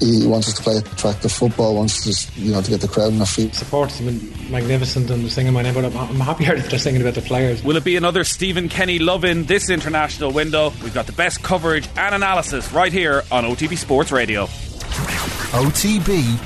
He 0.00 0.26
wants 0.26 0.48
us 0.48 0.54
to 0.54 0.62
play 0.64 0.76
attractive 0.78 1.30
football, 1.30 1.76
wants 1.76 2.08
us, 2.08 2.36
you 2.36 2.50
know, 2.50 2.60
to 2.60 2.68
get 2.68 2.80
the 2.80 2.88
crowd 2.88 3.12
on 3.12 3.20
our 3.20 3.26
feet. 3.26 3.54
Support 3.54 3.92
has 3.92 4.00
been 4.00 4.50
magnificent 4.50 5.08
and 5.08 5.30
singing 5.30 5.52
my 5.52 5.62
name, 5.62 5.72
but 5.72 5.84
I'm, 5.84 5.96
I'm 5.96 6.16
happier 6.16 6.56
that 6.60 6.68
they're 6.68 6.80
singing 6.80 7.00
about 7.00 7.14
the 7.14 7.22
players. 7.22 7.62
Will 7.62 7.76
it 7.76 7.84
be 7.84 7.94
another 7.94 8.24
Stephen 8.24 8.68
Kenny 8.68 8.98
love 8.98 9.24
in 9.24 9.44
this 9.44 9.70
international 9.70 10.32
window? 10.32 10.72
We've 10.82 10.92
got 10.92 11.06
the 11.06 11.12
best 11.12 11.44
coverage 11.44 11.88
and 11.96 12.12
analysis 12.12 12.72
right 12.72 12.92
here 12.92 13.22
on 13.30 13.44
OTB 13.44 13.78
Sports 13.78 14.10
Radio. 14.10 14.46
OTB 15.54 16.40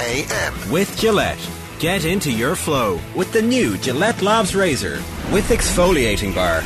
AM. 0.00 0.70
With 0.70 0.98
Gillette. 0.98 1.50
Get 1.78 2.04
into 2.04 2.30
your 2.30 2.56
flow 2.56 3.00
with 3.14 3.32
the 3.32 3.40
new 3.40 3.78
Gillette 3.78 4.20
Labs 4.20 4.54
Razor 4.54 4.96
with 5.32 5.48
exfoliating 5.48 6.34
bar. 6.34 6.62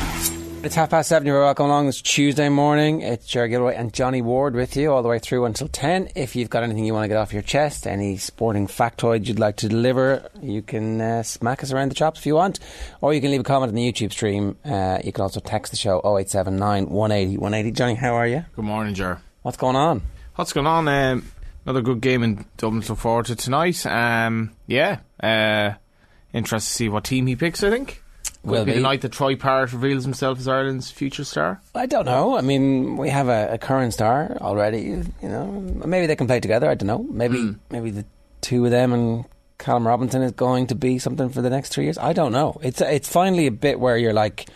It's 0.62 0.74
half 0.74 0.90
past 0.90 1.08
seven. 1.08 1.26
You're 1.26 1.40
welcome 1.40 1.66
along. 1.66 1.88
It's 1.88 2.02
Tuesday 2.02 2.50
morning. 2.50 3.00
It's 3.00 3.26
Jerry 3.26 3.48
Gilroy 3.48 3.72
and 3.72 3.94
Johnny 3.94 4.20
Ward 4.20 4.54
with 4.54 4.76
you 4.76 4.92
all 4.92 5.02
the 5.02 5.08
way 5.08 5.18
through 5.18 5.46
until 5.46 5.68
10. 5.68 6.10
If 6.14 6.36
you've 6.36 6.50
got 6.50 6.62
anything 6.62 6.84
you 6.84 6.92
want 6.92 7.04
to 7.04 7.08
get 7.08 7.16
off 7.16 7.32
your 7.32 7.40
chest, 7.40 7.86
any 7.86 8.18
sporting 8.18 8.66
factoid 8.66 9.26
you'd 9.26 9.38
like 9.38 9.56
to 9.56 9.70
deliver, 9.70 10.28
you 10.42 10.60
can 10.60 11.00
uh, 11.00 11.22
smack 11.22 11.62
us 11.62 11.72
around 11.72 11.88
the 11.88 11.94
chops 11.94 12.20
if 12.20 12.26
you 12.26 12.34
want. 12.34 12.58
Or 13.00 13.14
you 13.14 13.22
can 13.22 13.30
leave 13.30 13.40
a 13.40 13.44
comment 13.44 13.70
on 13.70 13.74
the 13.74 13.90
YouTube 13.90 14.12
stream. 14.12 14.58
Uh, 14.62 14.98
you 15.02 15.12
can 15.12 15.22
also 15.22 15.40
text 15.40 15.72
the 15.72 15.78
show 15.78 15.98
0879 16.00 16.90
180 16.90 17.38
180. 17.38 17.74
Johnny, 17.74 17.94
how 17.94 18.14
are 18.14 18.26
you? 18.26 18.44
Good 18.54 18.64
morning, 18.66 18.92
Jer. 18.94 19.18
What's 19.40 19.56
going 19.56 19.76
on? 19.76 20.02
What's 20.34 20.52
going 20.52 20.66
on? 20.66 20.86
Um, 20.88 21.32
another 21.64 21.80
good 21.80 22.02
game 22.02 22.22
in 22.22 22.44
Dublin 22.58 22.84
look 22.86 22.98
forward 22.98 23.26
to 23.26 23.34
tonight. 23.34 23.86
Um, 23.86 24.52
yeah. 24.66 24.98
Uh, 25.18 25.72
interested 26.34 26.68
to 26.68 26.74
see 26.74 26.88
what 26.90 27.04
team 27.04 27.26
he 27.28 27.34
picks, 27.34 27.62
I 27.62 27.70
think. 27.70 28.02
Will 28.42 28.64
be 28.64 28.72
the 28.72 28.80
night 28.80 29.02
that 29.02 29.12
Troy 29.12 29.36
Parrott 29.36 29.72
reveals 29.72 30.04
himself 30.04 30.38
as 30.38 30.48
Ireland's 30.48 30.90
future 30.90 31.24
star? 31.24 31.60
I 31.74 31.84
don't 31.84 32.06
know. 32.06 32.38
I 32.38 32.40
mean, 32.40 32.96
we 32.96 33.10
have 33.10 33.28
a, 33.28 33.48
a 33.52 33.58
current 33.58 33.92
star 33.92 34.38
already. 34.40 34.80
You 34.80 35.04
know, 35.22 35.46
maybe 35.84 36.06
they 36.06 36.16
can 36.16 36.26
play 36.26 36.40
together. 36.40 36.68
I 36.68 36.74
don't 36.74 36.86
know. 36.86 37.06
Maybe 37.10 37.36
mm. 37.36 37.58
maybe 37.68 37.90
the 37.90 38.06
two 38.40 38.64
of 38.64 38.70
them 38.70 38.94
and 38.94 39.24
Callum 39.58 39.86
Robinson 39.86 40.22
is 40.22 40.32
going 40.32 40.68
to 40.68 40.74
be 40.74 40.98
something 40.98 41.28
for 41.28 41.42
the 41.42 41.50
next 41.50 41.68
three 41.68 41.84
years. 41.84 41.98
I 41.98 42.14
don't 42.14 42.32
know. 42.32 42.58
It's 42.62 42.80
it's 42.80 43.10
finally 43.10 43.46
a 43.46 43.52
bit 43.52 43.78
where 43.78 43.98
you're 43.98 44.14
like, 44.14 44.48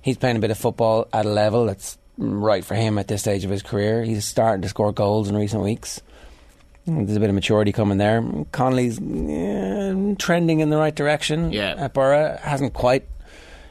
he's 0.00 0.16
playing 0.16 0.36
a 0.36 0.40
bit 0.40 0.50
of 0.50 0.56
football 0.56 1.06
at 1.12 1.26
a 1.26 1.28
level 1.28 1.66
that's 1.66 1.98
right 2.16 2.64
for 2.64 2.74
him 2.74 2.98
at 2.98 3.08
this 3.08 3.20
stage 3.20 3.44
of 3.44 3.50
his 3.50 3.62
career. 3.62 4.02
He's 4.02 4.24
starting 4.24 4.62
to 4.62 4.68
score 4.68 4.90
goals 4.90 5.28
in 5.28 5.36
recent 5.36 5.62
weeks. 5.62 6.00
There's 6.86 7.16
a 7.16 7.20
bit 7.20 7.28
of 7.28 7.34
maturity 7.34 7.70
coming 7.70 7.98
there. 7.98 8.24
Connolly's 8.50 8.98
yeah, 8.98 10.14
trending 10.18 10.60
in 10.60 10.70
the 10.70 10.78
right 10.78 10.94
direction. 10.94 11.52
Yeah. 11.52 11.74
At 11.76 11.92
Borough 11.92 12.38
hasn't 12.40 12.72
quite 12.72 13.06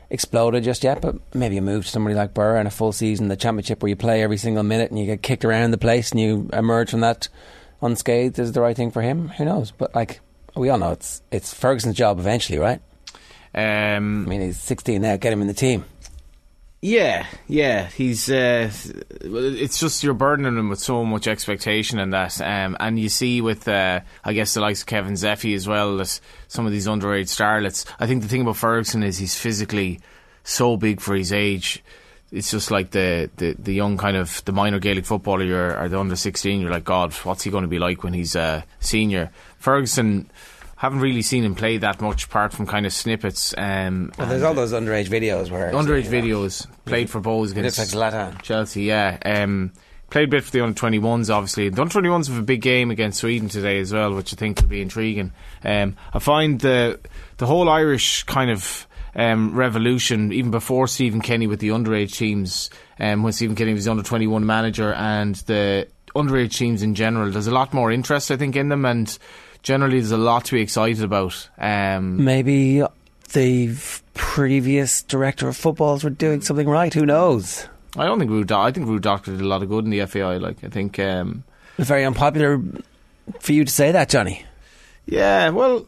exploded 0.10 0.64
just 0.64 0.84
yet, 0.84 1.02
but 1.02 1.16
maybe 1.34 1.58
a 1.58 1.62
move 1.62 1.86
to 1.86 1.92
somebody 1.92 2.16
like 2.16 2.34
Burr 2.34 2.58
in 2.58 2.68
a 2.68 2.72
full 2.72 2.92
season, 2.92 3.28
the 3.28 3.36
championship 3.36 3.82
where 3.82 3.90
you 3.90 3.96
play 3.96 4.24
every 4.24 4.38
single 4.38 4.64
minute 4.64 4.90
and 4.90 5.00
you 5.00 5.06
get 5.06 5.22
kicked 5.22 5.46
around 5.46 5.72
the 5.72 5.78
place 5.78 6.12
and 6.12 6.20
you 6.20 6.50
emerge 6.54 6.92
from 6.92 7.02
that 7.02 7.28
unscathed 7.82 8.40
is 8.40 8.52
the 8.54 8.62
right 8.62 8.76
thing 8.76 8.92
for 8.92 9.02
him. 9.02 9.30
Who 9.30 9.46
knows? 9.46 9.72
But 9.72 9.94
like 9.94 10.22
we 10.56 10.70
all 10.70 10.78
know, 10.78 10.92
it's 10.92 11.22
it's 11.32 11.54
Ferguson's 11.54 11.96
job 11.96 12.20
eventually, 12.20 12.60
right? 12.60 12.82
Um, 13.54 14.26
I 14.26 14.30
mean, 14.30 14.42
he's 14.42 14.60
16 14.60 15.02
now. 15.02 15.18
Get 15.18 15.34
him 15.34 15.42
in 15.42 15.48
the 15.48 15.54
team. 15.54 15.86
Yeah, 16.88 17.26
yeah, 17.50 17.88
he's. 17.88 18.32
Uh, 18.32 18.72
it's 19.20 19.78
just 19.78 20.04
you're 20.04 20.14
burdening 20.14 20.58
him 20.58 20.70
with 20.70 20.80
so 20.80 21.04
much 21.04 21.28
expectation 21.28 22.00
and 22.00 22.14
that, 22.14 22.40
um, 22.40 22.78
and 22.80 22.98
you 22.98 23.10
see 23.10 23.42
with, 23.42 23.68
uh, 23.68 24.00
I 24.24 24.32
guess 24.32 24.54
the 24.54 24.62
likes 24.62 24.82
of 24.82 24.88
Kevin 24.88 25.12
Zefi 25.14 25.54
as 25.54 25.68
well 25.68 26.00
as 26.00 26.22
some 26.48 26.66
of 26.66 26.72
these 26.72 26.88
underage 26.88 27.28
starlets. 27.28 27.86
I 28.00 28.08
think 28.08 28.22
the 28.22 28.30
thing 28.30 28.40
about 28.40 28.56
Ferguson 28.56 29.04
is 29.04 29.18
he's 29.18 29.36
physically 29.36 30.00
so 30.46 30.78
big 30.78 31.02
for 31.02 31.14
his 31.14 31.34
age. 31.34 31.84
It's 32.32 32.52
just 32.52 32.72
like 32.72 32.92
the, 32.92 33.30
the, 33.36 33.58
the 33.60 33.74
young 33.74 33.98
kind 33.98 34.16
of 34.16 34.42
the 34.46 34.54
minor 34.54 34.80
Gaelic 34.80 35.06
footballer 35.06 35.78
or 35.78 35.90
the 35.90 36.00
under 36.00 36.16
sixteen. 36.16 36.62
You're 36.62 36.72
like, 36.72 36.86
God, 36.86 37.12
what's 37.26 37.44
he 37.44 37.52
going 37.52 37.64
to 37.64 37.68
be 37.68 37.80
like 37.80 38.04
when 38.04 38.14
he's 38.14 38.36
a 38.36 38.64
senior? 38.80 39.32
Ferguson 39.60 40.30
haven't 40.78 41.00
really 41.00 41.24
seen 41.24 41.44
him 41.44 41.56
play 41.56 41.78
that 41.78 42.02
much 42.02 42.26
apart 42.26 42.54
from 42.54 42.68
kind 42.68 42.86
of 42.86 42.94
snippets. 42.94 43.54
Um, 43.58 44.12
well, 44.18 44.28
there's 44.28 44.44
all 44.44 44.54
those 44.54 44.74
underage 44.74 45.08
videos 45.08 45.50
where 45.50 45.72
underage 45.72 46.06
videos 46.06 46.68
played 46.86 47.10
for 47.10 47.20
Bohs 47.20 47.52
against 47.52 47.96
like 47.96 48.44
Chelsea. 48.44 48.84
Yeah, 48.84 49.18
um, 49.26 49.74
played 50.12 50.30
a 50.30 50.32
bit 50.32 50.44
for 50.44 50.52
the 50.52 50.62
under 50.62 50.80
21s. 50.80 51.34
Obviously, 51.34 51.70
the 51.70 51.82
under 51.82 52.00
21s 52.00 52.28
have 52.30 52.38
a 52.38 52.44
big 52.44 52.62
game 52.62 52.92
against 52.92 53.20
Sweden 53.20 53.50
today 53.50 53.80
as 53.80 53.92
well, 53.92 54.14
which 54.14 54.32
I 54.34 54.36
think 54.38 54.62
will 54.62 54.68
be 54.68 54.82
intriguing. 54.82 55.34
Um, 55.64 55.96
I 56.14 56.20
find 56.20 56.62
the 56.62 57.00
the 57.38 57.48
whole 57.48 57.70
Irish 57.70 58.24
kind 58.24 58.52
of 58.52 58.88
um, 59.16 59.56
revolution 59.56 60.32
even 60.32 60.52
before 60.52 60.88
Stephen 60.88 61.22
Kenny 61.22 61.48
with 61.48 61.60
the 61.60 61.70
underage 61.70 62.16
teams. 62.16 62.70
Um, 63.00 63.24
when 63.24 63.34
Stephen 63.34 63.56
Kenny 63.56 63.74
was 63.74 63.86
the 63.86 63.92
under 63.92 64.04
21 64.04 64.46
manager 64.46 64.94
and 64.94 65.34
the 65.48 65.88
underage 66.16 66.56
teams 66.56 66.84
in 66.84 66.94
general, 66.94 67.32
there's 67.32 67.48
a 67.48 67.52
lot 67.52 67.74
more 67.74 67.92
interest 67.92 68.30
I 68.30 68.38
think 68.38 68.56
in 68.56 68.70
them 68.70 68.86
and 68.86 69.18
generally 69.68 70.00
there's 70.00 70.12
a 70.12 70.18
lot 70.18 70.46
to 70.46 70.54
be 70.54 70.62
excited 70.62 71.04
about. 71.04 71.50
Um, 71.58 72.24
Maybe 72.24 72.82
the 73.34 73.76
previous 74.14 75.04
director 75.04 75.50
of 75.50 75.58
footballs 75.58 76.06
were 76.06 76.10
doing 76.10 76.40
something 76.40 76.70
right. 76.70 76.94
Who 76.94 77.06
knows? 77.06 77.68
I 77.98 78.06
don't 78.06 78.18
think 78.18 78.32
Ruud. 78.32 78.50
I 78.50 78.72
think 78.72 78.88
Ruud 78.88 79.02
Dokter 79.02 79.26
did 79.26 79.42
a 79.42 79.48
lot 79.48 79.62
of 79.62 79.70
good 79.70 79.84
in 79.84 79.92
the 79.92 80.06
FAI. 80.06 80.38
Like 80.38 80.64
I 80.64 80.70
think 80.70 80.98
um, 81.00 81.44
very 81.78 82.06
unpopular 82.06 82.62
for 83.42 83.52
you 83.52 83.66
to 83.66 83.72
say 83.72 83.92
that, 83.92 84.08
Johnny. 84.08 84.46
Yeah, 85.06 85.50
well, 85.50 85.86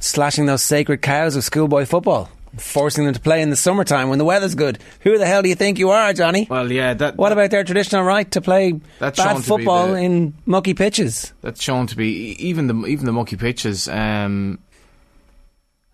slashing 0.00 0.44
those 0.44 0.62
sacred 0.62 1.00
cows 1.00 1.36
of 1.36 1.44
schoolboy 1.44 1.86
football 1.86 2.28
forcing 2.56 3.04
them 3.04 3.14
to 3.14 3.20
play 3.20 3.42
in 3.42 3.50
the 3.50 3.56
summertime 3.56 4.08
when 4.08 4.18
the 4.18 4.24
weather's 4.24 4.54
good. 4.54 4.78
Who 5.00 5.18
the 5.18 5.26
hell 5.26 5.42
do 5.42 5.48
you 5.48 5.54
think 5.54 5.78
you 5.78 5.90
are, 5.90 6.12
Johnny? 6.12 6.46
Well, 6.50 6.70
yeah. 6.70 6.94
That, 6.94 7.16
what 7.16 7.32
about 7.32 7.50
their 7.50 7.64
traditional 7.64 8.02
right 8.02 8.30
to 8.32 8.40
play 8.40 8.72
bad 8.98 9.16
football 9.44 9.88
the, 9.88 9.98
in 9.98 10.34
mucky 10.46 10.74
pitches? 10.74 11.32
That's 11.42 11.62
shown 11.62 11.86
to 11.88 11.96
be 11.96 12.32
even 12.38 12.66
the 12.66 12.86
even 12.86 13.06
the 13.06 13.12
mucky 13.12 13.36
pitches. 13.36 13.88
Um, 13.88 14.58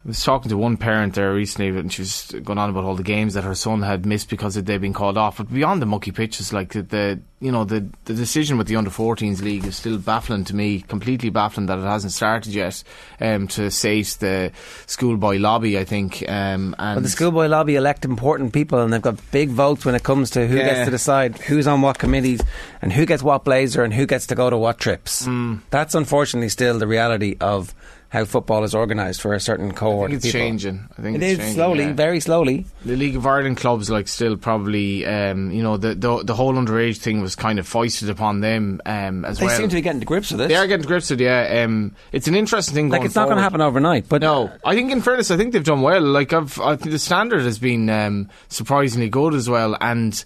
I 0.06 0.11
was 0.11 0.22
talking 0.22 0.50
to 0.50 0.56
one 0.56 0.77
parent 0.77 1.15
there 1.15 1.34
recently, 1.34 1.77
and 1.77 1.93
she 1.93 2.03
was 2.03 2.33
going 2.44 2.59
on 2.59 2.71
about 2.71 2.84
all 2.84 2.94
the 2.94 3.03
games 3.03 3.34
that 3.34 3.43
her 3.43 3.56
son 3.56 3.83
had 3.83 4.06
missed 4.06 4.31
because 4.31 4.55
they'd 4.55 4.81
been 4.81 4.93
called 4.93 5.19
off. 5.19 5.39
But 5.39 5.53
beyond 5.53 5.83
the 5.83 5.87
mucky 5.87 6.12
pitches, 6.12 6.53
like 6.53 6.75
the, 6.75 6.83
the 6.83 7.21
you 7.41 7.50
know 7.50 7.65
the 7.65 7.89
the 8.05 8.15
decision 8.15 8.56
with 8.56 8.69
the 8.69 8.77
under 8.77 8.89
14s 8.89 9.43
league 9.43 9.66
is 9.66 9.75
still 9.75 9.99
baffling 9.99 10.45
to 10.45 10.55
me, 10.55 10.83
completely 10.83 11.28
baffling 11.31 11.66
that 11.66 11.81
it 11.81 11.83
hasn't 11.83 12.12
started 12.12 12.55
yet. 12.55 12.84
Um, 13.21 13.49
to 13.49 13.69
sate 13.69 14.16
the 14.21 14.53
schoolboy 14.87 15.39
lobby, 15.39 15.77
I 15.77 15.83
think. 15.83 16.22
Um, 16.28 16.77
and 16.78 16.97
well, 16.99 17.00
the 17.00 17.09
schoolboy 17.09 17.49
lobby 17.49 17.75
elect 17.75 18.05
important 18.05 18.53
people, 18.53 18.78
and 18.78 18.93
they've 18.93 19.03
got 19.03 19.19
big 19.33 19.49
votes 19.49 19.84
when 19.84 19.97
it 19.97 20.05
comes 20.05 20.31
to 20.31 20.47
who 20.47 20.56
yeah. 20.56 20.66
gets 20.66 20.84
to 20.84 20.91
decide 20.93 21.37
who's 21.39 21.66
on 21.66 21.83
what 21.83 21.99
committees 21.99 22.43
and 22.81 22.93
who 22.93 23.06
gets 23.06 23.25
what 23.25 23.43
blazer 23.43 23.83
and 23.83 23.93
who 23.93 24.06
gets 24.06 24.28
to 24.28 24.37
go 24.37 24.50
to 24.50 24.56
what 24.56 24.78
trips. 24.78 25.27
Mm. 25.27 25.62
That's 25.71 25.97
unfortunately 25.97 26.50
still 26.50 26.78
the 26.78 26.87
reality 26.87 27.37
of 27.41 27.75
how 28.09 28.25
football 28.25 28.62
is 28.62 28.75
organised 28.75 29.21
for 29.21 29.34
a 29.34 29.41
certain 29.41 29.72
cohort. 29.72 30.12
It's 30.12 30.25
people. 30.25 30.41
changing. 30.41 30.89
I 30.97 31.03
think 31.03 31.17
it 31.17 31.22
is 31.22 31.39
changing, 31.39 31.55
slowly, 31.55 31.84
yeah. 31.84 31.93
very 31.93 32.21
slowly. 32.21 32.65
The 32.84 32.97
League 32.97 33.17
of 33.17 33.27
Ireland 33.27 33.56
clubs, 33.56 33.91
like, 33.91 34.06
still 34.06 34.37
probably, 34.37 35.05
um, 35.05 35.50
you 35.50 35.62
know, 35.62 35.77
the, 35.77 35.94
the, 35.94 36.22
the 36.22 36.34
whole 36.34 36.55
underage 36.55 36.99
thing 36.99 37.21
was 37.21 37.34
kind 37.34 37.59
of 37.59 37.66
foisted 37.66 38.09
upon 38.09 38.41
them 38.41 38.81
um, 38.87 39.25
as 39.25 39.39
they 39.39 39.47
well. 39.47 39.55
They 39.56 39.62
seem 39.62 39.69
to 39.71 39.75
be 39.75 39.81
getting 39.83 40.00
to 40.00 40.06
grips 40.06 40.31
with 40.31 40.43
it. 40.43 40.49
They 40.49 40.55
are 40.55 40.66
getting 40.66 40.83
to 40.83 40.89
grips 40.89 41.11
with 41.11 41.21
it. 41.21 41.25
Yeah, 41.25 41.65
um, 41.65 41.97
it's 42.12 42.28
an 42.28 42.37
interesting 42.37 42.75
thing. 42.75 42.89
Like, 42.91 43.05
it's 43.05 43.16
not 43.16 43.25
going 43.25 43.39
to 43.39 43.43
happen 43.43 43.61
overnight, 43.61 44.09
but 44.09 44.22
no. 44.22 44.53
I 44.65 44.75
think, 44.75 44.93
in 44.93 45.00
fairness, 45.00 45.33
I 45.33 45.37
think 45.37 45.53
they've 45.53 45.65
done 45.65 45.83
well. 45.83 46.00
Like, 46.00 46.33
I've, 46.33 46.61
I 46.61 46.77
think 46.77 46.93
the 46.93 47.00
standard 47.00 47.43
has 47.43 47.59
been 47.59 47.91
um, 47.91 48.28
surprisingly 48.49 49.09
good 49.09 49.34
as 49.34 49.50
well, 49.50 49.77
and 49.81 50.25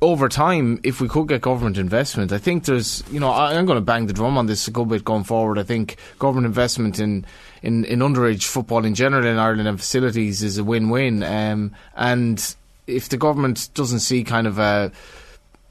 over 0.00 0.28
time, 0.28 0.80
if 0.84 1.00
we 1.00 1.08
could 1.08 1.28
get 1.28 1.40
government 1.40 1.76
investment, 1.76 2.32
I 2.32 2.38
think 2.38 2.64
there's, 2.64 3.02
you 3.10 3.18
know, 3.18 3.32
I'm 3.32 3.66
going 3.66 3.76
to 3.78 3.84
bang 3.84 4.06
the 4.06 4.12
drum 4.12 4.38
on 4.38 4.46
this 4.46 4.68
a 4.68 4.70
good 4.70 4.88
bit 4.88 5.04
going 5.04 5.24
forward. 5.24 5.58
I 5.58 5.64
think 5.64 5.96
government 6.18 6.46
investment 6.46 7.00
in, 7.00 7.26
in, 7.62 7.84
in 7.84 7.98
underage 7.98 8.44
football 8.44 8.84
in 8.84 8.94
general 8.94 9.26
in 9.26 9.38
Ireland 9.38 9.68
and 9.68 9.78
facilities 9.78 10.42
is 10.42 10.58
a 10.58 10.64
win-win. 10.64 11.22
Um, 11.22 11.72
and 11.96 12.54
if 12.86 13.08
the 13.08 13.16
government 13.16 13.68
doesn't 13.74 14.00
see 14.00 14.24
kind 14.24 14.46
of 14.46 14.58
a 14.58 14.92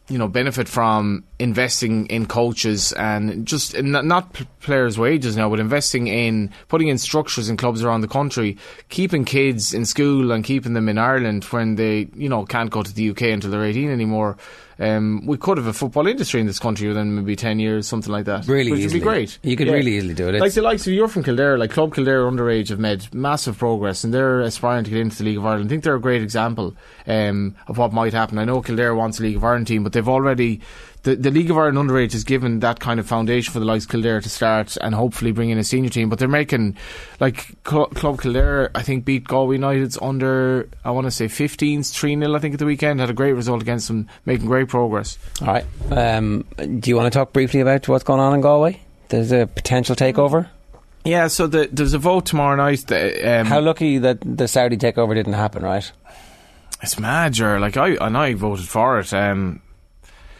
you 0.09 0.17
know 0.17 0.27
benefit 0.27 0.67
from 0.67 1.23
investing 1.39 2.07
in 2.07 2.25
coaches 2.25 2.93
and 2.93 3.45
just 3.45 3.79
not 3.81 4.33
players' 4.61 4.97
wages 4.97 5.37
now, 5.37 5.49
but 5.49 5.59
investing 5.59 6.07
in 6.07 6.51
putting 6.67 6.87
in 6.87 6.97
structures 6.97 7.49
in 7.49 7.57
clubs 7.57 7.83
around 7.83 8.01
the 8.01 8.07
country, 8.07 8.57
keeping 8.89 9.23
kids 9.23 9.73
in 9.73 9.85
school 9.85 10.31
and 10.31 10.43
keeping 10.43 10.73
them 10.73 10.89
in 10.89 10.97
Ireland 10.97 11.43
when 11.45 11.75
they 11.75 12.07
you 12.15 12.29
know 12.29 12.45
can't 12.45 12.71
go 12.71 12.83
to 12.83 12.93
the 12.93 13.09
UK 13.11 13.23
until 13.23 13.51
they're 13.51 13.65
eighteen 13.65 13.89
anymore. 13.89 14.37
Um, 14.79 15.25
we 15.25 15.37
could 15.37 15.57
have 15.57 15.67
a 15.67 15.73
football 15.73 16.07
industry 16.07 16.39
in 16.39 16.45
this 16.45 16.59
country 16.59 16.87
within 16.87 17.15
maybe 17.15 17.35
10 17.35 17.59
years, 17.59 17.87
something 17.87 18.11
like 18.11 18.25
that. 18.25 18.47
Really 18.47 18.71
Which 18.71 18.81
easily. 18.81 18.99
would 18.99 19.05
be 19.05 19.09
great. 19.09 19.39
You 19.41 19.55
could 19.55 19.67
yeah. 19.67 19.73
really 19.73 19.97
easily 19.97 20.13
do 20.13 20.29
it. 20.29 20.39
Like 20.39 20.53
the 20.53 20.61
likes 20.61 20.85
of 20.85 20.93
you're 20.93 21.07
from 21.07 21.23
Kildare, 21.23 21.57
like 21.57 21.71
Club 21.71 21.95
Kildare 21.95 22.29
underage 22.29 22.69
have 22.69 22.79
made 22.79 23.11
massive 23.13 23.57
progress 23.57 24.03
and 24.03 24.13
they're 24.13 24.41
aspiring 24.41 24.83
to 24.83 24.91
get 24.91 24.99
into 24.99 25.17
the 25.17 25.23
League 25.23 25.37
of 25.37 25.45
Ireland. 25.45 25.65
I 25.65 25.69
think 25.69 25.83
they're 25.83 25.95
a 25.95 26.01
great 26.01 26.21
example 26.21 26.75
um, 27.07 27.55
of 27.67 27.77
what 27.77 27.91
might 27.91 28.13
happen. 28.13 28.37
I 28.37 28.45
know 28.45 28.61
Kildare 28.61 28.93
wants 28.93 29.19
a 29.19 29.23
League 29.23 29.37
of 29.37 29.43
Ireland 29.43 29.67
team, 29.67 29.83
but 29.83 29.93
they've 29.93 30.07
already 30.07 30.61
the, 31.03 31.15
the 31.15 31.31
League 31.31 31.49
of 31.49 31.57
Ireland 31.57 31.77
underage 31.89 32.11
has 32.13 32.23
given 32.23 32.59
that 32.59 32.79
kind 32.79 32.99
of 32.99 33.07
foundation 33.07 33.53
for 33.53 33.59
the 33.59 33.65
likes 33.65 33.85
of 33.85 33.91
Kildare 33.91 34.21
to 34.21 34.29
start 34.29 34.77
and 34.81 34.93
hopefully 34.93 35.31
bring 35.31 35.49
in 35.49 35.57
a 35.57 35.63
senior 35.63 35.89
team. 35.89 36.09
But 36.09 36.19
they're 36.19 36.27
making, 36.27 36.77
like, 37.19 37.55
Cl- 37.67 37.87
Club 37.87 38.19
Kildare, 38.19 38.71
I 38.75 38.81
think, 38.81 39.05
beat 39.05 39.25
Galway 39.25 39.55
United's 39.55 39.97
under, 40.01 40.69
I 40.83 40.91
want 40.91 41.05
to 41.07 41.11
say 41.11 41.25
15s, 41.25 41.93
3 41.93 42.19
0, 42.19 42.35
I 42.35 42.39
think, 42.39 42.53
at 42.53 42.59
the 42.59 42.65
weekend. 42.65 42.99
Had 42.99 43.09
a 43.09 43.13
great 43.13 43.33
result 43.33 43.61
against 43.61 43.87
them, 43.87 44.07
making 44.25 44.47
great 44.47 44.67
progress. 44.67 45.17
All 45.41 45.47
right. 45.47 45.65
Um, 45.91 46.45
do 46.57 46.89
you 46.89 46.95
want 46.95 47.11
to 47.11 47.17
talk 47.17 47.33
briefly 47.33 47.59
about 47.61 47.87
what's 47.87 48.03
going 48.03 48.19
on 48.19 48.33
in 48.33 48.41
Galway? 48.41 48.81
There's 49.09 49.31
a 49.31 49.47
potential 49.47 49.95
takeover. 49.95 50.49
Yeah, 51.05 51.27
so 51.27 51.47
the, 51.47 51.69
there's 51.71 51.93
a 51.93 51.99
vote 51.99 52.25
tomorrow 52.25 52.57
night. 52.57 52.85
That, 52.87 53.39
um, 53.39 53.47
How 53.47 53.61
lucky 53.61 53.97
that 53.99 54.17
the 54.21 54.47
Saudi 54.47 54.75
takeover 54.75 55.13
didn't 55.15 55.33
happen, 55.33 55.63
right? 55.63 55.89
it's 56.81 56.99
major. 56.99 57.59
Like, 57.59 57.77
I, 57.77 57.91
and 57.95 58.17
I 58.17 58.33
voted 58.33 58.67
for 58.67 58.99
it. 58.99 59.13
Um, 59.13 59.61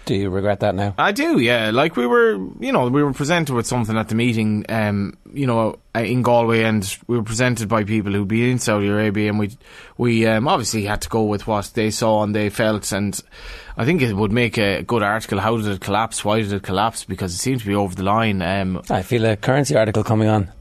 Do 0.07 0.15
you 0.15 0.29
regret 0.29 0.61
that 0.61 0.73
now? 0.73 0.95
I 0.97 1.11
do, 1.11 1.37
yeah. 1.37 1.71
Like 1.71 1.97
we 1.97 2.07
were, 2.07 2.35
you 2.61 2.71
know, 2.71 2.87
we 2.87 3.03
were 3.03 3.11
presented 3.11 3.53
with 3.53 3.67
something 3.67 3.97
at 3.97 4.07
the 4.07 4.15
meeting, 4.15 4.65
um, 4.69 5.17
you 5.33 5.45
know, 5.45 5.79
uh, 5.93 5.99
in 5.99 6.21
Galway, 6.21 6.63
and 6.63 6.97
we 7.07 7.17
were 7.17 7.23
presented 7.23 7.67
by 7.67 7.83
people 7.83 8.13
who'd 8.13 8.29
been 8.29 8.51
in 8.51 8.59
Saudi 8.59 8.87
Arabia, 8.87 9.27
and 9.27 9.37
we, 9.37 9.51
we 9.97 10.25
um, 10.25 10.47
obviously 10.47 10.85
had 10.85 11.01
to 11.01 11.09
go 11.09 11.25
with 11.25 11.45
what 11.45 11.71
they 11.73 11.91
saw 11.91 12.23
and 12.23 12.33
they 12.33 12.49
felt, 12.49 12.93
and 12.93 13.19
I 13.75 13.83
think 13.83 14.01
it 14.01 14.13
would 14.13 14.31
make 14.31 14.57
a 14.57 14.81
good 14.81 15.03
article. 15.03 15.39
How 15.39 15.57
did 15.57 15.67
it 15.67 15.81
collapse? 15.81 16.23
Why 16.23 16.39
did 16.41 16.53
it 16.53 16.63
collapse? 16.63 17.03
Because 17.03 17.35
it 17.35 17.39
seemed 17.39 17.59
to 17.59 17.67
be 17.67 17.75
over 17.75 17.93
the 17.93 18.03
line. 18.03 18.41
Um, 18.41 18.81
I 18.89 19.01
feel 19.01 19.25
a 19.25 19.35
currency 19.35 19.75
article 19.75 20.05
coming 20.05 20.29
on. 20.29 20.53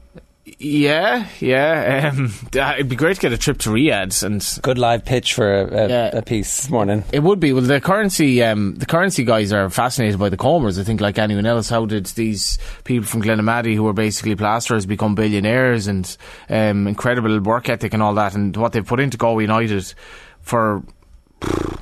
Yeah, 0.59 1.27
yeah. 1.39 2.11
Um, 2.13 2.33
it'd 2.53 2.89
be 2.89 2.95
great 2.95 3.15
to 3.15 3.21
get 3.21 3.33
a 3.33 3.37
trip 3.37 3.57
to 3.59 3.69
Riyadh 3.69 4.23
and 4.23 4.59
Good 4.63 4.77
live 4.77 5.03
pitch 5.05 5.33
for 5.33 5.61
a, 5.61 5.65
a, 5.85 5.89
Yeah. 5.89 6.17
a 6.17 6.21
piece 6.21 6.55
this 6.61 6.69
morning. 6.69 7.03
It 7.11 7.19
would 7.19 7.39
be. 7.39 7.51
Well, 7.53 7.63
the 7.63 7.81
currency, 7.81 8.41
um, 8.43 8.75
the 8.75 8.85
currency 8.85 9.23
guys 9.23 9.51
are 9.51 9.69
fascinated 9.69 10.19
by 10.19 10.29
the 10.29 10.37
Comers. 10.37 10.79
I 10.79 10.83
think, 10.83 11.01
like 11.01 11.17
anyone 11.17 11.45
else, 11.45 11.69
how 11.69 11.85
did 11.85 12.05
these 12.07 12.57
people 12.85 13.07
from 13.07 13.21
Glenamaddy, 13.21 13.75
who 13.75 13.83
were 13.83 13.93
basically 13.93 14.35
plasterers, 14.35 14.85
become 14.85 15.15
billionaires 15.15 15.87
and 15.87 16.15
um, 16.49 16.87
incredible 16.87 17.39
work 17.41 17.67
ethic 17.69 17.93
and 17.93 18.01
all 18.01 18.13
that, 18.15 18.33
and 18.33 18.55
what 18.55 18.71
they've 18.71 18.85
put 18.85 18.99
into 18.99 19.17
Galway 19.17 19.43
United 19.43 19.93
for 20.41 20.83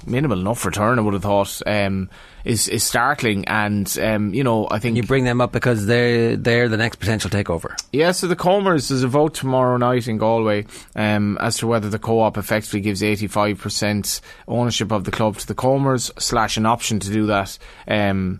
minimal 0.05 0.39
enough 0.39 0.65
return, 0.65 0.99
I 0.99 1.01
would 1.01 1.13
have 1.13 1.23
thought, 1.23 1.61
um, 1.65 2.09
is 2.45 2.67
is 2.69 2.83
startling. 2.83 3.45
And 3.47 3.97
um, 3.99 4.33
you 4.33 4.43
know, 4.43 4.67
I 4.71 4.79
think 4.79 4.95
You 4.95 5.03
bring 5.03 5.25
them 5.25 5.41
up 5.41 5.51
because 5.51 5.85
they're 5.87 6.37
they're 6.37 6.69
the 6.69 6.77
next 6.77 6.97
potential 6.97 7.29
takeover. 7.29 7.75
yeah, 7.91 8.11
so 8.11 8.27
the 8.27 8.35
Comers, 8.35 8.87
there's 8.87 9.03
a 9.03 9.07
vote 9.07 9.33
tomorrow 9.33 9.77
night 9.77 10.07
in 10.07 10.17
Galway 10.17 10.65
um, 10.95 11.37
as 11.41 11.57
to 11.57 11.67
whether 11.67 11.89
the 11.89 11.99
co-op 11.99 12.37
effectively 12.37 12.79
gives 12.81 13.01
85% 13.01 14.21
ownership 14.47 14.91
of 14.91 15.03
the 15.03 15.11
club 15.11 15.37
to 15.37 15.47
the 15.47 15.55
Comers, 15.55 16.11
slash 16.17 16.57
an 16.57 16.65
option 16.65 16.99
to 16.99 17.11
do 17.11 17.25
that. 17.25 17.57
Um, 17.87 18.39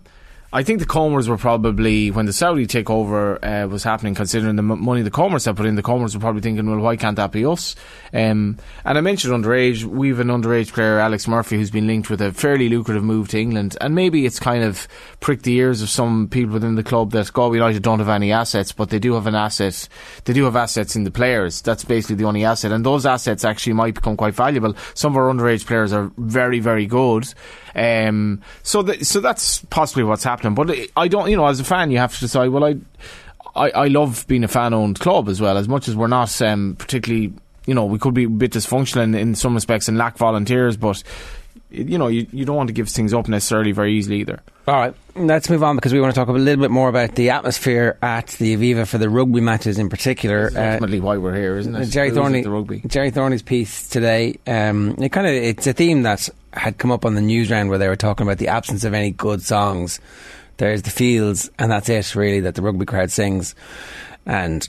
I 0.56 0.62
think 0.62 0.78
the 0.78 0.86
Comers 0.86 1.28
were 1.28 1.36
probably, 1.36 2.10
when 2.10 2.24
the 2.24 2.32
Saudi 2.32 2.66
takeover 2.66 3.38
uh, 3.42 3.68
was 3.68 3.84
happening, 3.84 4.14
considering 4.14 4.56
the 4.56 4.62
m- 4.62 4.82
money 4.82 5.02
the 5.02 5.10
Comers 5.10 5.44
had 5.44 5.54
put 5.54 5.66
in, 5.66 5.74
the 5.74 5.82
Comers 5.82 6.14
were 6.14 6.20
probably 6.20 6.40
thinking, 6.40 6.66
well, 6.66 6.78
why 6.78 6.96
can't 6.96 7.16
that 7.16 7.30
be 7.30 7.44
us? 7.44 7.76
Um, 8.14 8.56
and 8.82 8.96
I 8.96 9.02
mentioned 9.02 9.34
underage. 9.34 9.84
We've 9.84 10.18
an 10.18 10.28
underage 10.28 10.72
player, 10.72 10.98
Alex 10.98 11.28
Murphy, 11.28 11.58
who's 11.58 11.70
been 11.70 11.86
linked 11.86 12.08
with 12.08 12.22
a 12.22 12.32
fairly 12.32 12.70
lucrative 12.70 13.04
move 13.04 13.28
to 13.28 13.38
England. 13.38 13.76
And 13.82 13.94
maybe 13.94 14.24
it's 14.24 14.40
kind 14.40 14.64
of 14.64 14.88
pricked 15.20 15.42
the 15.42 15.52
ears 15.56 15.82
of 15.82 15.90
some 15.90 16.26
people 16.26 16.54
within 16.54 16.76
the 16.76 16.82
club 16.82 17.10
that 17.10 17.30
Galway 17.34 17.58
United 17.58 17.82
don't 17.82 17.98
have 17.98 18.08
any 18.08 18.32
assets, 18.32 18.72
but 18.72 18.88
they 18.88 18.98
do 18.98 19.12
have 19.12 19.26
an 19.26 19.34
asset. 19.34 19.86
They 20.24 20.32
do 20.32 20.44
have 20.44 20.56
assets 20.56 20.96
in 20.96 21.04
the 21.04 21.10
players. 21.10 21.60
That's 21.60 21.84
basically 21.84 22.16
the 22.16 22.24
only 22.24 22.46
asset. 22.46 22.72
And 22.72 22.86
those 22.86 23.04
assets 23.04 23.44
actually 23.44 23.74
might 23.74 23.94
become 23.94 24.16
quite 24.16 24.34
valuable. 24.34 24.74
Some 24.94 25.12
of 25.12 25.18
our 25.18 25.30
underage 25.30 25.66
players 25.66 25.92
are 25.92 26.10
very, 26.16 26.60
very 26.60 26.86
good. 26.86 27.28
Um, 27.76 28.40
so, 28.62 28.82
th- 28.82 29.04
so 29.04 29.20
that's 29.20 29.58
possibly 29.66 30.02
what's 30.02 30.24
happening. 30.24 30.54
But 30.54 30.76
I 30.96 31.08
don't, 31.08 31.30
you 31.30 31.36
know, 31.36 31.46
as 31.46 31.60
a 31.60 31.64
fan, 31.64 31.90
you 31.90 31.98
have 31.98 32.14
to 32.14 32.20
decide. 32.20 32.48
Well, 32.48 32.64
I, 32.64 32.76
I, 33.54 33.70
I 33.70 33.88
love 33.88 34.26
being 34.26 34.44
a 34.44 34.48
fan-owned 34.48 34.98
club 34.98 35.28
as 35.28 35.40
well. 35.40 35.56
As 35.58 35.68
much 35.68 35.86
as 35.86 35.94
we're 35.94 36.06
not 36.06 36.40
um, 36.42 36.76
particularly, 36.78 37.32
you 37.66 37.74
know, 37.74 37.84
we 37.84 37.98
could 37.98 38.14
be 38.14 38.24
a 38.24 38.28
bit 38.28 38.52
dysfunctional 38.52 39.02
in, 39.02 39.14
in 39.14 39.34
some 39.34 39.54
respects 39.54 39.88
and 39.88 39.98
lack 39.98 40.16
volunteers, 40.16 40.76
but 40.76 41.02
you 41.70 41.98
know, 41.98 42.06
you, 42.08 42.26
you 42.32 42.44
don't 42.44 42.56
want 42.56 42.68
to 42.68 42.72
give 42.72 42.88
things 42.88 43.12
up 43.12 43.28
necessarily 43.28 43.72
very 43.72 43.94
easily 43.94 44.20
either. 44.20 44.40
All 44.68 44.74
right, 44.74 44.94
let's 45.14 45.50
move 45.50 45.62
on 45.62 45.76
because 45.76 45.92
we 45.92 46.00
want 46.00 46.14
to 46.14 46.18
talk 46.18 46.28
a 46.28 46.32
little 46.32 46.62
bit 46.62 46.70
more 46.70 46.88
about 46.88 47.14
the 47.14 47.30
atmosphere 47.30 47.98
at 48.02 48.28
the 48.28 48.56
Aviva 48.56 48.86
for 48.86 48.98
the 48.98 49.08
rugby 49.08 49.40
matches 49.40 49.78
in 49.78 49.88
particular. 49.88 50.50
That's 50.50 50.74
ultimately 50.74 51.00
why 51.00 51.18
we're 51.18 51.34
here, 51.34 51.56
isn't 51.58 51.74
it? 51.74 51.82
Uh, 51.82 51.84
Jerry 51.84 52.08
Booze 52.08 52.16
at 52.16 52.20
Thornley, 52.20 52.42
the 52.42 52.50
rugby. 52.50 52.82
Gerry 52.86 53.10
Thornley's 53.10 53.42
piece 53.42 53.88
today. 53.88 54.38
Um, 54.46 54.96
it 54.98 55.10
kind 55.10 55.26
of 55.26 55.32
it's 55.34 55.66
a 55.66 55.72
theme 55.72 56.02
that 56.02 56.28
had 56.56 56.78
come 56.78 56.90
up 56.90 57.04
on 57.04 57.14
the 57.14 57.20
news 57.20 57.50
round 57.50 57.68
where 57.68 57.78
they 57.78 57.88
were 57.88 57.96
talking 57.96 58.26
about 58.26 58.38
the 58.38 58.48
absence 58.48 58.84
of 58.84 58.94
any 58.94 59.10
good 59.10 59.42
songs. 59.42 60.00
There's 60.56 60.82
the 60.82 60.90
fields, 60.90 61.50
and 61.58 61.70
that's 61.70 61.88
it 61.88 62.14
really 62.14 62.40
that 62.40 62.54
the 62.54 62.62
rugby 62.62 62.86
crowd 62.86 63.10
sings, 63.10 63.54
and 64.24 64.66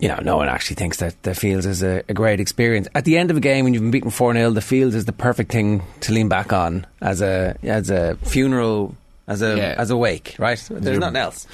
you 0.00 0.08
know 0.08 0.18
no 0.22 0.36
one 0.36 0.48
actually 0.48 0.76
thinks 0.76 0.96
that 0.98 1.22
the 1.22 1.34
fields 1.34 1.66
is 1.66 1.82
a, 1.82 2.02
a 2.08 2.14
great 2.14 2.40
experience. 2.40 2.88
At 2.94 3.04
the 3.04 3.16
end 3.16 3.30
of 3.30 3.36
a 3.36 3.40
game 3.40 3.64
when 3.64 3.74
you've 3.74 3.82
been 3.82 3.92
beaten 3.92 4.10
four 4.10 4.32
0 4.32 4.50
the 4.50 4.60
fields 4.60 4.94
is 4.94 5.04
the 5.04 5.12
perfect 5.12 5.52
thing 5.52 5.82
to 6.00 6.12
lean 6.12 6.28
back 6.28 6.52
on 6.52 6.86
as 7.00 7.20
a 7.20 7.56
as 7.62 7.90
a 7.90 8.16
funeral. 8.22 8.96
As 9.28 9.42
a 9.42 9.56
Yeah. 9.56 9.74
as 9.78 9.90
a 9.90 9.96
wake, 9.96 10.34
right? 10.40 10.58
There's 10.68 10.84
You're 10.94 10.98
nothing 10.98 11.16
else. 11.16 11.46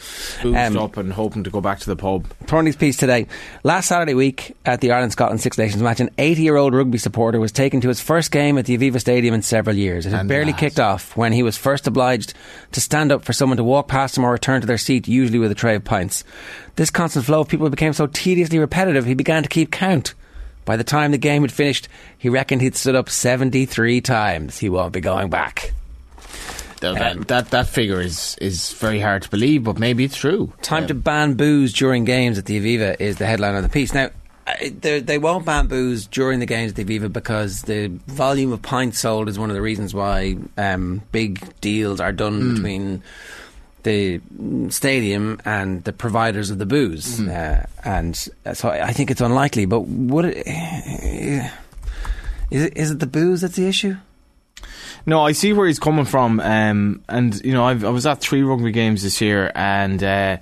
Boozed 0.43 0.57
Um, 0.57 0.79
up 0.79 0.97
and 0.97 1.13
hoping 1.13 1.45
to 1.45 1.51
go 1.51 1.61
back 1.61 1.79
to 1.81 1.87
the 1.87 1.97
pub. 1.97 2.25
Thornley's 2.47 2.75
piece 2.77 2.97
today. 2.97 3.27
Last 3.65 3.89
Saturday 3.89 4.15
week 4.15 4.57
at 4.65 4.81
the 4.81 4.93
Ireland 4.93 5.13
Scotland 5.13 5.43
Six 5.43 5.59
Nations 5.59 5.83
match, 5.83 6.01
an 6.01 6.09
80 6.17 6.41
year 6.41 6.57
old 6.57 6.75
rugby 6.75 6.97
supporter 6.97 7.39
was 7.39 7.53
taken 7.53 7.83
to 7.83 7.89
his 7.89 8.01
first 8.01 8.31
game 8.31 8.57
at 8.57 8.65
the 8.65 8.79
Aviva 8.79 8.99
Stadium 8.99 9.35
in 9.35 9.43
several 9.43 9.77
years. 9.77 10.07
It 10.07 10.11
had 10.13 10.21
And 10.21 10.29
barely 10.29 10.53
that. 10.53 10.59
kicked 10.61 10.81
off 10.81 11.15
when 11.19 11.35
he 11.35 11.43
was 11.43 11.59
first 11.59 11.87
obliged 11.87 12.33
to 12.73 12.81
stand 12.81 13.13
up 13.13 13.27
for 13.27 13.35
someone 13.35 13.59
to 13.59 13.65
walk 13.65 13.89
past 13.89 14.17
him 14.17 14.25
or 14.25 14.33
return 14.33 14.63
to 14.63 14.67
their 14.67 14.79
seat, 14.79 15.07
usually 15.07 15.39
with 15.39 15.51
a 15.51 15.55
tray 15.55 15.75
of 15.75 15.85
pints. 15.85 16.25
This 16.77 16.89
constant 16.89 17.27
flow 17.27 17.41
of 17.41 17.49
people 17.49 17.69
became 17.69 17.93
so 17.93 18.07
tediously 18.07 18.59
repetitive, 18.59 19.05
he 19.05 19.13
began 19.15 19.43
to 19.43 19.51
keep 19.51 19.71
count. 19.71 20.15
By 20.65 20.77
the 20.77 20.85
time 20.85 21.11
the 21.11 21.19
game 21.19 21.43
had 21.43 21.53
finished, 21.53 21.89
he 22.17 22.31
reckoned 22.31 22.63
he'd 22.63 22.75
stood 22.75 22.95
up 22.97 23.11
73 23.11 24.01
times. 24.01 24.59
He 24.59 24.71
won't 24.71 24.93
be 24.95 25.01
going 25.03 25.29
back. 25.29 25.73
Th- 26.81 26.95
that, 26.95 27.17
um, 27.17 27.23
that 27.23 27.51
that 27.51 27.69
figure 27.69 28.01
is 28.01 28.37
is 28.41 28.73
very 28.75 29.01
hard 29.01 29.23
to 29.23 29.31
believe, 29.31 29.65
but 29.65 29.79
maybe 29.79 30.05
it's 30.05 30.17
true. 30.17 30.53
Time 30.63 30.87
to 30.87 30.95
um, 30.95 31.01
ban 31.01 31.35
booze 31.35 31.73
during 31.73 32.05
games 32.05 32.39
at 32.39 32.45
the 32.45 32.61
Aviva 32.61 33.01
is 33.01 33.17
the 33.17 33.27
headline 33.27 33.55
of 33.55 33.63
the 33.63 33.69
piece. 33.69 33.95
Now, 33.95 34.11
they 34.61 35.01
they 35.01 35.19
won't 35.19 35.45
ban 35.47 35.67
booze 35.67 36.07
during 36.07 36.41
the 36.41 36.47
games 36.47 36.73
at 36.73 36.77
the 36.77 36.85
Aviva 36.85 37.13
because 37.13 37.63
the 37.63 37.89
volume 38.07 38.53
of 38.53 38.63
pints 38.63 38.99
sold 38.99 39.29
is 39.29 39.39
one 39.39 39.51
of 39.51 39.57
the 39.57 39.63
reasons 39.63 39.95
why 39.95 40.37
um, 40.59 41.03
big 41.13 41.61
deals 41.61 42.01
are 42.01 42.13
done 42.13 42.41
hmm. 42.41 42.55
between 42.55 43.03
the 43.83 44.21
stadium 44.69 45.41
and 45.45 45.85
the 45.85 45.93
providers 45.93 46.51
of 46.51 46.59
the 46.59 46.67
booze. 46.67 47.19
Hmm. 47.19 47.31
Uh, 47.31 47.63
and 47.85 48.29
uh, 48.45 48.53
so 48.53 48.69
I 48.69 48.93
think 48.93 49.11
it's 49.11 49.21
unlikely, 49.21 49.65
but 49.67 49.85
it. 50.27 51.53
Is 52.49 52.63
it, 52.63 52.77
is 52.77 52.91
it 52.93 53.01
the 53.01 53.09
booze 53.09 53.41
that's 53.41 53.57
the 53.57 53.67
issue? 53.67 53.97
No, 55.09 55.25
I 55.25 55.33
see 55.33 55.53
where 55.53 55.69
he's 55.69 55.79
coming 55.79 56.05
from, 56.05 56.41
um, 56.41 57.05
and 57.09 57.41
you 57.45 57.53
know, 57.53 57.65
I've, 57.65 57.85
I 57.85 57.91
was 57.91 58.07
at 58.07 58.21
three 58.21 58.43
rugby 58.43 58.73
games 58.73 59.05
this 59.05 59.21
year, 59.21 59.53
and 59.55 60.03
uh, 60.03 60.39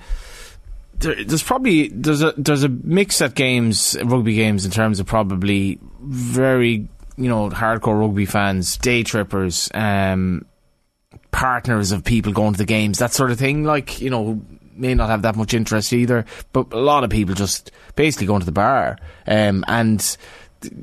there, 0.98 1.22
there's 1.22 1.42
probably 1.42 1.88
there's 1.88 2.22
a 2.22 2.32
there's 2.38 2.64
a 2.64 2.70
mix 2.70 3.20
at 3.20 3.34
games, 3.34 3.94
rugby 4.02 4.34
games, 4.34 4.64
in 4.64 4.70
terms 4.70 5.00
of 5.00 5.06
probably 5.06 5.78
very 6.00 6.88
you 7.18 7.28
know 7.28 7.50
hardcore 7.50 8.00
rugby 8.00 8.24
fans, 8.24 8.78
day 8.78 9.02
trippers, 9.02 9.68
um, 9.74 10.46
partners 11.30 11.92
of 11.92 12.02
people 12.02 12.32
going 12.32 12.54
to 12.54 12.58
the 12.58 12.64
games, 12.64 12.98
that 13.00 13.12
sort 13.12 13.30
of 13.30 13.38
thing. 13.38 13.64
Like 13.64 14.00
you 14.00 14.08
know, 14.08 14.40
may 14.74 14.94
not 14.94 15.10
have 15.10 15.22
that 15.22 15.36
much 15.36 15.52
interest 15.52 15.92
either, 15.92 16.24
but 16.54 16.72
a 16.72 16.78
lot 16.78 17.04
of 17.04 17.10
people 17.10 17.34
just 17.34 17.70
basically 17.96 18.26
going 18.26 18.40
to 18.40 18.46
the 18.46 18.52
bar, 18.52 18.96
um, 19.26 19.62
and 19.68 20.16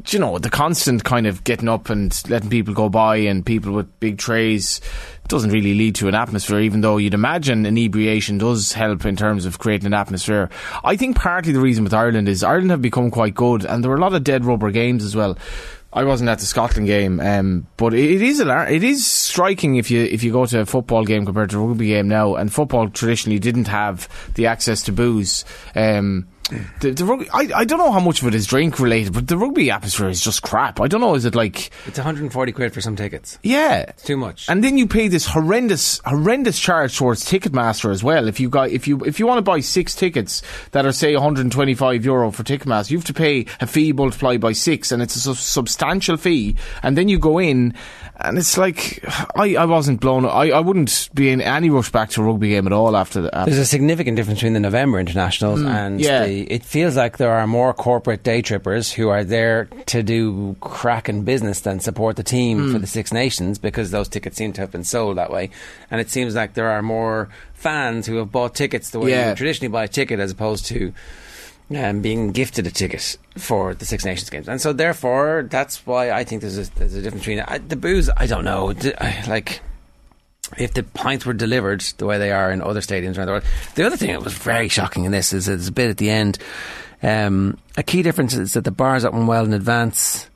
you 0.09 0.19
know, 0.19 0.37
the 0.37 0.49
constant 0.49 1.03
kind 1.03 1.27
of 1.27 1.43
getting 1.43 1.69
up 1.69 1.89
and 1.89 2.19
letting 2.29 2.49
people 2.49 2.73
go 2.73 2.89
by 2.89 3.17
and 3.17 3.45
people 3.45 3.71
with 3.71 3.99
big 3.99 4.17
trays 4.17 4.81
doesn't 5.27 5.51
really 5.51 5.73
lead 5.73 5.95
to 5.95 6.07
an 6.07 6.15
atmosphere, 6.15 6.59
even 6.59 6.81
though 6.81 6.97
you'd 6.97 7.13
imagine 7.13 7.65
inebriation 7.65 8.37
does 8.37 8.73
help 8.73 9.05
in 9.05 9.15
terms 9.15 9.45
of 9.45 9.59
creating 9.59 9.87
an 9.87 9.93
atmosphere. 9.93 10.49
I 10.83 10.95
think 10.95 11.15
partly 11.15 11.53
the 11.53 11.61
reason 11.61 11.83
with 11.83 11.93
Ireland 11.93 12.27
is 12.27 12.43
Ireland 12.43 12.71
have 12.71 12.81
become 12.81 13.11
quite 13.11 13.35
good 13.35 13.65
and 13.65 13.83
there 13.83 13.89
were 13.89 13.97
a 13.97 14.01
lot 14.01 14.13
of 14.13 14.23
dead 14.23 14.45
rubber 14.45 14.71
games 14.71 15.03
as 15.03 15.15
well. 15.15 15.37
I 15.93 16.05
wasn't 16.05 16.29
at 16.29 16.39
the 16.39 16.45
Scotland 16.45 16.87
game, 16.87 17.19
um, 17.19 17.67
but 17.75 17.93
it 17.93 18.21
is 18.21 18.39
alar- 18.39 18.71
it 18.71 18.83
is 18.83 19.05
striking 19.05 19.75
if 19.75 19.91
you 19.91 20.01
if 20.03 20.23
you 20.23 20.31
go 20.31 20.45
to 20.45 20.61
a 20.61 20.65
football 20.65 21.03
game 21.03 21.25
compared 21.25 21.49
to 21.49 21.59
a 21.59 21.65
rugby 21.67 21.87
game 21.87 22.07
now. 22.07 22.35
And 22.35 22.51
football 22.51 22.89
traditionally 22.89 23.39
didn't 23.39 23.67
have 23.67 24.07
the 24.35 24.47
access 24.47 24.83
to 24.83 24.93
booze. 24.93 25.43
Um, 25.75 26.27
the, 26.81 26.91
the 26.91 27.05
rugby, 27.05 27.29
I, 27.33 27.49
I 27.55 27.65
don't 27.65 27.77
know 27.79 27.91
how 27.91 27.99
much 28.01 28.21
of 28.21 28.27
it 28.27 28.35
is 28.35 28.45
drink 28.45 28.77
related, 28.79 29.13
but 29.13 29.27
the 29.27 29.37
rugby 29.37 29.71
atmosphere 29.71 30.09
is 30.09 30.21
just 30.21 30.41
crap. 30.41 30.81
I 30.81 30.87
don't 30.87 30.99
know. 30.99 31.15
Is 31.15 31.23
it 31.23 31.33
like 31.35 31.71
It's 31.85 31.97
140 31.97 32.51
quid 32.51 32.73
for 32.73 32.81
some 32.81 32.95
tickets. 32.97 33.39
yeah, 33.41 33.81
It's 33.89 34.03
too 34.03 34.17
much. 34.17 34.49
and 34.49 34.61
then 34.63 34.77
you 34.77 34.85
pay 34.87 35.07
this 35.07 35.25
horrendous, 35.27 35.99
horrendous 36.03 36.59
charge 36.59 36.97
towards 36.97 37.23
Ticketmaster 37.23 37.89
as 37.91 38.03
well. 38.03 38.27
If 38.27 38.39
you 38.41 38.49
got, 38.49 38.69
if 38.69 38.85
you, 38.87 38.99
if 39.05 39.17
you 39.19 39.27
want 39.27 39.37
to 39.37 39.41
buy 39.43 39.61
six 39.61 39.95
tickets 39.95 40.41
that 40.71 40.85
are 40.85 40.91
say 40.91 41.13
125 41.13 42.03
euro 42.03 42.31
for 42.31 42.43
Ticketmaster, 42.43 42.91
you 42.91 42.97
have 42.97 43.05
to 43.05 43.13
pay 43.13 43.45
a 43.61 43.67
fee 43.67 43.93
multiplied 43.93 44.41
by 44.41 44.51
six, 44.51 44.91
and 44.91 45.01
it's 45.01 45.15
a 45.15 45.19
su- 45.19 45.35
substantial 45.35 46.17
fee. 46.17 46.55
And 46.83 46.97
then 46.97 47.07
you 47.07 47.17
go 47.17 47.37
in, 47.39 47.73
and 48.19 48.37
it's 48.37 48.57
like, 48.57 49.03
I, 49.37 49.55
I 49.55 49.65
wasn't 49.65 50.01
blown. 50.01 50.25
I, 50.25 50.49
I 50.51 50.59
wouldn't 50.59 51.09
be 51.13 51.29
in 51.29 51.39
any 51.41 51.69
rush 51.69 51.91
back 51.91 52.09
to 52.11 52.21
a 52.21 52.25
rugby 52.25 52.49
game 52.49 52.67
at 52.67 52.73
all 52.73 52.97
after 52.97 53.21
that. 53.21 53.45
There's 53.45 53.57
a 53.57 53.65
significant 53.65 54.17
difference 54.17 54.39
between 54.39 54.53
the 54.53 54.59
November 54.59 54.99
internationals 54.99 55.61
and 55.61 55.99
Mm, 55.99 56.03
yeah. 56.03 56.25
the. 56.25 56.30
It 56.39 56.63
feels 56.65 56.95
like 56.97 57.17
there 57.17 57.31
are 57.33 57.45
more 57.45 57.73
corporate 57.73 58.23
day 58.23 58.41
trippers 58.41 58.91
who 58.91 59.09
are 59.09 59.23
there 59.23 59.65
to 59.87 60.01
do 60.01 60.55
cracking 60.61 61.23
business 61.23 61.59
than 61.61 61.79
support 61.79 62.15
the 62.15 62.23
team 62.23 62.57
Mm. 62.59 62.71
for 62.73 62.79
the 62.79 62.87
Six 62.87 63.11
Nations 63.13 63.59
because 63.59 63.91
those 63.91 64.07
tickets 64.07 64.37
seem 64.37 64.53
to 64.53 64.61
have 64.61 64.71
been 64.71 64.83
sold 64.83 65.17
that 65.17 65.31
way. 65.31 65.49
And 65.91 66.01
it 66.01 66.09
seems 66.09 66.33
like 66.35 66.53
there 66.53 66.69
are 66.69 66.81
more 66.81 67.29
fans 67.53 68.07
who 68.07 68.15
have 68.17 68.31
bought 68.31 68.55
tickets 68.55 68.89
the 68.89 68.99
way 68.99 69.11
Yeah. 69.11 69.29
you 69.29 69.35
traditionally 69.35 69.71
buy 69.71 69.83
a 69.83 69.87
ticket 69.87 70.19
as 70.19 70.31
opposed 70.31 70.65
to. 70.67 70.93
Um, 71.73 72.01
being 72.01 72.31
gifted 72.33 72.67
a 72.67 72.71
ticket 72.71 73.15
for 73.37 73.73
the 73.73 73.85
Six 73.85 74.03
Nations 74.03 74.29
games, 74.29 74.49
and 74.49 74.59
so 74.59 74.73
therefore 74.73 75.47
that's 75.49 75.85
why 75.87 76.11
I 76.11 76.25
think 76.25 76.41
there's 76.41 76.57
a, 76.57 76.69
there's 76.75 76.93
a 76.95 77.01
difference 77.01 77.23
between 77.23 77.39
I, 77.47 77.59
the 77.59 77.77
booze. 77.77 78.09
I 78.17 78.25
don't 78.25 78.43
know, 78.43 78.73
I- 78.99 79.23
like 79.29 79.61
if 80.57 80.73
the 80.73 80.83
pints 80.83 81.25
were 81.25 81.33
delivered 81.33 81.81
the 81.97 82.05
way 82.05 82.17
they 82.17 82.31
are 82.31 82.51
in 82.51 82.61
other 82.61 82.81
stadiums 82.81 83.17
around 83.17 83.27
the 83.27 83.33
world. 83.33 83.43
The 83.75 83.85
other 83.85 83.97
thing 83.97 84.11
that 84.11 84.23
was 84.23 84.33
very 84.33 84.67
shocking 84.67 85.05
in 85.05 85.11
this 85.11 85.33
is 85.33 85.45
there's 85.45 85.67
a 85.67 85.71
bit 85.71 85.89
at 85.89 85.97
the 85.97 86.09
end. 86.09 86.37
Um, 87.03 87.57
a 87.77 87.83
key 87.83 88.03
difference 88.03 88.35
is 88.35 88.53
that 88.53 88.63
the 88.63 88.71
bars 88.71 89.05
open 89.05 89.27
well 89.27 89.45
in 89.45 89.53
advance 89.53 90.29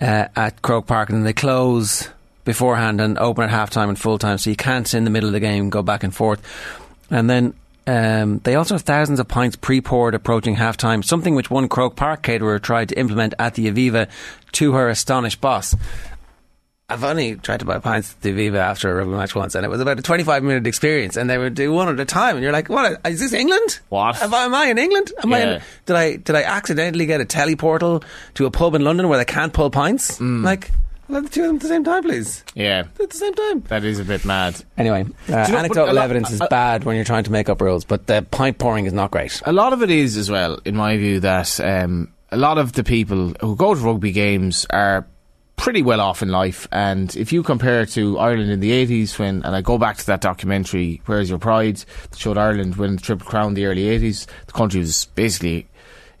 uh, 0.00 0.28
at 0.36 0.62
Croke 0.62 0.86
Park 0.86 1.10
and 1.10 1.26
they 1.26 1.32
close 1.32 2.08
beforehand 2.44 3.00
and 3.00 3.18
open 3.18 3.44
at 3.44 3.50
half 3.50 3.70
time 3.70 3.88
and 3.88 3.98
full 3.98 4.18
time, 4.18 4.38
so 4.38 4.48
you 4.48 4.56
can't 4.56 4.94
in 4.94 5.04
the 5.04 5.10
middle 5.10 5.28
of 5.28 5.32
the 5.32 5.40
game 5.40 5.70
go 5.70 5.82
back 5.82 6.02
and 6.02 6.14
forth. 6.14 6.40
And 7.10 7.28
then 7.28 7.54
um, 7.86 8.38
they 8.40 8.54
also 8.54 8.74
have 8.74 8.82
thousands 8.82 9.18
of 9.18 9.28
pints 9.28 9.56
pre-poured 9.56 10.14
approaching 10.14 10.54
half-time, 10.54 11.02
something 11.02 11.34
which 11.34 11.50
one 11.50 11.68
Croke 11.68 11.96
Park 11.96 12.22
caterer 12.22 12.58
tried 12.58 12.90
to 12.90 12.98
implement 12.98 13.34
at 13.38 13.54
the 13.54 13.70
Aviva 13.70 14.08
to 14.52 14.72
her 14.72 14.88
astonished 14.88 15.40
boss. 15.40 15.74
I've 16.90 17.04
only 17.04 17.34
tried 17.36 17.60
to 17.60 17.66
buy 17.66 17.78
pints 17.80 18.14
at 18.14 18.22
the 18.22 18.32
Aviva 18.32 18.56
after 18.56 18.90
a 18.90 18.94
rugby 18.94 19.12
match 19.12 19.34
once, 19.34 19.54
and 19.54 19.62
it 19.62 19.68
was 19.68 19.78
about 19.82 19.98
a 19.98 20.02
25 20.02 20.42
minute 20.42 20.66
experience, 20.66 21.18
and 21.18 21.28
they 21.28 21.36
would 21.36 21.54
do 21.54 21.70
one 21.70 21.90
at 21.90 22.00
a 22.00 22.06
time, 22.06 22.36
and 22.36 22.42
you're 22.42 22.52
like, 22.52 22.70
"What? 22.70 22.98
Is 23.06 23.20
this 23.20 23.34
England? 23.34 23.80
What? 23.90 24.22
Am 24.22 24.32
I, 24.32 24.44
am 24.44 24.54
I 24.54 24.66
in 24.68 24.78
England? 24.78 25.12
Am 25.22 25.30
I 25.34 25.40
in, 25.56 25.62
did 25.84 25.96
I 25.96 26.16
did 26.16 26.34
I 26.34 26.44
accidentally 26.44 27.04
get 27.04 27.20
a 27.20 27.26
teleportal 27.26 28.02
to 28.34 28.46
a 28.46 28.50
pub 28.50 28.74
in 28.74 28.84
London 28.84 29.06
where 29.10 29.18
they 29.18 29.26
can't 29.26 29.52
pull 29.52 29.68
pints? 29.68 30.18
Mm. 30.18 30.42
Like, 30.42 30.70
let 31.10 31.24
the 31.24 31.28
two 31.28 31.42
of 31.42 31.46
them 31.48 31.56
at 31.56 31.60
the 31.62 31.68
same 31.68 31.84
time, 31.84 32.02
please. 32.04 32.42
yeah, 32.54 32.84
At 32.98 33.10
the 33.10 33.16
same 33.18 33.34
time. 33.34 33.60
that 33.68 33.84
is 33.84 33.98
a 33.98 34.04
bit 34.04 34.24
mad. 34.24 34.56
Anyway, 34.78 35.02
uh, 35.02 35.44
you 35.46 35.52
know, 35.52 35.58
anecdotal 35.58 35.94
lot- 35.94 36.04
evidence 36.04 36.30
is 36.30 36.40
a- 36.40 36.46
bad 36.46 36.84
when 36.84 36.96
you're 36.96 37.04
trying 37.04 37.24
to 37.24 37.32
make 37.32 37.50
up 37.50 37.60
rules, 37.60 37.84
but 37.84 38.06
the 38.06 38.22
pint 38.30 38.56
pouring 38.56 38.86
is 38.86 38.94
not 38.94 39.10
great. 39.10 39.42
A 39.44 39.52
lot 39.52 39.74
of 39.74 39.82
it 39.82 39.90
is 39.90 40.16
as 40.16 40.30
well, 40.30 40.58
in 40.64 40.74
my 40.74 40.96
view, 40.96 41.20
that 41.20 41.60
um, 41.60 42.08
a 42.32 42.38
lot 42.38 42.56
of 42.56 42.72
the 42.72 42.82
people 42.84 43.34
who 43.42 43.56
go 43.56 43.74
to 43.74 43.80
rugby 43.82 44.12
games 44.12 44.66
are 44.70 45.06
pretty 45.58 45.82
well 45.82 46.00
off 46.00 46.22
in 46.22 46.30
life. 46.30 46.66
And 46.72 47.14
if 47.16 47.32
you 47.32 47.42
compare 47.42 47.84
to 47.86 48.18
Ireland 48.18 48.50
in 48.50 48.60
the 48.60 48.70
80s, 48.70 49.18
when, 49.18 49.42
and 49.44 49.54
I 49.54 49.60
go 49.60 49.76
back 49.76 49.98
to 49.98 50.06
that 50.06 50.22
documentary, 50.22 51.02
Where's 51.04 51.28
Your 51.28 51.38
Pride, 51.38 51.76
that 52.10 52.18
showed 52.18 52.38
Ireland 52.38 52.76
win 52.76 52.96
the 52.96 53.02
Triple 53.02 53.26
Crown 53.26 53.48
in 53.48 53.54
the 53.54 53.66
early 53.66 53.82
80s, 53.84 54.26
the 54.46 54.52
country 54.52 54.80
was 54.80 55.04
basically 55.14 55.66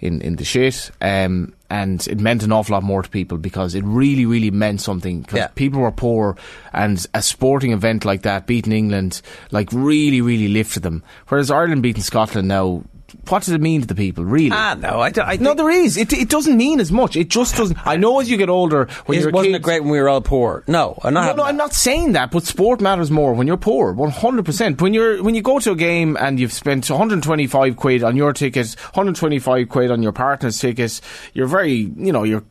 in, 0.00 0.20
in 0.20 0.36
the 0.36 0.44
shit. 0.44 0.90
Um, 1.00 1.54
and 1.70 2.06
it 2.08 2.18
meant 2.20 2.42
an 2.42 2.52
awful 2.52 2.74
lot 2.74 2.82
more 2.82 3.02
to 3.02 3.08
people 3.10 3.38
because 3.38 3.74
it 3.74 3.84
really, 3.84 4.26
really 4.26 4.50
meant 4.50 4.80
something. 4.80 5.22
Because 5.22 5.38
Yeah. 5.38 5.46
people 5.48 5.80
were 5.80 5.92
poor, 5.92 6.36
and 6.72 7.04
a 7.14 7.22
sporting 7.22 7.72
event 7.72 8.04
like 8.04 8.22
that, 8.22 8.46
beating 8.46 8.72
England, 8.72 9.22
like 9.50 9.68
really, 9.72 10.20
really 10.20 10.48
lifted 10.48 10.82
them. 10.82 11.02
Whereas 11.28 11.50
Ireland 11.50 11.82
beating 11.82 12.02
Scotland 12.02 12.48
now, 12.48 12.82
what 13.28 13.42
does 13.42 13.52
it 13.52 13.60
mean 13.60 13.80
to 13.82 13.86
the 13.86 13.94
people, 13.94 14.24
really? 14.24 14.50
Ah, 14.52 14.74
no, 14.78 15.00
I, 15.00 15.10
don't- 15.10 15.28
I 15.28 15.36
no, 15.36 15.54
there 15.54 15.68
is. 15.70 15.96
It, 15.96 16.12
it 16.12 16.28
doesn't 16.28 16.56
mean 16.56 16.80
as 16.80 16.90
much. 16.90 17.16
It 17.16 17.28
just 17.28 17.56
doesn't. 17.56 17.78
I 17.86 17.96
know 17.96 18.20
as 18.20 18.30
you 18.30 18.36
get 18.36 18.48
older, 18.48 18.86
when 19.06 19.18
it 19.18 19.22
you're 19.22 19.30
wasn't 19.30 19.52
kids, 19.54 19.60
it 19.60 19.62
great 19.62 19.80
when 19.82 19.90
we 19.90 20.00
were 20.00 20.08
all 20.08 20.20
poor. 20.22 20.64
No, 20.66 20.98
I'm 21.02 21.12
not. 21.14 21.36
no, 21.36 21.42
no. 21.42 21.48
I'm 21.48 21.56
not 21.56 21.74
saying 21.74 22.12
that, 22.12 22.30
but 22.30 22.44
sport 22.44 22.80
matters 22.80 23.10
more 23.10 23.34
when 23.34 23.46
you're 23.46 23.56
poor. 23.56 23.92
One 23.92 24.10
hundred 24.10 24.44
percent. 24.46 24.80
When 24.80 24.94
you're 24.94 25.22
when 25.22 25.34
you 25.34 25.42
go 25.42 25.58
to 25.58 25.72
a 25.72 25.76
game 25.76 26.16
and 26.18 26.40
you've 26.40 26.52
spent 26.52 26.88
125 26.88 27.76
quid 27.76 28.02
on 28.02 28.16
your 28.16 28.32
ticket, 28.32 28.74
125 28.94 29.68
quid 29.68 29.90
on 29.90 30.02
your 30.02 30.12
partner's 30.12 30.58
ticket, 30.58 31.00
you're 31.34 31.46
very, 31.46 31.72
you 31.74 32.12
know, 32.12 32.22
you're 32.22 32.38
you 32.38 32.46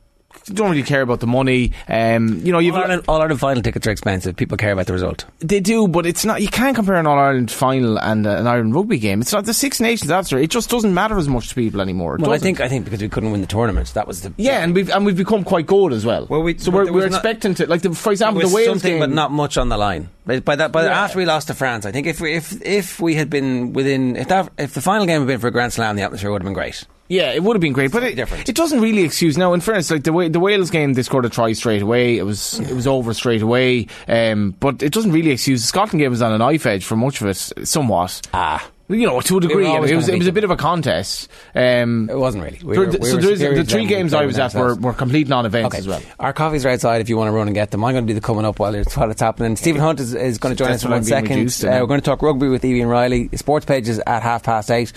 don't 0.45 0.69
really 0.69 0.83
care 0.83 1.01
about 1.01 1.19
the 1.19 1.27
money. 1.27 1.71
Um, 1.87 2.39
you 2.45 2.51
know, 2.51 2.59
you've 2.59 2.75
All 2.75 2.81
Ireland, 2.83 3.03
all 3.07 3.21
Ireland 3.21 3.39
final 3.39 3.61
tickets 3.63 3.85
are 3.87 3.91
expensive. 3.91 4.35
People 4.35 4.57
care 4.57 4.71
about 4.71 4.87
the 4.87 4.93
result. 4.93 5.25
they 5.39 5.59
do, 5.59 5.87
but 5.87 6.05
it's 6.05 6.23
not. 6.25 6.41
You 6.41 6.47
can't 6.47 6.75
compare 6.75 6.95
an 6.95 7.07
All 7.07 7.17
Ireland 7.19 7.51
final 7.51 7.99
and 7.99 8.25
uh, 8.25 8.31
an 8.37 8.47
Ireland 8.47 8.73
rugby 8.75 8.97
game. 8.99 9.21
It's 9.21 9.33
not 9.33 9.45
the 9.45 9.53
Six 9.53 9.79
Nations 9.79 10.11
after. 10.11 10.37
It 10.37 10.49
just 10.49 10.69
doesn't 10.69 10.93
matter 10.93 11.17
as 11.17 11.27
much 11.27 11.49
to 11.49 11.55
people 11.55 11.81
anymore. 11.81 12.15
It 12.15 12.21
Well, 12.21 12.31
I 12.31 12.35
doesn't. 12.35 12.45
think 12.45 12.61
I 12.61 12.69
think 12.69 12.85
because 12.85 13.01
we 13.01 13.09
couldn't 13.09 13.31
win 13.31 13.41
the 13.41 13.47
tournament, 13.47 13.93
that 13.93 14.07
was 14.07 14.21
the 14.21 14.33
Yeah, 14.37 14.63
and 14.63 14.73
we've 14.73 14.89
and 14.89 15.05
we've 15.05 15.17
become 15.17 15.43
quite 15.43 15.65
good 15.67 15.93
as 15.93 16.05
well. 16.05 16.25
Well, 16.29 16.41
we, 16.43 16.57
so 16.57 16.71
we're, 16.71 16.85
we're 16.85 16.91
was 17.03 17.11
not- 17.11 17.17
expecting 17.17 17.53
to 17.55 17.67
like 17.67 17.81
the, 17.81 17.93
for 17.93 18.11
example 18.11 18.39
There 18.39 18.45
was 18.45 18.51
the 18.51 18.55
Wales 18.55 18.67
something, 18.67 18.91
game, 18.93 18.99
but 18.99 19.09
not 19.09 19.31
much 19.31 19.57
on 19.57 19.69
the 19.69 19.77
line. 19.77 20.09
By 20.25 20.39
by 20.39 20.55
that, 20.57 20.71
by 20.71 20.83
Yeah. 20.85 21.03
after 21.03 21.17
we 21.19 21.25
lost 21.25 21.47
to 21.47 21.53
France, 21.53 21.85
I 21.85 21.91
think 21.91 22.07
if 22.07 22.19
we, 22.21 22.33
if 22.35 22.61
if 22.65 22.99
we 22.99 23.15
had 23.15 23.29
been 23.29 23.73
within 23.73 24.15
if 24.15 24.27
that 24.29 24.51
if 24.57 24.73
the 24.73 24.81
final 24.81 25.05
game 25.05 25.21
had 25.21 25.27
been 25.27 25.39
for 25.39 25.47
a 25.47 25.51
Grand 25.51 25.73
Slam, 25.73 25.95
the 25.95 26.01
atmosphere 26.03 26.31
would 26.31 26.41
have 26.41 26.45
been 26.47 26.53
great. 26.53 26.83
Yeah, 27.09 27.31
it 27.33 27.41
would 27.43 27.55
have 27.55 27.61
been 27.61 27.73
great, 27.73 27.91
but 27.91 28.03
it, 28.03 28.15
different. 28.15 28.49
it 28.49 28.55
doesn't 28.55 28.81
really 28.81 29.03
excuse. 29.03 29.37
Now, 29.37 29.53
in 29.53 29.61
fairness, 29.61 29.89
like 29.89 30.03
the 30.03 30.11
way, 30.13 30.27
the 30.27 30.39
Wales 30.39 30.69
game, 30.69 30.93
they 30.93 31.03
scored 31.03 31.25
a 31.25 31.29
try 31.29 31.53
straight 31.53 31.81
away. 31.81 32.17
It 32.17 32.23
was 32.23 32.59
it 32.59 32.73
was 32.73 32.85
over 32.87 33.13
straight 33.13 33.41
away. 33.41 33.87
Um, 34.07 34.55
but 34.59 34.83
it 34.83 34.91
doesn't 34.91 35.11
really 35.11 35.31
excuse. 35.31 35.61
The 35.61 35.67
Scotland 35.67 35.99
game 36.01 36.11
was 36.11 36.21
on 36.21 36.33
a 36.33 36.37
knife 36.37 36.65
edge 36.65 36.83
for 36.85 36.95
much 36.95 37.21
of 37.21 37.27
it, 37.27 37.67
somewhat. 37.67 38.21
Ah, 38.33 38.69
You 38.89 39.05
know, 39.07 39.19
to 39.21 39.37
a 39.37 39.41
degree, 39.41 39.65
it 39.67 39.79
was 39.81 39.89
gonna 39.91 40.13
it 40.13 40.17
was 40.17 40.27
a 40.27 40.31
bit 40.33 40.43
of 40.43 40.51
a 40.51 40.55
contest. 40.57 41.29
Um, 41.55 42.09
it 42.09 42.17
wasn't 42.17 42.43
really. 42.43 42.59
We 42.63 42.77
were- 42.77 42.87
we 42.87 43.05
so 43.05 43.17
there 43.17 43.31
is, 43.31 43.39
the 43.39 43.63
three 43.65 43.85
games 43.85 44.13
I 44.13 44.25
was 44.25 44.37
at 44.39 44.53
were, 44.53 44.75
were 44.75 44.93
complete 44.93 45.27
non-events 45.29 45.67
Okay. 45.75 45.77
as 45.77 45.87
well. 45.87 46.01
Our 46.19 46.33
coffees 46.33 46.65
are 46.65 46.69
outside 46.69 46.99
if 47.01 47.07
you 47.09 47.15
want 47.17 47.27
to 47.29 47.31
run 47.33 47.47
and 47.47 47.55
get 47.55 47.71
them. 47.71 47.83
I'm 47.85 47.93
going 47.93 48.05
to 48.07 48.11
do 48.13 48.19
the 48.19 48.25
coming 48.25 48.45
up 48.45 48.59
while 48.59 48.75
it's, 48.75 48.95
while 48.97 49.09
it's 49.11 49.21
happening. 49.21 49.55
Stephen 49.55 49.81
Hunt 49.81 49.99
is, 50.01 50.13
is 50.13 50.37
going 50.37 50.55
to 50.55 50.57
join 50.57 50.71
That's 50.71 50.83
us 50.83 50.85
in 50.85 50.91
one 50.91 51.03
second. 51.05 51.47
Uh, 51.63 51.79
we're 51.81 51.87
going 51.87 51.99
to 52.01 52.05
talk 52.05 52.21
rugby 52.21 52.47
with 52.49 52.63
Evie 52.65 52.81
and 52.81 52.89
Riley. 52.89 53.29
Sports 53.35 53.65
pages 53.65 53.99
at 54.05 54.23
half 54.23 54.43
past 54.43 54.69
eight. 54.71 54.91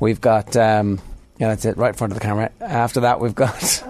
We've 0.00 0.20
got, 0.20 0.54
um, 0.56 1.00
yeah, 1.40 1.48
that's 1.48 1.64
it, 1.64 1.78
right 1.78 1.88
in 1.88 1.94
front 1.94 2.12
of 2.12 2.18
the 2.18 2.24
camera. 2.24 2.52
After 2.60 3.00
that, 3.00 3.18
we've 3.18 3.34
got. 3.34 3.82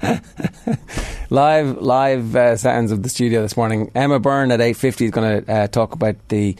live 1.30 1.82
live 1.82 2.34
uh, 2.34 2.56
sounds 2.56 2.92
of 2.92 3.02
the 3.02 3.10
studio 3.10 3.42
this 3.42 3.58
morning. 3.58 3.90
Emma 3.94 4.18
Byrne 4.18 4.50
at 4.50 4.62
eight 4.62 4.76
fifty 4.78 5.04
is 5.04 5.10
going 5.10 5.44
to 5.44 5.52
uh, 5.52 5.66
talk 5.66 5.92
about 5.92 6.16
the 6.28 6.56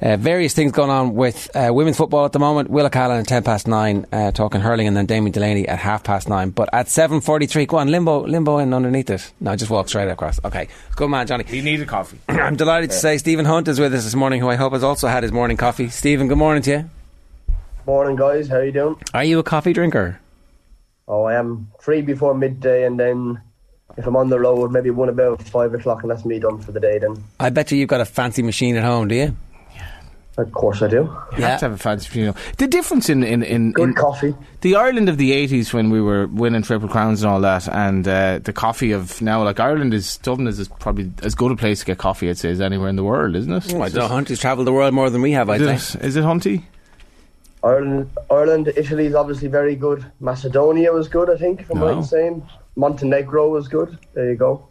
uh, 0.00 0.16
various 0.16 0.54
things 0.54 0.70
going 0.70 0.90
on 0.90 1.14
with 1.14 1.50
uh, 1.56 1.70
women's 1.72 1.96
football 1.96 2.24
at 2.24 2.30
the 2.30 2.38
moment. 2.38 2.70
Willa 2.70 2.88
Callan 2.88 3.18
at 3.18 3.26
ten 3.26 3.42
past 3.42 3.66
nine 3.66 4.06
uh, 4.12 4.30
talking 4.30 4.60
hurling, 4.60 4.86
and 4.86 4.96
then 4.96 5.06
Damien 5.06 5.32
Delaney 5.32 5.66
at 5.66 5.80
half 5.80 6.04
past 6.04 6.28
nine. 6.28 6.50
But 6.50 6.68
at 6.72 6.88
seven 6.88 7.20
forty 7.20 7.46
three, 7.46 7.66
go 7.66 7.78
on 7.78 7.88
limbo 7.88 8.24
limbo 8.24 8.58
in 8.58 8.72
underneath 8.72 9.10
it. 9.10 9.32
No, 9.40 9.56
just 9.56 9.72
walk 9.72 9.88
straight 9.88 10.08
across. 10.08 10.38
Okay, 10.44 10.68
good 10.94 11.10
man, 11.10 11.26
Johnny. 11.26 11.42
He 11.48 11.62
needed 11.62 11.88
coffee. 11.88 12.20
I'm 12.28 12.54
delighted 12.54 12.90
to 12.90 12.96
say 12.96 13.18
Stephen 13.18 13.44
Hunt 13.44 13.66
is 13.66 13.80
with 13.80 13.92
us 13.92 14.04
this 14.04 14.14
morning, 14.14 14.40
who 14.40 14.48
I 14.48 14.54
hope 14.54 14.72
has 14.72 14.84
also 14.84 15.08
had 15.08 15.24
his 15.24 15.32
morning 15.32 15.56
coffee. 15.56 15.88
Stephen, 15.88 16.28
good 16.28 16.38
morning 16.38 16.62
to 16.62 16.70
you. 16.70 16.90
Morning, 17.86 18.16
guys. 18.16 18.48
How 18.48 18.60
you 18.60 18.72
doing? 18.72 18.96
Are 19.12 19.24
you 19.24 19.38
a 19.38 19.42
coffee 19.42 19.72
drinker? 19.72 20.20
Oh, 21.08 21.24
I 21.24 21.34
am 21.34 21.68
free 21.80 22.00
before 22.00 22.34
midday, 22.34 22.86
and 22.86 22.98
then 22.98 23.40
if 23.96 24.06
I'm 24.06 24.16
on 24.16 24.28
the 24.28 24.38
road, 24.38 24.70
maybe 24.70 24.90
one 24.90 25.08
about 25.08 25.42
five 25.42 25.74
o'clock, 25.74 26.02
and 26.02 26.10
that's 26.10 26.24
me 26.24 26.38
done 26.38 26.60
for 26.60 26.70
the 26.72 26.78
day. 26.80 26.98
Then, 26.98 27.22
I 27.40 27.50
bet 27.50 27.72
you 27.72 27.78
you've 27.78 27.88
got 27.88 28.00
a 28.00 28.04
fancy 28.04 28.42
machine 28.42 28.76
at 28.76 28.84
home, 28.84 29.08
do 29.08 29.14
you? 29.16 29.36
of 30.38 30.50
course, 30.52 30.80
I 30.80 30.88
do. 30.88 31.14
You 31.36 31.42
have 31.42 31.58
to 31.60 31.66
have 31.66 31.72
a 31.72 31.76
fancy, 31.76 32.20
you 32.20 32.26
know. 32.26 32.34
The 32.56 32.68
difference 32.68 33.10
in 33.10 33.24
in, 33.24 33.42
in, 33.42 33.72
Good 33.72 33.88
in 33.90 33.94
coffee. 33.94 34.34
the 34.60 34.76
Ireland 34.76 35.08
of 35.08 35.18
the 35.18 35.32
eighties 35.32 35.74
when 35.74 35.90
we 35.90 36.00
were 36.00 36.28
winning 36.28 36.62
triple 36.62 36.88
crowns 36.88 37.22
and 37.22 37.30
all 37.32 37.40
that, 37.40 37.68
and 37.68 38.06
uh, 38.06 38.38
the 38.38 38.52
coffee 38.52 38.92
of 38.92 39.20
now, 39.20 39.42
like 39.42 39.58
Ireland 39.58 39.92
is 39.92 40.16
Dublin 40.18 40.46
is 40.46 40.68
probably 40.68 41.10
as 41.24 41.34
good 41.34 41.50
a 41.50 41.56
place 41.56 41.80
to 41.80 41.86
get 41.86 41.98
coffee, 41.98 42.30
I'd 42.30 42.38
say, 42.38 42.50
as 42.50 42.60
anywhere 42.60 42.88
in 42.88 42.96
the 42.96 43.04
world, 43.04 43.34
isn't 43.34 43.52
it? 43.52 43.74
Oh, 43.74 43.82
I 43.82 43.88
don't 43.88 43.98
know. 44.04 44.08
Hunt 44.08 44.28
has 44.28 44.38
travelled 44.38 44.68
the 44.68 44.72
world 44.72 44.94
more 44.94 45.10
than 45.10 45.20
we 45.20 45.32
have, 45.32 45.50
I'd 45.50 45.60
Is 45.60 45.82
say. 45.82 45.98
it, 45.98 46.04
is 46.04 46.16
it 46.16 46.22
Hunty? 46.24 46.62
Ireland, 47.64 48.10
Ireland, 48.30 48.72
Italy 48.76 49.06
is 49.06 49.14
obviously 49.14 49.48
very 49.48 49.76
good. 49.76 50.04
Macedonia 50.20 50.92
was 50.92 51.08
good, 51.08 51.30
I 51.30 51.36
think, 51.36 51.60
if 51.60 51.70
I'm 51.70 51.78
No. 51.78 52.02
saying. 52.02 52.42
Montenegro 52.76 53.48
was 53.50 53.68
good. 53.68 53.98
There 54.14 54.30
you 54.30 54.36
go. 54.36 54.66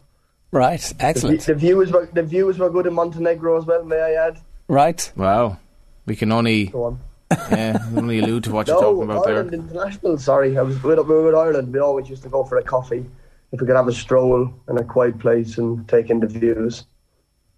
Right, 0.51 0.93
excellent. 0.99 1.41
the 1.41 1.53
views 1.55 1.91
were 1.91 2.09
the 2.11 2.23
views 2.23 2.57
were 2.59 2.69
good 2.69 2.85
in 2.85 2.93
Montenegro 2.93 3.57
as 3.57 3.65
well. 3.65 3.85
May 3.85 4.01
I 4.01 4.13
add? 4.27 4.39
Right. 4.67 5.11
Wow, 5.15 5.57
we 6.05 6.15
can 6.15 6.31
only 6.31 6.65
Go 6.65 6.83
on. 6.85 6.99
yeah, 7.51 7.77
only 7.95 8.19
allude 8.19 8.43
to 8.45 8.51
what 8.51 8.67
you're 8.67 8.75
No, 8.81 8.91
talking 8.91 9.03
about 9.03 9.23
there. 9.25 9.35
Ireland 9.35 9.51
there. 9.51 9.59
International. 9.61 10.17
Sorry, 10.17 10.57
I 10.57 10.61
was 10.63 10.81
with, 10.83 10.97
we 10.99 11.03
were 11.05 11.23
with 11.23 11.35
Ireland. 11.35 11.71
We 11.71 11.79
always 11.79 12.09
used 12.09 12.23
to 12.23 12.29
go 12.29 12.43
for 12.43 12.57
a 12.57 12.63
coffee 12.63 13.05
if 13.53 13.61
we 13.61 13.67
could 13.67 13.75
have 13.77 13.87
a 13.87 13.93
stroll 13.93 14.53
in 14.67 14.77
a 14.77 14.83
quiet 14.83 15.17
place 15.19 15.57
and 15.57 15.87
take 15.87 16.09
in 16.09 16.19
the 16.19 16.27
views. 16.27 16.85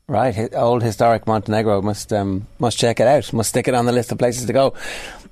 Right, 0.06 0.54
old 0.54 0.84
historic 0.84 1.26
Montenegro 1.28 1.82
must 1.82 2.12
um, 2.12 2.46
must 2.60 2.78
check 2.78 3.00
it 3.00 3.08
out. 3.08 3.32
Must 3.32 3.48
stick 3.48 3.70
it 3.70 3.74
on 3.74 3.86
the 3.86 3.94
list 3.94 4.12
of 4.12 4.18
places 4.18 4.46
to 4.46 4.54
go. 4.54 4.74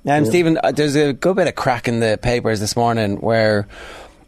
Um, 0.06 0.24
Stephen, 0.24 0.58
uh, 0.62 0.72
there's 0.72 0.96
a 0.96 1.12
good 1.12 1.36
bit 1.36 1.46
of 1.46 1.54
crack 1.54 1.88
in 1.88 2.00
the 2.00 2.18
papers 2.20 2.58
this 2.58 2.74
morning 2.74 3.18
where 3.18 3.68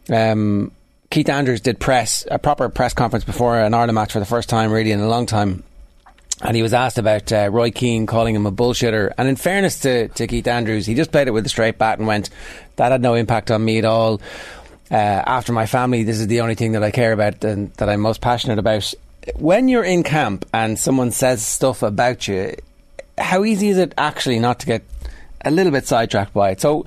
um, 0.09 0.71
Keith 1.09 1.29
Andrews 1.29 1.61
did 1.61 1.79
press 1.79 2.27
a 2.29 2.37
proper 2.37 2.69
press 2.69 2.93
conference 2.93 3.25
before 3.25 3.59
an 3.59 3.73
Ireland 3.73 3.95
match 3.95 4.13
for 4.13 4.19
the 4.19 4.25
first 4.25 4.47
time, 4.47 4.71
really 4.71 4.91
in 4.91 4.99
a 4.99 5.07
long 5.07 5.25
time. 5.25 5.63
And 6.41 6.55
he 6.55 6.61
was 6.61 6.73
asked 6.73 6.99
about 6.99 7.31
uh, 7.31 7.49
Roy 7.51 7.71
Keane 7.71 8.05
calling 8.05 8.35
him 8.35 8.45
a 8.45 8.51
bullshitter. 8.51 9.11
And 9.17 9.27
in 9.27 9.37
fairness 9.37 9.79
to, 9.79 10.09
to 10.09 10.27
Keith 10.27 10.47
Andrews, 10.47 10.85
he 10.85 10.93
just 10.93 11.11
played 11.11 11.27
it 11.27 11.31
with 11.31 11.45
a 11.47 11.49
straight 11.49 11.79
bat 11.79 11.97
and 11.97 12.07
went, 12.07 12.29
"That 12.75 12.91
had 12.91 13.01
no 13.01 13.15
impact 13.15 13.49
on 13.49 13.65
me 13.65 13.79
at 13.79 13.85
all." 13.85 14.21
Uh, 14.91 14.95
after 14.95 15.51
my 15.51 15.65
family, 15.65 16.03
this 16.03 16.19
is 16.19 16.27
the 16.27 16.41
only 16.41 16.53
thing 16.53 16.73
that 16.73 16.83
I 16.83 16.91
care 16.91 17.13
about 17.13 17.43
and 17.43 17.73
that 17.73 17.89
I'm 17.89 18.01
most 18.01 18.21
passionate 18.21 18.59
about. 18.59 18.93
When 19.35 19.67
you're 19.67 19.83
in 19.83 20.03
camp 20.03 20.45
and 20.53 20.77
someone 20.77 21.11
says 21.11 21.45
stuff 21.45 21.81
about 21.81 22.27
you, 22.27 22.55
how 23.17 23.43
easy 23.43 23.69
is 23.69 23.77
it 23.77 23.93
actually 23.97 24.39
not 24.39 24.59
to 24.59 24.65
get 24.65 24.83
a 25.43 25.51
little 25.51 25.71
bit 25.71 25.87
sidetracked 25.87 26.33
by 26.33 26.51
it? 26.51 26.61
So, 26.61 26.85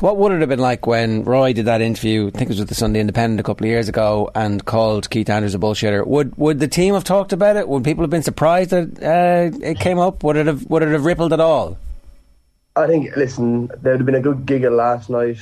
what 0.00 0.16
would 0.16 0.32
it 0.32 0.40
have 0.40 0.48
been 0.48 0.60
like 0.60 0.86
when 0.86 1.24
Roy 1.24 1.52
did 1.52 1.66
that 1.66 1.80
interview? 1.80 2.28
I 2.28 2.30
think 2.30 2.42
it 2.42 2.48
was 2.48 2.60
with 2.60 2.68
the 2.68 2.74
Sunday 2.74 3.00
Independent 3.00 3.40
a 3.40 3.42
couple 3.42 3.66
of 3.66 3.70
years 3.70 3.88
ago, 3.88 4.30
and 4.34 4.64
called 4.64 5.10
Keith 5.10 5.28
Andrews 5.28 5.54
a 5.54 5.58
bullshitter. 5.58 6.06
Would 6.06 6.36
would 6.36 6.60
the 6.60 6.68
team 6.68 6.94
have 6.94 7.04
talked 7.04 7.32
about 7.32 7.56
it? 7.56 7.68
Would 7.68 7.84
people 7.84 8.02
have 8.02 8.10
been 8.10 8.22
surprised 8.22 8.70
that 8.70 9.02
uh, 9.02 9.58
it 9.60 9.80
came 9.80 9.98
up? 9.98 10.22
Would 10.22 10.36
it 10.36 10.46
have 10.46 10.64
would 10.70 10.82
it 10.82 10.92
have 10.92 11.04
rippled 11.04 11.32
at 11.32 11.40
all? 11.40 11.78
I 12.76 12.86
think, 12.86 13.16
listen, 13.16 13.68
there'd 13.82 13.98
have 13.98 14.06
been 14.06 14.14
a 14.14 14.20
good 14.20 14.46
giggle 14.46 14.74
last 14.74 15.10
night 15.10 15.38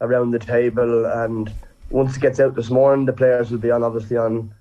around 0.00 0.32
the 0.32 0.40
table, 0.40 1.06
and 1.06 1.52
once 1.90 2.16
it 2.16 2.20
gets 2.20 2.40
out 2.40 2.56
this 2.56 2.70
morning, 2.70 3.06
the 3.06 3.12
players 3.12 3.52
will 3.52 3.58
be 3.58 3.70
on 3.70 3.84
obviously 3.84 4.16
on 4.16 4.52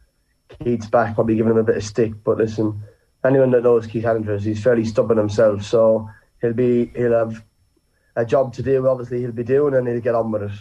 Keith's 0.63 0.87
back, 0.87 1.15
probably 1.15 1.35
giving 1.35 1.51
him 1.51 1.57
a 1.57 1.63
bit 1.63 1.77
of 1.77 1.83
stick. 1.83 2.13
But 2.23 2.37
listen, 2.37 2.81
anyone 3.25 3.51
that 3.51 3.63
knows 3.63 3.87
Keith 3.87 4.05
Andrews, 4.05 4.43
he's 4.43 4.63
fairly 4.63 4.85
stubborn 4.85 5.17
himself, 5.17 5.63
so 5.63 6.09
he'll 6.41 6.53
be 6.53 6.91
he'll 6.95 7.13
have 7.13 7.43
a 8.15 8.25
job 8.25 8.53
to 8.53 8.63
do. 8.63 8.87
Obviously, 8.87 9.21
he'll 9.21 9.31
be 9.31 9.43
doing, 9.43 9.73
and 9.73 9.87
he'll 9.87 10.01
get 10.01 10.15
on 10.15 10.31
with 10.31 10.43
it. 10.43 10.51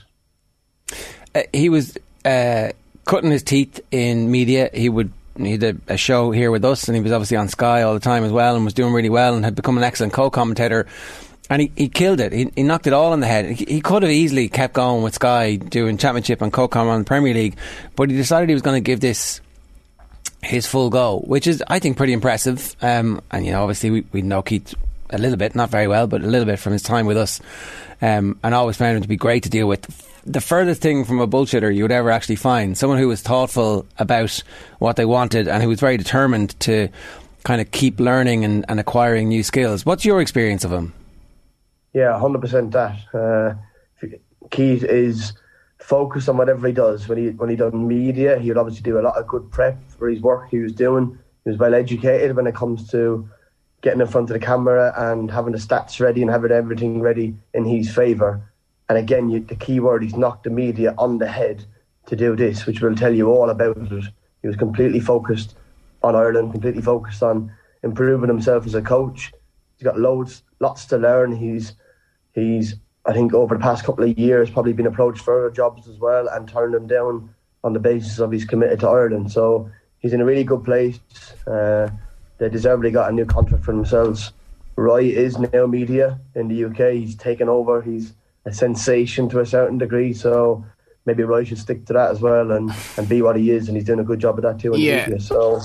uh, 1.35 1.42
he 1.52 1.68
was 1.68 1.97
uh, 2.25 2.70
cutting 3.06 3.30
his 3.30 3.42
teeth 3.42 3.80
in 3.90 4.30
media. 4.30 4.70
He 4.73 4.88
would 4.88 5.12
he 5.37 5.56
did 5.56 5.80
a 5.88 5.97
show 5.97 6.32
here 6.32 6.50
with 6.50 6.64
us, 6.64 6.88
and 6.88 6.97
he 6.97 7.02
was 7.02 7.12
obviously 7.12 7.37
on 7.37 7.49
Sky 7.49 7.82
all 7.82 7.94
the 7.94 8.00
time 8.00 8.25
as 8.25 8.32
well, 8.32 8.56
and 8.56 8.64
was 8.64 8.75
doing 8.75 8.92
really 8.92 9.11
well, 9.11 9.35
and 9.35 9.44
had 9.44 9.54
become 9.54 9.78
an 9.78 9.85
excellent 9.85 10.12
co-commentator. 10.12 10.87
And 11.49 11.62
he, 11.62 11.73
he 11.75 11.88
killed 11.88 12.20
it. 12.20 12.32
He, 12.32 12.52
he 12.54 12.62
knocked 12.62 12.87
it 12.87 12.92
all 12.92 13.12
on 13.12 13.18
the 13.18 13.26
head. 13.26 13.47
He, 13.47 13.64
he 13.64 13.80
could 13.80 14.04
have 14.04 14.12
easily 14.12 14.49
kept 14.49 14.75
going 14.75 15.02
with 15.02 15.14
Sky 15.14 15.56
doing 15.56 15.99
championship 15.99 16.42
and 16.42 16.52
co-com 16.52 16.87
on 16.88 17.00
the 17.00 17.04
Premier 17.04 17.35
League, 17.35 17.56
but 17.97 18.09
he 18.09 18.16
decided 18.16 18.49
he 18.49 18.54
was 18.54 18.62
going 18.62 18.76
to 18.76 18.80
give 18.80 19.00
this 19.00 19.40
his 20.42 20.66
full 20.66 20.90
go, 20.90 21.20
which 21.20 21.47
is 21.47 21.62
I 21.68 21.78
think 21.78 21.97
pretty 21.97 22.12
impressive. 22.12 22.75
Um, 22.80 23.20
and 23.30 23.44
you 23.44 23.52
know, 23.52 23.62
obviously 23.62 23.90
we, 23.90 24.04
we 24.12 24.23
know 24.23 24.42
Keith 24.42 24.75
a 25.11 25.18
little 25.18 25.37
bit, 25.37 25.54
not 25.54 25.70
very 25.70 25.88
well, 25.88 26.06
but 26.06 26.23
a 26.23 26.26
little 26.26 26.47
bit 26.47 26.59
from 26.59 26.73
his 26.73 26.82
time 26.82 27.06
with 27.06 27.16
us, 27.16 27.40
um, 28.00 28.38
and 28.42 28.54
always 28.54 28.76
found 28.76 28.97
him 28.97 29.02
to 29.02 29.09
be 29.09 29.16
great 29.16 29.42
to 29.44 29.50
deal 29.50 29.66
with. 29.66 30.06
The 30.25 30.40
furthest 30.40 30.82
thing 30.82 31.04
from 31.04 31.20
a 31.20 31.26
bullshitter 31.26 31.75
you 31.75 31.82
would 31.82 31.92
ever 31.92 32.11
actually 32.11 32.37
find 32.37 32.76
someone 32.76 32.99
who 32.99 33.09
was 33.09 33.23
thoughtful 33.23 33.87
about 33.99 34.42
what 34.78 34.97
they 34.97 35.04
wanted 35.04 35.49
and 35.49 35.62
who 35.62 35.68
was 35.68 35.80
very 35.80 35.97
determined 35.97 36.59
to 36.61 36.88
kind 37.42 37.61
of 37.61 37.70
keep 37.70 37.99
learning 37.99 38.44
and, 38.44 38.64
and 38.68 38.78
acquiring 38.78 39.28
new 39.28 39.42
skills. 39.42 39.87
What's 39.87 40.04
your 40.04 40.20
experience 40.20 40.64
of 40.64 40.73
him? 40.73 40.92
Yeah, 41.92 42.18
hundred 42.18 42.40
percent. 42.40 42.73
That 42.73 42.99
uh, 43.14 43.54
Keith 44.50 44.85
is 44.85 45.32
focused 45.90 46.28
on 46.28 46.37
whatever 46.37 46.68
he 46.68 46.73
does. 46.73 47.09
When 47.09 47.18
he 47.18 47.30
when 47.30 47.50
he 47.50 47.56
done 47.56 47.88
media, 47.88 48.38
he 48.38 48.49
would 48.49 48.56
obviously 48.56 48.82
do 48.82 49.00
a 49.00 49.02
lot 49.02 49.16
of 49.16 49.26
good 49.26 49.50
prep 49.50 49.76
for 49.99 50.09
his 50.09 50.20
work 50.20 50.49
he 50.49 50.61
was 50.61 50.73
doing. 50.73 51.18
He 51.42 51.50
was 51.50 51.59
well 51.59 51.75
educated 51.75 52.37
when 52.37 52.47
it 52.47 52.54
comes 52.54 52.88
to 52.92 53.28
getting 53.82 54.00
in 54.00 54.06
front 54.06 54.30
of 54.30 54.35
the 54.35 54.47
camera 54.47 54.94
and 54.97 55.28
having 55.30 55.52
the 55.52 55.59
stats 55.59 55.99
ready 56.00 56.23
and 56.23 56.30
having 56.30 56.52
everything 56.52 57.00
ready 57.00 57.35
in 57.54 57.64
his 57.64 57.92
favour. 57.92 58.40
And 58.88 58.99
again, 58.99 59.30
you, 59.30 59.40
the 59.40 59.56
key 59.56 59.80
word 59.80 60.04
he's 60.04 60.14
knocked 60.14 60.44
the 60.44 60.50
media 60.50 60.94
on 60.97 61.18
the 61.18 61.26
head 61.26 61.64
to 62.06 62.14
do 62.14 62.37
this, 62.37 62.66
which 62.66 62.80
will 62.80 62.94
tell 62.94 63.12
you 63.12 63.28
all 63.28 63.50
about 63.50 63.76
it. 63.78 64.04
He 64.42 64.49
was 64.49 64.56
completely 64.56 65.00
focused 65.00 65.56
on 66.04 66.14
Ireland, 66.14 66.52
completely 66.52 66.82
focused 66.82 67.23
on 67.23 67.52
improving 67.82 68.28
himself 68.28 68.64
as 68.64 68.75
a 68.75 68.82
coach. 68.82 69.32
He's 69.76 69.87
got 69.87 69.99
loads, 69.99 70.44
lots 70.61 70.87
to 70.87 70.99
learn. 70.99 71.35
He's 71.35 71.75
he's 72.32 72.76
I 73.07 73.12
think 73.12 73.33
over 73.33 73.54
the 73.57 73.61
past 73.62 73.85
couple 73.85 74.04
of 74.04 74.19
years 74.19 74.50
probably 74.50 74.73
been 74.73 74.87
approached 74.87 75.23
for 75.23 75.38
other 75.38 75.50
jobs 75.54 75.88
as 75.88 75.99
well 75.99 76.28
and 76.28 76.49
turned 76.49 76.75
them 76.75 76.87
down 76.87 77.35
on 77.64 77.73
the 77.73 77.78
basis 77.78 78.19
of 78.19 78.30
he's 78.33 78.45
committed 78.45 78.80
to 78.80 78.88
Ireland. 78.88 79.33
So 79.33 79.71
he's 79.99 80.12
in 80.12 80.21
a 80.21 80.25
really 80.25 80.45
good 80.45 80.64
place. 80.64 81.00
Uh, 81.47 81.90
they 82.38 82.49
deservedly 82.49 82.90
got 82.90 83.11
a 83.11 83.12
new 83.12 83.25
contract 83.26 83.64
for 83.64 83.73
themselves. 83.73 84.33
Roy 84.76 85.04
is 85.04 85.38
now 85.38 85.66
media 85.66 86.19
in 86.35 86.49
the 86.49 86.64
UK. 86.64 86.95
He's 86.95 87.14
taken 87.14 87.49
over. 87.49 87.83
He's 87.83 88.14
a 88.47 88.52
sensation 88.52 89.28
to 89.30 89.40
a 89.40 89.47
certain 89.47 89.78
degree. 89.78 90.12
So 90.12 90.64
maybe 91.04 91.23
Roy 91.23 91.45
should 91.45 91.59
stick 91.59 91.87
to 91.87 91.92
that 91.95 92.11
as 92.11 92.21
well 92.21 92.50
and, 92.52 92.71
and 92.97 93.09
be 93.09 93.21
what 93.23 93.37
he 93.37 93.50
is. 93.50 93.69
And 93.69 93.76
he's 93.76 93.87
doing 93.87 94.00
a 94.00 94.04
good 94.04 94.21
job 94.21 94.38
of 94.38 94.42
that 94.42 94.59
too 94.59 94.73
in 94.75 94.80
Yeah. 94.80 95.04
media. 95.07 95.21
So 95.21 95.61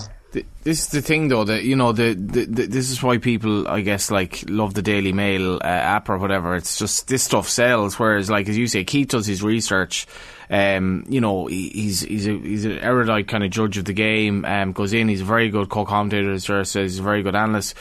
This 0.64 0.82
is 0.82 0.88
the 0.88 1.02
thing, 1.02 1.28
though. 1.28 1.44
That 1.44 1.64
you 1.64 1.76
know, 1.76 1.92
the, 1.92 2.14
the, 2.14 2.46
the 2.46 2.66
this 2.66 2.90
is 2.90 3.02
why 3.02 3.18
people, 3.18 3.68
I 3.68 3.82
guess, 3.82 4.12
like 4.12 4.44
love 4.48 4.74
the 4.74 4.82
Daily 4.82 5.14
Mail 5.14 5.56
uh, 5.56 5.68
app 5.68 6.10
or 6.10 6.18
whatever. 6.18 6.56
It's 6.56 6.78
just 6.78 7.08
this 7.08 7.24
stuff 7.24 7.48
sells. 7.48 8.00
Whereas, 8.00 8.30
like 8.30 8.50
as 8.50 8.58
you 8.58 8.68
say, 8.68 8.84
Keith 8.84 9.10
does 9.10 9.26
his 9.26 9.44
research. 9.44 10.08
Um, 10.50 11.06
you 11.10 11.22
know, 11.22 11.48
he, 11.48 11.70
he's 11.70 12.02
he's 12.02 12.28
a, 12.28 12.38
he's 12.38 12.66
an 12.66 12.80
erudite 12.80 13.28
kind 13.28 13.44
of 13.44 13.50
judge 13.50 13.78
of 13.78 13.86
the 13.86 13.94
game. 13.94 14.46
Um, 14.46 14.74
goes 14.74 14.94
in. 14.94 15.08
He's 15.08 15.22
a 15.22 15.26
very 15.26 15.50
good 15.50 15.70
co-commentator. 15.70 16.32
As 16.32 16.46
says, 16.46 16.74
he's 16.74 17.00
a 17.00 17.04
very 17.04 17.24
good 17.24 17.36
analyst. 17.36 17.76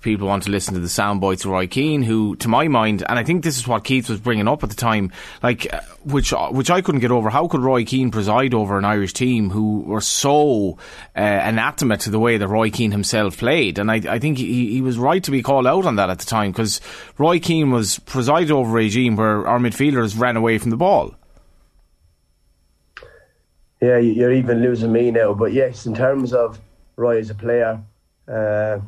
People 0.00 0.28
want 0.28 0.44
to 0.44 0.50
listen 0.50 0.74
to 0.74 0.80
the 0.80 0.88
sound 0.88 1.20
bites 1.20 1.44
of 1.44 1.50
Roy 1.50 1.66
Keane, 1.66 2.02
who, 2.02 2.36
to 2.36 2.48
my 2.48 2.68
mind, 2.68 3.02
and 3.08 3.18
I 3.18 3.24
think 3.24 3.42
this 3.42 3.58
is 3.58 3.66
what 3.66 3.82
Keith 3.84 4.08
was 4.08 4.20
bringing 4.20 4.46
up 4.46 4.62
at 4.62 4.70
the 4.70 4.76
time, 4.76 5.10
like 5.42 5.72
uh, 5.74 5.80
which 6.04 6.32
which 6.50 6.70
I 6.70 6.80
couldn't 6.82 7.00
get 7.00 7.10
over. 7.10 7.30
How 7.30 7.48
could 7.48 7.60
Roy 7.62 7.84
Keane 7.84 8.10
preside 8.10 8.54
over 8.54 8.78
an 8.78 8.84
Irish 8.84 9.12
team 9.12 9.50
who 9.50 9.80
were 9.80 10.00
so 10.00 10.78
uh, 11.16 11.20
anathema 11.20 11.96
to 11.98 12.10
the 12.10 12.18
way 12.20 12.36
that 12.38 12.46
Roy 12.48 12.70
Keane 12.70 12.92
himself 12.92 13.36
played? 13.38 13.78
And 13.78 13.90
I, 13.90 13.96
I 14.08 14.18
think 14.20 14.38
he, 14.38 14.72
he 14.72 14.80
was 14.80 14.98
right 14.98 15.22
to 15.24 15.30
be 15.32 15.42
called 15.42 15.66
out 15.66 15.84
on 15.84 15.96
that 15.96 16.10
at 16.10 16.20
the 16.20 16.26
time 16.26 16.52
because 16.52 16.80
Roy 17.18 17.40
Keane 17.40 17.70
was 17.72 17.98
presided 18.00 18.52
over 18.52 18.70
a 18.70 18.72
regime 18.74 19.16
where 19.16 19.46
our 19.48 19.58
midfielders 19.58 20.18
ran 20.18 20.36
away 20.36 20.58
from 20.58 20.70
the 20.70 20.76
ball. 20.76 21.14
Yeah, 23.80 23.98
you- 23.98 24.12
you're 24.12 24.32
even 24.32 24.62
losing 24.62 24.92
me 24.92 25.10
now. 25.10 25.34
But 25.34 25.52
yes, 25.52 25.86
in 25.86 25.94
terms 25.94 26.32
of 26.32 26.58
Roy 26.96 27.18
as 27.18 27.30
a 27.30 27.34
player, 27.34 27.80
uh, 28.26 28.78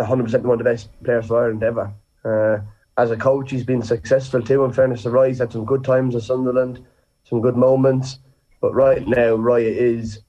100% 0.00 0.42
one 0.42 0.52
of 0.52 0.58
the 0.58 0.64
best 0.64 0.88
players 1.02 1.26
for 1.26 1.42
Ireland 1.42 1.62
ever. 1.62 1.92
Uh, 2.24 2.58
as 2.96 3.10
a 3.10 3.16
coach, 3.16 3.50
he's 3.50 3.64
been 3.64 3.82
successful 3.82 4.42
too. 4.42 4.64
In 4.64 4.72
fairness 4.72 5.02
to 5.02 5.10
Roy, 5.10 5.28
he's 5.28 5.38
had 5.38 5.52
some 5.52 5.64
good 5.64 5.84
times 5.84 6.16
at 6.16 6.22
Sunderland, 6.22 6.84
some 7.24 7.40
good 7.40 7.56
moments. 7.56 8.18
But 8.60 8.74
right 8.74 9.06
now, 9.06 9.34
Roy 9.34 9.62
is 9.62 10.20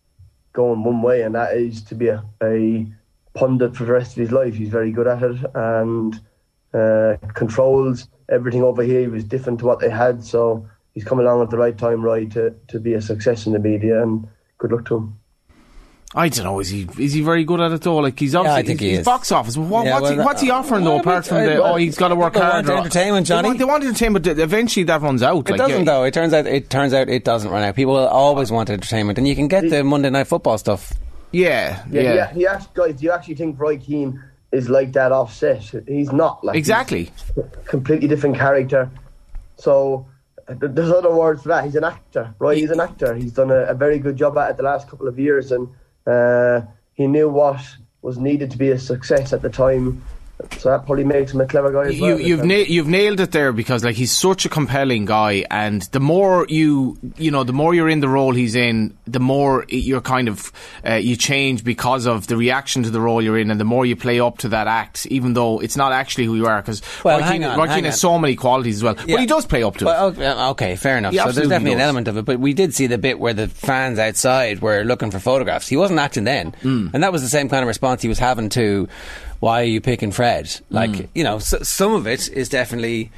going 0.54 0.84
one 0.84 1.02
way, 1.02 1.24
and 1.24 1.34
that 1.36 1.56
is 1.56 1.84
to 1.86 1.96
be 1.96 2.08
a, 2.10 2.24
a 2.44 2.86
pundit 3.34 3.76
for 3.76 3.86
the 3.86 3.92
rest 3.92 4.12
of 4.12 4.18
his 4.18 4.32
life. 4.32 4.56
He's 4.56 4.70
very 4.70 4.92
good 4.92 5.08
at 5.08 5.24
it 5.24 5.38
and 5.56 6.20
uh, 6.74 7.18
controls 7.34 8.08
everything 8.30 8.64
over 8.64 8.84
here. 8.84 9.02
He 9.02 9.08
was 9.08 9.24
different 9.24 9.60
to 9.60 9.66
what 9.66 9.80
they 9.80 9.90
had, 9.90 10.24
so 10.24 10.68
he's 10.94 11.04
come 11.04 11.20
along 11.20 11.42
at 11.42 11.50
the 11.50 11.58
right 11.58 11.78
time, 11.78 12.04
Roy, 12.04 12.28
to, 12.28 12.54
to 12.68 12.80
be 12.80 12.94
a 12.94 13.02
success 13.02 13.48
in 13.48 13.54
the 13.54 13.60
media. 13.60 14.02
And 14.04 14.28
good 14.60 14.72
luck 14.72 14.86
to 14.86 14.98
him. 14.98 15.19
I 16.16 16.28
don't 16.30 16.44
know. 16.44 16.60
Is 16.60 16.70
he 16.70 16.88
is 16.98 17.14
he 17.14 17.22
very 17.22 17.44
good 17.44 17.60
at 17.60 17.72
it 17.72 17.82
though? 17.82 17.98
Like 17.98 18.20
he's 18.20 18.34
obviously 18.34 18.60
I 18.60 18.66
think 18.66 18.80
he 18.82 18.96
he's 18.96 19.06
box 19.06 19.32
office. 19.32 19.56
What, 19.56 19.86
Yeah, 19.86 20.00
what's, 20.00 20.10
he, 20.10 20.18
what's 20.18 20.42
he 20.42 20.50
uh, 20.50 20.56
offering 20.56 20.84
though? 20.84 21.00
Apart 21.00 21.28
from 21.28 21.38
uh, 21.38 21.46
the 21.46 21.64
oh, 21.64 21.76
he's 21.76 21.98
got 21.98 22.08
to 22.08 22.16
work 22.16 22.34
people 22.34 22.50
hard. 22.50 22.68
want 22.68 22.80
entertainment, 22.80 23.28
They 23.28 23.30
Johnny. 23.36 23.48
want, 23.50 23.60
they 23.60 23.66
want 23.66 23.84
entertainment, 23.84 24.26
but 24.26 24.40
eventually 24.40 24.86
that 24.86 25.02
runs 25.02 25.22
out. 25.22 25.48
It 25.48 25.52
like, 25.52 25.58
doesn't 25.60 25.78
yeah, 25.78 25.84
though. 25.84 26.04
It 26.06 26.14
turns 26.16 26.34
out 26.34 26.48
it 26.48 26.70
turns 26.72 26.96
out 26.96 27.10
it 27.10 27.24
doesn't 27.24 27.52
run 27.52 27.62
out. 27.62 27.76
People 27.76 27.94
will 27.94 28.08
always 28.08 28.52
want 28.52 28.72
entertainment, 28.72 29.20
and 29.20 29.28
you 29.28 29.36
can 29.36 29.48
get 29.48 29.70
the 29.70 29.84
Monday 29.84 30.10
night 30.10 30.26
football 30.26 30.58
stuff. 30.58 30.94
Yeah, 31.32 31.84
Yeah, 31.92 32.02
yeah, 32.02 32.14
yeah. 32.16 32.34
He 32.34 32.48
asked 32.48 32.74
guys, 32.74 32.96
do 32.96 33.06
you 33.06 33.12
actually 33.12 33.36
think 33.36 33.60
Roy 33.60 33.78
Keane 33.78 34.20
is 34.52 34.68
like 34.68 34.94
that 34.94 35.12
offset? 35.12 35.62
He's 35.88 36.12
not. 36.12 36.44
Like 36.44 36.58
exactly. 36.58 37.12
completely 37.66 38.08
different 38.08 38.36
character. 38.36 38.90
So 39.58 40.08
uh, 40.48 40.56
there's 40.60 40.90
other 40.90 41.14
words 41.14 41.44
for 41.44 41.50
that. 41.50 41.66
He's 41.66 41.76
an 41.76 41.84
actor. 41.84 42.34
Roy 42.40 42.56
is 42.56 42.72
an 42.72 42.80
actor. 42.80 43.14
He's 43.14 43.34
done 43.34 43.52
a, 43.52 43.66
a 43.66 43.76
very 43.76 44.00
good 44.00 44.16
job 44.16 44.40
at 44.40 44.50
it 44.50 44.58
the 44.58 44.64
last 44.64 44.88
couple 44.88 45.08
of 45.08 45.20
years, 45.20 45.52
and 45.52 45.68
uh, 46.10 46.62
he 46.94 47.08
knew 47.08 47.30
what 47.30 47.62
was 48.02 48.18
needed 48.18 48.52
to 48.52 48.58
be 48.58 48.72
a 48.72 48.80
success 48.80 49.34
at 49.34 49.42
the 49.42 49.50
time 49.50 50.04
So 50.58 50.70
that 50.70 50.86
probably 50.86 51.04
makes 51.04 51.34
him 51.34 51.42
a 51.42 51.46
clever 51.46 51.72
guy 51.72 51.90
as 51.90 51.98
you, 52.00 52.04
well. 52.06 52.20
you've 52.20 52.46
na- 52.46 52.56
you've 52.56 52.88
nailed 52.88 53.20
it 53.20 53.32
there 53.34 53.52
because 53.52 53.84
like 53.84 53.96
he's 53.96 54.12
such 54.12 54.46
a 54.46 54.50
compelling 54.50 55.04
guy, 55.06 55.44
and 55.52 55.82
the 55.92 56.00
more 56.00 56.46
you 56.48 56.98
you 57.18 57.30
know, 57.30 57.44
the 57.44 57.52
more 57.54 57.74
you're 57.74 57.90
in 57.90 58.00
the 58.00 58.08
role 58.08 58.34
he's 58.34 58.56
in, 58.56 58.96
the 59.06 59.20
more 59.20 59.66
you're 59.68 60.00
kind 60.00 60.30
of 60.30 60.52
uh, 60.88 60.94
you 60.94 61.18
change 61.18 61.64
because 61.66 62.06
of 62.08 62.28
the 62.28 62.38
reaction 62.38 62.84
to 62.84 62.90
the 62.90 63.02
role 63.02 63.22
you're 63.22 63.38
in, 63.38 63.52
and 63.52 63.60
the 63.60 63.66
more 63.66 63.86
you 63.86 63.98
play 63.98 64.20
up 64.22 64.38
to 64.38 64.48
that 64.50 64.68
act, 64.68 65.06
even 65.08 65.34
though 65.34 65.60
it's 65.60 65.76
not 65.76 65.92
actually 65.92 66.24
who 66.26 66.36
you 66.38 66.46
are. 66.46 66.62
Because 66.62 66.82
Well, 67.04 67.20
Roy 67.20 67.26
on, 67.26 67.58
Roy 67.60 67.68
hang 67.68 67.80
on. 67.80 67.84
has 67.86 68.00
so 68.00 68.18
many 68.18 68.36
qualities 68.36 68.78
as 68.78 68.84
well, 68.84 68.96
Yeah. 69.06 69.16
but 69.16 69.20
he 69.22 69.26
does 69.28 69.46
play 69.46 69.64
up 69.64 69.76
to 69.78 69.86
it. 69.86 69.88
Well, 69.88 70.06
okay, 70.08 70.30
okay, 70.52 70.76
fair 70.78 70.98
enough. 70.98 71.12
He 71.12 71.18
So 71.18 71.24
there's 71.26 71.38
absolutely 71.38 71.50
definitely 71.56 71.74
an 71.74 71.82
element 71.82 72.08
of 72.08 72.18
it, 72.18 72.24
but 72.26 72.40
we 72.40 72.54
did 72.54 72.74
see 72.74 72.88
the 72.88 72.98
bit 72.98 73.20
where 73.20 73.34
the 73.34 73.50
fans 73.50 74.00
outside 74.00 74.62
were 74.62 74.84
looking 74.84 75.12
for 75.12 75.20
photographs. 75.20 75.68
He 75.68 75.76
wasn't 75.76 76.00
acting 76.00 76.24
then, 76.24 76.54
Mm. 76.64 76.92
and 76.94 77.04
that 77.04 77.12
was 77.12 77.22
the 77.24 77.28
same 77.30 77.50
kind 77.50 77.62
of 77.62 77.68
response 77.68 78.02
he 78.02 78.08
was 78.08 78.20
having 78.20 78.48
to, 78.50 78.88
"Why 79.40 79.62
are 79.62 79.66
you 79.66 79.82
picking 79.82 80.12
Fred?" 80.12 80.60
Like 80.70 80.92
Mm. 80.92 81.08
you 81.16 81.24
know, 81.24 81.38
s 81.38 81.54
some 81.64 81.94
of 81.94 82.08
it 82.08 82.30
is 82.30 82.50
definitely. 82.50 83.12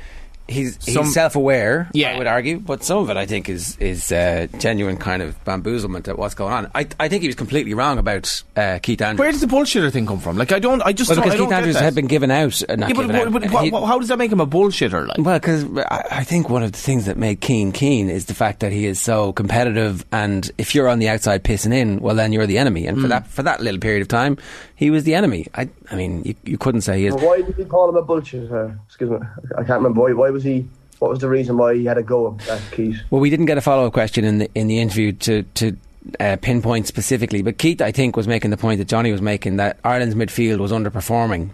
He's, 0.48 0.78
Some- 0.82 1.06
he's 1.06 1.14
self-aware, 1.14 1.88
Yeah. 1.94 2.12
I 2.14 2.18
would 2.18 2.28
argue, 2.28 2.60
but 2.60 2.84
some 2.84 2.98
of 2.98 3.10
it 3.10 3.16
I 3.16 3.26
think 3.26 3.48
is 3.48 3.78
is 3.80 4.12
uh, 4.12 4.48
genuine 4.60 4.98
kind 4.98 5.22
of 5.22 5.42
bamboozlement 5.46 6.10
at 6.10 6.18
what's 6.18 6.34
going 6.34 6.52
on. 6.52 6.70
I, 6.76 6.88
I 7.00 7.08
think 7.08 7.22
he 7.22 7.30
was 7.30 7.38
completely 7.38 7.74
wrong 7.74 7.98
about 7.98 8.44
uh, 8.58 8.80
Keith 8.84 9.02
Andrews. 9.02 9.20
Where 9.20 9.32
does 9.32 9.40
the 9.40 9.48
bullshitter 9.48 9.90
thing 9.94 10.06
come 10.08 10.20
from? 10.20 10.38
Like 10.38 10.52
I 10.52 10.60
don't, 10.60 10.82
I 10.82 10.92
just 10.92 11.10
well, 11.10 11.22
because 11.22 11.36
I 11.36 11.38
Keith 11.38 11.54
Andrews 11.54 11.80
had 11.80 11.96
been 11.96 12.08
given 12.08 12.32
out, 12.32 12.62
uh, 12.64 12.66
Yeah, 12.70 12.76
but, 12.76 12.88
given 13.08 13.32
but, 13.32 13.44
out. 13.46 13.64
He- 13.64 13.70
how 13.70 13.98
does 14.00 14.10
that 14.10 14.18
make 14.18 14.32
him 14.32 14.42
a 14.42 14.48
bullshitter? 14.48 15.08
Like, 15.08 15.20
well, 15.20 15.40
because 15.40 15.64
I 15.90 16.04
I 16.20 16.24
think 16.26 16.50
one 16.50 16.64
of 16.64 16.74
the 16.74 16.78
things 16.80 17.06
that 17.06 17.16
made 17.18 17.40
Keane 17.40 17.72
Keane 17.72 18.10
is 18.10 18.26
the 18.26 18.34
fact 18.34 18.60
that 18.60 18.74
he 18.74 18.88
is 18.88 19.00
so 19.00 19.32
competitive, 19.32 20.04
and 20.12 20.52
if 20.58 20.76
you're 20.76 20.90
on 20.90 21.00
the 21.00 21.08
outside 21.08 21.46
pissing 21.46 21.74
in, 21.74 22.02
well, 22.02 22.16
then 22.16 22.34
you're 22.34 22.48
the 22.48 22.58
enemy. 22.58 22.88
And 22.88 23.00
for 23.00 23.08
that 23.08 23.28
for 23.28 23.44
that 23.44 23.62
little 23.62 23.80
period 23.80 24.02
of 24.02 24.10
time, 24.10 24.38
he 24.82 24.90
was 24.90 25.04
the 25.04 25.14
enemy. 25.14 25.46
I 25.54 25.70
I 25.92 25.96
mean, 25.96 26.24
you, 26.26 26.36
you 26.44 26.58
couldn't 26.58 26.82
say 26.82 26.98
he 26.98 27.06
is. 27.06 27.14
Why 27.14 27.42
did 27.42 27.56
he 27.56 27.66
call 27.66 27.88
him 27.88 27.96
a 27.98 28.02
bullshit? 28.02 28.52
Uh, 28.52 28.70
excuse 28.88 29.12
me, 29.12 29.20
I 29.56 29.64
can't 29.64 29.80
remember. 29.80 30.02
Why, 30.02 30.14
why 30.14 30.30
was 30.32 30.44
he? 30.44 30.68
What 30.98 31.12
was 31.12 31.20
the 31.20 31.30
reason 31.30 31.56
why 31.56 31.76
he 31.76 31.86
had 31.86 32.00
a 32.00 32.04
go 32.04 32.36
at 32.50 32.62
Keith? 32.72 32.98
Well, 33.12 33.22
we 33.22 33.30
didn't 33.30 33.46
get 33.46 33.60
a 33.60 33.62
follow 33.62 33.86
up 33.86 33.94
question 33.94 34.26
in 34.26 34.40
the 34.40 34.50
in 34.56 34.68
the 34.68 34.80
interview 34.80 35.14
to 35.14 35.44
to. 35.44 35.78
Uh, 36.20 36.36
pinpoint 36.42 36.88
specifically, 36.88 37.44
but 37.44 37.60
Keith, 37.60 37.80
I 37.80 37.92
think, 37.92 38.16
was 38.16 38.28
making 38.28 38.50
the 38.50 38.58
point 38.58 38.80
that 38.80 38.88
Johnny 38.88 39.12
was 39.12 39.22
making 39.22 39.58
that 39.58 39.78
Ireland's 39.84 40.16
midfield 40.16 40.58
was 40.58 40.72
underperforming, 40.72 41.52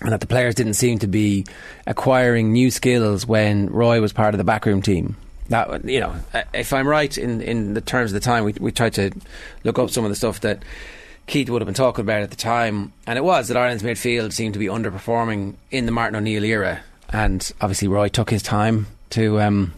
and 0.00 0.12
that 0.12 0.20
the 0.20 0.28
players 0.28 0.54
didn't 0.54 0.74
seem 0.74 1.00
to 1.00 1.08
be 1.08 1.44
acquiring 1.84 2.52
new 2.52 2.70
skills 2.70 3.26
when 3.26 3.68
Roy 3.70 4.00
was 4.00 4.12
part 4.12 4.32
of 4.32 4.38
the 4.38 4.44
backroom 4.44 4.80
team. 4.80 5.16
That 5.48 5.84
you 5.84 5.98
know, 5.98 6.14
uh, 6.32 6.44
if 6.52 6.72
I'm 6.72 6.86
right 6.86 7.18
in, 7.18 7.40
in 7.40 7.74
the 7.74 7.80
terms 7.80 8.12
of 8.12 8.14
the 8.14 8.20
time, 8.20 8.44
we 8.44 8.52
we 8.60 8.70
tried 8.70 8.94
to 8.94 9.10
look 9.64 9.80
up 9.80 9.90
some 9.90 10.04
of 10.04 10.10
the 10.10 10.14
stuff 10.14 10.38
that 10.42 10.62
Keith 11.26 11.48
would 11.48 11.62
have 11.62 11.66
been 11.66 11.74
talking 11.74 12.02
about 12.02 12.22
at 12.22 12.30
the 12.30 12.36
time, 12.36 12.92
and 13.06 13.16
it 13.16 13.24
was 13.24 13.48
that 13.48 13.56
Ireland's 13.56 13.82
midfield 13.82 14.32
seemed 14.32 14.54
to 14.54 14.58
be 14.58 14.66
underperforming 14.66 15.54
in 15.70 15.86
the 15.86 15.92
Martin 15.92 16.16
O'Neill 16.16 16.44
era, 16.44 16.80
and 17.10 17.50
obviously 17.60 17.88
Roy 17.88 18.08
took 18.08 18.30
his 18.30 18.42
time 18.42 18.86
to. 19.10 19.40
Um, 19.40 19.72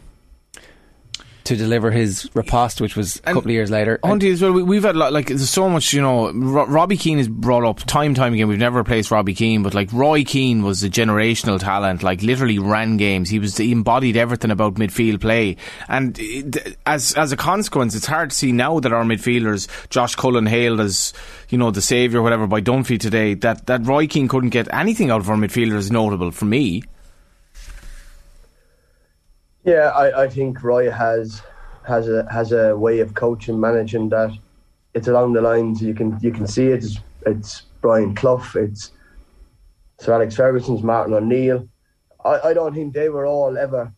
to 1.47 1.57
deliver 1.57 1.91
his 1.91 2.29
riposte, 2.35 2.81
which 2.81 2.95
was 2.97 3.17
a 3.17 3.29
And- 3.29 3.35
couple 3.35 3.51
of 3.51 3.55
years 3.55 3.71
later. 3.71 3.99
Hunty 4.05 4.33
as 4.33 4.43
well. 4.43 4.53
We, 4.53 4.63
we've 4.63 4.83
had 4.85 4.97
like 4.97 5.29
there's 5.29 5.49
so 5.49 5.69
much, 5.69 5.93
you 5.93 6.03
know. 6.03 6.31
Ro- 6.33 6.67
Robbie 6.67 6.97
Keane 6.97 7.19
is 7.19 7.29
brought 7.29 7.65
up 7.65 7.79
time 7.87 8.15
time 8.15 8.35
again. 8.35 8.49
We've 8.49 8.59
never 8.59 8.79
replaced 8.79 9.11
Robbie 9.11 9.35
Keane, 9.35 9.63
but 9.63 9.75
like 9.75 9.93
Roy 9.93 10.25
Keane 10.25 10.63
was 10.63 10.83
a 10.85 10.91
generational 10.91 11.59
talent. 11.59 12.03
Like 12.03 12.23
literally 12.23 12.59
ran 12.59 12.97
games. 12.97 13.29
He 13.31 13.39
was 13.39 13.57
he 13.57 13.73
embodied 13.73 14.17
everything 14.17 14.51
about 14.51 14.75
midfield 14.75 15.21
play. 15.21 15.57
And 15.89 16.19
eh, 16.19 16.43
it, 16.45 16.77
as 16.87 17.13
as 17.15 17.33
a 17.33 17.37
consequence, 17.37 17.95
it's 17.95 18.07
hard 18.07 18.31
to 18.31 18.37
see 18.37 18.53
now 18.53 18.81
that 18.81 18.93
our 18.93 19.05
midfielders, 19.05 19.69
Josh 19.89 20.15
Cullen 20.15 20.47
hailed 20.47 20.81
as 20.81 21.13
you 21.49 21.59
know 21.59 21.71
the 21.71 21.81
saviour, 21.83 22.21
or 22.21 22.23
whatever, 22.25 22.47
by 22.47 22.61
Dunphy 22.61 22.99
today. 23.01 23.35
That 23.35 23.67
that 23.67 23.87
Roy 23.87 24.07
Keane 24.07 24.29
couldn't 24.29 24.51
get 24.51 24.69
anything 24.73 25.11
out 25.11 25.21
of 25.21 25.31
our 25.31 25.37
midfielders 25.37 25.91
notable 25.91 26.31
for 26.31 26.45
me. 26.45 26.83
Yeah, 29.67 29.89
I, 29.89 30.23
I 30.23 30.29
think 30.29 30.63
Roy 30.63 30.91
has 30.91 31.43
has 31.87 32.09
a 32.09 32.27
has 32.31 32.53
a 32.53 32.77
way 32.77 33.01
of 33.01 33.15
coaching, 33.15 33.61
managing 33.61 34.09
that. 34.11 34.31
It's 34.95 35.09
along 35.09 35.33
the 35.33 35.43
lines 35.43 35.83
you 35.83 35.93
can 35.93 36.19
you 36.23 36.31
can 36.31 36.47
see 36.47 36.69
it. 36.69 36.85
It's, 36.85 36.99
it's 37.27 37.63
Brian 37.81 38.15
Clough. 38.15 38.47
It's 38.55 38.93
Sir 39.99 40.15
Alex 40.15 40.37
Ferguson's 40.37 40.85
Martin 40.85 41.15
O'Neill. 41.15 41.69
I, 42.25 42.41
I 42.51 42.55
don't 42.55 42.75
think 42.75 42.95
they 42.95 43.09
were 43.09 43.27
all 43.27 43.59
ever 43.59 43.93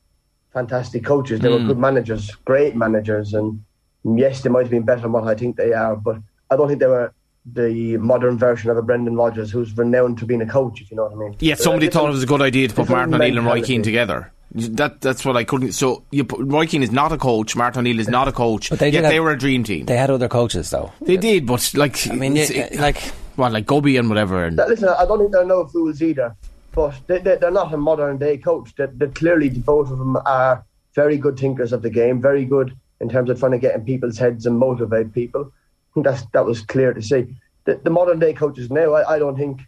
fantastic 0.55 1.05
coaches. 1.05 1.41
They 1.41 1.51
were 1.51 1.59
hmm. 1.59 1.67
good 1.67 1.79
managers, 1.79 2.31
great 2.47 2.75
managers, 2.75 3.35
and 3.35 3.63
yes, 4.05 4.41
they 4.41 4.49
might 4.49 4.63
have 4.63 4.71
been 4.71 4.85
better 4.85 5.03
than 5.03 5.13
what 5.13 5.25
I 5.25 5.35
think 5.35 5.57
they 5.57 5.75
are. 5.75 5.97
But 5.97 6.17
I 6.51 6.57
don't 6.57 6.69
think 6.69 6.81
they 6.81 6.87
were 6.87 7.13
the 7.45 7.99
modern 7.99 8.39
version 8.39 8.71
of 8.71 8.79
a 8.79 8.83
Brendan 8.83 9.17
Rodgers, 9.17 9.51
who's 9.51 9.77
renowned 9.77 10.19
for 10.19 10.25
being 10.25 10.41
a 10.41 10.47
coach. 10.47 10.81
If 10.81 10.91
you 10.91 10.97
know 10.97 11.05
what 11.05 11.13
I 11.13 11.17
mean. 11.17 11.37
Yeah, 11.41 11.57
somebody 11.57 11.91
thought 11.91 12.09
it 12.09 12.13
was 12.13 12.23
a 12.23 12.27
good 12.27 12.41
idea 12.41 12.69
to 12.69 12.75
put 12.75 12.89
Martin 12.89 13.13
O'Neill 13.13 13.37
and 13.37 13.47
Roy. 13.47 13.61
Keane 13.61 13.83
together. 13.83 14.33
That 14.53 15.01
that's 15.03 15.25
what 15.25 15.37
I 15.37 15.45
couldn't. 15.45 15.73
So 15.73 16.05
you 16.11 16.27
Roy 16.39 16.67
Keane 16.67 16.83
is 16.83 16.91
not 16.91 17.13
a 17.13 17.19
coach. 17.19 17.55
Martin 17.55 17.81
O'Neill 17.81 18.01
is 18.01 18.09
not 18.09 18.29
a 18.29 18.33
coach. 18.33 18.71
But 18.71 18.79
they 18.79 18.89
yet 18.91 19.05
have- 19.05 19.13
they 19.13 19.21
were 19.21 19.33
a 19.33 19.39
dream 19.39 19.63
team. 19.65 19.85
they 19.87 19.97
had 19.97 20.11
other 20.11 20.29
coaches, 20.29 20.71
though. 20.71 20.91
They 21.03 21.17
did, 21.19 21.47
but 21.47 21.71
like 21.75 22.09
I 22.11 22.15
mean, 22.15 22.37
it's- 22.37 22.73
yeah, 22.73 22.81
like 22.81 22.99
what, 23.37 23.53
like 23.53 23.67
Guppy 23.67 23.97
and 23.99 24.09
whatever. 24.09 24.45
And 24.45 24.57
listen, 24.57 24.89
I 24.89 25.05
don't 25.05 25.19
think 25.19 25.33
they're 25.33 25.45
no 25.45 25.67
fools 25.67 26.01
either, 26.03 26.35
but 26.75 26.95
they, 27.07 27.19
they, 27.19 27.37
they're 27.37 27.51
not 27.51 27.73
a 27.75 27.77
modern 27.77 28.17
day 28.19 28.39
coach. 28.39 28.75
They, 28.77 28.87
they 28.87 29.07
clearly, 29.09 29.51
both 29.51 29.91
of 29.91 29.99
them 29.99 30.17
are 30.25 30.65
very 30.95 31.19
good 31.19 31.39
thinkers 31.39 31.73
of 31.73 31.83
the 31.83 31.91
game, 31.91 32.21
very 32.21 32.45
good 32.47 32.75
in 33.01 33.09
terms 33.09 33.29
of 33.31 33.39
trying 33.39 33.53
to 33.53 33.59
get 33.59 33.75
in 33.75 33.85
people's 33.85 34.19
heads 34.19 34.47
and 34.47 34.59
motivate 34.59 35.13
people. 35.13 35.43
I 35.53 35.95
think 35.95 36.07
that's, 36.07 36.25
that 36.33 36.45
was 36.47 36.63
clear 36.63 36.93
to 36.95 37.03
see. 37.03 37.27
The, 37.65 37.77
the 37.85 37.91
modern 37.91 38.19
day 38.19 38.33
coaches 38.33 38.71
now, 38.71 38.95
I, 38.95 39.15
I 39.17 39.19
don't 39.19 39.37
think, 39.37 39.61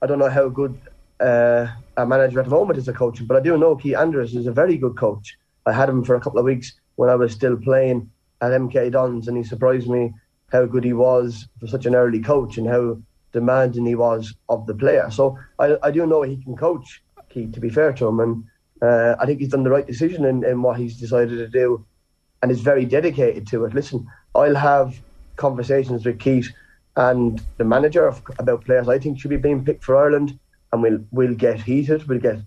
I 0.00 0.06
don't 0.06 0.18
know 0.20 0.30
how 0.30 0.48
good 0.48 0.78
uh, 1.20 1.66
a 1.98 2.06
manager 2.06 2.38
at 2.38 2.44
the 2.44 2.50
moment 2.50 2.78
is 2.78 2.88
a 2.88 2.92
coach, 2.92 3.26
but 3.26 3.36
I 3.36 3.40
do 3.40 3.58
know 3.58 3.74
Keith 3.74 3.96
Andrews 3.96 4.34
is 4.34 4.46
a 4.46 4.52
very 4.52 4.78
good 4.78 4.96
coach. 4.96 5.36
I 5.66 5.72
had 5.72 5.88
him 5.88 6.04
for 6.04 6.14
a 6.14 6.20
couple 6.20 6.38
of 6.38 6.44
weeks 6.44 6.72
when 6.94 7.10
I 7.10 7.16
was 7.16 7.32
still 7.32 7.56
playing 7.56 8.08
at 8.40 8.52
MK 8.52 8.92
Dons, 8.92 9.26
and 9.26 9.36
he 9.36 9.42
surprised 9.42 9.88
me 9.88 10.14
how 10.52 10.64
good 10.64 10.84
he 10.84 10.92
was 10.92 11.48
for 11.58 11.66
such 11.66 11.86
an 11.86 11.96
early 11.96 12.20
coach 12.20 12.56
and 12.56 12.68
how 12.68 12.98
demanding 13.32 13.84
he 13.84 13.96
was 13.96 14.32
of 14.48 14.64
the 14.66 14.74
player. 14.74 15.10
So 15.10 15.36
I, 15.58 15.76
I 15.82 15.90
do 15.90 16.06
know 16.06 16.22
he 16.22 16.42
can 16.42 16.56
coach, 16.56 17.02
Keith, 17.28 17.52
to 17.52 17.60
be 17.60 17.68
fair 17.68 17.92
to 17.94 18.06
him. 18.06 18.20
And 18.20 18.44
uh, 18.80 19.16
I 19.18 19.26
think 19.26 19.40
he's 19.40 19.50
done 19.50 19.64
the 19.64 19.70
right 19.70 19.86
decision 19.86 20.24
in, 20.24 20.44
in 20.44 20.62
what 20.62 20.78
he's 20.78 20.96
decided 20.96 21.36
to 21.36 21.48
do 21.48 21.84
and 22.42 22.52
is 22.52 22.60
very 22.60 22.84
dedicated 22.84 23.48
to 23.48 23.64
it. 23.64 23.74
Listen, 23.74 24.06
I'll 24.36 24.54
have 24.54 24.96
conversations 25.36 26.06
with 26.06 26.20
Keith 26.20 26.48
and 26.96 27.42
the 27.58 27.64
manager 27.64 28.06
of, 28.06 28.22
about 28.38 28.64
players 28.64 28.88
I 28.88 29.00
think 29.00 29.18
should 29.18 29.30
be 29.30 29.36
being 29.36 29.64
picked 29.64 29.84
for 29.84 29.96
Ireland, 29.96 30.38
and 30.72 30.82
we'll 30.82 31.00
we'll 31.10 31.34
get 31.34 31.60
heated, 31.60 32.06
we'll 32.08 32.18
get 32.18 32.38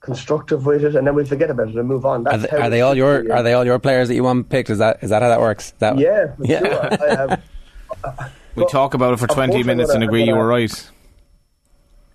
constructive 0.00 0.66
with 0.66 0.84
it, 0.84 0.96
and 0.96 1.06
then 1.06 1.14
we'll 1.14 1.26
forget 1.26 1.50
about 1.50 1.68
it 1.68 1.76
and 1.76 1.86
move 1.86 2.06
on. 2.06 2.26
are 2.26 2.38
they, 2.38 2.48
how 2.48 2.58
are 2.58 2.70
they 2.70 2.80
all 2.80 2.94
your 2.94 3.22
be, 3.22 3.30
are 3.30 3.42
they 3.42 3.52
all 3.52 3.64
your 3.64 3.78
players 3.78 4.08
that 4.08 4.14
you 4.14 4.24
want 4.24 4.48
picked? 4.48 4.70
Is 4.70 4.78
that 4.78 5.02
is 5.02 5.10
that 5.10 5.22
how 5.22 5.28
that 5.28 5.40
works? 5.40 5.72
That 5.78 5.98
Yeah, 5.98 6.34
Yeah. 6.38 6.60
sure. 6.60 7.02
I 7.02 7.14
have, 7.16 7.42
we 8.54 8.66
talk 8.66 8.94
about 8.94 9.14
it 9.14 9.18
for 9.18 9.26
twenty 9.26 9.62
minutes 9.62 9.90
and 9.90 10.02
agree 10.02 10.24
you 10.24 10.34
were 10.34 10.46
right. 10.46 10.90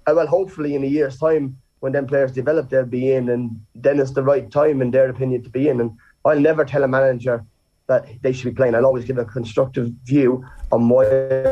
Uh, 0.08 0.14
well, 0.16 0.28
hopefully 0.28 0.76
in 0.76 0.84
a 0.84 0.88
year's 0.88 1.18
time, 1.18 1.58
when 1.80 1.92
them 1.92 2.06
players 2.06 2.32
develop, 2.32 2.70
they'll 2.70 2.86
be 2.86 3.14
in, 3.14 3.30
and 3.30 3.60
then 3.74 4.00
it's 4.00 4.12
the 4.12 4.22
right 4.22 4.52
time, 4.52 4.82
in 4.82 4.92
their 4.92 5.10
opinion, 5.10 5.42
to 5.44 5.50
be 5.50 5.68
in. 5.68 5.82
And 5.82 5.92
I'll 6.24 6.40
never 6.40 6.64
tell 6.64 6.84
a 6.84 6.88
manager 6.88 7.44
that 7.88 8.08
they 8.22 8.32
should 8.32 8.46
be 8.46 8.56
playing. 8.56 8.76
I'll 8.76 8.86
always 8.86 9.06
give 9.06 9.18
a 9.18 9.26
constructive 9.26 9.92
view 10.04 10.46
on 10.72 10.90
why 10.90 11.06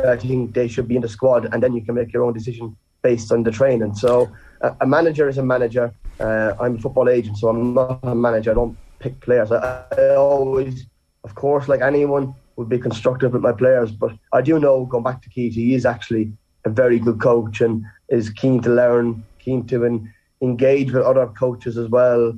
I 0.07 0.17
think 0.17 0.53
they 0.53 0.67
should 0.67 0.87
be 0.87 0.95
in 0.95 1.01
the 1.01 1.09
squad, 1.09 1.51
and 1.51 1.61
then 1.63 1.73
you 1.73 1.83
can 1.83 1.95
make 1.95 2.13
your 2.13 2.23
own 2.23 2.33
decision 2.33 2.75
based 3.03 3.31
on 3.31 3.43
the 3.43 3.51
training. 3.51 3.93
So 3.93 4.31
a, 4.61 4.75
a 4.81 4.87
manager 4.87 5.29
is 5.29 5.37
a 5.37 5.43
manager. 5.43 5.93
Uh, 6.19 6.53
I'm 6.59 6.77
a 6.77 6.79
football 6.79 7.09
agent, 7.09 7.37
so 7.37 7.49
I'm 7.49 7.75
not 7.75 7.99
a 8.03 8.15
manager. 8.15 8.51
I 8.51 8.53
don't 8.55 8.77
pick 8.99 9.19
players. 9.19 9.51
I, 9.51 9.83
I 9.91 10.15
always, 10.15 10.87
of 11.23 11.35
course, 11.35 11.67
like 11.67 11.81
anyone, 11.81 12.33
would 12.55 12.69
be 12.69 12.79
constructive 12.79 13.33
with 13.33 13.41
my 13.41 13.51
players. 13.51 13.91
But 13.91 14.13
I 14.31 14.41
do 14.41 14.59
know, 14.59 14.85
going 14.85 15.03
back 15.03 15.21
to 15.23 15.29
Keith, 15.29 15.55
he 15.55 15.73
is 15.73 15.85
actually 15.85 16.31
a 16.65 16.69
very 16.69 16.99
good 16.99 17.19
coach 17.19 17.61
and 17.61 17.83
is 18.09 18.29
keen 18.29 18.61
to 18.61 18.69
learn, 18.69 19.23
keen 19.39 19.65
to 19.67 19.85
en- 19.85 20.13
engage 20.41 20.91
with 20.91 21.03
other 21.03 21.27
coaches 21.27 21.77
as 21.77 21.89
well 21.89 22.33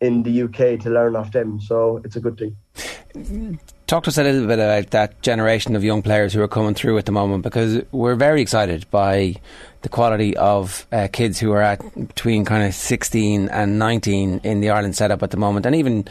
in 0.00 0.22
the 0.22 0.42
UK 0.42 0.80
to 0.80 0.90
learn 0.90 1.16
off 1.16 1.32
them. 1.32 1.60
So 1.60 2.00
it's 2.04 2.16
a 2.16 2.20
good 2.20 2.38
thing. 2.38 3.58
Talk 3.92 4.04
to 4.04 4.08
us 4.08 4.16
a 4.16 4.22
little 4.22 4.46
bit 4.46 4.58
about 4.58 4.90
that 4.92 5.20
generation 5.20 5.76
of 5.76 5.84
young 5.84 6.00
players 6.00 6.32
who 6.32 6.40
are 6.40 6.48
coming 6.48 6.72
through 6.72 6.96
at 6.96 7.04
the 7.04 7.12
moment 7.12 7.42
because 7.42 7.84
we're 7.92 8.14
very 8.14 8.40
excited 8.40 8.90
by 8.90 9.34
the 9.82 9.90
quality 9.90 10.34
of 10.38 10.86
uh, 10.92 11.08
kids 11.12 11.38
who 11.38 11.52
are 11.52 11.60
at 11.60 12.08
between 12.08 12.46
kind 12.46 12.66
of 12.66 12.74
16 12.74 13.50
and 13.50 13.78
19 13.78 14.40
in 14.44 14.60
the 14.62 14.70
Ireland 14.70 14.96
setup 14.96 15.22
at 15.22 15.30
the 15.30 15.36
moment 15.36 15.66
and 15.66 15.74
even 15.74 16.08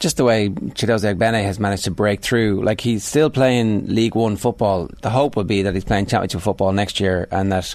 just 0.00 0.16
the 0.16 0.24
way 0.24 0.48
Chiedozie 0.48 1.14
Ogbene 1.14 1.44
has 1.44 1.60
managed 1.60 1.84
to 1.84 1.92
break 1.92 2.22
through 2.22 2.64
like 2.64 2.80
he's 2.80 3.04
still 3.04 3.30
playing 3.30 3.86
League 3.86 4.16
1 4.16 4.34
football 4.36 4.90
the 5.02 5.10
hope 5.10 5.36
would 5.36 5.46
be 5.46 5.62
that 5.62 5.74
he's 5.74 5.84
playing 5.84 6.06
championship 6.06 6.40
football 6.40 6.72
next 6.72 6.98
year 6.98 7.28
and 7.30 7.52
that 7.52 7.72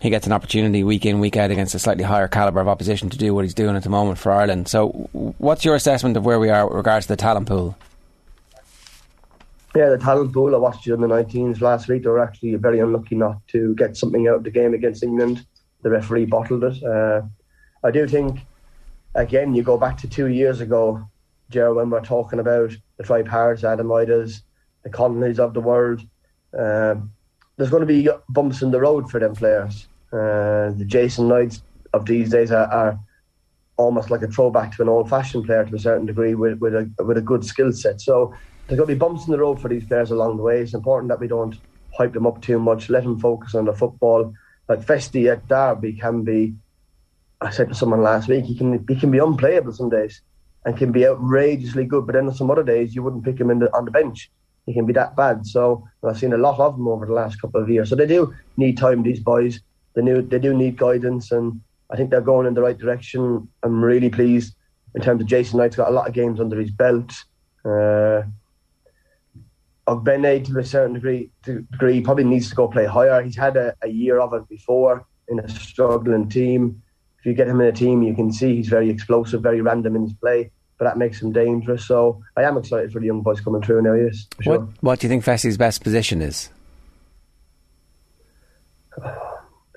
he 0.00 0.08
gets 0.08 0.26
an 0.26 0.32
opportunity 0.32 0.84
week 0.84 1.04
in, 1.04 1.20
week 1.20 1.36
out 1.36 1.50
against 1.50 1.74
a 1.74 1.78
slightly 1.78 2.04
higher 2.04 2.28
calibre 2.28 2.62
of 2.62 2.68
opposition 2.68 3.10
to 3.10 3.18
do 3.18 3.34
what 3.34 3.44
he's 3.44 3.52
doing 3.52 3.76
at 3.76 3.82
the 3.82 3.90
moment 3.90 4.16
for 4.16 4.32
Ireland. 4.32 4.68
So, 4.68 4.88
what's 5.36 5.62
your 5.62 5.74
assessment 5.74 6.16
of 6.16 6.24
where 6.24 6.38
we 6.38 6.48
are 6.48 6.66
with 6.66 6.78
regards 6.78 7.04
to 7.04 7.12
the 7.12 7.16
talent 7.18 7.46
pool? 7.46 7.76
Yeah, 9.76 9.90
the 9.90 9.98
talent 9.98 10.32
pool. 10.32 10.54
I 10.54 10.58
watched 10.58 10.84
you 10.84 10.94
on 10.94 11.00
the 11.00 11.08
under 11.08 11.24
19s 11.24 11.60
last 11.60 11.86
week. 11.86 12.02
They 12.02 12.08
were 12.08 12.18
actually 12.18 12.54
very 12.56 12.80
unlucky 12.80 13.14
not 13.14 13.46
to 13.48 13.74
get 13.76 13.96
something 13.96 14.26
out 14.26 14.36
of 14.36 14.44
the 14.44 14.50
game 14.50 14.74
against 14.74 15.02
England. 15.02 15.46
the 15.82 15.90
referee 15.90 16.26
bottled 16.26 16.64
it. 16.64 16.82
Uh, 16.82 17.22
I 17.84 17.90
do 17.90 18.06
think, 18.06 18.40
again, 19.14 19.54
you 19.54 19.62
go 19.62 19.78
back 19.78 19.96
to 19.98 20.08
two 20.08 20.26
years 20.26 20.60
ago, 20.60 21.08
Joe, 21.50 21.74
when 21.74 21.88
we're 21.88 22.02
talking 22.02 22.40
about 22.40 22.72
the 22.96 23.04
Troy 23.04 23.22
Parrotts, 23.22 23.64
Adam 23.64 23.88
Idahs, 23.88 24.42
the 24.82 24.90
Connollys 24.90 25.38
of 25.38 25.54
the 25.54 25.60
world. 25.60 26.02
Um, 26.58 27.12
there's 27.56 27.70
going 27.70 27.86
to 27.86 27.86
be 27.86 28.08
bumps 28.28 28.62
in 28.62 28.72
the 28.72 28.80
road 28.80 29.10
for 29.10 29.20
them 29.20 29.34
players. 29.34 29.86
Uh, 30.12 30.74
the 30.76 30.84
Jason 30.86 31.28
Knights 31.28 31.62
of 31.94 32.06
these 32.06 32.30
days 32.30 32.50
are, 32.50 32.66
are, 32.66 33.00
almost 33.76 34.10
like 34.10 34.20
a 34.20 34.28
throwback 34.28 34.76
to 34.76 34.82
an 34.82 34.90
old-fashioned 34.90 35.46
player 35.46 35.64
to 35.64 35.74
a 35.74 35.78
certain 35.78 36.04
degree 36.04 36.34
with, 36.34 36.58
with 36.58 36.74
a 36.74 36.90
with 37.02 37.16
a 37.16 37.22
good 37.22 37.42
skill 37.42 37.72
set. 37.72 37.98
So 37.98 38.34
there's 38.70 38.78
going 38.78 38.88
to 38.88 38.94
be 38.94 38.98
bumps 38.98 39.26
in 39.26 39.32
the 39.32 39.38
road 39.38 39.60
for 39.60 39.68
these 39.68 39.84
players 39.84 40.12
along 40.12 40.36
the 40.36 40.44
way. 40.44 40.60
It's 40.60 40.74
important 40.74 41.08
that 41.08 41.18
we 41.18 41.26
don't 41.26 41.56
hype 41.98 42.12
them 42.12 42.24
up 42.24 42.40
too 42.40 42.60
much. 42.60 42.88
Let 42.88 43.02
them 43.02 43.18
focus 43.18 43.56
on 43.56 43.64
the 43.64 43.72
football. 43.72 44.32
Like 44.68 44.78
Festy 44.78 45.30
at 45.30 45.48
Derby 45.48 45.94
can 45.94 46.22
be. 46.22 46.54
I 47.40 47.50
said 47.50 47.68
to 47.68 47.74
someone 47.74 48.02
last 48.02 48.28
week, 48.28 48.44
he 48.44 48.56
can 48.56 48.86
he 48.86 48.94
can 48.94 49.10
be 49.10 49.18
unplayable 49.18 49.72
some 49.72 49.90
days 49.90 50.22
and 50.64 50.76
can 50.76 50.92
be 50.92 51.04
outrageously 51.04 51.84
good, 51.84 52.06
but 52.06 52.12
then 52.12 52.28
on 52.28 52.34
some 52.34 52.48
other 52.48 52.62
days 52.62 52.94
you 52.94 53.02
wouldn't 53.02 53.24
pick 53.24 53.40
him 53.40 53.50
in 53.50 53.58
the, 53.58 53.76
on 53.76 53.86
the 53.86 53.90
bench. 53.90 54.30
He 54.66 54.72
can 54.72 54.86
be 54.86 54.92
that 54.92 55.16
bad. 55.16 55.44
So 55.46 55.88
I've 56.04 56.18
seen 56.18 56.32
a 56.32 56.38
lot 56.38 56.60
of 56.60 56.76
them 56.76 56.86
over 56.86 57.06
the 57.06 57.12
last 57.12 57.40
couple 57.40 57.60
of 57.60 57.68
years. 57.68 57.88
So 57.88 57.96
they 57.96 58.06
do 58.06 58.32
need 58.56 58.78
time. 58.78 59.02
These 59.02 59.20
boys, 59.20 59.58
they 59.94 60.02
new, 60.02 60.22
they 60.22 60.38
do 60.38 60.54
need 60.54 60.76
guidance, 60.76 61.32
and 61.32 61.60
I 61.90 61.96
think 61.96 62.10
they're 62.10 62.20
going 62.20 62.46
in 62.46 62.54
the 62.54 62.62
right 62.62 62.78
direction. 62.78 63.48
I'm 63.64 63.82
really 63.82 64.10
pleased 64.10 64.54
in 64.94 65.02
terms 65.02 65.22
of 65.22 65.26
Jason 65.26 65.58
Knight's 65.58 65.74
got 65.74 65.88
a 65.88 65.92
lot 65.92 66.06
of 66.06 66.14
games 66.14 66.38
under 66.38 66.60
his 66.60 66.70
belt. 66.70 67.10
Uh, 67.64 68.22
Ogbene 69.90 70.44
to 70.46 70.58
a 70.58 70.64
certain 70.64 70.94
degree, 70.94 71.30
to 71.44 71.62
degree 71.72 72.00
probably 72.00 72.22
needs 72.22 72.48
to 72.48 72.54
go 72.54 72.68
play 72.68 72.86
higher. 72.86 73.20
He's 73.22 73.36
had 73.36 73.56
a, 73.56 73.74
a 73.82 73.88
year 73.88 74.20
of 74.20 74.32
it 74.34 74.48
before 74.48 75.04
in 75.28 75.40
a 75.40 75.48
struggling 75.48 76.28
team. 76.28 76.80
If 77.18 77.26
you 77.26 77.34
get 77.34 77.48
him 77.48 77.60
in 77.60 77.66
a 77.66 77.72
team, 77.72 78.02
you 78.02 78.14
can 78.14 78.32
see 78.32 78.54
he's 78.54 78.68
very 78.68 78.88
explosive, 78.88 79.42
very 79.42 79.60
random 79.60 79.96
in 79.96 80.02
his 80.02 80.12
play, 80.12 80.52
but 80.78 80.84
that 80.84 80.96
makes 80.96 81.20
him 81.20 81.32
dangerous. 81.32 81.86
So 81.86 82.22
I 82.36 82.44
am 82.44 82.56
excited 82.56 82.92
for 82.92 83.00
the 83.00 83.06
young 83.06 83.22
boys 83.22 83.40
coming 83.40 83.62
through 83.62 83.82
now. 83.82 83.94
Yes, 83.94 84.26
sure. 84.40 84.60
What 84.60 84.68
What 84.80 85.00
do 85.00 85.06
you 85.06 85.08
think 85.08 85.24
Festy's 85.24 85.58
best 85.58 85.82
position 85.82 86.22
is? 86.22 86.50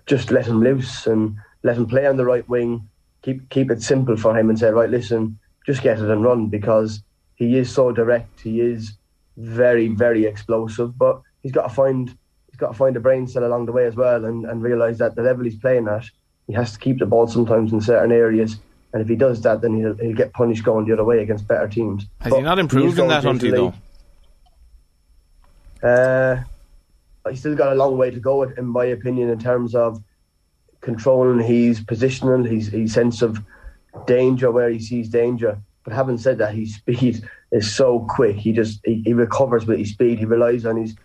Just 0.05 0.29
let 0.29 0.45
him 0.45 0.61
loose 0.61 1.07
and 1.07 1.37
let 1.63 1.77
him 1.77 1.87
play 1.87 2.05
on 2.05 2.17
the 2.17 2.25
right 2.25 2.47
wing. 2.47 2.87
Keep 3.23 3.49
keep 3.49 3.71
it 3.71 3.81
simple 3.81 4.15
for 4.15 4.37
him 4.37 4.49
and 4.49 4.59
say, 4.59 4.69
right, 4.69 4.89
listen, 4.89 5.39
just 5.65 5.81
get 5.81 5.97
it 5.97 6.09
and 6.09 6.23
run 6.23 6.49
because 6.49 7.01
he 7.35 7.57
is 7.57 7.73
so 7.73 7.91
direct. 7.91 8.41
He 8.41 8.61
is 8.61 8.93
very, 9.37 9.87
very 9.87 10.25
explosive. 10.25 10.97
But 10.97 11.21
he's 11.41 11.51
got 11.51 11.67
to 11.67 11.73
find 11.73 12.09
he's 12.49 12.57
got 12.57 12.69
to 12.69 12.77
find 12.77 12.95
a 12.95 12.99
brain 12.99 13.27
cell 13.27 13.45
along 13.45 13.65
the 13.65 13.71
way 13.71 13.85
as 13.85 13.95
well, 13.95 14.25
and, 14.25 14.45
and 14.45 14.61
realise 14.61 14.99
that 14.99 15.15
the 15.15 15.23
level 15.23 15.43
he's 15.43 15.57
playing 15.57 15.87
at, 15.87 16.05
he 16.47 16.53
has 16.53 16.73
to 16.73 16.79
keep 16.79 16.99
the 16.99 17.05
ball 17.05 17.27
sometimes 17.27 17.73
in 17.73 17.81
certain 17.81 18.11
areas. 18.11 18.57
And 18.93 19.01
if 19.01 19.07
he 19.07 19.15
does 19.15 19.41
that, 19.41 19.61
then 19.61 19.75
he'll, 19.75 19.95
he'll 19.95 20.15
get 20.15 20.33
punished 20.33 20.63
going 20.63 20.85
the 20.85 20.93
other 20.93 21.03
way 21.03 21.23
against 21.23 21.47
better 21.47 21.67
teams. 21.67 22.05
Has 22.21 22.29
but 22.29 22.37
he 22.37 22.43
not 22.43 22.59
improved 22.59 22.99
in 22.99 23.07
that, 23.07 23.23
Hunty, 23.23 23.51
though? 23.51 23.73
Uh, 25.81 26.43
he's 27.27 27.39
still 27.39 27.55
got 27.55 27.73
a 27.73 27.75
long 27.75 27.97
way 27.97 28.11
to 28.11 28.19
go, 28.19 28.43
in 28.43 28.65
my 28.65 28.85
opinion, 28.85 29.29
in 29.29 29.39
terms 29.39 29.73
of 29.73 30.01
controlling 30.81 31.39
his 31.39 31.81
positional, 31.81 32.47
his, 32.47 32.67
his 32.67 32.93
sense 32.93 33.23
of 33.23 33.39
danger 34.05 34.51
where 34.51 34.69
he 34.69 34.79
sees 34.79 35.09
danger. 35.09 35.57
But 35.83 35.93
having 35.93 36.19
said 36.19 36.37
that, 36.37 36.53
his 36.53 36.75
speed 36.75 37.27
is 37.53 37.73
so 37.73 37.99
quick. 38.09 38.35
He 38.35 38.51
just 38.51 38.81
he, 38.83 39.01
he 39.05 39.13
recovers 39.13 39.65
with 39.65 39.79
his 39.79 39.91
speed. 39.91 40.19
He 40.19 40.25
relies 40.25 40.65
on 40.65 40.75
his 40.75 40.95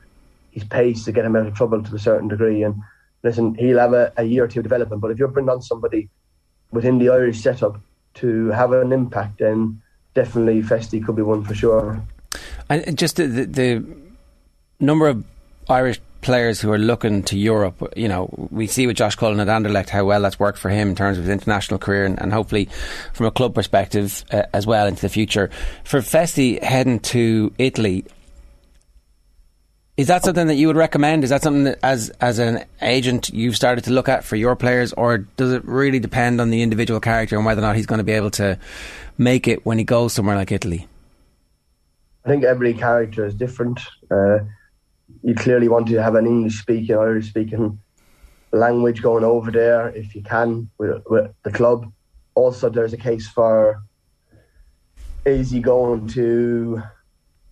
his 0.51 0.65
pace 0.65 1.05
to 1.05 1.13
get 1.13 1.25
him 1.25 1.37
out 1.37 1.47
of 1.47 1.55
trouble 1.55 1.83
to 1.83 1.95
a 1.95 1.99
certain 1.99 2.27
degree. 2.27 2.63
And 2.63 2.75
listen, 3.23 3.55
he'll 3.55 3.79
have 3.79 3.93
a, 3.93 4.13
a 4.17 4.25
year 4.25 4.45
or 4.45 4.49
two 4.49 4.63
development. 4.63 5.01
But 5.01 5.13
if 5.13 5.19
you're 5.19 5.29
bringing 5.29 5.51
on 5.51 5.63
somebody 5.63 6.09
within 6.73 6.99
the 6.99 7.11
Irish 7.11 7.41
setup 7.41 7.81
to 8.15 8.49
have 8.49 8.73
an 8.73 8.93
impact, 8.93 9.39
then 9.39 9.81
definitely 10.15 10.63
Festy 10.63 11.05
could 11.05 11.17
be 11.17 11.23
one 11.23 11.45
for 11.45 11.55
sure. 11.55 12.03
And 12.69 12.99
just 12.99 13.17
the, 13.17 13.27
the 13.27 13.85
number 14.81 15.07
of 15.07 15.25
Irish 15.69 16.01
players 16.21 16.61
who 16.61 16.73
are 16.73 16.79
looking 16.79 17.23
to 17.25 17.39
Europe. 17.39 17.93
You 17.97 18.09
know, 18.09 18.49
we 18.51 18.67
see 18.67 18.87
with 18.87 18.97
Josh 18.97 19.15
Cullen 19.15 19.41
at 19.41 19.49
Anderlecht 19.49 19.89
how 19.89 20.05
well 20.05 20.23
that's 20.23 20.39
worked 20.39 20.59
for 20.59 20.69
him 20.69 20.89
in 20.89 20.95
terms 20.95 21.19
of 21.19 21.25
his 21.25 21.33
international 21.33 21.79
career 21.79 22.05
and, 22.05 22.21
and 22.21 22.33
hopefully 22.33 22.69
from 23.13 23.27
a 23.27 23.31
club 23.31 23.55
perspective 23.55 24.25
uh, 24.31 24.43
as 24.53 24.67
well 24.67 24.87
into 24.87 25.03
the 25.03 25.09
future. 25.09 25.51
For 25.85 26.01
Festy 26.01 26.63
heading 26.63 27.01
to 27.01 27.53
Italy, 27.59 28.05
is 29.97 30.07
that 30.07 30.25
something 30.25 30.47
that 30.47 30.55
you 30.55 30.69
would 30.69 30.77
recommend? 30.77 31.25
Is 31.25 31.31
that 31.31 31.43
something 31.43 31.65
that, 31.65 31.81
as 31.83 32.11
as 32.21 32.39
an 32.39 32.65
agent, 32.81 33.31
you've 33.31 33.57
started 33.57 33.83
to 33.85 33.91
look 33.91 34.09
at 34.09 34.23
for 34.23 34.37
your 34.37 34.55
players, 34.55 34.93
or 34.93 35.19
does 35.19 35.53
it 35.53 35.65
really 35.65 35.99
depend 35.99 36.41
on 36.41 36.51
the 36.51 36.63
individual 36.63 37.01
character 37.01 37.37
and 37.37 37.45
whether 37.45 37.61
or 37.61 37.63
not 37.63 37.75
he's 37.75 37.87
going 37.87 37.99
to 37.99 38.05
be 38.05 38.13
able 38.13 38.31
to 38.33 38.59
make 39.19 39.49
it 39.49 39.67
when 39.67 39.77
he 39.77 39.83
goes 39.83 40.13
somewhere 40.13 40.37
like 40.37 40.53
Italy? 40.53 40.87
I 42.25 42.29
think 42.29 42.45
every 42.45 42.75
character 42.75 43.27
is 43.27 43.35
different. 43.35 43.81
Uh, 44.09 44.39
you 45.23 45.35
clearly 45.35 45.69
want 45.69 45.89
to 45.89 46.03
have 46.03 46.15
an 46.15 46.27
English 46.27 46.59
speaking, 46.61 46.97
Irish 46.97 47.29
speaking 47.29 47.79
language 48.53 49.03
going 49.03 49.25
over 49.25 49.51
there 49.51 49.89
if 49.91 50.15
you 50.15 50.23
can 50.23 50.71
with, 50.79 51.03
with 51.09 51.31
the 51.43 51.51
club. 51.51 51.91
Also, 52.35 52.69
there's 52.69 52.93
a 52.93 52.99
case 52.99 53.29
for 53.29 53.83
he 55.25 55.61
going 55.61 56.07
to 56.07 56.83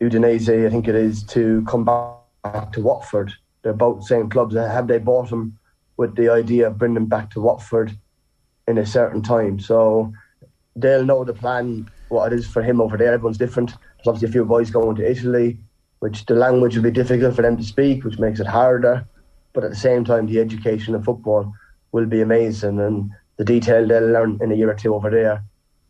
Udinese, 0.01 0.67
I 0.67 0.71
think 0.71 0.89
it 0.89 0.95
is, 0.95 1.23
to 1.25 1.63
come 1.69 1.85
back 1.85 2.73
to 2.73 2.81
Watford. 2.81 3.33
They're 3.63 3.75
both 3.75 4.07
same 4.07 4.31
clubs. 4.31 4.55
Have 4.55 4.87
they 4.87 4.99
bought 4.99 5.29
him 5.29 5.59
with 5.99 6.17
the 6.17 6.31
idea 6.31 6.69
of 6.69 6.79
bringing 6.79 6.97
him 6.97 7.07
back 7.07 7.31
to 7.33 7.41
Watford 7.41 7.95
in 8.67 8.79
a 8.79 8.87
certain 8.87 9.21
time? 9.21 9.61
So 9.61 10.11
they'll 10.75 11.05
know 11.05 11.23
the 11.23 11.35
plan, 11.35 11.91
what 12.09 12.33
it 12.33 12.39
is 12.39 12.47
for 12.47 12.63
him 12.63 12.81
over 12.81 12.97
there. 12.97 13.13
Everyone's 13.13 13.37
different. 13.37 13.71
There's 13.71 14.07
obviously 14.07 14.29
a 14.29 14.33
few 14.33 14.47
boys 14.47 14.71
going 14.71 14.97
to 14.97 15.11
Italy 15.11 15.59
which 16.01 16.27
the 16.27 16.35
language 16.35 16.77
will 16.77 16.83
be 16.83 16.91
difficult 16.91 17.35
for 17.35 17.43
them 17.43 17.57
to 17.57 17.65
speak, 17.65 18.05
which 18.05 18.19
makes 18.19 18.41
it 18.41 18.47
harder. 18.47 19.07
But 19.53 19.65
at 19.65 19.71
the 19.71 19.77
same 19.77 20.05
time, 20.05 20.27
the 20.27 20.41
education 20.41 20.95
of 20.95 21.05
football 21.05 21.53
will 21.93 22.07
be 22.07 22.21
amazing, 22.21 22.79
and 22.81 23.11
the 23.37 23.45
detail 23.45 23.87
they'll 23.87 24.07
learn 24.07 24.39
in 24.43 24.53
a 24.53 24.55
year 24.55 24.71
or 24.71 24.75
two 24.75 24.95
over 24.95 25.11
there 25.11 25.43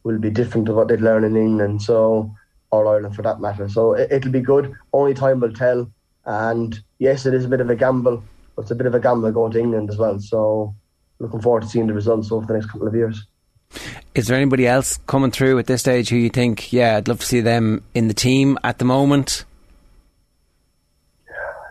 will 0.05 0.19
be 0.19 0.31
different 0.31 0.67
to 0.67 0.75
what 0.75 0.89
they'd 0.89 1.01
learn 1.01 1.25
in 1.25 1.37
England, 1.37 1.83
so 1.83 2.33
or 2.71 2.87
Ireland 2.87 3.15
for 3.17 3.23
that 3.23 3.41
matter. 3.41 3.69
So 3.69 3.95
it, 3.95 4.25
will 4.25 4.33
be 4.33 4.41
good. 4.41 4.75
Only 4.93 5.15
time 5.15 5.41
will 5.41 5.53
tell. 5.53 5.91
And 6.25 6.79
yes, 6.99 7.27
it 7.27 7.35
is 7.35 7.45
a 7.45 7.49
bit 7.49 7.61
of 7.61 7.71
a 7.71 7.77
gamble, 7.77 8.23
but 8.55 8.63
it's 8.63 8.71
a 8.71 8.75
bit 8.75 8.87
of 8.87 8.95
a 8.95 9.01
gamble 9.01 9.31
going 9.33 9.53
to 9.53 9.61
England 9.61 9.91
as 9.91 9.97
well. 9.97 10.19
So 10.21 10.75
looking 11.19 11.41
forward 11.41 11.63
to 11.63 11.69
seeing 11.69 11.87
the 11.87 11.95
results 11.95 12.31
over 12.31 12.47
the 12.47 12.55
next 12.55 12.67
couple 12.67 12.89
of 12.89 12.95
years. 12.95 13.27
Is 14.15 14.29
there 14.29 14.37
anybody 14.37 14.67
else 14.67 14.99
coming 15.07 15.31
through 15.31 15.59
at 15.59 15.67
this 15.67 15.81
stage 15.81 16.09
who 16.09 16.17
you 16.17 16.31
think, 16.31 16.73
yeah, 16.73 16.97
I'd 16.97 17.09
love 17.09 17.21
to 17.21 17.27
see 17.27 17.41
them 17.41 17.83
in 17.95 18.09
the 18.09 18.15
team 18.15 18.59
at 18.65 18.79
the 18.79 18.85
moment? 18.85 19.45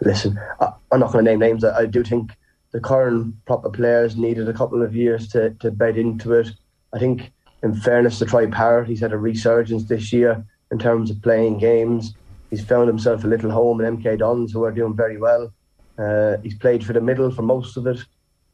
Listen, 0.02 0.40
I, 0.60 0.74
am 0.92 1.00
not 1.00 1.12
going 1.12 1.26
to 1.26 1.32
name 1.32 1.40
names. 1.40 1.64
I, 1.64 1.82
I, 1.82 1.86
do 1.86 2.04
think 2.04 2.32
the 2.72 2.80
current 2.80 3.34
proper 3.46 3.70
players 3.70 4.16
needed 4.16 4.50
a 4.50 4.54
couple 4.54 4.82
of 4.82 4.96
years 4.96 5.28
to, 5.30 5.52
to 5.62 5.72
bed 5.72 5.98
into 5.98 6.34
it. 6.34 6.50
I 6.94 7.00
think, 7.00 7.32
in 7.64 7.76
fairness 7.76 8.20
to 8.20 8.26
Troy 8.26 8.50
Parrott, 8.50 8.88
he's 8.88 9.00
had 9.00 9.14
a 9.14 9.18
resurgence 9.18 9.86
this 9.86 10.12
year 10.14 10.46
in 10.72 10.80
terms 10.80 11.10
of 11.10 11.22
playing 11.22 11.58
games. 11.60 12.14
He's 12.50 12.64
found 12.64 12.88
himself 12.88 13.24
a 13.24 13.28
little 13.28 13.52
home 13.52 13.82
in 13.82 13.98
MK 13.98 14.20
Dons, 14.20 14.52
who 14.52 14.64
are 14.64 14.72
doing 14.72 14.96
very 14.96 15.18
well. 15.18 15.52
Uh, 15.98 16.38
he's 16.44 16.58
played 16.58 16.86
for 16.86 16.94
the 16.94 17.02
middle 17.02 17.32
for 17.32 17.42
most 17.42 17.78
of 17.78 17.88
it, 17.88 18.00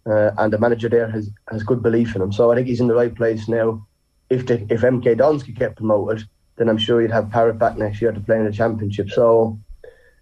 uh, 0.05 0.31
and 0.37 0.53
the 0.53 0.59
manager 0.59 0.89
there 0.89 1.09
has, 1.09 1.29
has 1.49 1.63
good 1.63 1.81
belief 1.81 2.15
in 2.15 2.21
him. 2.21 2.31
So 2.31 2.51
I 2.51 2.55
think 2.55 2.67
he's 2.67 2.79
in 2.79 2.87
the 2.87 2.95
right 2.95 3.13
place 3.13 3.47
now. 3.47 3.85
If 4.29 4.45
the, 4.45 4.61
if 4.69 4.81
MK 4.81 5.17
Dons 5.17 5.43
could 5.43 5.57
get 5.57 5.75
promoted, 5.75 6.27
then 6.57 6.69
I'm 6.69 6.77
sure 6.77 7.01
you'd 7.01 7.11
have 7.11 7.29
Parrott 7.31 7.57
back 7.57 7.77
next 7.77 8.01
year 8.01 8.11
to 8.11 8.19
play 8.19 8.37
in 8.37 8.45
the 8.45 8.51
championship. 8.51 9.09
So 9.09 9.59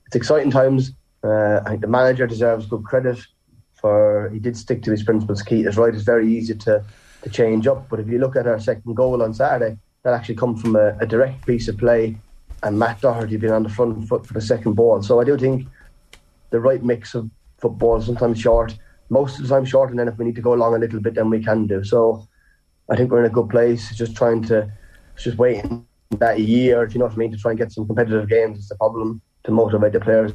it's 0.08 0.16
exciting 0.16 0.52
times. 0.52 0.94
Uh, 1.24 1.60
I 1.66 1.70
think 1.70 1.82
the 1.82 1.88
manager 1.88 2.28
deserves 2.28 2.66
good 2.66 2.84
credit 2.84 3.20
for 3.80 4.30
he 4.34 4.40
did 4.40 4.58
stick 4.58 4.84
to 4.84 4.92
his 4.92 5.04
principles. 5.04 5.42
Keith 5.42 5.68
is 5.68 5.78
right; 5.78 5.94
it's 5.94 6.04
very 6.04 6.32
easy 6.32 6.56
to 6.56 6.84
to 7.24 7.30
change 7.30 7.68
up. 7.68 7.90
But 7.90 8.00
if 8.00 8.08
you 8.08 8.20
look 8.20 8.36
at 8.36 8.48
our 8.48 8.60
second 8.60 8.96
goal 8.96 9.22
on 9.24 9.34
Saturday, 9.34 9.78
that 10.04 10.14
actually 10.14 10.36
come 10.36 10.56
from 10.56 10.76
a, 10.76 10.98
a 11.00 11.06
direct 11.06 11.46
piece 11.46 11.68
of 11.68 11.78
play, 11.78 12.18
and 12.64 12.78
Matt 12.78 13.02
Doherty 13.02 13.38
being 13.38 13.54
on 13.54 13.64
the 13.64 13.70
front 13.70 14.08
foot 14.08 14.26
for 14.26 14.34
the 14.34 14.42
second 14.42 14.74
ball. 14.74 15.02
So 15.02 15.20
I 15.20 15.24
do 15.24 15.38
think 15.38 15.68
the 16.50 16.60
right 16.60 16.84
mix 16.84 17.16
of 17.16 17.30
football, 17.58 18.02
sometimes 18.02 18.40
short, 18.40 18.78
most 19.10 19.38
of 19.38 19.48
the 19.48 19.54
time 19.54 19.66
short, 19.66 19.90
and 19.90 20.00
then 20.00 20.08
if 20.08 20.18
we 20.18 20.26
need 20.26 20.36
to 20.36 20.42
go 20.42 20.54
along 20.54 20.76
a 20.76 20.80
little 20.80 21.00
bit, 21.00 21.16
then 21.16 21.30
we 21.30 21.44
can 21.44 21.68
do. 21.68 21.84
So 21.84 22.28
I 22.90 22.96
think 22.96 23.12
we're 23.12 23.20
in 23.20 23.32
a 23.32 23.34
good 23.34 23.50
place. 23.50 23.96
Just 23.96 24.16
trying 24.16 24.44
to, 24.44 24.72
just 25.18 25.38
waiting 25.38 25.86
that 26.18 26.40
year, 26.40 26.84
if 26.84 26.94
you 26.94 27.00
know 27.00 27.06
what 27.06 27.14
I 27.14 27.18
mean, 27.18 27.32
to 27.32 27.38
try 27.38 27.52
and 27.52 27.60
get 27.60 27.72
some 27.72 27.86
competitive 27.86 28.28
games 28.30 28.60
is 28.60 28.70
the 28.70 28.76
problem 28.76 29.22
to 29.44 29.52
motivate 29.52 29.94
the 29.94 30.00
players 30.00 30.34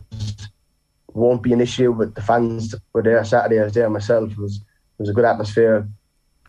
won't 1.15 1.43
be 1.43 1.53
an 1.53 1.61
issue 1.61 1.95
But 1.95 2.15
the 2.15 2.23
fans 2.23 2.75
were 2.93 3.03
there 3.03 3.25
Saturday. 3.25 3.61
I 3.61 3.65
was 3.65 3.75
there 3.75 3.89
myself. 3.89 4.33
It 4.33 4.39
was 4.39 4.57
it 4.57 5.03
was 5.03 5.09
a 5.09 5.13
good 5.13 5.25
atmosphere, 5.25 5.89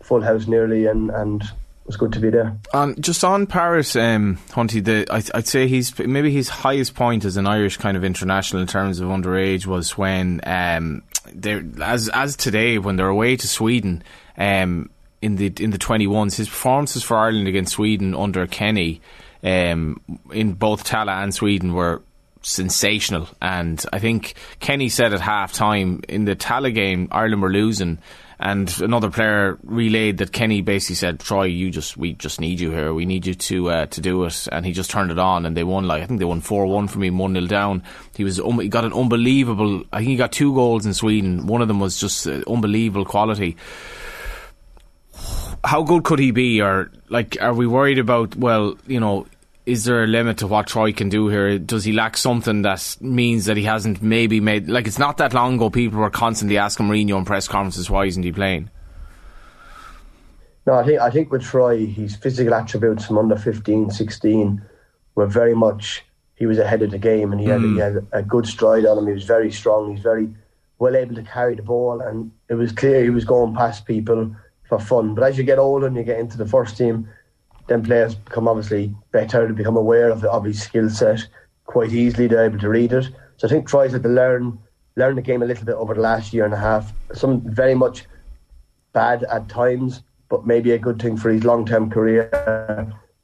full 0.04 0.22
house 0.22 0.48
nearly, 0.48 0.86
and 0.88 1.10
and 1.10 1.42
it 1.42 1.88
was 1.88 1.98
good 1.98 2.14
to 2.14 2.20
be 2.20 2.30
there. 2.30 2.58
Um, 2.74 2.96
just 3.00 3.24
on 3.24 3.48
Parrott, 3.48 3.96
um, 3.96 4.38
Hunty, 4.50 4.84
the, 4.84 5.06
I, 5.12 5.38
would 5.38 5.48
say 5.48 5.68
he's 5.68 5.98
maybe 6.00 6.32
his 6.32 6.50
highest 6.50 6.96
point 6.96 7.26
as 7.26 7.38
an 7.38 7.48
Irish 7.48 7.78
kind 7.78 7.96
of 7.96 8.04
international 8.04 8.62
in 8.62 8.68
terms 8.68 9.00
of 9.00 9.10
underage 9.10 9.66
was 9.66 9.98
when 9.98 10.42
um, 10.44 11.04
they're 11.34 11.64
as 11.82 12.10
as 12.10 12.36
today 12.36 12.78
when 12.78 12.96
they're 12.96 13.08
away 13.08 13.36
to 13.36 13.48
Sweden 13.48 14.04
um, 14.38 14.90
in 15.22 15.36
the 15.36 15.54
in 15.60 15.72
the 15.72 15.78
twenty 15.78 16.08
ones. 16.08 16.38
His 16.38 16.50
performances 16.50 17.04
for 17.04 17.18
Ireland 17.18 17.48
against 17.48 17.74
Sweden 17.74 18.16
under 18.16 18.46
Kenny 18.48 19.02
um, 19.44 20.02
in 20.32 20.54
both 20.54 20.84
Tallaght 20.84 21.24
and 21.24 21.34
Sweden 21.34 21.74
were 21.74 22.02
sensational. 22.46 23.28
And 23.42 23.84
I 23.92 24.00
think 24.00 24.36
Kenny 24.60 24.90
said 24.90 25.14
at 25.14 25.20
half 25.20 25.54
time 25.54 26.02
in 26.08 26.26
the 26.26 26.36
Tallaght 26.36 26.76
game, 26.76 27.08
Ireland 27.12 27.42
were 27.42 27.52
losing. 27.52 27.98
And 28.38 28.70
another 28.82 29.10
player 29.10 29.58
relayed 29.64 30.18
that 30.18 30.34
Kenny 30.34 30.60
basically 30.60 30.96
said, 30.96 31.22
"Troy, 31.22 31.46
you 31.46 31.72
just 31.72 31.96
we 31.96 32.14
just 32.14 32.42
need 32.42 32.60
you 32.60 32.70
here. 32.70 32.94
We 32.94 33.06
need 33.06 33.26
you 33.26 33.34
to 33.34 33.70
uh, 33.70 33.86
to 33.86 34.02
do 34.02 34.26
it." 34.26 34.50
And 34.52 34.66
he 34.66 34.74
just 34.74 34.92
turned 34.92 35.10
it 35.10 35.18
on, 35.18 35.46
and 35.46 35.56
they 35.56 35.64
won. 35.64 35.88
Like 35.88 36.04
I 36.04 36.06
think 36.06 36.20
they 36.20 36.26
won 36.26 36.42
four 36.42 36.66
one 36.68 36.90
from 36.90 37.04
him, 37.04 37.18
one 37.18 37.34
0 37.34 37.48
down. 37.48 37.84
He 38.14 38.26
was 38.26 38.42
um, 38.42 38.60
he 38.60 38.68
got 38.68 38.84
an 38.84 38.92
unbelievable. 38.92 39.86
I 39.94 40.00
think 40.00 40.10
he 40.10 40.16
got 40.18 40.34
two 40.34 40.54
goals 40.54 40.86
in 40.86 40.94
Sweden. 40.94 41.48
One 41.48 41.62
of 41.62 41.70
them 41.70 41.80
was 41.80 41.98
just 41.98 42.28
uh, 42.28 42.42
unbelievable 42.46 43.06
quality 43.06 43.56
how 45.64 45.82
good 45.82 46.04
could 46.04 46.20
he 46.20 46.32
be? 46.32 46.62
Or 46.62 46.92
like, 47.10 47.38
are 47.42 47.54
we 47.54 47.66
worried 47.68 47.98
about? 47.98 48.36
Well, 48.36 48.78
you 48.86 49.00
know, 49.00 49.26
is 49.66 49.86
there 49.86 50.04
a 50.04 50.08
limit 50.08 50.38
to 50.38 50.48
what 50.48 50.68
Troy 50.68 50.94
can 50.94 51.10
do 51.10 51.28
here? 51.28 51.58
Does 51.58 51.84
he 51.84 51.92
lack 51.92 52.18
something 52.18 52.62
that 52.62 52.98
means 53.02 53.46
that 53.46 53.58
he 53.58 53.64
hasn't 53.64 54.02
maybe 54.02 54.40
made? 54.40 54.70
Like, 54.70 54.86
it's 54.88 55.00
not 55.00 55.18
that 55.18 55.34
long 55.34 55.56
ago. 55.56 55.70
People 55.70 56.00
were 56.00 56.10
constantly 56.10 56.58
asking 56.58 56.88
Mourinho 56.88 57.18
in 57.18 57.26
press 57.26 57.48
conferences 57.48 57.90
why 57.90 58.06
isn't 58.06 58.22
he 58.22 58.32
playing. 58.32 58.70
No, 60.68 60.74
I 60.74 60.84
think 60.84 61.00
I 61.00 61.10
think 61.10 61.32
with 61.32 61.44
Troy, 61.44 61.86
his 61.86 62.16
physical 62.16 62.54
attributes 62.54 63.06
from 63.06 63.18
under 63.20 63.36
15, 63.36 63.92
16 63.92 64.62
were 65.14 65.28
very 65.28 65.56
much 65.56 66.04
he 66.36 66.46
was 66.46 66.60
ahead 66.60 66.82
of 66.82 66.92
the 66.92 66.98
game, 66.98 67.32
and 67.32 67.40
he 67.40 67.48
had, 67.48 67.62
he 67.62 67.68
hmm. 67.68 67.78
had 67.78 68.08
a 68.12 68.22
good 68.22 68.46
stride 68.46 68.86
on 68.86 68.98
him. 68.98 69.08
He 69.08 69.14
was 69.14 69.24
very 69.24 69.52
strong. 69.52 69.92
He's 69.92 70.04
very 70.04 70.34
well 70.80 70.96
able 70.96 71.16
to 71.16 71.24
carry 71.24 71.56
the 71.56 71.64
ball, 71.64 72.02
and 72.02 72.32
it 72.50 72.56
was 72.56 72.72
clear 72.72 73.04
he 73.04 73.10
was 73.10 73.26
going 73.26 73.56
past 73.56 73.86
people 73.86 74.36
for 74.68 74.80
fun. 74.80 75.16
But 75.16 75.24
as 75.24 75.38
you 75.38 75.44
get 75.44 75.60
older 75.60 75.88
and 75.88 75.96
you 75.96 76.04
get 76.04 76.20
into 76.20 76.38
the 76.38 76.48
first 76.48 76.78
team, 76.78 77.08
then 77.68 77.84
players 77.84 78.16
become 78.16 78.48
obviously 78.48 78.94
better 79.12 79.48
to 79.48 79.54
become 79.54 79.78
aware 79.78 80.10
of, 80.10 80.24
of 80.24 80.44
his 80.44 80.62
skill 80.62 80.90
set 80.90 81.28
quite 81.66 81.92
easily. 81.92 82.28
They're 82.28 82.46
able 82.46 82.60
to 82.60 82.70
read 82.70 82.94
it. 82.94 83.06
So 83.38 83.48
I 83.48 83.50
think 83.50 83.68
Troy's 83.68 83.92
had 83.92 84.04
to 84.04 84.10
learn 84.10 84.60
learn 84.98 85.16
the 85.16 85.22
game 85.22 85.44
a 85.44 85.46
little 85.46 85.66
bit 85.66 85.76
over 85.76 85.94
the 85.94 86.02
last 86.02 86.34
year 86.34 86.46
and 86.46 86.54
a 86.54 86.58
half. 86.58 86.94
Some 87.14 87.42
very 87.42 87.76
much 87.76 88.06
bad 88.94 89.24
at 89.24 89.50
times, 89.50 90.04
but 90.30 90.48
maybe 90.48 90.72
a 90.72 90.80
good 90.80 91.02
thing 91.02 91.18
for 91.18 91.30
his 91.30 91.44
long 91.44 91.66
term 91.66 91.90
career 91.90 92.30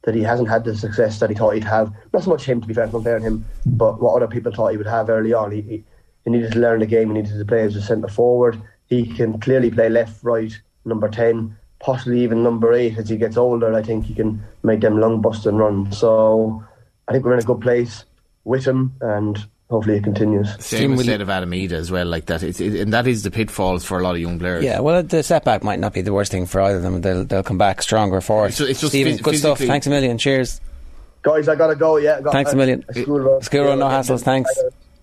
that 0.04 0.14
he 0.14 0.22
hasn't 0.22 0.48
had 0.48 0.64
the 0.64 0.76
success 0.76 1.20
that 1.20 1.30
he 1.30 1.36
thought 1.36 1.54
he'd 1.54 1.64
have. 1.64 1.92
Not 2.12 2.24
so 2.24 2.30
much 2.30 2.44
him, 2.44 2.60
to 2.60 2.66
be 2.66 2.74
fair, 2.74 2.88
comparing 2.88 3.22
him, 3.22 3.44
but 3.64 4.02
what 4.02 4.14
other 4.14 4.26
people 4.26 4.52
thought 4.52 4.72
he 4.72 4.76
would 4.76 4.86
have 4.86 5.08
early 5.08 5.32
on. 5.32 5.52
He, 5.52 5.62
he, 5.62 5.84
he 6.24 6.30
needed 6.30 6.52
to 6.52 6.58
learn 6.58 6.80
the 6.80 6.86
game. 6.86 7.08
He 7.08 7.14
needed 7.22 7.38
to 7.38 7.44
play 7.44 7.62
as 7.62 7.76
a 7.76 7.82
centre 7.82 8.08
forward. 8.08 8.60
He 8.86 9.06
can 9.06 9.40
clearly 9.40 9.70
play 9.70 9.88
left, 9.88 10.22
right, 10.22 10.52
number 10.84 11.08
ten 11.08 11.56
possibly 11.82 12.22
even 12.22 12.42
number 12.42 12.72
eight 12.72 12.96
as 12.96 13.08
he 13.08 13.16
gets 13.16 13.36
older. 13.36 13.74
I 13.74 13.82
think 13.82 14.06
he 14.06 14.14
can 14.14 14.42
make 14.62 14.80
them 14.80 14.98
long 14.98 15.20
busting 15.20 15.56
runs. 15.56 15.98
So 15.98 16.64
I 17.08 17.12
think 17.12 17.24
we're 17.24 17.34
in 17.34 17.40
a 17.40 17.42
good 17.42 17.60
place 17.60 18.04
with 18.44 18.64
him, 18.64 18.92
and 19.00 19.38
hopefully 19.68 19.96
it 19.96 20.04
continues. 20.04 20.48
Same 20.64 20.96
with 20.96 21.06
said 21.06 21.20
of 21.20 21.28
Adam 21.28 21.50
Idah 21.50 21.72
as 21.72 21.90
well, 21.90 22.06
like 22.06 22.26
that. 22.26 22.42
It's, 22.42 22.60
it, 22.60 22.74
and 22.80 22.92
that 22.92 23.06
is 23.06 23.24
the 23.24 23.30
pitfalls 23.30 23.84
for 23.84 23.98
a 23.98 24.02
lot 24.02 24.14
of 24.14 24.20
young 24.20 24.38
players. 24.38 24.64
Yeah, 24.64 24.80
well, 24.80 25.02
the 25.02 25.22
setback 25.22 25.62
might 25.62 25.80
not 25.80 25.92
be 25.92 26.00
the 26.00 26.12
worst 26.12 26.30
thing 26.30 26.46
for 26.46 26.60
either 26.60 26.76
of 26.78 26.82
them. 26.82 27.00
They'll, 27.00 27.24
they'll 27.24 27.42
come 27.42 27.58
back 27.58 27.82
stronger 27.82 28.20
for 28.20 28.46
it. 28.46 28.50
It's, 28.50 28.60
it's 28.60 28.80
just 28.80 28.92
Stephen, 28.92 29.14
phys- 29.14 29.22
good 29.22 29.38
stuff. 29.38 29.58
Thanks 29.58 29.86
a 29.86 29.90
million. 29.90 30.18
Cheers. 30.18 30.60
Guys, 31.22 31.48
I 31.48 31.54
gotta 31.54 31.76
go. 31.76 31.98
Yeah, 31.98 32.20
got 32.20 32.32
Thanks 32.32 32.52
a 32.52 32.56
million. 32.56 32.84
School 32.92 33.20
run. 33.20 33.42
School 33.42 33.64
run, 33.64 33.78
no 33.78 33.86
hassles. 33.86 34.22
Thanks. 34.22 34.50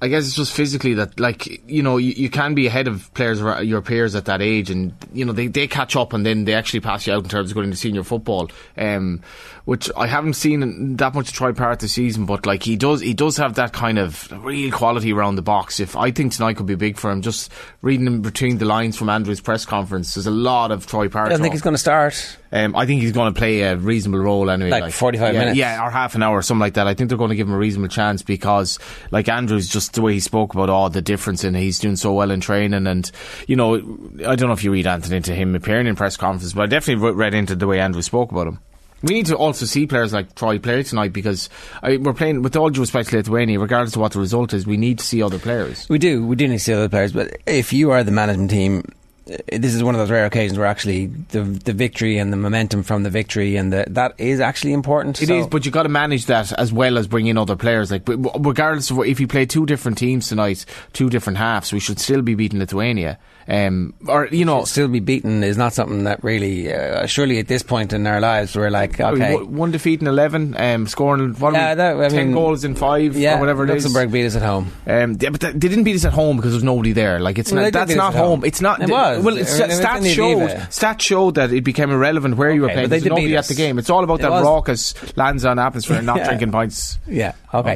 I 0.02 0.08
guess 0.08 0.26
it's 0.26 0.36
just 0.36 0.54
physically 0.54 0.94
that, 0.94 1.20
like, 1.20 1.62
you 1.70 1.84
know, 1.84 1.98
you, 1.98 2.14
you 2.14 2.30
can 2.30 2.56
be 2.56 2.68
ahead 2.68 2.88
of 2.88 3.14
players, 3.14 3.42
your 3.68 3.82
peers 3.82 4.16
at 4.16 4.26
that 4.26 4.42
age, 4.42 4.70
and 4.70 4.94
you 5.14 5.26
know 5.26 5.34
they, 5.34 5.48
they 5.48 5.68
catch 5.68 5.96
up 5.98 6.14
and 6.14 6.26
then 6.26 6.46
they 6.46 6.54
actually 6.54 6.80
pass 6.80 7.06
you 7.06 7.14
out 7.14 7.24
in 7.24 7.30
terms 7.30 7.52
of 7.52 7.56
going 7.56 7.70
to 7.70 7.76
senior 7.76 8.04
football. 8.04 8.50
Um, 8.78 9.22
which 9.70 9.88
I 9.96 10.08
haven't 10.08 10.34
seen 10.34 10.96
that 10.96 11.14
much 11.14 11.32
Troy 11.32 11.54
Parrott 11.54 11.78
this 11.78 11.94
season, 11.94 12.26
but 12.26 12.48
like 12.48 12.64
he 12.64 12.76
does, 12.76 13.02
he 13.02 13.14
does 13.14 13.38
have 13.38 13.54
that 13.54 13.72
kind 13.72 14.00
of 14.00 14.28
real 14.44 14.72
quality 14.72 15.14
around 15.14 15.36
the 15.36 15.44
box. 15.44 15.80
If 15.80 15.96
I 15.96 16.10
think 16.10 16.34
tonight 16.34 16.56
could 16.56 16.66
be 16.66 16.74
big 16.74 16.98
for 16.98 17.12
him, 17.12 17.22
just 17.22 17.52
reading 17.84 18.08
in 18.08 18.24
between 18.24 18.58
the 18.58 18.66
lines 18.66 18.98
from 18.98 19.10
Andrew's 19.10 19.42
press 19.42 19.68
conference, 19.68 20.16
there's 20.16 20.26
a 20.26 20.32
lot 20.32 20.72
of 20.72 20.88
Troy 20.88 21.08
Parrott. 21.08 21.28
I 21.28 21.36
don't 21.36 21.44
think 21.44 21.54
he's 21.54 21.62
going 21.62 21.76
to 21.76 21.78
start. 21.78 22.40
Um, 22.52 22.76
I 22.76 22.88
think 22.88 23.04
he's 23.04 23.12
going 23.12 23.32
to 23.32 23.38
play 23.38 23.62
a 23.62 23.76
reasonable 23.76 24.24
role 24.24 24.50
anyway, 24.50 24.72
like, 24.72 24.82
like 24.82 24.94
45 24.94 25.34
yeah, 25.36 25.40
minutes, 25.40 25.58
yeah, 25.60 25.86
or 25.86 25.92
half 25.92 26.16
an 26.16 26.24
hour, 26.24 26.40
or 26.40 26.42
something 26.42 26.62
like 26.62 26.74
that. 26.74 26.88
I 26.88 26.96
think 26.96 27.10
they're 27.10 27.18
going 27.20 27.30
to 27.30 27.36
give 27.36 27.48
him 27.48 27.54
a 27.54 27.60
reasonable 27.60 27.90
chance 27.90 28.24
because, 28.24 28.80
like 29.12 29.30
Andrew's, 29.30 29.70
just 29.70 29.94
the 29.94 30.02
way 30.02 30.14
he 30.14 30.20
spoke 30.20 30.56
about 30.56 30.72
all 30.72 30.90
the 30.90 31.04
difference 31.04 31.44
in 31.44 31.54
he's 31.54 31.78
doing 31.78 31.96
so 31.96 32.12
well 32.12 32.32
in 32.32 32.42
training, 32.42 32.88
and 32.88 33.12
you 33.46 33.56
know, 33.56 33.76
I 33.76 34.36
don't 34.36 34.48
know 34.48 34.54
if 34.54 34.64
you 34.64 34.72
read 34.72 34.88
Anthony 34.88 35.18
into 35.18 35.36
him 35.36 35.54
appearing 35.54 35.86
in 35.86 35.96
press 35.96 36.18
conferences, 36.18 36.56
but 36.56 36.64
I 36.64 36.66
definitely 36.66 37.12
read 37.12 37.36
into 37.36 37.56
the 37.56 37.68
way 37.68 37.80
Andrew 37.80 38.02
spoke 38.02 38.32
about 38.32 38.48
him. 38.48 38.60
We 39.02 39.14
need 39.14 39.28
to 39.28 39.36
also 39.36 39.66
see 39.66 39.88
players 39.88 40.14
like 40.14 40.36
Troy 40.36 40.60
play 40.60 40.84
tonight 40.84 41.14
because 41.14 41.50
I, 41.82 41.98
we're 41.98 42.14
playing, 42.14 42.42
with 42.42 42.56
all 42.56 42.70
due 42.70 42.82
respect 42.82 43.10
to 43.10 43.18
Lithuania, 43.18 43.60
regardless 43.60 43.96
of 43.96 44.02
what 44.02 44.12
the 44.12 44.20
result 44.20 44.54
is, 44.54 44.68
we 44.68 44.78
need 44.78 45.00
to 45.00 45.06
see 45.06 45.24
other 45.24 45.40
players. 45.40 45.88
We 45.90 46.00
do, 46.00 46.26
we 46.26 46.36
do 46.36 46.48
need 46.48 46.58
to 46.58 46.64
see 46.64 46.74
other 46.74 46.90
players, 46.90 47.14
but 47.14 47.38
if 47.46 47.72
you 47.72 47.92
are 47.92 48.04
the 48.04 48.12
management 48.12 48.52
team, 48.52 48.84
uh, 49.30 49.38
this 49.52 49.74
is 49.74 49.84
one 49.84 49.96
of 49.96 50.00
those 50.00 50.10
rare 50.10 50.26
occasions 50.26 50.58
where 50.58 50.68
actually 50.68 51.06
the 51.06 51.42
the 51.42 51.74
victory 51.74 52.18
and 52.18 52.34
the 52.34 52.38
momentum 52.38 52.84
from 52.84 53.04
the 53.04 53.10
victory 53.10 53.58
and 53.58 53.72
the, 53.72 53.86
that 53.90 54.16
is 54.18 54.40
actually 54.40 54.74
important. 54.74 55.22
It 55.22 55.28
so. 55.28 55.40
is, 55.40 55.48
but 55.48 55.66
you 55.66 55.72
got 55.72 55.84
to 55.84 55.90
manage 55.90 56.26
that 56.26 56.52
as 56.54 56.74
well 56.74 56.98
as 56.98 57.08
bring 57.08 57.28
in 57.28 57.38
other 57.38 57.56
players. 57.56 57.92
Like 57.92 58.08
regardless 58.08 58.90
of 58.90 58.98
what, 58.98 59.08
if 59.08 59.20
you 59.20 59.28
play 59.28 59.46
two 59.46 59.66
different 59.66 59.98
teams 59.98 60.30
tonight, 60.30 60.66
two 60.94 61.10
different 61.10 61.38
halves, 61.38 61.72
we 61.72 61.80
should 61.80 62.00
still 62.00 62.22
be 62.22 62.36
beating 62.36 62.60
Lithuania. 62.60 63.20
Um, 63.50 63.96
or 64.08 64.28
you 64.28 64.46
know, 64.46 64.64
still 64.66 64.88
be 64.88 65.00
beaten 65.00 65.44
is 65.44 65.58
not 65.58 65.74
something 65.74 66.04
that 66.04 66.24
really. 66.24 66.72
Uh, 66.72 67.08
surely 67.08 67.40
at 67.40 67.48
this 67.48 67.64
point 67.64 67.94
in 67.94 68.06
our 68.06 68.22
lives, 68.22 68.56
we're 68.56 68.70
like, 68.70 69.00
okay, 69.00 69.38
one 69.38 69.72
defeat 69.72 70.02
in 70.02 70.08
eleven, 70.08 70.56
um, 70.56 70.86
scoring 70.86 71.34
what 71.34 71.54
yeah, 71.54 71.74
that, 71.74 72.00
I 72.00 72.10
ten 72.10 72.28
mean, 72.28 72.36
goals 72.36 72.64
in 72.64 72.76
five, 72.76 73.18
yeah, 73.18 73.38
or 73.38 73.40
whatever 73.40 73.64
it 73.64 73.72
is. 73.72 73.86
Luxembourg 73.86 74.12
beat 74.12 74.28
us 74.28 74.36
at 74.36 74.44
home. 74.44 74.72
Um, 74.86 75.18
yeah, 75.20 75.32
but 75.32 75.42
they 75.42 75.54
didn't 75.54 75.84
beat 75.84 75.96
us 75.96 76.06
at 76.06 76.14
home 76.14 76.36
because 76.36 76.52
there 76.52 76.58
was 76.58 76.64
nobody 76.64 76.92
there. 76.92 77.20
Like 77.20 77.40
it's 77.40 77.52
well, 77.52 77.64
not, 77.64 77.74
that's 77.74 77.96
not 77.96 78.14
home. 78.14 78.46
It's 78.46 78.62
not. 78.62 78.84
It 78.84 78.90
was. 78.92 79.24
Well, 79.24 79.36
it's, 79.36 79.58
it 79.58 79.72
stats 79.72 80.14
showed. 80.14 80.52
Stats 80.70 81.02
showed 81.02 81.36
that 81.36 81.52
it 81.52 81.64
became 81.64 81.90
irrelevant 81.90 82.38
where 82.38 82.50
okay, 82.50 82.56
you 82.56 82.62
were 82.62 82.70
playing. 82.70 82.90
There's 82.90 83.06
nobody 83.06 83.36
at 83.36 83.46
the 83.46 83.56
game. 83.56 83.80
It's 83.80 83.90
all 83.90 84.04
about 84.04 84.20
that 84.22 84.30
was. 84.30 84.44
raucous 84.44 85.18
Lansdowne 85.18 85.58
atmosphere, 85.58 86.04
not 86.04 86.18
yeah. 86.20 86.28
drinking 86.28 86.52
pints. 86.52 87.00
Yeah. 87.08 87.34
Okay. 87.52 87.76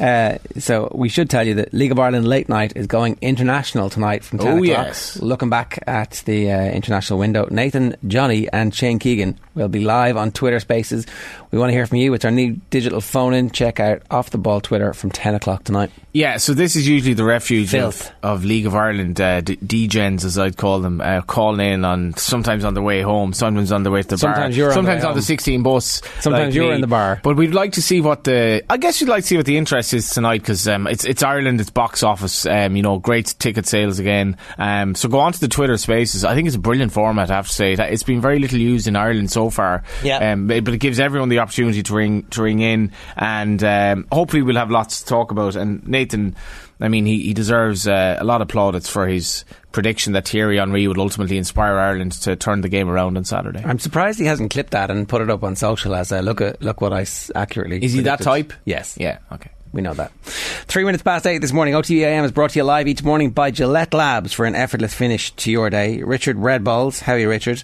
Uh, 0.00 0.38
so 0.58 0.90
we 0.92 1.08
should 1.08 1.30
tell 1.30 1.46
you 1.46 1.54
that 1.54 1.72
League 1.72 1.92
of 1.92 1.98
Ireland 1.98 2.26
late 2.26 2.48
night 2.48 2.72
is 2.74 2.88
going 2.88 3.18
international 3.20 3.88
tonight 3.88 4.24
from 4.24 4.40
ten 4.40 4.48
oh, 4.48 4.62
o'clock. 4.62 4.86
Yes. 4.86 5.20
Looking 5.20 5.48
back 5.48 5.78
at 5.86 6.22
the 6.26 6.50
uh, 6.50 6.60
international 6.64 7.20
window, 7.20 7.46
Nathan, 7.48 7.96
Johnny, 8.06 8.48
and 8.52 8.74
Shane 8.74 8.98
Keegan 8.98 9.38
will 9.54 9.68
be 9.68 9.84
live 9.84 10.16
on 10.16 10.32
Twitter 10.32 10.58
Spaces. 10.58 11.06
We 11.52 11.58
want 11.58 11.70
to 11.70 11.74
hear 11.74 11.86
from 11.86 11.98
you. 11.98 12.12
It's 12.14 12.24
our 12.24 12.32
new 12.32 12.54
digital 12.70 13.00
phone 13.00 13.32
in. 13.32 13.50
Check 13.50 13.78
out 13.78 14.02
off 14.10 14.30
the 14.30 14.38
ball 14.38 14.60
Twitter 14.60 14.92
from 14.92 15.12
ten 15.12 15.36
o'clock 15.36 15.62
tonight. 15.62 15.92
Yeah. 16.12 16.38
So 16.38 16.52
this 16.52 16.74
is 16.74 16.88
usually 16.88 17.14
the 17.14 17.24
refuge 17.24 17.74
of, 17.76 18.10
of 18.24 18.44
League 18.44 18.66
of 18.66 18.74
Ireland 18.74 19.20
uh, 19.20 19.40
d- 19.40 19.56
degens, 19.56 20.24
as 20.24 20.36
I'd 20.36 20.56
call 20.56 20.80
them, 20.80 21.00
uh, 21.00 21.20
calling 21.22 21.64
in 21.64 21.84
on 21.84 22.14
sometimes 22.16 22.64
on 22.64 22.74
the 22.74 22.82
way 22.82 23.02
home, 23.02 23.32
sometimes 23.32 23.70
on 23.70 23.84
the 23.84 23.90
way 23.92 24.02
to 24.02 24.08
the 24.08 24.18
sometimes 24.18 24.58
bar, 24.58 24.72
sometimes 24.72 25.04
on 25.04 25.10
on 25.10 25.14
the, 25.14 25.20
the 25.20 25.26
sixteen 25.26 25.62
bus. 25.62 26.02
Sometimes 26.20 26.46
like 26.46 26.54
you're 26.54 26.70
me. 26.70 26.74
in 26.74 26.80
the 26.80 26.88
bar. 26.88 27.20
But 27.22 27.36
we'd 27.36 27.54
like 27.54 27.74
to 27.74 27.82
see 27.82 28.00
what 28.00 28.24
the. 28.24 28.64
I 28.68 28.76
guess 28.78 28.95
you'd 29.00 29.10
like 29.10 29.22
to 29.22 29.26
see 29.26 29.36
what 29.36 29.46
the 29.46 29.56
interest 29.56 29.94
is 29.94 30.10
tonight 30.10 30.40
because 30.40 30.66
um, 30.68 30.86
it's 30.86 31.04
it's 31.04 31.22
Ireland, 31.22 31.60
it's 31.60 31.70
box 31.70 32.02
office. 32.02 32.46
Um, 32.46 32.76
you 32.76 32.82
know, 32.82 32.98
great 32.98 33.34
ticket 33.38 33.66
sales 33.66 33.98
again. 33.98 34.36
Um, 34.58 34.94
so 34.94 35.08
go 35.08 35.20
on 35.20 35.32
to 35.32 35.40
the 35.40 35.48
Twitter 35.48 35.76
Spaces. 35.76 36.24
I 36.24 36.34
think 36.34 36.46
it's 36.46 36.56
a 36.56 36.60
brilliant 36.60 36.92
format. 36.92 37.30
I 37.30 37.36
have 37.36 37.48
to 37.48 37.52
say 37.52 37.72
it's 37.72 38.02
been 38.02 38.20
very 38.20 38.38
little 38.38 38.58
used 38.58 38.86
in 38.86 38.96
Ireland 38.96 39.30
so 39.30 39.50
far. 39.50 39.82
Yeah. 40.02 40.32
Um, 40.32 40.46
but 40.46 40.68
it 40.68 40.78
gives 40.78 41.00
everyone 41.00 41.28
the 41.28 41.40
opportunity 41.40 41.82
to 41.82 41.94
ring 41.94 42.24
to 42.30 42.42
ring 42.42 42.60
in, 42.60 42.92
and 43.16 43.62
um, 43.62 44.06
hopefully 44.10 44.42
we'll 44.42 44.56
have 44.56 44.70
lots 44.70 45.00
to 45.02 45.06
talk 45.06 45.30
about. 45.30 45.56
And 45.56 45.86
Nathan. 45.86 46.36
I 46.80 46.88
mean, 46.88 47.06
he, 47.06 47.22
he 47.22 47.32
deserves 47.34 47.88
uh, 47.88 48.16
a 48.20 48.24
lot 48.24 48.42
of 48.42 48.48
plaudits 48.48 48.88
for 48.88 49.06
his 49.06 49.44
prediction 49.72 50.12
that 50.12 50.28
Thierry 50.28 50.58
Henry 50.58 50.86
would 50.86 50.98
ultimately 50.98 51.38
inspire 51.38 51.78
Ireland 51.78 52.12
to 52.22 52.36
turn 52.36 52.60
the 52.60 52.68
game 52.68 52.88
around 52.90 53.16
on 53.16 53.24
Saturday. 53.24 53.62
I'm 53.64 53.78
surprised 53.78 54.18
he 54.18 54.26
hasn't 54.26 54.50
clipped 54.50 54.72
that 54.72 54.90
and 54.90 55.08
put 55.08 55.22
it 55.22 55.30
up 55.30 55.42
on 55.42 55.56
social 55.56 55.94
as 55.94 56.12
a 56.12 56.20
look 56.20 56.40
at 56.40 56.60
look 56.60 56.80
what 56.82 56.92
I 56.92 57.02
s- 57.02 57.30
accurately. 57.34 57.82
Is 57.82 57.92
he 57.94 58.02
that 58.02 58.20
type? 58.20 58.52
Yes. 58.66 58.96
Yeah. 59.00 59.18
Okay. 59.32 59.50
We 59.72 59.82
know 59.82 59.94
that. 59.94 60.12
Three 60.22 60.84
minutes 60.84 61.02
past 61.02 61.26
eight 61.26 61.38
this 61.38 61.52
morning. 61.52 61.74
OTBAM 61.74 62.24
is 62.24 62.32
brought 62.32 62.50
to 62.50 62.58
you 62.58 62.64
live 62.64 62.88
each 62.88 63.02
morning 63.02 63.30
by 63.30 63.50
Gillette 63.50 63.92
Labs 63.92 64.32
for 64.32 64.46
an 64.46 64.54
effortless 64.54 64.94
finish 64.94 65.32
to 65.32 65.50
your 65.50 65.68
day. 65.70 66.02
Richard 66.02 66.36
Redballs, 66.36 67.00
how 67.00 67.12
are 67.14 67.18
you, 67.18 67.28
Richard? 67.28 67.62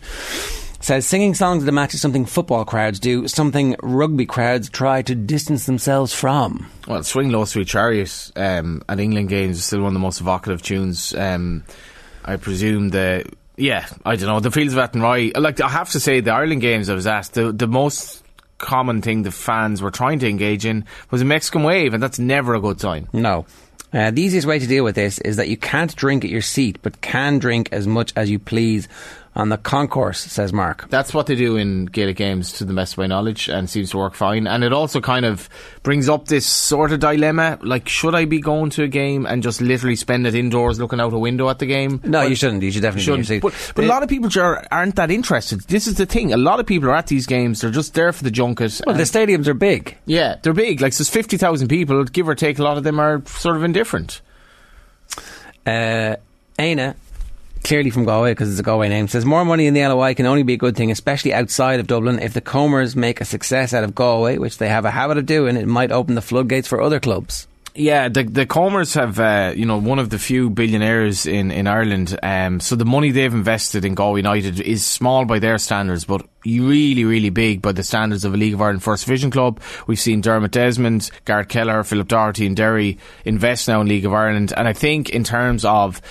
Says 0.82 1.06
singing 1.06 1.34
songs 1.34 1.62
at 1.62 1.68
a 1.68 1.72
match 1.72 1.94
is 1.94 2.00
something 2.00 2.26
football 2.26 2.64
crowds 2.64 2.98
do, 2.98 3.28
something 3.28 3.76
rugby 3.84 4.26
crowds 4.26 4.68
try 4.68 5.00
to 5.02 5.14
distance 5.14 5.64
themselves 5.64 6.12
from. 6.12 6.68
Well, 6.88 7.04
Swing 7.04 7.30
Low 7.30 7.44
Sweet 7.44 7.68
Chariot 7.68 8.32
um, 8.34 8.82
at 8.88 8.98
England 8.98 9.28
games 9.28 9.58
is 9.58 9.64
still 9.64 9.82
one 9.82 9.88
of 9.88 9.92
the 9.92 10.00
most 10.00 10.20
evocative 10.20 10.60
tunes. 10.60 11.14
Um, 11.14 11.62
I 12.24 12.34
presume 12.34 12.88
the 12.88 13.24
yeah, 13.56 13.86
I 14.04 14.16
don't 14.16 14.26
know 14.26 14.40
the 14.40 14.50
Fields 14.50 14.74
of 14.74 14.80
Athenry. 14.80 15.30
Like 15.38 15.60
I 15.60 15.68
have 15.68 15.90
to 15.90 16.00
say, 16.00 16.18
the 16.18 16.32
Ireland 16.32 16.62
games 16.62 16.90
I 16.90 16.94
was 16.94 17.06
asked 17.06 17.34
the 17.34 17.52
the 17.52 17.68
most 17.68 18.24
common 18.58 19.02
thing 19.02 19.22
the 19.22 19.30
fans 19.30 19.82
were 19.82 19.92
trying 19.92 20.18
to 20.18 20.28
engage 20.28 20.66
in 20.66 20.84
was 21.12 21.22
a 21.22 21.24
Mexican 21.24 21.62
wave, 21.62 21.94
and 21.94 22.02
that's 22.02 22.18
never 22.18 22.56
a 22.56 22.60
good 22.60 22.80
sign. 22.80 23.08
No. 23.12 23.46
Uh, 23.92 24.10
the 24.10 24.22
easiest 24.22 24.46
way 24.46 24.58
to 24.58 24.66
deal 24.66 24.84
with 24.84 24.94
this 24.94 25.18
is 25.18 25.36
that 25.36 25.48
you 25.48 25.56
can't 25.56 25.94
drink 25.94 26.24
at 26.24 26.30
your 26.30 26.40
seat, 26.40 26.78
but 26.80 27.02
can 27.02 27.38
drink 27.38 27.68
as 27.72 27.86
much 27.86 28.12
as 28.16 28.30
you 28.30 28.38
please 28.38 28.88
on 29.34 29.48
the 29.48 29.56
concourse, 29.56 30.20
says 30.20 30.52
Mark. 30.52 30.88
That's 30.90 31.14
what 31.14 31.26
they 31.26 31.34
do 31.34 31.56
in 31.56 31.86
Gaelic 31.86 32.16
games, 32.16 32.52
to 32.54 32.66
the 32.66 32.74
best 32.74 32.92
of 32.94 32.98
my 32.98 33.06
knowledge, 33.06 33.48
and 33.48 33.68
seems 33.70 33.90
to 33.92 33.96
work 33.96 34.12
fine. 34.14 34.46
And 34.46 34.62
it 34.62 34.74
also 34.74 35.00
kind 35.00 35.24
of 35.24 35.48
brings 35.82 36.06
up 36.08 36.28
this 36.28 36.44
sort 36.44 36.92
of 36.92 37.00
dilemma: 37.00 37.58
like, 37.62 37.88
should 37.88 38.14
I 38.14 38.26
be 38.26 38.40
going 38.40 38.68
to 38.70 38.82
a 38.82 38.88
game 38.88 39.24
and 39.24 39.42
just 39.42 39.62
literally 39.62 39.96
spend 39.96 40.26
it 40.26 40.34
indoors, 40.34 40.78
looking 40.78 41.00
out 41.00 41.14
a 41.14 41.18
window 41.18 41.48
at 41.48 41.58
the 41.60 41.66
game? 41.66 42.00
No, 42.04 42.20
But- 42.20 42.28
you 42.28 42.36
shouldn't. 42.36 42.62
You 42.62 42.70
should 42.70 42.82
definitely 42.82 43.22
shouldn't. 43.24 43.42
But, 43.42 43.72
but 43.74 43.84
a 43.84 43.88
lot 43.88 44.02
of 44.02 44.10
people 44.10 44.28
are, 44.38 44.66
aren't 44.70 44.96
that 44.96 45.10
interested. 45.10 45.60
This 45.62 45.86
is 45.86 45.94
the 45.94 46.04
thing. 46.04 46.34
A 46.34 46.36
lot 46.36 46.60
of 46.60 46.66
people 46.66 46.90
are 46.90 46.94
at 46.94 47.06
these 47.06 47.26
games. 47.26 47.62
They're 47.62 47.70
just 47.70 47.94
there 47.94 48.12
for 48.12 48.24
the 48.24 48.30
junket. 48.30 48.82
Well, 48.86 48.96
the 48.96 49.04
stadiums 49.04 49.46
are 49.46 49.54
big. 49.54 49.96
yeah, 50.04 50.36
they're 50.42 50.52
big. 50.52 50.82
Like, 50.82 50.92
there's 50.94 51.08
50,000 51.08 51.68
people, 51.68 52.04
give 52.04 52.28
or 52.28 52.34
take, 52.34 52.58
a 52.58 52.62
lot 52.62 52.76
of 52.76 52.84
them 52.84 53.00
are 53.00 53.22
sort 53.24 53.56
of 53.56 53.64
indifferent. 53.64 54.20
Uh, 55.66 56.16
Aina, 56.58 56.96
clearly 57.62 57.90
from 57.90 58.04
Galway 58.04 58.32
because 58.32 58.50
it's 58.50 58.60
a 58.60 58.62
Galway 58.62 58.88
name, 58.88 59.08
says 59.08 59.24
more 59.24 59.44
money 59.44 59.66
in 59.66 59.74
the 59.74 59.86
LOI 59.86 60.14
can 60.14 60.26
only 60.26 60.42
be 60.42 60.54
a 60.54 60.58
good 60.58 60.76
thing, 60.76 60.90
especially 60.90 61.32
outside 61.32 61.80
of 61.80 61.86
Dublin. 61.86 62.18
If 62.18 62.34
the 62.34 62.40
Comers 62.40 62.96
make 62.96 63.20
a 63.20 63.24
success 63.24 63.72
out 63.72 63.84
of 63.84 63.94
Galway, 63.94 64.38
which 64.38 64.58
they 64.58 64.68
have 64.68 64.84
a 64.84 64.90
habit 64.90 65.18
of 65.18 65.26
doing, 65.26 65.56
it 65.56 65.66
might 65.66 65.92
open 65.92 66.14
the 66.14 66.22
floodgates 66.22 66.68
for 66.68 66.80
other 66.80 67.00
clubs. 67.00 67.46
Yeah, 67.74 68.10
the 68.10 68.24
the 68.24 68.44
Comers 68.44 68.92
have 68.94 69.18
uh, 69.18 69.54
you 69.56 69.64
know 69.64 69.78
one 69.78 69.98
of 69.98 70.10
the 70.10 70.18
few 70.18 70.50
billionaires 70.50 71.24
in 71.24 71.50
in 71.50 71.66
Ireland. 71.66 72.18
Um, 72.22 72.60
so 72.60 72.76
the 72.76 72.84
money 72.84 73.12
they've 73.12 73.32
invested 73.32 73.86
in 73.86 73.94
Galway 73.94 74.18
United 74.18 74.60
is 74.60 74.84
small 74.84 75.24
by 75.24 75.38
their 75.38 75.56
standards, 75.56 76.04
but 76.04 76.26
really 76.44 77.06
really 77.06 77.30
big 77.30 77.62
by 77.62 77.72
the 77.72 77.82
standards 77.82 78.26
of 78.26 78.34
a 78.34 78.36
League 78.36 78.52
of 78.52 78.60
Ireland 78.60 78.82
First 78.82 79.06
Division 79.06 79.30
club. 79.30 79.58
We've 79.86 79.98
seen 79.98 80.20
Dermot 80.20 80.50
Desmond, 80.50 81.10
Garrett 81.24 81.48
Kelleher, 81.48 81.82
Philip 81.82 82.08
Doherty, 82.08 82.44
and 82.44 82.54
Derry 82.54 82.98
invest 83.24 83.68
now 83.68 83.80
in 83.80 83.88
League 83.88 84.04
of 84.04 84.12
Ireland, 84.12 84.52
and 84.54 84.68
I 84.68 84.74
think 84.74 85.08
in 85.08 85.24
terms 85.24 85.64
of 85.64 86.02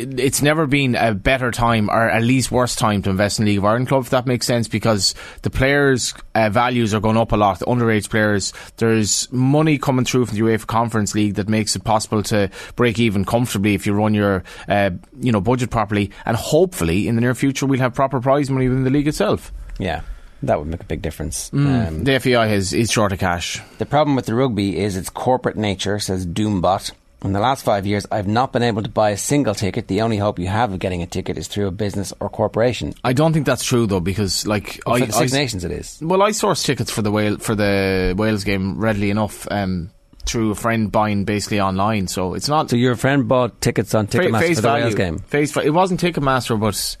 it's 0.00 0.42
never 0.42 0.66
been 0.66 0.94
a 0.94 1.14
better 1.14 1.50
time 1.50 1.90
or 1.90 2.08
at 2.08 2.22
least 2.22 2.50
worse 2.50 2.74
time 2.74 3.02
to 3.02 3.10
invest 3.10 3.38
in 3.38 3.44
League 3.44 3.58
of 3.58 3.64
Ireland 3.64 3.88
club, 3.88 4.04
if 4.04 4.10
that 4.10 4.26
makes 4.26 4.46
sense, 4.46 4.68
because 4.68 5.14
the 5.42 5.50
players' 5.50 6.14
uh, 6.34 6.50
values 6.50 6.94
are 6.94 7.00
going 7.00 7.16
up 7.16 7.32
a 7.32 7.36
lot. 7.36 7.58
The 7.58 7.66
underage 7.66 8.10
players, 8.10 8.52
there's 8.76 9.30
money 9.32 9.78
coming 9.78 10.04
through 10.04 10.26
from 10.26 10.36
the 10.36 10.42
UEFA 10.42 10.66
Conference 10.66 11.14
League 11.14 11.34
that 11.34 11.48
makes 11.48 11.76
it 11.76 11.84
possible 11.84 12.22
to 12.24 12.50
break 12.76 12.98
even 12.98 13.24
comfortably 13.24 13.74
if 13.74 13.86
you 13.86 13.92
run 13.92 14.14
your, 14.14 14.44
uh, 14.68 14.90
you 15.20 15.32
know, 15.32 15.40
budget 15.40 15.70
properly. 15.70 16.10
And 16.24 16.36
hopefully, 16.36 17.08
in 17.08 17.14
the 17.14 17.20
near 17.20 17.34
future, 17.34 17.66
we'll 17.66 17.80
have 17.80 17.94
proper 17.94 18.20
prize 18.20 18.50
money 18.50 18.68
within 18.68 18.84
the 18.84 18.90
league 18.90 19.08
itself. 19.08 19.52
Yeah, 19.78 20.02
that 20.42 20.58
would 20.58 20.68
make 20.68 20.82
a 20.82 20.86
big 20.86 21.02
difference. 21.02 21.50
Mm. 21.50 21.88
Um, 21.88 22.04
The 22.04 22.18
FAI 22.18 22.48
is, 22.48 22.72
is 22.72 22.90
short 22.90 23.12
of 23.12 23.18
cash. 23.18 23.60
The 23.78 23.86
problem 23.86 24.16
with 24.16 24.26
the 24.26 24.34
rugby 24.34 24.78
is 24.78 24.96
its 24.96 25.10
corporate 25.10 25.56
nature, 25.56 25.98
says 25.98 26.26
Doombot. 26.26 26.92
In 27.22 27.32
the 27.32 27.40
last 27.40 27.64
five 27.64 27.86
years, 27.86 28.06
I've 28.10 28.26
not 28.26 28.50
been 28.52 28.62
able 28.62 28.82
to 28.82 28.88
buy 28.88 29.10
a 29.10 29.16
single 29.16 29.54
ticket. 29.54 29.88
The 29.88 30.00
only 30.00 30.16
hope 30.16 30.38
you 30.38 30.46
have 30.46 30.72
of 30.72 30.78
getting 30.78 31.02
a 31.02 31.06
ticket 31.06 31.36
is 31.36 31.48
through 31.48 31.66
a 31.66 31.70
business 31.70 32.14
or 32.18 32.30
corporation. 32.30 32.94
I 33.04 33.12
don't 33.12 33.34
think 33.34 33.44
that's 33.44 33.62
true 33.64 33.86
though, 33.86 34.00
because 34.00 34.46
like 34.46 34.80
Well, 34.86 34.96
I, 34.96 35.00
for 35.00 35.06
the 35.06 35.12
Six 35.12 35.34
I- 35.34 35.36
Nations, 35.38 35.64
it 35.64 35.70
is. 35.70 35.98
Well, 36.00 36.22
I 36.22 36.30
sourced 36.30 36.64
tickets 36.64 36.90
for 36.90 37.02
the 37.02 37.10
Wale, 37.10 37.36
for 37.38 37.54
the 37.54 38.14
Wales 38.16 38.44
game 38.44 38.78
readily 38.78 39.10
enough 39.10 39.46
um, 39.50 39.90
through 40.24 40.52
a 40.52 40.54
friend 40.54 40.90
buying 40.90 41.24
basically 41.24 41.60
online. 41.60 42.06
So 42.08 42.32
it's 42.32 42.48
not 42.48 42.70
So 42.70 42.76
your 42.76 42.96
friend 42.96 43.28
bought 43.28 43.60
tickets 43.60 43.94
on 43.94 44.06
Ticketmaster 44.06 44.48
for 44.48 44.54
the 44.54 44.62
value. 44.62 44.84
Wales 44.84 44.94
game. 44.94 45.18
Face 45.18 45.54
it 45.58 45.74
wasn't 45.74 46.00
Ticketmaster, 46.00 46.58
but 46.58 46.96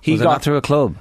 he 0.00 0.12
Was 0.12 0.22
got 0.22 0.42
through 0.42 0.56
a 0.58 0.62
club? 0.62 0.94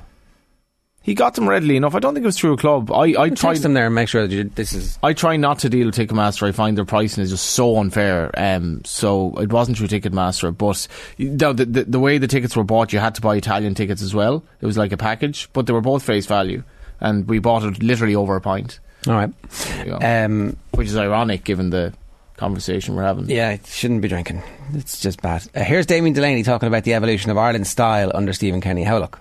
He 1.04 1.14
got 1.14 1.36
them 1.36 1.47
readily 1.47 1.76
enough. 1.76 1.93
I 1.95 1.99
don't 1.99 2.14
think 2.14 2.24
it 2.24 2.28
was 2.28 2.39
through 2.39 2.54
a 2.54 2.58
club. 2.58 2.91
I 2.91 3.14
I 3.22 3.30
tried 3.30 3.58
them 3.58 3.74
there 3.74 3.86
and 3.88 3.93
make 3.93 4.08
sure 4.08 4.26
that 4.26 4.34
you, 4.34 4.45
this 4.45 4.74
is. 4.74 4.97
I 5.04 5.14
try 5.14 5.36
not 5.36 5.60
to 5.60 5.70
deal 5.70 5.86
with 5.88 5.95
Ticketmaster. 5.95 6.47
I 6.47 6.54
find 6.54 6.78
their 6.78 6.86
pricing 6.86 7.22
is 7.24 7.30
just 7.30 7.51
so 7.51 7.78
unfair. 7.78 8.32
Um, 8.36 8.82
so 8.86 9.34
it 9.38 9.51
wasn't 9.51 9.78
through 9.78 9.89
Ticketmaster, 9.89 10.58
but 10.58 10.88
know, 11.20 11.54
the, 11.54 11.66
the 11.66 11.84
the 11.84 11.99
way 11.99 12.18
the 12.18 12.28
tickets 12.28 12.56
were 12.56 12.64
bought, 12.64 12.93
you 12.93 12.99
had 12.99 13.16
to 13.16 13.22
buy 13.22 13.36
Italian 13.36 13.76
tickets 13.76 14.01
as 14.01 14.16
well. 14.16 14.43
It 14.62 14.66
was 14.66 14.78
like 14.78 14.93
a 14.93 14.97
package, 14.97 15.49
but 15.54 15.68
they 15.68 15.74
were 15.74 15.82
both 15.82 16.04
face 16.04 16.26
value, 16.26 16.64
and 17.01 17.28
we 17.28 17.39
bought 17.39 17.64
it 17.64 17.84
literally 17.84 18.16
over 18.16 18.36
a 18.38 18.41
pint, 18.41 18.80
All 19.06 19.14
right. 19.14 19.32
There 19.49 19.86
you 19.86 19.91
go. 19.91 19.99
Um, 20.01 20.58
which 20.72 20.88
is 20.88 20.95
ironic 20.95 21.43
given 21.43 21.70
the 21.70 21.93
conversation 22.38 22.95
we're 22.95 23.04
having. 23.04 23.30
yeah, 23.30 23.51
it 23.51 23.68
shouldn't 23.68 24.01
be 24.01 24.08
drinking. 24.08 24.41
It's 24.74 25.01
just 25.01 25.22
bad. 25.22 25.45
Uh, 25.54 25.64
here's 25.64 25.86
Damien 25.86 26.14
Delaney 26.14 26.43
talking 26.43 26.68
about 26.68 26.84
the 26.86 26.93
evolution 26.93 27.30
of 27.30 27.38
Ireland's 27.38 27.70
style 27.70 28.10
under 28.16 28.32
Stephen 28.34 28.62
Kenny. 28.62 28.84
How 28.84 28.97
look? 28.99 29.20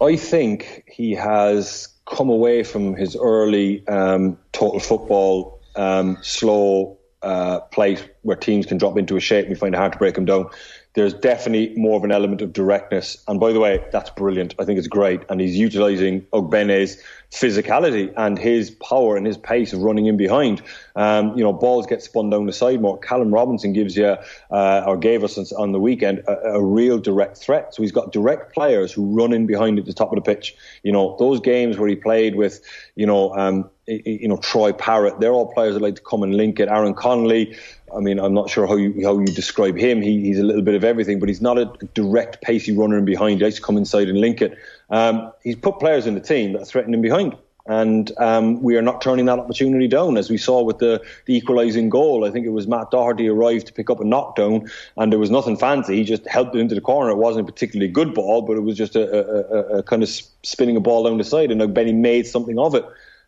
I 0.00 0.16
think 0.16 0.84
he 0.86 1.12
has 1.12 1.88
come 2.06 2.28
away 2.28 2.62
from 2.62 2.94
his 2.94 3.16
early 3.16 3.86
um, 3.88 4.38
total 4.52 4.80
football 4.80 5.60
um, 5.76 6.18
slow 6.22 6.98
uh, 7.22 7.60
place 7.60 8.02
where 8.22 8.36
teams 8.36 8.66
can 8.66 8.76
drop 8.76 8.98
into 8.98 9.16
a 9.16 9.20
shape 9.20 9.46
and 9.46 9.54
we 9.54 9.58
find 9.58 9.74
it 9.74 9.78
hard 9.78 9.92
to 9.92 9.98
break 9.98 10.14
them 10.14 10.24
down. 10.24 10.50
There's 10.94 11.14
definitely 11.14 11.74
more 11.76 11.96
of 11.96 12.04
an 12.04 12.12
element 12.12 12.42
of 12.42 12.52
directness. 12.52 13.22
And 13.26 13.40
by 13.40 13.52
the 13.52 13.60
way, 13.60 13.84
that's 13.90 14.10
brilliant. 14.10 14.54
I 14.58 14.64
think 14.64 14.78
it's 14.78 14.88
great. 14.88 15.22
And 15.28 15.40
he's 15.40 15.56
utilising 15.56 16.20
Ogbene's 16.32 17.02
physicality 17.34 18.12
and 18.16 18.38
his 18.38 18.70
power 18.70 19.16
and 19.16 19.26
his 19.26 19.36
pace 19.36 19.72
of 19.72 19.82
running 19.82 20.06
in 20.06 20.16
behind. 20.16 20.62
Um, 20.94 21.36
you 21.36 21.42
know, 21.42 21.52
balls 21.52 21.86
get 21.86 22.02
spun 22.02 22.30
down 22.30 22.46
the 22.46 22.52
side 22.52 22.80
more. 22.80 22.96
Callum 22.96 23.34
Robinson 23.34 23.72
gives 23.72 23.96
you, 23.96 24.16
uh, 24.50 24.84
or 24.86 24.96
gave 24.96 25.24
us 25.24 25.52
on 25.52 25.72
the 25.72 25.80
weekend, 25.80 26.20
a, 26.28 26.54
a 26.54 26.62
real 26.62 26.98
direct 26.98 27.38
threat. 27.38 27.74
So 27.74 27.82
he's 27.82 27.92
got 27.92 28.12
direct 28.12 28.54
players 28.54 28.92
who 28.92 29.18
run 29.18 29.32
in 29.32 29.46
behind 29.46 29.80
at 29.80 29.84
the 29.84 29.92
top 29.92 30.12
of 30.12 30.16
the 30.16 30.22
pitch. 30.22 30.54
You 30.84 30.92
know, 30.92 31.16
those 31.18 31.40
games 31.40 31.76
where 31.76 31.88
he 31.88 31.96
played 31.96 32.36
with, 32.36 32.60
you 32.94 33.06
know, 33.06 33.34
um, 33.34 33.68
you 33.86 34.28
know, 34.28 34.36
Troy 34.36 34.72
Parrott, 34.72 35.20
they're 35.20 35.32
all 35.32 35.52
players 35.52 35.74
that 35.74 35.82
like 35.82 35.96
to 35.96 36.02
come 36.02 36.22
and 36.22 36.34
link 36.34 36.60
it. 36.60 36.68
Aaron 36.68 36.94
Connolly, 36.94 37.56
I 37.94 38.00
mean, 38.00 38.18
I'm 38.18 38.32
not 38.32 38.48
sure 38.48 38.66
how 38.66 38.76
you 38.76 39.04
how 39.04 39.18
you 39.18 39.26
describe 39.26 39.76
him. 39.76 40.00
He, 40.00 40.22
he's 40.22 40.38
a 40.38 40.42
little 40.42 40.62
bit 40.62 40.74
of 40.74 40.84
everything, 40.84 41.20
but 41.20 41.28
he's 41.28 41.42
not 41.42 41.58
a 41.58 41.70
direct, 41.94 42.42
pacey 42.42 42.74
runner 42.76 42.96
in 42.96 43.04
behind. 43.04 43.38
He 43.38 43.44
likes 43.44 43.56
to 43.56 43.62
come 43.62 43.76
inside 43.76 44.08
and 44.08 44.18
link 44.18 44.40
it. 44.40 44.56
Um, 44.90 45.32
he's 45.42 45.56
put 45.56 45.78
players 45.78 46.06
in 46.06 46.14
the 46.14 46.20
team 46.20 46.52
that 46.52 46.66
threaten 46.66 46.94
him 46.94 47.00
behind. 47.00 47.36
And 47.66 48.12
um, 48.18 48.62
we 48.62 48.76
are 48.76 48.82
not 48.82 49.00
turning 49.00 49.24
that 49.24 49.38
opportunity 49.38 49.88
down, 49.88 50.18
as 50.18 50.28
we 50.28 50.36
saw 50.36 50.62
with 50.62 50.78
the, 50.78 51.02
the 51.24 51.34
equalising 51.34 51.88
goal. 51.88 52.26
I 52.26 52.30
think 52.30 52.44
it 52.44 52.50
was 52.50 52.66
Matt 52.66 52.90
Doherty 52.90 53.26
arrived 53.26 53.66
to 53.68 53.72
pick 53.72 53.88
up 53.88 54.00
a 54.00 54.04
knockdown, 54.04 54.70
and 54.98 55.10
there 55.10 55.18
was 55.18 55.30
nothing 55.30 55.56
fancy. 55.56 55.96
He 55.96 56.04
just 56.04 56.26
helped 56.26 56.54
it 56.54 56.58
into 56.58 56.74
the 56.74 56.82
corner. 56.82 57.10
It 57.10 57.16
wasn't 57.16 57.48
a 57.48 57.50
particularly 57.50 57.90
good 57.90 58.12
ball, 58.12 58.42
but 58.42 58.58
it 58.58 58.60
was 58.60 58.76
just 58.76 58.96
a, 58.96 59.08
a, 59.10 59.76
a, 59.76 59.78
a 59.78 59.82
kind 59.82 60.02
of 60.02 60.10
spinning 60.42 60.76
a 60.76 60.80
ball 60.80 61.04
down 61.04 61.16
the 61.16 61.24
side, 61.24 61.50
and 61.50 61.72
Benny 61.72 61.94
made 61.94 62.26
something 62.26 62.58
of 62.58 62.74
it. 62.74 62.84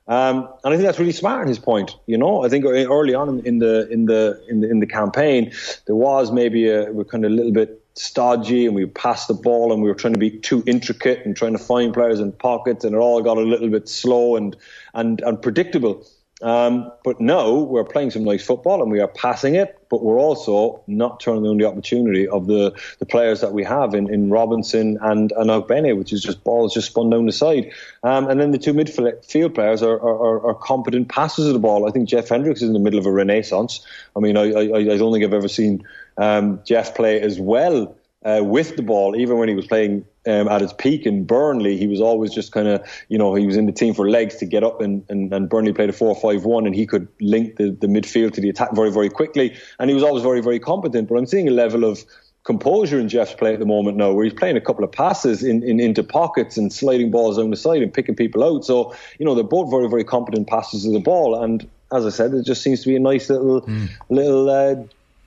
Um, 0.09 0.49
and 0.63 0.73
I 0.75 0.77
think 0.77 0.83
that's 0.83 0.99
really 0.99 1.13
smart. 1.13 1.43
in 1.43 1.49
His 1.49 1.59
point, 1.59 1.97
you 2.07 2.19
know, 2.19 2.45
I 2.45 2.51
think 2.51 2.65
early 2.65 3.15
on 3.15 3.41
in, 3.41 3.59
the 3.59 3.89
in 3.91 4.05
the 4.05 4.41
in 4.49 4.61
the 4.61 4.71
in 4.71 4.81
the 4.81 4.87
campaign, 4.87 5.51
there 5.87 5.97
was 5.97 6.31
maybe 6.31 6.69
a 6.69 6.93
we're 6.93 7.05
kind 7.05 7.25
of 7.25 7.33
a 7.33 7.35
little 7.35 7.53
bit 7.53 7.83
stodgy, 7.99 8.67
and 8.67 8.75
we 8.75 8.87
passed 8.87 9.29
the 9.29 9.35
ball, 9.35 9.73
and 9.73 9.83
we 9.83 9.89
were 9.89 9.95
trying 9.95 10.15
to 10.15 10.21
be 10.21 10.31
too 10.31 10.63
intricate 10.67 11.25
and 11.25 11.37
trying 11.37 11.53
to 11.53 11.59
find 11.59 11.93
players 11.93 12.21
in 12.21 12.33
pockets, 12.33 12.85
and 12.85 12.95
it 12.95 12.99
all 12.99 13.23
got 13.23 13.39
a 13.39 13.43
little 13.43 13.69
bit 13.69 13.89
slow 13.89 14.37
and 14.37 14.57
and 14.95 15.21
and 15.23 15.41
predictable. 15.41 16.07
Um, 16.43 16.93
but 17.03 17.19
no, 17.19 17.63
we're 17.63 17.85
playing 17.85 18.11
some 18.11 18.23
nice 18.23 18.45
football 18.45 18.83
and 18.83 18.91
we 18.91 19.01
are 19.01 19.09
passing 19.09 19.55
it, 19.55 19.79
but 19.89 20.03
we're 20.03 20.19
also 20.19 20.83
not 20.87 21.19
turning 21.19 21.45
down 21.45 21.57
the 21.57 21.65
opportunity 21.65 22.29
of 22.29 22.47
the, 22.47 22.79
the 22.99 23.07
players 23.07 23.41
that 23.41 23.55
we 23.55 23.65
have 23.65 23.95
in, 23.95 24.13
in 24.13 24.29
Robinson 24.29 24.99
and, 25.01 25.33
and 25.33 25.49
Ogbene, 25.49 25.97
which 25.97 26.13
is 26.13 26.23
just 26.23 26.45
balls 26.45 26.75
just 26.75 26.89
spun 26.89 27.09
down 27.09 27.25
the 27.25 27.33
side. 27.33 27.73
Um, 28.03 28.29
and 28.29 28.39
then 28.39 28.51
the 28.51 28.59
two 28.59 28.75
midfield 28.75 29.55
players 29.55 29.83
are, 29.83 29.99
are, 29.99 30.47
are 30.49 30.55
competent 30.55 31.09
passers 31.09 31.47
of 31.47 31.55
the 31.55 31.59
ball. 31.59 31.89
I 31.89 31.91
think 31.91 32.07
Jeff 32.07 32.29
Hendricks 32.29 32.61
is 32.61 32.69
in 32.69 32.75
the 32.75 32.81
middle 32.81 32.99
of 32.99 33.07
a 33.07 33.13
renaissance. 33.13 33.85
I 34.15 34.21
mean, 34.21 34.37
I, 34.37 34.53
I, 34.53 34.77
I 34.77 34.97
don't 34.99 35.15
think 35.15 35.25
I've 35.25 35.33
ever 35.33 35.49
seen 35.49 35.87
um, 36.19 36.61
Jeff 36.65 36.95
play 36.95 37.21
as 37.21 37.39
well 37.39 37.97
uh, 38.25 38.43
with 38.43 38.77
the 38.77 38.83
ball, 38.83 39.15
even 39.17 39.39
when 39.39 39.49
he 39.49 39.55
was 39.55 39.67
playing 39.67 40.05
um, 40.27 40.49
at 40.49 40.61
his 40.61 40.73
peak 40.73 41.07
in 41.07 41.25
Burnley, 41.25 41.77
he 41.77 41.87
was 41.87 42.01
always 42.01 42.33
just 42.35 42.51
kind 42.51 42.67
of, 42.67 42.85
you 43.09 43.19
know, 43.19 43.35
he 43.35 43.47
was 43.47 43.57
in 43.57 43.67
the 43.67 43.73
team 43.73 43.95
for 43.95 44.11
legs 44.11 44.37
to 44.37 44.47
get 44.47 44.65
up, 44.65 44.81
and, 44.81 45.05
and, 45.09 45.33
and 45.33 45.49
Burnley 45.49 45.73
played 45.73 45.91
a 45.91 45.93
4 45.93 46.17
5 46.17 46.45
1, 46.45 46.67
and 46.67 46.75
he 46.75 46.87
could 46.87 47.07
link 47.21 47.57
the, 47.57 47.71
the 47.71 47.87
midfield 47.87 48.33
to 48.35 48.41
the 48.41 48.49
attack 48.49 48.75
very, 48.75 48.91
very 48.91 49.09
quickly. 49.11 49.57
And 49.79 49.89
he 49.89 49.95
was 49.95 50.03
always 50.03 50.25
very, 50.25 50.41
very 50.41 50.59
competent. 50.59 51.09
But 51.09 51.17
I'm 51.17 51.27
seeing 51.27 51.47
a 51.47 51.53
level 51.53 51.85
of 51.85 52.05
composure 52.43 52.99
in 52.99 53.09
Jeff's 53.09 53.35
play 53.35 53.53
at 53.53 53.61
the 53.61 53.67
moment 53.67 53.97
now, 53.97 54.13
where 54.13 54.25
he's 54.25 54.35
playing 54.35 54.57
a 54.57 54.61
couple 54.61 54.83
of 54.85 54.91
passes 54.91 55.45
in, 55.45 55.63
in, 55.63 55.79
into 55.79 56.03
pockets 56.03 56.57
and 56.57 56.73
sliding 56.73 57.11
balls 57.13 57.37
down 57.37 57.51
the 57.51 57.57
side 57.57 57.83
and 57.83 57.93
picking 57.93 58.17
people 58.17 58.43
out. 58.43 58.65
So, 58.65 58.95
you 59.19 59.27
know, 59.27 59.35
they're 59.37 59.45
both 59.45 59.71
very, 59.71 59.89
very 59.89 60.05
competent 60.05 60.49
passes 60.49 60.85
of 60.85 60.93
the 60.93 61.01
ball. 61.01 61.41
And 61.41 61.69
as 61.93 62.05
I 62.07 62.11
said, 62.11 62.35
it 62.35 62.45
just 62.45 62.63
seems 62.63 62.83
to 62.83 62.89
be 62.89 62.97
a 62.97 63.01
nice 63.01 63.31
little, 63.31 63.63
Mm. 63.63 63.89
little 64.11 64.51
uh, 64.51 64.77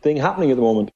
thing 0.02 0.18
happening 0.18 0.52
at 0.52 0.56
the 0.56 0.62
moment. 0.62 0.92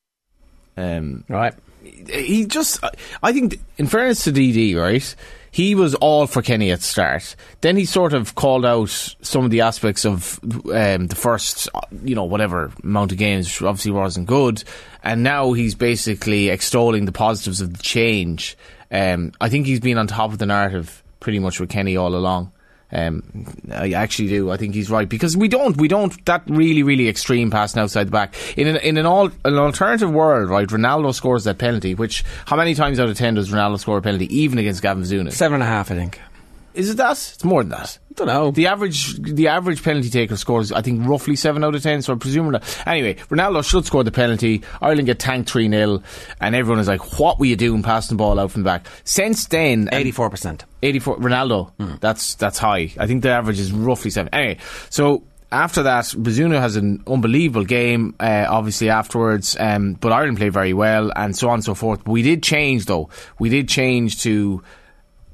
Um, 0.78 1.24
right. 1.28 1.54
He 1.84 2.46
just, 2.46 2.84
I 3.22 3.34
think, 3.34 3.60
in 3.78 3.88
fairness 3.88 4.24
to 4.24 4.32
DD, 4.32 4.76
right, 4.76 5.16
he 5.52 5.76
was 5.76 5.96
all 5.96 6.26
for 6.28 6.42
Kenny 6.42 6.72
at 6.72 6.80
the 6.80 6.86
start. 6.86 7.36
Then 7.62 7.76
he 7.76 7.86
sort 7.86 8.14
of 8.14 8.36
called 8.36 8.66
out 8.66 8.90
some 9.22 9.44
of 9.44 9.52
the 9.52 9.62
aspects 9.62 10.06
of 10.06 10.40
um, 10.44 11.08
the 11.08 11.16
first, 11.16 11.68
you 12.04 12.16
know, 12.16 12.24
whatever 12.24 12.72
amount 12.84 13.12
of 13.12 13.18
games, 13.18 13.48
which 13.48 13.62
obviously 13.68 13.92
wasn't 13.92 14.28
good. 14.28 14.64
And 15.04 15.24
now 15.24 15.52
he's 15.52 15.76
basically 15.76 16.50
extolling 16.50 17.06
the 17.06 17.12
positives 17.12 17.60
of 17.60 17.78
the 17.78 17.84
change. 17.84 18.58
Um, 18.90 19.34
I 19.42 19.50
think 19.50 19.66
he's 19.66 19.82
been 19.82 19.98
on 19.98 20.08
top 20.08 20.32
of 20.32 20.38
the 20.38 20.46
narrative 20.46 21.04
pretty 21.20 21.40
much 21.40 21.60
with 21.60 21.70
Kenny 21.70 21.98
all 21.98 22.16
along. 22.16 22.53
Um, 22.94 23.24
I 23.72 23.94
actually 23.94 24.30
do. 24.30 24.52
I 24.52 24.58
think 24.58 24.76
he's 24.76 24.90
right 24.92 25.10
because 25.10 25.36
we 25.36 25.48
don't 25.48 25.76
we 25.78 25.88
don't 25.88 26.24
that 26.26 26.44
really 26.48 26.84
really 26.84 27.10
extreme 27.10 27.50
passing 27.50 27.82
outside 27.82 28.08
the 28.08 28.12
back 28.12 28.36
in 28.56 28.68
an, 28.68 28.76
in 28.78 28.98
an 28.98 29.08
all 29.08 29.32
an 29.46 29.58
alternative 29.58 30.12
world. 30.12 30.50
Right, 30.50 30.68
Ronaldo 30.68 31.14
scores 31.14 31.46
that 31.46 31.58
penalty. 31.58 31.96
Which 31.96 32.24
how 32.46 32.56
many 32.56 32.76
times 32.76 33.00
out 33.00 33.10
of 33.10 33.18
ten 33.18 33.34
does 33.34 33.50
Ronaldo 33.50 33.80
score 33.80 33.98
a 33.98 34.02
penalty 34.02 34.34
even 34.38 34.60
against 34.60 34.84
Gavin 34.84 35.04
Bazunu? 35.04 35.32
Seven 35.32 35.56
and 35.56 35.64
a 35.64 35.66
half, 35.66 35.90
I 35.90 35.96
think. 35.96 36.20
Is 36.74 36.90
it 36.90 36.98
that? 36.98 37.12
It's 37.12 37.44
more 37.44 37.64
than 37.64 37.70
that. 37.70 37.98
I 38.12 38.14
don't 38.16 38.28
know. 38.28 38.52
The 38.52 38.68
average 38.68 39.18
the 39.20 39.48
average 39.48 39.84
penalty 39.84 40.10
taker 40.10 40.36
scores, 40.36 40.72
I 40.72 40.82
think, 40.82 41.08
roughly 41.08 41.36
seven 41.36 41.64
out 41.64 41.76
of 41.76 41.82
ten. 41.84 42.02
So 42.02 42.14
I 42.14 42.18
presume 42.18 42.52
that. 42.52 42.64
Anyway, 42.88 43.16
Ronaldo 43.30 43.68
should 43.68 43.86
score 43.86 44.04
the 44.04 44.12
penalty. 44.12 44.62
Ireland 44.82 45.08
get 45.08 45.20
tanked 45.20 45.50
three 45.50 45.70
0 45.70 46.02
and 46.40 46.56
everyone 46.56 46.80
is 46.80 46.88
like, 46.88 47.20
"What 47.20 47.40
were 47.40 47.46
you 47.46 47.56
doing 47.56 47.84
passing 47.84 48.18
the 48.18 48.22
ball 48.22 48.40
out 48.40 48.52
from 48.52 48.64
the 48.64 48.68
back?" 48.68 48.88
Since 49.04 49.48
then, 49.48 49.90
Eighty-four 49.92 50.30
percent. 50.30 50.66
84 50.82 51.18
Ronaldo. 51.18 52.00
That's 52.00 52.36
that's 52.36 52.58
high. 52.58 52.92
I 53.00 53.08
think 53.08 53.24
the 53.24 53.30
average 53.30 53.60
is 53.60 53.72
roughly 53.72 54.12
seven. 54.12 54.30
Anyway, 54.34 54.58
so 54.90 55.24
after 55.52 55.84
that, 55.84 56.06
Bazunu 56.06 56.60
has 56.60 56.76
an 56.76 57.04
unbelievable 57.08 57.64
game. 57.66 58.16
Uh, 58.20 58.46
obviously 58.50 58.90
afterwards, 58.90 59.56
um, 59.60 59.94
but 59.94 60.12
Ireland 60.12 60.38
played 60.38 60.52
very 60.54 60.74
well, 60.74 61.12
and 61.16 61.36
so 61.36 61.48
on 61.50 61.56
and 61.56 61.64
so 61.64 61.76
forth. 61.76 62.06
We 62.08 62.22
did 62.24 62.44
change 62.44 62.86
though. 62.86 63.10
We 63.40 63.50
did 63.50 63.70
change 63.70 64.22
to 64.24 64.64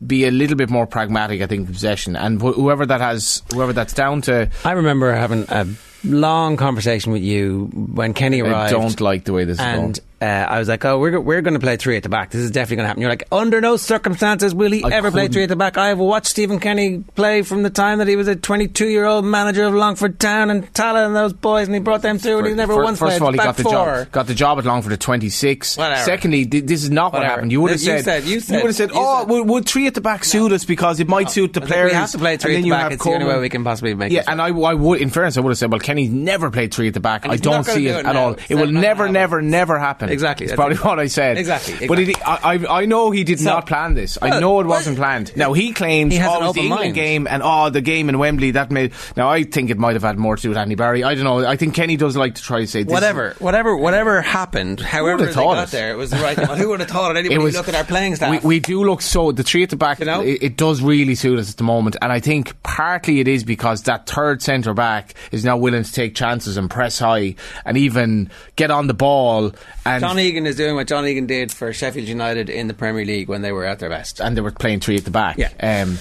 be 0.05 0.25
a 0.25 0.31
little 0.31 0.55
bit 0.55 0.69
more 0.69 0.87
pragmatic. 0.87 1.41
I 1.41 1.47
think 1.47 1.67
in 1.67 1.73
possession, 1.73 2.15
and 2.15 2.41
wh- 2.41 2.55
whoever 2.55 2.85
that 2.85 3.01
has, 3.01 3.41
whoever 3.53 3.73
that's 3.73 3.93
down 3.93 4.21
to, 4.23 4.49
I 4.63 4.71
remember 4.71 5.13
having 5.13 5.45
a 5.49 5.67
long 6.03 6.57
conversation 6.57 7.11
with 7.11 7.23
you 7.23 7.65
when 7.73 8.13
Kenny 8.13 8.41
arrived. 8.41 8.55
I 8.73 8.77
don't 8.77 8.99
like 9.01 9.25
the 9.25 9.33
way 9.33 9.45
this 9.45 9.59
is 9.59 9.65
going. 9.65 9.79
and 9.85 9.99
uh, 10.21 10.25
I 10.25 10.59
was 10.59 10.67
like, 10.67 10.83
"Oh, 10.83 10.99
we're 10.99 11.17
we're 11.17 11.41
going 11.41 11.53
to 11.53 11.61
play 11.61 11.77
three 11.77 11.95
at 11.95 12.03
the 12.03 12.09
back. 12.09 12.31
This 12.31 12.41
is 12.41 12.51
definitely 12.51 12.75
going 12.77 12.83
to 12.83 12.87
happen." 12.89 13.01
You're 13.01 13.09
like, 13.09 13.23
"Under 13.31 13.61
no 13.61 13.77
circumstances 13.77 14.53
will 14.53 14.69
he 14.71 14.83
I 14.83 14.89
ever 14.89 15.11
play 15.11 15.21
couldn't- 15.23 15.33
three 15.33 15.43
at 15.43 15.49
the 15.49 15.55
back." 15.55 15.77
I 15.77 15.87
have 15.87 15.97
watched 15.99 16.27
Stephen 16.27 16.59
Kenny 16.59 16.99
play 17.15 17.41
from 17.41 17.63
the 17.63 17.69
time 17.69 17.99
that 17.99 18.07
he 18.09 18.17
was 18.17 18.27
a 18.27 18.35
22 18.35 18.87
year 18.87 19.05
old 19.05 19.23
manager 19.23 19.63
of 19.63 19.73
Longford 19.73 20.19
Town 20.19 20.49
and 20.49 20.73
Tala 20.73 21.05
and 21.05 21.15
those 21.15 21.31
boys, 21.31 21.67
and 21.67 21.75
he 21.75 21.79
brought 21.79 22.01
them 22.01 22.17
through, 22.19 22.39
and 22.39 22.47
he's 22.47 22.55
never 22.57 22.75
Fir- 22.75 22.83
once 22.83 22.99
First 22.99 23.15
of 23.15 23.23
all, 23.23 23.31
he 23.31 23.37
got 23.37 23.55
the 23.55 23.63
four. 23.63 23.71
job. 23.71 24.11
Got 24.11 24.27
the 24.27 24.33
job 24.35 24.59
at 24.59 24.65
Longford 24.65 24.91
at 24.91 24.99
twenty 24.99 25.29
six. 25.29 25.77
Whatever. 25.77 26.01
Secondly, 26.01 26.45
th- 26.45 26.65
this 26.65 26.83
is 26.83 26.89
not 26.89 27.13
what 27.13 27.23
happened. 27.23 27.53
You 27.53 27.61
would 27.61 27.71
have 27.71 27.79
said, 27.79 28.03
said- 28.03 28.23
you 28.25 28.41
said- 28.41 28.57
would 28.61 28.67
have 28.67 28.75
said, 28.75 28.91
oh, 28.93 29.21
said- 29.21 29.29
would, 29.29 29.47
would 29.47 29.65
three 29.67 29.87
at 29.87 29.93
the 29.93 30.01
back 30.01 30.25
suit 30.25 30.51
us 30.51 30.65
because 30.65 30.99
it 30.99 31.07
might 31.07 31.29
suit 31.31 31.53
the 31.53 31.61
players? 31.61 31.91
we 31.91 31.95
have 31.95 32.11
to 32.11 32.17
play 32.17 32.35
three 32.35 32.55
at 32.57 32.61
the 32.61 32.67
you 32.67 32.73
back. 32.73 32.91
It's 32.91 33.03
the 33.05 33.09
only 33.11 33.25
way 33.25 33.39
we 33.39 33.47
can 33.47 33.63
possibly 33.63 33.93
make 33.93 34.11
Yeah, 34.11 34.23
and 34.27 34.41
I, 34.41 34.47
I 34.49 34.73
would, 34.73 34.99
in 34.99 35.09
fairness, 35.11 35.37
I 35.37 35.39
would 35.39 35.51
have 35.51 35.57
said, 35.57 35.71
well, 35.71 35.79
Kenny's 35.89 36.11
never 36.11 36.51
played 36.51 36.71
three 36.71 36.87
at 36.87 36.93
the 36.93 36.99
back. 36.99 37.27
I 37.27 37.37
don't 37.37 37.63
see 37.63 37.85
do 37.85 37.89
it 37.89 37.99
it 38.01 38.05
at 38.05 38.15
all. 38.15 38.33
It's 38.33 38.51
It 38.51 38.55
will 38.55 38.67
never, 38.67 39.05
happen. 39.05 39.13
never, 39.13 39.41
never 39.41 39.79
happen. 39.79 40.09
Exactly. 40.09 40.43
It's 40.43 40.51
That's 40.51 40.57
probably 40.59 40.77
what 40.77 40.99
I 40.99 41.07
said. 41.07 41.39
Exactly, 41.39 41.87
But 41.87 41.97
it. 41.97 42.27
I, 42.27 42.59
I 42.67 42.81
I 42.81 42.85
know 42.85 43.09
he 43.09 43.23
did 43.23 43.39
So- 43.39 43.45
not 43.45 43.65
plan 43.65 43.95
this. 43.95 44.19
I 44.21 44.39
know 44.39 44.59
it 44.59 44.67
wasn't 44.67 44.97
planned. 44.97 45.35
Now 45.35 45.53
he 45.53 45.73
claims, 45.73 46.13
He 46.13 46.21
oh, 46.21 46.53
the 46.53 46.59
England 46.59 46.81
mind. 46.83 46.93
game 46.93 47.25
and 47.27 47.41
oh, 47.43 47.71
the 47.71 47.81
game 47.81 48.07
in 48.07 48.19
Wembley 48.19 48.51
that 48.51 48.69
made. 48.69 48.93
Now 49.17 49.29
I 49.29 49.41
think 49.43 49.71
it 49.71 49.79
might 49.79 49.93
have 49.93 50.03
had 50.03 50.19
more 50.19 50.35
to 50.35 50.41
do 50.43 50.49
with 50.49 50.59
Andy 50.59 50.75
Barry. 50.75 51.03
I 51.03 51.15
don't 51.15 51.23
know. 51.23 51.43
I 51.43 51.55
think 51.55 51.73
Kenny 51.73 51.97
does 51.97 52.15
like 52.15 52.35
to 52.35 52.43
try 52.43 52.59
to 52.59 52.67
say 52.67 52.83
this 52.83 52.91
Whatever, 52.93 53.33
whatever, 53.39 53.75
whatever 53.75 54.21
happened, 54.21 54.79
however 54.79 55.25
they 55.25 55.33
got 55.33 55.63
it? 55.63 55.71
there, 55.71 55.91
it 55.91 55.97
was 55.97 56.11
the 56.11 56.17
right. 56.17 56.37
Well, 56.49 56.55
who 56.55 56.69
would 56.69 56.81
have 56.81 56.89
thought 56.89 57.15
it? 57.15 57.25
Anybody 57.25 57.51
look 57.51 57.67
at 57.67 57.73
our 57.73 57.83
playing 57.83 58.15
staff. 58.15 58.43
We, 58.43 58.47
we 58.47 58.59
do 58.59 58.83
look 58.83 59.01
so 59.01 59.31
the 59.31 59.43
three 59.43 59.63
at 59.63 59.71
the 59.71 59.75
back. 59.75 59.99
You 59.99 60.05
know? 60.05 60.21
it, 60.21 60.43
it 60.43 60.55
does 60.57 60.81
really 60.83 61.15
suit 61.15 61.39
us 61.39 61.49
at 61.49 61.57
the 61.57 61.63
moment, 61.63 61.95
and 62.01 62.11
I 62.11 62.19
think 62.19 62.61
partly 62.61 63.19
it 63.21 63.27
is 63.27 63.43
because 63.43 63.83
that 63.83 64.05
third 64.07 64.41
centre 64.43 64.73
back 64.75 65.15
is 65.31 65.43
now 65.43 65.57
willing 65.57 65.78
to 65.83 65.91
take 65.91 66.15
chances 66.15 66.57
and 66.57 66.69
press 66.69 66.99
high 66.99 67.35
and 67.65 67.77
even 67.77 68.29
get 68.55 68.71
on 68.71 68.87
the 68.87 68.93
ball. 68.93 69.51
And 69.85 70.01
John 70.01 70.19
Egan 70.19 70.45
is 70.45 70.55
doing 70.55 70.75
what 70.75 70.87
John 70.87 71.05
Egan 71.05 71.25
did 71.27 71.51
for 71.51 71.71
Sheffield 71.73 72.07
United 72.07 72.49
in 72.49 72.67
the 72.67 72.73
Premier 72.73 73.05
League 73.05 73.27
when 73.29 73.41
they 73.41 73.51
were 73.51 73.65
at 73.65 73.79
their 73.79 73.89
best. 73.89 74.19
and 74.19 74.35
they 74.37 74.41
were 74.41 74.51
playing 74.51 74.79
three 74.79 74.95
at 74.97 75.05
the 75.05 75.11
back. 75.11 75.37
Yeah. 75.37 75.49
Um, 75.61 75.97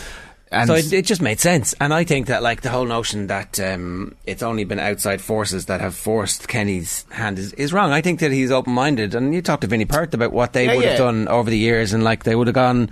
and 0.50 0.66
so 0.66 0.74
it, 0.76 0.90
it 0.94 1.04
just 1.04 1.20
made 1.20 1.38
sense, 1.40 1.74
and 1.78 1.92
I 1.92 2.04
think 2.04 2.28
that 2.28 2.42
like 2.42 2.62
the 2.62 2.70
whole 2.70 2.86
notion 2.86 3.26
that 3.26 3.60
um, 3.60 4.14
it's 4.24 4.42
only 4.42 4.64
been 4.64 4.78
outside 4.78 5.20
forces 5.20 5.66
that 5.66 5.82
have 5.82 5.94
forced 5.94 6.48
Kenny's 6.48 7.04
hand 7.10 7.38
is, 7.38 7.52
is 7.52 7.70
wrong. 7.70 7.92
I 7.92 8.00
think 8.00 8.20
that 8.20 8.32
he's 8.32 8.50
open 8.50 8.72
minded, 8.72 9.14
and 9.14 9.34
you 9.34 9.42
talked 9.42 9.60
to 9.60 9.66
Vinnie 9.66 9.84
Perth 9.84 10.14
about 10.14 10.32
what 10.32 10.54
they 10.54 10.64
Yeah, 10.64 10.74
would 10.76 10.84
have 10.86 10.92
yeah. 10.94 10.98
done 10.98 11.28
over 11.28 11.50
the 11.50 11.58
years, 11.58 11.92
and 11.92 12.02
like 12.02 12.24
they 12.24 12.34
would 12.34 12.46
have 12.46 12.54
gone 12.54 12.88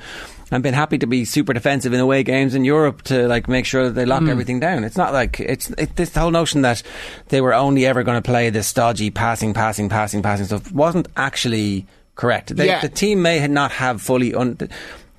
and 0.50 0.62
been 0.62 0.74
happy 0.74 0.98
to 0.98 1.06
be 1.06 1.24
super 1.24 1.52
defensive 1.52 1.92
in 1.92 2.00
away 2.00 2.22
games 2.22 2.54
in 2.54 2.64
Europe 2.64 3.02
to 3.02 3.26
like 3.26 3.48
make 3.48 3.66
sure 3.66 3.84
that 3.84 3.92
they 3.94 4.04
lock 4.04 4.22
hmm. 4.22 4.30
everything 4.30 4.60
down. 4.60 4.84
It's 4.84 4.96
not 4.96 5.12
like 5.12 5.40
it's 5.40 5.70
it, 5.70 5.96
this 5.96 6.14
whole 6.14 6.30
notion 6.30 6.62
that 6.62 6.82
they 7.28 7.40
were 7.40 7.54
only 7.54 7.86
ever 7.86 8.02
going 8.02 8.20
to 8.20 8.26
play 8.26 8.50
this 8.50 8.66
stodgy 8.68 9.10
passing, 9.10 9.54
passing, 9.54 9.88
passing, 9.88 10.22
passing 10.22 10.46
stuff 10.46 10.70
wasn't 10.72 11.08
actually 11.16 11.86
correct. 12.14 12.54
They, 12.54 12.66
Yeah. 12.66 12.80
The 12.80 12.88
team 12.88 13.22
may 13.22 13.46
not 13.48 13.72
have 13.72 14.00
fully. 14.00 14.34
Un- 14.34 14.58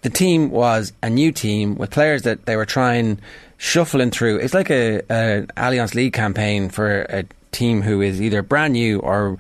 the 0.01 0.09
team 0.09 0.51
was 0.51 0.93
a 1.01 1.09
new 1.09 1.32
team 1.32 1.75
with 1.75 1.91
players 1.91 2.21
that 2.21 2.45
they 2.45 2.55
were 2.55 2.65
trying 2.65 3.19
shuffling 3.57 4.11
through. 4.11 4.38
It's 4.38 4.53
like 4.53 4.69
a, 4.69 4.99
a 5.09 5.45
Allianz 5.57 5.95
League 5.95 6.13
campaign 6.13 6.69
for 6.69 7.01
a 7.09 7.25
team 7.51 7.82
who 7.82 8.01
is 8.01 8.21
either 8.21 8.41
brand 8.41 8.73
new 8.73 8.99
or 8.99 9.38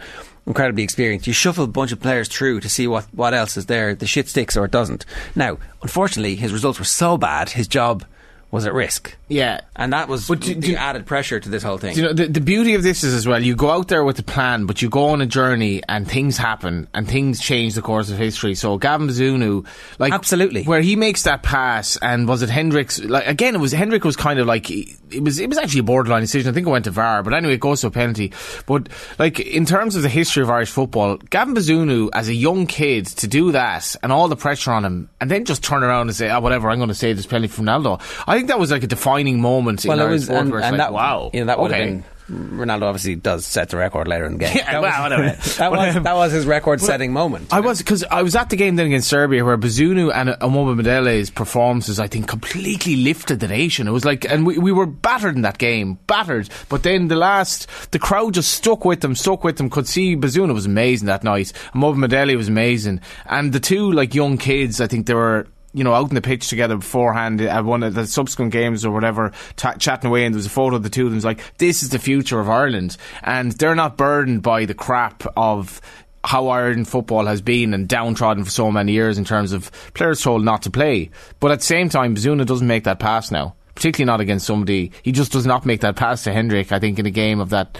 incredibly 0.47 0.83
experienced. 0.83 1.27
You 1.27 1.33
shuffle 1.33 1.65
a 1.65 1.67
bunch 1.67 1.91
of 1.91 1.99
players 1.99 2.27
through 2.27 2.61
to 2.61 2.69
see 2.69 2.87
what, 2.87 3.05
what 3.13 3.33
else 3.33 3.57
is 3.57 3.67
there. 3.67 3.93
The 3.93 4.07
shit 4.07 4.29
sticks 4.29 4.57
or 4.57 4.65
it 4.65 4.71
doesn't. 4.71 5.05
Now, 5.35 5.57
unfortunately, 5.81 6.35
his 6.35 6.53
results 6.53 6.79
were 6.79 6.85
so 6.85 7.17
bad, 7.17 7.49
his 7.49 7.67
job 7.67 8.05
was 8.51 8.65
at 8.65 8.73
risk. 8.73 9.15
yeah. 9.27 9.61
And 9.75 9.93
that 9.93 10.07
was 10.07 10.27
But 10.27 10.39
do- 10.39 10.55
the 10.55 10.61
do- 10.61 10.75
added 10.75 11.05
pressure 11.05 11.39
to 11.39 11.49
this 11.49 11.61
whole 11.61 11.77
thing. 11.77 11.95
You 11.95 12.01
know 12.03 12.13
the, 12.13 12.27
the 12.27 12.39
beauty 12.41 12.73
of 12.75 12.81
this 12.83 13.03
is 13.03 13.13
as 13.13 13.27
well. 13.27 13.43
You 13.43 13.55
go 13.55 13.69
out 13.69 13.89
there 13.89 14.03
with 14.03 14.17
a 14.19 14.23
plan, 14.23 14.65
but 14.65 14.81
you 14.81 14.89
go 14.89 15.09
on 15.09 15.21
a 15.21 15.25
journey, 15.25 15.81
and 15.89 16.07
things 16.09 16.37
happen, 16.37 16.87
and 16.93 17.07
things 17.07 17.39
change 17.41 17.75
the 17.75 17.81
course 17.81 18.09
of 18.09 18.17
history. 18.17 18.55
So 18.55 18.77
Gavin 18.77 19.07
Bazunu, 19.07 19.67
like 19.99 20.13
Absolutely. 20.13 20.63
where 20.63 20.81
he 20.81 20.95
makes 20.95 21.23
that 21.23 21.43
pass, 21.43 21.97
and 22.01 22.27
was 22.27 22.41
it 22.41 22.49
Hendricks? 22.49 22.99
Like 22.99 23.27
again, 23.27 23.53
it 23.53 23.59
was 23.59 23.71
Hendrick 23.73 24.03
was 24.05 24.15
kind 24.15 24.39
of 24.39 24.47
like 24.47 24.71
it 24.71 25.21
was. 25.21 25.39
It 25.39 25.49
was 25.49 25.57
actually 25.57 25.81
a 25.81 25.83
borderline 25.83 26.21
decision. 26.21 26.49
I 26.49 26.53
think 26.53 26.65
it 26.65 26.69
went 26.71 26.85
to 26.85 26.91
VAR, 26.91 27.21
but 27.23 27.33
anyway, 27.33 27.53
it 27.55 27.59
goes 27.59 27.81
to 27.81 27.87
a 27.87 27.91
penalty. 27.91 28.31
But 28.65 28.89
like 29.19 29.39
in 29.41 29.65
terms 29.65 29.95
of 29.95 30.01
the 30.03 30.09
history 30.09 30.41
of 30.43 30.49
Irish 30.49 30.71
football, 30.71 31.17
Gavin 31.17 31.53
Bazunu 31.53 32.09
as 32.13 32.29
a 32.29 32.33
young 32.33 32.65
kid 32.65 33.05
to 33.07 33.27
do 33.27 33.51
that, 33.51 33.95
and 34.01 34.11
all 34.11 34.27
the 34.29 34.35
pressure 34.37 34.71
on 34.71 34.83
him, 34.85 35.09
and 35.21 35.29
then 35.29 35.43
just 35.45 35.63
turn 35.63 35.83
around 35.83 36.07
and 36.07 36.15
say, 36.15 36.29
"Ah, 36.29 36.39
whatever, 36.39 36.69
I'm 36.69 36.77
going 36.79 36.87
to 36.89 36.95
save 36.95 37.17
this 37.17 37.25
penalty 37.25 37.49
from 37.49 37.65
Naldo. 37.65 37.99
I 38.25 38.36
think 38.37 38.47
that 38.49 38.59
was 38.59 38.71
like 38.71 38.83
a 38.83 38.87
defining 38.87 39.41
moment 39.41 39.83
in 39.83 39.89
well, 39.89 39.99
it 39.99 40.03
Irish 40.03 40.13
was, 40.13 40.25
sport 40.25 40.39
and, 40.41 40.53
and 40.53 40.61
like, 40.61 40.77
that, 40.77 40.93
wow, 40.93 41.29
you 41.33 41.41
know, 41.41 41.45
that 41.47 41.59
would 41.59 41.71
okay. 41.71 41.79
have 41.79 41.89
been. 41.89 42.03
Ronaldo 42.29 42.83
obviously 42.83 43.15
does 43.15 43.45
set 43.45 43.69
the 43.69 43.77
record 43.77 44.07
later 44.07 44.25
in 44.25 44.33
the 44.33 44.39
game. 44.39 44.57
Yeah, 44.57 44.81
that, 44.81 44.81
well, 44.81 45.21
was, 45.21 45.55
that, 45.57 45.71
was, 45.71 46.03
that 46.03 46.15
was 46.15 46.31
his 46.33 46.45
record-setting 46.45 47.13
moment. 47.13 47.53
I 47.53 47.61
was 47.61 47.77
because 47.77 48.03
I 48.03 48.21
was 48.21 48.35
at 48.35 48.49
the 48.49 48.57
game 48.57 48.75
then 48.75 48.87
against 48.87 49.07
Serbia 49.07 49.45
where 49.45 49.57
Bazunu 49.57 50.11
and 50.13 50.29
Omobamidele's 50.41 51.29
performances 51.29 51.99
I 51.99 52.07
think 52.07 52.27
completely 52.27 52.97
lifted 52.97 53.39
the 53.39 53.47
nation. 53.47 53.87
It 53.87 53.91
was 53.91 54.03
like, 54.03 54.29
and 54.29 54.45
we, 54.45 54.57
we 54.57 54.73
were 54.73 54.85
battered 54.85 55.35
in 55.35 55.43
that 55.43 55.57
game, 55.57 55.99
battered. 56.07 56.49
But 56.67 56.83
then 56.83 57.07
the 57.07 57.15
last, 57.15 57.67
the 57.91 57.99
crowd 57.99 58.33
just 58.33 58.51
stuck 58.51 58.83
with 58.83 58.99
them, 58.99 59.15
stuck 59.15 59.45
with 59.45 59.55
them. 59.55 59.69
Could 59.69 59.87
see 59.87 60.17
Bazunu 60.17 60.53
was 60.53 60.65
amazing 60.65 61.05
that 61.07 61.23
night. 61.23 61.53
Omobamidele 61.73 62.35
was 62.35 62.49
amazing, 62.49 62.99
and 63.25 63.53
the 63.53 63.61
two 63.61 63.91
like 63.93 64.13
young 64.13 64.37
kids, 64.37 64.81
I 64.81 64.87
think 64.87 65.07
they 65.07 65.13
were. 65.13 65.47
You 65.77 65.83
know, 65.83 65.93
out 65.93 66.09
in 66.09 66.15
the 66.15 66.21
pitch 66.21 66.47
together 66.47 66.77
beforehand 66.77 67.39
at 67.39 67.63
one 67.63 67.83
of 67.83 67.93
the 67.93 68.07
subsequent 68.07 68.51
games 68.51 68.83
or 68.83 68.91
whatever, 68.91 69.31
ta 69.57 69.73
chatting 69.73 70.09
away, 70.09 70.25
and 70.25 70.33
there 70.33 70.39
was 70.39 70.47
a 70.47 70.49
photo 70.49 70.77
of 70.77 70.83
the 70.83 70.89
two 70.89 71.05
of 71.05 71.11
them. 71.11 71.21
Like, 71.21 71.39
this 71.59 71.83
is 71.83 71.89
the 71.89 71.99
future 71.99 72.39
of 72.39 72.49
Ireland, 72.49 72.97
and 73.21 73.51
they're 73.51 73.75
not 73.75 73.95
burdened 73.95 74.41
by 74.41 74.65
the 74.65 74.73
crap 74.73 75.23
of 75.37 75.79
how 76.23 76.47
Ireland 76.47 76.87
football 76.87 77.27
has 77.27 77.41
been 77.41 77.73
and 77.75 77.87
downtrodden 77.87 78.43
for 78.43 78.49
so 78.49 78.71
many 78.71 78.91
years 78.93 79.19
in 79.19 79.23
terms 79.23 79.53
of 79.53 79.71
players 79.93 80.21
told 80.21 80.43
not 80.43 80.63
to 80.63 80.71
play. 80.71 81.11
But 81.39 81.51
at 81.51 81.59
the 81.59 81.65
same 81.65 81.89
time, 81.89 82.15
Bazunu 82.15 82.45
doesn't 82.45 82.67
make 82.67 82.85
that 82.85 82.99
pass 82.99 83.29
now, 83.29 83.55
particularly 83.75 84.07
not 84.07 84.19
against 84.19 84.47
somebody. 84.47 84.91
He 85.03 85.11
just 85.11 85.31
does 85.31 85.45
not 85.45 85.65
make 85.65 85.81
that 85.81 85.95
pass 85.95 86.23
to 86.23 86.33
Hendrick, 86.33 86.71
I 86.71 86.79
think, 86.79 86.97
in 86.99 87.05
a 87.05 87.11
game 87.11 87.39
of 87.39 87.51
that 87.51 87.79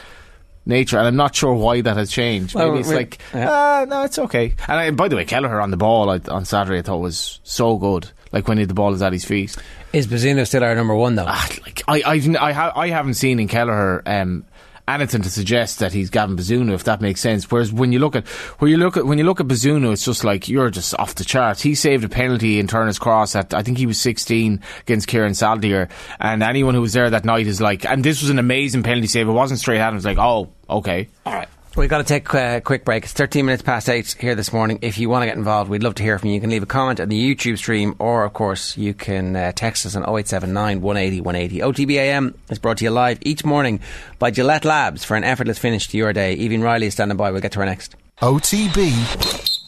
nature. 0.68 0.98
And 0.98 1.08
I'm 1.08 1.16
not 1.16 1.36
sure 1.36 1.54
why 1.54 1.82
that 1.82 1.98
has 1.98 2.12
changed. 2.12 2.54
Well, 2.56 2.70
Maybe 2.70 2.80
it's 2.82 2.92
like, 2.92 3.20
yeah. 3.34 3.50
ah, 3.50 3.86
no, 3.88 4.04
it's 4.04 4.20
okay. 4.20 4.54
And 4.68 4.78
I, 4.80 4.92
by 4.92 5.08
the 5.08 5.16
way, 5.16 5.26
Kelleher 5.26 5.60
on 5.62 5.72
the 5.72 5.78
ball 5.78 6.10
I, 6.10 6.20
on 6.30 6.46
Saturday 6.46 6.80
I 6.80 6.82
thought 6.82 6.98
was 6.98 7.40
so 7.44 7.78
good. 7.78 8.10
Like 8.32 8.48
when 8.48 8.58
he, 8.58 8.66
the 8.66 8.74
ball 8.74 8.94
is 8.94 9.02
at 9.02 9.14
his 9.14 9.24
feet. 9.24 9.56
Is 9.94 10.06
Bazunu 10.08 10.46
still 10.46 10.64
our 10.64 10.76
number 10.76 10.94
one 10.94 11.16
though? 11.16 11.26
Ah, 11.28 11.48
like 11.64 11.82
I, 11.88 12.02
I, 12.06 12.48
I, 12.50 12.52
ha- 12.52 12.74
I 12.76 12.90
haven't 12.90 13.14
seen 13.14 13.40
in 13.40 13.48
Kelleher 13.48 14.04
um, 14.06 14.46
anything 14.88 15.22
to 15.22 15.30
suggest 15.30 15.80
that 15.80 15.94
he's 15.94 16.10
Gavin 16.10 16.38
Bazunu, 16.38 16.74
if 16.74 16.84
that 16.86 17.02
makes 17.02 17.22
sense. 17.22 17.50
Whereas 17.52 17.72
when 17.72 17.92
you 17.92 18.00
look 18.00 18.16
at 18.16 18.28
when 18.60 18.72
you 18.72 18.78
look 18.78 18.98
at 18.98 19.06
when 19.06 19.18
you 19.18 19.24
look 19.24 19.40
at 19.40 19.48
Bazunu, 19.48 19.92
it's 19.92 20.06
just 20.06 20.24
like 20.24 20.48
you're 20.48 20.70
just 20.70 20.94
off 20.98 21.16
the 21.16 21.24
charts. 21.24 21.62
He 21.62 21.76
saved 21.76 22.04
a 22.04 22.10
penalty 22.10 22.60
in 22.60 22.68
Turner's 22.68 23.00
Cross 23.00 23.36
at 23.36 23.54
I 23.54 23.64
think 23.64 23.78
he 23.78 23.86
was 23.86 24.00
16 24.00 24.62
against 24.82 25.08
Kieran 25.08 25.34
Sadlier, 25.34 25.90
and 26.20 26.44
anyone 26.44 26.76
who 26.76 26.82
was 26.82 26.94
there 26.94 27.10
that 27.10 27.26
night 27.26 27.48
is 27.48 27.60
like, 27.62 27.86
and 27.86 28.04
this 28.04 28.22
was 28.22 28.30
an 28.30 28.40
amazing 28.40 28.84
penalty 28.84 29.08
save. 29.08 29.28
It 29.28 29.32
wasn't 29.32 29.60
straight 29.60 29.80
at 29.80 29.90
him. 29.90 29.96
It 29.96 29.98
was 29.98 30.06
like, 30.06 30.18
oh, 30.18 30.50
okay. 30.70 31.10
All 31.26 31.34
right. 31.34 31.50
We've 31.78 31.88
got 31.92 32.00
to 32.00 32.04
take 32.04 32.34
a 32.34 32.60
quick 32.60 32.84
break. 32.84 33.04
It's 33.04 33.14
13 33.14 33.46
minutes 33.46 33.62
past 33.62 33.88
8 33.88 34.16
here 34.20 34.34
this 34.34 34.52
morning. 34.52 34.80
If 34.82 34.98
you 34.98 35.10
want 35.10 35.22
to 35.22 35.28
get 35.28 35.38
involved, 35.38 35.70
we'd 35.70 35.84
love 35.84 35.94
to 35.96 36.04
hear 36.04 36.18
from 36.18 36.30
you. 36.30 36.36
You 36.36 36.42
can 36.42 36.50
leave 36.50 36.64
a 36.64 36.66
comment 36.66 37.00
on 37.00 37.08
the 37.10 37.36
YouTube 37.36 37.60
stream, 37.60 37.96
or, 38.00 38.24
of 38.24 38.34
course, 38.34 38.76
you 38.76 38.96
can 38.96 39.36
uh, 39.36 39.52
text 39.52 39.86
us 39.86 39.96
on 39.96 40.02
0879 40.02 40.82
180 40.82 41.22
180. 41.22 41.60
OTBAM 41.86 42.34
is 42.50 42.58
brought 42.58 42.80
to 42.80 42.84
you 42.84 42.90
live 42.90 43.20
each 43.22 43.46
morning 43.46 43.80
by 44.18 44.32
Gillette 44.32 44.66
Labs 44.66 45.04
for 45.04 45.16
an 45.16 45.24
effortless 45.24 45.60
finish 45.60 45.88
to 45.90 45.98
your 45.98 46.14
day. 46.14 46.34
Evie 46.34 46.58
Reilly 46.58 46.88
is 46.88 46.94
standing 46.94 47.16
by. 47.16 47.30
We'll 47.30 47.42
get 47.42 47.52
to 47.52 47.60
her 47.60 47.66
next. 47.68 47.96
OTB 48.24 48.92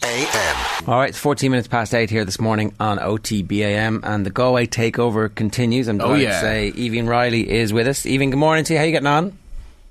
AM. 0.04 0.88
All 0.90 0.98
right, 0.98 1.10
it's 1.10 1.20
14 1.20 1.52
minutes 1.52 1.68
past 1.68 1.94
8 1.94 2.10
here 2.10 2.26
this 2.26 2.40
morning 2.40 2.74
on 2.80 2.98
OTBAM, 2.98 4.00
and 4.04 4.26
the 4.26 4.32
Galway 4.32 4.66
takeover 4.66 5.34
continues. 5.34 5.88
I'm 5.88 6.02
Oh, 6.02 6.16
yeah. 6.16 6.30
to 6.30 6.40
say 6.40 6.68
Evie 6.70 7.04
Reilly 7.04 7.48
is 7.48 7.72
with 7.72 7.88
us. 7.88 8.08
Evie, 8.08 8.26
good 8.26 8.38
morning 8.38 8.64
to 8.66 8.74
you. 8.74 8.80
How 8.80 8.86
you 8.86 8.92
getting 8.94 9.06
on? 9.06 9.38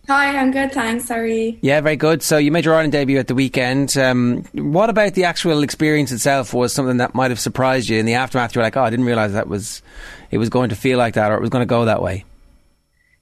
Hi, 0.09 0.39
I'm 0.39 0.53
good, 0.53 0.73
thanks. 0.73 1.05
Sorry. 1.05 1.59
Yeah, 1.61 1.83
very 1.83 1.97
good. 1.97 2.23
So 2.23 2.39
you 2.39 2.51
made 2.51 2.65
your 2.65 2.73
Ireland 2.73 2.93
debut 2.93 3.19
at 3.19 3.27
the 3.27 3.35
weekend. 3.35 3.95
Um, 3.99 4.43
what 4.55 4.89
about 4.89 5.13
the 5.13 5.25
actual 5.25 5.63
experience 5.63 6.13
itself 6.13 6.55
was 6.55 6.73
something 6.73 6.97
that 6.97 7.15
might 7.15 7.31
have 7.31 7.39
surprised 7.39 7.91
you 7.91 7.99
in 7.99 8.07
the 8.07 8.15
aftermath? 8.15 8.55
You're 8.55 8.65
like, 8.65 8.75
oh, 8.79 8.83
I 8.83 8.89
didn't 8.89 9.05
realise 9.05 9.33
that 9.33 9.49
was 9.49 9.83
it 10.31 10.39
was 10.39 10.49
going 10.49 10.71
to 10.71 10.77
feel 10.77 10.97
like 10.97 11.13
that 11.15 11.31
or 11.31 11.35
it 11.35 11.43
was 11.43 11.51
going 11.51 11.61
to 11.61 11.67
go 11.67 11.85
that 11.85 12.01
way. 12.01 12.25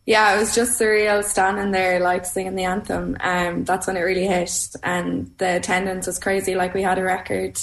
Yeah, 0.04 0.36
it 0.36 0.38
was 0.38 0.54
just 0.54 0.80
surreal 0.80 1.24
standing 1.24 1.72
there, 1.72 1.98
like 1.98 2.24
singing 2.24 2.54
the 2.54 2.62
anthem. 2.62 3.16
Um, 3.18 3.64
that's 3.64 3.88
when 3.88 3.96
it 3.96 4.02
really 4.02 4.28
hit, 4.28 4.68
and 4.84 5.32
the 5.38 5.56
attendance 5.56 6.06
was 6.06 6.20
crazy. 6.20 6.54
Like 6.54 6.72
we 6.72 6.82
had 6.82 6.98
a 6.98 7.02
record 7.02 7.58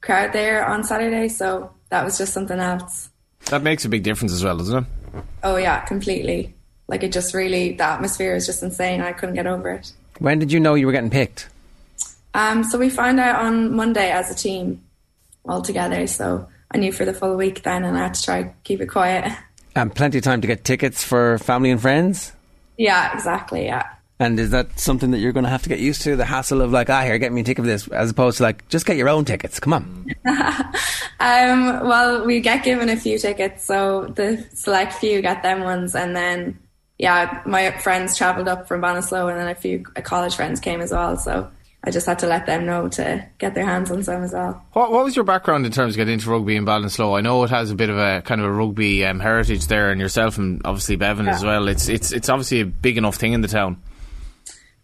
crowd 0.00 0.32
there 0.32 0.64
on 0.64 0.84
Saturday, 0.84 1.28
so 1.28 1.72
that 1.88 2.04
was 2.04 2.16
just 2.16 2.32
something 2.32 2.60
else. 2.60 3.10
That 3.46 3.64
makes 3.64 3.84
a 3.84 3.88
big 3.88 4.04
difference 4.04 4.32
as 4.32 4.44
well, 4.44 4.56
doesn't 4.56 4.84
it? 4.84 4.90
Oh 5.42 5.56
yeah, 5.56 5.80
completely. 5.80 6.54
Like 6.88 7.02
it 7.02 7.12
just 7.12 7.34
really, 7.34 7.72
the 7.72 7.84
atmosphere 7.84 8.34
is 8.34 8.46
just 8.46 8.62
insane. 8.62 9.00
I 9.00 9.12
couldn't 9.12 9.34
get 9.34 9.46
over 9.46 9.70
it. 9.70 9.92
When 10.18 10.38
did 10.38 10.50
you 10.50 10.58
know 10.58 10.74
you 10.74 10.86
were 10.86 10.92
getting 10.92 11.10
picked? 11.10 11.48
Um, 12.34 12.64
so 12.64 12.78
we 12.78 12.90
found 12.90 13.20
out 13.20 13.44
on 13.44 13.74
Monday 13.74 14.10
as 14.10 14.30
a 14.30 14.34
team 14.34 14.82
all 15.44 15.62
together. 15.62 16.06
So 16.06 16.48
I 16.70 16.78
knew 16.78 16.92
for 16.92 17.04
the 17.04 17.14
full 17.14 17.36
week 17.36 17.62
then, 17.62 17.84
and 17.84 17.96
I 17.96 18.00
had 18.04 18.14
to 18.14 18.22
try 18.22 18.54
keep 18.64 18.80
it 18.80 18.86
quiet. 18.86 19.32
And 19.76 19.94
plenty 19.94 20.18
of 20.18 20.24
time 20.24 20.40
to 20.40 20.46
get 20.46 20.64
tickets 20.64 21.04
for 21.04 21.38
family 21.38 21.70
and 21.70 21.80
friends. 21.80 22.32
Yeah, 22.76 23.14
exactly. 23.14 23.66
Yeah. 23.66 23.86
And 24.20 24.40
is 24.40 24.50
that 24.50 24.80
something 24.80 25.12
that 25.12 25.18
you're 25.18 25.32
going 25.32 25.44
to 25.44 25.50
have 25.50 25.62
to 25.62 25.68
get 25.68 25.78
used 25.78 26.02
to? 26.02 26.16
The 26.16 26.24
hassle 26.24 26.60
of 26.60 26.72
like, 26.72 26.90
ah, 26.90 27.02
here, 27.02 27.18
get 27.18 27.32
me 27.32 27.42
a 27.42 27.44
ticket 27.44 27.62
for 27.62 27.68
this, 27.68 27.86
as 27.88 28.10
opposed 28.10 28.38
to 28.38 28.42
like, 28.42 28.66
just 28.68 28.84
get 28.84 28.96
your 28.96 29.08
own 29.08 29.24
tickets. 29.24 29.60
Come 29.60 29.74
on. 29.74 30.06
Um, 31.20 31.88
well, 31.88 32.24
we 32.24 32.38
get 32.40 32.62
given 32.62 32.88
a 32.88 32.96
few 32.96 33.18
tickets, 33.18 33.64
so 33.64 34.06
the 34.14 34.46
select 34.54 34.92
few 34.92 35.20
get 35.20 35.42
them 35.42 35.64
ones, 35.64 35.96
and 35.96 36.14
then 36.14 36.58
yeah, 36.98 37.42
my 37.46 37.70
friends 37.70 38.16
travelled 38.16 38.48
up 38.48 38.66
from 38.66 38.82
Ballinasloe, 38.82 39.30
and 39.30 39.38
then 39.38 39.48
a 39.48 39.54
few 39.54 39.80
college 39.80 40.34
friends 40.36 40.60
came 40.60 40.80
as 40.80 40.90
well. 40.90 41.16
So 41.16 41.50
I 41.84 41.90
just 41.92 42.06
had 42.06 42.18
to 42.20 42.26
let 42.26 42.46
them 42.46 42.66
know 42.66 42.88
to 42.88 43.24
get 43.38 43.54
their 43.54 43.64
hands 43.64 43.90
on 43.90 44.02
some 44.02 44.24
as 44.24 44.32
well. 44.32 44.64
What, 44.72 44.90
what 44.90 45.04
was 45.04 45.14
your 45.14 45.24
background 45.24 45.64
in 45.64 45.70
terms 45.70 45.94
of 45.94 45.96
getting 45.96 46.14
into 46.14 46.28
rugby 46.28 46.56
in 46.56 46.66
Ballinasloe? 46.66 47.16
I 47.16 47.20
know 47.20 47.44
it 47.44 47.50
has 47.50 47.70
a 47.70 47.76
bit 47.76 47.88
of 47.88 47.96
a 47.98 48.20
kind 48.22 48.40
of 48.40 48.48
a 48.48 48.52
rugby 48.52 49.04
um, 49.04 49.20
heritage 49.20 49.68
there, 49.68 49.90
and 49.90 50.00
yourself 50.00 50.38
and 50.38 50.60
obviously 50.64 50.96
Beibhinn 50.96 51.28
as 51.28 51.44
well. 51.44 51.68
It's 51.68 51.88
it's 51.88 52.12
it's 52.12 52.28
obviously 52.28 52.60
a 52.60 52.66
big 52.66 52.98
enough 52.98 53.16
thing 53.16 53.32
in 53.32 53.42
the 53.42 53.48
town. 53.48 53.80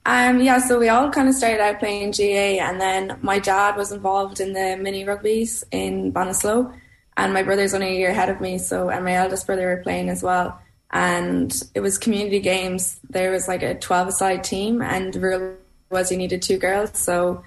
Um, 0.07 0.41
yeah, 0.41 0.59
so 0.59 0.79
we 0.79 0.89
all 0.91 1.11
kind 1.11 1.29
of 1.29 1.35
started 1.35 1.61
out 1.61 1.79
playing 1.81 2.13
GAA, 2.13 2.63
and 2.63 2.81
then 2.81 3.19
my 3.23 3.39
dad 3.39 3.77
was 3.77 3.91
involved 3.91 4.39
in 4.39 4.53
the 4.53 4.77
mini 4.77 5.05
rugbies 5.05 5.65
in 5.73 6.13
Ballinasloe, 6.13 6.73
and 7.17 7.33
my 7.33 7.43
brother's 7.43 7.75
only 7.75 7.89
a 7.89 7.99
year 7.99 8.11
ahead 8.11 8.29
of 8.29 8.41
me. 8.41 8.59
So, 8.59 8.91
and 8.91 9.05
my 9.05 9.15
eldest 9.15 9.47
brother 9.47 9.67
were 9.67 9.83
playing 9.83 10.11
as 10.11 10.23
well, 10.23 10.61
and 10.95 11.61
it 11.75 11.81
was 11.81 11.99
community 11.99 12.39
games. 12.39 13.01
There 13.11 13.33
was 13.33 13.49
like 13.49 13.63
a 13.63 13.75
twelve-a-side 13.75 14.45
team, 14.45 14.81
and 14.81 15.15
rule 15.17 15.57
was 15.91 16.11
you 16.11 16.17
needed 16.17 16.41
two 16.41 16.57
girls. 16.57 16.97
So, 16.97 17.43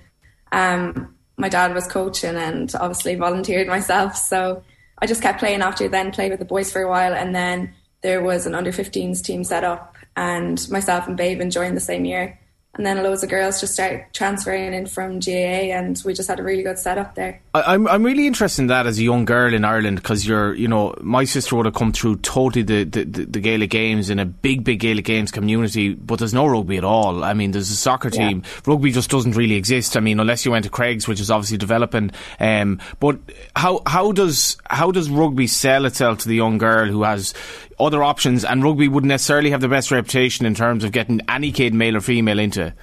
um, 0.52 1.16
my 1.38 1.48
dad 1.50 1.74
was 1.74 1.88
coaching, 1.88 2.36
and 2.36 2.72
obviously 2.76 3.16
volunteered 3.16 3.68
myself. 3.68 4.18
So, 4.18 4.64
I 5.00 5.08
just 5.08 5.22
kept 5.22 5.40
playing 5.40 5.62
after 5.62 5.88
then, 5.88 6.12
played 6.12 6.32
with 6.32 6.40
the 6.40 6.46
boys 6.46 6.72
for 6.72 6.82
a 6.82 6.90
while, 6.90 7.14
and 7.14 7.34
then 7.34 7.74
there 8.02 8.22
was 8.22 8.46
an 8.46 8.54
under 8.54 8.72
15s 8.72 9.24
team 9.24 9.46
set 9.46 9.64
up, 9.64 9.96
and 10.18 10.70
myself 10.70 11.08
and 11.08 11.16
Babe 11.16 11.42
joined 11.50 11.78
the 11.78 11.82
same 11.82 12.04
year. 12.04 12.38
And 12.78 12.86
then 12.86 13.02
loads 13.04 13.24
of 13.24 13.30
girls 13.30 13.60
just 13.60 13.74
started 13.74 14.06
transferring 14.14 14.74
in 14.74 14.86
from 14.86 15.20
GAA, 15.20 15.74
and 15.74 16.02
we 16.06 16.14
just 16.14 16.28
had 16.30 16.40
a 16.40 16.44
really 16.44 16.64
good 16.64 16.78
setup 16.78 17.16
there. 17.16 17.42
I, 17.54 17.74
I'm 17.74 17.88
I'm 17.88 18.04
really 18.04 18.28
interested 18.28 18.62
in 18.62 18.68
that 18.68 18.86
as 18.86 19.00
a 19.00 19.04
young 19.04 19.26
girl 19.26 19.54
in 19.54 19.66
Ireland 19.66 19.98
because 19.98 20.28
you're 20.28 20.54
you 20.54 20.68
know 20.68 20.94
my 21.02 21.24
sister 21.24 21.56
would 21.56 21.66
have 21.66 21.76
come 21.76 21.92
through 21.92 22.18
totally 22.18 22.64
the, 22.64 22.84
the, 22.84 23.04
the, 23.04 23.40
Gaelic 23.40 23.70
games 23.70 24.10
in 24.10 24.20
a 24.20 24.26
big 24.26 24.64
big 24.64 24.80
Gaelic 24.80 25.06
games 25.06 25.32
community, 25.32 25.94
but 25.94 26.20
there's 26.20 26.34
no 26.34 26.46
rugby 26.46 26.78
at 26.78 26.84
all. 26.84 27.24
I 27.24 27.34
mean, 27.34 27.52
there's 27.52 27.72
a 27.72 27.76
soccer 27.76 28.10
Yeah. 28.14 28.30
team. 28.30 28.44
Rugby 28.66 28.92
just 28.92 29.10
doesn't 29.10 29.36
really 29.36 29.56
exist. 29.56 29.98
I 29.98 30.00
mean, 30.00 30.20
unless 30.20 30.46
you 30.46 30.52
went 30.52 30.66
to 30.66 30.70
Craig's, 30.72 31.08
which 31.08 31.20
is 31.20 31.32
obviously 31.32 31.58
developing. 31.58 32.12
Um, 32.40 32.80
but 33.00 33.18
how 33.56 33.82
how 33.88 34.12
does 34.12 34.58
how 34.70 34.92
does 34.92 35.10
rugby 35.10 35.48
sell 35.48 35.86
itself 35.86 36.20
to 36.20 36.28
the 36.28 36.36
young 36.36 36.58
girl 36.58 36.88
who 36.88 37.04
has 37.04 37.34
other 37.80 38.04
options 38.04 38.44
and 38.44 38.64
rugby 38.64 38.88
wouldn't 38.88 39.10
necessarily 39.10 39.52
have 39.52 39.62
the 39.62 39.68
best 39.68 39.92
reputation 39.92 40.46
in 40.46 40.56
terms 40.56 40.84
of 40.84 40.92
getting 40.92 41.22
any 41.30 41.52
kid, 41.52 41.74
male 41.74 41.98
or 41.98 42.02
female, 42.02 42.40
into? 42.40 42.74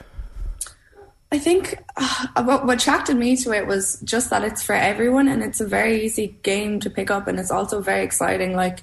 I 1.32 1.38
think 1.38 1.82
uh, 1.96 2.44
what, 2.44 2.64
what 2.64 2.80
attracted 2.80 3.16
me 3.16 3.36
to 3.38 3.52
it 3.52 3.66
was 3.66 4.00
just 4.02 4.30
that 4.30 4.44
it's 4.44 4.62
for 4.62 4.74
everyone, 4.74 5.26
and 5.26 5.42
it's 5.42 5.60
a 5.60 5.66
very 5.66 6.04
easy 6.04 6.38
game 6.42 6.78
to 6.80 6.90
pick 6.90 7.10
up, 7.10 7.26
and 7.26 7.40
it's 7.40 7.50
also 7.50 7.80
very 7.80 8.04
exciting. 8.04 8.54
Like 8.54 8.80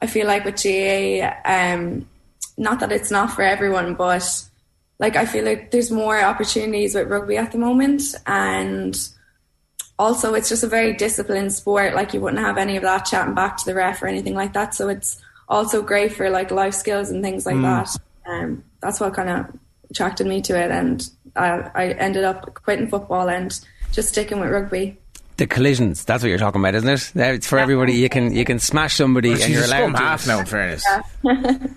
I 0.00 0.06
feel 0.06 0.26
like 0.26 0.44
with 0.44 0.62
GAA, 0.62 1.32
um, 1.44 2.08
not 2.56 2.80
that 2.80 2.92
it's 2.92 3.10
not 3.10 3.32
for 3.32 3.42
everyone, 3.42 3.94
but 3.94 4.22
like 5.00 5.16
I 5.16 5.26
feel 5.26 5.44
like 5.44 5.72
there's 5.72 5.90
more 5.90 6.22
opportunities 6.22 6.94
with 6.94 7.08
rugby 7.08 7.36
at 7.36 7.50
the 7.50 7.58
moment, 7.58 8.02
and 8.24 8.96
also 9.98 10.34
it's 10.34 10.48
just 10.48 10.62
a 10.62 10.68
very 10.68 10.92
disciplined 10.92 11.52
sport. 11.52 11.94
Like 11.94 12.14
you 12.14 12.20
wouldn't 12.20 12.42
have 12.44 12.56
any 12.56 12.76
of 12.76 12.84
that 12.84 13.04
chatting 13.04 13.34
back 13.34 13.56
to 13.56 13.64
the 13.64 13.74
ref 13.74 14.00
or 14.00 14.06
anything 14.06 14.34
like 14.34 14.52
that. 14.52 14.74
So 14.74 14.88
it's 14.88 15.20
also 15.50 15.82
great 15.82 16.12
for 16.14 16.30
like 16.30 16.50
life 16.50 16.72
skills 16.74 17.10
and 17.10 17.22
things 17.22 17.44
like 17.44 17.60
that. 17.60 17.94
Um, 18.26 18.64
that's 18.80 19.00
what 19.00 19.12
kind 19.12 19.28
of 19.28 19.46
attracted 19.90 20.26
me 20.26 20.40
to 20.42 20.58
it, 20.58 20.70
and 20.70 21.06
I, 21.36 21.68
I 21.74 21.86
ended 21.90 22.24
up 22.24 22.54
quitting 22.54 22.88
football 22.88 23.28
and 23.28 23.58
just 23.92 24.08
sticking 24.10 24.40
with 24.40 24.50
rugby. 24.50 24.96
The 25.36 25.46
collisions, 25.46 26.04
that's 26.04 26.22
what 26.22 26.28
you're 26.28 26.38
talking 26.38 26.60
about, 26.60 26.74
isn't 26.76 26.88
it? 26.88 27.12
It's 27.16 27.46
for 27.46 27.58
everybody. 27.58 27.94
You 27.94 28.08
can 28.08 28.32
you 28.32 28.44
can 28.44 28.58
smash 28.58 28.94
somebody 28.96 29.32
and 29.32 29.40
She's 29.40 29.50
you're 29.50 29.62
a 29.64 29.66
allowed 29.66 29.76
scrum 29.78 29.92
to. 29.94 29.98
half 29.98 30.26
now, 30.26 30.38
in 30.40 30.46
fairness. 30.46 30.84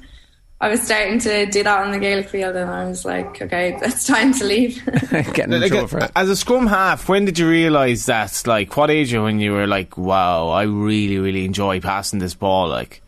I 0.62 0.70
was 0.70 0.82
starting 0.82 1.20
to 1.20 1.46
do 1.48 1.62
that 1.64 1.84
on 1.84 1.92
the 1.92 2.00
Gaelic 2.00 2.30
field, 2.30 2.56
and 2.56 2.70
I 2.70 2.86
was 2.88 3.04
like, 3.04 3.42
okay, 3.42 3.78
it's 3.82 4.06
time 4.08 4.34
to 4.36 4.46
leave. 4.46 4.82
Getting 5.12 5.52
in 5.54 5.60
Like, 5.62 5.72
trouble 5.72 5.88
for 5.88 6.00
it. 6.00 6.12
As 6.16 6.30
a 6.30 6.38
scrum 6.38 6.68
half, 6.68 7.10
when 7.10 7.26
did 7.26 7.38
you 7.38 7.50
realise 7.50 8.06
that? 8.06 8.44
Like, 8.46 8.78
what 8.78 8.90
age 8.90 9.12
you 9.12 9.24
when 9.24 9.42
you 9.42 9.52
were 9.52 9.68
like, 9.68 9.98
wow, 9.98 10.50
I 10.50 10.64
really, 10.64 11.18
really 11.18 11.44
enjoy 11.44 11.82
passing 11.82 12.20
this 12.20 12.34
ball? 12.34 12.70
Like, 12.70 13.02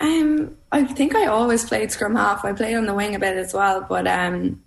Um, 0.00 0.56
I 0.70 0.84
think 0.84 1.14
I 1.14 1.26
always 1.26 1.64
played 1.64 1.90
scrum 1.90 2.14
half. 2.14 2.44
I 2.44 2.52
played 2.52 2.76
on 2.76 2.86
the 2.86 2.94
wing 2.94 3.14
a 3.14 3.18
bit 3.18 3.36
as 3.36 3.52
well, 3.52 3.84
but 3.88 4.06
um, 4.06 4.62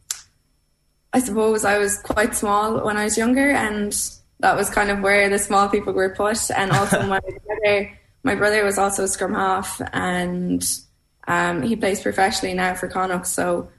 I 1.14 1.20
suppose 1.20 1.64
I 1.64 1.78
was 1.78 1.98
quite 2.00 2.36
small 2.36 2.84
when 2.84 2.98
I 2.98 3.06
was 3.06 3.18
younger, 3.18 3.52
and 3.52 3.96
that 4.40 4.56
was 4.56 4.70
kind 4.70 4.90
of 4.90 5.00
where 5.00 5.30
the 5.30 5.40
small 5.40 5.70
people 5.70 5.94
were 5.94 6.10
put. 6.10 6.52
And 6.52 6.72
also 6.72 7.06
my 7.08 7.20
brother, 7.20 8.00
my 8.24 8.36
brother 8.36 8.66
was 8.66 8.78
also 8.78 9.04
a 9.04 9.08
scrum 9.08 9.34
half, 9.34 9.82
and 9.94 10.64
um, 11.28 11.62
he 11.62 11.76
plays 11.76 12.02
professionally 12.02 12.54
now 12.54 12.74
for 12.74 12.88
Connacht. 12.88 13.28
So 13.28 13.70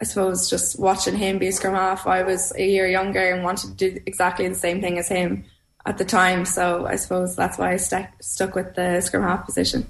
I 0.00 0.04
suppose 0.04 0.50
just 0.50 0.78
watching 0.78 1.16
him 1.16 1.38
be 1.38 1.48
a 1.48 1.52
scrum 1.52 1.74
half, 1.74 2.06
I 2.06 2.22
was 2.22 2.52
a 2.56 2.66
year 2.66 2.86
younger 2.86 3.32
and 3.32 3.44
wanted 3.44 3.78
to 3.78 3.90
do 3.90 4.00
exactly 4.06 4.48
the 4.48 4.54
same 4.54 4.80
thing 4.80 4.98
as 4.98 5.08
him 5.08 5.44
at 5.86 5.98
the 5.98 6.04
time. 6.04 6.44
So 6.44 6.86
I 6.86 6.96
suppose 6.96 7.36
that's 7.36 7.58
why 7.58 7.72
I 7.72 7.76
stuck 7.76 8.08
stuck 8.20 8.54
with 8.54 8.74
the 8.74 9.00
scrum 9.00 9.22
half 9.22 9.46
position. 9.46 9.86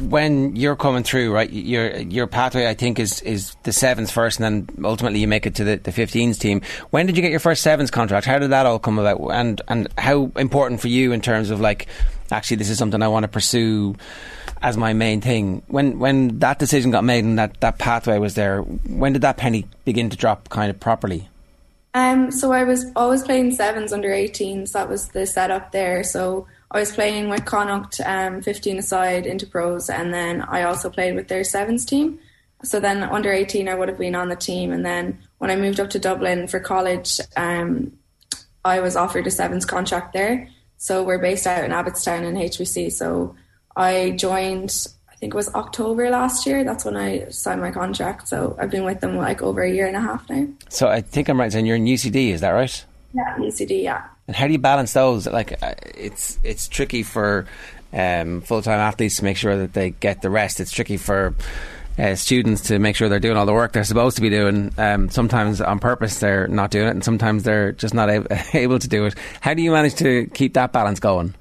When 0.00 0.56
you're 0.56 0.76
coming 0.76 1.02
through, 1.02 1.32
right, 1.32 1.50
your 1.50 1.96
your 1.96 2.26
pathway, 2.26 2.66
I 2.66 2.74
think, 2.74 2.98
is 2.98 3.20
is 3.22 3.54
the 3.64 3.72
sevens 3.72 4.10
first, 4.10 4.40
and 4.40 4.68
then 4.68 4.84
ultimately 4.84 5.20
you 5.20 5.28
make 5.28 5.46
it 5.46 5.54
to 5.56 5.64
the, 5.64 5.76
the 5.76 5.90
15s 5.90 6.38
team. 6.38 6.62
When 6.90 7.06
did 7.06 7.16
you 7.16 7.22
get 7.22 7.30
your 7.30 7.40
first 7.40 7.62
sevens 7.62 7.90
contract? 7.90 8.26
How 8.26 8.38
did 8.38 8.50
that 8.50 8.66
all 8.66 8.78
come 8.78 8.98
about? 8.98 9.20
And 9.30 9.60
and 9.68 9.88
how 9.98 10.30
important 10.36 10.80
for 10.80 10.88
you 10.88 11.12
in 11.12 11.20
terms 11.20 11.50
of 11.50 11.60
like, 11.60 11.86
actually, 12.30 12.58
this 12.58 12.70
is 12.70 12.78
something 12.78 13.02
I 13.02 13.08
want 13.08 13.24
to 13.24 13.28
pursue 13.28 13.96
as 14.62 14.76
my 14.76 14.92
main 14.92 15.20
thing. 15.20 15.62
When 15.68 15.98
when 15.98 16.38
that 16.38 16.58
decision 16.58 16.90
got 16.90 17.04
made 17.04 17.24
and 17.24 17.38
that 17.38 17.60
that 17.60 17.78
pathway 17.78 18.18
was 18.18 18.34
there, 18.34 18.62
when 18.62 19.12
did 19.12 19.22
that 19.22 19.36
penny 19.36 19.66
begin 19.84 20.10
to 20.10 20.16
drop 20.16 20.48
kind 20.48 20.70
of 20.70 20.78
properly? 20.78 21.28
Um, 21.92 22.30
so 22.30 22.52
I 22.52 22.62
was 22.62 22.86
always 22.94 23.22
playing 23.24 23.52
sevens 23.52 23.92
under 23.92 24.10
18s. 24.10 24.72
That 24.72 24.88
was 24.88 25.08
the 25.08 25.26
setup 25.26 25.72
there. 25.72 26.04
So 26.04 26.46
I 26.70 26.78
was 26.78 26.92
playing 26.92 27.28
with 27.28 27.44
Connacht, 27.44 28.00
um, 28.04 28.42
15 28.42 28.78
aside 28.78 29.26
into 29.26 29.46
pros, 29.46 29.90
and 29.90 30.14
then 30.14 30.42
I 30.42 30.62
also 30.62 30.88
played 30.88 31.16
with 31.16 31.28
their 31.28 31.42
sevens 31.42 31.84
team. 31.84 32.18
So 32.62 32.78
then 32.78 33.02
under 33.02 33.32
18, 33.32 33.68
I 33.68 33.74
would 33.74 33.88
have 33.88 33.98
been 33.98 34.14
on 34.14 34.28
the 34.28 34.36
team, 34.36 34.70
and 34.70 34.84
then 34.84 35.18
when 35.38 35.50
I 35.50 35.56
moved 35.56 35.80
up 35.80 35.90
to 35.90 35.98
Dublin 35.98 36.46
for 36.46 36.60
college, 36.60 37.20
um, 37.36 37.92
I 38.64 38.80
was 38.80 38.94
offered 38.94 39.26
a 39.26 39.30
sevens 39.30 39.64
contract 39.64 40.12
there. 40.12 40.48
So 40.76 41.02
we're 41.02 41.18
based 41.18 41.46
out 41.46 41.64
in 41.64 41.72
Abbotstown 41.72 42.24
in 42.24 42.34
HPC. 42.36 42.92
So 42.92 43.34
I 43.76 44.10
joined, 44.12 44.86
I 45.10 45.14
think 45.16 45.34
it 45.34 45.36
was 45.36 45.52
October 45.54 46.08
last 46.10 46.46
year. 46.46 46.64
That's 46.64 46.84
when 46.84 46.96
I 46.96 47.28
signed 47.28 47.60
my 47.60 47.70
contract. 47.70 48.28
So 48.28 48.56
I've 48.58 48.70
been 48.70 48.84
with 48.84 49.00
them 49.00 49.16
like 49.16 49.42
over 49.42 49.62
a 49.62 49.70
year 49.70 49.86
and 49.86 49.96
a 49.96 50.00
half 50.00 50.28
now. 50.30 50.46
So 50.68 50.88
I 50.88 51.00
think 51.00 51.28
I'm 51.28 51.38
right 51.38 51.46
in 51.46 51.50
saying 51.50 51.66
you're 51.66 51.76
in 51.76 51.84
UCD, 51.84 52.30
is 52.30 52.40
that 52.42 52.50
right? 52.50 52.84
Yeah, 53.14 53.36
UCD, 53.38 53.82
yeah. 53.82 54.04
And 54.30 54.36
how 54.36 54.46
do 54.46 54.52
you 54.52 54.60
balance 54.60 54.92
those? 54.92 55.26
Like, 55.26 55.60
uh, 55.60 55.74
it's 55.96 56.38
it's 56.44 56.68
tricky 56.68 57.02
for 57.02 57.48
um, 57.92 58.42
full 58.42 58.62
time 58.62 58.78
athletes 58.78 59.16
to 59.16 59.24
make 59.24 59.36
sure 59.36 59.56
that 59.56 59.72
they 59.72 59.90
get 59.90 60.22
the 60.22 60.30
rest. 60.30 60.60
It's 60.60 60.70
tricky 60.70 60.98
for 60.98 61.34
uh, 61.98 62.14
students 62.14 62.68
to 62.68 62.78
make 62.78 62.94
sure 62.94 63.08
they're 63.08 63.18
doing 63.18 63.36
all 63.36 63.44
the 63.44 63.52
work 63.52 63.72
they're 63.72 63.82
supposed 63.82 64.14
to 64.18 64.22
be 64.22 64.30
doing. 64.30 64.72
Um, 64.78 65.10
sometimes 65.10 65.60
on 65.60 65.80
purpose 65.80 66.20
they're 66.20 66.46
not 66.46 66.70
doing 66.70 66.86
it, 66.86 66.90
and 66.90 67.02
sometimes 67.02 67.42
they're 67.42 67.72
just 67.72 67.92
not 67.92 68.08
able, 68.08 68.28
able 68.54 68.78
to 68.78 68.86
do 68.86 69.06
it. 69.06 69.16
How 69.40 69.52
do 69.52 69.62
you 69.62 69.72
manage 69.72 69.96
to 69.96 70.26
keep 70.32 70.54
that 70.54 70.72
balance 70.72 71.00
going? 71.00 71.34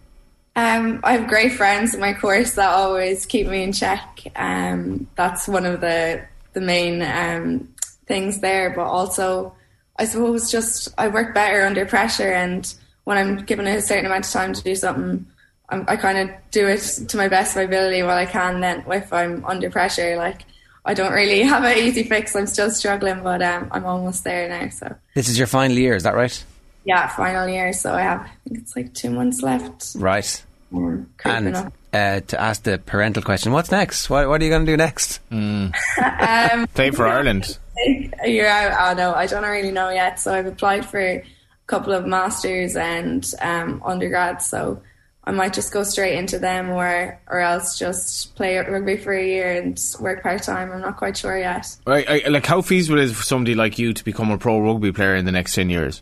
Um, 0.55 1.01
I 1.03 1.11
have 1.11 1.27
great 1.27 1.51
friends 1.51 1.93
in 1.93 1.99
my 1.99 2.13
course 2.13 2.55
that 2.55 2.71
always 2.71 3.27
keep 3.27 3.45
me 3.45 3.61
in 3.61 3.71
check. 3.71 4.23
Um, 4.35 5.05
that's 5.15 5.47
one 5.47 5.67
of 5.67 5.79
the 5.79 6.25
the 6.53 6.61
main 6.61 7.03
um, 7.03 7.69
things 8.07 8.39
there. 8.39 8.71
But 8.71 8.87
also, 8.87 9.53
I 9.99 10.05
suppose 10.05 10.49
just 10.49 10.87
I 10.97 11.09
work 11.09 11.35
better 11.35 11.65
under 11.65 11.85
pressure, 11.85 12.31
and 12.31 12.73
when 13.03 13.17
I'm 13.17 13.45
given 13.45 13.67
a 13.67 13.81
certain 13.81 14.05
amount 14.05 14.25
of 14.25 14.31
time 14.31 14.53
to 14.53 14.63
do 14.63 14.73
something, 14.75 15.27
I'm, 15.67 15.85
i 15.87 15.95
kind 15.97 16.17
of 16.17 16.35
do 16.51 16.67
it 16.67 16.79
to 17.09 17.17
my 17.17 17.27
best 17.27 17.51
of 17.51 17.57
my 17.57 17.63
ability 17.63 18.01
while 18.01 18.17
I 18.17 18.25
can. 18.25 18.61
Then, 18.61 18.83
if 18.89 19.11
I'm 19.13 19.43
under 19.45 19.69
pressure, 19.69 20.15
like 20.15 20.45
I 20.85 20.93
don't 20.93 21.13
really 21.13 21.43
have 21.53 21.63
an 21.63 21.77
easy 21.77 22.03
fix. 22.03 22.35
I'm 22.35 22.47
still 22.47 22.71
struggling, 22.71 23.21
but 23.23 23.41
um, 23.41 23.67
I'm 23.71 23.85
almost 23.85 24.23
there 24.23 24.49
now. 24.49 24.69
So 24.69 24.95
this 25.13 25.29
is 25.29 25.37
your 25.37 25.47
final 25.47 25.77
year, 25.77 25.95
is 25.95 26.03
that 26.03 26.15
right? 26.15 26.43
Yeah, 26.85 27.07
final 27.09 27.47
year. 27.47 27.73
So 27.73 27.93
I 27.93 28.01
have, 28.01 28.21
I 28.21 28.31
think 28.45 28.59
it's 28.59 28.75
like 28.75 28.93
two 28.93 29.11
months 29.11 29.41
left. 29.43 29.95
Right. 29.95 30.43
and 30.71 31.71
uh, 31.93 32.21
to 32.21 32.41
ask 32.41 32.63
the 32.63 32.79
parental 32.79 33.21
question, 33.21 33.51
what's 33.51 33.71
next? 33.71 34.09
What, 34.09 34.29
what 34.29 34.41
are 34.41 34.43
you 34.43 34.49
going 34.49 34.65
to 34.65 34.71
do 34.71 34.77
next? 34.77 35.19
Mm. 35.29 35.73
um, 36.53 36.67
Play 36.67 36.91
for 36.91 37.07
Ireland. 37.07 37.57
A 38.23 38.30
year 38.30 38.47
out, 38.47 38.91
oh 38.91 38.97
no, 38.97 39.13
I 39.13 39.25
don't 39.25 39.43
really 39.43 39.71
know 39.71 39.89
yet. 39.89 40.19
So 40.19 40.34
I've 40.34 40.45
applied 40.45 40.86
for 40.86 40.99
a 40.99 41.23
couple 41.67 41.93
of 41.93 42.05
masters 42.05 42.75
and 42.75 43.25
um, 43.41 43.82
undergrads. 43.86 44.45
So 44.45 44.82
I 45.23 45.32
might 45.32 45.53
just 45.53 45.71
go 45.71 45.84
straight 45.84 46.17
into 46.17 46.39
them, 46.39 46.69
or 46.71 47.21
or 47.27 47.39
else 47.39 47.77
just 47.77 48.36
play 48.36 48.57
rugby 48.57 48.97
for 48.97 49.13
a 49.13 49.25
year 49.25 49.61
and 49.61 49.80
work 49.99 50.23
part 50.23 50.41
time. 50.43 50.71
I'm 50.71 50.82
not 50.82 50.97
quite 50.97 51.17
sure 51.17 51.38
yet. 51.38 51.67
Right, 51.86 52.30
like 52.30 52.45
how 52.45 52.61
feasible 52.61 52.99
is 52.99 53.11
it 53.11 53.13
for 53.13 53.23
somebody 53.23 53.53
like 53.53 53.77
you 53.77 53.93
to 53.93 54.03
become 54.03 54.32
a 54.32 54.38
pro 54.38 54.59
rugby 54.59 54.91
player 54.91 55.15
in 55.15 55.25
the 55.25 55.32
next 55.32 55.53
ten 55.53 55.69
years? 55.69 56.01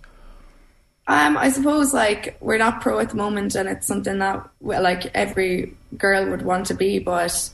Um, 1.09 1.37
I 1.37 1.49
suppose 1.49 1.93
like 1.93 2.37
we're 2.41 2.57
not 2.57 2.81
pro 2.81 2.99
at 2.99 3.09
the 3.09 3.15
moment, 3.15 3.55
and 3.55 3.67
it's 3.67 3.85
something 3.85 4.19
that 4.19 4.49
like 4.61 5.11
every 5.13 5.75
girl 5.97 6.29
would 6.29 6.43
want 6.43 6.67
to 6.67 6.73
be, 6.73 6.99
but 6.99 7.49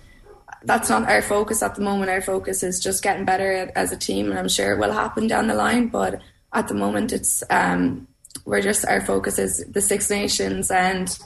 that's 0.63 0.89
not 0.89 1.09
our 1.09 1.21
focus 1.21 1.61
at 1.61 1.75
the 1.75 1.81
moment. 1.81 2.09
Our 2.09 2.21
focus 2.21 2.63
is 2.63 2.79
just 2.79 3.03
getting 3.03 3.25
better 3.25 3.71
as 3.75 3.91
a 3.91 3.97
team, 3.97 4.29
and 4.29 4.39
I'm 4.39 4.49
sure 4.49 4.73
it 4.73 4.79
will 4.79 4.93
happen 4.93 5.27
down 5.27 5.47
the 5.47 5.55
line. 5.55 5.87
But 5.87 6.21
at 6.53 6.67
the 6.67 6.73
moment, 6.73 7.11
it's 7.11 7.43
um, 7.49 8.07
we're 8.45 8.61
just 8.61 8.85
our 8.85 9.01
focus 9.01 9.39
is 9.39 9.65
the 9.69 9.81
Six 9.81 10.09
Nations 10.09 10.71
and 10.71 11.17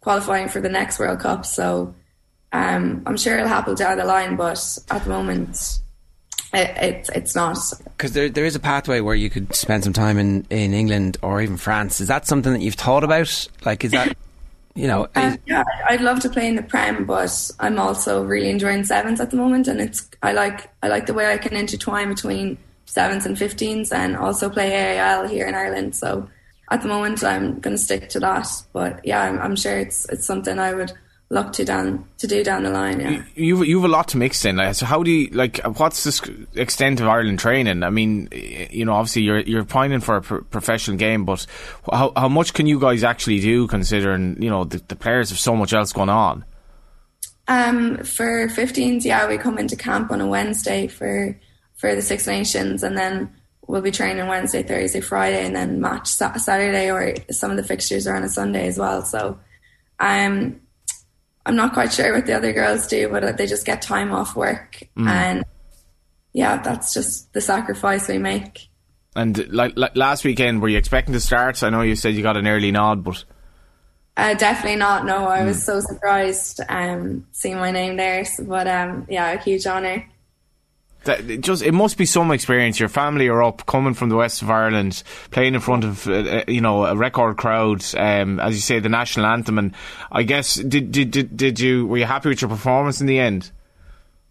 qualifying 0.00 0.48
for 0.48 0.60
the 0.60 0.68
next 0.68 0.98
World 0.98 1.20
Cup. 1.20 1.44
So 1.44 1.94
um, 2.52 3.02
I'm 3.06 3.16
sure 3.16 3.36
it'll 3.36 3.48
happen 3.48 3.74
down 3.74 3.98
the 3.98 4.04
line, 4.04 4.36
but 4.36 4.78
at 4.90 5.04
the 5.04 5.10
moment, 5.10 5.58
it, 6.54 7.08
it's 7.14 7.34
not 7.34 7.58
because 7.84 8.12
there 8.12 8.28
there 8.28 8.44
is 8.44 8.54
a 8.54 8.60
pathway 8.60 9.00
where 9.00 9.14
you 9.14 9.28
could 9.28 9.54
spend 9.54 9.84
some 9.84 9.92
time 9.92 10.18
in, 10.18 10.46
in 10.48 10.72
England 10.72 11.18
or 11.22 11.42
even 11.42 11.56
France. 11.56 12.00
Is 12.00 12.08
that 12.08 12.26
something 12.26 12.52
that 12.52 12.60
you've 12.60 12.74
thought 12.74 13.04
about? 13.04 13.48
Like, 13.64 13.84
is 13.84 13.92
that 13.92 14.16
you 14.76 14.86
know? 14.86 15.08
Um, 15.14 15.38
yeah, 15.46 15.64
I'd 15.88 16.00
love 16.00 16.20
to 16.20 16.28
play 16.28 16.46
in 16.46 16.56
the 16.56 16.62
Prem, 16.62 17.04
but 17.06 17.50
I'm 17.58 17.78
also 17.78 18.22
really 18.22 18.50
enjoying 18.50 18.84
sevens 18.84 19.20
at 19.20 19.30
the 19.30 19.36
moment, 19.36 19.66
and 19.66 19.80
it's 19.80 20.08
I 20.22 20.32
like 20.32 20.70
I 20.82 20.88
like 20.88 21.06
the 21.06 21.14
way 21.14 21.32
I 21.32 21.38
can 21.38 21.56
intertwine 21.56 22.08
between 22.08 22.58
sevens 22.84 23.26
and 23.26 23.36
15s, 23.36 23.92
and 23.92 24.16
also 24.16 24.48
play 24.48 24.72
AIL 24.72 25.26
here 25.26 25.46
in 25.46 25.54
Ireland. 25.54 25.96
So 25.96 26.28
at 26.70 26.82
the 26.82 26.88
moment, 26.88 27.24
I'm 27.24 27.58
going 27.60 27.76
to 27.76 27.82
stick 27.82 28.08
to 28.10 28.20
that. 28.20 28.48
But 28.72 29.04
yeah, 29.04 29.22
I'm, 29.22 29.40
I'm 29.40 29.56
sure 29.56 29.78
it's 29.78 30.06
it's 30.10 30.26
something 30.26 30.58
I 30.58 30.74
would 30.74 30.92
look 31.28 31.52
to 31.54 31.64
down 31.64 32.04
to 32.18 32.26
do 32.26 32.44
down 32.44 32.62
the 32.62 32.70
line. 32.70 33.00
Yeah, 33.00 33.22
you've 33.34 33.66
you've 33.66 33.84
a 33.84 33.88
lot 33.88 34.08
to 34.08 34.16
mix 34.16 34.44
in. 34.44 34.56
Like, 34.56 34.74
so 34.74 34.86
how 34.86 35.02
do 35.02 35.10
you 35.10 35.30
like? 35.30 35.58
What's 35.78 36.04
the 36.04 36.46
extent 36.54 37.00
of 37.00 37.08
Ireland 37.08 37.38
training? 37.38 37.82
I 37.82 37.90
mean, 37.90 38.28
you 38.32 38.84
know, 38.84 38.94
obviously 38.94 39.22
you're 39.22 39.40
you're 39.40 39.64
pining 39.64 40.00
for 40.00 40.16
a 40.16 40.22
pro- 40.22 40.42
professional 40.42 40.96
game, 40.96 41.24
but 41.24 41.46
how 41.90 42.12
how 42.16 42.28
much 42.28 42.54
can 42.54 42.66
you 42.66 42.78
guys 42.78 43.02
actually 43.04 43.40
do? 43.40 43.66
Considering 43.66 44.40
you 44.42 44.50
know 44.50 44.64
the, 44.64 44.82
the 44.88 44.96
players 44.96 45.30
have 45.30 45.38
so 45.38 45.56
much 45.56 45.72
else 45.72 45.92
going 45.92 46.08
on. 46.08 46.44
Um, 47.48 47.98
for 47.98 48.48
15s, 48.48 49.04
yeah, 49.04 49.28
we 49.28 49.38
come 49.38 49.56
into 49.56 49.76
camp 49.76 50.10
on 50.10 50.20
a 50.20 50.26
Wednesday 50.26 50.88
for 50.88 51.38
for 51.76 51.94
the 51.94 52.02
Six 52.02 52.26
Nations, 52.26 52.82
and 52.82 52.96
then 52.96 53.32
we'll 53.66 53.82
be 53.82 53.90
training 53.90 54.26
Wednesday, 54.26 54.62
Thursday, 54.62 55.00
Friday, 55.00 55.44
and 55.44 55.54
then 55.54 55.80
match 55.80 56.08
Saturday, 56.08 56.90
or 56.90 57.14
some 57.30 57.50
of 57.50 57.56
the 57.56 57.62
fixtures 57.62 58.06
are 58.06 58.16
on 58.16 58.22
a 58.22 58.28
Sunday 58.28 58.66
as 58.66 58.78
well. 58.78 59.02
So, 59.02 59.38
um, 60.00 60.60
I'm 61.46 61.56
not 61.56 61.72
quite 61.72 61.92
sure 61.92 62.12
what 62.12 62.26
the 62.26 62.34
other 62.34 62.52
girls 62.52 62.86
do, 62.88 63.08
but 63.08 63.36
they 63.36 63.46
just 63.46 63.64
get 63.64 63.80
time 63.80 64.12
off 64.12 64.34
work, 64.34 64.82
mm. 64.96 65.08
and 65.08 65.44
yeah, 66.32 66.60
that's 66.60 66.92
just 66.92 67.32
the 67.32 67.40
sacrifice 67.40 68.08
we 68.08 68.18
make. 68.18 68.68
And 69.14 69.48
like, 69.50 69.72
like, 69.76 69.96
last 69.96 70.24
weekend, 70.24 70.60
were 70.60 70.68
you 70.68 70.76
expecting 70.76 71.14
to 71.14 71.20
start? 71.20 71.62
I 71.62 71.70
know 71.70 71.80
you 71.80 71.96
said 71.96 72.14
you 72.14 72.22
got 72.22 72.36
an 72.36 72.46
early 72.46 72.72
nod, 72.72 73.04
but 73.04 73.24
uh, 74.16 74.34
definitely 74.34 74.76
not. 74.76 75.06
No, 75.06 75.28
I 75.28 75.38
mm. 75.38 75.46
was 75.46 75.64
so 75.64 75.80
surprised 75.80 76.60
um, 76.68 77.26
seeing 77.32 77.56
my 77.56 77.70
name 77.70 77.96
there. 77.96 78.26
But 78.40 78.66
um, 78.66 79.06
yeah, 79.08 79.32
a 79.32 79.38
huge 79.38 79.66
honour 79.66 80.04
that 81.06 81.28
it 81.28 81.40
just 81.40 81.62
it 81.62 81.72
must 81.72 81.96
be 81.96 82.06
some 82.06 82.30
experience. 82.30 82.78
Your 82.78 82.88
family 82.88 83.28
are 83.28 83.42
up, 83.42 83.66
coming 83.66 83.94
from 83.94 84.08
the 84.08 84.16
west 84.16 84.42
of 84.42 84.50
Ireland, 84.50 85.02
playing 85.30 85.54
in 85.54 85.60
front 85.60 85.84
of 85.84 86.06
uh, 86.06 86.12
uh, 86.12 86.44
you 86.46 86.60
know 86.60 86.84
a 86.84 86.94
record 86.94 87.36
crowd. 87.36 87.84
Um, 87.96 88.38
as 88.38 88.54
you 88.54 88.60
say, 88.60 88.78
the 88.78 88.88
national 88.88 89.26
anthem, 89.26 89.58
and 89.58 89.74
I 90.12 90.22
guess 90.22 90.54
did, 90.54 90.92
did 90.92 91.10
did 91.10 91.36
did 91.36 91.60
you 91.60 91.86
were 91.86 91.98
you 91.98 92.04
happy 92.04 92.28
with 92.28 92.40
your 92.40 92.50
performance 92.50 93.00
in 93.00 93.06
the 93.06 93.18
end? 93.18 93.50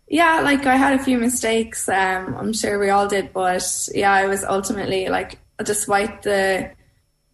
Yeah, 0.08 0.42
like 0.42 0.66
I 0.66 0.76
had 0.76 1.00
a 1.00 1.04
few 1.04 1.18
mistakes. 1.18 1.90
Um, 1.90 2.36
I'm 2.36 2.54
sure 2.54 2.78
we 2.78 2.90
all 2.90 3.08
did, 3.08 3.34
but 3.34 3.90
yeah, 3.94 4.14
I 4.14 4.28
was 4.28 4.44
ultimately 4.44 5.10
like, 5.10 5.40
despite 5.64 6.22
the 6.22 6.72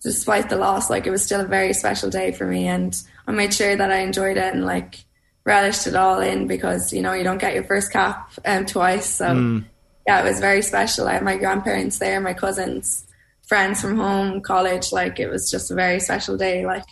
despite 0.02 0.50
the 0.50 0.56
loss, 0.56 0.90
like 0.90 1.06
it 1.06 1.12
was 1.12 1.24
still 1.24 1.42
a 1.42 1.46
very 1.46 1.74
special 1.74 2.10
day 2.10 2.32
for 2.32 2.46
me, 2.46 2.68
and 2.68 3.00
I 3.28 3.32
made 3.32 3.54
sure 3.54 3.76
that 3.76 3.92
I 3.92 3.98
enjoyed 3.98 4.38
it 4.38 4.54
and 4.54 4.66
like 4.66 5.04
relished 5.44 5.88
it 5.88 5.96
all 5.96 6.20
in 6.20 6.48
because 6.48 6.94
you 6.94 7.02
know 7.02 7.14
you 7.14 7.24
don't 7.24 7.40
get 7.40 7.54
your 7.54 7.64
first 7.64 7.92
cap 7.92 8.32
um, 8.46 8.66
twice. 8.66 9.08
So 9.08 9.26
mm. 9.26 9.66
yeah, 10.08 10.22
it 10.22 10.24
was 10.24 10.40
very 10.40 10.62
special. 10.62 11.08
I 11.08 11.14
had 11.14 11.24
my 11.24 11.38
grandparents 11.38 12.00
there, 12.00 12.20
my 12.20 12.34
cousins, 12.34 13.06
friends 13.48 13.82
from 13.82 13.98
home, 13.98 14.42
college. 14.42 14.92
Like 14.92 15.20
it 15.20 15.30
was 15.30 15.50
just 15.50 15.72
a 15.72 15.76
very 15.76 16.00
special 16.00 16.38
day. 16.38 16.66
Like 16.66 16.86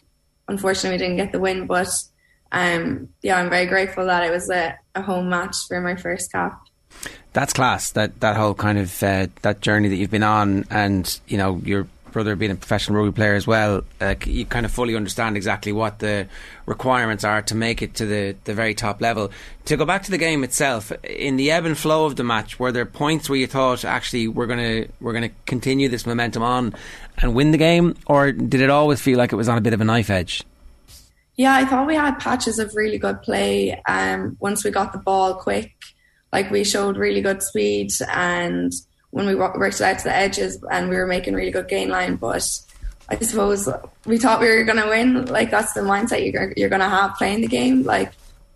unfortunately, 0.48 0.98
we 0.98 1.04
didn't 1.04 1.18
get 1.18 1.32
the 1.32 1.40
win, 1.40 1.68
but 1.68 1.90
um, 2.52 3.10
yeah, 3.22 3.38
I'm 3.38 3.50
very 3.50 3.68
grateful 3.68 4.06
that 4.08 4.24
it 4.24 4.32
was 4.32 4.50
a, 4.50 4.78
a 4.96 5.02
home 5.02 5.30
match 5.30 5.56
for 5.68 5.80
my 5.82 5.96
first 5.96 6.32
cap. 6.32 6.60
That's 7.34 7.54
class. 7.54 7.92
That 7.92 8.20
that 8.22 8.36
whole 8.36 8.56
kind 8.56 8.80
of 8.80 9.04
uh, 9.04 9.28
that 9.44 9.62
journey 9.62 9.88
that 9.90 9.96
you've 9.96 10.10
been 10.10 10.24
on, 10.24 10.66
and 10.72 11.20
you 11.28 11.38
know 11.38 11.62
you're 11.64 11.88
brother 12.12 12.36
being 12.36 12.52
a 12.52 12.56
professional 12.56 12.98
rugby 12.98 13.16
player 13.16 13.36
as 13.36 13.48
well, 13.48 13.84
uh, 14.02 14.16
you 14.26 14.46
kind 14.46 14.66
of 14.66 14.72
fully 14.72 14.96
understand 14.96 15.38
exactly 15.38 15.72
what 15.72 16.00
the 16.00 16.28
requirements 16.66 17.24
are 17.24 17.42
to 17.44 17.56
make 17.56 17.82
it 17.82 17.96
to 17.96 18.06
the, 18.06 18.36
the 18.44 18.54
very 18.54 18.74
top 18.74 19.02
level. 19.02 19.32
To 19.66 19.78
go 19.78 19.86
back 19.86 20.04
to 20.04 20.12
the 20.12 20.18
game 20.18 20.44
itself, 20.44 20.92
in 21.04 21.38
the 21.38 21.52
ebb 21.52 21.66
and 21.66 21.78
flow 21.78 22.06
of 22.06 22.16
the 22.16 22.24
match, 22.24 22.60
were 22.60 22.72
there 22.72 22.86
points 22.86 23.30
where 23.30 23.38
you 23.38 23.48
thought 23.48 23.86
actually 23.86 24.28
we're 24.28 24.48
gonna 24.48 24.86
we're 25.00 25.14
gonna 25.14 25.32
continue 25.46 25.90
this 25.90 26.06
momentum 26.06 26.44
on 26.44 26.74
and 27.18 27.36
win 27.36 27.52
the 27.52 27.58
game, 27.58 27.96
or 28.06 28.32
did 28.32 28.62
it 28.62 28.70
always 28.70 29.02
feel 29.02 29.18
like 29.18 29.32
it 29.32 29.36
was 29.36 29.50
on 29.50 29.58
a 29.58 29.62
bit 29.62 29.74
of 29.74 29.82
a 29.82 29.86
knife 29.86 30.10
edge? 30.10 30.44
Yeah, 31.36 31.56
I 31.56 31.66
thought 31.66 31.88
we 31.88 31.96
had 31.96 32.20
patches 32.20 32.60
of 32.60 32.76
really 32.76 32.98
good 32.98 33.22
play. 33.22 33.82
Um, 33.88 34.36
once 34.40 34.64
we 34.64 34.72
got 34.72 34.92
the 34.92 35.00
ball 35.00 35.36
quick, 35.36 35.72
like 36.34 36.52
we 36.52 36.64
showed 36.64 36.98
really 36.98 37.22
good 37.22 37.42
speed 37.42 37.92
and 38.12 38.74
when 39.12 39.26
we 39.26 39.36
worked 39.36 39.58
it 39.58 39.82
out 39.82 39.98
to 40.00 40.04
the 40.04 40.16
edges 40.16 40.64
and 40.72 40.90
we 40.90 40.96
were 40.96 41.08
making 41.08 41.34
really 41.34 41.52
good 41.52 41.68
gain 41.68 41.90
line. 41.90 42.16
But 42.16 42.48
I 43.10 43.18
suppose 43.18 43.68
we 44.06 44.18
thought 44.18 44.40
we 44.40 44.50
were 44.50 44.64
going 44.64 44.82
to 44.82 44.90
win. 44.90 45.26
Like 45.26 45.50
that's 45.50 45.74
the 45.74 45.82
mindset 45.82 46.32
you're 46.32 46.54
you're 46.56 46.70
going 46.70 46.82
to 46.82 46.90
have 46.90 47.16
playing 47.16 47.42
the 47.42 47.48
game. 47.48 47.84
Like 47.84 48.12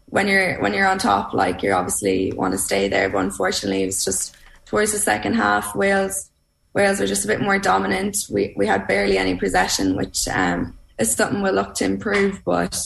when 0.08 0.28
you're 0.28 0.62
when 0.62 0.74
you're 0.74 0.88
on 0.88 1.00
top, 1.00 1.34
like 1.34 1.64
you 1.64 1.72
obviously 1.74 2.32
want 2.34 2.52
to 2.54 2.58
stay 2.58 2.88
there. 2.88 3.10
But 3.10 3.26
unfortunately, 3.26 3.84
it 3.84 3.88
was 3.88 4.06
just 4.06 4.36
towards 4.66 4.92
the 4.92 5.00
second 5.00 5.34
half, 5.36 5.76
Wales 5.76 6.30
Wales 6.74 7.00
were 7.00 7.08
just 7.08 7.26
a 7.26 7.28
bit 7.28 7.42
more 7.42 7.60
dominant. 7.60 8.18
We 8.30 8.54
we 8.56 8.68
had 8.68 8.88
barely 8.88 9.18
any 9.18 9.36
possession, 9.36 9.96
which 9.96 10.28
um, 10.28 10.78
is 11.00 11.14
something 11.14 11.42
we'll 11.42 11.54
look 11.54 11.74
to 11.76 11.86
improve. 11.86 12.42
But 12.46 12.80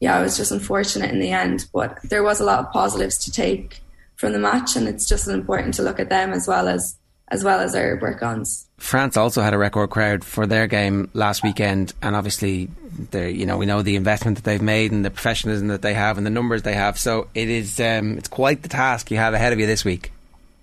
yeah, 0.00 0.18
it 0.18 0.22
was 0.22 0.36
just 0.36 0.52
unfortunate 0.52 1.10
in 1.10 1.20
the 1.20 1.30
end. 1.30 1.66
But 1.72 1.98
there 2.02 2.24
was 2.24 2.40
a 2.40 2.44
lot 2.44 2.58
of 2.58 2.72
positives 2.72 3.18
to 3.24 3.32
take 3.32 3.80
from 4.16 4.32
the 4.32 4.38
match, 4.38 4.74
and 4.74 4.88
it's 4.88 5.08
just 5.08 5.28
important 5.28 5.74
to 5.74 5.82
look 5.82 6.00
at 6.00 6.08
them 6.08 6.32
as 6.32 6.48
well 6.48 6.68
as 6.68 6.96
as 7.34 7.42
well 7.42 7.58
as 7.58 7.74
our 7.74 7.98
work 8.00 8.22
ons. 8.22 8.66
France 8.78 9.16
also 9.16 9.42
had 9.42 9.54
a 9.54 9.58
record 9.58 9.90
crowd 9.90 10.24
for 10.24 10.46
their 10.46 10.68
game 10.68 11.10
last 11.14 11.42
weekend, 11.42 11.92
and 12.00 12.14
obviously, 12.14 12.68
you 13.12 13.44
know, 13.44 13.58
we 13.58 13.66
know 13.66 13.82
the 13.82 13.96
investment 13.96 14.36
that 14.36 14.44
they've 14.44 14.62
made 14.62 14.92
and 14.92 15.04
the 15.04 15.10
professionalism 15.10 15.66
that 15.68 15.82
they 15.82 15.94
have 15.94 16.16
and 16.16 16.24
the 16.24 16.30
numbers 16.30 16.62
they 16.62 16.74
have. 16.74 16.96
So 16.96 17.26
it 17.34 17.48
is, 17.48 17.80
um, 17.80 18.16
it's 18.18 18.28
quite 18.28 18.62
the 18.62 18.68
task 18.68 19.10
you 19.10 19.16
have 19.16 19.34
ahead 19.34 19.52
of 19.52 19.58
you 19.58 19.66
this 19.66 19.84
week. 19.84 20.12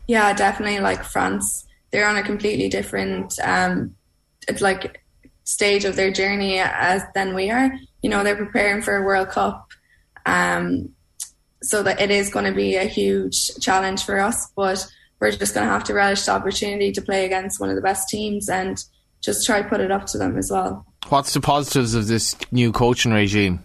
Yeah, 0.07 0.31
definitely. 0.33 0.79
Like 0.79 1.03
France, 1.03 1.67
they're 1.91 2.07
on 2.07 2.15
a 2.15 2.23
completely 2.23 2.69
different, 2.69 3.37
um, 3.43 3.95
it's 4.47 4.61
like 4.61 5.01
stage 5.43 5.83
of 5.83 5.97
their 5.97 6.11
journey 6.11 6.59
as 6.59 7.03
than 7.13 7.35
we 7.35 7.51
are. 7.51 7.69
You 8.01 8.09
know, 8.09 8.23
they're 8.23 8.35
preparing 8.37 8.81
for 8.81 8.95
a 8.95 9.03
World 9.03 9.29
Cup. 9.29 9.67
Um, 10.25 10.93
so 11.63 11.83
that 11.83 12.01
it 12.01 12.09
is 12.09 12.31
going 12.31 12.45
to 12.45 12.53
be 12.53 12.75
a 12.75 12.85
huge 12.85 13.55
challenge 13.59 14.03
for 14.03 14.19
us. 14.19 14.51
But 14.55 14.87
we're 15.21 15.31
just 15.31 15.53
going 15.53 15.65
to 15.65 15.71
have 15.71 15.83
to 15.85 15.93
relish 15.93 16.25
the 16.25 16.31
opportunity 16.31 16.91
to 16.91 17.01
play 17.01 17.25
against 17.25 17.59
one 17.59 17.69
of 17.69 17.75
the 17.75 17.81
best 17.81 18.09
teams 18.09 18.49
and 18.49 18.83
just 19.21 19.45
try 19.45 19.61
to 19.61 19.69
put 19.69 19.79
it 19.79 19.91
up 19.91 20.07
to 20.07 20.17
them 20.17 20.35
as 20.37 20.51
well. 20.51 20.85
What's 21.09 21.33
the 21.33 21.39
positives 21.39 21.93
of 21.93 22.07
this 22.07 22.35
new 22.51 22.71
coaching 22.71 23.13
regime? 23.13 23.63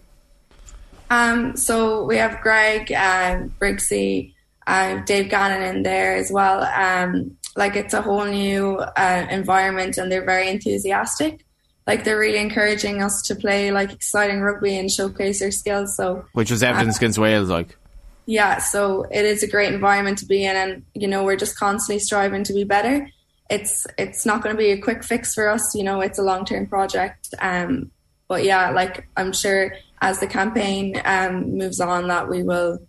Um, 1.08 1.56
so 1.56 2.04
we 2.04 2.16
have 2.18 2.40
Greg, 2.42 2.92
uh, 2.92 3.44
Briggsy, 3.58 4.34
uh, 4.66 5.00
Dave 5.04 5.30
Gannon 5.30 5.76
in 5.76 5.82
there 5.82 6.16
as 6.16 6.30
well. 6.30 6.62
Um, 6.62 7.36
like 7.56 7.74
it's 7.74 7.94
a 7.94 8.02
whole 8.02 8.24
new 8.26 8.76
uh, 8.76 9.26
environment, 9.30 9.96
and 9.96 10.12
they're 10.12 10.24
very 10.24 10.50
enthusiastic. 10.50 11.46
Like 11.86 12.04
they're 12.04 12.18
really 12.18 12.38
encouraging 12.38 13.00
us 13.02 13.22
to 13.22 13.34
play 13.34 13.70
like 13.70 13.92
exciting 13.92 14.40
rugby 14.40 14.76
and 14.76 14.90
showcase 14.90 15.40
our 15.40 15.52
skills. 15.52 15.96
So 15.96 16.24
which 16.32 16.50
was 16.50 16.62
evidence 16.62 16.96
uh, 16.96 16.98
against 16.98 17.18
Wales, 17.18 17.48
like. 17.48 17.78
Yeah, 18.26 18.58
so 18.58 19.06
it 19.10 19.24
is 19.24 19.42
a 19.44 19.48
great 19.48 19.72
environment 19.72 20.18
to 20.18 20.26
be 20.26 20.44
in, 20.44 20.56
and 20.56 20.84
you 20.94 21.06
know 21.06 21.24
we're 21.24 21.36
just 21.36 21.56
constantly 21.56 22.00
striving 22.00 22.42
to 22.44 22.52
be 22.52 22.64
better. 22.64 23.08
It's 23.48 23.86
it's 23.96 24.26
not 24.26 24.42
going 24.42 24.54
to 24.54 24.58
be 24.58 24.72
a 24.72 24.78
quick 24.78 25.04
fix 25.04 25.32
for 25.32 25.48
us, 25.48 25.74
you 25.74 25.84
know. 25.84 26.00
It's 26.00 26.18
a 26.18 26.22
long 26.22 26.44
term 26.44 26.66
project, 26.66 27.32
um, 27.40 27.92
but 28.26 28.42
yeah, 28.42 28.70
like 28.70 29.08
I'm 29.16 29.32
sure 29.32 29.72
as 30.02 30.18
the 30.18 30.26
campaign 30.26 31.00
um, 31.04 31.56
moves 31.56 31.80
on, 31.80 32.08
that 32.08 32.28
we 32.28 32.42
will 32.42 32.80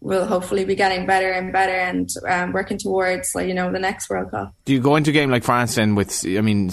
will 0.00 0.24
hopefully 0.24 0.64
be 0.64 0.74
getting 0.74 1.06
better 1.06 1.30
and 1.30 1.52
better 1.52 1.74
and 1.74 2.08
um, 2.26 2.52
working 2.52 2.78
towards 2.78 3.34
like 3.34 3.46
you 3.46 3.54
know 3.54 3.70
the 3.70 3.78
next 3.78 4.08
World 4.08 4.30
Cup. 4.30 4.54
Do 4.64 4.72
you 4.72 4.80
go 4.80 4.96
into 4.96 5.10
a 5.10 5.12
game 5.12 5.30
like 5.30 5.44
France 5.44 5.74
then 5.74 5.94
with? 5.94 6.24
I 6.26 6.40
mean, 6.40 6.70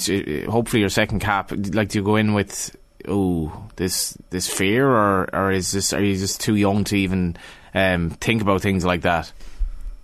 hopefully 0.49 0.80
your 0.80 0.89
second 0.89 1.20
cap. 1.20 1.51
Like, 1.51 1.89
do 1.89 1.99
you 1.99 2.05
go 2.05 2.16
in 2.16 2.34
with 2.34 2.74
oh 3.05 3.51
this 3.76 4.18
this 4.30 4.47
fear, 4.47 4.88
or 4.88 5.30
or 5.34 5.51
is 5.51 5.74
this 5.74 5.91
are 5.91 6.01
you 6.01 6.16
just 6.16 6.39
too 6.39 6.55
young 6.55 6.86
to 6.86 6.95
even 6.95 7.36
um, 7.78 8.09
think 8.09 8.41
about 8.41 8.61
things 8.61 8.84
like 8.86 9.01
that? 9.01 9.32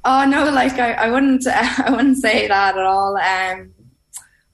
Oh 0.05 0.26
no, 0.26 0.49
like 0.49 0.74
I, 0.80 0.93
I 0.93 1.11
wouldn't 1.11 1.47
I 1.47 1.89
wouldn't 1.89 2.17
say 2.17 2.47
that 2.47 2.78
at 2.78 2.84
all. 2.84 3.17
Um, 3.17 3.74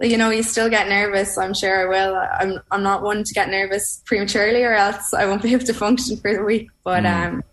you 0.02 0.18
know, 0.18 0.30
you 0.30 0.44
still 0.44 0.70
get 0.70 0.88
nervous. 0.88 1.38
I'm 1.38 1.54
sure 1.54 1.82
I 1.82 1.86
will. 1.86 2.16
I'm 2.16 2.60
I'm 2.72 2.84
not 2.84 3.04
one 3.04 3.24
to 3.24 3.34
get 3.34 3.50
nervous 3.50 4.02
prematurely, 4.06 4.64
or 4.64 4.74
else 4.74 5.14
I 5.14 5.26
won't 5.26 5.42
be 5.42 5.54
able 5.54 5.66
to 5.66 5.74
function 5.74 6.18
for 6.18 6.34
the 6.34 6.44
week. 6.44 6.70
But 6.84 7.04
mm. 7.04 7.28
um, 7.28 7.44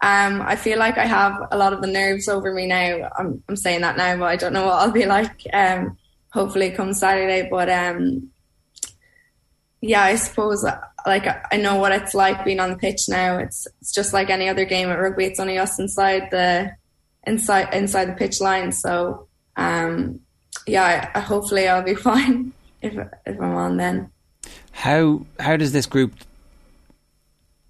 um, 0.00 0.42
I 0.42 0.56
feel 0.56 0.78
like 0.78 0.98
I 0.98 1.06
have 1.06 1.48
a 1.50 1.56
lot 1.56 1.72
of 1.72 1.80
the 1.80 1.86
nerves 1.86 2.28
over 2.28 2.52
me 2.52 2.66
now. 2.66 3.08
I'm 3.16 3.42
I'm 3.48 3.56
saying 3.56 3.80
that 3.80 3.96
now, 3.96 4.16
but 4.16 4.26
I 4.26 4.36
don't 4.36 4.52
know 4.52 4.66
what 4.66 4.74
I'll 4.74 4.92
be 4.92 5.06
like. 5.06 5.46
Um, 5.52 5.96
hopefully, 6.32 6.70
come 6.70 6.92
Saturday. 6.92 7.48
But 7.50 7.70
um, 7.70 8.30
yeah, 9.80 10.02
I 10.02 10.16
suppose 10.16 10.64
like 11.06 11.26
I 11.52 11.56
know 11.56 11.76
what 11.76 11.92
it's 11.92 12.14
like 12.14 12.44
being 12.44 12.60
on 12.60 12.70
the 12.70 12.76
pitch 12.76 13.08
now. 13.08 13.38
It's 13.38 13.66
it's 13.80 13.92
just 13.92 14.12
like 14.12 14.30
any 14.30 14.48
other 14.48 14.64
game 14.64 14.88
at 14.88 14.98
rugby. 14.98 15.24
It's 15.24 15.40
only 15.40 15.58
us 15.58 15.78
inside 15.78 16.28
the 16.30 16.72
inside 17.26 17.72
inside 17.72 18.06
the 18.06 18.14
pitch 18.14 18.40
line. 18.40 18.72
So 18.72 19.28
um, 19.56 20.20
yeah, 20.66 21.10
I, 21.14 21.20
hopefully 21.20 21.68
I'll 21.68 21.82
be 21.82 21.94
fine 22.10 22.52
if 22.82 22.94
if 23.26 23.40
I'm 23.40 23.54
on 23.54 23.76
then. 23.76 24.10
How 24.72 25.24
how 25.38 25.56
does 25.56 25.72
this 25.72 25.86
group 25.86 26.14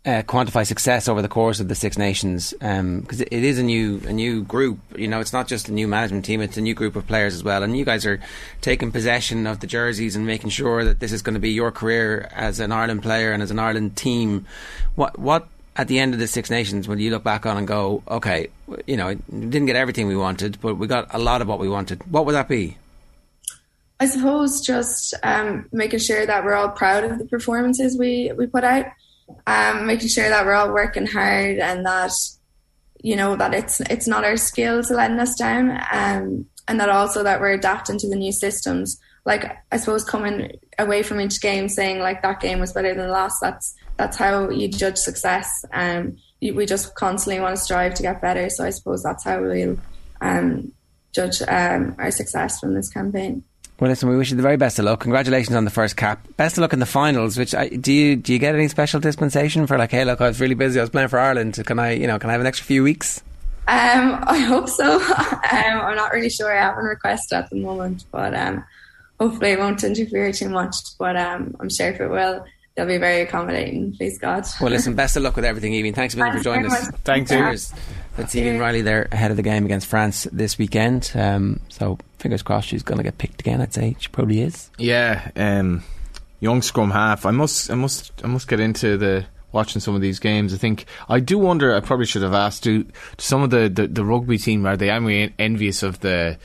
uh, 0.08 0.22
quantify 0.22 0.66
success 0.66 1.06
over 1.06 1.20
the 1.20 1.28
course 1.28 1.60
of 1.60 1.68
the 1.68 1.74
Six 1.74 1.98
Nations? 1.98 2.52
Because 2.52 3.20
um, 3.20 3.26
it 3.30 3.44
is 3.44 3.58
a 3.58 3.62
new 3.62 4.00
a 4.06 4.12
new 4.12 4.42
group. 4.42 4.78
You 4.96 5.06
know, 5.06 5.20
it's 5.20 5.32
not 5.32 5.48
just 5.48 5.68
a 5.68 5.72
new 5.72 5.86
management 5.86 6.24
team; 6.24 6.40
it's 6.40 6.56
a 6.56 6.62
new 6.62 6.74
group 6.74 6.96
of 6.96 7.06
players 7.06 7.34
as 7.34 7.44
well. 7.44 7.62
And 7.62 7.76
you 7.76 7.84
guys 7.84 8.06
are 8.06 8.20
taking 8.60 8.90
possession 8.90 9.46
of 9.46 9.60
the 9.60 9.66
jerseys 9.66 10.16
and 10.16 10.26
making 10.26 10.50
sure 10.50 10.84
that 10.84 11.00
this 11.00 11.12
is 11.12 11.20
going 11.20 11.34
to 11.34 11.40
be 11.40 11.50
your 11.50 11.70
career 11.70 12.30
as 12.34 12.58
an 12.58 12.72
Ireland 12.72 13.02
player 13.02 13.32
and 13.32 13.42
as 13.42 13.50
an 13.50 13.58
Ireland 13.58 13.96
team. 13.96 14.46
What 14.94 15.18
what 15.18 15.46
at 15.76 15.86
the 15.86 16.00
end 16.00 16.12
of 16.12 16.18
the 16.18 16.26
Six 16.26 16.50
Nations, 16.50 16.88
will 16.88 16.98
you 16.98 17.10
look 17.10 17.22
back 17.22 17.46
on 17.46 17.56
and 17.56 17.66
go, 17.66 18.02
okay, 18.08 18.48
you 18.86 18.96
know, 18.96 19.08
we 19.08 19.46
didn't 19.46 19.66
get 19.66 19.76
everything 19.76 20.08
we 20.08 20.16
wanted, 20.16 20.60
but 20.60 20.74
we 20.74 20.88
got 20.88 21.06
a 21.14 21.18
lot 21.18 21.40
of 21.40 21.46
what 21.46 21.60
we 21.60 21.68
wanted. 21.68 22.02
What 22.10 22.26
would 22.26 22.34
that 22.34 22.48
be? 22.48 22.76
I 24.00 24.06
suppose 24.06 24.60
just 24.60 25.14
um, 25.22 25.68
making 25.72 26.00
sure 26.00 26.26
that 26.26 26.44
we're 26.44 26.54
all 26.54 26.68
proud 26.68 27.04
of 27.04 27.18
the 27.18 27.24
performances 27.26 27.96
we, 27.96 28.32
we 28.36 28.46
put 28.46 28.64
out, 28.64 28.86
um, 29.46 29.86
making 29.86 30.08
sure 30.08 30.28
that 30.28 30.44
we're 30.44 30.54
all 30.54 30.72
working 30.72 31.06
hard 31.06 31.58
and 31.58 31.84
that 31.86 32.12
you 33.00 33.16
know 33.16 33.36
that 33.36 33.54
it's 33.54 33.80
it's 33.82 34.08
not 34.08 34.24
our 34.24 34.36
skills 34.36 34.90
letting 34.90 35.20
us 35.20 35.34
down, 35.36 35.70
um, 35.92 36.46
and 36.66 36.80
that 36.80 36.88
also 36.88 37.22
that 37.22 37.40
we're 37.40 37.52
adapting 37.52 37.98
to 37.98 38.08
the 38.08 38.16
new 38.16 38.32
systems. 38.32 38.98
Like 39.24 39.56
I 39.70 39.76
suppose 39.76 40.04
coming 40.04 40.52
away 40.78 41.02
from 41.02 41.20
each 41.20 41.40
game 41.40 41.68
saying 41.68 42.00
like 42.00 42.22
that 42.22 42.40
game 42.40 42.60
was 42.60 42.72
better 42.72 42.94
than 42.94 43.06
the 43.06 43.12
last. 43.12 43.38
That's 43.40 43.74
that's 43.96 44.16
how 44.16 44.50
you 44.50 44.68
judge 44.68 44.96
success. 44.96 45.64
Um, 45.72 46.16
we 46.40 46.66
just 46.66 46.94
constantly 46.94 47.40
want 47.40 47.56
to 47.56 47.62
strive 47.62 47.94
to 47.94 48.02
get 48.02 48.22
better. 48.22 48.48
So 48.48 48.64
I 48.64 48.70
suppose 48.70 49.02
that's 49.02 49.24
how 49.24 49.42
we'll 49.42 49.78
um, 50.20 50.72
judge 51.14 51.42
um, 51.42 51.96
our 51.98 52.10
success 52.10 52.60
from 52.60 52.74
this 52.74 52.88
campaign. 52.90 53.44
Well, 53.80 53.88
listen, 53.90 54.08
we 54.08 54.16
wish 54.16 54.30
you 54.30 54.36
the 54.36 54.42
very 54.42 54.56
best 54.56 54.80
of 54.80 54.86
luck. 54.86 55.00
Congratulations 55.00 55.54
on 55.54 55.64
the 55.64 55.70
first 55.70 55.96
cap. 55.96 56.26
Best 56.36 56.56
of 56.58 56.62
luck 56.62 56.72
in 56.72 56.80
the 56.80 56.86
finals. 56.86 57.38
Which 57.38 57.54
I, 57.54 57.68
do 57.68 57.92
you 57.92 58.16
do 58.16 58.32
you 58.32 58.40
get 58.40 58.54
any 58.54 58.66
special 58.66 58.98
dispensation 58.98 59.68
for 59.68 59.78
like, 59.78 59.92
hey, 59.92 60.04
look, 60.04 60.20
I 60.20 60.26
was 60.26 60.40
really 60.40 60.56
busy. 60.56 60.80
I 60.80 60.82
was 60.82 60.90
playing 60.90 61.08
for 61.08 61.18
Ireland. 61.18 61.62
Can 61.64 61.78
I, 61.78 61.92
you 61.92 62.08
know, 62.08 62.18
can 62.18 62.28
I 62.28 62.32
have 62.32 62.40
an 62.40 62.46
extra 62.48 62.66
few 62.66 62.82
weeks? 62.82 63.22
Um, 63.68 64.18
I 64.26 64.38
hope 64.38 64.68
so. 64.68 64.96
um, 64.96 65.40
I'm 65.52 65.96
not 65.96 66.12
really 66.12 66.30
sure. 66.30 66.52
I 66.52 66.60
haven't 66.60 66.84
requested 66.84 67.38
at 67.38 67.50
the 67.50 67.56
moment, 67.56 68.04
but 68.10 68.34
um, 68.34 68.64
hopefully 69.20 69.52
it 69.52 69.60
won't 69.60 69.84
interfere 69.84 70.32
too 70.32 70.48
much. 70.48 70.74
But 70.98 71.16
um, 71.16 71.54
I'm 71.60 71.70
sure 71.70 71.90
if 71.90 72.00
it 72.00 72.08
will, 72.08 72.44
they'll 72.74 72.86
be 72.86 72.98
very 72.98 73.20
accommodating. 73.20 73.92
Please 73.92 74.18
God. 74.18 74.44
Well, 74.60 74.70
listen, 74.70 74.94
best 74.96 75.16
of 75.16 75.22
luck 75.22 75.36
with 75.36 75.44
everything, 75.44 75.72
Evie. 75.74 75.92
Thanks 75.92 76.14
a 76.14 76.16
million 76.16 76.36
for 76.36 76.42
joining 76.42 76.66
us. 76.66 76.90
Thank 77.04 77.30
you. 77.30 77.56
That's 78.18 78.34
Evie 78.34 78.58
Reilly 78.58 78.82
there 78.82 79.06
ahead 79.12 79.30
of 79.30 79.36
the 79.36 79.44
game 79.44 79.64
against 79.64 79.86
France 79.86 80.26
this 80.32 80.58
weekend. 80.58 81.12
Um, 81.14 81.60
so 81.68 81.98
fingers 82.18 82.42
crossed 82.42 82.66
she's 82.66 82.82
going 82.82 82.98
to 82.98 83.04
get 83.04 83.16
picked 83.16 83.40
again. 83.40 83.60
I'd 83.60 83.72
say 83.72 83.94
she 84.00 84.08
probably 84.08 84.40
is. 84.40 84.72
Yeah, 84.76 85.30
um, 85.36 85.84
young 86.40 86.60
scrum 86.62 86.90
half. 86.90 87.26
I 87.26 87.30
must, 87.30 87.70
I 87.70 87.76
must, 87.76 88.10
I 88.24 88.26
must 88.26 88.48
get 88.48 88.58
into 88.58 88.96
the 88.96 89.24
watching 89.52 89.80
some 89.80 89.94
of 89.94 90.00
these 90.00 90.18
games. 90.18 90.52
I 90.52 90.56
think 90.56 90.86
I 91.08 91.20
do 91.20 91.38
wonder. 91.38 91.72
I 91.72 91.78
probably 91.78 92.06
should 92.06 92.22
have 92.22 92.34
asked. 92.34 92.64
Do, 92.64 92.86
some 93.18 93.44
of 93.44 93.50
the, 93.50 93.68
the, 93.68 93.86
the 93.86 94.04
rugby 94.04 94.36
team 94.36 94.66
are 94.66 94.76
they? 94.76 94.90
Envious 94.90 95.84
of 95.84 96.00
the 96.00 96.38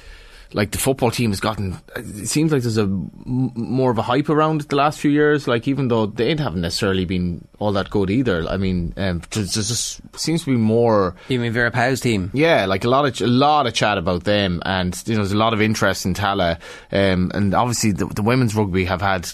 like 0.53 0.71
the 0.71 0.77
football 0.77 1.11
team 1.11 1.31
has 1.31 1.39
gotten. 1.39 1.79
It 1.95 2.27
seems 2.27 2.51
like 2.51 2.61
there's 2.61 2.77
a 2.77 2.87
more 2.87 3.91
of 3.91 3.97
a 3.97 4.03
hype 4.03 4.29
around 4.29 4.61
it 4.61 4.69
the 4.69 4.75
last 4.75 4.99
few 4.99 5.11
years. 5.11 5.47
Like 5.47 5.67
even 5.67 5.87
though 5.87 6.05
they 6.05 6.35
haven't 6.35 6.61
necessarily 6.61 7.05
been 7.05 7.47
all 7.63 7.71
that 7.71 7.89
good 7.89 8.09
either. 8.09 8.45
I 8.47 8.57
mean, 8.57 8.93
um, 8.97 9.21
just 9.31 10.01
seems 10.17 10.43
to 10.43 10.51
be 10.51 10.57
more. 10.57 11.15
You 11.29 11.39
mean 11.39 11.53
Vera 11.53 11.71
Pauw's 11.71 12.01
team? 12.01 12.29
Yeah, 12.33 12.65
like 12.65 12.83
a 12.83 12.89
lot 12.89 13.05
of 13.05 13.21
a 13.21 13.27
lot 13.27 13.67
of 13.67 13.73
chat 13.73 13.97
about 13.97 14.25
them, 14.25 14.61
and 14.65 15.01
you 15.05 15.13
know, 15.13 15.21
there's 15.21 15.31
a 15.31 15.37
lot 15.37 15.53
of 15.53 15.61
interest 15.61 16.05
in 16.05 16.13
Tallaght, 16.13 16.59
um, 16.91 17.31
and 17.33 17.53
obviously 17.53 17.93
the, 17.93 18.05
the 18.07 18.21
women's 18.21 18.53
rugby 18.53 18.85
have 18.85 19.01
had 19.01 19.29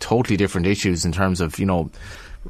totally 0.00 0.36
different 0.36 0.66
issues 0.66 1.04
in 1.04 1.12
terms 1.12 1.40
of 1.40 1.58
you 1.58 1.66
know 1.66 1.90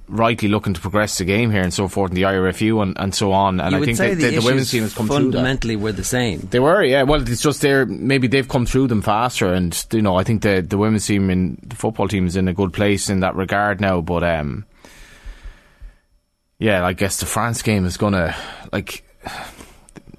rightly 0.08 0.48
looking 0.48 0.74
to 0.74 0.80
progress 0.80 1.18
the 1.18 1.24
game 1.24 1.50
here 1.50 1.62
and 1.62 1.72
so 1.72 1.88
forth 1.88 2.10
in 2.10 2.14
the 2.14 2.22
IRFU 2.22 2.82
and, 2.82 2.96
and 2.98 3.14
so 3.14 3.32
on. 3.32 3.60
And 3.60 3.72
you 3.72 3.82
I 3.82 3.84
think 3.84 3.98
the, 3.98 4.14
the, 4.14 4.40
the, 4.40 4.44
women's 4.44 4.70
team 4.70 4.82
has 4.82 4.94
come 4.94 5.08
fundamentally 5.08 5.76
were 5.76 5.92
the 5.92 6.04
same. 6.04 6.40
They 6.50 6.60
were, 6.60 6.82
yeah. 6.82 7.02
Well, 7.02 7.26
it's 7.28 7.42
just 7.42 7.60
they're 7.60 7.86
maybe 7.86 8.28
they've 8.28 8.48
come 8.48 8.66
through 8.66 8.88
them 8.88 9.02
faster, 9.02 9.52
and 9.52 9.86
you 9.92 10.02
know 10.02 10.16
I 10.16 10.24
think 10.24 10.42
the 10.42 10.60
the 10.62 10.78
women's 10.78 11.06
team 11.06 11.30
in 11.30 11.58
the 11.62 11.76
football 11.76 12.08
team 12.08 12.26
is 12.26 12.36
in 12.36 12.48
a 12.48 12.54
good 12.54 12.72
place 12.72 13.08
in 13.08 13.20
that 13.20 13.36
regard 13.36 13.80
now. 13.80 14.00
But 14.00 14.24
um, 14.24 14.66
yeah, 16.58 16.84
I 16.84 16.92
guess 16.92 17.20
the 17.20 17.26
France 17.26 17.62
game 17.62 17.84
is 17.84 17.96
gonna 17.96 18.36
like. 18.72 19.04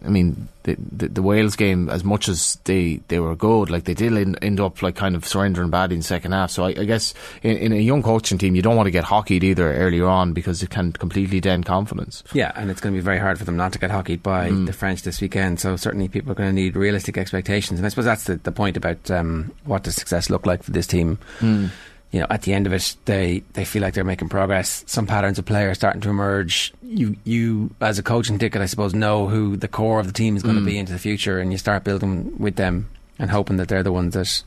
I 0.06 0.10
mean, 0.10 0.48
the, 0.64 0.76
the, 0.76 1.08
the 1.08 1.22
Wales 1.22 1.56
game, 1.56 1.90
as 1.90 2.04
much 2.04 2.28
as 2.28 2.58
they, 2.64 3.02
they 3.08 3.20
were 3.20 3.36
good, 3.36 3.70
like 3.70 3.86
they 3.86 3.94
did 3.94 4.16
end, 4.16 4.38
end 4.42 4.60
up 4.60 4.82
like 4.82 4.96
kind 4.96 5.16
of 5.16 5.26
surrendering 5.26 5.70
badly 5.70 5.96
in 5.96 6.00
the 6.00 6.06
second 6.06 6.32
half. 6.32 6.52
So 6.52 6.64
I, 6.64 6.70
I 6.70 6.86
guess 6.86 7.14
in, 7.44 7.58
in, 7.58 7.72
a 7.72 7.78
young 7.78 8.04
coaching 8.04 8.38
team, 8.38 8.56
you 8.56 8.62
don't 8.62 8.76
want 8.76 8.88
to 8.88 8.92
get 8.92 9.04
hockeyed 9.04 9.44
either 9.44 9.74
earlier 9.74 10.06
on 10.06 10.34
because 10.34 10.64
it 10.64 10.70
can 10.70 10.92
completely 10.92 11.40
dent 11.40 11.66
confidence. 11.66 12.24
Yeah, 12.34 12.52
and 12.56 12.70
it's 12.70 12.82
going 12.82 12.94
to 12.94 12.98
be 12.98 13.04
very 13.04 13.20
hard 13.20 13.38
for 13.38 13.46
them 13.46 13.58
not 13.58 13.74
to 13.74 13.80
get 13.80 13.92
hockeyed 13.92 14.24
by 14.24 14.50
mm. 14.50 14.66
the 14.66 14.74
French 14.74 15.04
this 15.04 15.22
weekend. 15.22 15.60
So 15.60 15.76
certainly 15.76 16.08
people 16.08 16.32
are 16.32 16.36
going 16.36 16.50
to 16.50 16.62
need 16.62 16.76
realistic 16.76 17.18
expectations, 17.18 17.80
and 17.80 17.86
I 17.86 17.90
suppose 17.90 18.06
that's 18.06 18.26
the, 18.26 18.36
the 18.38 18.52
point 18.52 18.78
about 18.78 19.10
um, 19.12 19.52
what 19.66 19.84
does 19.84 19.96
success 19.96 20.30
look 20.30 20.46
like 20.46 20.64
for 20.64 20.72
this 20.72 20.88
team. 20.88 21.20
Mm 21.40 21.70
you 22.16 22.22
know, 22.22 22.28
at 22.30 22.44
the 22.44 22.54
end 22.54 22.66
of 22.66 22.72
it, 22.72 22.96
they, 23.04 23.44
they 23.52 23.66
feel 23.66 23.82
like 23.82 23.94
they're 23.94 24.06
making 24.06 24.30
progress. 24.30 24.86
Some 24.88 25.06
patterns 25.06 25.38
of 25.38 25.44
play 25.44 25.66
are 25.66 25.74
starting 25.74 26.00
to 26.00 26.10
emerge. 26.10 26.74
You, 26.82 27.18
you 27.26 27.72
as 27.82 28.00
a 28.00 28.04
coaching 28.04 28.40
ticket, 28.40 28.62
I 28.62 28.68
suppose, 28.68 28.94
know 28.94 29.28
who 29.28 29.58
the 29.58 29.68
core 29.68 30.00
of 30.00 30.08
the 30.08 30.14
team 30.14 30.38
is 30.38 30.42
going 30.42 30.56
mm. 30.56 30.60
to 30.60 30.66
be 30.66 30.78
into 30.78 30.94
the 30.94 31.00
future, 31.00 31.40
and 31.40 31.52
you 31.52 31.58
start 31.58 31.84
building 31.84 32.40
with 32.40 32.56
them 32.56 32.90
and 33.20 33.30
hoping 33.30 33.58
that 33.58 33.68
they're 33.68 33.84
the 33.84 33.92
ones 33.92 34.14
that. 34.14 34.44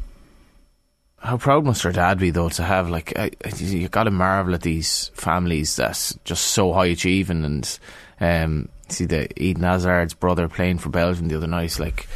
How 1.19 1.37
proud 1.37 1.67
must 1.67 1.83
her 1.83 1.93
dad 1.93 2.19
be, 2.19 2.31
though, 2.31 2.49
to 2.49 2.63
have 2.63 2.89
like 2.89 3.13
you 3.59 3.87
got 3.91 4.05
to 4.05 4.11
marvel 4.11 4.55
at 4.55 4.63
these 4.63 5.11
families 5.13 5.77
that's 5.77 6.19
just 6.25 6.47
so 6.47 6.73
high 6.73 6.87
achieving, 6.87 7.45
and 7.45 7.79
um, 8.19 8.71
see 8.89 9.05
the 9.05 9.29
Eden 9.39 9.65
Hazard's 9.65 10.15
brother 10.15 10.49
playing 10.49 10.79
for 10.79 10.89
Belgium 10.89 11.29
the 11.29 11.37
other 11.37 11.47
night, 11.47 11.79
like 11.79 12.09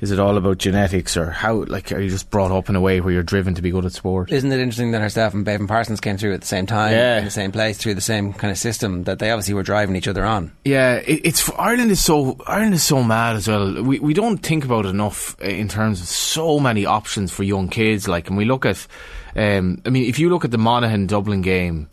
is 0.00 0.10
it 0.10 0.18
all 0.20 0.36
about 0.36 0.58
genetics 0.58 1.16
or 1.16 1.30
how? 1.30 1.64
Like, 1.64 1.90
are 1.92 2.00
you 2.00 2.10
just 2.10 2.30
brought 2.30 2.50
up 2.50 2.68
in 2.68 2.76
a 2.76 2.80
way 2.80 3.00
where 3.00 3.12
you're 3.12 3.22
driven 3.22 3.54
to 3.54 3.62
be 3.62 3.70
good 3.70 3.84
at 3.84 3.92
sport? 3.92 4.30
Isn't 4.30 4.52
it 4.52 4.60
interesting 4.60 4.90
that 4.92 5.00
herself 5.00 5.32
and 5.34 5.46
Beibhinn 5.46 5.68
Parsons 5.68 6.00
came 6.00 6.16
through 6.18 6.34
at 6.34 6.40
the 6.42 6.46
same 6.46 6.66
time, 6.66 6.92
Yeah. 6.92 7.18
in 7.18 7.24
the 7.24 7.30
same 7.30 7.52
place, 7.52 7.78
through 7.78 7.94
the 7.94 8.00
same 8.00 8.32
kind 8.32 8.50
of 8.50 8.58
system 8.58 9.04
that 9.04 9.18
they 9.18 9.30
obviously 9.30 9.54
were 9.54 9.62
driving 9.62 9.96
each 9.96 10.08
other 10.08 10.24
on? 10.24 10.52
Yeah, 10.64 10.96
it, 10.96 11.20
it's 11.24 11.50
Ireland 11.58 11.90
is 11.90 12.04
so 12.04 12.36
Ireland 12.46 12.74
is 12.74 12.82
so 12.82 13.02
mad 13.02 13.36
as 13.36 13.48
well. 13.48 13.82
We 13.82 13.98
we 14.00 14.12
don't 14.14 14.38
think 14.38 14.64
about 14.64 14.84
it 14.86 14.90
enough 14.90 15.40
in 15.40 15.68
terms 15.68 16.00
of 16.00 16.06
so 16.06 16.58
many 16.60 16.84
options 16.86 17.32
for 17.32 17.42
young 17.42 17.68
kids. 17.68 18.06
Like, 18.08 18.28
and 18.28 18.36
we 18.36 18.44
look 18.44 18.66
at, 18.66 18.86
um, 19.34 19.80
I 19.86 19.90
mean, 19.90 20.04
if 20.08 20.18
you 20.18 20.28
look 20.30 20.44
at 20.44 20.50
the 20.50 20.58
Monaghan 20.58 21.06
Dublin 21.06 21.42
game. 21.42 21.88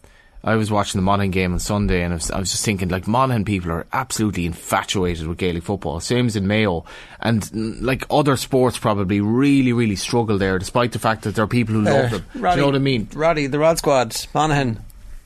I 0.46 0.56
was 0.56 0.70
watching 0.70 1.00
the 1.00 1.04
Monaghan 1.04 1.32
game 1.32 1.54
on 1.54 1.60
Sunday, 1.60 2.04
and 2.04 2.14
I 2.14 2.18
was, 2.18 2.30
I 2.30 2.40
was 2.40 2.52
just 2.52 2.66
thinking, 2.66 2.90
like 2.90 3.08
Monaghan 3.08 3.46
people 3.46 3.72
are 3.72 3.86
absolutely 3.94 4.46
infatuated 4.46 5.26
with 5.26 5.38
Gaelic 5.38 5.64
football. 5.64 6.02
Same 6.02 6.26
as 6.28 6.36
in 6.36 6.48
Mayo, 6.48 6.84
and 7.22 7.82
like 7.82 8.06
other 8.10 8.36
sports, 8.36 8.78
probably 8.78 9.22
really, 9.22 9.72
really 9.72 9.96
struggle 9.96 10.38
there, 10.38 10.60
despite 10.60 10.92
the 10.92 11.00
fact 11.00 11.22
that 11.24 11.36
there 11.36 11.46
are 11.46 11.48
people 11.48 11.76
who 11.76 11.82
love 11.82 12.06
Uh, 12.06 12.10
them. 12.10 12.26
Do 12.34 12.40
you 12.40 12.56
know 12.58 12.66
what 12.66 12.76
I 12.76 12.80
mean? 12.80 13.08
Roddy, 13.14 13.48
the 13.48 13.60
Rod 13.60 13.78
Squad, 13.78 14.16
Monaghan. 14.34 14.80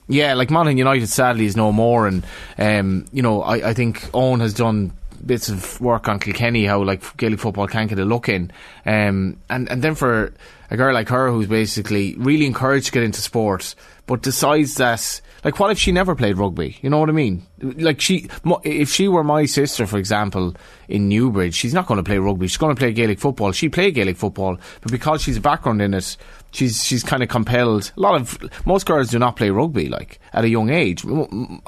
Yeah, 0.06 0.34
like 0.34 0.50
Monaghan 0.50 0.78
United 0.78 1.08
sadly 1.08 1.46
is 1.46 1.56
no 1.56 1.72
more, 1.72 2.06
and 2.06 2.24
um, 2.56 3.04
you 3.12 3.20
know 3.22 3.42
I, 3.42 3.70
I 3.70 3.74
think 3.74 4.08
Owen 4.14 4.40
has 4.40 4.54
done 4.54 4.92
bits 5.24 5.48
of 5.48 5.80
work 5.80 6.08
on 6.08 6.18
Kilkenny 6.18 6.64
how 6.64 6.82
like 6.82 7.16
Gaelic 7.16 7.40
football 7.40 7.66
can't 7.66 7.88
get 7.88 7.98
a 7.98 8.04
look 8.04 8.28
in, 8.28 8.52
um, 8.86 9.38
and 9.48 9.68
and 9.70 9.82
then 9.82 9.94
for 9.94 10.32
a 10.70 10.76
girl 10.76 10.94
like 10.94 11.08
her 11.08 11.30
who's 11.30 11.46
basically 11.46 12.14
really 12.16 12.46
encouraged 12.46 12.86
to 12.86 12.92
get 12.92 13.02
into 13.02 13.20
sport, 13.20 13.74
but 14.06 14.22
decides 14.22 14.74
that 14.74 15.20
like 15.44 15.58
what 15.60 15.70
if 15.70 15.78
she 15.78 15.92
never 15.92 16.14
played 16.14 16.36
rugby? 16.36 16.78
You 16.82 16.90
know 16.90 16.98
what 16.98 17.08
I 17.08 17.12
mean? 17.12 17.46
Like 17.60 18.00
she, 18.00 18.28
if 18.64 18.90
she 18.90 19.08
were 19.08 19.24
my 19.24 19.46
sister, 19.46 19.86
for 19.86 19.98
example, 19.98 20.54
in 20.88 21.08
Newbridge, 21.08 21.54
she's 21.54 21.74
not 21.74 21.86
going 21.86 21.98
to 21.98 22.04
play 22.04 22.18
rugby. 22.18 22.48
She's 22.48 22.56
going 22.56 22.74
to 22.74 22.78
play 22.78 22.92
Gaelic 22.92 23.20
football. 23.20 23.52
She 23.52 23.68
played 23.68 23.94
Gaelic 23.94 24.16
football, 24.16 24.58
but 24.80 24.90
because 24.90 25.22
she's 25.22 25.36
a 25.36 25.40
background 25.40 25.80
in 25.80 25.94
it, 25.94 26.16
she's 26.50 26.84
she's 26.84 27.02
kind 27.02 27.22
of 27.22 27.28
compelled. 27.28 27.92
A 27.96 28.00
lot 28.00 28.14
of 28.20 28.38
most 28.66 28.86
girls 28.86 29.10
do 29.10 29.18
not 29.18 29.36
play 29.36 29.50
rugby 29.50 29.88
like 29.88 30.18
at 30.32 30.44
a 30.44 30.48
young 30.48 30.70
age. 30.70 31.04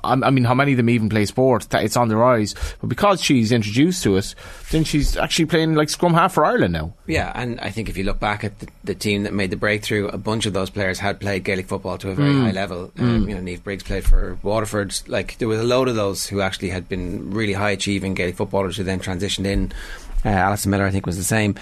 I 0.05 0.31
mean, 0.31 0.45
how 0.45 0.55
many 0.55 0.73
of 0.73 0.77
them 0.77 0.91
even 0.91 1.09
play 1.09 1.25
sport? 1.27 1.69
That 1.71 1.85
It's 1.85 1.97
on 1.97 2.09
the 2.09 2.17
rise, 2.17 2.55
but 2.81 2.89
because 2.89 3.23
she's 3.23 3.53
introduced 3.53 4.03
to 4.05 4.17
it, 4.17 4.35
then 4.71 4.85
she's 4.85 5.17
actually 5.17 5.47
playing 5.47 5.75
like 5.75 5.89
scrum 5.89 6.15
half 6.15 6.35
for 6.35 6.45
Ireland 6.45 6.73
now. 6.73 6.95
Yeah, 7.07 7.33
and 7.35 7.61
I 7.61 7.71
think 7.71 7.89
if 7.89 7.97
you 7.97 8.05
look 8.05 8.21
back 8.21 8.45
at 8.45 8.59
the, 8.61 8.69
the 8.85 8.95
team 8.95 9.25
that 9.25 9.33
made 9.33 9.51
the 9.51 9.57
breakthrough, 9.57 10.09
a 10.09 10.19
bunch 10.19 10.47
of 10.47 10.53
those 10.53 10.71
players 10.71 10.99
had 10.99 11.21
played 11.21 11.45
Gaelic 11.45 11.67
football 11.69 11.99
to 11.99 12.11
a 12.11 12.15
very 12.15 12.31
Mm. 12.33 12.43
high 12.45 12.51
level. 12.53 12.93
Um, 12.99 13.27
Mm. 13.27 13.29
you 13.29 13.35
know, 13.35 13.41
Niamh 13.43 13.63
Briggs 13.65 13.83
played 13.83 14.05
for 14.05 14.39
Waterford. 14.43 14.99
Like 15.09 15.37
there 15.39 15.49
was 15.49 15.61
a 15.61 15.65
load 15.65 15.89
of 15.89 15.97
those 15.97 16.27
who 16.27 16.41
actually 16.41 16.71
had 16.71 16.89
been 16.89 17.31
really 17.31 17.53
high 17.55 17.71
achieving 17.71 18.15
Gaelic 18.15 18.37
footballers 18.37 18.77
who 18.77 18.85
then 18.85 19.01
transitioned 19.01 19.47
in. 19.47 19.73
Uh, 20.25 20.29
Alison 20.29 20.71
Miller, 20.71 20.85
I 20.85 20.91
think, 20.91 21.07
was 21.07 21.17
the 21.17 21.25
same, 21.25 21.55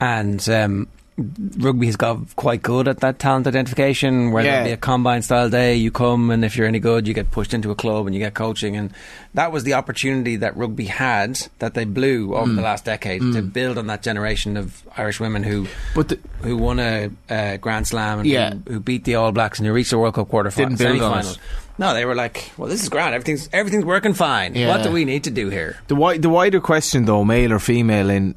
and. 0.00 0.46
Um, 0.48 0.88
Rugby 1.18 1.86
has 1.86 1.96
got 1.96 2.18
quite 2.36 2.60
good 2.62 2.88
at 2.88 3.00
that 3.00 3.18
talent 3.18 3.46
identification. 3.46 4.32
Where 4.32 4.44
Yeah. 4.44 4.50
there'll 4.50 4.66
be 4.66 4.72
a 4.72 4.76
combine 4.76 5.22
style 5.22 5.48
day, 5.48 5.74
you 5.74 5.90
come, 5.90 6.30
and 6.30 6.44
if 6.44 6.56
you're 6.56 6.66
any 6.66 6.78
good, 6.78 7.08
you 7.08 7.14
get 7.14 7.30
pushed 7.30 7.54
into 7.54 7.70
a 7.70 7.74
club 7.74 8.04
and 8.06 8.14
you 8.14 8.20
get 8.20 8.34
coaching. 8.34 8.76
And 8.76 8.90
that 9.32 9.50
was 9.50 9.64
the 9.64 9.72
opportunity 9.74 10.36
that 10.36 10.54
rugby 10.56 10.84
had 10.84 11.40
that 11.58 11.72
they 11.72 11.86
blew 11.86 12.34
over 12.34 12.50
Mm. 12.52 12.56
the 12.56 12.62
last 12.62 12.84
decade 12.84 13.22
to 13.22 13.42
Mm. 13.42 13.52
build 13.52 13.78
on 13.78 13.86
that 13.86 14.02
generation 14.02 14.58
of 14.58 14.82
Irish 14.98 15.18
women 15.18 15.42
who 15.42 15.66
the, 16.08 16.18
who 16.42 16.56
won 16.56 16.78
a, 16.78 17.08
a 17.30 17.56
Grand 17.58 17.86
Slam 17.86 18.18
and 18.20 18.28
Yeah. 18.28 18.50
who, 18.66 18.74
who 18.74 18.80
beat 18.80 19.04
the 19.04 19.14
All 19.14 19.32
Blacks 19.32 19.58
and 19.58 19.66
who 19.66 19.72
reached 19.72 19.90
the 19.90 19.98
World 19.98 20.14
Cup 20.14 20.28
quarter 20.28 20.50
Didn't 20.50 20.78
it. 20.80 21.38
No, 21.78 21.92
they 21.94 22.04
were 22.06 22.14
like, 22.14 22.52
well, 22.56 22.68
this 22.68 22.82
is 22.82 22.88
grand. 22.88 23.14
Everything's 23.14 23.48
everything's 23.52 23.84
working 23.84 24.14
fine. 24.14 24.54
Yeah. 24.54 24.68
What 24.68 24.82
do 24.82 24.90
we 24.90 25.04
need 25.04 25.24
to 25.24 25.30
do 25.30 25.48
here? 25.50 25.76
The 25.88 25.94
wi- 25.94 26.18
the 26.18 26.28
wider 26.30 26.60
question 26.60 27.04
though, 27.06 27.22
male 27.24 27.52
or 27.52 27.58
female, 27.58 28.08
in 28.10 28.34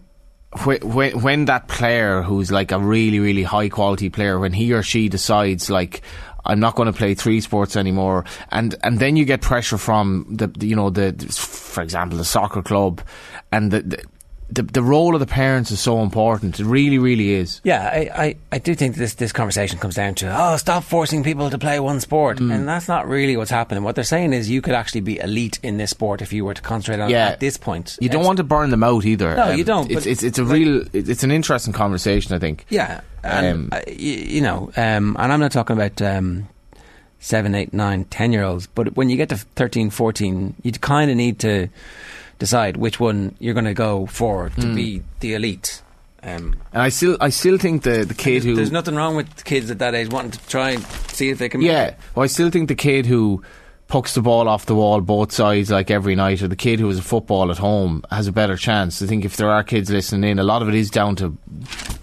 when 0.66 1.22
when 1.22 1.46
that 1.46 1.68
player 1.68 2.22
who's 2.22 2.52
like 2.52 2.72
a 2.72 2.80
really 2.80 3.20
really 3.20 3.44
high 3.44 3.70
quality 3.70 4.10
player, 4.10 4.40
when 4.40 4.54
he 4.54 4.74
or 4.74 4.84
she 4.84 5.10
decides 5.10 5.70
like. 5.70 6.02
I'm 6.46 6.62
not 6.62 6.76
going 6.76 6.88
to 6.92 6.98
play 6.98 7.16
three 7.16 7.42
sports 7.42 7.76
anymore, 7.76 8.24
and 8.50 8.74
and 8.82 8.98
then 8.98 9.18
you 9.18 9.26
get 9.26 9.42
pressure 9.42 9.78
from 9.78 10.26
the, 10.30 10.50
you 10.66 10.76
know 10.76 10.90
the, 10.90 11.12
for 11.30 11.84
example 11.84 12.18
the 12.18 12.26
soccer 12.26 12.64
club, 12.64 13.02
and 13.52 13.70
the, 13.72 13.82
the 13.82 14.04
the 14.52 14.64
the 14.64 14.82
role 14.82 15.14
of 15.14 15.20
the 15.20 15.28
parents 15.28 15.70
is 15.72 15.80
so 15.80 16.02
important. 16.02 16.60
It 16.60 16.66
really 16.66 16.98
really 16.98 17.34
is. 17.34 17.62
Yeah, 17.64 17.88
I, 17.92 18.24
I, 18.26 18.36
I 18.52 18.58
do 18.60 18.74
think 18.76 18.96
this 18.96 19.14
this 19.16 19.32
conversation 19.32 19.78
comes 19.80 19.96
down 19.96 20.16
to 20.16 20.36
oh, 20.36 20.58
stop 20.58 20.84
forcing 20.84 21.24
people 21.24 21.50
to 21.50 21.58
play 21.58 21.80
one 21.80 22.00
sport, 22.00 22.40
Mm. 22.40 22.54
and 22.54 22.68
that's 22.68 22.88
not 22.88 23.08
really 23.08 23.38
what's 23.38 23.52
happening. 23.52 23.84
What 23.84 23.96
they're 23.96 24.04
saying 24.04 24.34
is 24.34 24.50
you 24.50 24.62
could 24.62 24.74
actually 24.74 25.02
be 25.02 25.20
elite 25.20 25.60
in 25.62 25.78
this 25.78 25.92
sport 25.92 26.22
if 26.22 26.34
you 26.34 26.46
were 26.46 26.54
to 26.56 26.62
concentrate 26.62 27.00
on 27.04 27.12
it 27.12 27.16
at 27.16 27.40
this 27.40 27.58
point. 27.58 27.98
You 28.02 28.10
don't 28.10 28.26
want 28.26 28.38
to 28.38 28.44
burn 28.44 28.70
them 28.72 28.84
out 28.84 29.06
either. 29.06 29.36
No, 29.36 29.52
you 29.52 29.64
don't, 29.64 29.90
It's 29.92 30.06
it's, 30.06 30.24
it's 30.24 30.40
a 30.40 30.44
like- 30.44 30.54
real 30.54 30.84
it's 30.94 31.24
an 31.24 31.32
interesting 31.32 31.74
conversation. 31.74 32.34
I 32.36 32.40
think. 32.40 32.66
Yeah, 32.70 33.02
and, 33.24 33.46
Um, 33.46 33.70
uh, 33.72 33.82
y- 33.88 33.94
you 33.94 34.42
know, 34.42 34.72
um, 34.78 35.16
and 35.20 35.32
I'm 35.34 35.40
not 35.40 35.52
talking 35.52 35.76
about 35.76 36.02
um, 36.02 36.48
seven, 37.20 37.54
eight, 37.54 37.74
nine, 37.74 38.06
ten 38.06 38.32
year 38.34 38.44
olds, 38.44 38.68
but 38.68 38.96
when 38.96 39.10
you 39.10 39.18
get 39.18 39.30
to 39.30 39.38
13, 39.38 39.90
14, 39.90 40.56
you 40.64 40.72
kind 40.72 41.12
of 41.12 41.18
need 41.18 41.38
to 41.40 41.68
decide 42.40 42.78
which 42.78 43.00
one 43.00 43.36
you're 43.40 43.54
going 43.54 43.66
to 43.66 43.74
go 43.74 44.06
for 44.08 44.50
to 44.50 44.62
Mm. 44.62 44.76
be 44.76 45.02
the 45.20 45.34
elite. 45.36 45.82
Um, 46.24 46.56
And 46.74 46.82
I 46.82 46.90
still 46.90 47.16
I 47.22 47.30
still 47.30 47.58
think 47.58 47.84
the 47.84 48.04
the 48.06 48.14
kid 48.14 48.32
there's, 48.32 48.44
who 48.44 48.56
there's 48.56 48.72
nothing 48.72 48.96
wrong 48.96 49.16
with 49.16 49.46
kids 49.46 49.72
at 49.72 49.80
that 49.80 49.96
age 49.96 50.10
wanting 50.10 50.32
to 50.32 50.48
try 50.48 50.72
and 50.72 50.84
see 51.14 51.30
if 51.30 51.38
they 51.38 51.48
can. 51.50 51.62
Yeah, 51.62 51.94
well, 52.16 52.24
I 52.26 52.28
still 52.28 52.50
think 52.50 52.68
the 52.68 52.76
kid 52.76 53.06
who 53.06 53.42
pucks 53.88 54.14
the 54.14 54.22
ball 54.22 54.48
off 54.48 54.66
the 54.68 54.76
wall 54.76 55.02
both 55.02 55.32
sides 55.32 55.72
like 55.72 55.90
every 55.90 56.16
night, 56.16 56.42
or 56.44 56.48
the 56.48 56.56
kid 56.58 56.80
who 56.80 56.88
has 56.90 57.00
a 57.00 57.02
football 57.02 57.50
at 57.52 57.58
home 57.58 58.04
has 58.12 58.28
a 58.28 58.32
better 58.32 58.56
chance. 58.58 59.02
I 59.02 59.08
think 59.08 59.26
if 59.26 59.38
there 59.38 59.50
are 59.50 59.64
kids 59.64 59.90
listening 59.90 60.30
in, 60.30 60.40
a 60.40 60.44
lot 60.44 60.62
of 60.62 60.68
it 60.70 60.76
is 60.76 60.92
down 60.92 61.16
to 61.16 61.30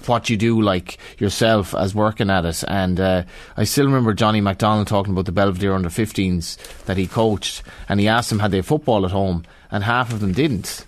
what 0.06 0.28
you 0.30 0.36
do, 0.36 0.60
like 0.62 0.98
yourself 1.18 1.74
as 1.74 1.94
working 1.94 2.30
at 2.30 2.44
it. 2.44 2.64
And 2.66 2.98
uh, 2.98 3.22
I 3.56 3.64
still 3.64 3.84
remember 3.86 4.14
Johnny 4.14 4.40
McDonald 4.40 4.88
talking 4.88 5.12
about 5.12 5.26
the 5.26 5.32
Belvedere 5.32 5.74
under 5.74 5.88
15s 5.88 6.56
that 6.86 6.96
he 6.96 7.06
coached, 7.06 7.62
and 7.88 8.00
he 8.00 8.08
asked 8.08 8.30
them 8.30 8.38
had 8.40 8.50
they 8.50 8.62
football 8.62 9.04
at 9.04 9.12
home, 9.12 9.44
and 9.76 9.84
half 9.84 10.12
of 10.12 10.20
them 10.20 10.32
didn't. 10.32 10.84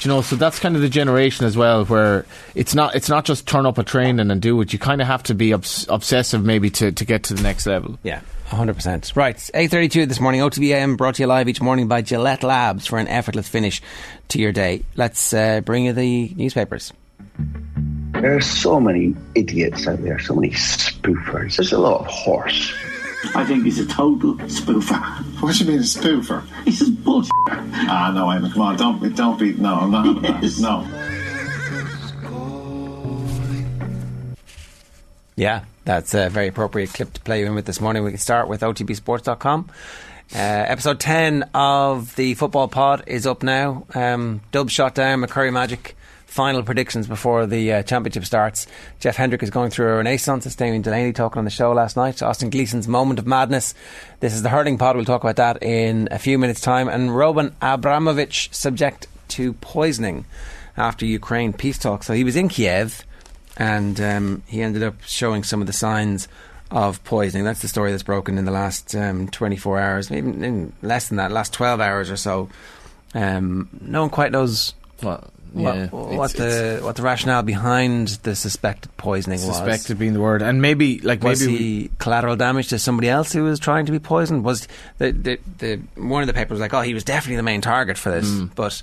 Do 0.00 0.08
you 0.08 0.14
know, 0.14 0.22
so 0.22 0.34
that's 0.34 0.58
kind 0.58 0.74
of 0.74 0.82
the 0.82 0.88
generation 0.88 1.46
as 1.46 1.56
well, 1.56 1.84
where 1.84 2.26
it's 2.56 2.74
not 2.74 2.96
it's 2.96 3.08
not 3.08 3.24
just 3.24 3.46
turn 3.46 3.66
up 3.66 3.78
a 3.78 3.84
training 3.84 4.18
and 4.18 4.30
then 4.30 4.40
do 4.40 4.60
it. 4.60 4.72
You 4.72 4.78
kind 4.78 5.00
of 5.00 5.06
have 5.06 5.22
to 5.24 5.34
be 5.34 5.52
obs- 5.52 5.86
obsessive, 5.88 6.44
maybe 6.44 6.70
to, 6.70 6.90
to 6.90 7.04
get 7.04 7.24
to 7.24 7.34
the 7.34 7.42
next 7.42 7.66
level. 7.66 7.98
Yeah, 8.02 8.20
100%. 8.48 9.14
Right, 9.14 9.36
8.32 9.36 10.08
this 10.08 10.18
morning, 10.18 10.40
OTBAM 10.40 10.96
brought 10.96 11.14
to 11.16 11.22
you 11.22 11.28
live 11.28 11.48
each 11.48 11.60
morning 11.60 11.86
by 11.86 12.02
Gillette 12.02 12.42
Labs 12.42 12.86
for 12.86 12.98
an 12.98 13.06
effortless 13.06 13.48
finish 13.48 13.80
to 14.28 14.40
your 14.40 14.50
day. 14.50 14.82
Let's 14.96 15.32
uh, 15.32 15.60
bring 15.60 15.84
you 15.84 15.92
the 15.92 16.32
newspapers. 16.34 16.92
There 18.12 18.36
are 18.36 18.40
so 18.40 18.80
many 18.80 19.14
idiots 19.36 19.86
out 19.86 20.02
there, 20.02 20.18
so 20.18 20.34
many 20.34 20.50
spoofers. 20.50 21.56
There's 21.56 21.72
a 21.72 21.78
lot 21.78 22.00
of 22.00 22.06
horse. 22.06 22.72
I 23.34 23.44
think 23.44 23.64
he's 23.64 23.78
a 23.78 23.86
total 23.86 24.34
spoofer. 24.34 25.00
What 25.40 25.54
do 25.54 25.64
you 25.64 25.70
mean 25.70 25.78
a 25.80 25.82
spoofer? 25.82 26.44
He's 26.64 26.80
just 26.80 27.02
bullshit. 27.04 27.30
Ah, 27.48 28.10
no, 28.14 28.26
Eamon, 28.26 28.52
come 28.52 28.62
on, 28.62 28.76
don't 28.76 29.00
be, 29.00 29.08
don't 29.10 29.38
be, 29.38 29.52
no, 29.54 29.74
I'm 29.74 29.90
not 29.90 30.04
having 30.06 30.22
that. 30.40 30.58
No. 30.60 30.86
Yeah, 35.36 35.64
that's 35.84 36.14
a 36.14 36.28
very 36.28 36.48
appropriate 36.48 36.92
clip 36.92 37.12
to 37.14 37.20
play 37.20 37.40
you 37.40 37.46
in 37.46 37.54
with 37.54 37.64
this 37.64 37.80
morning. 37.80 38.04
We 38.04 38.10
can 38.10 38.18
start 38.18 38.48
with 38.48 38.60
OTBSports.com. 38.60 39.70
Uh, 40.34 40.38
episode 40.38 40.98
10 41.00 41.42
of 41.54 42.14
the 42.16 42.34
football 42.34 42.68
pod 42.68 43.04
is 43.06 43.26
up 43.26 43.42
now. 43.42 43.86
Um, 43.94 44.40
Dub 44.50 44.70
shot 44.70 44.94
down, 44.94 45.20
McCurry 45.20 45.52
Magic. 45.52 45.96
Final 46.32 46.62
predictions 46.62 47.06
before 47.06 47.44
the 47.44 47.74
uh, 47.74 47.82
championship 47.82 48.24
starts. 48.24 48.66
Jeff 49.00 49.16
Hendrick 49.16 49.42
is 49.42 49.50
going 49.50 49.68
through 49.68 49.88
a 49.92 49.96
renaissance. 49.96 50.46
It's 50.46 50.56
Damien 50.56 50.80
Delaney 50.80 51.12
talking 51.12 51.38
on 51.38 51.44
the 51.44 51.50
show 51.50 51.72
last 51.72 51.94
night. 51.94 52.22
Austin 52.22 52.48
Gleeson's 52.48 52.88
moment 52.88 53.18
of 53.18 53.26
madness. 53.26 53.74
This 54.20 54.32
is 54.32 54.42
the 54.42 54.48
hurling 54.48 54.78
pod. 54.78 54.96
We'll 54.96 55.04
talk 55.04 55.22
about 55.22 55.36
that 55.36 55.62
in 55.62 56.08
a 56.10 56.18
few 56.18 56.38
minutes' 56.38 56.62
time. 56.62 56.88
And 56.88 57.14
Roman 57.14 57.54
Abramovich 57.60 58.48
subject 58.50 59.08
to 59.28 59.52
poisoning 59.52 60.24
after 60.74 61.04
Ukraine 61.04 61.52
peace 61.52 61.76
talks. 61.76 62.06
So 62.06 62.14
he 62.14 62.24
was 62.24 62.34
in 62.34 62.48
Kiev 62.48 63.04
and 63.58 64.00
um, 64.00 64.42
he 64.46 64.62
ended 64.62 64.82
up 64.82 65.02
showing 65.02 65.44
some 65.44 65.60
of 65.60 65.66
the 65.66 65.74
signs 65.74 66.28
of 66.70 67.04
poisoning. 67.04 67.44
That's 67.44 67.60
the 67.60 67.68
story 67.68 67.90
that's 67.90 68.04
broken 68.04 68.38
in 68.38 68.46
the 68.46 68.52
last 68.52 68.96
um, 68.96 69.28
24 69.28 69.78
hours, 69.78 70.10
maybe 70.10 70.72
less 70.80 71.08
than 71.08 71.18
that, 71.18 71.30
last 71.30 71.52
12 71.52 71.78
hours 71.78 72.10
or 72.10 72.16
so. 72.16 72.48
Um, 73.12 73.68
no 73.82 74.00
one 74.00 74.08
quite 74.08 74.32
knows 74.32 74.72
what, 75.02 75.28
yeah, 75.54 75.86
what 75.88 76.34
it's- 76.34 76.78
the 76.78 76.84
what 76.84 76.96
the 76.96 77.02
rationale 77.02 77.42
behind 77.42 78.08
the 78.22 78.34
suspected 78.34 78.94
poisoning 78.96 79.38
was. 79.46 79.56
Suspected 79.56 79.98
being 79.98 80.12
the 80.12 80.20
word, 80.20 80.42
and 80.42 80.60
maybe 80.62 80.98
like 81.00 81.22
was 81.22 81.40
maybe 81.46 81.56
he 81.58 81.90
collateral 81.98 82.36
damage 82.36 82.68
to 82.68 82.78
somebody 82.78 83.08
else 83.08 83.32
who 83.32 83.44
was 83.44 83.58
trying 83.60 83.86
to 83.86 83.92
be 83.92 83.98
poisoned? 83.98 84.44
Was 84.44 84.68
the 84.98 85.12
the, 85.12 85.38
the 85.58 85.76
one 86.00 86.22
of 86.22 86.26
the 86.26 86.34
papers 86.34 86.52
was 86.52 86.60
like, 86.60 86.74
oh, 86.74 86.80
he 86.82 86.94
was 86.94 87.04
definitely 87.04 87.36
the 87.36 87.42
main 87.42 87.60
target 87.60 87.98
for 87.98 88.10
this, 88.10 88.28
Mm. 88.28 88.50
but. 88.54 88.82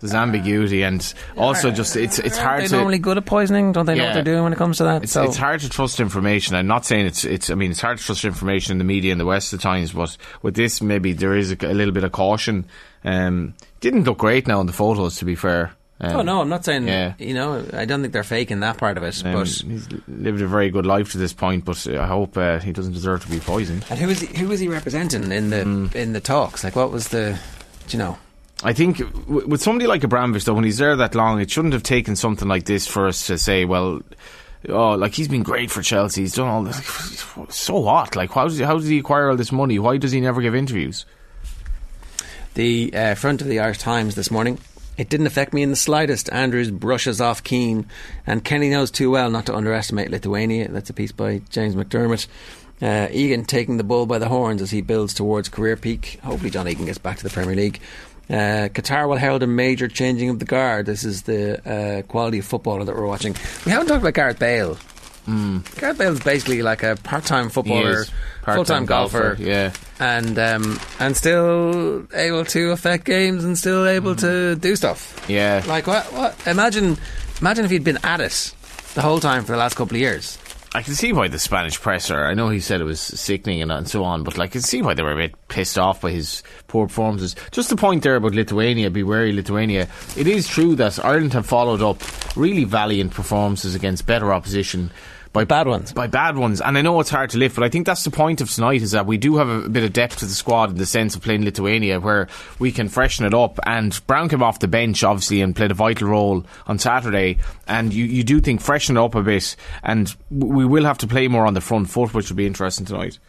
there's 0.00 0.14
ambiguity, 0.14 0.82
and 0.82 1.12
also 1.36 1.70
just 1.70 1.94
it's 1.94 2.18
it's 2.18 2.38
hard 2.38 2.60
Are 2.60 2.62
they 2.62 2.68
to. 2.68 2.76
normally 2.76 2.98
good 2.98 3.18
at 3.18 3.26
poisoning? 3.26 3.72
Don't 3.72 3.84
they 3.84 3.94
know 3.94 4.06
what 4.06 4.14
they're 4.14 4.22
doing 4.24 4.44
when 4.44 4.52
it 4.54 4.56
comes 4.56 4.78
to 4.78 4.84
that? 4.84 5.02
It's, 5.02 5.12
so 5.12 5.24
it's 5.24 5.36
hard 5.36 5.60
to 5.60 5.68
trust 5.68 6.00
information. 6.00 6.56
I'm 6.56 6.66
not 6.66 6.86
saying 6.86 7.04
it's 7.04 7.22
it's. 7.26 7.50
I 7.50 7.54
mean, 7.54 7.70
it's 7.70 7.82
hard 7.82 7.98
to 7.98 8.04
trust 8.04 8.24
information 8.24 8.72
in 8.72 8.78
the 8.78 8.84
media 8.84 9.12
in 9.12 9.18
the 9.18 9.26
West 9.26 9.52
at 9.52 9.60
times, 9.60 9.92
but 9.92 10.16
with 10.40 10.54
this, 10.54 10.80
maybe 10.80 11.12
there 11.12 11.36
is 11.36 11.52
a, 11.52 11.56
a 11.66 11.74
little 11.74 11.92
bit 11.92 12.04
of 12.04 12.12
caution. 12.12 12.64
Um, 13.04 13.52
didn't 13.80 14.04
look 14.04 14.16
great 14.16 14.46
now 14.46 14.60
in 14.62 14.66
the 14.66 14.72
photos, 14.72 15.16
to 15.16 15.26
be 15.26 15.34
fair. 15.34 15.72
Um, 16.02 16.16
oh 16.16 16.22
no, 16.22 16.40
I'm 16.40 16.48
not 16.48 16.64
saying. 16.64 16.88
yeah. 16.88 17.12
You 17.18 17.34
know, 17.34 17.64
I 17.74 17.84
don't 17.84 18.00
think 18.00 18.12
they're 18.14 18.22
faking 18.22 18.60
that 18.60 18.78
part 18.78 18.96
of 18.96 19.02
it. 19.02 19.22
Um, 19.24 19.32
but 19.34 19.48
he's 19.48 19.86
lived 20.08 20.40
a 20.40 20.46
very 20.46 20.70
good 20.70 20.86
life 20.86 21.12
to 21.12 21.18
this 21.18 21.32
point, 21.34 21.64
but 21.66 21.86
I 21.86 22.06
hope 22.06 22.36
uh, 22.38 22.58
he 22.58 22.72
doesn't 22.72 22.92
deserve 22.94 23.22
to 23.24 23.30
be 23.30 23.38
poisoned. 23.40 23.84
and 23.90 23.98
who 23.98 24.06
was 24.06 24.20
he, 24.20 24.38
who 24.38 24.48
was 24.48 24.60
he 24.60 24.68
representing 24.68 25.30
in 25.30 25.50
the 25.50 25.62
Hmm. 25.64 25.86
in 25.94 26.12
the 26.14 26.20
talks? 26.20 26.64
Like, 26.64 26.74
what 26.76 26.90
was 26.90 27.08
the? 27.08 27.38
Do 27.88 27.96
you 27.96 28.02
know? 28.02 28.18
I 28.62 28.72
think 28.72 28.98
w- 28.98 29.46
with 29.46 29.60
somebody 29.62 29.86
like 29.86 30.02
Abramovich, 30.04 30.44
though, 30.44 30.54
when 30.54 30.64
he's 30.64 30.78
there 30.78 30.94
that 30.96 31.14
long, 31.14 31.40
it 31.40 31.50
shouldn't 31.50 31.72
have 31.74 31.82
taken 31.82 32.14
something 32.16 32.46
like 32.48 32.64
this 32.64 32.86
for 32.86 33.06
us 33.06 33.26
to 33.26 33.36
say, 33.38 33.64
well, 33.64 34.00
oh, 34.68 34.90
like 34.92 35.14
he's 35.14 35.28
been 35.28 35.42
great 35.42 35.70
for 35.70 35.82
Chelsea. 35.82 36.22
He's 36.22 36.34
done 36.34 36.48
all 36.48 36.62
this. 36.62 36.78
So 37.48 37.78
what? 37.78 38.16
Like, 38.16 38.30
how 38.32 38.44
does 38.44 38.58
he, 38.58 38.64
how 38.64 38.76
does 38.76 38.86
he 38.86 38.98
acquire 38.98 39.30
all 39.30 39.36
this 39.36 39.50
money? 39.52 39.78
Why 39.78 39.96
does 39.96 40.12
he 40.12 40.20
never 40.20 40.40
give 40.42 40.54
interviews? 40.54 41.04
The 42.54 42.92
uh, 42.94 43.14
front 43.14 43.40
of 43.42 43.48
the 43.48 43.60
Irish 43.60 43.78
Times 43.78 44.14
this 44.14 44.30
morning. 44.30 44.58
It 45.00 45.08
didn't 45.08 45.28
affect 45.28 45.54
me 45.54 45.62
in 45.62 45.70
the 45.70 45.76
slightest. 45.76 46.30
Andrews 46.30 46.70
brushes 46.70 47.22
off 47.22 47.42
Keane, 47.42 47.86
and 48.26 48.44
Kenny 48.44 48.68
knows 48.68 48.90
too 48.90 49.10
well 49.10 49.30
not 49.30 49.46
to 49.46 49.56
underestimate 49.56 50.10
Lithuania. 50.10 50.68
That's 50.68 50.90
a 50.90 50.92
piece 50.92 51.10
by 51.10 51.40
James 51.48 51.74
McDermott. 51.74 52.26
Uh, 52.82 53.08
Egan 53.10 53.46
taking 53.46 53.78
the 53.78 53.82
bull 53.82 54.04
by 54.04 54.18
the 54.18 54.28
horns 54.28 54.60
as 54.60 54.70
he 54.70 54.82
builds 54.82 55.14
towards 55.14 55.48
career 55.48 55.74
peak. 55.74 56.20
Hopefully, 56.22 56.50
John 56.50 56.68
Egan 56.68 56.84
gets 56.84 56.98
back 56.98 57.16
to 57.16 57.22
the 57.22 57.30
Premier 57.30 57.54
League. 57.54 57.80
Uh, 58.28 58.68
Qatar 58.68 59.08
will 59.08 59.16
herald 59.16 59.42
a 59.42 59.46
major 59.46 59.88
changing 59.88 60.28
of 60.28 60.38
the 60.38 60.44
guard. 60.44 60.84
This 60.84 61.02
is 61.02 61.22
the 61.22 61.66
uh, 61.66 62.02
quality 62.02 62.40
of 62.40 62.44
footballer 62.44 62.84
that 62.84 62.94
we're 62.94 63.06
watching. 63.06 63.34
We 63.64 63.72
haven't 63.72 63.86
talked 63.86 64.02
about 64.02 64.12
Gareth 64.12 64.38
Bale. 64.38 64.76
Gareth 65.26 65.98
Bale 65.98 66.12
is 66.12 66.20
basically 66.20 66.62
like 66.62 66.82
a 66.82 66.96
part-time 66.96 67.50
footballer. 67.50 68.04
Part-time 68.42 68.54
full-time 68.56 68.86
golfer, 68.86 69.34
golfer, 69.34 69.42
yeah. 69.42 69.72
and 69.98 70.38
um, 70.38 70.80
and 70.98 71.16
still 71.16 72.06
able 72.14 72.44
to 72.46 72.70
affect 72.70 73.04
games 73.04 73.44
and 73.44 73.56
still 73.56 73.86
able 73.86 74.16
to 74.16 74.56
do 74.56 74.74
stuff. 74.76 75.24
Yeah. 75.28 75.62
Like 75.66 75.86
what? 75.86 76.06
What? 76.12 76.46
Imagine, 76.46 76.96
imagine 77.40 77.64
if 77.64 77.70
he'd 77.70 77.84
been 77.84 77.98
at 78.02 78.20
it 78.20 78.54
the 78.94 79.02
whole 79.02 79.20
time 79.20 79.44
for 79.44 79.52
the 79.52 79.58
last 79.58 79.76
couple 79.76 79.96
of 79.96 80.00
years. 80.00 80.38
I 80.72 80.82
can 80.82 80.94
see 80.94 81.12
why 81.12 81.26
the 81.26 81.38
Spanish 81.40 81.80
press 81.80 82.12
are. 82.12 82.28
I 82.28 82.34
know 82.34 82.48
he 82.48 82.60
said 82.60 82.80
it 82.80 82.84
was 82.84 83.00
sickening 83.00 83.60
and, 83.60 83.72
and 83.72 83.88
so 83.88 84.04
on, 84.04 84.22
but 84.22 84.38
like, 84.38 84.50
I 84.50 84.52
can 84.52 84.60
see 84.60 84.82
why 84.82 84.94
they 84.94 85.02
were 85.02 85.12
a 85.12 85.16
bit 85.16 85.48
pissed 85.48 85.76
off 85.76 86.00
by 86.00 86.12
his 86.12 86.44
poor 86.68 86.86
performances. 86.86 87.34
Just 87.50 87.70
the 87.70 87.76
point 87.76 88.04
there 88.04 88.14
about 88.14 88.36
Lithuania, 88.36 88.88
be 88.88 89.02
wary 89.02 89.32
Lithuania. 89.32 89.88
It 90.16 90.28
is 90.28 90.46
true 90.46 90.76
that 90.76 91.04
Ireland 91.04 91.32
have 91.32 91.46
followed 91.46 91.82
up 91.82 92.00
really 92.36 92.62
valiant 92.62 93.12
performances 93.12 93.74
against 93.74 94.06
better 94.06 94.32
opposition. 94.32 94.92
By 95.32 95.44
bad 95.44 95.68
ones. 95.68 95.92
By 95.92 96.08
bad 96.08 96.36
ones. 96.36 96.60
And 96.60 96.76
I 96.76 96.82
know 96.82 96.98
it's 96.98 97.10
hard 97.10 97.30
to 97.30 97.38
lift, 97.38 97.54
but 97.54 97.62
I 97.62 97.68
think 97.68 97.86
that's 97.86 98.02
the 98.02 98.10
point 98.10 98.40
of 98.40 98.50
tonight 98.50 98.82
is 98.82 98.90
that 98.90 99.06
we 99.06 99.16
do 99.16 99.36
have 99.36 99.48
a, 99.48 99.68
bit 99.68 99.84
of 99.84 99.92
depth 99.92 100.18
to 100.18 100.26
the 100.26 100.32
squad 100.32 100.70
in 100.70 100.76
the 100.76 100.86
sense 100.86 101.14
of 101.14 101.22
playing 101.22 101.44
Lithuania 101.44 102.00
where 102.00 102.26
we 102.58 102.72
can 102.72 102.88
freshen 102.88 103.24
it 103.24 103.32
up. 103.32 103.60
And 103.64 103.98
Brown 104.08 104.28
came 104.28 104.42
off 104.42 104.58
the 104.58 104.66
bench, 104.66 105.04
obviously, 105.04 105.40
and 105.40 105.54
played 105.54 105.70
a 105.70 105.74
vital 105.74 106.08
role 106.08 106.44
on 106.66 106.80
Saturday. 106.80 107.38
And 107.68 107.94
you, 107.94 108.06
you 108.06 108.24
do 108.24 108.40
think 108.40 108.60
freshen 108.60 108.96
it 108.96 109.00
up 109.00 109.14
a 109.14 109.22
bit. 109.22 109.54
And 109.84 110.12
we 110.30 110.64
will 110.64 110.84
have 110.84 110.98
to 110.98 111.06
play 111.06 111.28
more 111.28 111.46
on 111.46 111.54
the 111.54 111.60
front 111.60 111.88
foot, 111.90 112.12
which 112.12 112.28
will 112.28 112.36
be 112.36 112.46
interesting 112.46 112.86
tonight. 112.86 113.20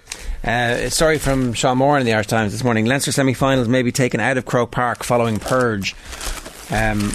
Uh, 0.44 0.86
a 0.86 0.90
story 0.90 1.20
from 1.20 1.54
Sean 1.54 1.78
Moore 1.78 2.00
in 2.00 2.06
the 2.08 2.14
Irish 2.14 2.28
Times 2.28 2.52
this 2.52 2.64
morning. 2.64 2.86
Leinster 2.86 3.12
semi-finals 3.12 3.68
may 3.68 3.84
be 3.84 3.92
taken 3.92 4.20
out 4.20 4.38
of 4.38 4.46
Croke 4.46 4.72
Park 4.72 5.04
following 5.04 5.38
purge. 5.38 5.96
Um, 6.72 7.12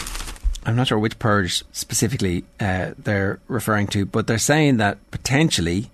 I'm 0.67 0.77
not 0.77 0.89
sure 0.89 0.99
which 0.99 1.19
purge 1.19 1.63
specifically 1.73 2.45
uh, 2.61 2.91
they're 2.99 3.39
referring 3.49 3.87
to, 3.89 4.05
but 4.05 4.27
they're 4.27 4.37
saying 4.39 4.79
that 4.79 4.99
potentially 5.13 5.91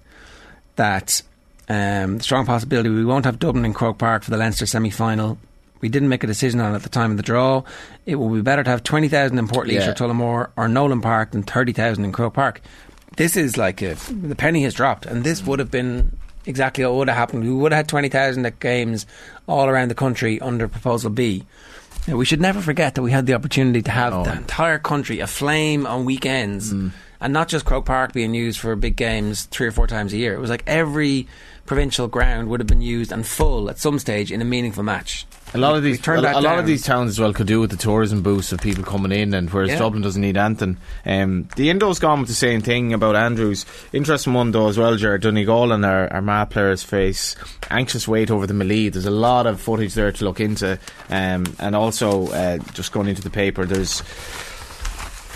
that 0.77 1.23
um, 1.69 2.19
the 2.19 2.25
strong 2.25 2.47
possibility 2.47 2.89
we 2.89 3.05
won't 3.05 3.25
have 3.27 3.39
Dublin 3.39 3.65
in 3.65 3.75
Croke 3.75 3.99
Park 3.99 4.23
for 4.25 4.31
the 4.31 4.37
Leinster 4.39 4.67
semi-final. 4.67 5.39
We 5.81 5.89
didn't 5.89 6.09
make 6.09 6.25
a 6.25 6.27
decision 6.27 6.61
on 6.61 6.73
it 6.73 6.77
at 6.77 6.83
the 6.85 6.89
time 6.89 7.11
of 7.11 7.17
the 7.19 7.23
draw. 7.23 7.65
It 8.07 8.15
will 8.17 8.31
be 8.31 8.41
better 8.41 8.63
to 8.63 8.71
have 8.71 8.83
20,000 8.83 9.39
in 9.39 9.49
Port 9.49 9.69
Yeah. 9.69 9.91
or 9.91 9.95
Tullamore 9.95 10.51
or 10.57 10.69
Nolan 10.69 11.01
Park 11.01 11.33
than 11.33 11.43
30,000 11.43 12.05
in 12.05 12.13
Croke 12.13 12.35
Park. 12.35 12.61
This 13.17 13.37
is 13.37 13.57
like 13.59 13.83
a, 13.83 13.95
the 14.11 14.35
penny 14.37 14.63
has 14.63 14.73
dropped, 14.75 15.05
and 15.05 15.23
this 15.23 15.43
would 15.45 15.59
have 15.59 15.71
been 15.71 16.17
exactly 16.47 16.85
what 16.85 16.95
would 16.95 17.09
have 17.09 17.17
happened. 17.19 17.45
We 17.45 17.53
would 17.53 17.73
have 17.73 17.81
had 17.81 17.89
20,000 17.89 18.47
at 18.47 18.59
games 18.59 19.07
all 19.47 19.69
around 19.69 19.89
the 19.91 19.95
country 19.95 20.41
under 20.41 20.67
Proposal 20.67 21.11
B. 21.11 21.45
Now, 22.09 22.17
we 22.17 22.25
should 22.25 22.41
never 22.41 22.61
forget 22.61 22.97
that 22.97 23.03
we 23.03 23.13
had 23.13 23.27
the 23.27 23.35
opportunity 23.35 23.83
to 23.83 23.91
have 23.91 24.13
oh, 24.13 24.25
the 24.25 24.33
entire 24.33 24.79
country 24.79 25.21
aflame 25.21 25.87
on 25.87 26.05
weekends 26.05 26.73
mm. 26.73 26.91
and 27.21 27.33
not 27.33 27.49
just 27.49 27.65
Croke 27.65 27.87
Park 27.87 28.13
being 28.13 28.35
used 28.35 28.59
for 28.59 28.75
big 28.75 28.97
games 28.97 29.45
three 29.45 29.69
or 29.69 29.71
four 29.71 29.87
times 29.87 30.13
a 30.13 30.17
year. 30.17 30.35
It 30.35 30.41
was 30.41 30.51
like 30.51 30.65
every 30.67 31.29
provincial 31.65 32.09
ground 32.09 32.49
would 32.49 32.59
have 32.59 32.67
been 32.67 32.83
used 32.83 33.13
and 33.13 33.25
full 33.25 33.71
at 33.71 33.79
some 33.79 34.01
stage 34.01 34.33
in 34.33 34.43
a 34.43 34.45
meaningful 34.45 34.83
match. 34.83 35.27
A 35.55 35.59
lot 35.59 35.77
of 35.77 35.83
these, 35.83 36.07
a, 36.07 36.13
a 36.13 36.41
lot 36.41 36.59
of 36.59 36.67
these 36.67 36.83
towns 36.83 37.11
as 37.11 37.21
well 37.21 37.33
could 37.35 37.47
do 37.47 37.61
with 37.61 37.71
the 37.71 37.77
tourism 37.77 38.23
boost 38.23 38.53
of 38.53 38.61
people 38.61 38.85
coming 38.85 39.13
in, 39.13 39.35
and 39.35 39.51
whereas 39.51 39.71
Yeah. 39.71 39.79
Dublin 39.81 40.03
doesn't 40.03 40.23
need 40.23 40.37
anything. 40.39 40.79
Um, 41.05 41.49
the 41.57 41.69
Indo's 41.69 41.99
gone 41.99 42.21
with 42.21 42.29
the 42.29 42.35
same 42.35 42.63
thing 42.63 42.93
about 42.95 43.17
Andrews. 43.17 43.67
Interesting 43.93 44.33
one 44.33 44.51
though 44.53 44.69
as 44.69 44.79
well, 44.79 44.97
Jared 44.97 45.21
Donegal 45.23 45.73
and 45.73 45.85
our, 45.85 46.11
our 46.13 46.23
MA 46.23 46.47
players 46.47 46.83
face 46.83 47.37
anxious 47.71 48.09
wait 48.09 48.31
over 48.31 48.47
the 48.47 48.55
Melee. 48.55 48.89
There's 48.89 49.05
a 49.07 49.11
lot 49.11 49.47
of 49.47 49.61
footage 49.61 49.95
there 49.95 50.11
to 50.13 50.25
look 50.25 50.41
into, 50.41 50.79
um, 51.11 51.45
and 51.59 51.77
also 51.77 52.29
uh, 52.29 52.59
just 52.73 52.93
going 52.93 53.09
into 53.09 53.23
the 53.23 53.31
paper, 53.31 53.67
there's. 53.67 54.03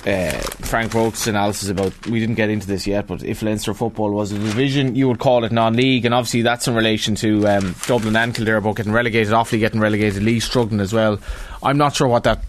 Uh, 0.07 0.31
Frank 0.63 0.95
Roke's 0.95 1.27
analysis 1.27 1.69
about 1.69 1.93
we 2.07 2.21
didn't 2.21 2.37
get 2.37 2.49
into 2.49 2.67
this 2.67 2.87
yet, 2.87 3.09
but 3.09 3.25
if 3.25 3.43
Leinster 3.43 3.75
football 3.75 4.13
was 4.13 4.31
a 4.31 4.39
division, 4.39 4.95
you 4.95 5.09
would 5.09 5.19
call 5.19 5.43
it 5.45 5.51
non-league, 5.51 6.05
and 6.05 6.15
obviously 6.15 6.43
that's 6.43 6.69
in 6.69 6.75
relation 6.77 7.17
to 7.17 7.47
um, 7.49 7.75
Dublin 7.87 8.15
and 8.15 8.33
Kildare 8.33 8.61
both 8.61 8.77
getting 8.77 8.93
relegated, 8.93 9.33
Offaly 9.33 9.59
getting 9.59 9.81
relegated, 9.81 10.23
Laois 10.23 10.41
struggling 10.43 10.81
as 10.81 10.93
well. 10.93 11.19
I'm 11.63 11.77
not 11.77 11.97
sure 11.97 12.07
what 12.07 12.23
that. 12.25 12.45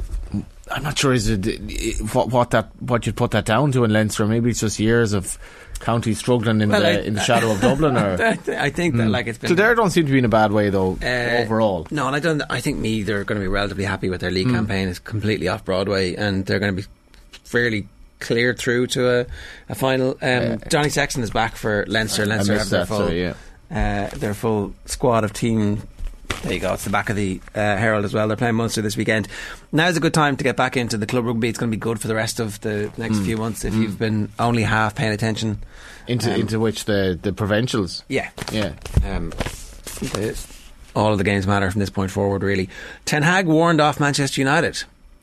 I'm 0.69 0.83
not 0.83 0.99
sure 0.99 1.13
is 1.13 1.29
it 1.29 1.99
what 2.13 2.29
what 2.29 2.51
that 2.51 2.69
what 2.79 3.05
you'd 3.05 3.15
put 3.15 3.31
that 3.31 3.45
down 3.45 3.71
to 3.71 3.83
in 3.85 3.91
Leinster. 3.93 4.27
Maybe 4.27 4.49
it's 4.51 4.59
just 4.59 4.79
years 4.79 5.13
of 5.13 5.39
county 5.79 6.13
struggling 6.13 6.59
in 6.61 6.69
Well, 6.69 6.81
the 6.81 6.87
I- 6.89 7.01
in 7.03 7.13
the 7.15 7.21
shadow 7.23 7.51
of 7.51 7.61
Dublin, 7.61 7.95
or 7.97 8.21
I 8.21 8.69
think 8.69 8.97
that 8.97 9.03
Mm. 9.07 9.11
like 9.11 9.27
it's 9.27 9.37
been 9.39 9.47
Kildare 9.47 9.73
don't 9.75 9.89
seem 9.91 10.05
to 10.05 10.11
be 10.11 10.17
in 10.19 10.25
a 10.25 10.29
bad 10.29 10.51
way 10.51 10.69
though 10.69 10.97
Uh, 11.01 11.41
overall. 11.43 11.87
No, 11.89 12.05
and 12.07 12.15
I 12.15 12.19
don't. 12.19 12.41
I 12.49 12.59
think 12.59 12.77
me 12.79 13.01
they're 13.03 13.23
going 13.23 13.39
to 13.39 13.43
be 13.43 13.47
relatively 13.47 13.85
happy 13.85 14.09
with 14.09 14.19
their 14.21 14.29
league 14.31 14.47
Mm. 14.47 14.55
campaign. 14.55 14.89
It's 14.89 14.99
completely 14.99 15.47
off 15.47 15.63
Broadway, 15.65 16.13
and 16.15 16.45
they're 16.45 16.59
going 16.59 16.75
to 16.75 16.81
be 16.81 16.87
fairly 17.47 17.87
cleared 18.19 18.57
through 18.59 18.87
to 18.87 19.09
a, 19.21 19.25
a 19.69 19.75
final. 19.75 20.17
Um, 20.21 20.59
Johnny 20.69 20.89
Sexton 20.89 21.23
is 21.23 21.31
back 21.31 21.55
for 21.55 21.85
Leinster. 21.87 22.25
Leinster 22.25 22.57
have 22.57 22.69
their 22.69 22.85
full, 22.85 23.07
so, 23.07 23.09
yeah. 23.11 23.33
uh, 23.71 24.15
their 24.17 24.33
full 24.33 24.73
squad 24.85 25.23
of 25.23 25.33
team. 25.33 25.81
There 26.43 26.53
you 26.53 26.59
go. 26.59 26.73
It's 26.73 26.83
the 26.83 26.89
back 26.89 27.09
of 27.09 27.15
the 27.15 27.39
uh, 27.55 27.59
Herald 27.77 28.05
as 28.05 28.13
well. 28.13 28.27
They're 28.27 28.37
playing 28.37 28.55
Munster 28.55 28.81
this 28.81 28.97
weekend. 28.97 29.27
Now's 29.71 29.97
a 29.97 29.99
good 29.99 30.13
time 30.13 30.35
to 30.37 30.43
get 30.43 30.55
back 30.57 30.77
into 30.77 30.97
the 30.97 31.05
club 31.07 31.25
rugby. 31.25 31.47
It's 31.49 31.57
going 31.57 31.71
to 31.71 31.75
be 31.75 31.79
good 31.79 31.99
for 32.01 32.07
the 32.07 32.15
rest 32.15 32.39
of 32.39 32.59
the 32.61 32.91
next 32.97 33.17
Mm. 33.17 33.25
few 33.25 33.37
months 33.37 33.63
if 33.65 33.73
Mm. 33.73 33.81
you've 33.81 33.97
been 33.97 34.29
only 34.37 34.63
half 34.63 34.93
paying 34.93 35.13
attention. 35.13 35.59
Into 36.07 36.33
Um, 36.33 36.41
into 36.41 36.59
which 36.59 36.85
the 36.85 37.17
the 37.21 37.33
provincials. 37.33 38.03
Yeah. 38.07 38.29
Yeah. 38.51 38.73
Um, 39.05 39.31
all 40.95 41.11
of 41.11 41.17
the 41.17 41.23
games 41.23 41.45
matter 41.47 41.69
from 41.71 41.79
this 41.79 41.89
point 41.89 42.11
forward, 42.11 42.43
really. 42.43 42.69
Ten 43.05 43.23
Hag 43.23 43.45
warned 43.47 43.79
off 43.81 43.99
Manchester 43.99 44.41
United. 44.41 44.83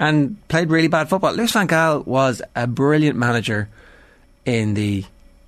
and 0.00 0.36
played 0.48 0.70
really 0.70 0.88
bad 0.88 1.08
football. 1.08 1.32
Louis 1.34 1.52
Van 1.52 1.68
Gaal 1.68 2.04
was 2.04 2.42
a 2.56 2.66
brilliant 2.66 3.16
manager 3.16 3.68
in 4.44 4.74
the 4.74 5.04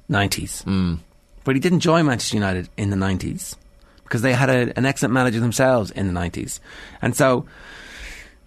nineties, 0.09 0.63
Mm. 0.67 0.99
but 1.43 1.57
he 1.57 1.61
didn't 1.61 1.81
join 1.81 2.07
Manchester 2.07 2.37
United 2.37 2.69
in 2.77 2.91
the 2.91 2.97
nineties 2.97 3.57
because 4.05 4.23
they 4.23 4.35
had 4.35 4.51
a, 4.51 4.73
an 4.77 4.85
excellent 4.87 5.15
manager 5.15 5.41
themselves 5.41 5.91
in 5.91 6.07
the 6.07 6.13
nineties, 6.13 6.61
and 7.03 7.17
so. 7.17 7.45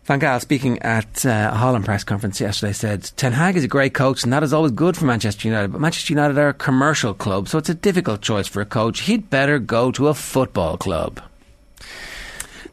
Van 0.06 0.20
Gaal, 0.20 0.39
speaking 0.39 0.78
at 0.84 1.26
uh, 1.26 1.49
a 1.51 1.58
Holland 1.58 1.84
press 1.84 2.03
conference 2.03 2.39
yesterday, 2.39 2.74
said 2.74 3.10
Ten 3.18 3.32
Hag 3.32 3.58
is 3.58 3.64
a 3.64 3.68
great 3.68 3.95
coach, 3.95 4.24
and 4.24 4.32
that 4.32 4.43
is 4.43 4.53
always 4.53 4.72
good 4.72 4.95
for 4.95 5.06
Manchester 5.06 5.47
United. 5.47 5.72
But 5.72 5.82
Manchester 5.82 6.14
United 6.14 6.38
are 6.38 6.49
a 6.49 6.53
commercial 6.53 7.16
club, 7.16 7.47
so 7.49 7.58
it's 7.58 7.70
a 7.70 7.74
difficult 7.74 8.22
choice 8.22 8.47
for 8.47 8.62
a 8.62 8.68
coach. 8.68 8.99
He'd 9.10 9.32
better 9.32 9.58
go 9.58 9.91
to 9.93 10.08
a 10.10 10.14
football 10.14 10.78
club. 10.78 11.22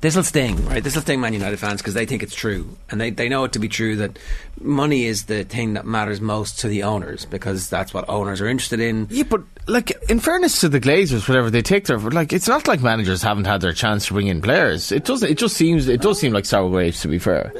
This 0.02 0.16
will 0.16 0.24
sting, 0.24 0.66
right? 0.66 0.82
This 0.82 0.96
will 0.96 1.02
sting 1.02 1.20
Man 1.20 1.32
United 1.32 1.58
fans 1.58 1.80
because 1.80 1.94
they 1.94 2.06
think 2.06 2.22
it's 2.24 2.34
true, 2.34 2.76
and 2.90 3.00
they, 3.00 3.10
they 3.10 3.28
know 3.28 3.44
it 3.44 3.52
to 3.52 3.60
be 3.60 3.68
true 3.68 3.94
that 3.96 4.18
money 4.60 5.04
is 5.06 5.24
the 5.26 5.44
thing 5.44 5.74
that 5.74 5.86
matters 5.86 6.20
most 6.20 6.58
to 6.60 6.68
the 6.68 6.82
owners 6.82 7.24
because 7.24 7.70
that's 7.70 7.94
what 7.94 8.08
owners 8.08 8.40
are 8.40 8.48
interested 8.48 8.80
in. 8.80 9.06
Yeah, 9.10 9.22
but 9.22 9.42
like 9.68 9.92
in 10.10 10.18
fairness 10.18 10.60
to 10.62 10.68
the 10.68 10.80
Glazers, 10.80 11.28
whatever 11.28 11.50
they 11.50 11.62
take 11.62 11.84
their 11.86 11.98
like, 11.98 12.32
it's 12.32 12.48
not 12.48 12.66
like 12.66 12.82
managers 12.82 13.22
haven't 13.22 13.44
had 13.44 13.60
their 13.60 13.72
chance 13.72 14.06
to 14.08 14.14
bring 14.14 14.26
in 14.26 14.42
players. 14.42 14.90
It 14.90 15.04
doesn't. 15.04 15.30
It 15.30 15.38
just 15.38 15.56
seems. 15.56 15.86
It 15.86 16.00
does 16.00 16.18
seem 16.18 16.32
like 16.32 16.46
sour 16.46 16.68
grapes, 16.68 17.00
to 17.02 17.08
be 17.08 17.20
fair. 17.20 17.52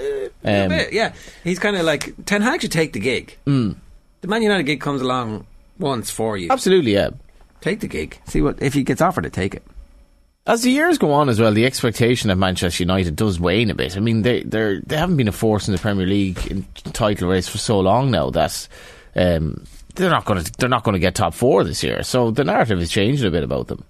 A 0.45 0.65
Um, 0.65 0.69
bit, 0.71 0.93
yeah, 0.93 1.13
he's 1.45 1.61
kind 1.61 1.77
of 1.77 1.85
like 1.85 2.13
Ten 2.27 2.43
Hag 2.43 2.61
should 2.61 2.73
take 2.73 2.93
the 2.93 2.99
gig. 3.01 3.39
mm. 3.47 3.77
The 4.21 4.27
Man 4.29 4.43
United 4.43 4.65
gig 4.65 4.81
comes 4.81 5.01
along 5.01 5.47
once 5.79 6.11
for 6.11 6.37
you. 6.37 6.49
Absolutely, 6.51 6.95
yeah. 6.95 7.11
Take 7.61 7.79
the 7.79 7.87
gig. 7.89 8.19
See 8.27 8.43
what 8.43 8.61
if 8.61 8.75
he 8.75 8.83
gets 8.83 9.01
offered 9.01 9.27
it, 9.27 9.33
take 9.33 9.55
it. 9.55 9.63
As 10.45 10.63
the 10.63 10.71
years 10.71 10.99
go 10.99 11.13
on 11.13 11.29
as 11.29 11.39
well, 11.39 11.53
the 11.53 11.67
expectation 11.67 12.29
of 12.29 12.37
Manchester 12.37 12.83
United 12.83 13.15
does 13.15 13.39
wane 13.39 13.71
a 13.71 13.75
bit. 13.75 13.97
I 13.97 14.01
mean, 14.01 14.23
they 14.23 14.43
they 14.43 14.81
they 14.85 14.97
haven't 14.97 15.17
been 15.17 15.29
a 15.29 15.33
force 15.33 15.69
in 15.69 15.75
the 15.75 15.81
Premier 15.81 16.07
League 16.07 16.45
in 16.49 16.65
title 16.93 17.29
race 17.29 17.49
for 17.49 17.59
so 17.59 17.79
long 17.79 18.11
now 18.11 18.31
that 18.31 18.67
um, 19.15 19.65
they're 19.95 20.11
not 20.11 20.25
going 20.25 20.43
to 20.43 20.53
they're 20.59 20.69
not 20.69 20.83
going 20.83 20.95
to 20.95 20.99
get 20.99 21.15
top 21.15 21.35
four 21.35 21.63
this 21.63 21.85
year. 21.85 22.03
So 22.03 22.33
the 22.33 22.43
narrative 22.43 22.81
is 22.81 22.91
changing 22.91 23.27
a 23.27 23.31
bit 23.31 23.45
about 23.45 23.69
them. 23.69 23.85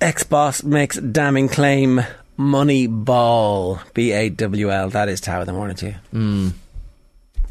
Ex 0.00 0.24
boss 0.24 0.64
makes 0.64 0.96
damning 0.96 1.48
claim. 1.48 2.00
Money 2.36 2.86
ball. 2.86 3.80
B 3.94 4.10
A 4.12 4.28
W 4.28 4.72
L. 4.72 4.90
That 4.90 5.08
is 5.08 5.20
Tower 5.20 5.40
of 5.40 5.46
the 5.46 5.52
morning 5.52 5.76
to 5.76 5.86
you. 5.86 5.94
Mm. 6.12 6.52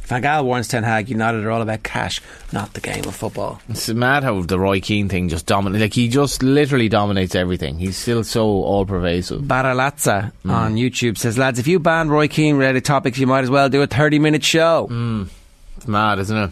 Van 0.05 0.21
Gaal 0.21 0.45
warns 0.45 0.67
Ten 0.67 0.83
Hag 0.83 1.09
United 1.09 1.43
are 1.43 1.51
all 1.51 1.61
about 1.61 1.83
cash, 1.83 2.21
not 2.51 2.73
the 2.73 2.81
game 2.81 3.03
of 3.05 3.15
football. 3.15 3.61
It's 3.69 3.89
mad 3.89 4.23
how 4.23 4.41
the 4.41 4.59
Roy 4.59 4.79
Keane 4.79 5.09
thing 5.09 5.29
just 5.29 5.45
dominates. 5.45 5.81
Like 5.81 5.93
he 5.93 6.07
just 6.07 6.43
literally 6.43 6.89
dominates 6.89 7.35
everything. 7.35 7.79
He's 7.79 7.97
still 7.97 8.23
so 8.23 8.45
all 8.45 8.85
pervasive. 8.85 9.41
Baralazza 9.41 10.31
on 10.45 10.75
YouTube 10.75 11.17
says, 11.17 11.37
lads, 11.37 11.59
if 11.59 11.67
you 11.67 11.79
ban 11.79 12.09
Roy 12.09 12.27
Keane 12.27 12.55
related 12.55 12.85
topics, 12.85 13.17
you 13.17 13.27
might 13.27 13.43
as 13.43 13.49
well 13.49 13.69
do 13.69 13.81
a 13.81 13.87
30 13.87 14.19
minute 14.19 14.43
show. 14.43 14.87
Mm. 14.89 15.29
It's 15.77 15.87
mad, 15.87 16.19
isn't 16.19 16.37
it? 16.37 16.51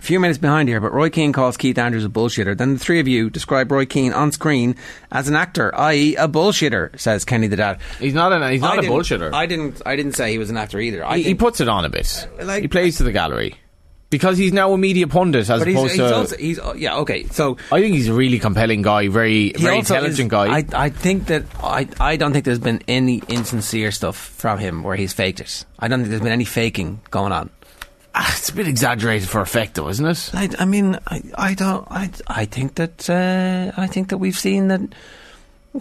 A 0.00 0.02
few 0.02 0.18
minutes 0.18 0.38
behind 0.38 0.66
here, 0.66 0.80
but 0.80 0.94
Roy 0.94 1.10
Keane 1.10 1.34
calls 1.34 1.58
Keith 1.58 1.76
Andrews 1.76 2.06
a 2.06 2.08
bullshitter. 2.08 2.56
Then 2.56 2.72
the 2.72 2.78
three 2.78 3.00
of 3.00 3.06
you 3.06 3.28
describe 3.28 3.70
Roy 3.70 3.84
Keane 3.84 4.14
on 4.14 4.32
screen 4.32 4.76
as 5.12 5.28
an 5.28 5.36
actor, 5.36 5.74
i.e., 5.78 6.16
a 6.16 6.26
bullshitter. 6.26 6.98
Says 6.98 7.26
Kenny 7.26 7.48
the 7.48 7.56
Dad. 7.56 7.80
He's 7.98 8.14
not 8.14 8.32
an, 8.32 8.50
he's 8.50 8.62
not 8.62 8.78
I 8.78 8.82
a 8.82 8.88
bullshitter. 8.88 9.30
I 9.34 9.44
didn't. 9.44 9.82
I 9.84 9.96
didn't 9.96 10.12
say 10.14 10.32
he 10.32 10.38
was 10.38 10.48
an 10.48 10.56
actor 10.56 10.80
either. 10.80 11.04
I 11.04 11.18
he, 11.18 11.24
he 11.24 11.34
puts 11.34 11.60
it 11.60 11.68
on 11.68 11.84
a 11.84 11.90
bit. 11.90 12.26
Like- 12.42 12.62
he 12.62 12.68
plays 12.68 12.96
to 12.96 13.02
the 13.02 13.12
gallery 13.12 13.56
because 14.08 14.38
he's 14.38 14.54
now 14.54 14.72
a 14.72 14.78
media 14.78 15.06
pundit 15.06 15.50
as 15.50 15.60
but 15.60 15.68
he's, 15.68 15.76
opposed 15.76 15.92
he's 15.92 16.00
to. 16.00 16.16
also 16.16 16.36
he's 16.38 16.58
uh, 16.58 16.74
yeah 16.78 16.96
okay. 16.96 17.24
So 17.26 17.58
I 17.70 17.82
think 17.82 17.94
he's 17.94 18.08
a 18.08 18.14
really 18.14 18.38
compelling 18.38 18.80
guy, 18.80 19.08
very 19.08 19.52
very 19.52 19.78
intelligent 19.78 20.28
is- 20.28 20.30
guy. 20.30 20.56
I 20.58 20.64
I 20.72 20.88
think 20.88 21.26
that 21.26 21.44
I 21.62 21.86
I 22.00 22.16
don't 22.16 22.32
think 22.32 22.46
there's 22.46 22.58
been 22.58 22.82
any 22.88 23.22
insincere 23.28 23.90
stuff 23.92 24.16
from 24.16 24.58
him 24.58 24.82
where 24.82 24.96
he's 24.96 25.12
faked 25.12 25.40
it. 25.40 25.64
I 25.78 25.88
don't 25.88 26.00
think 26.00 26.08
there's 26.08 26.22
been 26.22 26.32
any 26.32 26.46
faking 26.46 27.02
going 27.10 27.32
on. 27.32 27.50
Ah, 28.14 28.34
it's 28.36 28.48
a 28.48 28.54
bit 28.54 28.66
exaggerated 28.66 29.28
for 29.28 29.40
effect, 29.40 29.74
though, 29.74 29.88
isn't 29.88 30.04
it? 30.06 30.30
I, 30.34 30.48
I 30.58 30.64
mean, 30.64 30.98
I, 31.06 31.22
I 31.36 31.54
don't. 31.54 31.86
I, 31.90 32.10
I 32.26 32.44
think 32.44 32.74
that 32.74 33.08
uh, 33.08 33.72
I 33.80 33.86
think 33.86 34.08
that 34.08 34.18
we've 34.18 34.36
seen 34.38 34.68
that 34.68 34.80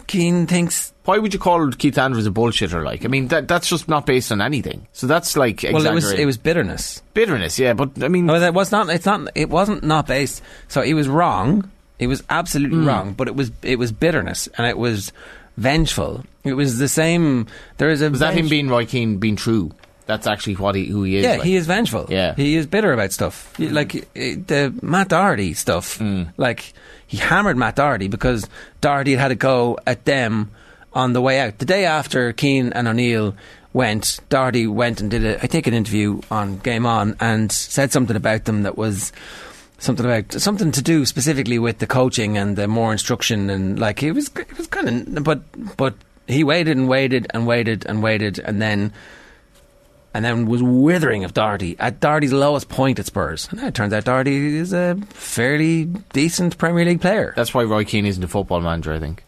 Keane 0.07 0.45
thinks. 0.45 0.93
Why 1.05 1.17
would 1.17 1.33
you 1.33 1.39
call 1.39 1.71
Keith 1.71 1.97
Andrews 1.97 2.27
a 2.27 2.31
bullshitter? 2.31 2.83
Like, 2.85 3.03
I 3.03 3.07
mean, 3.07 3.29
that 3.29 3.47
that's 3.47 3.67
just 3.67 3.87
not 3.87 4.05
based 4.05 4.31
on 4.31 4.41
anything. 4.41 4.87
So 4.93 5.07
that's 5.07 5.35
like 5.35 5.63
Well, 5.63 5.83
it 5.85 5.93
was 5.93 6.11
it 6.11 6.25
was 6.25 6.37
bitterness. 6.37 7.01
bitterness, 7.15 7.57
yeah. 7.57 7.73
But 7.73 8.03
I 8.03 8.07
mean, 8.09 8.27
No, 8.27 8.39
that 8.39 8.53
was 8.53 8.71
not. 8.71 8.89
It's 8.89 9.07
not. 9.07 9.29
It 9.33 9.49
wasn't 9.49 9.83
not 9.83 10.05
based. 10.05 10.43
So 10.67 10.81
he 10.81 10.93
was 10.93 11.07
wrong. 11.07 11.71
It 11.97 12.05
was 12.07 12.23
absolutely 12.29 12.77
Mm. 12.77 12.87
wrong. 12.87 13.13
But 13.13 13.27
it 13.27 13.35
was 13.35 13.51
it 13.63 13.79
was 13.79 13.91
bitterness 13.91 14.47
and 14.57 14.67
it 14.67 14.77
was 14.77 15.11
vengeful. 15.57 16.23
It 16.43 16.53
was 16.53 16.77
the 16.77 16.87
same. 16.87 17.47
There 17.77 17.89
is 17.89 18.03
a. 18.03 18.11
was 18.11 18.19
that 18.19 18.35
him 18.35 18.47
being 18.49 18.69
Roy 18.69 18.85
Keane 18.85 19.17
being 19.17 19.35
true? 19.35 19.71
That's 20.09 20.25
actually 20.25 20.55
what 20.55 20.73
he 20.73 20.87
who 20.87 21.03
he 21.03 21.17
is. 21.17 21.23
Yeah, 21.23 21.35
like. 21.35 21.43
he 21.43 21.55
is 21.55 21.67
vengeful. 21.67 22.07
Yeah. 22.09 22.33
he 22.33 22.55
is 22.55 22.65
bitter 22.65 22.91
about 22.93 23.11
stuff. 23.11 23.53
Like 23.59 23.95
eh, 24.15 24.37
the 24.43 24.73
Matt 24.81 25.09
Doherty 25.09 25.53
stuff. 25.53 25.99
Mm. 25.99 26.33
Like 26.35 26.73
he 27.05 27.17
hammered 27.17 27.57
Matt 27.57 27.75
Doherty 27.75 28.07
because 28.07 28.49
Doherty 28.81 29.11
had 29.11 29.21
had 29.21 29.31
a 29.31 29.35
go 29.35 29.77
at 29.85 30.05
them 30.05 30.49
on 30.93 31.13
the 31.13 31.21
way 31.21 31.39
out. 31.39 31.59
The 31.59 31.65
day 31.65 31.85
after 31.85 32.33
Keane 32.33 32.73
and 32.73 32.87
O'Neill 32.87 33.35
went, 33.71 34.19
Doherty 34.29 34.65
went 34.65 34.99
and 34.99 35.11
did 35.11 35.23
a, 35.23 35.43
I 35.43 35.45
think 35.45 35.67
an 35.67 35.75
interview 35.75 36.21
on 36.31 36.57
Game 36.57 36.87
On 36.87 37.15
and 37.19 37.51
said 37.51 37.91
something 37.91 38.15
about 38.15 38.45
them 38.45 38.63
that 38.63 38.79
was 38.79 39.11
something 39.77 40.07
about 40.07 40.33
something 40.41 40.71
to 40.71 40.81
do 40.81 41.05
specifically 41.05 41.59
with 41.59 41.77
the 41.77 41.85
coaching 41.85 42.35
and 42.35 42.55
the 42.55 42.67
more 42.67 42.91
instruction 42.91 43.51
and 43.51 43.77
like 43.77 44.01
it 44.01 44.13
was 44.13 44.31
it 44.35 44.57
was 44.57 44.65
kind 44.65 44.89
of 44.89 45.23
but 45.23 45.41
but 45.77 45.93
he 46.27 46.43
waited 46.43 46.75
and 46.75 46.89
waited 46.89 47.27
and 47.29 47.45
waited 47.45 47.85
and 47.85 48.01
waited 48.01 48.39
and 48.39 48.59
then 48.59 48.91
and 50.19 50.25
then 50.25 50.45
was 50.47 50.61
withering 50.61 51.23
of 51.23 51.33
Doherty 51.33 51.77
at 51.79 52.01
Doherty's 52.01 52.33
lowest 52.33 52.67
point 52.67 52.99
at 52.99 53.05
Spurs. 53.05 53.47
And 53.51 53.61
it 53.61 53.73
turns 53.73 53.93
out 53.93 54.03
Doherty 54.03 54.57
is 54.57 54.73
a 54.73 54.97
fairly 55.11 55.85
decent 55.85 56.57
Premier 56.57 56.83
League 56.83 56.99
player. 56.99 57.31
That's 57.37 57.53
why 57.53 57.63
Roy 57.63 57.85
Keane 57.85 58.05
isn't 58.05 58.21
a 58.21 58.27
football 58.27 58.59
manager. 58.59 58.91
I 58.91 58.99
think. 58.99 59.23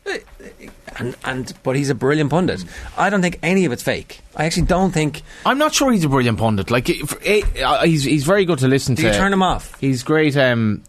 And, 0.97 1.15
and 1.23 1.53
but 1.63 1.77
he's 1.77 1.89
a 1.89 1.95
brilliant 1.95 2.29
pundit. 2.29 2.65
I 2.97 3.09
don't 3.09 3.21
think 3.21 3.39
any 3.41 3.63
of 3.63 3.71
it's 3.71 3.81
fake. 3.81 4.19
I 4.35 4.43
actually 4.43 4.63
don't 4.67 4.91
think. 4.91 5.21
I'm 5.45 5.57
not 5.57 5.73
sure 5.73 5.93
he's 5.93 6.03
a 6.03 6.09
brilliant 6.09 6.37
pundit. 6.37 6.69
Like, 6.69 6.89
if- 6.89 7.61
uh, 7.63 7.83
he's 7.83 8.03
he's 8.03 8.25
very 8.25 8.43
good 8.43 8.59
to 8.59 8.67
listen 8.67 8.95
Do 8.95 9.03
to. 9.03 9.07
you 9.07 9.13
turn 9.13 9.31
him 9.31 9.41
off 9.41 9.79
He's 9.79 10.03
great. 10.03 10.35
Um, 10.35 10.83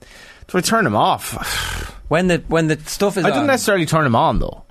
do 0.49 0.59
I 0.59 0.63
turn 0.63 0.85
him 0.85 0.97
off? 0.97 1.95
when 2.09 2.27
the 2.27 2.39
when 2.49 2.67
the 2.67 2.81
stuff 2.87 3.17
is 3.17 3.25
I 3.25 3.31
don't 3.31 3.39
on? 3.43 3.47
necessarily 3.47 3.87
turn 3.87 4.05
him 4.05 4.17
on 4.17 4.41
though. 4.41 4.65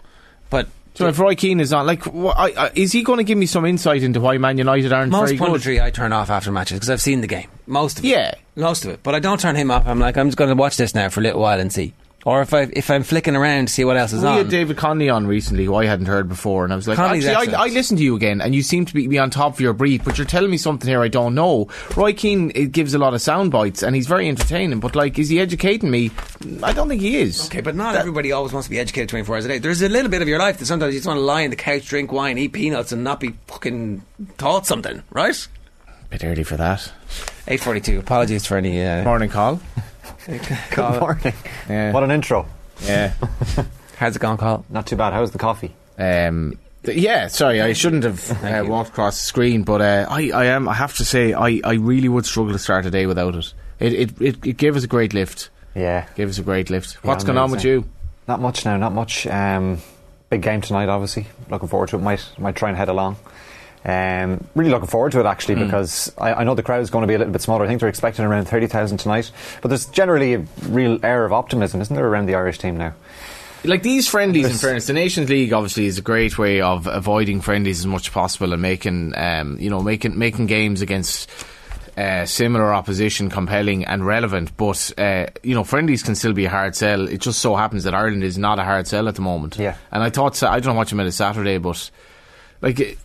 So 0.93 1.07
if 1.07 1.18
Roy 1.19 1.35
Keane 1.35 1.59
is 1.61 1.72
on, 1.72 1.85
like, 1.85 2.03
wh- 2.03 2.38
I, 2.38 2.51
I, 2.65 2.72
is 2.76 2.91
he 2.91 3.01
going 3.03 3.18
to 3.18 3.23
give 3.23 3.38
me 3.38 3.45
some 3.45 3.65
insight 3.65 4.03
into 4.03 4.19
why 4.19 4.38
Man 4.38 4.57
United 4.57 4.91
aren't 4.91 5.11
most 5.11 5.27
very 5.30 5.38
good? 5.38 5.49
Most 5.49 5.63
punditry 5.65 5.81
I 5.81 5.89
turn 5.89 6.11
off 6.11 6.30
after 6.30 6.51
matches 6.51 6.76
because 6.80 6.89
I've 6.89 7.01
seen 7.01 7.22
the 7.22 7.27
game. 7.27 7.49
Most 7.65 7.99
of 7.99 8.05
it. 8.05 8.09
Yeah. 8.09 8.34
Most 8.57 8.84
of 8.84 8.91
it. 8.91 8.99
But 9.01 9.15
I 9.15 9.19
don't 9.19 9.39
turn 9.39 9.55
him 9.55 9.72
off. 9.72 9.88
I'm 9.88 9.99
like, 9.99 10.18
I'm 10.18 10.27
just 10.27 10.38
going 10.38 10.49
to 10.49 10.55
watch 10.55 10.76
this 10.76 10.93
now 10.93 11.07
for 11.09 11.22
a 11.22 11.23
little 11.23 11.39
while 11.41 11.59
and 11.59 11.72
see. 11.72 11.93
Or 12.26 12.41
if 12.41 12.53
I 12.53 12.69
if 12.73 12.91
I'm 12.91 13.03
flicking 13.03 13.35
around 13.35 13.68
to 13.68 13.73
see 13.73 13.84
what 13.84 13.98
else 13.98 14.14
is 14.14 14.22
We 14.22 14.27
on. 14.27 14.38
had 14.38 14.49
David 14.49 14.77
Conley 14.77 15.10
on 15.10 15.26
recently, 15.26 15.65
who 15.65 15.76
I 15.76 15.85
hadn't 15.85 16.06
heard 16.06 16.30
before, 16.30 16.64
and 16.64 16.72
I 16.72 16.76
was 16.76 16.88
like, 16.88 16.98
Conley's 16.98 17.26
actually, 17.26 17.35
I, 17.35 17.41
excellent. 17.57 17.72
I 17.72 17.73
listened 17.73 17.98
to 17.98 18.03
you 18.03 18.15
again, 18.15 18.41
and 18.41 18.53
you 18.53 18.61
seem 18.61 18.85
to 18.85 18.93
be, 18.93 19.07
be 19.07 19.18
on 19.18 19.31
top 19.31 19.53
of 19.53 19.60
your 19.60 19.73
brief, 19.73 20.03
but 20.03 20.18
you're 20.18 20.27
telling 20.27 20.52
me 20.52 20.57
something 20.57 20.88
here 20.88 21.02
I 21.02 21.07
don't 21.07 21.34
know. 21.34 21.68
Roy 21.95 22.14
Keane 22.14 22.52
it 22.53 22.72
gives 22.72 22.93
a 22.93 22.99
lot 22.99 23.14
of 23.14 23.22
sound 23.22 23.52
bites, 23.52 23.81
and 23.81 23.95
he's 23.95 24.07
very 24.07 24.27
entertaining, 24.27 24.80
but 24.80 24.95
like, 24.95 25.18
is 25.18 25.30
he 25.30 25.39
educating 25.39 25.89
me? 25.89 26.11
I 26.61 26.73
don't 26.73 26.88
think 26.89 27.02
he 27.02 27.18
is. 27.18 27.48
Okay, 27.48 27.61
but 27.61 27.76
not 27.76 27.95
everybody 27.95 28.31
always 28.31 28.53
wants 28.53 28.68
to 28.68 28.72
be 28.72 28.80
educated 28.80 29.10
24 29.10 29.35
hours 29.35 29.45
a 29.45 29.48
day. 29.48 29.57
There's 29.57 29.81
a 29.81 29.89
little 29.89 30.11
bit 30.11 30.22
of 30.22 30.27
your 30.27 30.39
life 30.39 30.60
that 30.60 30.65
sometimes 30.68 30.93
you 30.93 30.99
just 30.99 31.07
want 31.07 31.18
to 31.18 31.22
lie 31.22 31.43
on 31.43 31.49
the 31.49 31.56
couch, 31.56 31.88
drink 31.88 32.11
wine, 32.11 32.38
eat 32.38 32.53
peanuts, 32.53 32.91
and 32.91 33.03
not 33.03 33.19
be 33.19 33.35
fucking 33.48 34.03
taught 34.38 34.65
something, 34.68 35.02
right? 35.11 35.48
Bit 36.11 36.26
early 36.26 36.43
for 36.43 36.57
that. 36.57 36.91
8.42. 37.48 37.98
Apologies 37.99 38.45
for 38.45 38.57
any... 38.57 38.84
Uh, 38.84 39.03
Morning 39.06 39.30
call. 39.30 39.61
call. 40.72 40.99
morning. 40.99 41.34
Yeah. 41.69 41.91
What 41.91 42.03
an 42.03 42.11
intro. 42.11 42.48
Yeah. 42.84 43.14
How's 43.98 44.15
it 44.15 44.19
going, 44.19 44.38
Carl? 44.38 44.65
Not 44.69 44.88
too 44.88 44.95
bad. 44.95 45.14
How's 45.14 45.32
the 45.32 45.38
coffee? 45.38 45.73
Um, 45.98 46.57
th- 46.84 46.98
yeah, 46.98 47.28
sorry, 47.28 47.61
I 47.61 47.73
shouldn't 47.73 48.03
have 48.03 48.44
uh, 48.44 48.64
walked 48.68 48.90
across 48.90 49.19
the 49.19 49.26
screen, 49.26 49.64
but 49.64 49.82
uh, 49.82 50.07
I, 50.10 50.32
I 50.32 50.45
am. 50.45 50.68
I 50.68 50.73
have 50.73 50.95
to 50.98 51.06
say, 51.06 51.34
I, 51.34 51.61
I 51.64 51.73
really 51.73 52.10
would 52.10 52.26
struggle 52.26 52.53
to 52.53 52.60
start 52.60 52.86
a 52.86 52.91
day 52.91 53.06
without 53.06 53.36
it. 53.36 53.53
It, 53.80 53.94
it, 53.94 54.22
it, 54.22 54.45
it 54.45 54.57
gave 54.57 54.76
us 54.76 54.84
a 54.84 54.88
great 54.88 55.14
lift. 55.14 55.49
Yeah. 55.76 56.07
Gave 56.15 56.30
us 56.30 56.38
a 56.38 56.44
great 56.44 56.69
lift. 56.69 57.03
What's 57.03 57.23
going 57.23 57.38
on 57.38 57.52
with 57.52 57.64
amazing. 57.64 57.72
you? 57.84 57.90
Not 58.28 58.40
much 58.40 58.65
now, 58.65 58.78
not 58.78 58.94
much. 58.94 59.28
Um, 59.28 59.80
big 60.30 60.41
game 60.41 60.61
tonight, 60.61 60.90
obviously. 60.90 61.28
Looking 61.49 61.68
forward 61.68 61.90
to 61.90 61.98
it. 61.98 62.02
Might 62.02 62.26
might 62.38 62.56
try 62.56 62.69
and 62.69 62.78
head 62.78 62.90
along. 62.90 63.18
Um, 63.83 64.45
really 64.53 64.69
looking 64.69 64.87
forward 64.87 65.11
to 65.13 65.19
it 65.21 65.25
actually 65.25 65.55
Hmm. 65.55 65.65
because 65.65 66.11
I, 66.17 66.33
I 66.33 66.43
know 66.43 66.53
the 66.53 66.61
crowd 66.61 66.81
is 66.81 66.91
going 66.91 67.01
to 67.01 67.07
be 67.07 67.15
a 67.15 67.17
little 67.17 67.33
bit 67.33 67.41
smaller. 67.41 67.65
I 67.65 67.67
think 67.67 67.79
they're 67.79 67.89
expecting 67.89 68.23
around 68.25 68.45
thirty 68.45 68.67
thousand 68.67 68.99
tonight. 68.99 69.31
But 69.61 69.69
there's 69.69 69.87
generally 69.87 70.35
a 70.35 70.45
real 70.67 70.99
air 71.03 71.25
of 71.25 71.33
optimism, 71.33 71.81
isn't 71.81 71.95
there, 71.95 72.05
around 72.05 72.27
the 72.27 72.35
Irish 72.35 72.59
team 72.59 72.77
now? 72.77 72.93
Like 73.63 73.83
these 73.83 74.07
friendlies, 74.07 74.45
in 74.49 74.53
fairness, 74.57 74.87
the 74.87 74.93
Nations 74.93 75.29
League 75.29 75.53
obviously 75.53 75.85
is 75.85 75.97
a 75.99 76.01
great 76.01 76.37
way 76.37 76.61
of 76.61 76.87
avoiding 76.87 77.41
friendlies 77.41 77.79
as 77.79 77.85
much 77.87 78.07
as 78.07 78.13
possible 78.13 78.53
and 78.53 78.61
making, 78.61 79.13
um, 79.17 79.57
you 79.59 79.69
know, 79.69 79.81
making 79.81 80.17
making 80.17 80.45
games 80.47 80.81
against 80.81 81.29
uh, 81.97 82.25
similar 82.25 82.73
opposition 82.73 83.29
compelling 83.29 83.85
and 83.85 84.05
relevant. 84.05 84.55
But 84.57 84.93
uh, 84.97 85.27
you 85.43 85.55
know, 85.55 85.63
friendlies 85.63 86.03
can 86.03 86.15
still 86.15 86.33
be 86.33 86.45
a 86.45 86.49
hard 86.49 86.75
sell. 86.75 87.07
It 87.07 87.21
just 87.21 87.39
so 87.39 87.55
happens 87.55 87.83
that 87.85 87.93
Ireland 87.95 88.23
is 88.23 88.37
not 88.37 88.57
a 88.59 88.63
hard 88.63 88.87
sell 88.87 89.07
at 89.07 89.15
the 89.15 89.21
moment. 89.21 89.57
Yeah. 89.57 89.75
And 89.91 90.01
I 90.03 90.09
thought 90.11 90.41
I 90.43 90.59
don't 90.59 90.73
know 90.73 90.77
what 90.77 90.91
you 90.91 90.97
meant 90.97 91.11
Saturday, 91.15 91.57
but 91.57 91.89
like. 92.61 92.99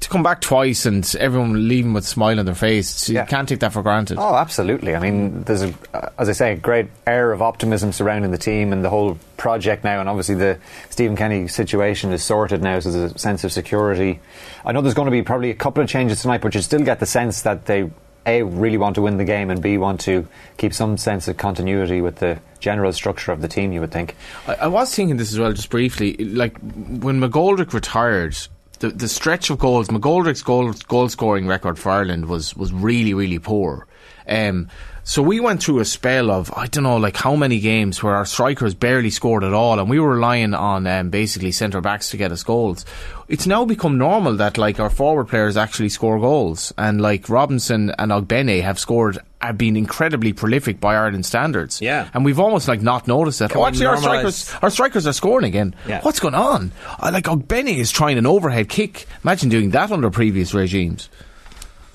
To 0.00 0.08
come 0.08 0.22
back 0.22 0.40
twice 0.40 0.86
and 0.86 1.14
everyone 1.20 1.68
leaving 1.68 1.92
with 1.92 2.04
a 2.04 2.06
smile 2.06 2.38
on 2.38 2.46
their 2.46 2.54
face, 2.54 3.08
you 3.08 3.16
Yeah. 3.16 3.24
can't 3.26 3.48
take 3.48 3.60
that 3.60 3.72
for 3.72 3.82
granted. 3.82 4.18
Oh, 4.18 4.34
absolutely. 4.34 4.94
I 4.96 4.98
mean, 5.00 5.44
there's 5.44 5.62
a, 5.62 5.72
as 6.18 6.28
I 6.28 6.32
say, 6.32 6.52
a 6.52 6.56
great 6.56 6.86
air 7.06 7.30
of 7.32 7.42
optimism 7.42 7.92
surrounding 7.92 8.30
the 8.30 8.38
team 8.38 8.72
and 8.72 8.84
the 8.84 8.90
whole 8.90 9.18
project 9.36 9.84
now. 9.84 10.00
And 10.00 10.08
obviously, 10.08 10.34
the 10.34 10.58
Stephen 10.90 11.16
Kenny 11.16 11.46
situation 11.46 12.12
is 12.12 12.22
sorted 12.24 12.62
now, 12.62 12.80
so 12.80 12.90
there's 12.90 13.12
a 13.12 13.18
sense 13.18 13.44
of 13.44 13.52
security. 13.52 14.20
I 14.64 14.72
know 14.72 14.80
there's 14.80 14.94
going 14.94 15.06
to 15.06 15.12
be 15.12 15.22
probably 15.22 15.50
a 15.50 15.54
couple 15.54 15.82
of 15.82 15.88
changes 15.88 16.22
tonight, 16.22 16.40
but 16.40 16.54
you 16.54 16.60
still 16.62 16.80
get 16.82 16.98
the 16.98 17.06
sense 17.06 17.42
that 17.42 17.66
they 17.66 17.90
a 18.24 18.42
really 18.44 18.78
want 18.78 18.94
to 18.94 19.02
win 19.02 19.16
the 19.16 19.24
game 19.24 19.50
and 19.50 19.60
b 19.60 19.76
want 19.78 20.00
to 20.00 20.24
keep 20.56 20.72
some 20.72 20.96
sense 20.96 21.26
of 21.26 21.36
continuity 21.36 22.00
with 22.00 22.16
the 22.16 22.38
general 22.60 22.92
structure 22.92 23.32
of 23.32 23.40
the 23.42 23.48
team. 23.48 23.72
You 23.72 23.80
would 23.80 23.90
think. 23.90 24.14
I, 24.46 24.54
I 24.54 24.66
was 24.68 24.94
thinking 24.94 25.16
this 25.16 25.32
as 25.32 25.38
well, 25.40 25.52
just 25.52 25.70
briefly. 25.70 26.14
Like 26.16 26.56
when 26.60 27.20
McGoldrick 27.20 27.72
retired, 27.72 28.36
the, 28.82 28.90
the 28.90 29.08
stretch 29.08 29.48
of 29.48 29.60
goals, 29.60 29.88
McGoldrick's 29.88 30.42
goal 30.42 30.72
goal 30.88 31.08
scoring 31.08 31.46
record 31.46 31.78
for 31.78 31.90
Ireland 31.90 32.26
was 32.26 32.56
was 32.56 32.72
really 32.72 33.14
really 33.14 33.38
poor. 33.38 33.86
Um, 34.26 34.68
so 35.04 35.22
we 35.22 35.40
went 35.40 35.62
through 35.62 35.78
a 35.78 35.84
spell 35.84 36.30
of 36.32 36.52
I 36.56 36.66
don't 36.66 36.82
know 36.82 36.96
like 36.96 37.16
how 37.16 37.36
many 37.36 37.60
games 37.60 38.02
where 38.02 38.16
our 38.16 38.26
strikers 38.26 38.74
barely 38.74 39.10
scored 39.10 39.44
at 39.44 39.52
all, 39.52 39.78
and 39.78 39.88
we 39.88 40.00
were 40.00 40.14
relying 40.16 40.52
on 40.52 40.88
um, 40.88 41.10
basically 41.10 41.52
centre 41.52 41.80
backs 41.80 42.10
to 42.10 42.16
get 42.16 42.32
us 42.32 42.42
goals. 42.42 42.84
It's 43.28 43.46
now 43.46 43.64
become 43.64 43.98
normal 43.98 44.36
that 44.36 44.58
like 44.58 44.80
our 44.80 44.90
forward 44.90 45.28
players 45.28 45.56
actually 45.56 45.88
score 45.88 46.18
goals, 46.18 46.72
and 46.76 47.00
like 47.00 47.28
Robinson 47.28 47.90
and 47.98 48.10
Ogbene 48.10 48.62
have 48.62 48.80
scored 48.80 49.18
have 49.42 49.58
been 49.58 49.76
incredibly 49.76 50.32
prolific 50.32 50.80
by 50.80 50.94
Ireland 50.94 51.26
standards. 51.26 51.80
Yeah. 51.80 52.08
and 52.14 52.24
we've 52.24 52.38
almost 52.40 52.68
like 52.68 52.80
not 52.80 53.06
noticed 53.08 53.40
that. 53.40 53.50
Can 53.50 53.60
Oh, 53.60 53.66
actually, 53.66 53.86
our 53.86 53.96
strikers 53.96 54.54
our 54.62 54.70
strikers 54.70 55.06
are 55.06 55.12
scoring 55.12 55.46
again. 55.46 55.74
Yeah. 55.88 56.00
What's 56.02 56.20
going 56.20 56.34
on? 56.34 56.72
Uh, 56.98 57.10
like 57.12 57.24
Ogbene 57.24 57.76
is 57.76 57.90
trying 57.90 58.18
an 58.18 58.26
overhead 58.26 58.68
kick. 58.68 59.06
Imagine 59.24 59.48
doing 59.48 59.70
that 59.70 59.90
under 59.90 60.10
previous 60.10 60.54
regimes. 60.54 61.08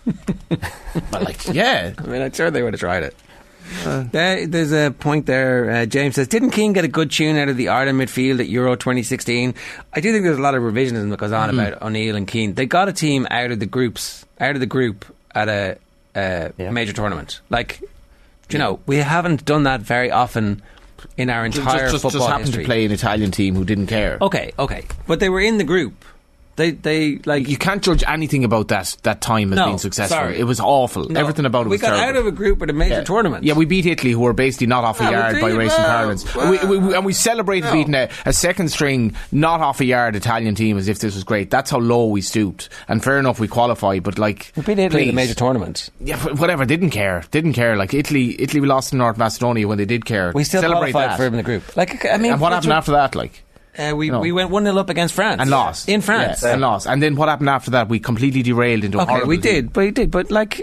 but 0.05 0.61
like, 1.23 1.47
yeah. 1.53 1.93
I 1.97 2.01
mean, 2.07 2.21
I'm 2.21 2.31
sure 2.31 2.49
they 2.51 2.63
would 2.63 2.73
have 2.73 2.79
tried 2.79 3.03
it. 3.03 3.15
There, 3.83 4.47
there's 4.47 4.71
a 4.71 4.91
point 4.97 5.25
there. 5.25 5.69
Uh, 5.69 5.85
James 5.85 6.15
says, 6.15 6.29
"Didn't 6.29 6.51
Keane 6.51 6.71
get 6.71 6.85
a 6.85 6.87
good 6.87 7.11
tune 7.11 7.35
out 7.37 7.49
of 7.49 7.57
the 7.57 7.67
Ireland 7.67 7.99
midfield 7.99 8.39
at 8.39 8.47
Euro 8.47 8.75
2016?" 8.75 9.53
I 9.93 9.99
do 9.99 10.13
think 10.13 10.23
there's 10.23 10.37
a 10.37 10.41
lot 10.41 10.55
of 10.55 10.63
revisionism 10.63 11.09
that 11.09 11.19
goes 11.19 11.33
on 11.33 11.49
Mhm. 11.49 11.53
about 11.67 11.81
O'Neill 11.81 12.15
and 12.15 12.25
Keane. 12.25 12.53
They 12.53 12.65
got 12.65 12.87
a 12.87 12.93
team 12.93 13.27
out 13.29 13.51
of 13.51 13.59
the 13.59 13.65
groups, 13.65 14.25
out 14.39 14.51
of 14.55 14.61
the 14.61 14.65
group 14.67 15.03
at 15.35 15.49
a, 15.49 15.77
Uh, 16.17 16.49
a 16.57 16.71
major 16.71 16.93
tournament. 16.93 17.41
Like, 17.49 17.79
do 18.49 18.57
you 18.57 18.59
know, 18.59 18.79
we 18.87 18.97
haven't 18.97 19.45
done 19.45 19.63
that 19.63 19.81
very 19.81 20.09
often 20.09 20.63
in 21.15 21.29
our 21.29 21.47
Just, 21.47 21.59
entire 21.59 21.91
just, 21.91 22.01
football 22.01 22.11
just 22.11 22.27
happened 22.27 22.45
history. 22.47 22.63
to 22.63 22.67
play 22.67 22.85
an 22.85 22.91
Italian 22.91 23.29
team 23.29 23.53
who 23.53 23.63
didn't 23.63 23.85
care. 23.87 24.17
Okay, 24.19 24.51
okay, 24.57 24.85
but 25.05 25.19
they 25.19 25.29
were 25.29 25.41
in 25.41 25.59
the 25.59 25.63
group. 25.63 26.03
They, 26.57 26.71
they 26.71 27.19
like 27.25 27.47
you 27.47 27.55
can't 27.55 27.81
judge 27.81 28.03
anything 28.07 28.43
about 28.43 28.67
that 28.67 28.97
that 29.03 29.21
time 29.21 29.53
as 29.53 29.57
No, 29.57 29.65
being 29.67 29.77
successful. 29.77 30.17
sorry. 30.17 30.39
It 30.39 30.43
was 30.43 30.59
awful. 30.59 31.07
No, 31.07 31.19
Everything 31.19 31.45
about 31.45 31.67
it 31.67 31.69
we 31.69 31.75
was 31.75 31.81
got 31.81 31.95
terrible. 31.95 32.09
out 32.09 32.15
of 32.17 32.25
a 32.27 32.31
group 32.31 32.61
at 32.63 32.69
a 32.69 32.73
major 32.73 32.95
Yeah. 32.95 33.03
tournament. 33.03 33.43
Yeah, 33.45 33.53
we 33.53 33.65
beat 33.65 33.85
Italy, 33.85 34.11
who 34.11 34.19
were 34.21 34.33
basically 34.33 34.67
not 34.67 34.83
off 34.83 34.99
a 34.99 35.03
yard 35.05 35.39
by 35.39 35.51
racing 35.51 35.83
parents. 35.85 36.35
well. 36.35 36.49
We, 36.51 36.57
we, 36.67 36.77
we- 36.87 36.95
and 36.95 37.05
we 37.05 37.13
celebrated 37.13 37.71
beating 37.71 37.93
a, 37.95 38.09
a 38.25 38.33
second 38.33 38.69
string, 38.69 39.15
not 39.31 39.61
off 39.61 39.79
a 39.79 39.85
yard 39.85 40.15
Italian 40.15 40.55
team 40.55 40.77
as 40.77 40.87
if 40.87 40.99
this 40.99 41.13
was 41.15 41.23
great. 41.23 41.49
That's 41.51 41.69
how 41.71 41.77
low 41.77 42.07
we 42.07 42.21
stooped. 42.21 42.69
And 42.87 43.03
fair 43.03 43.19
enough, 43.19 43.39
we 43.39 43.47
qualified, 43.47 44.03
but 44.03 44.17
like. 44.17 44.51
We 44.55 44.63
beat 44.63 44.79
Italy 44.79 44.83
in 44.83 44.89
please. 44.89 45.07
the 45.11 45.13
major 45.15 45.33
tournament. 45.35 45.89
Yeah, 45.99 46.17
whatever. 46.33 46.65
Didn't 46.65 46.89
care. 46.89 47.23
Didn't 47.31 47.53
care. 47.53 47.77
Like 47.77 47.93
Italy, 47.93 48.35
Italy 48.41 48.61
we 48.61 48.67
lost 48.67 48.89
to 48.89 48.95
North 48.95 49.17
Macedonia 49.17 49.67
when 49.67 49.77
they 49.77 49.85
did 49.85 50.05
care. 50.05 50.31
We 50.33 50.43
still 50.43 50.61
Celebrate 50.61 50.91
qualified 50.91 51.11
that. 51.11 51.17
for 51.17 51.25
him 51.27 51.33
in 51.35 51.37
the 51.37 51.43
group. 51.43 51.77
Like, 51.77 52.03
I 52.05 52.17
mean, 52.17 52.31
and 52.31 52.41
what 52.41 52.51
happened 52.51 52.73
after 52.73 52.93
that? 52.93 53.13
Like. 53.13 53.43
Uh, 53.77 53.93
we, 53.95 54.09
No. 54.09 54.19
we 54.19 54.31
went 54.31 54.49
1 54.49 54.63
0 54.63 54.75
up 54.77 54.89
against 54.89 55.13
France. 55.13 55.39
And 55.39 55.49
lost 55.49 55.87
In 55.87 56.01
France. 56.01 56.41
Yeah, 56.43 56.53
and 56.53 56.61
lost. 56.61 56.87
And 56.87 57.01
then 57.01 57.15
what 57.15 57.29
happened 57.29 57.49
after 57.49 57.71
that? 57.71 57.89
We 57.89 57.99
completely 57.99 58.41
derailed 58.41 58.83
into. 58.83 58.97
a 58.99 59.03
Okay, 59.03 59.23
we 59.23 59.35
team. 59.37 59.41
did, 59.41 59.73
but 59.73 59.81
we 59.85 59.91
did, 59.91 60.09
but 60.11 60.31
like 60.31 60.57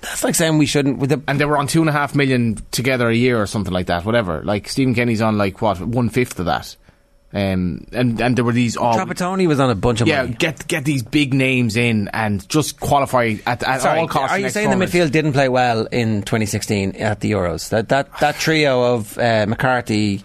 that's 0.00 0.24
like 0.24 0.34
saying 0.34 0.58
we 0.58 0.66
shouldn't. 0.66 0.98
With 0.98 1.10
the 1.10 1.22
and 1.28 1.38
they 1.40 1.44
were 1.44 1.58
on 1.58 1.66
two 1.66 1.80
and 1.80 1.88
a 1.88 1.92
half 1.92 2.14
million 2.14 2.56
together 2.70 3.08
a 3.08 3.14
year 3.14 3.40
or 3.40 3.46
something 3.46 3.72
like 3.72 3.86
that. 3.86 4.04
Whatever. 4.04 4.42
Like 4.42 4.68
Stephen 4.68 4.94
Kenny's 4.94 5.20
on 5.22 5.38
like 5.38 5.60
what 5.60 5.80
one 5.80 6.08
fifth 6.08 6.38
of 6.40 6.46
that. 6.46 6.76
Um, 7.30 7.86
and 7.92 8.18
and 8.22 8.36
there 8.38 8.44
were 8.44 8.54
these. 8.54 8.78
Oh, 8.78 8.84
Trapattoni 8.96 9.46
was 9.46 9.60
on 9.60 9.68
a 9.68 9.74
bunch 9.74 10.00
of 10.00 10.08
yeah, 10.08 10.22
money. 10.22 10.34
get 10.34 10.66
get 10.66 10.86
these 10.86 11.02
big 11.02 11.34
names 11.34 11.76
in 11.76 12.08
and 12.14 12.48
just 12.48 12.80
qualify 12.80 13.34
at, 13.46 13.62
at 13.62 13.82
Sorry, 13.82 13.98
all 14.00 14.08
costs. 14.08 14.32
are 14.34 14.38
you 14.38 14.48
saying 14.48 14.70
the 14.70 14.76
midfield 14.82 15.10
didn't 15.12 15.34
play 15.34 15.50
well 15.50 15.84
in 15.92 16.22
2016 16.22 16.96
at 16.96 17.20
the 17.20 17.32
Euros? 17.32 17.68
That 17.68 17.90
that 17.90 18.18
that 18.20 18.36
trio 18.36 18.94
of 18.94 19.18
uh, 19.18 19.44
McCarthy, 19.46 20.24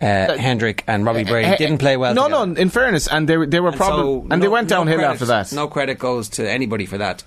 uh, 0.00 0.36
Hendrick, 0.36 0.84
and 0.86 1.04
Robbie 1.04 1.24
Brady 1.24 1.48
Eh, 1.48 1.52
eh, 1.52 1.56
didn't 1.56 1.78
play 1.78 1.96
well. 1.96 2.14
No, 2.14 2.24
together. 2.24 2.46
no. 2.46 2.60
In 2.60 2.68
fairness, 2.70 3.06
and 3.08 3.28
they 3.28 3.36
were- 3.36 3.46
they 3.46 3.60
were 3.60 3.68
And 3.68 3.76
probably 3.76 4.02
so 4.04 4.26
and 4.30 4.42
they 4.42 4.46
no- 4.46 4.52
went 4.52 4.68
no 4.70 4.76
downhill 4.76 4.96
credit- 4.98 5.12
after 5.12 5.24
that. 5.26 5.52
No 5.52 5.68
credit 5.68 5.98
goes 5.98 6.28
to 6.30 6.50
anybody 6.50 6.86
for 6.86 6.98
that. 6.98 7.22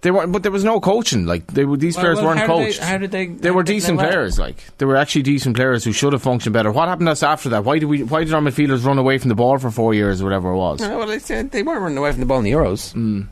They 0.00 0.12
were, 0.12 0.28
but 0.28 0.44
there 0.44 0.52
was 0.52 0.62
no 0.62 0.78
coaching. 0.78 1.26
Like 1.26 1.48
they 1.48 1.64
were, 1.64 1.76
these 1.76 1.96
Well, 1.96 2.04
players 2.04 2.16
well, 2.18 2.26
weren't 2.26 2.38
how 2.40 2.46
did 2.46 2.56
they- 2.58 2.64
coached. 2.66 2.78
how 2.78 2.98
did 2.98 3.10
they- 3.10 3.26
They 3.26 3.50
were 3.50 3.62
did 3.64 3.66
they 3.66 3.72
play 3.72 3.80
decent 3.80 3.98
well? 3.98 4.06
players. 4.08 4.38
Like 4.38 4.64
they 4.78 4.86
were 4.86 4.96
actually 4.96 5.22
decent 5.22 5.56
players 5.56 5.82
who 5.84 5.92
should 5.92 6.12
have 6.12 6.22
functioned 6.22 6.52
better. 6.52 6.70
What 6.70 6.88
happened 6.88 7.08
to 7.08 7.12
us 7.12 7.22
after 7.24 7.48
that? 7.48 7.64
Why 7.64 7.80
did 7.80 7.86
we? 7.86 8.04
Why 8.04 8.22
did 8.22 8.32
our 8.32 8.40
midfielders 8.40 8.84
run 8.84 8.98
away 8.98 9.18
from 9.18 9.28
the 9.28 9.34
ball 9.34 9.58
for 9.58 9.70
four 9.72 9.94
years 9.94 10.20
or 10.22 10.24
whatever 10.24 10.52
it 10.52 10.56
was? 10.56 10.80
No, 10.80 10.98
well, 10.98 11.06
they, 11.08 11.18
said 11.18 11.50
they 11.50 11.64
weren't 11.64 11.82
running 11.82 11.98
away 11.98 12.12
from 12.12 12.20
the 12.20 12.26
ball 12.26 12.38
in 12.38 12.44
the 12.44 12.52
Euros. 12.52 12.94
Mm. 12.94 13.26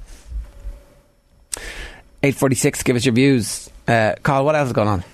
846, 2.22 2.82
give 2.82 2.96
us 2.96 3.04
your 3.04 3.14
views. 3.14 3.70
Uh, 3.86 4.14
Carl, 4.22 4.44
what 4.44 4.56
else 4.56 4.66
is 4.66 4.72
going 4.72 4.88
on? 4.88 5.04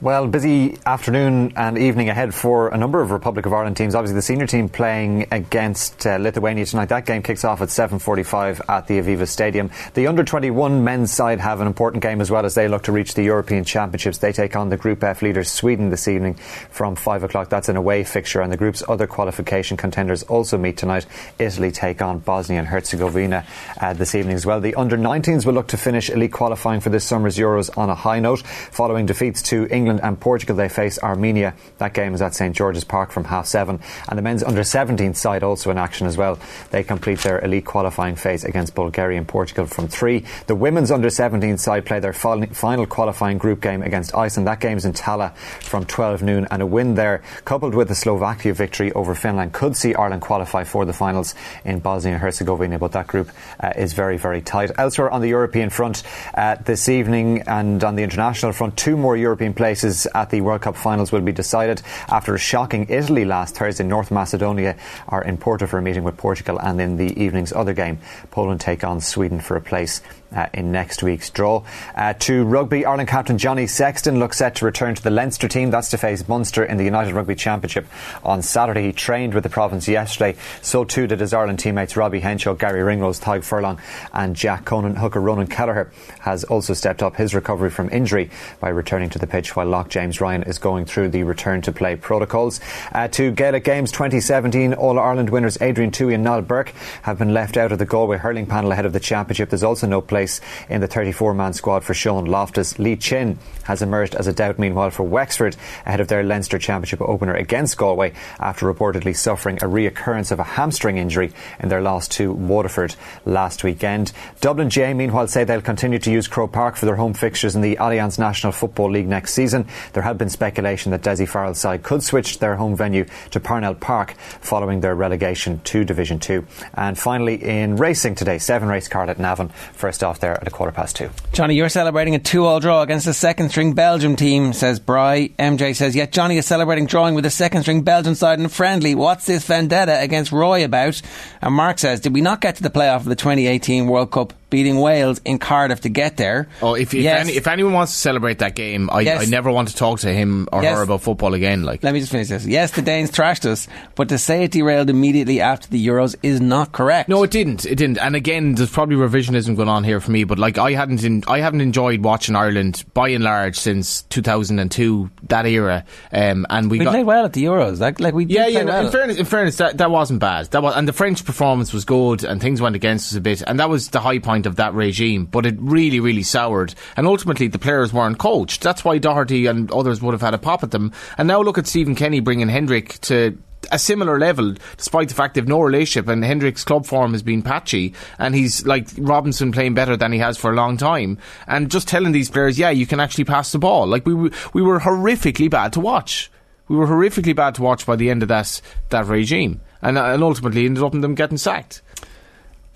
Well, 0.00 0.26
busy 0.26 0.76
afternoon 0.84 1.52
and 1.54 1.78
evening 1.78 2.08
ahead 2.08 2.34
for 2.34 2.68
a 2.68 2.76
number 2.76 3.00
of 3.00 3.12
Republic 3.12 3.46
of 3.46 3.52
Ireland 3.52 3.76
teams. 3.76 3.94
Obviously, 3.94 4.16
the 4.16 4.22
senior 4.22 4.46
team 4.46 4.68
playing 4.68 5.28
against 5.30 6.04
uh, 6.04 6.16
Lithuania 6.16 6.66
tonight. 6.66 6.88
That 6.88 7.06
game 7.06 7.22
kicks 7.22 7.44
off 7.44 7.62
at 7.62 7.68
7:45 7.68 8.60
at 8.68 8.88
the 8.88 9.00
Aviva 9.00 9.26
Stadium. 9.28 9.70
The 9.94 10.08
under 10.08 10.24
21 10.24 10.82
men's 10.82 11.12
side 11.12 11.38
have 11.38 11.60
an 11.60 11.68
important 11.68 12.02
game 12.02 12.20
as 12.20 12.28
well 12.28 12.44
as 12.44 12.56
they 12.56 12.66
look 12.66 12.82
to 12.82 12.92
reach 12.92 13.14
the 13.14 13.22
European 13.22 13.62
Championships. 13.64 14.18
They 14.18 14.32
take 14.32 14.56
on 14.56 14.68
the 14.68 14.76
Group 14.76 15.04
F 15.04 15.22
leaders 15.22 15.50
Sweden 15.50 15.90
this 15.90 16.08
evening 16.08 16.34
from 16.70 16.96
five 16.96 17.22
o'clock. 17.22 17.48
That's 17.48 17.68
an 17.68 17.76
away 17.76 18.02
fixture, 18.02 18.42
and 18.42 18.52
the 18.52 18.56
group's 18.56 18.82
other 18.88 19.06
qualification 19.06 19.76
contenders 19.76 20.24
also 20.24 20.58
meet 20.58 20.76
tonight. 20.76 21.06
Italy 21.38 21.70
take 21.70 22.02
on 22.02 22.18
Bosnia 22.18 22.58
and 22.58 22.68
Herzegovina 22.68 23.46
uh, 23.80 23.92
this 23.92 24.16
evening 24.16 24.34
as 24.34 24.44
well. 24.44 24.60
The 24.60 24.74
under 24.74 24.98
19s 24.98 25.46
will 25.46 25.54
look 25.54 25.68
to 25.68 25.76
finish 25.76 26.10
elite 26.10 26.32
qualifying 26.32 26.80
for 26.80 26.90
this 26.90 27.04
summer's 27.04 27.38
Euros 27.38 27.70
on 27.78 27.90
a 27.90 27.94
high 27.94 28.18
note, 28.18 28.40
following 28.42 29.06
defeats 29.06 29.40
to 29.42 29.66
England 29.70 29.93
and 30.00 30.18
Portugal. 30.18 30.56
They 30.56 30.68
face 30.68 30.98
Armenia. 30.98 31.54
That 31.78 31.94
game 31.94 32.14
is 32.14 32.22
at 32.22 32.34
St 32.34 32.54
George's 32.54 32.84
Park 32.84 33.10
from 33.10 33.24
half 33.24 33.46
seven. 33.46 33.80
And 34.08 34.18
the 34.18 34.22
men's 34.22 34.42
under 34.42 34.64
17 34.64 35.14
side 35.14 35.42
also 35.42 35.70
in 35.70 35.78
action 35.78 36.06
as 36.06 36.16
well. 36.16 36.38
They 36.70 36.82
complete 36.82 37.20
their 37.20 37.42
elite 37.44 37.64
qualifying 37.64 38.16
phase 38.16 38.44
against 38.44 38.74
Bulgaria 38.74 39.18
and 39.18 39.28
Portugal 39.28 39.66
from 39.66 39.88
three. 39.88 40.24
The 40.46 40.54
women's 40.54 40.90
under 40.90 41.10
17 41.10 41.58
side 41.58 41.86
play 41.86 42.00
their 42.00 42.12
final 42.12 42.86
qualifying 42.86 43.38
group 43.38 43.60
game 43.60 43.82
against 43.82 44.14
Iceland. 44.14 44.46
That 44.46 44.60
game's 44.60 44.84
in 44.84 44.92
Tallaght 44.92 45.36
from 45.36 45.84
12 45.84 46.22
noon. 46.22 46.46
And 46.50 46.62
a 46.62 46.66
win 46.66 46.94
there, 46.94 47.22
coupled 47.44 47.74
with 47.74 47.88
the 47.88 47.94
Slovakia 47.94 48.54
victory 48.54 48.92
over 48.92 49.14
Finland, 49.14 49.52
could 49.52 49.76
see 49.76 49.94
Ireland 49.94 50.22
qualify 50.22 50.64
for 50.64 50.84
the 50.84 50.92
finals 50.92 51.34
in 51.64 51.80
Bosnia 51.80 52.14
and 52.14 52.22
Herzegovina. 52.22 52.78
But 52.78 52.92
that 52.92 53.06
group 53.06 53.30
uh, 53.60 53.72
is 53.76 53.92
very, 53.92 54.16
very 54.16 54.42
tight. 54.42 54.70
Elsewhere 54.78 55.10
on 55.10 55.20
the 55.20 55.28
European 55.28 55.70
front 55.70 56.02
uh, 56.34 56.56
this 56.64 56.88
evening 56.88 57.42
and 57.46 57.82
on 57.82 57.96
the 57.96 58.02
international 58.02 58.52
front, 58.52 58.76
two 58.76 58.96
more 58.96 59.16
European 59.16 59.54
places 59.74 60.06
at 60.14 60.30
the 60.30 60.40
World 60.40 60.62
Cup 60.62 60.76
finals 60.76 61.10
will 61.10 61.20
be 61.20 61.32
decided 61.32 61.82
after 62.08 62.32
a 62.32 62.38
shocking 62.38 62.86
Italy 62.88 63.24
last 63.24 63.56
Thursday. 63.56 63.82
North 63.82 64.12
Macedonia 64.12 64.76
are 65.08 65.24
in 65.24 65.36
Porto 65.36 65.66
for 65.66 65.78
a 65.78 65.82
meeting 65.82 66.04
with 66.04 66.16
Portugal, 66.16 66.60
and 66.60 66.80
in 66.80 66.96
the 66.96 67.20
evening's 67.20 67.52
other 67.52 67.74
game, 67.74 67.98
Poland 68.30 68.60
take 68.60 68.84
on 68.84 69.00
Sweden 69.00 69.40
for 69.40 69.56
a 69.56 69.60
place 69.60 70.00
uh, 70.34 70.46
in 70.52 70.72
next 70.72 71.02
week's 71.02 71.30
draw. 71.30 71.62
Uh, 71.94 72.12
to 72.14 72.44
rugby, 72.44 72.84
Ireland 72.84 73.08
captain 73.08 73.38
Johnny 73.38 73.66
Sexton 73.66 74.18
looks 74.18 74.38
set 74.38 74.56
to 74.56 74.64
return 74.64 74.94
to 74.94 75.02
the 75.02 75.10
Leinster 75.10 75.48
team. 75.48 75.70
That's 75.70 75.90
to 75.90 75.98
face 75.98 76.26
Munster 76.28 76.64
in 76.64 76.76
the 76.76 76.84
United 76.84 77.14
Rugby 77.14 77.34
Championship 77.34 77.86
on 78.24 78.42
Saturday. 78.42 78.82
He 78.82 78.92
trained 78.92 79.34
with 79.34 79.44
the 79.44 79.50
province 79.50 79.88
yesterday. 79.88 80.36
So 80.62 80.84
too 80.84 81.06
did 81.06 81.20
his 81.20 81.32
Ireland 81.32 81.58
teammates 81.58 81.96
Robbie 81.96 82.20
Henshaw, 82.20 82.54
Garry 82.54 82.82
Ringrose, 82.82 83.20
Tadhg 83.20 83.44
Furlong, 83.44 83.80
and 84.12 84.34
Jack 84.34 84.64
Conan. 84.64 84.96
Hooker 84.96 85.20
Ronan 85.20 85.46
Kelleher 85.46 85.90
has 86.20 86.44
also 86.44 86.74
stepped 86.74 87.02
up 87.02 87.16
his 87.16 87.34
recovery 87.34 87.70
from 87.70 87.90
injury 87.90 88.30
by 88.60 88.68
returning 88.68 89.10
to 89.10 89.18
the 89.18 89.26
pitch 89.26 89.54
while 89.54 89.66
Lock 89.66 89.88
James 89.88 90.20
Ryan 90.20 90.42
is 90.44 90.58
going 90.58 90.84
through 90.84 91.10
the 91.10 91.22
return 91.22 91.62
to 91.62 91.72
play 91.72 91.96
protocols. 91.96 92.60
Uh, 92.92 93.08
to 93.08 93.30
Gaelic 93.30 93.64
Games 93.64 93.92
2017, 93.92 94.74
All 94.74 94.98
Ireland 94.98 95.30
winners 95.30 95.60
Adrian 95.60 95.90
Tuohy 95.90 96.14
and 96.14 96.24
Niall 96.24 96.42
Burke 96.42 96.72
have 97.02 97.18
been 97.18 97.34
left 97.34 97.56
out 97.56 97.72
of 97.72 97.78
the 97.78 97.84
Galway 97.84 98.18
hurling 98.18 98.46
panel 98.46 98.72
ahead 98.72 98.86
of 98.86 98.92
the 98.92 99.00
championship. 99.00 99.50
There's 99.50 99.62
also 99.62 99.86
no 99.86 100.00
place 100.00 100.23
in 100.68 100.80
the 100.80 100.86
34 100.86 101.34
man 101.34 101.52
squad 101.52 101.84
for 101.84 101.94
Sean 101.94 102.24
Loftus. 102.24 102.78
Lee 102.78 102.96
Chin 102.96 103.38
has 103.64 103.82
emerged 103.82 104.14
as 104.14 104.26
a 104.26 104.32
doubt, 104.32 104.58
meanwhile, 104.58 104.90
for 104.90 105.02
Wexford 105.02 105.56
ahead 105.86 106.00
of 106.00 106.08
their 106.08 106.22
Leinster 106.22 106.58
Championship 106.58 107.00
opener 107.00 107.34
against 107.34 107.76
Galway 107.76 108.12
after 108.38 108.72
reportedly 108.72 109.16
suffering 109.16 109.56
a 109.56 109.66
reoccurrence 109.66 110.30
of 110.30 110.38
a 110.38 110.44
hamstring 110.44 110.98
injury 110.98 111.32
in 111.60 111.68
their 111.68 111.80
loss 111.80 112.08
to 112.08 112.32
Waterford 112.32 112.94
last 113.24 113.64
weekend. 113.64 114.12
Dublin 114.40 114.70
J, 114.70 114.94
meanwhile, 114.94 115.28
say 115.28 115.44
they'll 115.44 115.60
continue 115.60 115.98
to 115.98 116.10
use 116.10 116.28
Croke 116.28 116.52
Park 116.52 116.76
for 116.76 116.86
their 116.86 116.96
home 116.96 117.14
fixtures 117.14 117.54
in 117.54 117.62
the 117.62 117.76
Allianz 117.76 118.18
National 118.18 118.52
Football 118.52 118.90
League 118.90 119.08
next 119.08 119.34
season. 119.34 119.66
There 119.92 120.02
had 120.02 120.18
been 120.18 120.30
speculation 120.30 120.92
that 120.92 121.02
Dessie 121.02 121.26
Farrell's 121.26 121.58
side 121.58 121.82
could 121.82 122.02
switch 122.02 122.38
their 122.38 122.56
home 122.56 122.76
venue 122.76 123.06
to 123.30 123.40
Parnell 123.40 123.74
Park 123.74 124.14
following 124.40 124.80
their 124.80 124.94
relegation 124.94 125.60
to 125.64 125.84
Division 125.84 126.18
2. 126.18 126.46
And 126.74 126.98
finally, 126.98 127.42
in 127.42 127.76
racing 127.76 128.14
today, 128.14 128.38
seven 128.38 128.68
race 128.68 128.88
card 128.88 129.08
at 129.08 129.18
Navan. 129.18 129.48
First 129.72 130.03
off 130.04 130.20
there 130.20 130.32
at 130.32 130.46
a 130.46 130.50
quarter 130.50 130.70
past 130.70 130.96
two. 130.96 131.10
Johnny, 131.32 131.54
you're 131.54 131.68
celebrating 131.68 132.14
a 132.14 132.18
two-all 132.18 132.60
draw 132.60 132.82
against 132.82 133.06
the 133.06 133.14
second-string 133.14 133.72
Belgium 133.72 134.14
team, 134.14 134.52
says 134.52 134.78
Bry. 134.78 135.30
MJ 135.38 135.74
says, 135.74 135.96
yet 135.96 136.12
Johnny 136.12 136.36
is 136.36 136.46
celebrating 136.46 136.86
drawing 136.86 137.14
with 137.14 137.24
the 137.24 137.30
second-string 137.30 137.82
Belgian 137.82 138.14
side 138.14 138.38
in 138.38 138.48
friendly. 138.48 138.94
What's 138.94 139.26
this 139.26 139.44
vendetta 139.44 140.00
against 140.00 140.30
Roy 140.30 140.64
about? 140.64 141.02
And 141.42 141.54
Mark 141.54 141.78
says, 141.78 142.00
did 142.00 142.14
we 142.14 142.20
not 142.20 142.40
get 142.40 142.56
to 142.56 142.62
the 142.62 142.70
playoff 142.70 142.96
of 142.96 143.06
the 143.06 143.16
2018 143.16 143.86
World 143.86 144.12
Cup 144.12 144.32
beating 144.54 144.78
Wales 144.78 145.20
in 145.24 145.40
Cardiff 145.40 145.80
to 145.80 145.88
get 145.88 146.16
there. 146.16 146.46
Oh, 146.62 146.74
if 146.74 146.94
if, 146.94 147.02
Yes. 147.02 147.26
any, 147.26 147.36
if 147.36 147.48
anyone 147.48 147.72
wants 147.72 147.92
to 147.92 147.98
celebrate 147.98 148.38
that 148.38 148.54
game, 148.54 148.88
I, 148.92 149.00
Yes. 149.00 149.22
I 149.22 149.24
never 149.24 149.50
want 149.50 149.66
to 149.70 149.74
talk 149.74 149.98
to 150.00 150.12
him 150.12 150.48
or 150.52 150.62
Yes. 150.62 150.76
her 150.76 150.84
about 150.84 151.02
football 151.02 151.34
again. 151.34 151.64
Like, 151.64 151.82
Let 151.82 151.92
me 151.92 151.98
just 151.98 152.12
finish 152.12 152.28
this. 152.28 152.46
Yes, 152.46 152.70
the 152.70 152.82
Danes 152.82 153.10
thrashed 153.10 153.44
us, 153.46 153.66
but 153.96 154.08
to 154.10 154.16
say 154.18 154.44
it 154.44 154.52
derailed 154.52 154.90
immediately 154.90 155.40
after 155.40 155.68
the 155.68 155.84
Euros 155.84 156.14
is 156.22 156.40
not 156.40 156.70
correct. 156.70 157.08
No, 157.08 157.24
it 157.24 157.32
didn't. 157.32 157.66
It 157.66 157.74
didn't. 157.74 157.98
And 157.98 158.14
again, 158.14 158.54
there's 158.54 158.70
probably 158.70 158.94
revisionism 158.94 159.56
going 159.56 159.68
on 159.68 159.82
here 159.82 160.00
for 160.00 160.12
me. 160.12 160.22
But 160.22 160.38
like, 160.38 160.56
I 160.56 160.70
hadn't, 160.72 161.02
in, 161.02 161.24
I 161.26 161.40
haven't 161.40 161.60
enjoyed 161.62 162.04
watching 162.04 162.36
Ireland 162.36 162.84
by 162.94 163.08
and 163.08 163.24
large 163.24 163.56
since 163.58 164.02
2002, 164.02 165.10
that 165.24 165.46
era. 165.46 165.84
Um, 166.12 166.46
and 166.48 166.70
we, 166.70 166.78
we 166.78 166.84
got 166.84 166.92
played 166.92 167.06
well 167.06 167.24
at 167.24 167.32
the 167.32 167.44
Euros. 167.44 167.80
Like, 167.80 167.98
like 167.98 168.14
we 168.14 168.26
yeah, 168.26 168.46
yeah. 168.46 168.62
well. 168.62 168.86
In 168.86 168.92
fairness, 168.92 169.16
in 169.16 169.24
fairness, 169.24 169.56
that, 169.56 169.78
that 169.78 169.90
wasn't 169.90 170.20
bad. 170.20 170.46
That 170.52 170.62
was, 170.62 170.76
and 170.76 170.86
the 170.86 170.92
French 170.92 171.24
performance 171.24 171.72
was 171.72 171.84
good, 171.84 172.22
and 172.24 172.40
things 172.40 172.60
went 172.60 172.76
against 172.76 173.12
us 173.12 173.16
a 173.16 173.20
bit, 173.20 173.42
and 173.42 173.58
that 173.58 173.68
was 173.68 173.88
the 173.88 174.00
high 174.00 174.18
point 174.18 174.43
of 174.46 174.56
that 174.56 174.74
regime. 174.74 175.26
But 175.26 175.46
it 175.46 175.56
really, 175.58 176.00
really 176.00 176.22
soured, 176.22 176.74
and 176.96 177.06
ultimately 177.06 177.48
the 177.48 177.58
players 177.58 177.92
weren't 177.92 178.18
coached. 178.18 178.62
That's 178.62 178.84
why 178.84 178.98
Doherty 178.98 179.46
and 179.46 179.70
others 179.70 180.02
would 180.02 180.12
have 180.12 180.22
had 180.22 180.34
a 180.34 180.38
pop 180.38 180.62
at 180.62 180.70
them. 180.70 180.92
And 181.18 181.28
now 181.28 181.40
look 181.40 181.58
at 181.58 181.66
Stephen 181.66 181.94
Kenny 181.94 182.20
bringing 182.20 182.48
Hendrick 182.48 182.98
to 183.02 183.38
a 183.70 183.78
similar 183.78 184.18
level, 184.18 184.54
despite 184.76 185.08
the 185.08 185.14
fact 185.14 185.34
they've 185.34 185.48
no 185.48 185.60
relationship, 185.60 186.08
and 186.08 186.24
Hendrick's 186.24 186.64
club 186.64 186.86
form 186.86 187.12
has 187.12 187.22
been 187.22 187.42
patchy, 187.42 187.94
and 188.18 188.34
he's 188.34 188.66
like 188.66 188.88
Robinson 188.98 189.52
playing 189.52 189.74
better 189.74 189.96
than 189.96 190.12
he 190.12 190.18
has 190.18 190.36
for 190.36 190.52
a 190.52 190.56
long 190.56 190.76
time, 190.76 191.18
and 191.46 191.70
just 191.70 191.88
telling 191.88 192.12
these 192.12 192.30
players, 192.30 192.58
yeah, 192.58 192.70
you 192.70 192.86
can 192.86 193.00
actually 193.00 193.24
pass 193.24 193.52
the 193.52 193.58
ball. 193.58 193.86
Like 193.86 194.06
we 194.06 194.14
we 194.14 194.62
were 194.62 194.80
horrifically 194.80 195.50
bad 195.50 195.72
to 195.74 195.80
watch. 195.80 196.30
We 196.68 196.76
were 196.76 196.86
horrifically 196.86 197.36
bad 197.36 197.56
to 197.56 197.62
watch 197.62 197.84
by 197.84 197.96
the 197.96 198.10
end 198.10 198.22
of 198.22 198.28
that 198.28 198.60
that 198.90 199.06
regime, 199.06 199.60
and, 199.82 199.98
uh, 199.98 200.04
and 200.04 200.22
ultimately 200.22 200.64
ended 200.66 200.82
up 200.82 200.94
in 200.94 201.00
them 201.00 201.14
getting 201.14 201.38
sacked. 201.38 201.82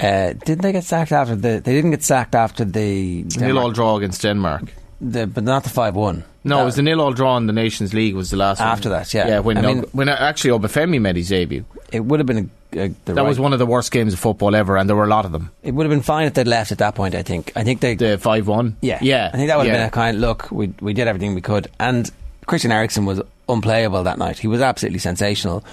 Uh, 0.01 0.33
didn't 0.33 0.63
they 0.63 0.73
get 0.73 0.85
sacked 0.85 1.13
after 1.13 1.35
the? 1.35 1.61
They 1.61 1.75
didn't 1.75 1.91
get 1.91 2.05
sacked 2.05 2.35
after 2.35 2.65
the 2.65 3.25
Nil 3.37 3.59
all 3.59 3.73
draw 3.73 3.97
against 3.97 4.23
Denmark. 4.23 4.73
the, 5.01 5.27
but 5.27 5.45
not 5.45 5.65
the 5.65 5.71
five 5.71 5.95
one. 5.95 6.25
No, 6.45 6.63
it 6.63 6.65
was 6.65 6.77
the 6.77 6.83
nil 6.83 7.01
all 7.01 7.13
draw 7.13 7.37
in 7.37 7.47
the 7.47 7.53
Nations 7.53 7.93
League 7.93 8.15
was 8.15 8.31
the 8.31 8.37
last 8.37 8.61
one. 8.61 8.69
After 8.69 8.89
that, 8.91 9.13
yeah. 9.13 9.29
yeah. 9.29 9.39
When 9.41 9.59
I 9.59 9.63
mean- 9.63 9.85
when 9.93 10.09
actually 10.09 10.59
Obafemi 10.59 11.01
made 11.01 11.17
his 11.17 11.29
debut. 11.29 11.65
It 11.93 12.01
would 12.05 12.21
have 12.21 12.27
been 12.27 12.51
a, 12.73 12.85
a, 12.85 12.89
That 13.05 13.25
was 13.25 13.39
one 13.41 13.53
of 13.53 13.59
the 13.59 13.67
worst 13.67 13.91
games 13.91 14.13
of 14.13 14.19
football 14.19 14.55
ever, 14.55 14.77
and 14.77 14.89
there 14.89 14.97
were 14.97 15.05
a 15.05 15.09
lot 15.09 15.25
of 15.25 15.33
them. 15.33 15.51
It 15.63 15.73
would 15.73 15.85
have 15.85 15.91
been 15.91 16.03
fine 16.03 16.27
if 16.27 16.35
they'd 16.35 16.47
left 16.47 16.73
at 16.73 16.79
that 16.79 16.95
point. 16.95 17.15
I 17.15 17.23
think. 17.23 17.53
I 17.57 17.65
think 17.65 17.81
they 17.81 17.97
the 17.97 18.19
five 18.19 18.47
one. 18.47 18.77
Yeah, 18.81 18.99
yeah. 19.03 19.31
I 19.33 19.37
think 19.37 19.49
that 19.49 19.59
would 19.59 19.67
have 19.67 19.75
yeah. 19.75 19.83
been 19.83 19.89
a 19.89 19.91
kind. 19.91 20.21
Look, 20.21 20.51
we 20.51 20.73
we 20.81 20.95
did 20.95 21.09
everything 21.09 21.35
we 21.35 21.41
could, 21.41 21.69
and 21.79 22.11
Christian 22.47 22.73
Eriksen 22.73 23.05
was 23.05 23.21
unplayable 23.49 24.05
that 24.05 24.19
night. 24.19 24.39
He 24.39 24.49
was 24.49 24.61
absolutely 24.61 25.01
sensational. 25.01 25.65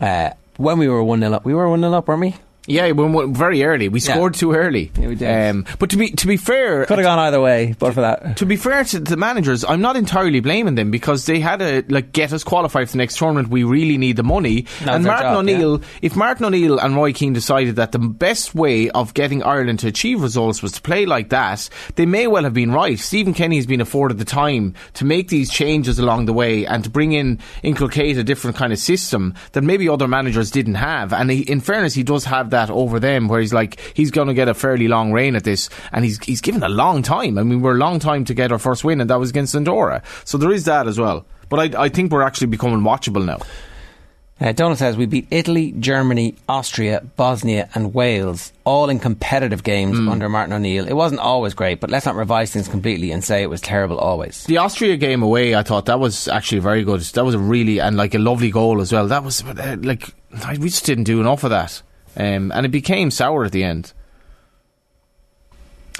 Uh, 0.00 0.30
when 0.56 0.78
we 0.78 0.88
were 0.88 1.02
one 1.02 1.20
0 1.20 1.32
up, 1.32 1.44
we 1.44 1.54
were 1.54 1.68
one 1.68 1.80
0 1.80 1.92
up, 1.92 2.08
weren't 2.08 2.20
we? 2.20 2.34
Yeah, 2.66 2.90
we 2.92 3.04
went 3.04 3.36
very 3.36 3.62
early. 3.62 3.88
We 3.88 4.00
Yeah. 4.00 4.14
scored 4.14 4.34
too 4.34 4.52
early. 4.52 4.90
Yeah, 4.98 5.08
we 5.08 5.14
did. 5.16 5.50
Um, 5.50 5.66
but 5.78 5.90
to 5.90 5.96
be 5.98 6.10
to 6.10 6.26
be 6.26 6.36
fair, 6.38 6.86
Could 6.86 6.98
have 6.98 7.04
gone 7.04 7.18
either 7.18 7.40
way, 7.40 7.74
but 7.78 7.92
for 7.92 8.00
that. 8.00 8.38
to 8.38 8.46
be 8.46 8.56
fair 8.56 8.84
to 8.84 9.00
the 9.00 9.16
managers, 9.18 9.64
I'm 9.68 9.82
not 9.82 9.96
entirely 9.96 10.40
blaming 10.40 10.74
them 10.74 10.90
because 10.90 11.26
they 11.26 11.40
had 11.40 11.58
to 11.58 11.84
like 11.88 12.12
get 12.12 12.32
us 12.32 12.42
qualified 12.42 12.88
for 12.88 12.92
the 12.92 12.98
next 12.98 13.18
tournament. 13.18 13.48
We 13.50 13.64
really 13.64 13.98
need 13.98 14.16
the 14.16 14.22
money. 14.22 14.64
And 14.86 15.04
Martin 15.04 15.26
job, 15.26 15.36
O'Neill, 15.36 15.82
if 16.00 16.16
Martin 16.16 16.46
O'Neill 16.46 16.78
and 16.78 16.96
Roy 16.96 17.12
Keane 17.12 17.34
decided 17.34 17.76
that 17.76 17.92
the 17.92 17.98
best 17.98 18.54
way 18.54 18.88
of 18.90 19.12
getting 19.12 19.42
Ireland 19.42 19.80
to 19.80 19.88
achieve 19.88 20.22
results 20.22 20.62
was 20.62 20.72
to 20.72 20.80
play 20.80 21.04
like 21.04 21.28
that, 21.28 21.68
they 21.96 22.06
may 22.06 22.26
well 22.26 22.44
have 22.44 22.54
been 22.54 22.72
right. 22.72 22.98
Stephen 22.98 23.34
Kenny 23.34 23.56
has 23.56 23.66
been 23.66 23.82
afforded 23.82 24.18
the 24.18 24.24
time 24.24 24.72
to 24.94 25.04
make 25.04 25.28
these 25.28 25.50
changes 25.50 25.98
along 25.98 26.24
the 26.24 26.32
way 26.32 26.64
and 26.64 26.82
to 26.84 26.88
bring 26.90 27.12
in, 27.12 27.38
inculcate 27.62 28.16
a 28.16 28.24
different 28.24 28.56
kind 28.56 28.72
of 28.72 28.78
system 28.78 29.34
that 29.52 29.62
maybe 29.62 29.86
other 29.88 30.08
managers 30.08 30.50
didn't 30.50 30.76
have. 30.76 31.12
And 31.12 31.30
he, 31.30 31.40
in 31.40 31.60
fairness, 31.60 31.92
he 31.92 32.02
does 32.02 32.24
have 32.24 32.50
that 32.54 32.70
over 32.70 32.98
them, 32.98 33.28
where 33.28 33.40
he's 33.40 33.52
like 33.52 33.78
he's 33.94 34.10
going 34.10 34.28
to 34.28 34.34
get 34.34 34.48
a 34.48 34.54
fairly 34.54 34.88
long 34.88 35.12
reign 35.12 35.36
at 35.36 35.44
this, 35.44 35.68
and 35.92 36.04
he's 36.04 36.18
he's 36.24 36.40
given 36.40 36.62
a 36.62 36.68
long 36.68 37.02
time. 37.02 37.36
I 37.38 37.42
mean, 37.42 37.60
we're 37.60 37.76
a 37.76 37.78
long 37.78 37.98
time 37.98 38.24
to 38.24 38.34
get 38.34 38.50
our 38.52 38.58
first 38.58 38.82
win, 38.84 39.00
and 39.00 39.10
that 39.10 39.20
was 39.20 39.30
against 39.30 39.54
Andorra. 39.54 40.02
So 40.24 40.38
there 40.38 40.52
is 40.52 40.64
that 40.64 40.86
as 40.88 40.98
well. 40.98 41.24
But 41.50 41.74
I, 41.76 41.84
I 41.84 41.88
think 41.90 42.10
we're 42.10 42.22
actually 42.22 42.48
becoming 42.48 42.80
watchable 42.80 43.24
now. 43.24 43.38
Uh, 44.40 44.50
Donald 44.50 44.78
says 44.78 44.96
we 44.96 45.06
beat 45.06 45.28
Italy, 45.30 45.72
Germany, 45.78 46.34
Austria, 46.48 47.02
Bosnia, 47.16 47.68
and 47.72 47.94
Wales, 47.94 48.52
all 48.64 48.90
in 48.90 48.98
competitive 48.98 49.62
games 49.62 49.96
Hmm. 49.96 50.08
under 50.08 50.28
Martin 50.28 50.52
O'Neill. 50.54 50.88
It 50.88 50.94
wasn't 50.94 51.20
always 51.20 51.54
great, 51.54 51.78
but 51.78 51.88
let's 51.88 52.04
not 52.04 52.16
revise 52.16 52.50
things 52.52 52.66
completely 52.66 53.12
and 53.12 53.22
say 53.22 53.42
it 53.42 53.50
was 53.50 53.60
terrible 53.60 53.96
always. 53.96 54.42
The 54.44 54.56
Austria 54.58 54.96
game 54.96 55.22
away, 55.22 55.54
I 55.54 55.62
thought 55.62 55.86
that 55.86 56.00
was 56.00 56.26
actually 56.26 56.58
very 56.62 56.82
good. 56.82 57.00
That 57.14 57.24
was 57.24 57.36
a 57.36 57.38
really 57.38 57.78
and 57.78 57.96
like 57.96 58.12
a 58.14 58.18
lovely 58.18 58.50
goal 58.50 58.80
as 58.80 58.92
well. 58.92 59.06
That 59.06 59.22
was 59.22 59.44
uh, 59.44 59.76
like 59.80 60.10
we 60.58 60.68
just 60.68 60.84
didn't 60.84 61.04
do 61.04 61.20
enough 61.20 61.44
of 61.44 61.50
that, 61.50 61.80
um, 62.16 62.52
and 62.52 62.66
it 62.66 62.70
became 62.70 63.10
sour 63.10 63.44
at 63.44 63.52
the 63.52 63.64
end. 63.64 63.92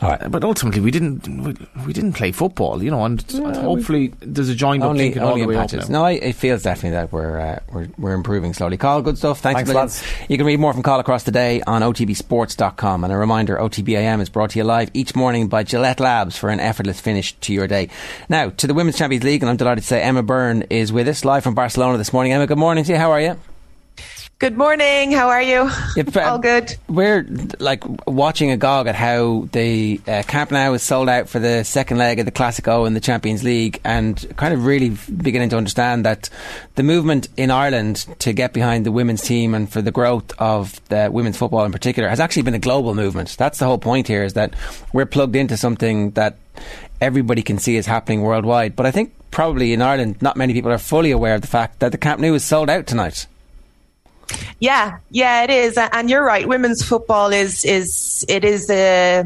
All 0.03 0.09
right. 0.11 0.29
But 0.29 0.43
ultimately, 0.43 0.81
we 0.81 0.91
didn't 0.91 1.29
we, 1.29 1.55
we 1.87 1.93
didn't 1.93 2.15
play 2.15 2.33
football, 2.33 2.83
you 2.83 2.91
know, 2.91 3.05
and 3.05 3.23
hopefully 3.57 4.13
there's 4.19 4.49
a 4.49 4.55
joined 4.55 4.83
up 4.83 4.91
Only, 4.91 5.17
all 5.21 5.29
only 5.29 5.43
the 5.43 5.43
in 5.45 5.49
way 5.51 5.57
up 5.57 5.71
patches. 5.71 5.89
now. 5.89 6.01
No, 6.01 6.05
I, 6.07 6.11
it 6.13 6.33
feels 6.35 6.65
definitely 6.65 6.91
that 6.91 7.13
we're, 7.13 7.39
uh, 7.39 7.61
we're 7.73 7.89
we're 7.97 8.13
improving 8.13 8.55
slowly. 8.55 8.77
Carl, 8.77 9.03
good 9.03 9.19
stuff. 9.19 9.39
Thanks, 9.39 9.59
Thanks, 9.59 9.71
a 9.71 9.73
million. 9.73 9.87
lads. 9.87 10.05
You 10.29 10.37
can 10.37 10.47
read 10.47 10.59
more 10.59 10.73
from 10.73 10.83
Carl 10.83 10.99
across 10.99 11.23
the 11.23 11.31
day 11.31 11.63
on 11.63 11.83
otbsports.com. 11.83 13.05
And 13.05 13.13
a 13.13 13.17
reminder, 13.17 13.57
OTBAM 13.57 14.21
is 14.21 14.29
brought 14.29 14.51
to 14.51 14.59
you 14.59 14.65
live 14.65 14.91
each 14.95 15.15
morning 15.15 15.47
by 15.47 15.63
Gillette 15.63 16.01
Labs 16.01 16.37
for 16.37 16.51
an 16.51 16.59
effortless 16.59 17.01
finish 17.01 17.33
to 17.35 17.53
your 17.55 17.69
day. 17.69 17.89
Now, 18.29 18.51
to 18.51 18.67
the 18.67 18.75
Women's 18.75 18.99
Champions 18.99 19.23
League, 19.23 19.45
and 19.45 19.49
I'm 19.49 19.57
delighted 19.57 19.83
to 19.83 19.87
say 19.87 20.03
Emma 20.03 20.25
Byrne 20.25 20.63
is 20.71 20.93
with 20.93 21.07
us 21.07 21.25
live 21.25 21.45
from 21.45 21.55
Barcelona 21.55 21.99
this 21.99 22.13
morning. 22.13 22.33
Emma, 22.33 22.49
good 22.49 22.59
morning 22.59 22.83
to 22.83 22.93
you. 22.93 22.99
How 22.99 23.13
are 23.13 23.21
you? 23.21 23.39
Good 24.41 24.59
morning. 24.59 25.13
How 25.13 25.29
are 25.29 25.41
you? 25.41 25.71
All 26.17 26.39
good. 26.39 26.75
We're 26.89 27.25
like 27.61 27.85
watching 28.07 28.51
a 28.51 28.55
agog 28.55 28.89
at 28.89 28.97
how 28.97 29.49
the 29.53 30.01
uh, 30.09 30.25
Camp 30.27 30.51
Nou 30.51 30.75
is 30.75 30.83
sold 30.83 31.09
out 31.09 31.29
for 31.29 31.39
the 31.39 31.63
second 31.63 31.99
leg 31.99 32.19
of 32.19 32.27
the 32.27 32.33
Classico 32.33 32.85
in 32.85 32.95
the 32.95 33.01
Champions 33.01 33.45
League, 33.45 33.81
and 33.85 34.27
kind 34.37 34.53
of 34.53 34.67
really 34.67 34.91
beginning 34.91 35.51
to 35.51 35.57
understand 35.57 36.05
that 36.05 36.31
the 36.75 36.83
movement 36.83 37.29
in 37.37 37.53
Ireland 37.53 38.07
to 38.19 38.33
get 38.33 38.53
behind 38.53 38.85
the 38.85 38.91
women's 38.91 39.23
team 39.23 39.55
and 39.55 39.71
for 39.71 39.81
the 39.81 39.93
growth 39.93 40.33
of 40.41 40.81
the 40.89 41.11
women's 41.13 41.37
football 41.37 41.65
in 41.65 41.71
particular 41.71 42.09
has 42.09 42.19
actually 42.19 42.43
been 42.43 42.55
a 42.55 42.59
global 42.59 42.95
movement. 42.95 43.37
That's 43.39 43.61
the 43.61 43.67
whole 43.67 43.79
point 43.79 44.09
here: 44.09 44.25
is 44.25 44.33
that 44.33 44.55
we're 44.93 45.07
plugged 45.07 45.37
into 45.37 45.57
something 45.57 46.11
that 46.13 46.39
everybody 47.01 47.43
can 47.43 47.59
see 47.59 47.77
is 47.77 47.87
happening 47.87 48.23
worldwide. 48.23 48.75
But 48.75 48.87
I 48.87 48.91
think 48.91 49.15
probably 49.31 49.73
in 49.73 49.81
Ireland, 49.81 50.21
not 50.21 50.37
many 50.37 50.55
people 50.55 50.73
are 50.73 50.79
fully 50.79 51.13
aware 51.13 51.37
of 51.37 51.41
the 51.41 51.47
fact 51.47 51.79
that 51.79 51.93
the 51.93 51.99
Camp 51.99 52.21
Nou 52.21 52.35
is 52.35 52.45
sold 52.45 52.69
out 52.69 52.89
tonight. 52.89 53.29
Yeah, 54.61 54.99
yeah, 55.11 55.43
it 55.45 55.51
is, 55.51 55.77
and 55.79 56.09
you're 56.09 56.25
right. 56.25 56.47
Women's 56.49 56.83
football 56.85 57.33
is 57.33 57.65
is 57.65 58.25
it 58.29 58.45
is 58.45 58.71
a 58.71 59.25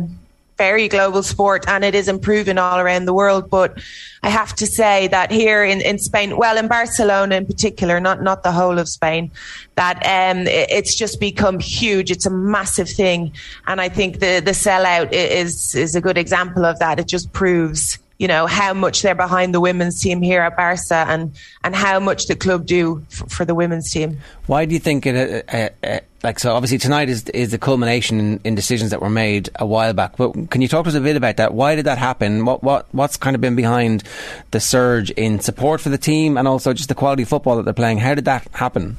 very 0.56 0.88
global 0.88 1.22
sport, 1.22 1.64
and 1.68 1.84
it 1.84 1.94
is 1.94 2.08
improving 2.08 2.58
all 2.58 2.78
around 2.80 3.04
the 3.04 3.14
world. 3.14 3.48
But 3.48 3.78
I 4.24 4.28
have 4.30 4.54
to 4.56 4.66
say 4.66 5.06
that 5.08 5.30
here 5.30 5.62
in, 5.62 5.80
in 5.80 5.98
Spain, 6.00 6.36
well, 6.36 6.56
in 6.56 6.66
Barcelona 6.66 7.36
in 7.36 7.46
particular, 7.46 8.00
not 8.00 8.22
not 8.22 8.42
the 8.42 8.50
whole 8.52 8.78
of 8.78 8.88
Spain, 8.88 9.30
that 9.76 9.96
um, 10.04 10.46
it- 10.48 10.70
it's 10.70 10.94
just 10.96 11.20
become 11.20 11.60
huge. 11.60 12.10
It's 12.10 12.26
a 12.26 12.30
massive 12.30 12.88
thing, 12.90 13.32
and 13.68 13.80
I 13.80 13.88
think 13.88 14.18
the 14.18 14.40
the 14.40 14.52
sellout 14.52 15.12
is 15.12 15.74
is 15.74 15.94
a 15.94 16.00
good 16.00 16.18
example 16.18 16.64
of 16.64 16.78
that. 16.80 16.98
It 16.98 17.06
just 17.06 17.32
proves. 17.32 17.98
You 18.18 18.26
know 18.26 18.46
how 18.46 18.74
much 18.74 19.02
they're 19.02 19.14
behind 19.14 19.54
the 19.54 19.60
women's 19.60 20.02
team 20.02 20.22
here 20.22 20.42
at 20.42 20.56
Barca, 20.56 21.06
and 21.08 21.32
and 21.62 21.74
how 21.74 22.00
much 22.00 22.26
the 22.26 22.34
club 22.34 22.66
do 22.66 23.04
f- 23.12 23.30
for 23.30 23.44
the 23.44 23.54
women's 23.54 23.92
team. 23.92 24.18
Why 24.46 24.64
do 24.64 24.74
you 24.74 24.80
think 24.80 25.06
it? 25.06 25.46
Uh, 25.48 25.56
uh, 25.56 25.68
uh, 25.86 26.00
like 26.24 26.40
so, 26.40 26.52
obviously 26.52 26.78
tonight 26.78 27.08
is 27.08 27.28
is 27.28 27.52
the 27.52 27.58
culmination 27.58 28.18
in, 28.18 28.40
in 28.42 28.54
decisions 28.56 28.90
that 28.90 29.00
were 29.00 29.08
made 29.08 29.50
a 29.54 29.64
while 29.66 29.92
back. 29.92 30.16
But 30.16 30.50
can 30.50 30.60
you 30.60 30.66
talk 30.66 30.84
to 30.84 30.88
us 30.88 30.96
a 30.96 31.00
bit 31.00 31.14
about 31.14 31.36
that? 31.36 31.54
Why 31.54 31.76
did 31.76 31.86
that 31.86 31.98
happen? 31.98 32.44
What 32.44 32.64
what 32.64 32.86
what's 32.92 33.16
kind 33.16 33.36
of 33.36 33.40
been 33.40 33.54
behind 33.54 34.02
the 34.50 34.58
surge 34.58 35.10
in 35.12 35.38
support 35.38 35.80
for 35.80 35.90
the 35.90 35.98
team 35.98 36.36
and 36.36 36.48
also 36.48 36.72
just 36.72 36.88
the 36.88 36.96
quality 36.96 37.22
of 37.22 37.28
football 37.28 37.56
that 37.56 37.62
they're 37.62 37.72
playing? 37.72 37.98
How 37.98 38.14
did 38.14 38.24
that 38.24 38.48
happen? 38.52 38.96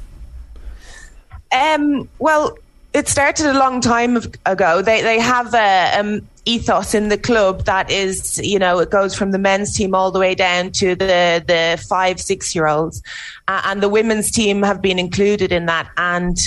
Um, 1.52 2.08
well, 2.20 2.58
it 2.94 3.08
started 3.08 3.48
a 3.48 3.60
long 3.60 3.82
time 3.82 4.18
ago. 4.46 4.82
They 4.82 5.02
they 5.02 5.20
have 5.20 5.54
a 5.54 6.00
um, 6.00 6.28
ethos 6.54 6.94
in 6.94 7.10
the 7.10 7.18
club 7.18 7.66
that 7.66 7.90
is, 7.92 8.40
you 8.44 8.60
know, 8.60 8.80
it 8.80 8.90
goes 8.90 9.16
from 9.16 9.32
the 9.32 9.38
men's 9.38 9.74
team 9.78 9.94
all 9.94 10.12
the 10.12 10.20
way 10.20 10.36
down 10.36 10.72
to 10.72 10.96
the 10.96 11.44
the 11.46 11.84
five 11.88 12.20
six 12.20 12.56
year 12.56 12.68
olds, 12.68 13.02
uh, 13.48 13.62
and 13.66 13.82
the 13.82 13.90
women's 13.90 14.32
team 14.32 14.64
have 14.64 14.82
been 14.82 15.00
included 15.00 15.52
in 15.52 15.66
that 15.66 15.90
and. 15.98 16.38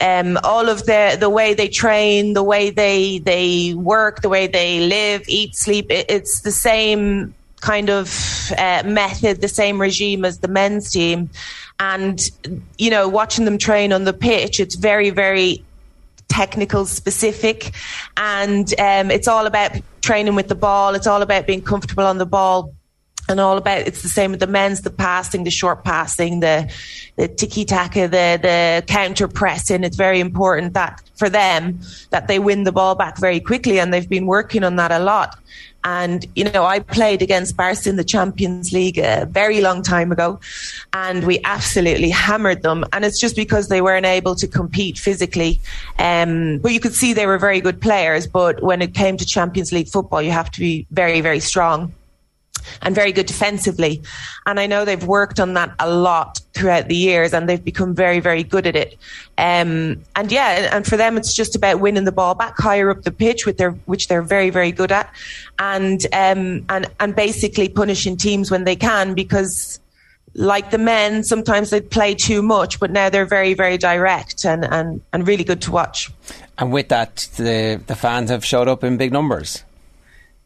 Um, 0.00 0.38
all 0.44 0.68
of 0.68 0.86
the 0.86 1.16
the 1.18 1.28
way 1.28 1.54
they 1.54 1.66
train, 1.66 2.34
the 2.34 2.44
way 2.44 2.70
they 2.70 3.18
they 3.18 3.74
work, 3.74 4.22
the 4.22 4.28
way 4.28 4.46
they 4.46 4.86
live, 4.86 5.24
eat, 5.26 5.56
sleep, 5.56 5.90
it, 5.90 6.06
it's 6.08 6.42
the 6.42 6.52
same 6.52 7.34
kind 7.60 7.90
of 7.90 8.52
uh, 8.56 8.82
method, 8.86 9.40
the 9.40 9.48
same 9.48 9.80
regime 9.80 10.24
as 10.24 10.38
the 10.38 10.48
men's 10.48 10.92
team. 10.92 11.30
And, 11.80 12.30
you 12.76 12.90
know, 12.90 13.08
watching 13.08 13.44
them 13.44 13.58
train 13.58 13.92
on 13.92 14.04
the 14.04 14.12
pitch, 14.12 14.60
it's 14.60 14.74
very, 14.74 15.10
very 15.10 15.64
technical 16.38 16.86
specific. 16.86 17.72
And 18.16 18.72
um, 18.78 19.10
it's 19.10 19.26
all 19.26 19.46
about 19.46 19.72
training 20.00 20.36
with 20.36 20.46
the 20.46 20.54
ball, 20.54 20.94
it's 20.94 21.08
all 21.08 21.22
about 21.22 21.48
being 21.48 21.62
comfortable 21.62 22.04
on 22.04 22.18
the 22.18 22.26
ball. 22.26 22.72
and 23.30 23.40
all 23.40 23.58
about 23.58 23.80
it's 23.88 24.02
the 24.02 24.08
same 24.08 24.30
with 24.30 24.40
the 24.40 24.52
men's 24.58 24.80
the 24.80 24.94
passing 25.06 25.44
the 25.44 25.50
short 25.50 25.84
passing 25.84 26.40
the 26.40 26.56
the 27.16 27.28
tiki 27.28 27.64
taka 27.64 28.04
the 28.16 28.26
the 28.48 28.82
counter 28.86 29.28
pressing 29.40 29.84
it's 29.84 29.98
very 30.06 30.20
important 30.28 30.72
that 30.72 30.92
for 31.20 31.28
them 31.28 31.78
that 32.14 32.24
they 32.28 32.38
win 32.38 32.64
the 32.64 32.72
ball 32.78 32.94
back 32.94 33.14
very 33.26 33.40
quickly 33.50 33.76
and 33.80 33.92
they've 33.92 34.12
been 34.16 34.28
working 34.36 34.64
on 34.64 34.76
that 34.76 34.90
a 34.90 35.02
lot 35.12 35.30
and 35.88 36.26
you 36.34 36.44
know 36.44 36.64
I 36.64 36.80
played 36.80 37.22
against 37.22 37.56
Barca 37.56 37.88
in 37.88 37.96
the 37.96 38.04
Champions 38.04 38.72
League 38.72 38.98
a 38.98 39.26
very 39.26 39.60
long 39.60 39.82
time 39.82 40.10
ago 40.12 40.40
and 40.92 41.26
we 41.26 41.40
absolutely 41.44 42.10
hammered 42.10 42.62
them. 42.62 42.84
And 42.92 43.04
it's 43.04 43.20
just 43.20 43.36
because 43.36 43.68
they 43.68 43.80
weren't 43.80 44.06
able 44.06 44.34
to 44.36 44.46
compete 44.46 44.98
physically. 44.98 45.60
Um, 45.98 46.58
but 46.58 46.72
you 46.72 46.80
could 46.80 46.94
see 46.94 47.12
they 47.12 47.26
were 47.26 47.38
very 47.38 47.60
good 47.60 47.80
players 47.80 48.26
but 48.26 48.62
when 48.62 48.80
it 48.82 48.94
came 48.94 49.16
to 49.16 49.26
Champions 49.26 49.70
League 49.72 49.88
football 49.88 50.22
you 50.22 50.30
have 50.30 50.50
to 50.56 50.60
be 50.60 50.86
very 50.90 51.20
very 51.20 51.40
strong 51.40 51.92
and 52.82 52.94
very 52.94 53.12
good 53.12 53.26
defensively. 53.26 54.02
And 54.46 54.58
I 54.58 54.66
know 54.66 54.84
they've 54.84 55.04
worked 55.04 55.40
on 55.40 55.54
that 55.54 55.74
a 55.78 55.90
lot 55.90 56.40
throughout 56.54 56.88
the 56.88 56.96
years 56.96 57.32
and 57.32 57.48
they've 57.48 57.64
become 57.64 57.94
very, 57.94 58.20
very 58.20 58.42
good 58.42 58.66
at 58.66 58.76
it. 58.76 58.96
Um, 59.36 60.02
and 60.16 60.32
yeah, 60.32 60.74
and 60.74 60.86
for 60.86 60.96
them, 60.96 61.16
it's 61.16 61.34
just 61.34 61.54
about 61.54 61.80
winning 61.80 62.04
the 62.04 62.12
ball 62.12 62.34
back 62.34 62.58
higher 62.58 62.90
up 62.90 63.02
the 63.02 63.12
pitch, 63.12 63.46
with 63.46 63.58
their, 63.58 63.70
which 63.86 64.08
they're 64.08 64.22
very, 64.22 64.50
very 64.50 64.72
good 64.72 64.92
at. 64.92 65.12
And, 65.58 66.04
um, 66.12 66.64
and, 66.68 66.90
and 67.00 67.14
basically 67.14 67.68
punishing 67.68 68.16
teams 68.16 68.50
when 68.50 68.64
they 68.64 68.76
can 68.76 69.14
because 69.14 69.80
like 70.34 70.70
the 70.70 70.78
men, 70.78 71.24
sometimes 71.24 71.70
they 71.70 71.80
play 71.80 72.14
too 72.14 72.42
much, 72.42 72.78
but 72.78 72.90
now 72.90 73.08
they're 73.08 73.26
very, 73.26 73.54
very 73.54 73.76
direct 73.76 74.44
and, 74.44 74.64
and, 74.64 75.00
and 75.12 75.26
really 75.26 75.44
good 75.44 75.60
to 75.62 75.72
watch. 75.72 76.10
And 76.58 76.72
with 76.72 76.88
that, 76.88 77.28
the, 77.36 77.80
the 77.86 77.96
fans 77.96 78.30
have 78.30 78.44
showed 78.44 78.68
up 78.68 78.84
in 78.84 78.96
big 78.96 79.12
numbers. 79.12 79.64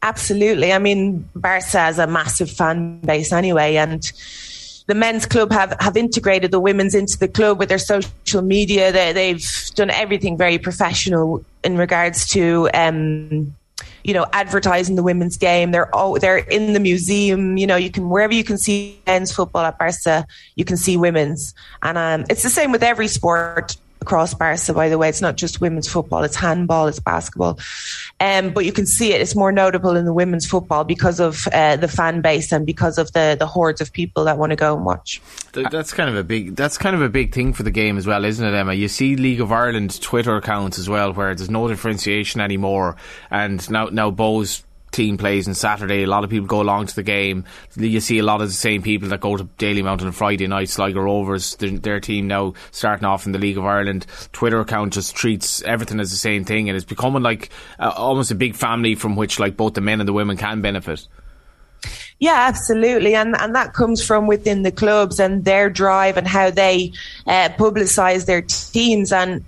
Absolutely. 0.03 0.73
I 0.73 0.79
mean, 0.79 1.29
Barca 1.37 1.79
has 1.79 1.99
a 1.99 2.09
massive 2.09 2.51
fan 2.51 2.99
base 3.01 3.33
anyway, 3.33 3.77
and 3.77 4.03
the 4.89 4.95
men's 4.95 5.27
club 5.27 5.53
have, 5.53 5.77
have 5.79 5.97
integrated 5.97 6.51
the 6.51 6.59
women's 6.59 6.95
into 6.95 7.17
the 7.17 7.29
club 7.29 7.61
with 7.61 7.69
their 7.69 7.79
social 7.79 8.43
media. 8.43 8.91
They, 8.91 9.13
they've 9.13 9.49
done 9.77 9.91
everything 9.91 10.37
very 10.37 10.59
professional 10.59 11.45
in 11.63 11.79
regards 11.79 12.27
to, 12.31 12.69
um, 12.75 13.55
you 14.03 14.13
know, 14.13 14.27
advertising 14.33 14.97
the 14.97 15.05
women's 15.05 15.37
game. 15.37 15.71
They're 15.71 15.95
all, 15.95 16.19
they're 16.19 16.39
in 16.39 16.73
the 16.73 16.81
museum. 16.81 17.57
You 17.57 17.69
know, 17.69 17.77
you 17.77 17.91
can 17.91 18.11
wherever 18.11 18.35
you 18.35 18.43
can 18.43 18.59
see 18.59 18.99
men's 19.07 19.33
football 19.33 19.65
at 19.65 19.79
Barca, 19.79 20.27
you 20.57 20.65
can 20.65 20.77
see 20.77 20.97
women's, 20.97 21.55
and 21.83 21.97
um, 21.97 22.25
it's 22.29 22.43
the 22.43 22.51
same 22.51 22.73
with 22.73 22.83
every 22.83 23.07
sport 23.07 23.77
across 24.03 24.35
Barca, 24.35 24.75
by 24.75 24.91
the 24.91 24.99
way. 24.99 25.09
It's 25.09 25.23
not 25.23 25.37
just 25.37 25.61
women's 25.61 25.89
football, 25.89 26.25
it's 26.25 26.37
handball, 26.37 26.89
it's 26.89 27.01
basketball. 27.01 27.59
Um, 28.21 28.51
but 28.51 28.67
you 28.67 28.73
can 28.73 28.85
see 28.85 29.15
it, 29.15 29.21
it's 29.23 29.35
more 29.35 29.51
notable 29.51 29.97
in 29.97 30.05
the 30.05 30.13
women's 30.13 30.47
football 30.47 30.85
because 30.85 31.21
of 31.21 31.49
uh, 31.53 31.77
the 31.77 31.89
fan 31.89 32.21
base 32.21 32.53
and 32.53 32.67
because 32.67 32.99
of 32.99 33.13
the, 33.13 33.37
the 33.39 33.47
hordes 33.47 33.81
of 33.81 33.93
people 33.93 34.25
that 34.25 34.37
want 34.37 34.51
to 34.51 34.57
go 34.57 34.77
and 34.77 34.85
watch. 34.85 35.23
That's 35.53 35.95
kind 35.95 36.11
of 36.11 36.17
a 36.17 36.25
big 36.25 36.57
that's 36.57 36.77
kind 36.77 36.95
of 36.95 37.03
a 37.03 37.09
big 37.09 37.33
thing 37.33 37.53
for 37.53 37.63
the 37.63 37.71
game 37.71 37.97
as 37.97 38.07
well, 38.07 38.25
isn't 38.25 38.45
it, 38.45 38.55
Emma? 38.55 38.75
You 38.75 38.89
see 38.89 39.17
League 39.17 39.41
of 39.41 39.53
Ireland 39.53 40.01
Twitter 40.03 40.37
accounts 40.37 40.79
as 40.79 40.89
well 40.89 41.13
where 41.13 41.35
there's 41.35 41.51
no 41.51 41.69
differentiation 41.69 42.41
anymore 42.41 42.97
and 43.31 43.69
now 43.71 43.87
now 43.87 44.11
Bohs 44.11 44.63
team 44.93 45.17
plays 45.17 45.49
on 45.49 45.55
Saturday. 45.55 46.03
A 46.03 46.07
lot 46.07 46.23
of 46.23 46.31
people 46.31 46.47
go 46.47 46.61
along 46.61 46.87
to 46.87 46.95
the 46.95 47.03
game. 47.03 47.45
You 47.77 48.01
see 48.01 48.19
a 48.19 48.23
lot 48.23 48.41
of 48.41 48.49
the 48.49 48.55
same 48.55 48.83
people 48.83 49.09
that 49.09 49.21
go 49.21 49.37
to 49.37 49.45
Dalymount 49.45 50.03
on 50.03 50.13
Friday 50.13 50.47
night. 50.47 50.69
Sligo 50.69 51.01
Rovers, 51.01 51.57
their, 51.57 51.71
their, 51.71 52.01
team 52.01 52.27
now 52.27 52.55
starting 52.71 53.05
off 53.05 53.27
in 53.27 53.33
the 53.33 53.39
League 53.39 53.59
of 53.59 53.65
Ireland. 53.65 54.07
Twitter 54.33 54.61
account 54.61 54.93
just 54.93 55.17
treats 55.17 55.63
everything 55.63 55.99
as 55.99 56.11
the 56.11 56.17
same 56.17 56.45
thing, 56.45 56.69
and 56.69 56.77
it's 56.77 56.85
becoming 56.85 57.23
like 57.23 57.51
uh, 57.79 57.93
almost 57.97 58.31
a 58.31 58.35
big 58.35 58.55
family 58.55 58.95
from 58.95 59.17
which 59.17 59.39
like 59.39 59.57
both 59.57 59.75
the 59.75 59.81
men 59.81 60.01
and 60.01 60.09
the 60.09 60.13
women 60.13 60.37
can 60.37 60.61
benefit. 60.61 61.07
Yeah, 62.19 62.47
absolutely, 62.49 63.15
and 63.15 63.35
and 63.41 63.55
that 63.55 63.73
comes 63.73 64.05
from 64.05 64.27
within 64.27 64.63
the 64.63 64.73
clubs 64.73 65.19
and 65.19 65.45
their 65.45 65.71
drive 65.71 66.17
and 66.17 66.29
how 66.29 66.51
they 66.51 66.93
uh, 67.27 67.49
publicise 67.57 68.27
their 68.27 68.43
teams 68.43 69.13
and. 69.13 69.45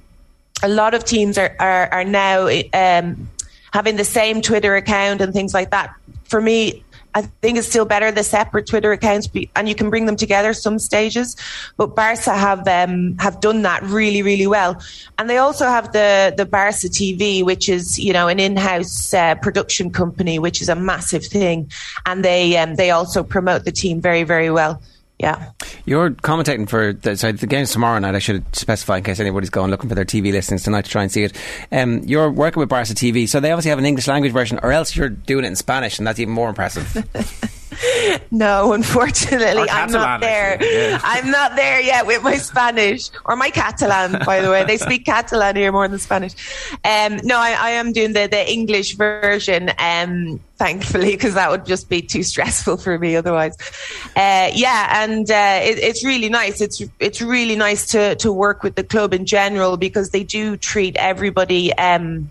A 0.62 0.68
lot 0.68 0.94
of 0.94 1.04
teams 1.04 1.36
are 1.36 1.54
are, 1.58 1.92
are 1.92 2.04
now 2.04 2.48
um, 2.72 3.28
having 3.74 3.96
the 3.96 4.04
same 4.04 4.40
Twitter 4.40 4.76
account 4.76 5.20
and 5.20 5.32
things 5.32 5.52
like 5.52 5.70
that. 5.72 5.92
For 6.26 6.40
me, 6.40 6.84
I 7.16 7.22
think 7.22 7.58
it's 7.58 7.68
still 7.68 7.84
better 7.84 8.10
the 8.10 8.22
separate 8.22 8.66
Twitter 8.66 8.92
accounts, 8.92 9.26
be, 9.26 9.50
and 9.56 9.68
you 9.68 9.74
can 9.74 9.90
bring 9.90 10.06
them 10.06 10.16
together 10.16 10.52
some 10.52 10.78
stages. 10.78 11.36
But 11.76 11.94
Barca 11.94 12.36
have 12.36 12.66
um, 12.66 13.16
have 13.18 13.40
done 13.40 13.62
that 13.62 13.82
really, 13.82 14.22
really 14.22 14.46
well, 14.46 14.80
and 15.18 15.28
they 15.30 15.38
also 15.38 15.66
have 15.66 15.92
the 15.92 16.34
the 16.36 16.46
Barca 16.46 16.88
TV, 16.88 17.44
which 17.44 17.68
is 17.68 17.98
you 17.98 18.12
know 18.12 18.26
an 18.26 18.40
in-house 18.40 19.14
uh, 19.14 19.36
production 19.36 19.90
company, 19.90 20.38
which 20.40 20.60
is 20.60 20.68
a 20.68 20.74
massive 20.74 21.24
thing, 21.24 21.70
and 22.06 22.24
they 22.24 22.56
um, 22.56 22.74
they 22.74 22.90
also 22.90 23.22
promote 23.22 23.64
the 23.64 23.72
team 23.72 24.00
very, 24.00 24.24
very 24.24 24.50
well. 24.50 24.80
Yeah. 25.24 25.52
You're 25.86 26.10
commentating 26.10 26.68
for 26.68 26.92
the, 26.92 27.16
sorry, 27.16 27.32
the 27.32 27.46
game's 27.46 27.72
tomorrow 27.72 27.98
night. 27.98 28.14
I 28.14 28.18
should 28.18 28.44
specify 28.54 28.98
in 28.98 29.04
case 29.04 29.20
anybody's 29.20 29.48
going 29.48 29.70
looking 29.70 29.88
for 29.88 29.94
their 29.94 30.04
TV 30.04 30.32
listings 30.32 30.64
tonight 30.64 30.84
to 30.84 30.90
try 30.90 31.02
and 31.02 31.10
see 31.10 31.22
it. 31.24 31.34
Um, 31.72 32.00
you're 32.04 32.30
working 32.30 32.60
with 32.60 32.68
Barca 32.68 32.92
TV, 32.92 33.26
so 33.26 33.40
they 33.40 33.50
obviously 33.50 33.70
have 33.70 33.78
an 33.78 33.86
English 33.86 34.06
language 34.06 34.32
version, 34.32 34.60
or 34.62 34.70
else 34.70 34.94
you're 34.94 35.08
doing 35.08 35.46
it 35.46 35.48
in 35.48 35.56
Spanish, 35.56 35.96
and 35.98 36.06
that's 36.06 36.18
even 36.18 36.34
more 36.34 36.50
impressive. 36.50 36.84
no, 38.30 38.72
unfortunately, 38.72 39.68
I'm 39.70 39.90
not 39.90 40.20
there. 40.20 40.62
Yeah. 40.62 41.00
I'm 41.02 41.30
not 41.30 41.56
there 41.56 41.80
yet 41.80 42.06
with 42.06 42.22
my 42.22 42.36
Spanish 42.36 43.10
or 43.24 43.36
my 43.36 43.50
Catalan. 43.50 44.22
By 44.24 44.40
the 44.40 44.50
way, 44.50 44.64
they 44.64 44.76
speak 44.76 45.04
Catalan 45.04 45.56
here 45.56 45.72
more 45.72 45.88
than 45.88 45.98
Spanish. 45.98 46.34
Um, 46.84 47.20
no, 47.24 47.38
I, 47.38 47.56
I, 47.58 47.70
am 47.70 47.92
doing 47.92 48.12
the 48.12 48.26
the 48.26 48.50
English 48.50 48.96
version. 48.96 49.70
Um, 49.78 50.40
thankfully, 50.56 51.10
because 51.10 51.34
that 51.34 51.50
would 51.50 51.66
just 51.66 51.88
be 51.88 52.00
too 52.00 52.22
stressful 52.22 52.76
for 52.76 52.98
me 52.98 53.16
otherwise. 53.16 53.56
Uh, 54.16 54.50
yeah, 54.54 55.02
and 55.02 55.30
uh, 55.30 55.60
it, 55.62 55.78
it's 55.78 56.04
really 56.04 56.28
nice. 56.28 56.60
It's 56.60 56.82
it's 57.00 57.20
really 57.20 57.56
nice 57.56 57.86
to 57.88 58.14
to 58.16 58.32
work 58.32 58.62
with 58.62 58.74
the 58.74 58.84
club 58.84 59.12
in 59.12 59.26
general 59.26 59.76
because 59.76 60.10
they 60.10 60.24
do 60.24 60.56
treat 60.56 60.96
everybody. 60.96 61.72
Um, 61.74 62.30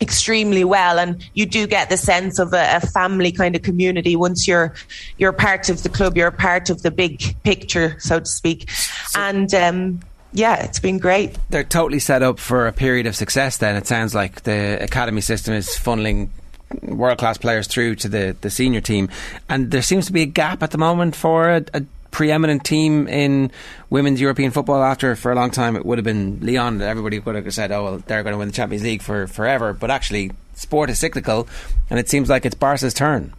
extremely 0.00 0.64
well 0.64 0.98
and 0.98 1.24
you 1.34 1.46
do 1.46 1.66
get 1.66 1.88
the 1.88 1.96
sense 1.96 2.38
of 2.38 2.52
a, 2.52 2.76
a, 2.76 2.80
family 2.80 3.30
kind 3.30 3.54
of 3.54 3.62
community 3.62 4.16
once 4.16 4.46
you're 4.46 4.74
you're 5.18 5.32
part 5.32 5.68
of 5.68 5.84
the 5.84 5.88
club 5.88 6.16
you're 6.16 6.32
part 6.32 6.68
of 6.68 6.82
the 6.82 6.90
big 6.90 7.22
picture 7.44 7.96
so 8.00 8.18
to 8.18 8.26
speak. 8.26 8.68
So 8.70 9.20
and 9.20 9.54
um, 9.54 10.00
yeah 10.32 10.62
it's 10.64 10.80
been 10.80 10.98
great. 10.98 11.38
They're 11.48 11.62
totally 11.62 12.00
set 12.00 12.22
up 12.22 12.38
for 12.38 12.66
a 12.66 12.72
period 12.72 13.06
of 13.06 13.14
success 13.14 13.56
then. 13.58 13.76
It 13.76 13.86
sounds 13.86 14.14
like 14.14 14.42
the 14.42 14.82
academy 14.82 15.20
system 15.20 15.54
is 15.54 15.68
funneling 15.68 16.30
world 16.82 17.18
class 17.18 17.38
players 17.38 17.66
through 17.66 17.94
to 17.96 18.08
the, 18.08 18.36
the 18.40 18.50
senior 18.50 18.80
team. 18.80 19.08
And 19.48 19.70
there 19.70 19.82
seems 19.82 20.06
to 20.06 20.12
be 20.12 20.22
a 20.22 20.26
gap 20.26 20.62
at 20.62 20.70
the 20.70 20.78
moment 20.78 21.14
for 21.14 21.50
a, 21.50 21.64
a 21.72 21.84
preeminent 22.14 22.62
team 22.64 23.08
in 23.08 23.50
women's 23.90 24.20
European 24.20 24.52
football 24.52 24.84
after 24.84 25.16
for 25.16 25.32
a 25.32 25.34
long 25.34 25.50
time 25.50 25.74
it 25.74 25.84
would 25.84 25.98
have 25.98 26.04
been 26.04 26.38
Lyon 26.40 26.80
everybody 26.80 27.18
would 27.18 27.34
have 27.34 27.52
said 27.52 27.72
oh 27.72 27.84
well 27.84 27.98
they're 28.06 28.22
going 28.22 28.32
to 28.32 28.38
win 28.38 28.46
the 28.46 28.54
Champions 28.54 28.84
League 28.84 29.02
for 29.02 29.26
forever 29.26 29.72
but 29.72 29.90
actually 29.90 30.30
sport 30.54 30.90
is 30.90 31.00
cyclical 31.00 31.48
and 31.90 31.98
it 31.98 32.08
seems 32.08 32.30
like 32.30 32.46
it's 32.46 32.54
Barca's 32.54 32.94
turn 32.94 33.34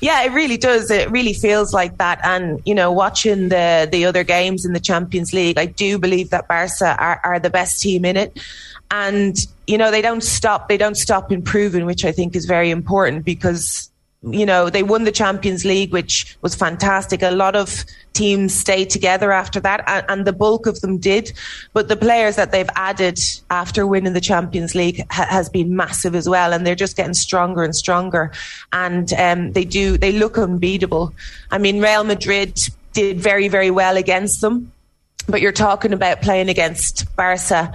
yeah, 0.00 0.22
it 0.24 0.32
really 0.32 0.58
does. 0.58 0.90
It 0.90 1.10
really 1.10 1.32
feels 1.32 1.72
like 1.72 1.96
that. 1.96 2.20
And 2.22 2.60
you 2.66 2.74
know, 2.74 2.92
watching 2.92 3.48
the 3.48 3.88
the 3.90 4.04
other 4.04 4.22
games 4.22 4.66
in 4.66 4.74
the 4.74 4.80
Champions 4.80 5.32
League, 5.32 5.56
I 5.56 5.64
do 5.64 5.98
believe 5.98 6.28
that 6.28 6.46
Barca 6.46 6.94
are, 6.98 7.20
are 7.24 7.38
the 7.38 7.48
best 7.48 7.80
team 7.80 8.04
in 8.04 8.18
it. 8.18 8.38
And 8.90 9.34
you 9.66 9.78
know, 9.78 9.90
they 9.90 10.02
don't 10.02 10.22
stop. 10.22 10.68
They 10.68 10.76
don't 10.76 10.96
stop 10.96 11.32
improving, 11.32 11.86
which 11.86 12.04
I 12.04 12.12
think 12.12 12.36
is 12.36 12.44
very 12.44 12.70
important 12.70 13.24
because 13.24 13.90
you 14.26 14.46
know, 14.46 14.70
they 14.70 14.82
won 14.82 15.04
the 15.04 15.12
Champions 15.12 15.64
League, 15.64 15.92
which 15.92 16.36
was 16.40 16.54
fantastic. 16.54 17.22
A 17.22 17.30
lot 17.30 17.56
of 17.56 17.84
teams 18.14 18.54
stayed 18.54 18.88
together 18.88 19.32
after 19.32 19.60
that, 19.60 19.84
and, 19.86 20.06
and, 20.08 20.26
the 20.26 20.32
bulk 20.32 20.66
of 20.66 20.80
them 20.80 20.98
did. 20.98 21.32
But 21.72 21.88
the 21.88 21.96
players 21.96 22.36
that 22.36 22.50
they've 22.52 22.68
added 22.76 23.18
after 23.50 23.86
winning 23.86 24.12
the 24.12 24.20
Champions 24.20 24.74
League 24.74 25.04
ha- 25.10 25.26
has 25.28 25.48
been 25.48 25.76
massive 25.76 26.14
as 26.14 26.28
well, 26.28 26.52
and 26.52 26.66
they're 26.66 26.74
just 26.74 26.96
getting 26.96 27.14
stronger 27.14 27.62
and 27.62 27.74
stronger. 27.74 28.32
And 28.72 29.12
um, 29.14 29.52
they 29.52 29.64
do, 29.64 29.98
they 29.98 30.12
look 30.12 30.38
unbeatable. 30.38 31.12
I 31.50 31.58
mean, 31.58 31.80
Real 31.80 32.04
Madrid 32.04 32.60
did 32.92 33.20
very, 33.20 33.48
very 33.48 33.70
well 33.70 33.96
against 33.96 34.40
them, 34.40 34.72
but 35.28 35.40
you're 35.40 35.52
talking 35.52 35.92
about 35.92 36.22
playing 36.22 36.48
against 36.48 37.14
Barca 37.16 37.74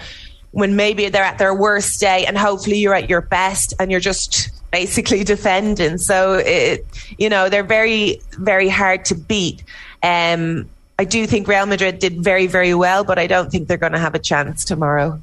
when 0.52 0.76
maybe 0.76 1.10
they're 1.10 1.24
at 1.24 1.38
their 1.38 1.54
worst 1.54 2.00
day, 2.00 2.26
and 2.26 2.36
hopefully 2.38 2.78
you're 2.80 2.96
at 2.96 3.10
your 3.10 3.22
best, 3.22 3.74
and 3.80 3.92
you're 3.92 4.00
just 4.00 4.50
basically 4.72 5.24
defending. 5.24 5.98
So 5.98 6.34
it, 6.34 6.86
you 7.18 7.30
know, 7.30 7.50
they're 7.50 7.64
very, 7.64 8.22
very 8.32 8.70
hard 8.70 9.06
to 9.06 9.16
beat. 9.16 9.64
Um, 10.04 10.70
I 10.98 11.06
do 11.06 11.26
think 11.28 11.48
Real 11.48 11.66
Madrid 11.66 12.00
did 12.00 12.22
very, 12.22 12.48
very 12.48 12.74
well, 12.74 13.04
but 13.04 13.18
I 13.18 13.28
don't 13.28 13.50
think 13.50 13.68
they're 13.68 13.78
going 13.78 13.94
to 13.94 14.00
have 14.00 14.16
a 14.16 14.20
chance 14.20 14.66
tomorrow. 14.66 15.20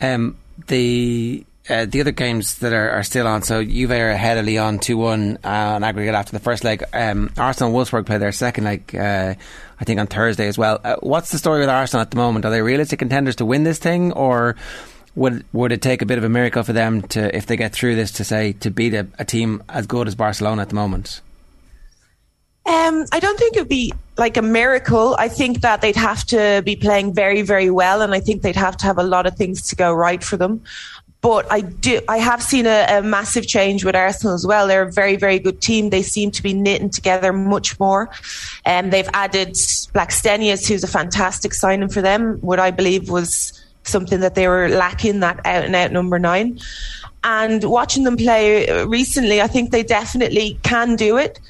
Um, 0.00 0.36
the 0.68 1.44
uh, 1.68 1.84
the 1.84 2.00
other 2.00 2.12
games 2.12 2.58
that 2.58 2.72
are, 2.72 2.90
are, 2.90 3.02
still 3.02 3.26
on, 3.26 3.42
so 3.42 3.62
Juve 3.62 3.90
are 3.90 4.08
ahead 4.08 4.38
of 4.38 4.46
Lyon 4.46 4.78
2 4.78 4.96
1 4.96 5.38
uh, 5.44 5.48
on 5.48 5.84
aggregate 5.84 6.14
after 6.14 6.32
the 6.32 6.38
first 6.38 6.64
leg. 6.64 6.82
Um, 6.94 7.30
Arsenal 7.36 7.68
and 7.68 7.76
Wolfsburg 7.76 8.06
play 8.06 8.16
their 8.16 8.32
second 8.32 8.64
leg, 8.64 8.96
uh, 8.96 9.34
I 9.78 9.84
think, 9.84 10.00
on 10.00 10.06
Thursday 10.06 10.48
as 10.48 10.56
well. 10.56 10.80
Uh, 10.82 10.96
what's 11.00 11.30
the 11.30 11.36
story 11.36 11.60
with 11.60 11.68
Arsenal 11.68 12.00
at 12.00 12.10
the 12.10 12.16
moment? 12.16 12.46
Are 12.46 12.50
they 12.50 12.62
realistic 12.62 12.98
contenders 12.98 13.36
to 13.36 13.44
win 13.44 13.64
this 13.64 13.78
thing, 13.78 14.12
or 14.12 14.56
would 15.14 15.44
would 15.52 15.72
it 15.72 15.82
take 15.82 16.02
a 16.02 16.06
bit 16.06 16.18
of 16.18 16.24
a 16.24 16.28
miracle 16.28 16.62
for 16.62 16.72
them 16.72 17.02
to, 17.08 17.34
if 17.36 17.46
they 17.46 17.56
get 17.56 17.72
through 17.72 17.96
this, 17.96 18.12
to 18.12 18.24
say 18.24 18.52
to 18.54 18.70
beat 18.70 18.94
a, 18.94 19.06
a 19.18 19.24
team 19.24 19.62
as 19.68 19.86
good 19.86 20.06
as 20.08 20.14
Barcelona 20.14 20.62
at 20.62 20.68
the 20.68 20.74
moment? 20.74 21.20
Um, 22.66 23.06
I 23.12 23.18
don't 23.18 23.38
think 23.38 23.56
it'd 23.56 23.68
be 23.68 23.94
like 24.18 24.36
a 24.36 24.42
miracle. 24.42 25.16
I 25.18 25.28
think 25.28 25.62
that 25.62 25.80
they'd 25.80 25.96
have 25.96 26.24
to 26.26 26.62
be 26.66 26.76
playing 26.76 27.14
very, 27.14 27.40
very 27.40 27.70
well, 27.70 28.02
and 28.02 28.12
I 28.12 28.20
think 28.20 28.42
they'd 28.42 28.56
have 28.56 28.76
to 28.78 28.84
have 28.84 28.98
a 28.98 29.02
lot 29.02 29.26
of 29.26 29.36
things 29.36 29.66
to 29.68 29.76
go 29.76 29.92
right 29.92 30.22
for 30.22 30.36
them. 30.36 30.62
But 31.22 31.50
I 31.50 31.62
do, 31.62 32.00
I 32.08 32.18
have 32.18 32.42
seen 32.42 32.66
a, 32.66 32.86
a 32.88 33.02
massive 33.02 33.46
change 33.46 33.84
with 33.84 33.96
Arsenal 33.96 34.34
as 34.34 34.46
well. 34.46 34.68
They're 34.68 34.82
a 34.82 34.92
very, 34.92 35.16
very 35.16 35.38
good 35.38 35.60
team. 35.60 35.90
They 35.90 36.02
seem 36.02 36.30
to 36.32 36.42
be 36.42 36.52
knitting 36.52 36.90
together 36.90 37.32
much 37.32 37.80
more, 37.80 38.10
and 38.66 38.86
um, 38.86 38.90
they've 38.90 39.08
added 39.14 39.54
Blackstenius, 39.94 40.68
who's 40.68 40.84
a 40.84 40.88
fantastic 40.88 41.54
signing 41.54 41.88
for 41.88 42.02
them. 42.02 42.38
What 42.42 42.60
I 42.60 42.70
believe 42.70 43.08
was 43.08 43.64
something 43.84 44.20
that 44.20 44.34
they 44.34 44.48
were 44.48 44.68
lacking 44.68 45.20
that 45.20 45.38
out 45.44 45.64
and 45.64 45.74
out 45.74 45.92
number 45.92 46.18
nine. 46.18 46.58
And 47.24 47.64
watching 47.64 48.04
them 48.04 48.16
play 48.16 48.84
recently, 48.84 49.40
I 49.40 49.46
think 49.46 49.70
they 49.70 49.82
definitely 49.82 50.58
can 50.62 50.96
do 50.96 51.16
it 51.16 51.40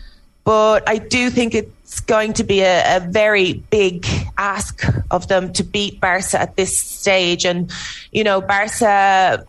but 0.48 0.88
I 0.88 0.96
do 0.96 1.28
think 1.28 1.54
it's 1.54 2.00
going 2.00 2.32
to 2.32 2.42
be 2.42 2.62
a, 2.62 2.96
a, 2.96 3.00
very 3.00 3.52
big 3.68 4.06
ask 4.38 4.82
of 5.10 5.28
them 5.28 5.52
to 5.52 5.62
beat 5.62 6.00
Barca 6.00 6.40
at 6.40 6.56
this 6.56 6.80
stage. 6.80 7.44
And, 7.44 7.70
you 8.12 8.24
know, 8.24 8.40
Barca, 8.40 9.44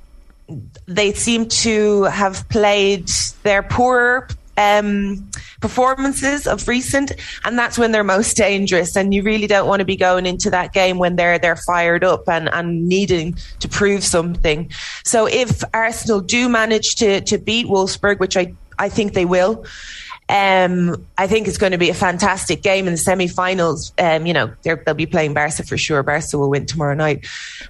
they 0.86 1.14
seem 1.14 1.48
to 1.64 2.04
have 2.04 2.50
played 2.50 3.08
their 3.44 3.64
poorer 3.64 4.28
um, 4.60 5.26
performances 5.62 6.46
of 6.46 6.68
recent, 6.68 7.14
and 7.46 7.58
that's 7.58 7.78
when 7.78 7.92
they're 7.94 8.04
most 8.04 8.36
dangerous. 8.36 8.96
And 8.96 9.14
you 9.14 9.24
really 9.24 9.48
don't 9.48 9.68
want 9.68 9.80
to 9.80 9.86
be 9.86 9.96
going 9.96 10.26
into 10.26 10.50
that 10.50 10.74
game 10.74 11.00
when 11.00 11.16
they're 11.16 11.40
they're 11.40 11.56
fired 11.56 12.04
up 12.04 12.28
and, 12.28 12.50
and 12.54 12.88
needing 12.88 13.38
to 13.60 13.70
prove 13.70 14.04
something. 14.04 14.70
So 15.04 15.28
if 15.28 15.64
Arsenal 15.74 16.20
do 16.20 16.50
manage 16.50 16.96
to 16.96 17.22
to 17.22 17.38
beat 17.38 17.68
Wolfsburg, 17.68 18.20
which 18.20 18.36
I 18.36 18.54
I 18.78 18.90
think 18.90 19.14
they 19.14 19.26
will, 19.26 19.66
um, 20.28 21.06
I 21.18 21.28
think 21.28 21.48
it's 21.48 21.58
going 21.58 21.72
to 21.72 21.78
be 21.78 21.90
a 21.90 21.94
fantastic 21.94 22.62
game 22.62 22.86
in 22.86 22.94
the 22.94 22.98
semi-finals. 22.98 23.94
Um, 23.98 24.26
you 24.26 24.34
know, 24.34 24.54
they'll 24.64 24.94
be 24.94 25.06
playing 25.06 25.34
Barca 25.34 25.64
for 25.64 25.78
sure. 25.78 26.04
Barca 26.04 26.38
will 26.38 26.50
win 26.50 26.66
tomorrow 26.66 26.96
night, 26.96 27.26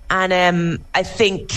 and 0.10 0.34
um, 0.34 0.86
I 0.96 1.04
think 1.04 1.52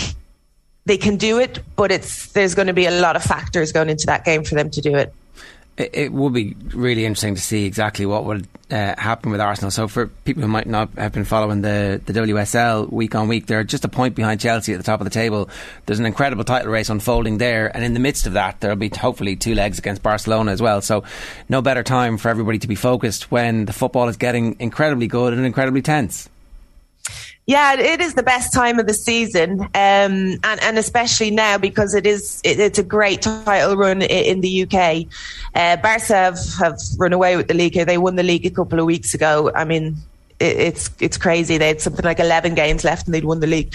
they 0.85 0.99
can 0.99 1.17
do 1.17 1.39
it. 1.39 1.61
But 1.75 1.91
it's 1.91 2.33
there's 2.33 2.55
going 2.55 2.69
to 2.69 2.75
be 2.75 2.85
a 2.85 3.01
lot 3.01 3.17
of 3.17 3.23
factors 3.23 3.73
going 3.73 3.89
into 3.89 4.05
that 4.07 4.27
game 4.27 4.45
for 4.45 4.57
them 4.57 4.69
to 4.71 4.83
do 4.83 4.95
it 4.95 5.15
it, 5.77 6.13
would 6.13 6.35
be 6.35 6.55
really 6.75 7.05
interesting 7.05 7.35
to 7.35 7.41
see 7.41 7.65
exactly 7.65 8.05
what 8.05 8.25
would 8.25 8.47
uh, 8.71 8.95
happen 8.99 9.31
with 9.31 9.41
Arsenal. 9.41 9.71
So, 9.71 9.89
for 9.89 10.07
people 10.07 10.43
who 10.43 10.49
might 10.49 10.67
not 10.67 10.91
have 10.99 11.13
been 11.13 11.25
following 11.25 11.63
the, 11.63 12.01
the 12.05 12.13
WSL 12.13 12.91
week 12.93 13.15
on 13.15 13.29
week, 13.29 13.47
they're 13.47 13.65
just 13.65 13.85
a 13.85 13.89
point 13.89 14.15
behind 14.15 14.41
Chelsea 14.41 14.73
at 14.75 14.79
the 14.79 14.85
top 14.85 15.01
of 15.01 15.05
the 15.05 15.11
table. 15.11 15.49
There's 15.87 15.99
an 15.99 16.07
incredible 16.07 16.45
title 16.45 16.71
race 16.71 16.91
unfolding 16.91 17.39
there, 17.39 17.75
and 17.75 17.85
in 17.85 17.95
the 17.95 18.01
midst 18.01 18.27
of 18.27 18.35
that, 18.35 18.61
there'll 18.61 18.77
be 18.77 18.91
hopefully 18.91 19.37
two 19.37 19.55
legs 19.55 19.79
against 19.79 20.03
Barcelona 20.03 20.53
as 20.53 20.61
well. 20.61 20.81
So, 20.83 21.05
no 21.49 21.63
better 21.63 21.83
time 21.83 22.19
for 22.19 22.29
everybody 22.29 22.59
to 22.59 22.69
be 22.69 22.75
focused 22.75 23.31
when 23.31 23.65
the 23.65 23.73
football 23.73 24.09
is 24.09 24.17
getting 24.17 24.57
incredibly 24.59 25.07
good 25.07 25.33
and 25.33 25.45
incredibly 25.47 25.83
tense. 25.83 26.29
Yeah, 27.47 27.75
it 27.75 28.01
is 28.01 28.15
the 28.15 28.23
best 28.23 28.53
time 28.53 28.79
of 28.79 28.87
the 28.87 28.95
season, 28.95 29.63
um, 29.63 29.69
and 29.75 30.41
and 30.45 30.79
especially 30.79 31.33
now 31.33 31.59
because 31.59 31.93
it 31.93 32.07
is 32.07 32.41
it, 32.45 32.61
it's 32.61 32.79
a 32.79 32.85
great 32.85 33.23
title 33.23 33.77
run 33.77 34.01
in, 34.01 34.43
the 34.43 34.63
UK. 34.63 35.07
Uh, 35.53 35.77
Barca 35.83 36.15
have, 36.15 36.39
have 36.61 36.79
run 36.99 37.13
away 37.13 37.37
with 37.37 37.49
the 37.49 37.55
league. 37.55 37.75
They 37.75 37.99
won 37.99 38.15
the 38.15 38.23
league 38.23 38.47
a 38.47 38.51
couple 38.51 38.79
of 38.79 38.87
weeks 38.87 39.13
ago. 39.13 39.51
I 39.57 39.65
mean, 39.65 39.97
it, 40.39 40.57
it's 40.57 40.91
it's 41.01 41.17
crazy. 41.17 41.59
They 41.59 41.67
had 41.67 41.81
something 41.81 42.05
like 42.05 42.21
eleven 42.21 42.55
games 42.55 42.85
left 42.85 43.09
and 43.09 43.15
they'd 43.15 43.25
won 43.25 43.41
the 43.41 43.49
league. 43.49 43.75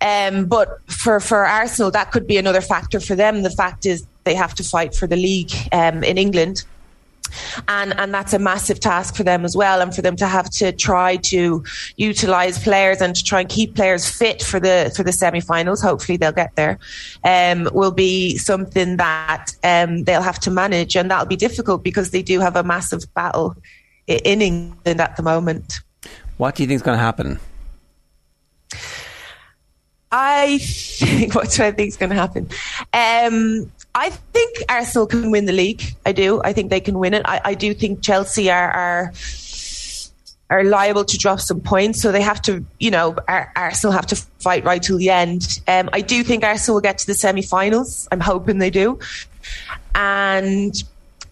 Um, 0.00 0.46
but 0.46 0.80
for 0.90 1.20
for 1.20 1.44
Arsenal, 1.44 1.90
that 1.90 2.12
could 2.12 2.26
be 2.26 2.38
another 2.38 2.62
factor 2.62 2.98
for 2.98 3.14
them. 3.14 3.42
The 3.42 3.50
fact 3.50 3.84
is 3.84 4.06
they 4.24 4.34
have 4.34 4.54
to 4.54 4.64
fight 4.64 4.94
for 4.94 5.06
the 5.06 5.16
league 5.16 5.52
um, 5.70 6.02
in 6.02 6.16
England 6.16 6.64
and 7.68 7.98
and 7.98 8.12
that's 8.12 8.32
a 8.32 8.38
massive 8.38 8.80
task 8.80 9.16
for 9.16 9.22
them 9.22 9.44
as 9.44 9.56
well, 9.56 9.80
and 9.80 9.94
for 9.94 10.02
them 10.02 10.16
to 10.16 10.26
have 10.26 10.50
to 10.50 10.72
try 10.72 11.16
to 11.16 11.64
utilize 11.96 12.62
players 12.62 13.00
and 13.00 13.14
to 13.16 13.24
try 13.24 13.40
and 13.40 13.48
keep 13.48 13.74
players 13.74 14.08
fit 14.08 14.42
for 14.42 14.60
the 14.60 14.92
for 14.96 15.02
the 15.02 15.12
semi-finals. 15.12 15.82
Hopefully, 15.82 16.16
they'll 16.16 16.32
get 16.32 16.54
there. 16.56 16.78
Um, 17.24 17.68
will 17.72 17.92
be 17.92 18.36
something 18.38 18.96
that 18.96 19.52
um, 19.64 20.04
they'll 20.04 20.22
have 20.22 20.40
to 20.40 20.50
manage, 20.50 20.96
and 20.96 21.10
that'll 21.10 21.26
be 21.26 21.36
difficult 21.36 21.82
because 21.82 22.10
they 22.10 22.22
do 22.22 22.40
have 22.40 22.56
a 22.56 22.62
massive 22.62 23.02
battle 23.14 23.56
in 24.06 24.42
England 24.42 25.00
at 25.00 25.16
the 25.16 25.22
moment. 25.22 25.80
What 26.36 26.54
do 26.54 26.62
you 26.62 26.66
think 26.66 26.76
is 26.76 26.82
going 26.82 26.98
to 26.98 27.02
happen? 27.02 27.38
I 30.10 30.58
think 30.58 31.34
what 31.34 31.50
do 31.50 31.64
I 31.64 31.72
think 31.72 31.88
is 31.88 31.96
going 31.96 32.10
to 32.10 32.16
happen? 32.16 32.48
Um, 32.92 33.72
I 33.94 34.10
think 34.10 34.58
Arsenal 34.68 35.06
can 35.06 35.30
win 35.30 35.44
the 35.44 35.52
league. 35.52 35.82
I 36.06 36.12
do. 36.12 36.40
I 36.42 36.52
think 36.52 36.70
they 36.70 36.80
can 36.80 36.98
win 36.98 37.14
it. 37.14 37.22
I, 37.26 37.40
I 37.44 37.54
do 37.54 37.74
think 37.74 38.02
Chelsea 38.02 38.50
are, 38.50 38.70
are 38.70 39.12
are 40.50 40.64
liable 40.64 41.04
to 41.04 41.16
drop 41.16 41.40
some 41.40 41.60
points, 41.60 42.02
so 42.02 42.12
they 42.12 42.20
have 42.20 42.42
to, 42.42 42.62
you 42.78 42.90
know, 42.90 43.16
Arsenal 43.26 43.92
have 43.92 44.06
to 44.06 44.16
fight 44.16 44.64
right 44.64 44.82
till 44.82 44.98
the 44.98 45.08
end. 45.08 45.60
Um, 45.66 45.88
I 45.94 46.02
do 46.02 46.22
think 46.22 46.44
Arsenal 46.44 46.76
will 46.76 46.82
get 46.82 46.98
to 46.98 47.06
the 47.06 47.14
semi-finals. 47.14 48.06
I'm 48.12 48.20
hoping 48.20 48.58
they 48.58 48.68
do, 48.68 48.98
and 49.94 50.74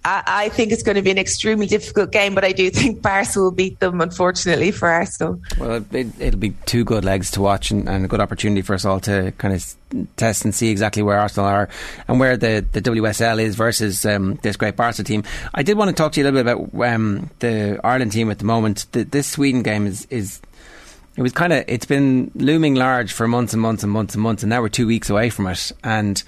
I, 0.04 0.22
I, 0.26 0.48
think 0.48 0.72
it's 0.72 0.82
going 0.82 0.96
to 0.96 1.02
be 1.02 1.10
an 1.10 1.18
extremely 1.18 1.66
difficult 1.66 2.10
game, 2.10 2.34
but 2.34 2.44
I 2.44 2.52
do 2.52 2.70
think 2.70 3.02
Barca 3.02 3.38
will 3.38 3.50
beat 3.50 3.80
them, 3.80 4.00
unfortunately, 4.00 4.70
for 4.70 4.88
Arsenal. 4.88 5.40
Well, 5.58 5.84
it, 5.92 6.18
will 6.18 6.38
be 6.38 6.50
two 6.64 6.84
good 6.84 7.04
legs 7.04 7.30
to 7.32 7.40
watch 7.40 7.70
and, 7.70 7.88
and, 7.88 8.04
a 8.04 8.08
good 8.08 8.20
opportunity 8.20 8.62
for 8.62 8.74
us 8.74 8.84
all 8.84 9.00
to 9.00 9.32
kind 9.38 9.54
of 9.54 9.74
test 10.16 10.44
and 10.44 10.54
see 10.54 10.70
exactly 10.70 11.02
where 11.02 11.18
Arsenal 11.18 11.46
are 11.46 11.68
and 12.08 12.18
where 12.18 12.36
the, 12.36 12.64
the 12.72 12.80
WSL 12.80 13.40
is 13.40 13.56
versus 13.56 14.06
um, 14.06 14.36
this 14.42 14.56
great 14.56 14.76
Barca 14.76 15.04
team. 15.04 15.22
I 15.52 15.62
did 15.62 15.76
want 15.76 15.88
to 15.88 15.94
talk 15.94 16.12
to 16.12 16.20
you 16.20 16.24
a 16.24 16.30
little 16.30 16.42
bit 16.42 16.52
about 16.52 16.94
um, 16.94 17.30
the 17.40 17.78
Ireland 17.84 18.12
team 18.12 18.30
at 18.30 18.38
the 18.38 18.44
moment. 18.46 18.86
The, 18.92 19.04
this 19.04 19.26
Sweden 19.26 19.62
game 19.62 19.86
is, 19.86 20.06
is 20.06 20.40
it 21.16 21.22
was 21.22 21.32
kind 21.32 21.52
of 21.52 21.64
it's 21.68 21.84
been 21.84 22.30
looming 22.34 22.74
large 22.76 23.12
for 23.12 23.28
months 23.28 23.52
and 23.52 23.60
months 23.60 23.82
and 23.82 23.92
months 23.92 24.14
and 24.14 24.22
months, 24.22 24.42
and 24.42 24.48
now 24.48 24.62
we're 24.62 24.70
two 24.70 24.86
weeks 24.86 25.10
away 25.10 25.28
from 25.28 25.46
it. 25.46 25.72
And 25.84 26.22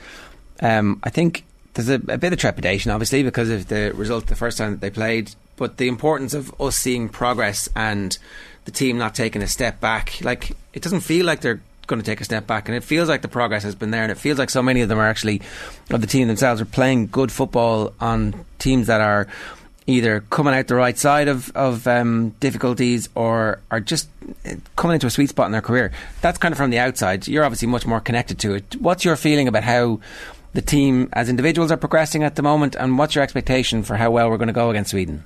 um, 0.60 1.00
I 1.02 1.08
think 1.08 1.44
there's 1.74 1.88
a, 1.88 1.94
a, 2.08 2.18
bit 2.18 2.32
of 2.32 2.38
trepidation, 2.38 2.90
obviously, 2.90 3.22
because 3.22 3.50
of 3.50 3.68
the 3.68 3.92
result 3.94 4.26
the 4.26 4.36
first 4.36 4.58
time 4.58 4.72
that 4.72 4.80
they 4.80 4.90
played. 4.90 5.34
But 5.56 5.76
the 5.76 5.88
importance 5.88 6.34
of 6.34 6.58
us 6.60 6.76
seeing 6.76 7.08
progress 7.08 7.68
and 7.74 8.16
the 8.64 8.70
team 8.70 8.98
not 8.98 9.14
taking 9.14 9.42
a 9.42 9.48
step 9.48 9.80
back, 9.80 10.18
like 10.22 10.52
it 10.72 10.82
doesn't 10.82 11.00
feel 11.00 11.26
like 11.26 11.40
they're 11.40 11.60
going 11.86 12.00
to 12.00 12.06
take 12.06 12.20
a 12.20 12.24
step 12.24 12.46
back, 12.46 12.68
and 12.68 12.76
it 12.76 12.84
feels 12.84 13.08
like 13.08 13.22
the 13.22 13.28
progress 13.28 13.62
has 13.62 13.74
been 13.74 13.90
there, 13.90 14.02
and 14.02 14.12
it 14.12 14.18
feels 14.18 14.38
like 14.38 14.50
so 14.50 14.62
many 14.62 14.80
of 14.80 14.88
them 14.88 14.98
are 14.98 15.08
actually 15.08 15.40
of 15.90 16.00
the 16.00 16.06
team 16.06 16.28
themselves 16.28 16.60
are 16.60 16.66
playing 16.66 17.06
good 17.08 17.32
football 17.32 17.92
on 18.00 18.44
teams 18.58 18.86
that 18.86 19.00
are 19.00 19.28
either 19.86 20.20
coming 20.30 20.54
out 20.54 20.68
the 20.68 20.74
right 20.74 20.96
side 20.96 21.28
of 21.28 21.50
of 21.56 21.86
um, 21.86 22.30
difficulties 22.40 23.08
or 23.14 23.60
are 23.70 23.80
just 23.80 24.08
coming 24.76 24.94
into 24.94 25.06
a 25.06 25.10
sweet 25.10 25.28
spot 25.28 25.46
in 25.46 25.52
their 25.52 25.62
career. 25.62 25.92
That's 26.20 26.38
kind 26.38 26.52
of 26.52 26.58
from 26.58 26.70
the 26.70 26.78
outside. 26.78 27.26
You're 27.26 27.44
obviously 27.44 27.68
much 27.68 27.86
more 27.86 28.00
connected 28.00 28.38
to 28.40 28.54
it. 28.54 28.76
What's 28.80 29.04
your 29.04 29.16
feeling 29.16 29.48
about 29.48 29.64
how? 29.64 30.00
The 30.52 30.62
team 30.62 31.08
as 31.12 31.28
individuals 31.28 31.70
are 31.70 31.76
progressing 31.76 32.22
at 32.22 32.36
the 32.36 32.42
moment, 32.42 32.74
and 32.74 32.98
what's 32.98 33.14
your 33.14 33.24
expectation 33.24 33.82
for 33.82 33.96
how 33.96 34.10
well 34.10 34.30
we're 34.30 34.36
going 34.36 34.48
to 34.48 34.52
go 34.52 34.70
against 34.70 34.90
Sweden? 34.90 35.24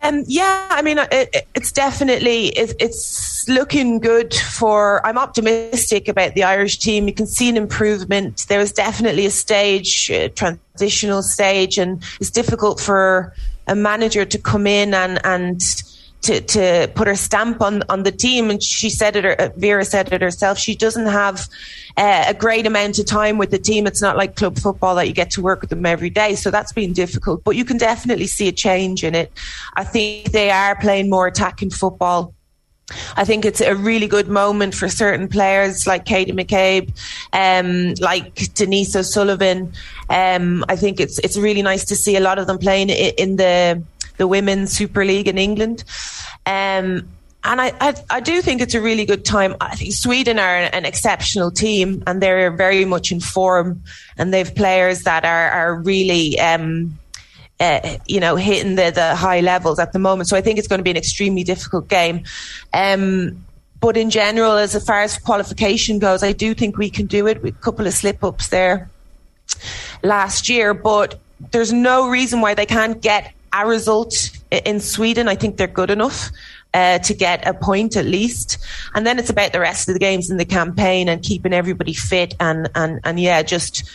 Um, 0.00 0.22
yeah, 0.28 0.68
I 0.70 0.80
mean, 0.82 0.98
it, 0.98 1.46
it's 1.54 1.72
definitely 1.72 2.48
it, 2.48 2.72
it's 2.78 3.48
looking 3.48 3.98
good 3.98 4.32
for. 4.32 5.04
I'm 5.04 5.18
optimistic 5.18 6.06
about 6.06 6.34
the 6.34 6.44
Irish 6.44 6.78
team. 6.78 7.08
You 7.08 7.14
can 7.14 7.26
see 7.26 7.48
an 7.48 7.56
improvement. 7.56 8.46
There 8.48 8.60
was 8.60 8.72
definitely 8.72 9.26
a 9.26 9.30
stage, 9.30 10.08
a 10.10 10.28
transitional 10.28 11.22
stage, 11.22 11.78
and 11.78 12.02
it's 12.20 12.30
difficult 12.30 12.80
for 12.80 13.34
a 13.66 13.74
manager 13.74 14.24
to 14.24 14.38
come 14.38 14.66
in 14.66 14.94
and 14.94 15.20
and 15.24 15.60
to, 16.22 16.40
to 16.40 16.90
put 16.94 17.06
her 17.06 17.14
stamp 17.14 17.62
on, 17.62 17.82
on 17.88 18.02
the 18.02 18.12
team. 18.12 18.50
And 18.50 18.62
she 18.62 18.90
said 18.90 19.16
it, 19.16 19.54
Vera 19.56 19.84
said 19.84 20.12
it 20.12 20.20
herself. 20.20 20.58
She 20.58 20.74
doesn't 20.74 21.06
have 21.06 21.48
uh, 21.96 22.24
a 22.28 22.34
great 22.34 22.66
amount 22.66 22.98
of 22.98 23.06
time 23.06 23.38
with 23.38 23.50
the 23.50 23.58
team. 23.58 23.86
It's 23.86 24.02
not 24.02 24.16
like 24.16 24.36
club 24.36 24.58
football 24.58 24.94
that 24.96 25.06
you 25.06 25.14
get 25.14 25.30
to 25.32 25.42
work 25.42 25.60
with 25.60 25.70
them 25.70 25.86
every 25.86 26.10
day. 26.10 26.34
So 26.34 26.50
that's 26.50 26.72
been 26.72 26.92
difficult, 26.92 27.44
but 27.44 27.56
you 27.56 27.64
can 27.64 27.78
definitely 27.78 28.26
see 28.26 28.48
a 28.48 28.52
change 28.52 29.04
in 29.04 29.14
it. 29.14 29.32
I 29.76 29.84
think 29.84 30.32
they 30.32 30.50
are 30.50 30.76
playing 30.76 31.08
more 31.08 31.26
attacking 31.26 31.70
football. 31.70 32.34
I 33.16 33.24
think 33.24 33.44
it's 33.44 33.60
a 33.60 33.74
really 33.74 34.06
good 34.06 34.28
moment 34.28 34.74
for 34.74 34.88
certain 34.88 35.28
players 35.28 35.86
like 35.86 36.06
Katie 36.06 36.32
McCabe, 36.32 36.90
um, 37.34 37.92
like 38.00 38.54
Denise 38.54 38.96
O'Sullivan. 38.96 39.74
Um, 40.08 40.64
I 40.70 40.76
think 40.76 40.98
it's 40.98 41.18
it's 41.18 41.36
really 41.36 41.60
nice 41.60 41.84
to 41.86 41.96
see 41.96 42.16
a 42.16 42.20
lot 42.20 42.38
of 42.38 42.46
them 42.46 42.58
playing 42.58 42.88
in 42.88 43.36
the 43.36 43.82
the 44.18 44.26
Women's 44.26 44.72
Super 44.72 45.04
League 45.04 45.28
in 45.28 45.38
England. 45.38 45.84
Um, 46.44 47.08
and 47.44 47.60
I, 47.60 47.72
I, 47.80 47.94
I, 48.10 48.20
do 48.20 48.42
think 48.42 48.60
it's 48.60 48.74
a 48.74 48.80
really 48.80 49.04
good 49.04 49.24
time. 49.24 49.56
I 49.60 49.76
think 49.76 49.94
Sweden 49.94 50.38
are 50.38 50.56
an, 50.56 50.84
exceptional 50.84 51.50
team 51.50 52.02
and 52.06 52.20
they're 52.20 52.50
very 52.50 52.84
much 52.84 53.12
in 53.12 53.20
form 53.20 53.82
and 54.16 54.34
they've 54.34 54.52
players 54.54 55.04
that 55.04 55.24
are, 55.24 55.50
are 55.50 55.74
really, 55.76 56.38
um, 56.40 56.98
uh, 57.60 57.96
you 58.06 58.18
know, 58.20 58.36
hitting 58.36 58.74
the, 58.74 58.90
the 58.90 59.14
high 59.14 59.40
levels 59.40 59.78
at 59.78 59.92
the 59.92 59.98
moment. 59.98 60.28
So 60.28 60.36
I 60.36 60.40
think 60.40 60.58
it's 60.58 60.68
going 60.68 60.80
to 60.80 60.84
be 60.84 60.90
an 60.90 60.96
extremely 60.96 61.44
difficult 61.44 61.88
game. 61.88 62.24
Um, 62.74 63.44
but 63.80 63.96
in 63.96 64.10
general, 64.10 64.52
as 64.52 64.84
far 64.84 65.02
as 65.02 65.16
qualification 65.16 66.00
goes, 66.00 66.22
I 66.24 66.32
do 66.32 66.54
think 66.54 66.76
we 66.76 66.90
can 66.90 67.06
do 67.06 67.28
it 67.28 67.40
with 67.42 67.54
a 67.54 67.58
couple 67.60 67.86
of 67.86 67.94
slip 67.94 68.24
ups 68.24 68.48
there 68.48 68.90
last 70.02 70.48
year. 70.48 70.74
But 70.74 71.18
there's 71.52 71.72
no 71.72 72.08
reason 72.08 72.40
why 72.40 72.54
they 72.54 72.66
can't 72.66 73.00
get 73.00 73.32
a 73.52 73.66
result 73.66 74.30
in 74.50 74.80
Sweden. 74.80 75.28
I 75.28 75.34
think 75.34 75.56
they're 75.56 75.66
good 75.66 75.90
enough. 75.90 76.30
Uh, 76.74 76.98
to 76.98 77.14
get 77.14 77.48
a 77.48 77.54
point 77.54 77.96
at 77.96 78.04
least, 78.04 78.58
and 78.94 79.06
then 79.06 79.18
it's 79.18 79.30
about 79.30 79.52
the 79.52 79.58
rest 79.58 79.88
of 79.88 79.94
the 79.94 79.98
games 79.98 80.30
in 80.30 80.36
the 80.36 80.44
campaign 80.44 81.08
and 81.08 81.22
keeping 81.22 81.54
everybody 81.54 81.94
fit 81.94 82.34
and 82.40 82.68
and 82.74 83.00
and 83.04 83.18
yeah, 83.18 83.42
just 83.42 83.90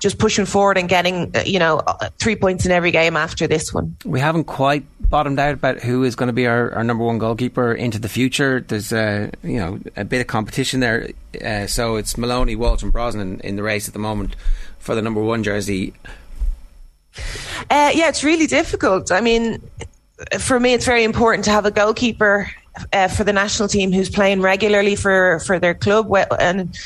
just 0.00 0.18
pushing 0.18 0.46
forward 0.46 0.78
and 0.78 0.88
getting 0.88 1.34
uh, 1.36 1.42
you 1.46 1.58
know 1.58 1.78
uh, 1.78 2.08
three 2.18 2.34
points 2.34 2.66
in 2.66 2.72
every 2.72 2.90
game 2.90 3.16
after 3.16 3.46
this 3.46 3.72
one. 3.72 3.96
We 4.04 4.18
haven't 4.18 4.44
quite 4.44 4.84
bottomed 5.08 5.38
out 5.38 5.54
about 5.54 5.80
who 5.80 6.02
is 6.02 6.16
going 6.16 6.28
to 6.28 6.32
be 6.32 6.46
our, 6.46 6.72
our 6.72 6.82
number 6.82 7.04
one 7.04 7.18
goalkeeper 7.18 7.72
into 7.72 7.98
the 7.98 8.08
future. 8.08 8.60
There's 8.60 8.92
uh, 8.92 9.30
you 9.44 9.58
know 9.58 9.78
a 9.96 10.04
bit 10.04 10.20
of 10.20 10.26
competition 10.26 10.80
there, 10.80 11.10
uh, 11.44 11.66
so 11.66 11.96
it's 11.96 12.18
Moloney, 12.18 12.56
Walsh, 12.56 12.82
and 12.82 12.90
Brosnan 12.90 13.40
in 13.40 13.56
the 13.56 13.62
race 13.62 13.86
at 13.86 13.92
the 13.92 14.00
moment 14.00 14.34
for 14.78 14.94
the 14.94 15.02
number 15.02 15.22
one 15.22 15.44
jersey. 15.44 15.92
Uh, 17.70 17.90
yeah, 17.94 18.08
it's 18.08 18.24
really 18.24 18.46
difficult. 18.46 19.12
I 19.12 19.20
mean, 19.20 19.62
for 20.38 20.58
me, 20.58 20.74
it's 20.74 20.86
very 20.86 21.04
important 21.04 21.44
to 21.46 21.50
have 21.50 21.66
a 21.66 21.70
goalkeeper 21.70 22.50
uh, 22.92 23.08
for 23.08 23.24
the 23.24 23.32
national 23.32 23.68
team 23.68 23.92
who's 23.92 24.10
playing 24.10 24.40
regularly 24.40 24.96
for, 24.96 25.40
for 25.40 25.58
their 25.58 25.74
club. 25.74 26.12
And 26.38 26.76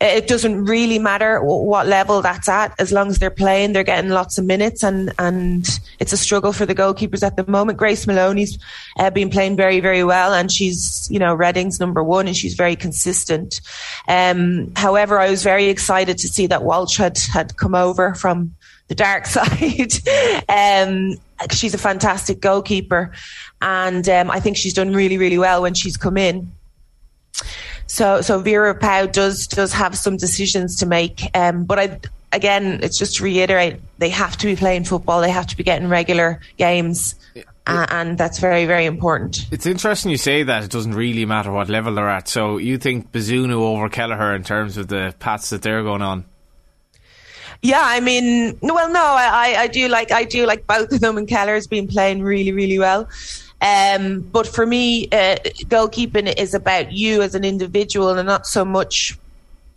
it 0.00 0.26
doesn't 0.26 0.64
really 0.64 0.98
matter 0.98 1.42
what 1.42 1.86
level 1.86 2.22
that's 2.22 2.48
at, 2.48 2.74
as 2.78 2.92
long 2.92 3.08
as 3.08 3.18
they're 3.18 3.30
playing, 3.30 3.72
they're 3.72 3.84
getting 3.84 4.10
lots 4.10 4.38
of 4.38 4.44
minutes, 4.44 4.82
and 4.82 5.12
and 5.18 5.80
it's 5.98 6.12
a 6.12 6.16
struggle 6.16 6.52
for 6.52 6.64
the 6.66 6.74
goalkeepers 6.74 7.22
at 7.22 7.36
the 7.36 7.46
moment. 7.50 7.78
Grace 7.78 8.06
Moloney's 8.06 8.58
uh, 8.98 9.10
been 9.10 9.30
playing 9.30 9.56
very 9.56 9.80
very 9.80 10.04
well, 10.04 10.32
and 10.32 10.50
she's 10.50 11.08
you 11.10 11.18
know 11.18 11.34
Reading's 11.34 11.78
number 11.78 12.02
one, 12.02 12.26
and 12.26 12.36
she's 12.36 12.54
very 12.54 12.76
consistent. 12.76 13.60
Um, 14.08 14.72
however, 14.76 15.18
I 15.18 15.30
was 15.30 15.42
very 15.42 15.66
excited 15.66 16.18
to 16.18 16.28
see 16.28 16.46
that 16.46 16.62
Walsh 16.62 16.96
had 16.96 17.18
had 17.18 17.56
come 17.56 17.74
over 17.74 18.14
from 18.14 18.54
the 18.88 18.94
dark 18.94 19.26
side. 19.26 19.92
um, 20.48 21.16
she's 21.50 21.74
a 21.74 21.78
fantastic 21.78 22.40
goalkeeper, 22.40 23.12
and 23.60 24.08
um, 24.08 24.30
I 24.30 24.40
think 24.40 24.56
she's 24.56 24.74
done 24.74 24.92
really, 24.92 25.18
really 25.18 25.38
well 25.38 25.62
when 25.62 25.74
she's 25.74 25.96
come 25.96 26.16
in. 26.16 26.52
So, 27.86 28.20
so 28.20 28.38
Vera 28.38 28.78
Pauw 28.78 29.10
does 29.10 29.46
does 29.46 29.72
have 29.72 29.96
some 29.96 30.16
decisions 30.16 30.76
to 30.78 30.86
make, 30.86 31.22
um, 31.34 31.64
but 31.64 31.78
I 31.78 32.00
again, 32.32 32.80
it's 32.82 32.98
just 32.98 33.16
to 33.16 33.24
reiterate, 33.24 33.80
they 33.98 34.08
have 34.08 34.36
to 34.38 34.46
be 34.46 34.56
playing 34.56 34.84
football. 34.84 35.20
They 35.20 35.30
have 35.30 35.46
to 35.48 35.56
be 35.56 35.62
getting 35.62 35.88
regular 35.88 36.40
games. 36.56 37.14
Uh, 37.64 37.86
and 37.90 38.18
that's 38.18 38.40
very, 38.40 38.66
very 38.66 38.86
important. 38.86 39.46
It's 39.52 39.66
interesting 39.66 40.10
you 40.10 40.16
say 40.16 40.42
that 40.42 40.64
it 40.64 40.70
doesn't 40.70 40.94
really 40.94 41.24
matter 41.24 41.52
what 41.52 41.68
level 41.68 41.94
they're 41.94 42.08
at. 42.08 42.26
So 42.26 42.58
you 42.58 42.76
think 42.76 43.12
Bazunu 43.12 43.52
over 43.52 43.88
Kelleher 43.88 44.34
in 44.34 44.42
terms 44.42 44.76
of 44.76 44.88
the 44.88 45.14
paths 45.20 45.50
that 45.50 45.62
they're 45.62 45.84
going 45.84 46.02
on? 46.02 46.24
Yeah, 47.62 47.82
I 47.82 48.00
mean, 48.00 48.58
well, 48.60 48.90
no, 48.90 49.00
I, 49.00 49.54
I 49.56 49.66
do 49.68 49.86
like 49.86 50.10
I 50.10 50.24
do 50.24 50.46
like 50.46 50.66
both 50.66 50.92
of 50.92 51.00
them, 51.00 51.16
and 51.16 51.28
Kelleher's 51.28 51.68
been 51.68 51.86
playing 51.86 52.22
really, 52.22 52.50
really 52.50 52.78
well. 52.78 53.08
Um, 53.60 54.20
but 54.20 54.48
for 54.48 54.66
me, 54.66 55.06
uh, 55.12 55.36
goalkeeping 55.70 56.34
is 56.36 56.54
about 56.54 56.90
you 56.90 57.22
as 57.22 57.36
an 57.36 57.44
individual, 57.44 58.10
and 58.18 58.26
not 58.26 58.48
so 58.48 58.64
much 58.64 59.16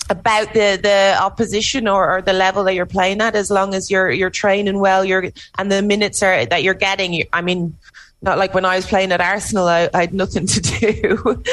about 0.09 0.53
the 0.53 0.79
the 0.81 1.15
opposition 1.21 1.87
or, 1.87 2.17
or, 2.17 2.21
the 2.21 2.33
level 2.33 2.63
that 2.63 2.73
you're 2.73 2.87
playing 2.87 3.21
at. 3.21 3.35
As 3.35 3.51
long 3.51 3.75
as 3.75 3.91
you're 3.91 4.09
you're 4.09 4.31
training 4.31 4.79
well, 4.79 5.05
you're 5.05 5.31
and 5.59 5.71
the 5.71 5.83
minutes 5.83 6.23
are 6.23 6.43
that 6.47 6.63
you're 6.63 6.73
getting. 6.73 7.23
I 7.33 7.41
mean, 7.41 7.77
not 8.23 8.39
like 8.39 8.55
when 8.55 8.65
I 8.65 8.75
was 8.75 8.87
playing 8.87 9.11
at 9.11 9.21
Arsenal, 9.21 9.67
I, 9.67 9.89
I 9.93 10.01
had 10.01 10.13
nothing 10.13 10.47
to 10.47 10.61
do. 10.61 11.17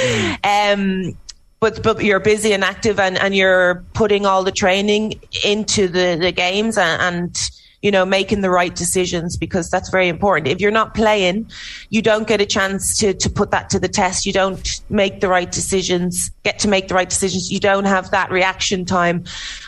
Mm. 0.42 1.08
um, 1.10 1.18
but 1.62 1.80
but 1.84 2.02
you're 2.02 2.18
busy 2.18 2.52
and 2.52 2.64
active 2.64 2.98
and, 2.98 3.16
and 3.16 3.36
you're 3.36 3.84
putting 3.94 4.26
all 4.26 4.42
the 4.42 4.50
training 4.50 5.14
into 5.44 5.86
the, 5.86 6.18
the 6.20 6.32
games 6.32 6.76
and, 6.76 7.00
and 7.00 7.50
you 7.82 7.90
know, 7.90 8.04
making 8.04 8.40
the 8.40 8.50
right 8.50 8.74
decisions 8.74 9.36
because 9.36 9.68
that's 9.68 9.90
very 9.90 10.08
important. 10.08 10.46
If 10.48 10.60
you're 10.60 10.70
not 10.70 10.94
playing, 10.94 11.50
you 11.90 12.00
don't 12.00 12.28
get 12.28 12.40
a 12.40 12.46
chance 12.46 12.96
to, 12.98 13.12
to 13.12 13.28
put 13.28 13.50
that 13.50 13.68
to 13.70 13.80
the 13.80 13.88
test. 13.88 14.24
You 14.24 14.32
don't 14.32 14.80
make 14.88 15.20
the 15.20 15.28
right 15.28 15.50
decisions, 15.50 16.30
get 16.44 16.60
to 16.60 16.68
make 16.68 16.86
the 16.86 16.94
right 16.94 17.10
decisions. 17.10 17.50
You 17.50 17.58
don't 17.58 17.84
have 17.84 18.12
that 18.12 18.30
reaction 18.30 18.84
time. 18.84 19.24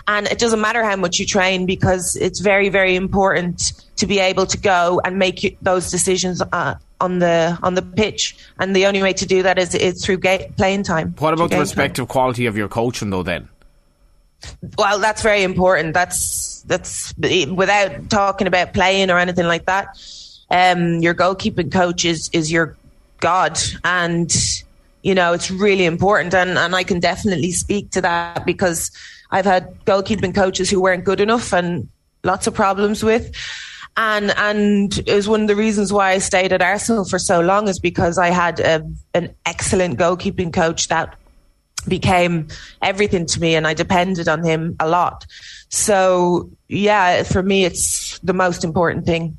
And 0.06 0.28
it 0.28 0.38
doesn't 0.38 0.60
matter 0.60 0.84
how 0.84 0.94
much 0.94 1.18
you 1.18 1.26
train 1.26 1.66
because 1.66 2.14
it's 2.16 2.38
very, 2.38 2.68
very 2.68 2.94
important 2.94 3.72
to 3.96 4.06
be 4.06 4.20
able 4.20 4.46
to 4.46 4.58
go 4.58 5.00
and 5.04 5.18
make 5.18 5.58
those 5.60 5.90
decisions 5.90 6.40
uh, 6.52 6.74
on 7.00 7.18
the 7.18 7.58
on 7.62 7.74
the 7.74 7.82
pitch. 7.82 8.36
And 8.60 8.76
the 8.76 8.86
only 8.86 9.02
way 9.02 9.12
to 9.12 9.26
do 9.26 9.42
that 9.42 9.58
is, 9.58 9.74
is 9.74 10.04
through 10.04 10.18
ga- 10.18 10.50
playing 10.56 10.84
time. 10.84 11.14
What 11.18 11.34
about 11.34 11.50
the 11.50 11.58
respective 11.58 12.06
time. 12.06 12.12
quality 12.12 12.46
of 12.46 12.56
your 12.56 12.68
coaching, 12.68 13.10
though? 13.10 13.24
Then, 13.24 13.48
well, 14.78 15.00
that's 15.00 15.22
very 15.22 15.42
important. 15.42 15.94
That's 15.94 16.53
that's 16.66 17.14
without 17.18 18.10
talking 18.10 18.46
about 18.46 18.74
playing 18.74 19.10
or 19.10 19.18
anything 19.18 19.46
like 19.46 19.66
that. 19.66 19.88
Um, 20.50 20.98
your 20.98 21.14
goalkeeping 21.14 21.72
coach 21.72 22.04
is 22.04 22.30
is 22.32 22.50
your 22.50 22.76
god, 23.20 23.58
and 23.84 24.34
you 25.02 25.14
know 25.14 25.32
it's 25.32 25.50
really 25.50 25.84
important. 25.84 26.34
And 26.34 26.58
and 26.58 26.74
I 26.74 26.84
can 26.84 27.00
definitely 27.00 27.52
speak 27.52 27.90
to 27.92 28.00
that 28.02 28.46
because 28.46 28.90
I've 29.30 29.44
had 29.44 29.84
goalkeeping 29.84 30.34
coaches 30.34 30.70
who 30.70 30.80
weren't 30.80 31.04
good 31.04 31.20
enough 31.20 31.52
and 31.52 31.88
lots 32.22 32.46
of 32.46 32.54
problems 32.54 33.02
with. 33.02 33.32
And 33.96 34.32
and 34.36 34.96
it 35.06 35.14
was 35.14 35.28
one 35.28 35.42
of 35.42 35.48
the 35.48 35.56
reasons 35.56 35.92
why 35.92 36.12
I 36.12 36.18
stayed 36.18 36.52
at 36.52 36.62
Arsenal 36.62 37.04
for 37.04 37.18
so 37.18 37.40
long 37.40 37.68
is 37.68 37.78
because 37.78 38.18
I 38.18 38.28
had 38.28 38.58
a, 38.60 38.84
an 39.14 39.34
excellent 39.46 39.98
goalkeeping 39.98 40.52
coach 40.52 40.88
that 40.88 41.16
became 41.86 42.48
everything 42.82 43.26
to 43.26 43.40
me 43.40 43.54
and 43.54 43.66
I 43.66 43.74
depended 43.74 44.28
on 44.28 44.42
him 44.42 44.74
a 44.80 44.88
lot. 44.88 45.26
So 45.74 46.50
yeah, 46.68 47.24
for 47.24 47.42
me, 47.42 47.64
it's 47.64 48.20
the 48.20 48.32
most 48.32 48.62
important 48.62 49.06
thing. 49.06 49.36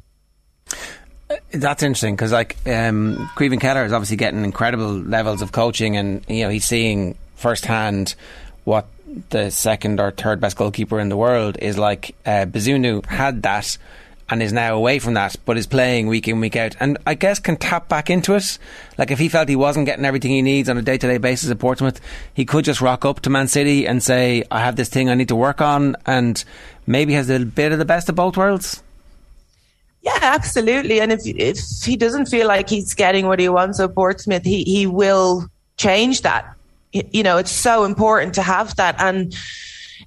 That's 1.52 1.82
interesting 1.82 2.14
because, 2.14 2.34
like, 2.34 2.58
um, 2.68 3.30
Caoimhin 3.38 3.62
Kelleher 3.62 3.86
is 3.86 3.94
obviously 3.94 4.18
getting 4.18 4.44
incredible 4.44 4.92
levels 4.92 5.42
of 5.42 5.54
coaching, 5.54 5.96
and 5.96 6.26
you 6.28 6.44
know 6.44 6.50
he's 6.50 6.66
seeing 6.66 7.16
firsthand 7.36 8.16
what 8.66 8.86
the 9.30 9.50
second 9.50 10.02
or 10.02 10.12
third 10.12 10.42
best 10.42 10.58
goalkeeper 10.58 11.00
in 11.00 11.08
the 11.08 11.16
world 11.16 11.58
is 11.62 11.78
like. 11.78 12.16
Uh, 12.26 12.46
Bazunu 12.46 13.06
had 13.06 13.44
that 13.44 13.78
and 14.30 14.42
is 14.42 14.52
now 14.52 14.76
away 14.76 15.00
from 15.00 15.14
that, 15.14 15.36
but 15.46 15.58
is 15.58 15.68
playing 15.68 16.08
week 16.08 16.28
in, 16.28 16.40
week 16.40 16.56
out. 16.56 16.76
And 16.80 16.98
I 17.06 17.14
guess 17.14 17.40
can 17.40 17.58
tap 17.58 17.88
back 17.88 18.10
into 18.10 18.34
it. 18.34 18.58
Like 18.98 19.12
if 19.12 19.20
he 19.20 19.30
felt 19.30 19.50
he 19.50 19.56
wasn't 19.56 19.86
getting 19.86 20.06
everything 20.06 20.32
he 20.32 20.42
needs 20.42 20.68
on 20.68 20.78
a 20.78 20.82
day 20.82 20.98
to 20.98 21.08
day 21.08 21.18
basis 21.18 21.52
at 21.52 21.60
Portsmouth, 21.60 22.02
he 22.34 22.46
could 22.46 22.66
just 22.66 22.82
rock 22.82 23.06
up 23.06 23.20
to 23.22 23.30
Man 23.30 23.48
City 23.48 23.88
and 23.88 24.02
say, 24.02 24.44
I 24.50 24.62
have 24.62 24.76
this 24.76 24.90
thing 24.90 25.10
I 25.10 25.14
need 25.14 25.28
to 25.28 25.36
work 25.36 25.62
on, 25.62 25.96
and 26.06 26.44
maybe 26.88 27.14
has 27.14 27.30
a 27.30 27.40
bit 27.40 27.72
of 27.72 27.78
the 27.78 27.86
best 27.86 28.10
of 28.10 28.16
both 28.16 28.36
worlds. 28.36 28.82
Yeah, 30.02 30.20
absolutely. 30.22 31.02
And 31.02 31.12
if 31.12 31.22
if 31.26 31.60
he 31.84 31.96
doesn't 31.96 32.28
feel 32.28 32.48
like 32.48 32.70
he's 32.70 32.94
getting 32.94 33.28
what 33.28 33.40
he 33.40 33.50
wants 33.50 33.80
at 33.80 33.96
Portsmouth, 33.96 34.44
he, 34.44 34.64
he 34.64 34.86
will 34.86 35.48
change 35.78 36.22
that. 36.22 36.56
You 36.94 37.24
know, 37.24 37.38
it's 37.38 37.52
so 37.52 37.84
important 37.84 38.36
to 38.36 38.42
have 38.42 38.76
that. 38.78 38.96
And 39.00 39.36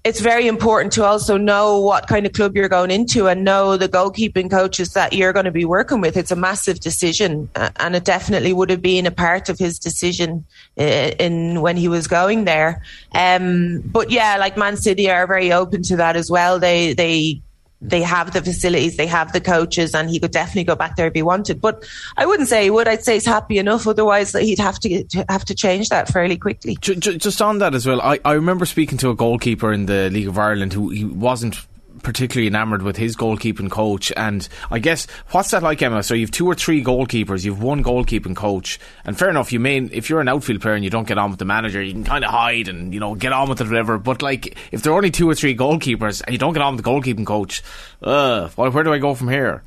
it's 0.04 0.20
very 0.20 0.46
important 0.46 0.92
to 0.94 1.04
also 1.04 1.36
know 1.36 1.80
what 1.80 2.06
kind 2.06 2.26
of 2.26 2.32
club 2.32 2.56
you're 2.56 2.68
going 2.68 2.90
into 2.90 3.26
and 3.26 3.44
know 3.44 3.76
the 3.76 3.88
goalkeeping 3.88 4.50
coaches 4.50 4.92
that 4.92 5.12
you're 5.12 5.32
going 5.32 5.44
to 5.44 5.50
be 5.50 5.64
working 5.64 6.00
with. 6.00 6.16
It's 6.16 6.30
a 6.30 6.36
massive 6.36 6.80
decision, 6.80 7.48
and 7.54 7.96
it 7.96 8.04
definitely 8.04 8.52
would 8.52 8.70
have 8.70 8.82
been 8.82 9.06
a 9.06 9.10
part 9.10 9.48
of 9.48 9.58
his 9.58 9.78
decision 9.78 10.44
in 10.76 11.60
when 11.60 11.76
he 11.76 11.88
was 11.88 12.06
going 12.06 12.44
there. 12.44 12.82
Um, 13.14 13.80
but 13.84 14.10
yeah, 14.10 14.36
like 14.36 14.56
Man 14.56 14.76
City 14.76 15.10
are 15.10 15.26
very 15.26 15.52
open 15.52 15.82
to 15.84 15.96
that 15.96 16.16
as 16.16 16.30
well. 16.30 16.58
They 16.58 16.92
they 16.92 17.42
they 17.80 18.02
have 18.02 18.32
the 18.32 18.42
facilities, 18.42 18.96
they 18.96 19.06
have 19.06 19.32
the 19.32 19.40
coaches, 19.40 19.94
and 19.94 20.10
he 20.10 20.18
could 20.18 20.32
definitely 20.32 20.64
go 20.64 20.74
back 20.74 20.96
there 20.96 21.06
if 21.06 21.14
he 21.14 21.22
wanted. 21.22 21.60
But 21.60 21.88
I 22.16 22.26
wouldn't 22.26 22.48
say 22.48 22.64
he 22.64 22.70
would. 22.70 22.88
I'd 22.88 23.04
say 23.04 23.14
he's 23.14 23.26
happy 23.26 23.58
enough. 23.58 23.86
Otherwise, 23.86 24.32
he'd 24.32 24.58
have 24.58 24.78
to 24.80 25.04
have 25.28 25.44
to 25.44 25.54
change 25.54 25.88
that 25.90 26.08
fairly 26.08 26.36
quickly. 26.36 26.76
Just 26.80 27.40
on 27.40 27.58
that 27.58 27.74
as 27.74 27.86
well, 27.86 28.00
I, 28.00 28.18
I 28.24 28.32
remember 28.32 28.66
speaking 28.66 28.98
to 28.98 29.10
a 29.10 29.14
goalkeeper 29.14 29.72
in 29.72 29.86
the 29.86 30.10
League 30.10 30.28
of 30.28 30.38
Ireland 30.38 30.72
who 30.72 30.90
he 30.90 31.04
wasn't 31.04 31.66
particularly 32.02 32.46
enamoured 32.46 32.82
with 32.82 32.96
his 32.96 33.16
goalkeeping 33.16 33.70
coach. 33.70 34.12
And 34.16 34.48
I 34.70 34.78
guess 34.78 35.06
what's 35.30 35.50
that 35.50 35.62
like, 35.62 35.82
Emma? 35.82 36.02
So 36.02 36.14
you've 36.14 36.30
two 36.30 36.46
or 36.46 36.54
three 36.54 36.82
goalkeepers, 36.82 37.44
you've 37.44 37.62
one 37.62 37.82
goalkeeping 37.82 38.36
coach, 38.36 38.78
and 39.04 39.18
fair 39.18 39.30
enough. 39.30 39.52
You 39.52 39.60
may 39.60 39.78
if 39.78 40.08
you're 40.08 40.20
an 40.20 40.28
outfield 40.28 40.60
player 40.60 40.74
and 40.74 40.84
you 40.84 40.90
don't 40.90 41.06
get 41.06 41.18
on 41.18 41.30
with 41.30 41.38
the 41.38 41.44
manager, 41.44 41.82
you 41.82 41.92
can 41.92 42.04
kind 42.04 42.24
of 42.24 42.30
hide 42.30 42.68
and 42.68 42.92
you 42.94 43.00
know 43.00 43.14
get 43.14 43.32
on 43.32 43.48
with 43.48 43.60
it, 43.60 43.66
whatever. 43.66 43.98
But 43.98 44.22
like 44.22 44.56
if 44.72 44.82
there 44.82 44.92
are 44.92 44.96
only 44.96 45.10
two 45.10 45.28
or 45.28 45.34
three 45.34 45.56
goalkeepers 45.56 46.22
and 46.22 46.32
you 46.32 46.38
don't 46.38 46.52
get 46.52 46.62
on 46.62 46.76
with 46.76 46.84
the 46.84 46.90
goalkeeping 46.90 47.26
coach, 47.26 47.62
uh, 48.02 48.48
well, 48.56 48.70
where 48.70 48.84
do 48.84 48.92
I 48.92 48.98
go 48.98 49.14
from 49.14 49.28
here? 49.28 49.62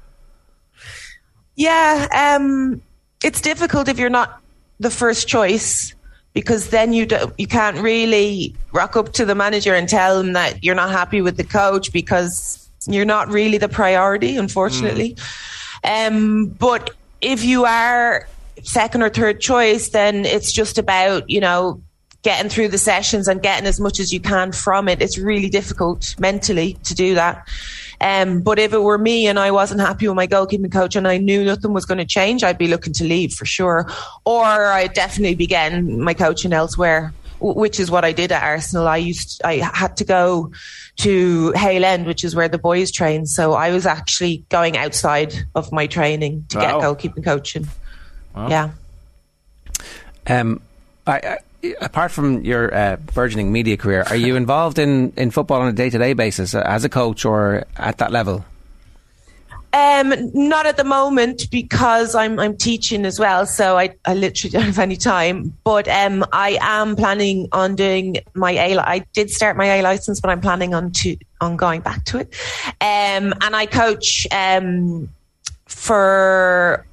Yeah, 1.55 2.37
um, 2.39 2.81
it's 3.23 3.41
difficult 3.41 3.87
if 3.87 3.99
you're 3.99 4.09
not 4.09 4.41
the 4.79 4.89
first 4.89 5.27
choice 5.27 5.93
because 6.33 6.69
then 6.69 6.93
you 6.93 7.05
do, 7.05 7.31
you 7.37 7.47
can't 7.47 7.77
really 7.77 8.55
rock 8.71 8.95
up 8.95 9.13
to 9.13 9.25
the 9.25 9.35
manager 9.35 9.73
and 9.75 9.89
tell 9.89 10.19
him 10.19 10.33
that 10.33 10.63
you're 10.63 10.75
not 10.75 10.91
happy 10.91 11.21
with 11.21 11.37
the 11.37 11.43
coach 11.43 11.91
because 11.91 12.69
you're 12.87 13.05
not 13.05 13.27
really 13.29 13.57
the 13.57 13.69
priority, 13.69 14.37
unfortunately. 14.37 15.15
Mm. 15.83 16.07
Um, 16.07 16.45
but 16.47 16.91
if 17.21 17.43
you 17.43 17.65
are 17.65 18.27
second 18.63 19.01
or 19.01 19.09
third 19.09 19.41
choice, 19.41 19.89
then 19.89 20.25
it's 20.25 20.51
just 20.51 20.77
about 20.77 21.29
you 21.29 21.39
know 21.39 21.81
getting 22.23 22.49
through 22.49 22.67
the 22.67 22.77
sessions 22.77 23.27
and 23.27 23.41
getting 23.41 23.67
as 23.67 23.79
much 23.79 23.99
as 23.99 24.13
you 24.13 24.19
can 24.19 24.51
from 24.51 24.87
it. 24.87 25.01
It's 25.01 25.17
really 25.17 25.49
difficult 25.49 26.15
mentally 26.19 26.73
to 26.83 26.93
do 26.93 27.15
that. 27.15 27.47
Um, 28.01 28.41
but 28.41 28.57
if 28.57 28.73
it 28.73 28.79
were 28.79 28.97
me 28.97 29.27
and 29.27 29.37
I 29.37 29.51
wasn't 29.51 29.79
happy 29.79 30.07
with 30.07 30.15
my 30.15 30.25
goalkeeping 30.27 30.71
coach 30.71 30.95
and 30.95 31.07
I 31.07 31.17
knew 31.17 31.45
nothing 31.45 31.71
was 31.71 31.85
going 31.85 31.99
to 31.99 32.05
change, 32.05 32.43
I'd 32.43 32.57
be 32.57 32.67
looking 32.67 32.93
to 32.93 33.03
leave 33.03 33.33
for 33.33 33.45
sure. 33.45 33.87
Or 34.25 34.43
I'd 34.43 34.93
definitely 34.93 35.35
be 35.35 35.45
getting 35.45 36.01
my 36.01 36.15
coaching 36.15 36.51
elsewhere, 36.51 37.13
which 37.39 37.79
is 37.79 37.91
what 37.91 38.03
I 38.03 38.11
did 38.11 38.31
at 38.31 38.41
Arsenal. 38.41 38.87
I 38.87 38.97
used, 38.97 39.41
I 39.45 39.57
had 39.73 39.97
to 39.97 40.03
go 40.03 40.51
to 40.97 41.51
Hale 41.51 41.85
End, 41.85 42.07
which 42.07 42.23
is 42.23 42.35
where 42.35 42.47
the 42.49 42.57
boys 42.57 42.91
train. 42.91 43.27
So 43.27 43.53
I 43.53 43.71
was 43.71 43.85
actually 43.85 44.43
going 44.49 44.77
outside 44.77 45.35
of 45.53 45.71
my 45.71 45.85
training 45.85 46.45
to 46.49 46.57
Wow. 46.57 46.63
get 46.63 46.73
goalkeeping 47.15 47.23
coaching. 47.23 47.67
Wow. 48.35 48.49
Yeah. 48.49 48.69
Um, 50.27 50.61
I, 51.05 51.17
I, 51.17 51.37
apart 51.79 52.11
from 52.11 52.43
your 52.43 52.73
uh, 52.73 52.97
burgeoning 53.13 53.51
media 53.51 53.77
career, 53.77 54.03
are 54.03 54.15
you 54.15 54.35
involved 54.35 54.79
in, 54.79 55.13
in 55.17 55.31
football 55.31 55.61
on 55.61 55.67
a 55.67 55.73
day 55.73 55.89
to 55.89 55.97
day 55.97 56.13
basis 56.13 56.55
uh, 56.55 56.63
as 56.65 56.83
a 56.83 56.89
coach 56.89 57.25
or 57.25 57.65
at 57.77 57.97
that 57.99 58.11
level? 58.11 58.45
Um, 59.73 60.13
not 60.33 60.65
at 60.65 60.75
the 60.75 60.83
moment 60.83 61.49
because 61.49 62.13
I'm 62.13 62.39
I'm 62.39 62.57
teaching 62.57 63.05
as 63.05 63.19
well, 63.19 63.45
so 63.45 63.77
I, 63.77 63.95
I 64.03 64.15
literally 64.15 64.51
don't 64.57 64.63
have 64.63 64.79
any 64.79 64.97
time. 64.97 65.57
But 65.63 65.87
um, 65.87 66.25
I 66.33 66.57
am 66.59 66.97
planning 66.97 67.47
on 67.53 67.75
doing 67.75 68.17
my 68.33 68.51
A. 68.51 68.77
I 68.77 68.99
did 69.13 69.29
start 69.29 69.55
my 69.55 69.65
A 69.65 69.81
license, 69.81 70.19
but 70.19 70.29
I'm 70.29 70.41
planning 70.41 70.73
on 70.73 70.91
to 70.91 71.15
on 71.39 71.55
going 71.55 71.79
back 71.79 72.03
to 72.05 72.19
it. 72.19 72.35
Um, 72.81 73.33
and 73.41 73.55
I 73.55 73.65
coach 73.65 74.27
um 74.31 75.09
for 75.67 76.85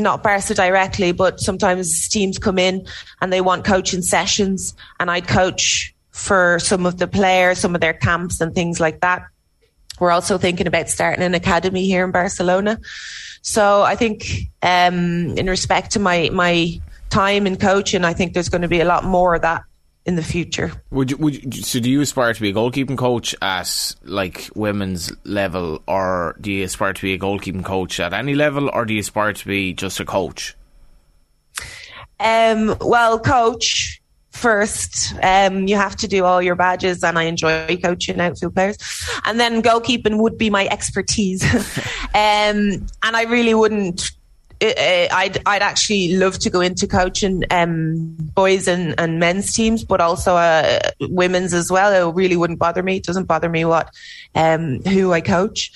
not 0.00 0.22
Barca 0.22 0.54
directly, 0.54 1.12
but 1.12 1.40
sometimes 1.40 2.08
teams 2.08 2.38
come 2.38 2.58
in 2.58 2.86
and 3.20 3.32
they 3.32 3.40
want 3.40 3.64
coaching 3.64 4.02
sessions, 4.02 4.74
and 4.98 5.10
I'd 5.10 5.28
coach 5.28 5.94
for 6.10 6.58
some 6.58 6.86
of 6.86 6.98
the 6.98 7.06
players, 7.06 7.58
some 7.58 7.74
of 7.74 7.80
their 7.80 7.94
camps 7.94 8.40
and 8.40 8.54
things 8.54 8.80
like 8.80 9.00
that. 9.00 9.22
We're 9.98 10.10
also 10.10 10.38
thinking 10.38 10.66
about 10.66 10.88
starting 10.88 11.24
an 11.24 11.34
academy 11.34 11.84
here 11.84 12.04
in 12.04 12.10
Barcelona. 12.10 12.80
So 13.42 13.82
I 13.82 13.96
think, 13.96 14.48
um, 14.62 15.36
in 15.36 15.46
respect 15.46 15.92
to 15.92 15.98
my 15.98 16.30
my 16.32 16.80
time 17.10 17.46
in 17.46 17.56
coaching, 17.56 18.04
I 18.04 18.14
think 18.14 18.32
there's 18.32 18.48
going 18.48 18.62
to 18.62 18.68
be 18.68 18.80
a 18.80 18.84
lot 18.84 19.04
more 19.04 19.34
of 19.34 19.42
that 19.42 19.62
in 20.06 20.16
the 20.16 20.22
future. 20.22 20.72
Would 20.90 21.10
you, 21.10 21.16
would 21.18 21.56
you, 21.56 21.62
so? 21.62 21.80
Do 21.80 21.90
you 21.90 22.00
aspire 22.00 22.32
to 22.32 22.40
be 22.40 22.50
a 22.50 22.54
goalkeeping 22.54 22.98
coach 22.98 23.34
at 23.42 23.94
like 24.02 24.50
women's 24.54 25.12
level, 25.24 25.82
or 25.86 26.36
do 26.40 26.50
you 26.50 26.64
aspire 26.64 26.92
to 26.92 27.02
be 27.02 27.14
a 27.14 27.18
goalkeeping 27.18 27.64
coach 27.64 28.00
at 28.00 28.12
any 28.12 28.34
level, 28.34 28.70
or 28.72 28.84
do 28.84 28.94
you 28.94 29.00
aspire 29.00 29.32
to 29.32 29.46
be 29.46 29.72
just 29.72 30.00
a 30.00 30.04
coach? 30.04 30.56
Um, 32.18 32.76
well, 32.80 33.18
coach 33.18 34.00
first. 34.30 35.14
Um, 35.22 35.66
you 35.66 35.76
have 35.76 35.96
to 35.96 36.08
do 36.08 36.24
all 36.24 36.40
your 36.40 36.54
badges, 36.54 37.02
and 37.04 37.18
I 37.18 37.24
enjoy 37.24 37.76
coaching 37.76 38.20
outfield 38.20 38.54
players. 38.54 38.78
And 39.24 39.38
then 39.38 39.62
goalkeeping 39.62 40.18
would 40.18 40.38
be 40.38 40.50
my 40.50 40.66
expertise. 40.68 41.42
um, 42.14 42.86
and 43.02 43.16
I 43.16 43.24
really 43.28 43.54
wouldn't. 43.54 44.10
Uh, 44.62 44.66
uh, 44.66 45.08
I'd 45.12 45.42
I'd 45.46 45.62
actually 45.62 46.16
love 46.16 46.38
to 46.40 46.50
go 46.50 46.60
into 46.60 46.86
coaching 46.86 47.44
um, 47.50 48.16
boys 48.34 48.68
and, 48.68 48.94
and 48.98 49.18
men's 49.18 49.52
teams, 49.52 49.84
but 49.84 50.00
also 50.00 50.36
uh, 50.36 50.80
women's 51.00 51.54
as 51.54 51.70
well. 51.70 52.10
It 52.10 52.14
really 52.14 52.36
wouldn't 52.36 52.58
bother 52.58 52.82
me. 52.82 52.96
It 52.96 53.04
doesn't 53.04 53.24
bother 53.24 53.48
me 53.48 53.64
what 53.64 53.94
um, 54.34 54.80
who 54.84 55.12
I 55.12 55.20
coach. 55.20 55.72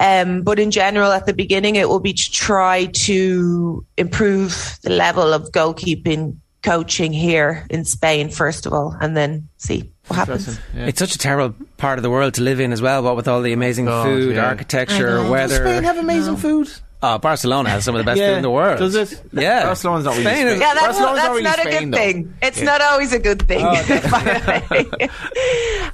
Um, 0.00 0.42
but 0.42 0.58
in 0.58 0.70
general, 0.70 1.12
at 1.12 1.26
the 1.26 1.32
beginning, 1.32 1.76
it 1.76 1.88
will 1.88 2.00
be 2.00 2.12
to 2.12 2.32
try 2.32 2.86
to 2.86 3.86
improve 3.96 4.78
the 4.82 4.90
level 4.90 5.32
of 5.32 5.52
goalkeeping 5.52 6.36
coaching 6.62 7.12
here 7.12 7.66
in 7.70 7.84
Spain, 7.84 8.30
first 8.30 8.66
of 8.66 8.72
all, 8.72 8.96
and 9.00 9.16
then 9.16 9.48
see 9.58 9.92
what 10.08 10.16
happens. 10.16 10.58
It's 10.74 10.98
such 10.98 11.14
a 11.14 11.18
terrible 11.18 11.54
part 11.76 11.98
of 11.98 12.02
the 12.02 12.10
world 12.10 12.34
to 12.34 12.42
live 12.42 12.58
in 12.58 12.72
as 12.72 12.82
well, 12.82 13.02
what 13.02 13.16
with 13.16 13.28
all 13.28 13.42
the 13.42 13.52
amazing 13.52 13.84
God, 13.84 14.06
food, 14.06 14.36
yeah. 14.36 14.46
architecture, 14.46 15.28
weather. 15.30 15.58
Does 15.58 15.66
Spain 15.66 15.84
have 15.84 15.98
amazing 15.98 16.36
food? 16.36 16.72
Oh, 17.06 17.18
Barcelona 17.18 17.68
has 17.70 17.84
some 17.84 17.94
of 17.94 17.98
the 17.98 18.04
best 18.04 18.18
Yeah. 18.18 18.30
food 18.30 18.36
in 18.36 18.42
the 18.42 18.50
world. 18.50 18.78
Does 18.78 18.94
it? 18.94 19.20
Yeah. 19.32 19.64
Barcelona's 19.64 20.04
not 20.06 20.12
really 20.12 20.24
Spain 20.24 20.46
Spain. 20.46 20.60
Yeah, 20.60 20.74
that's, 20.74 20.86
Barcelona's 20.86 21.16
that's 21.16 21.26
not 21.26 21.30
really 21.32 21.42
not 21.44 21.58
a 21.58 21.62
Spain, 21.62 21.72
good 21.80 21.92
though. 21.92 21.96
thing. 21.98 22.34
It's 22.42 22.58
Yeah. 22.58 22.64
not 22.64 22.80
always 22.80 23.12
a 23.12 23.18
good 23.18 23.42
thing. 23.46 23.64
Oh, 23.64 24.08
by. 24.10 25.08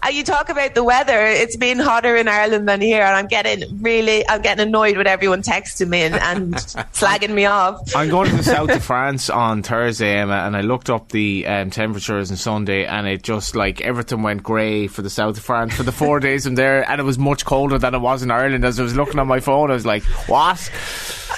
Uh, 0.03 0.09
you 0.09 0.25
talk 0.25 0.49
about 0.49 0.75
the 0.75 0.83
weather. 0.83 1.27
It's 1.27 1.57
been 1.57 1.79
hotter 1.79 2.17
in 2.17 2.27
Ireland 2.27 2.67
than 2.67 2.81
here, 2.81 3.03
and 3.03 3.15
I'm 3.15 3.27
getting 3.27 3.83
really, 3.83 4.27
I'm 4.27 4.41
getting 4.41 4.67
annoyed 4.67 4.97
with 4.97 5.07
everyone 5.07 5.43
texting 5.43 5.89
me 5.89 6.01
and, 6.03 6.15
and 6.15 6.55
slagging 6.95 7.31
me 7.35 7.45
off. 7.45 7.95
I'm 7.95 8.09
going 8.09 8.31
to 8.31 8.37
the 8.37 8.43
south 8.43 8.71
of 8.71 8.83
France 8.83 9.29
on 9.29 9.63
Thursday, 9.63 10.17
Emma, 10.17 10.37
and 10.47 10.57
I 10.57 10.63
looked 10.63 10.89
up 10.89 11.11
the 11.11 11.47
um, 11.47 11.69
temperatures 11.69 12.31
on 12.31 12.39
Sunday, 12.39 12.87
and 12.87 13.07
it 13.07 13.23
just 13.23 13.55
like 13.55 13.83
everything 13.83 14.23
went 14.23 14.43
grey 14.43 14.87
for 14.87 15.03
the 15.03 15.11
south 15.11 15.37
of 15.37 15.45
France 15.45 15.75
for 15.75 15.83
the 15.83 15.93
four 15.93 16.19
days 16.19 16.47
I'm 16.47 16.55
there, 16.55 16.89
and 16.91 16.99
it 16.99 17.05
was 17.05 17.19
much 17.19 17.45
colder 17.45 17.77
than 17.77 17.95
it 17.95 17.99
was 18.01 18.23
in 18.23 18.31
Ireland. 18.31 18.65
As 18.65 18.81
I 18.81 18.85
was 18.85 18.97
looking 18.97 19.19
on 19.19 19.27
my 19.29 19.41
phone, 19.41 19.71
I 19.71 19.75
was 19.75 19.85
like, 19.85 20.03
"What?" 20.29 20.71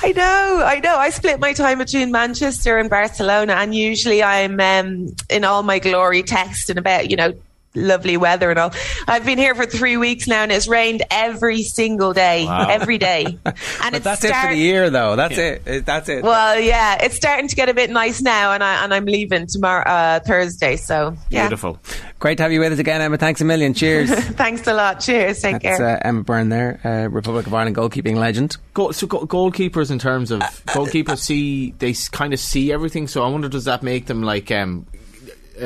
I 0.04 0.10
know, 0.10 0.62
I 0.64 0.80
know. 0.80 0.96
I 0.96 1.10
split 1.10 1.38
my 1.38 1.52
time 1.52 1.78
between 1.78 2.10
Manchester 2.10 2.76
and 2.76 2.90
Barcelona, 2.90 3.52
and 3.54 3.72
usually 3.72 4.20
I'm 4.20 4.58
um, 4.58 5.14
in 5.30 5.44
all 5.44 5.62
my 5.62 5.78
glory 5.78 6.24
texting 6.24 6.76
about, 6.76 7.08
you 7.08 7.16
know, 7.16 7.34
lovely 7.74 8.16
weather 8.16 8.50
and 8.50 8.58
all. 8.58 8.72
I've 9.08 9.24
been 9.24 9.38
here 9.38 9.54
for 9.54 9.66
three 9.66 9.96
weeks 9.96 10.26
now, 10.26 10.42
and 10.42 10.52
it's 10.52 10.68
rained 10.68 11.02
every 11.10 11.62
single 11.62 12.12
day, 12.12 12.44
Wow. 12.44 12.68
every 12.68 12.98
day. 12.98 13.38
And 13.82 13.92
But 13.92 13.94
it's 13.94 14.04
that's 14.04 14.24
it 14.24 14.34
for 14.34 14.48
the 14.48 14.56
year, 14.56 14.90
though. 14.90 15.16
That's 15.16 15.38
it. 15.38 15.62
It- 15.66 15.86
That's 15.86 16.08
it. 16.08 16.22
Well, 16.22 16.58
yeah, 16.60 16.98
it's 17.02 17.16
starting 17.16 17.48
to 17.48 17.56
get 17.56 17.68
a 17.68 17.74
bit 17.74 17.90
nice 17.90 18.20
now, 18.22 18.52
and 18.52 18.62
I 18.62 18.84
and 18.84 18.92
I'm 18.94 19.04
leaving 19.06 19.46
tomorrow, 19.46 19.84
uh, 19.84 20.20
Thursday. 20.20 20.76
So 20.76 21.16
yeah, 21.30 21.44
Beautiful. 21.44 21.78
Great 22.18 22.36
to 22.36 22.42
have 22.44 22.52
you 22.52 22.60
with 22.60 22.72
us 22.72 22.78
again, 22.78 23.00
Emma. 23.00 23.16
Thanks 23.18 23.40
a 23.40 23.44
million. 23.44 23.74
Cheers. 23.74 24.10
Thanks 24.14 24.66
a 24.68 24.74
lot. 24.74 25.00
Cheers. 25.00 25.40
Take 25.42 25.60
That's 25.62 25.78
care. 25.78 25.96
uh, 25.96 26.00
Emma 26.08 26.22
Byrne 26.22 26.48
there, 26.50 26.78
uh, 26.84 27.08
Republic 27.12 27.46
of 27.48 27.54
Ireland 27.54 27.74
goalkeeping 27.76 28.14
legend. 28.16 28.56
Go, 28.74 28.92
so 28.92 29.06
go, 29.08 29.26
goalkeepers, 29.26 29.90
in 29.90 29.98
terms 29.98 30.30
of 30.30 30.40
goalkeepers, 30.66 31.18
see 31.18 31.72
they 31.78 31.94
kind 32.12 32.32
of 32.32 32.38
see 32.38 32.72
everything. 32.72 33.08
So 33.08 33.24
I 33.24 33.28
wonder, 33.28 33.48
does 33.48 33.64
that 33.64 33.82
make 33.82 34.06
them 34.06 34.22
like 34.22 34.50
um, 34.52 34.86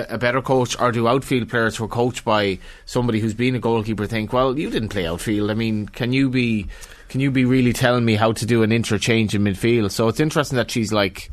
a 0.08 0.18
better 0.18 0.42
coach, 0.42 0.78
or 0.80 0.92
do 0.92 1.08
outfield 1.08 1.48
players 1.48 1.76
who 1.76 1.84
are 1.84 1.88
coached 1.88 2.24
by 2.24 2.58
somebody 2.84 3.20
who's 3.20 3.34
been 3.34 3.54
a 3.54 3.58
goalkeeper 3.58 4.06
think, 4.06 4.32
well, 4.32 4.58
you 4.58 4.70
didn't 4.70 4.88
play 4.90 5.06
outfield. 5.06 5.50
I 5.50 5.54
mean, 5.54 5.86
can 5.88 6.12
you 6.12 6.28
be 6.30 6.66
can 7.08 7.20
you 7.20 7.30
be 7.30 7.44
really 7.44 7.72
telling 7.72 8.04
me 8.04 8.16
how 8.16 8.32
to 8.32 8.44
do 8.46 8.62
an 8.62 8.72
interchange 8.72 9.34
in 9.34 9.42
midfield? 9.44 9.90
So 9.92 10.08
it's 10.08 10.20
interesting 10.20 10.56
that 10.56 10.70
she's 10.70 10.92
like. 10.92 11.30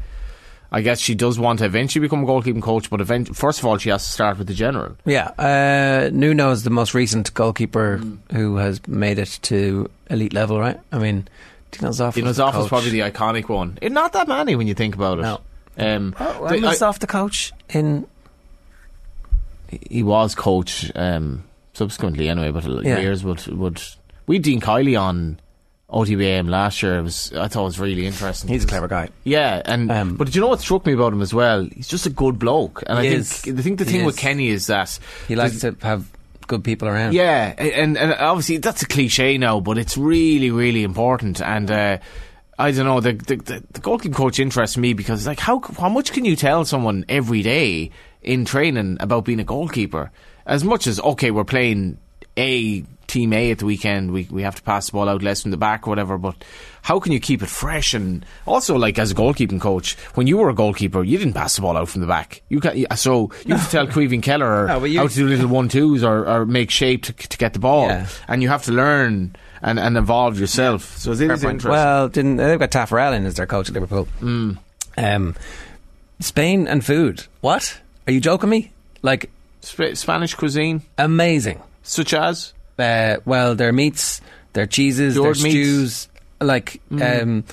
I 0.76 0.82
guess 0.82 1.00
she 1.00 1.14
does 1.14 1.38
want 1.38 1.60
to 1.60 1.66
eventually 1.66 2.02
become 2.02 2.24
a 2.24 2.26
goalkeeping 2.26 2.64
coach, 2.64 2.90
but 2.90 3.00
event- 3.00 3.36
first 3.36 3.60
of 3.60 3.66
all, 3.68 3.78
she 3.78 3.92
has 3.92 4.04
to 4.06 4.12
start 4.12 4.40
with 4.40 4.48
the 4.48 4.56
general. 4.56 4.98
Yeah, 5.06 5.28
uh, 5.38 6.10
Nuno 6.12 6.50
is 6.50 6.64
the 6.64 6.72
most 6.72 6.96
recent 6.96 7.32
goalkeeper 7.36 8.00
Mm. 8.02 8.18
who 8.32 8.56
has 8.56 8.82
made 8.88 9.20
it 9.20 9.38
to 9.44 9.88
elite 10.10 10.34
level, 10.34 10.60
right? 10.60 10.80
I 10.92 10.98
mean, 10.98 11.28
Dino 11.70 11.90
Zoff. 11.92 12.16
Dino 12.16 12.26
was 12.30 12.38
the 12.38 12.44
Zoff 12.46 12.60
is 12.60 12.70
probably 12.70 12.90
the 12.90 13.02
iconic 13.02 13.50
one. 13.50 13.78
It, 13.84 13.92
not 13.92 14.14
that 14.14 14.28
many 14.28 14.56
when 14.56 14.66
you 14.66 14.74
think 14.74 14.96
about 14.96 15.20
it. 15.20 15.22
No. 15.22 15.42
Um, 15.78 16.16
Oh, 16.20 16.34
the- 16.48 16.54
when 16.56 16.62
was 16.64 16.82
I- 16.82 16.88
Zoff 16.88 16.98
the 16.98 17.06
coach 17.06 17.52
in? 17.70 18.08
He 19.90 20.04
was 20.04 20.36
coach 20.36 20.92
um, 20.96 21.44
subsequently 21.74 22.30
anyway, 22.30 22.52
but 22.52 22.64
Yeah. 22.84 23.00
years 23.00 23.24
would 23.24 23.46
would 23.48 23.82
we 24.28 24.40
Dean 24.40 24.62
Kiely 24.62 25.00
on 25.00 25.40
OTBAM 25.90 26.50
last 26.50 26.82
year. 26.82 26.98
It 26.98 27.04
was 27.04 27.32
I 27.34 27.48
thought 27.48 27.62
it 27.62 27.66
was 27.66 27.80
really 27.80 28.06
interesting. 28.08 28.50
He's 28.50 28.64
a 28.64 28.68
clever 28.68 28.88
guy. 28.88 29.10
Yeah, 29.24 29.62
and 29.66 29.92
um, 29.92 30.16
but 30.16 30.26
did 30.26 30.36
you 30.36 30.42
know 30.42 30.48
what 30.48 30.60
struck 30.60 30.86
me 30.86 30.94
about 30.94 31.14
him 31.14 31.22
as 31.22 31.34
well? 31.34 31.68
He's 31.76 31.88
just 31.88 32.06
a 32.06 32.10
good 32.10 32.40
bloke, 32.40 32.84
and 32.88 32.98
I 32.98 33.04
is. 33.06 33.42
think 33.42 33.60
I 33.60 33.62
think 33.62 33.80
the 33.80 33.86
He 33.86 33.92
thing 33.92 34.06
with 34.06 34.16
is. 34.16 34.22
Kenny 34.22 34.48
is 34.50 34.68
that 34.68 34.98
He 35.28 35.36
likes 35.36 35.60
to 35.62 35.76
have 35.82 36.10
good 36.48 36.64
people 36.64 36.88
around. 36.88 37.14
yeah, 37.14 37.54
and, 37.58 37.98
and 37.98 38.14
obviously 38.16 38.58
that's 38.58 38.82
a 38.82 38.88
cliche 38.88 39.38
now, 39.38 39.60
but 39.60 39.78
it's 39.78 39.98
really, 39.98 40.52
really 40.52 40.84
important. 40.84 41.42
And 41.42 41.70
uh, 41.72 41.98
I 42.60 42.72
don't 42.72 42.86
know, 42.86 43.00
the, 43.00 43.14
the, 43.14 43.36
the, 43.38 43.64
the 43.74 43.80
goalkeeping 43.80 44.14
coach 44.16 44.40
interests 44.40 44.78
me 44.78 44.94
because, 44.94 45.26
like, 45.28 45.40
how 45.40 45.62
how 45.80 45.90
much 45.90 46.12
can 46.12 46.26
you 46.26 46.36
tell 46.36 46.66
someone 46.66 47.06
every 47.08 47.44
day 47.44 47.92
in 48.24 48.46
training 48.46 48.98
about 49.00 49.26
being 49.26 49.40
a 49.40 49.44
goalkeeper? 49.44 50.12
As 50.46 50.64
much 50.64 50.88
as 50.88 51.00
okay, 51.00 51.32
we're 51.32 51.44
playing 51.44 51.98
a 52.38 52.84
team 53.08 53.32
A 53.34 53.52
at 53.52 53.60
the 53.60 53.66
weekend, 53.66 54.12
we 54.12 54.28
we 54.32 54.42
have 54.44 54.56
to 54.56 54.62
pass 54.64 54.88
the 54.88 54.94
ball 54.94 55.08
out 55.10 55.22
less 55.22 55.42
from 55.44 55.52
the 55.52 55.58
back 55.58 55.88
or 55.88 55.92
whatever, 55.92 56.18
but. 56.18 56.36
How 56.86 57.00
can 57.00 57.14
you 57.14 57.22
keep 57.22 57.42
it 57.42 57.48
fresh? 57.48 57.94
And 57.94 58.26
also, 58.46 58.76
like 58.78 59.00
as 59.00 59.10
a 59.12 59.16
goalkeeping 59.16 59.62
coach, 59.62 59.94
when 60.16 60.28
you 60.28 60.36
were 60.36 60.50
a 60.50 60.54
goalkeeper, 60.54 61.02
you 61.02 61.18
didn't 61.18 61.32
pass 61.34 61.56
the 61.56 61.62
ball 61.62 61.78
out 61.78 61.88
from 61.88 62.02
the 62.02 62.08
back. 62.08 62.42
You 62.50 62.60
can, 62.60 62.86
so 62.98 63.32
you 63.46 63.56
have 63.56 63.64
to 63.64 63.72
tell 63.72 63.88
Caoimhin 63.94 64.22
Kelleher 64.22 64.68
No, 64.68 64.84
you- 64.84 65.00
how 65.00 65.08
to 65.08 65.16
do 65.16 65.26
little 65.26 65.48
one 65.48 65.70
twos 65.70 66.04
or, 66.04 66.28
or 66.28 66.46
make 66.46 66.70
shape 66.70 67.04
to, 67.04 67.14
to 67.14 67.38
get 67.38 67.54
the 67.54 67.60
ball, 67.60 67.88
Yeah. 67.88 68.08
and 68.28 68.44
you 68.44 68.50
have 68.50 68.64
to 68.64 68.74
learn 68.74 69.34
and, 69.62 69.80
and 69.80 69.96
evolve 69.96 70.38
yourself. 70.38 70.98
So 70.98 71.12
it 71.14 71.22
is 71.22 71.28
point. 71.30 71.32
interesting. 71.54 71.72
Well, 71.72 72.10
didn't 72.10 72.36
they've 72.36 72.60
got 72.60 72.72
Taffarel 72.72 73.16
in 73.16 73.26
as 73.26 73.36
their 73.36 73.48
coach 73.48 73.70
at 73.70 73.76
Liverpool? 73.76 74.10
Mm. 74.20 74.58
Um, 74.98 75.36
Spain 76.20 76.68
and 76.68 76.84
food. 76.84 77.28
What? 77.40 77.80
Are 78.08 78.12
you 78.12 78.20
joking 78.20 78.50
me? 78.50 78.72
Like 79.02 79.30
Sp- 79.64 79.96
Spanish 79.96 80.34
cuisine, 80.36 80.82
amazing. 80.98 81.62
such 81.84 82.14
as 82.14 82.54
Uh, 82.80 83.18
well, 83.26 83.54
their 83.56 83.72
meats, 83.72 84.20
their 84.54 84.66
cheeses, 84.66 85.14
Cured 85.14 85.36
their 85.38 85.44
meats. 85.44 85.54
stews. 85.54 86.08
Like 86.42 86.82
Mm. 86.92 87.22
um, 87.24 87.44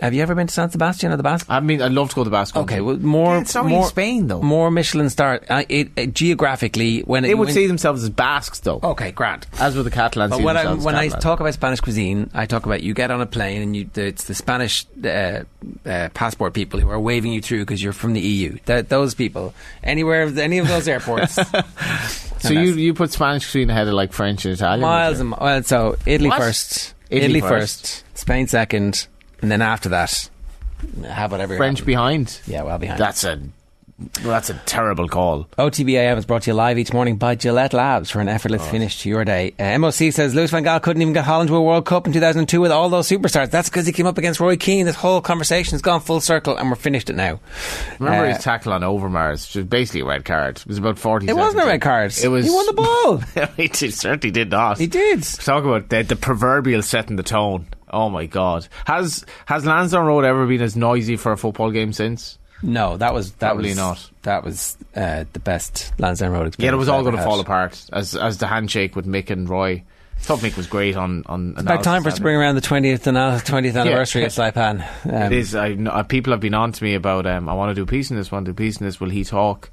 Have 0.00 0.14
you 0.14 0.22
ever 0.22 0.34
been 0.34 0.46
to 0.46 0.54
San 0.54 0.70
Sebastian 0.70 1.10
or 1.12 1.16
the 1.16 1.22
Basque? 1.22 1.46
I 1.48 1.58
mean, 1.60 1.82
I'd 1.82 1.90
love 1.92 2.10
to 2.10 2.14
go 2.14 2.22
to 2.22 2.30
the 2.30 2.34
Basque. 2.34 2.56
Okay, 2.56 2.76
Country. 2.76 2.80
well, 2.82 2.96
more 2.98 3.34
Yeah, 3.34 3.40
it's 3.40 3.54
not 3.54 3.64
really 3.64 3.82
Spain 3.84 4.28
though. 4.28 4.40
More 4.42 4.70
Michelin 4.70 5.10
star. 5.10 5.40
Uh, 5.48 5.64
it, 5.68 5.90
it, 5.96 6.14
geographically, 6.14 7.00
when 7.00 7.24
They 7.24 7.30
it, 7.30 7.38
would 7.38 7.46
when, 7.46 7.54
see 7.54 7.66
themselves 7.66 8.02
as 8.04 8.10
Basques, 8.10 8.60
though. 8.60 8.78
Okay, 8.82 9.10
grand. 9.10 9.46
As 9.58 9.74
with 9.74 9.84
the 9.86 9.90
Catalans. 9.90 10.30
But 10.30 10.42
when 10.42 10.56
I 10.56 10.62
themselves 10.62 10.84
when 10.84 10.94
I 10.94 11.08
talk 11.08 11.40
about 11.40 11.54
Spanish 11.54 11.80
cuisine, 11.80 12.30
I 12.32 12.46
talk 12.46 12.64
about 12.66 12.82
you 12.82 12.94
get 12.94 13.10
on 13.10 13.20
a 13.20 13.26
plane 13.26 13.62
and 13.62 13.76
you 13.76 13.90
the, 13.92 14.06
it's 14.06 14.24
the 14.24 14.34
Spanish 14.34 14.86
uh, 15.04 15.42
uh, 15.84 16.08
passport 16.14 16.54
people 16.54 16.78
who 16.78 16.88
are 16.90 17.00
waving 17.00 17.32
you 17.32 17.42
through 17.42 17.60
because 17.60 17.82
you're 17.82 17.92
from 17.92 18.12
the 18.12 18.20
EU. 18.20 18.56
That 18.66 18.88
those 18.90 19.14
people 19.14 19.52
anywhere 19.82 20.22
any 20.38 20.58
of 20.58 20.68
those 20.68 20.86
airports. 20.86 21.34
so 22.38 22.52
you 22.52 22.74
you 22.74 22.94
put 22.94 23.10
Spanish 23.10 23.50
cuisine 23.50 23.70
ahead 23.70 23.88
of 23.88 23.94
like 23.94 24.12
French 24.12 24.44
and 24.44 24.54
Italian. 24.54 24.80
miles 24.80 25.18
and 25.20 25.32
well, 25.32 25.62
so 25.64 25.96
Italy 26.06 26.28
What? 26.28 26.38
first, 26.38 26.94
Italy 27.10 27.38
Italy, 27.38 27.40
first. 27.40 27.80
first, 28.04 28.18
Spain 28.18 28.46
second, 28.46 29.08
and 29.42 29.50
then 29.50 29.62
after 29.62 29.88
that, 29.90 30.28
have 31.06 31.30
whatever. 31.32 31.56
French 31.56 31.84
behind. 31.84 32.40
Yeah, 32.46 32.62
well 32.62 32.78
behind. 32.78 33.00
That's 33.00 33.24
a 33.24 33.40
well, 34.22 34.28
that's 34.30 34.48
a 34.48 34.54
terrible 34.64 35.08
call. 35.08 35.48
OTBAM 35.58 36.18
is 36.18 36.24
brought 36.24 36.42
to 36.42 36.50
you 36.52 36.54
live 36.54 36.78
each 36.78 36.92
morning 36.92 37.16
by 37.16 37.34
Gillette 37.34 37.72
Labs 37.72 38.10
for 38.10 38.20
an 38.20 38.28
effortless 38.28 38.64
finish 38.68 39.02
to 39.02 39.08
your 39.08 39.24
day. 39.24 39.54
Uh, 39.58 39.64
MOC 39.76 40.12
says 40.12 40.36
Louis 40.36 40.48
van 40.52 40.62
Gaal 40.62 40.80
couldn't 40.80 41.02
even 41.02 41.14
get 41.14 41.24
Holland 41.24 41.48
to 41.48 41.56
a 41.56 41.60
World 41.60 41.84
Cup 41.84 42.06
in 42.06 42.12
2002 42.12 42.60
with 42.60 42.70
all 42.70 42.88
those 42.90 43.08
superstars. 43.08 43.50
That's 43.50 43.68
because 43.68 43.86
he 43.86 43.92
came 43.92 44.06
up 44.06 44.16
against 44.16 44.38
Roy 44.38 44.56
Keane. 44.56 44.86
This 44.86 44.94
whole 44.94 45.20
conversation 45.20 45.72
has 45.72 45.82
gone 45.82 46.00
full 46.00 46.20
circle 46.20 46.56
and 46.56 46.70
we're 46.70 46.76
finished 46.76 47.10
it 47.10 47.16
now. 47.16 47.40
Remember 47.98 48.26
Uh, 48.26 48.34
his 48.34 48.44
tackle 48.44 48.72
on 48.72 48.82
Overmars, 48.82 49.48
which 49.48 49.56
was 49.56 49.64
basically 49.64 50.02
a 50.02 50.04
red 50.04 50.24
card. 50.24 50.58
It 50.58 50.66
was 50.68 50.78
about 50.78 50.96
forty. 50.96 51.26
It 51.26 51.34
wasn't 51.34 51.64
a 51.64 51.66
red 51.66 51.80
card. 51.80 52.14
It 52.22 52.28
was. 52.28 52.46
He 52.46 52.52
won 52.52 52.66
the 52.66 52.72
ball. 52.74 53.46
he 53.56 53.66
did- 53.66 53.94
certainly 53.94 54.30
did 54.30 54.52
not. 54.52 54.78
He 54.78 54.86
did. 54.86 55.24
Talk 55.24 55.64
about 55.64 55.88
the, 55.88 56.04
the 56.04 56.14
proverbial 56.14 56.82
setting 56.82 57.16
the 57.16 57.24
tone. 57.24 57.66
Oh 57.92 58.08
my 58.08 58.26
god! 58.26 58.68
Has 58.86 59.24
has 59.46 59.64
Lansdowne 59.64 60.06
Road 60.06 60.24
ever 60.24 60.46
been 60.46 60.62
as 60.62 60.76
noisy 60.76 61.16
for 61.16 61.32
a 61.32 61.36
football 61.36 61.70
game 61.70 61.92
since? 61.92 62.38
No, 62.62 62.96
that 62.96 63.14
was 63.14 63.32
that 63.34 63.50
Probably 63.50 63.70
was 63.70 63.78
not. 63.78 64.10
That 64.22 64.44
was 64.44 64.76
uh, 64.96 65.24
the 65.32 65.38
best 65.38 65.92
Lansdowne 65.98 66.32
Road 66.32 66.48
experience. 66.48 66.72
Yeah, 66.72 66.74
it 66.74 66.78
was 66.78 66.88
all 66.88 67.02
going 67.02 67.16
to 67.16 67.22
fall 67.22 67.40
apart 67.40 67.84
as 67.92 68.14
as 68.16 68.38
the 68.38 68.46
handshake 68.46 68.96
with 68.96 69.06
Mick 69.06 69.30
and 69.30 69.48
Roy. 69.48 69.84
Thought 70.20 70.40
Mick 70.40 70.56
was 70.56 70.66
great 70.66 70.96
on 70.96 71.22
on. 71.26 71.52
It's 71.52 71.60
about 71.60 71.84
time 71.84 72.02
for 72.02 72.08
us 72.08 72.16
to 72.16 72.22
bring 72.22 72.34
around 72.34 72.56
the 72.56 72.60
20th, 72.60 73.06
ana- 73.06 73.40
20th 73.44 73.80
anniversary 73.80 74.24
of 74.24 74.32
Saipan. 74.32 74.84
Um, 75.04 75.32
it 75.32 75.32
is. 75.32 75.54
I, 75.54 75.72
uh, 75.74 76.02
people 76.02 76.32
have 76.32 76.40
been 76.40 76.54
on 76.54 76.72
to 76.72 76.84
me 76.84 76.94
about. 76.94 77.26
Um, 77.26 77.48
I 77.48 77.54
want 77.54 77.70
to 77.70 77.74
do 77.74 77.86
peace 77.86 78.10
in 78.10 78.16
this. 78.16 78.32
Want 78.32 78.46
to 78.46 78.52
do 78.52 78.54
a 78.54 78.58
piece 78.66 78.78
in 78.78 78.86
this? 78.86 78.98
Will 79.00 79.10
he 79.10 79.22
talk? 79.24 79.70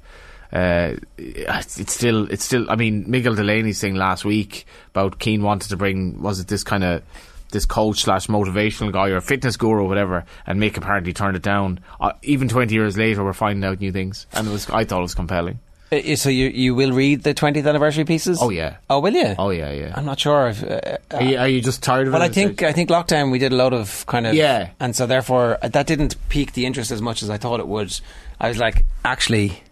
Uh, 0.52 0.94
it's 1.18 1.80
it's 1.80 1.92
still. 1.92 2.30
It's 2.30 2.44
still. 2.44 2.70
I 2.70 2.76
mean, 2.76 3.04
Miguel 3.10 3.34
Delaney's 3.34 3.80
thing 3.80 3.96
last 3.96 4.24
week 4.24 4.64
about 4.90 5.18
Keane 5.18 5.42
wanted 5.42 5.70
to 5.70 5.76
bring. 5.76 6.22
Was 6.22 6.38
it 6.38 6.46
this 6.46 6.62
kind 6.62 6.84
of 6.84 7.02
this 7.50 7.64
coach 7.66 8.00
slash 8.02 8.26
motivational 8.26 8.92
guy 8.92 9.08
or 9.08 9.20
fitness 9.20 9.56
guru 9.56 9.82
or 9.82 9.88
whatever? 9.88 10.24
And 10.46 10.60
Mick 10.60 10.76
apparently 10.76 11.12
turned 11.12 11.36
it 11.36 11.42
down. 11.42 11.80
Uh, 12.00 12.12
even 12.22 12.48
twenty 12.48 12.74
years 12.74 12.96
later, 12.96 13.24
we're 13.24 13.32
finding 13.32 13.64
out 13.64 13.80
new 13.80 13.92
things, 13.92 14.26
and 14.32 14.46
it 14.48 14.50
was. 14.50 14.68
I 14.70 14.84
thought 14.84 14.98
it 14.98 15.02
was 15.02 15.14
compelling. 15.14 15.58
uh, 15.92 16.16
so 16.16 16.28
you 16.28 16.46
you 16.48 16.74
will 16.74 16.90
read 16.92 17.22
the 17.22 17.32
20th 17.32 17.66
anniversary 17.68 18.04
pieces? 18.04 18.38
Oh 18.42 18.50
yeah. 18.50 18.78
Oh, 18.90 18.98
will 18.98 19.14
you? 19.14 19.34
Oh 19.38 19.50
yeah, 19.50 19.70
yeah. 19.70 19.92
I'm 19.96 20.04
not 20.04 20.18
sure. 20.18 20.48
If, 20.48 20.64
uh, 20.64 20.96
Are 21.12 21.22
you, 21.22 21.38
are 21.38 21.46
you 21.48 21.60
just 21.60 21.80
tired 21.82 22.08
of 22.08 22.12
Well, 22.12 22.22
it? 22.22 22.24
I 22.24 22.28
think 22.28 22.62
I 22.64 22.72
think 22.72 22.90
lockdown 22.90 23.30
we 23.30 23.38
did 23.38 23.52
a 23.52 23.56
lot 23.56 23.72
of 23.72 24.04
kind 24.06 24.26
of 24.26 24.34
Yeah. 24.34 24.70
and 24.80 24.96
so 24.96 25.06
therefore 25.06 25.58
uh, 25.62 25.68
that 25.68 25.86
didn't 25.86 26.16
pique 26.28 26.54
the 26.54 26.66
interest 26.66 26.90
as 26.90 27.00
much 27.00 27.22
as 27.22 27.30
I 27.30 27.38
thought 27.38 27.60
it 27.60 27.68
would. 27.68 27.96
I 28.40 28.48
was 28.48 28.58
like, 28.58 28.84
actually, 29.04 29.62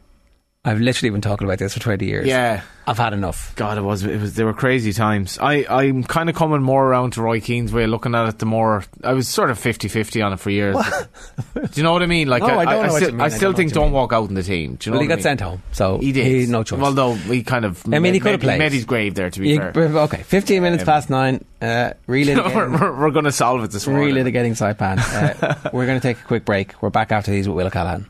I've 0.66 0.80
literally 0.80 1.10
been 1.10 1.20
talking 1.20 1.46
about 1.46 1.58
this 1.58 1.74
for 1.74 1.80
twenty 1.80 2.06
years. 2.06 2.26
Yeah. 2.26 2.62
I've 2.86 2.98
had 2.98 3.14
enough. 3.14 3.54
God, 3.56 3.78
it 3.78 3.80
was 3.80 4.02
it 4.04 4.20
was 4.20 4.34
they 4.34 4.44
were 4.44 4.52
crazy 4.52 4.92
times. 4.92 5.38
I 5.38 5.64
I'm 5.68 6.04
kind 6.04 6.28
of 6.28 6.36
coming 6.36 6.60
more 6.62 6.86
around 6.86 7.12
to 7.14 7.22
Roy 7.22 7.40
Keane's 7.40 7.72
way, 7.72 7.84
of 7.84 7.90
looking 7.90 8.14
at 8.14 8.28
it. 8.28 8.38
The 8.38 8.46
more 8.46 8.84
I 9.02 9.14
was 9.14 9.26
sort 9.26 9.50
of 9.50 9.58
50-50 9.58 10.24
on 10.24 10.34
it 10.34 10.40
for 10.40 10.50
years. 10.50 10.76
Do 11.54 11.68
you 11.74 11.82
know 11.82 11.92
what 11.92 12.02
I 12.02 12.06
mean? 12.06 12.28
Like 12.28 12.42
No, 12.42 12.58
I 12.58 12.64
don't 12.66 12.86
know 12.86 12.92
what 12.92 12.96
still, 12.96 13.08
you 13.08 13.12
mean. 13.14 13.20
I 13.22 13.24
I 13.24 13.28
still 13.28 13.52
don't 13.52 13.56
think 13.56 13.72
don't 13.72 13.84
mean. 13.86 13.92
walk 13.94 14.12
out 14.12 14.28
in 14.28 14.34
the 14.34 14.42
team. 14.42 14.74
Do 14.74 14.88
you 14.88 14.92
know 14.92 14.96
well, 14.98 15.02
he 15.02 15.08
what 15.08 15.12
got 15.12 15.16
mean? 15.16 15.22
sent 15.22 15.40
home, 15.40 15.62
so 15.72 15.98
He 15.98 16.12
did. 16.12 16.26
He 16.26 16.40
had 16.42 16.50
no 16.50 16.62
choice. 16.62 16.78
Well, 16.80 16.92
though 16.92 17.14
he 17.14 17.42
kind 17.42 17.64
of. 17.64 17.82
I 17.90 17.98
mean, 18.00 18.12
he 18.12 18.20
could 18.20 18.32
have 18.32 18.40
made- 18.42 18.46
played. 18.46 18.58
Made 18.58 18.72
his 18.72 18.84
grave 18.84 19.14
there. 19.14 19.30
To 19.30 19.40
be 19.40 19.50
You- 19.50 19.58
fair, 19.58 19.72
okay, 19.76 20.22
fifteen 20.22 20.62
minutes 20.62 20.84
past 20.84 21.08
nine. 21.08 21.42
Uh, 21.62 21.92
we're, 22.06 22.24
we're, 22.36 23.00
we're 23.00 23.10
going 23.10 23.24
to 23.24 23.32
solve 23.32 23.64
it 23.64 23.70
this 23.70 23.86
morning. 23.86 24.14
relitigating 24.14 24.52
Saipan. 24.52 24.98
Uh, 24.98 25.70
we're 25.72 25.86
going 25.86 25.98
to 25.98 26.06
take 26.06 26.18
a 26.18 26.24
quick 26.24 26.44
break. 26.44 26.74
We're 26.82 26.90
back 26.90 27.12
after 27.12 27.30
these 27.30 27.48
with 27.48 27.56
Will 27.56 27.70
Callahan. 27.70 28.06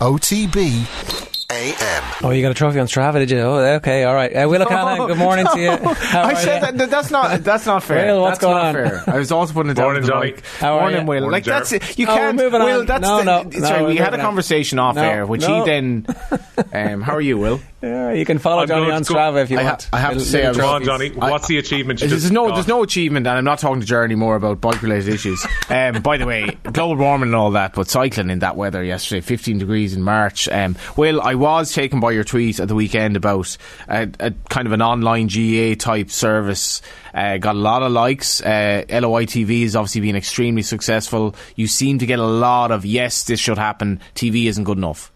OTB 0.00 1.15
AM. 1.50 2.02
Oh, 2.24 2.30
you 2.30 2.42
got 2.42 2.50
a 2.50 2.54
trophy 2.54 2.80
on 2.80 2.86
Strava, 2.86 3.14
did 3.14 3.30
you? 3.30 3.38
Oh, 3.38 3.58
okay, 3.76 4.02
all 4.04 4.14
right. 4.14 4.32
Uh, 4.34 4.48
Will 4.48 4.62
O'Callaghan, 4.62 5.06
good 5.06 5.16
morning 5.18 5.46
to 5.52 5.60
you. 5.60 5.70
How 5.94 6.22
I 6.22 6.32
are 6.32 6.36
said 6.36 6.54
you? 6.56 6.60
that, 6.62 6.78
that- 6.78 6.90
that's 6.90 7.10
not 7.10 7.44
that's 7.44 7.66
not 7.66 7.82
fair. 7.84 8.06
Will, 8.06 8.22
what's 8.22 8.38
that's 8.38 8.44
going 8.50 8.56
not 8.56 8.66
on? 8.66 9.04
fair. 9.04 9.14
I 9.14 9.18
was 9.18 9.30
also 9.30 9.52
putting 9.52 9.70
it 9.70 9.74
down 9.74 9.86
Morning, 9.86 10.02
to 10.02 10.06
the 10.06 10.12
Johnny. 10.12 10.32
mic. 10.32 10.44
How 10.58 10.74
are 10.76 10.80
Morning, 10.80 11.00
you? 11.02 11.06
Will. 11.06 11.14
Morning, 11.20 11.30
like 11.30 11.44
Ger. 11.44 11.50
that's 11.52 11.72
it. 11.72 11.98
You 11.98 12.06
Oh, 12.08 12.14
can't. 12.16 12.36
moving 12.36 12.60
on. 12.60 12.66
Will, 12.66 12.84
that's 12.84 13.02
No, 13.02 13.18
the, 13.18 13.24
no, 13.24 13.50
sorry. 13.60 13.80
no, 13.82 13.86
we're 13.86 13.94
had 13.94 14.08
a 14.08 14.10
moving 14.10 14.20
on. 14.20 14.26
conversation 14.26 14.78
off 14.80 14.96
No, 14.96 15.02
air, 15.02 15.24
which 15.26 15.42
no. 15.42 15.60
he 15.64 15.70
then. 15.70 16.06
Um, 16.72 17.00
how 17.02 17.14
are 17.14 17.20
you, 17.20 17.38
Will? 17.38 17.60
Yeah, 17.86 18.12
you 18.12 18.24
can 18.24 18.38
follow 18.38 18.62
I'm 18.62 18.68
Johnny 18.68 18.86
good, 18.86 18.94
on 18.94 19.02
go- 19.02 19.14
Strava 19.14 19.42
if 19.42 19.50
you 19.50 19.58
I 19.58 19.62
ha- 19.62 19.68
want. 19.70 19.88
I 19.92 19.98
have 19.98 20.14
to 20.14 20.20
say 20.20 20.44
I 20.44 20.50
little 20.50 20.62
was- 20.62 20.66
Come 20.66 20.74
on. 20.74 20.84
Johnny. 20.84 21.10
What's 21.10 21.46
the 21.46 21.58
achievement? 21.58 22.00
You 22.02 22.08
There's 22.08 22.30
no, 22.30 22.48
got? 22.48 22.54
there's 22.56 22.68
no 22.68 22.82
achievement, 22.82 23.26
and 23.26 23.38
I'm 23.38 23.44
not 23.44 23.58
talking 23.58 23.80
to 23.80 23.86
Ger 23.86 24.02
anymore 24.04 24.36
about 24.36 24.60
bike-related 24.60 25.12
issues. 25.12 25.44
Um, 25.68 26.00
by 26.00 26.16
the 26.16 26.26
way, 26.26 26.56
global 26.72 26.96
warming 26.96 27.30
and 27.30 27.34
all 27.34 27.50
that, 27.50 27.74
but 27.74 27.88
cycling 27.88 28.30
in 28.30 28.38
that 28.38 28.56
weather 28.56 28.84
yesterday, 28.84 29.20
15 29.20 29.58
degrees 29.58 29.94
in 29.94 30.02
March. 30.02 30.48
Um, 30.48 30.76
Will, 30.96 31.20
I 31.20 31.34
was 31.34 31.72
taken 31.72 31.98
by 31.98 32.12
your 32.12 32.22
tweet 32.22 32.60
at 32.60 32.68
the 32.68 32.74
weekend 32.76 33.16
about 33.16 33.56
a, 33.88 34.08
a 34.20 34.30
kind 34.48 34.66
of 34.68 34.72
an 34.72 34.80
online 34.80 35.26
GAA 35.26 35.74
type 35.74 36.10
service. 36.10 36.82
Uh, 37.12 37.38
got 37.38 37.56
a 37.56 37.58
lot 37.58 37.82
of 37.82 37.90
likes. 37.90 38.40
Uh, 38.40 38.84
LOI 38.88 39.26
TV 39.26 39.62
has 39.62 39.74
obviously 39.74 40.02
been 40.02 40.14
extremely 40.16 40.62
successful. 40.62 41.34
You 41.56 41.66
seem 41.66 41.98
to 41.98 42.06
get 42.06 42.20
a 42.20 42.24
lot 42.26 42.70
of 42.70 42.84
yes, 42.86 43.24
this 43.24 43.40
should 43.40 43.58
happen. 43.58 44.00
TV 44.14 44.46
isn't 44.46 44.64
good 44.64 44.78
enough. 44.78 45.10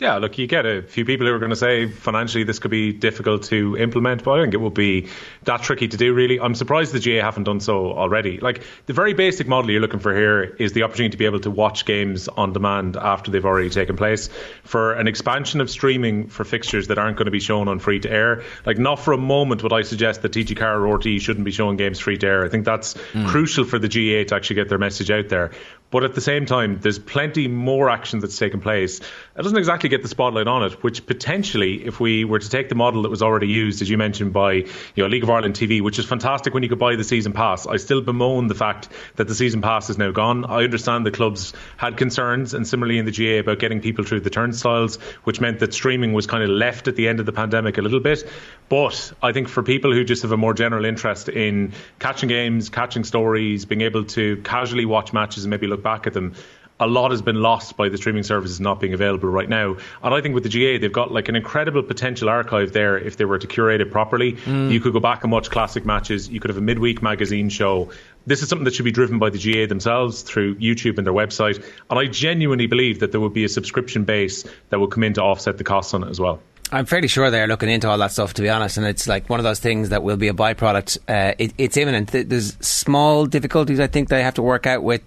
Yeah, 0.00 0.18
look, 0.18 0.38
you 0.38 0.46
get 0.46 0.64
a 0.64 0.82
few 0.82 1.04
people 1.04 1.26
who 1.26 1.34
are 1.34 1.40
going 1.40 1.50
to 1.50 1.56
say 1.56 1.88
financially 1.88 2.44
this 2.44 2.60
could 2.60 2.70
be 2.70 2.92
difficult 2.92 3.42
to 3.44 3.76
implement, 3.76 4.22
but 4.22 4.38
I 4.38 4.42
think 4.42 4.54
it 4.54 4.58
will 4.58 4.70
be 4.70 5.08
that 5.42 5.62
tricky 5.62 5.88
to 5.88 5.96
do, 5.96 6.14
really. 6.14 6.38
I'm 6.38 6.54
surprised 6.54 6.92
the 6.92 7.00
GAA 7.00 7.24
haven't 7.24 7.44
done 7.44 7.58
so 7.58 7.90
already. 7.90 8.38
Like, 8.38 8.62
the 8.86 8.92
very 8.92 9.12
basic 9.14 9.48
model 9.48 9.72
you're 9.72 9.80
looking 9.80 9.98
for 9.98 10.14
here 10.14 10.44
is 10.44 10.72
the 10.72 10.84
opportunity 10.84 11.10
to 11.10 11.16
be 11.16 11.24
able 11.24 11.40
to 11.40 11.50
watch 11.50 11.84
games 11.84 12.28
on 12.28 12.52
demand 12.52 12.96
after 12.96 13.32
they've 13.32 13.44
already 13.44 13.70
taken 13.70 13.96
place. 13.96 14.30
For 14.62 14.92
an 14.92 15.08
expansion 15.08 15.60
of 15.60 15.68
streaming 15.68 16.28
for 16.28 16.44
fixtures 16.44 16.86
that 16.88 16.98
aren't 16.98 17.16
going 17.16 17.26
to 17.26 17.32
be 17.32 17.40
shown 17.40 17.66
on 17.66 17.80
free 17.80 17.98
to 17.98 18.08
air, 18.08 18.44
like, 18.64 18.78
not 18.78 19.00
for 19.00 19.14
a 19.14 19.18
moment 19.18 19.64
would 19.64 19.72
I 19.72 19.82
suggest 19.82 20.22
that 20.22 20.30
TG4 20.30 20.88
or 20.88 20.96
RTÉ 20.96 21.20
shouldn't 21.20 21.44
be 21.44 21.50
showing 21.50 21.76
games 21.76 21.98
free 21.98 22.18
to 22.18 22.26
air. 22.28 22.44
I 22.44 22.48
think 22.48 22.64
that's 22.64 22.92
hmm. 22.92 23.26
crucial 23.26 23.64
for 23.64 23.80
the 23.80 23.88
GAA 23.88 24.28
to 24.28 24.36
actually 24.36 24.56
get 24.56 24.68
their 24.68 24.78
message 24.78 25.10
out 25.10 25.28
there. 25.28 25.50
But 25.90 26.04
at 26.04 26.14
the 26.14 26.20
same 26.20 26.44
time, 26.44 26.78
there's 26.80 26.98
plenty 26.98 27.48
more 27.48 27.88
action 27.88 28.18
that's 28.20 28.36
taken 28.36 28.60
place. 28.60 29.00
It 29.00 29.42
doesn't 29.42 29.56
exactly 29.56 29.88
get 29.88 30.02
the 30.02 30.08
spotlight 30.08 30.46
on 30.46 30.62
it, 30.64 30.82
which 30.82 31.06
potentially, 31.06 31.86
if 31.86 31.98
we 31.98 32.26
were 32.26 32.38
to 32.38 32.50
take 32.50 32.68
the 32.68 32.74
model 32.74 33.02
that 33.02 33.08
was 33.08 33.22
already 33.22 33.48
used, 33.48 33.80
as 33.80 33.88
you 33.88 33.96
mentioned, 33.96 34.34
by 34.34 34.52
you 34.52 34.66
know 34.96 35.06
League 35.06 35.22
of 35.22 35.30
Ireland 35.30 35.54
TV, 35.54 35.80
which 35.80 35.98
is 35.98 36.04
fantastic 36.04 36.52
when 36.52 36.62
you 36.62 36.68
could 36.68 36.78
buy 36.78 36.96
the 36.96 37.04
season 37.04 37.32
pass, 37.32 37.66
I 37.66 37.78
still 37.78 38.02
bemoan 38.02 38.48
the 38.48 38.54
fact 38.54 38.90
that 39.16 39.28
the 39.28 39.34
season 39.34 39.62
pass 39.62 39.88
is 39.88 39.96
now 39.96 40.10
gone. 40.10 40.44
I 40.44 40.64
understand 40.64 41.06
the 41.06 41.10
clubs 41.10 41.54
had 41.78 41.96
concerns, 41.96 42.52
and 42.52 42.68
similarly 42.68 42.98
in 42.98 43.06
the 43.06 43.12
GAA 43.12 43.40
about 43.40 43.58
getting 43.58 43.80
people 43.80 44.04
through 44.04 44.20
the 44.20 44.30
turnstiles, 44.30 44.96
which 45.24 45.40
meant 45.40 45.60
that 45.60 45.72
streaming 45.72 46.12
was 46.12 46.26
kind 46.26 46.42
of 46.42 46.50
left 46.50 46.88
at 46.88 46.96
the 46.96 47.08
end 47.08 47.18
of 47.18 47.24
the 47.24 47.32
pandemic 47.32 47.78
a 47.78 47.82
little 47.82 48.00
bit. 48.00 48.28
But 48.68 49.12
I 49.22 49.32
think 49.32 49.48
for 49.48 49.62
people 49.62 49.94
who 49.94 50.04
just 50.04 50.20
have 50.20 50.32
a 50.32 50.36
more 50.36 50.52
general 50.52 50.84
interest 50.84 51.30
in 51.30 51.72
catching 51.98 52.28
games, 52.28 52.68
catching 52.68 53.04
stories, 53.04 53.64
being 53.64 53.80
able 53.80 54.04
to 54.04 54.36
casually 54.42 54.84
watch 54.84 55.14
matches 55.14 55.44
and 55.44 55.50
maybe 55.50 55.66
look 55.66 55.77
back 55.82 56.06
at 56.06 56.12
them, 56.12 56.34
a 56.80 56.86
lot 56.86 57.10
has 57.10 57.22
been 57.22 57.40
lost 57.42 57.76
by 57.76 57.88
the 57.88 57.96
streaming 57.96 58.22
services 58.22 58.60
not 58.60 58.80
being 58.80 58.94
available 58.94 59.28
right 59.28 59.48
now. 59.48 59.76
And 60.02 60.14
I 60.14 60.20
think 60.20 60.34
with 60.34 60.44
the 60.44 60.48
GAA, 60.48 60.80
they've 60.80 60.92
got 60.92 61.10
like 61.10 61.28
an 61.28 61.36
incredible 61.36 61.82
potential 61.82 62.28
archive 62.28 62.72
there 62.72 62.96
if 62.96 63.16
they 63.16 63.24
were 63.24 63.38
to 63.38 63.46
curate 63.46 63.80
it 63.80 63.90
properly. 63.90 64.34
Mm. 64.34 64.70
You 64.70 64.80
could 64.80 64.92
go 64.92 65.00
back 65.00 65.24
and 65.24 65.32
watch 65.32 65.50
classic 65.50 65.84
matches. 65.84 66.28
You 66.28 66.40
could 66.40 66.50
have 66.50 66.58
a 66.58 66.62
midweek 66.62 67.02
magazine 67.02 67.48
show. 67.48 67.90
This 68.26 68.42
is 68.42 68.48
something 68.48 68.64
that 68.64 68.74
should 68.74 68.84
be 68.84 68.92
driven 68.92 69.18
by 69.18 69.30
the 69.30 69.38
GAA 69.38 69.66
themselves 69.66 70.22
through 70.22 70.56
YouTube 70.56 70.98
and 70.98 71.06
their 71.06 71.14
website. 71.14 71.64
And 71.90 71.98
I 71.98 72.06
genuinely 72.06 72.66
believe 72.66 73.00
that 73.00 73.10
there 73.10 73.20
would 73.20 73.34
be 73.34 73.44
a 73.44 73.48
subscription 73.48 74.04
base 74.04 74.44
that 74.70 74.78
would 74.78 74.90
come 74.90 75.02
in 75.02 75.14
to 75.14 75.22
offset 75.22 75.58
the 75.58 75.64
costs 75.64 75.94
on 75.94 76.04
it 76.04 76.10
as 76.10 76.20
well. 76.20 76.40
I'm 76.70 76.84
fairly 76.84 77.08
sure 77.08 77.30
they're 77.30 77.46
looking 77.46 77.70
into 77.70 77.88
all 77.88 77.96
that 77.98 78.12
stuff, 78.12 78.34
to 78.34 78.42
be 78.42 78.50
honest, 78.50 78.76
and 78.76 78.86
it's 78.86 79.08
like 79.08 79.30
one 79.30 79.40
of 79.40 79.44
those 79.44 79.58
things 79.58 79.88
that 79.88 80.02
will 80.02 80.18
be 80.18 80.28
a 80.28 80.34
byproduct. 80.34 80.98
Uh, 81.08 81.34
it, 81.38 81.54
it's 81.56 81.76
imminent. 81.78 82.10
There's 82.10 82.56
small 82.60 83.24
difficulties 83.24 83.80
I 83.80 83.86
think 83.86 84.10
they 84.10 84.22
have 84.22 84.34
to 84.34 84.42
work 84.42 84.66
out 84.66 84.82
with 84.82 85.02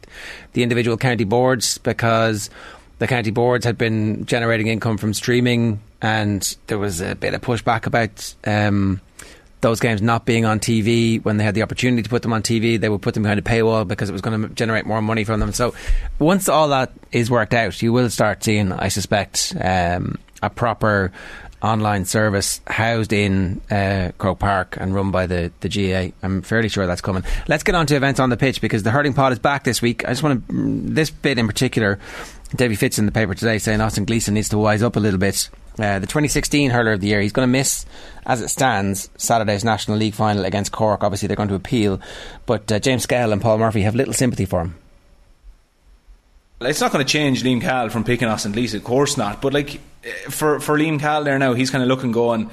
the 0.54 0.64
individual 0.64 0.98
county 0.98 1.24
boards 1.24 1.78
because 1.78 2.50
the 2.98 3.08
county 3.08 3.30
boards 3.30 3.64
had 3.64 3.78
been 3.78 4.26
generating 4.26 4.68
income 4.68 4.98
from 4.98 5.14
streaming, 5.14 5.80
and 6.02 6.56
there 6.66 6.80
was 6.80 7.00
a 7.00 7.16
bit 7.16 7.34
of 7.34 7.42
pushback 7.42 7.86
about. 7.86 8.34
Um, 8.46 9.02
those 9.62 9.80
games 9.80 10.02
not 10.02 10.26
being 10.26 10.44
on 10.44 10.60
TV 10.60 11.24
when 11.24 11.38
they 11.38 11.44
had 11.44 11.54
the 11.54 11.62
opportunity 11.62 12.02
to 12.02 12.10
put 12.10 12.24
them 12.24 12.34
on 12.34 12.42
TV, 12.42 12.80
they 12.82 12.90
would 12.90 13.04
put 13.04 13.14
them 13.14 13.22
behind 13.22 13.40
a 13.40 13.44
paywall 13.44 13.88
because 13.88 14.10
it 14.10 14.12
was 14.12 14.22
going 14.22 14.42
to 14.42 14.50
generate 14.56 14.88
more 14.88 15.04
money 15.04 15.24
from 15.24 15.40
them. 15.40 15.54
So, 15.54 15.76
once 16.18 16.50
all 16.50 16.70
that 16.70 16.92
is 17.12 17.30
worked 17.30 17.54
out, 17.54 17.80
you 17.80 17.94
will 17.94 18.10
start 18.10 18.44
seeing, 18.44 18.72
I 18.72 18.88
suspect, 18.88 19.56
um, 19.62 20.18
a 20.42 20.50
proper 20.50 21.12
online 21.62 22.06
service 22.06 22.62
housed 22.68 23.14
in 23.14 23.62
uh, 23.70 24.12
Croke 24.18 24.40
Park 24.40 24.78
and 24.80 24.96
run 24.96 25.12
by 25.12 25.28
the, 25.28 25.52
the 25.60 25.70
GAA. 25.70 26.16
I'm 26.24 26.42
fairly 26.42 26.70
sure 26.70 26.88
that's 26.88 27.02
coming. 27.02 27.24
Let's 27.48 27.64
get 27.64 27.76
on 27.76 27.86
to 27.88 27.96
events 27.96 28.20
on 28.20 28.30
the 28.30 28.38
pitch 28.38 28.62
because 28.62 28.84
the 28.84 28.92
hurling 28.92 29.14
pod 29.14 29.32
is 29.32 29.40
back 29.40 29.64
this 29.64 29.82
week. 29.82 30.06
I 30.06 30.10
just 30.10 30.24
want 30.24 30.48
to, 30.48 30.54
this 30.94 31.10
bit 31.10 31.38
in 31.38 31.48
particular, 31.48 32.00
Davy 32.56 32.76
Fitz 32.76 33.00
in 33.00 33.06
the 33.06 33.12
paper 33.12 33.36
today 33.36 33.58
saying 33.58 33.82
Austin 33.82 34.06
Gleeson 34.06 34.34
needs 34.34 34.50
to 34.50 34.58
wise 34.58 34.84
up 34.84 34.96
a 34.96 35.00
little 35.00 35.20
bit. 35.20 35.50
Uh, 35.80 36.00
the 36.00 36.08
2016 36.08 36.70
hurler 36.70 36.94
of 36.94 37.02
the 37.02 37.08
year, 37.08 37.22
he's 37.22 37.32
going 37.32 37.48
to 37.48 37.52
miss, 37.52 37.86
as 38.26 38.42
it 38.42 38.50
stands, 38.50 39.10
Saturday's 39.16 39.64
National 39.64 39.98
League 39.98 40.14
final 40.14 40.44
against 40.44 40.72
Cork. 40.72 41.04
Obviously, 41.04 41.28
they're 41.28 41.38
going 41.38 41.50
to 41.50 41.56
appeal, 41.56 42.02
but 42.46 42.70
uh, 42.72 42.80
James 42.80 43.06
Skehill 43.06 43.32
and 43.32 43.42
Paul 43.42 43.58
Murphy 43.58 43.84
have 43.84 43.96
little 43.96 44.14
sympathy 44.14 44.46
for 44.46 44.62
him. 44.62 44.76
It's 46.60 46.82
not 46.82 46.92
going 46.92 47.04
to 47.04 47.12
change 47.12 47.42
Liam 47.42 47.62
Cahill 47.62 47.90
from 47.90 48.04
picking 48.04 48.28
Austin 48.28 48.52
Gleeson, 48.52 48.78
of 48.78 48.84
course 48.84 49.18
not. 49.18 49.42
But 49.42 49.54
like 49.54 49.80
for 50.30 50.60
for 50.60 50.78
Liam 50.78 51.00
Cahill 51.00 51.24
there 51.24 51.40
now, 51.40 51.54
he's 51.54 51.70
kind 51.70 51.84
of 51.84 51.88
looking, 51.88 52.12
going, 52.12 52.50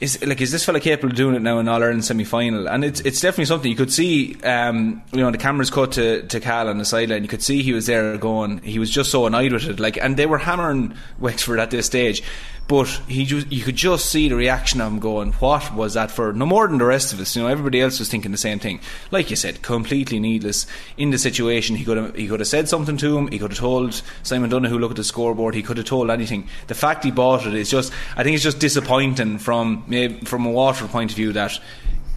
is 0.00 0.24
like 0.24 0.40
is 0.40 0.50
this 0.50 0.64
fella 0.64 0.80
capable 0.80 1.10
of 1.10 1.16
doing 1.16 1.34
it 1.34 1.42
now 1.42 1.58
in 1.58 1.68
All 1.68 1.82
Ireland 1.82 2.04
semi 2.04 2.24
final? 2.24 2.68
And 2.68 2.84
it's 2.84 3.00
it's 3.00 3.20
definitely 3.20 3.44
something 3.44 3.70
you 3.70 3.76
could 3.76 3.92
see. 3.92 4.40
Um, 4.42 5.02
you 5.12 5.20
know, 5.20 5.30
the 5.30 5.38
cameras 5.38 5.70
cut 5.70 5.92
to 5.92 6.22
to 6.22 6.40
Cal 6.40 6.68
on 6.68 6.78
the 6.78 6.84
sideline. 6.86 7.22
You 7.22 7.28
could 7.28 7.42
see 7.42 7.62
he 7.62 7.74
was 7.74 7.86
there 7.86 8.16
going. 8.16 8.58
He 8.58 8.78
was 8.78 8.90
just 8.90 9.10
so 9.10 9.26
annoyed 9.26 9.52
with 9.52 9.66
it. 9.66 9.78
Like, 9.78 9.98
and 9.98 10.16
they 10.16 10.26
were 10.26 10.38
hammering 10.38 10.94
Wexford 11.18 11.60
at 11.60 11.70
this 11.70 11.86
stage. 11.86 12.22
But 12.70 12.86
he 13.08 13.24
just, 13.24 13.50
you 13.50 13.64
could 13.64 13.74
just 13.74 14.06
see 14.06 14.28
the 14.28 14.36
reaction 14.36 14.80
of 14.80 14.92
him 14.92 15.00
going, 15.00 15.32
What 15.32 15.74
was 15.74 15.94
that 15.94 16.12
for? 16.12 16.32
No 16.32 16.46
more 16.46 16.68
than 16.68 16.78
the 16.78 16.84
rest 16.84 17.12
of 17.12 17.18
us. 17.18 17.34
You 17.34 17.42
know, 17.42 17.48
everybody 17.48 17.80
else 17.80 17.98
was 17.98 18.08
thinking 18.08 18.30
the 18.30 18.38
same 18.38 18.60
thing. 18.60 18.78
Like 19.10 19.28
you 19.28 19.34
said, 19.34 19.60
completely 19.60 20.20
needless 20.20 20.68
in 20.96 21.10
the 21.10 21.18
situation. 21.18 21.74
He 21.74 21.84
could 21.84 21.96
have, 21.96 22.14
he 22.14 22.28
could 22.28 22.38
have 22.38 22.46
said 22.46 22.68
something 22.68 22.96
to 22.98 23.18
him. 23.18 23.26
He 23.26 23.40
could 23.40 23.50
have 23.50 23.58
told 23.58 24.00
Simon 24.22 24.50
Donohoe, 24.50 24.78
look 24.78 24.92
at 24.92 24.96
the 24.96 25.02
scoreboard. 25.02 25.56
He 25.56 25.64
could 25.64 25.78
have 25.78 25.86
told 25.86 26.10
anything. 26.12 26.46
The 26.68 26.76
fact 26.76 27.02
he 27.02 27.10
bought 27.10 27.44
it 27.44 27.54
is 27.54 27.68
just, 27.68 27.92
I 28.16 28.22
think 28.22 28.36
it's 28.36 28.44
just 28.44 28.60
disappointing 28.60 29.38
from, 29.38 29.82
maybe 29.88 30.24
from 30.24 30.46
a 30.46 30.50
Waterford 30.52 30.92
point 30.92 31.10
of 31.10 31.16
view 31.16 31.32
that, 31.32 31.58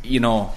you 0.04 0.20
know, 0.20 0.52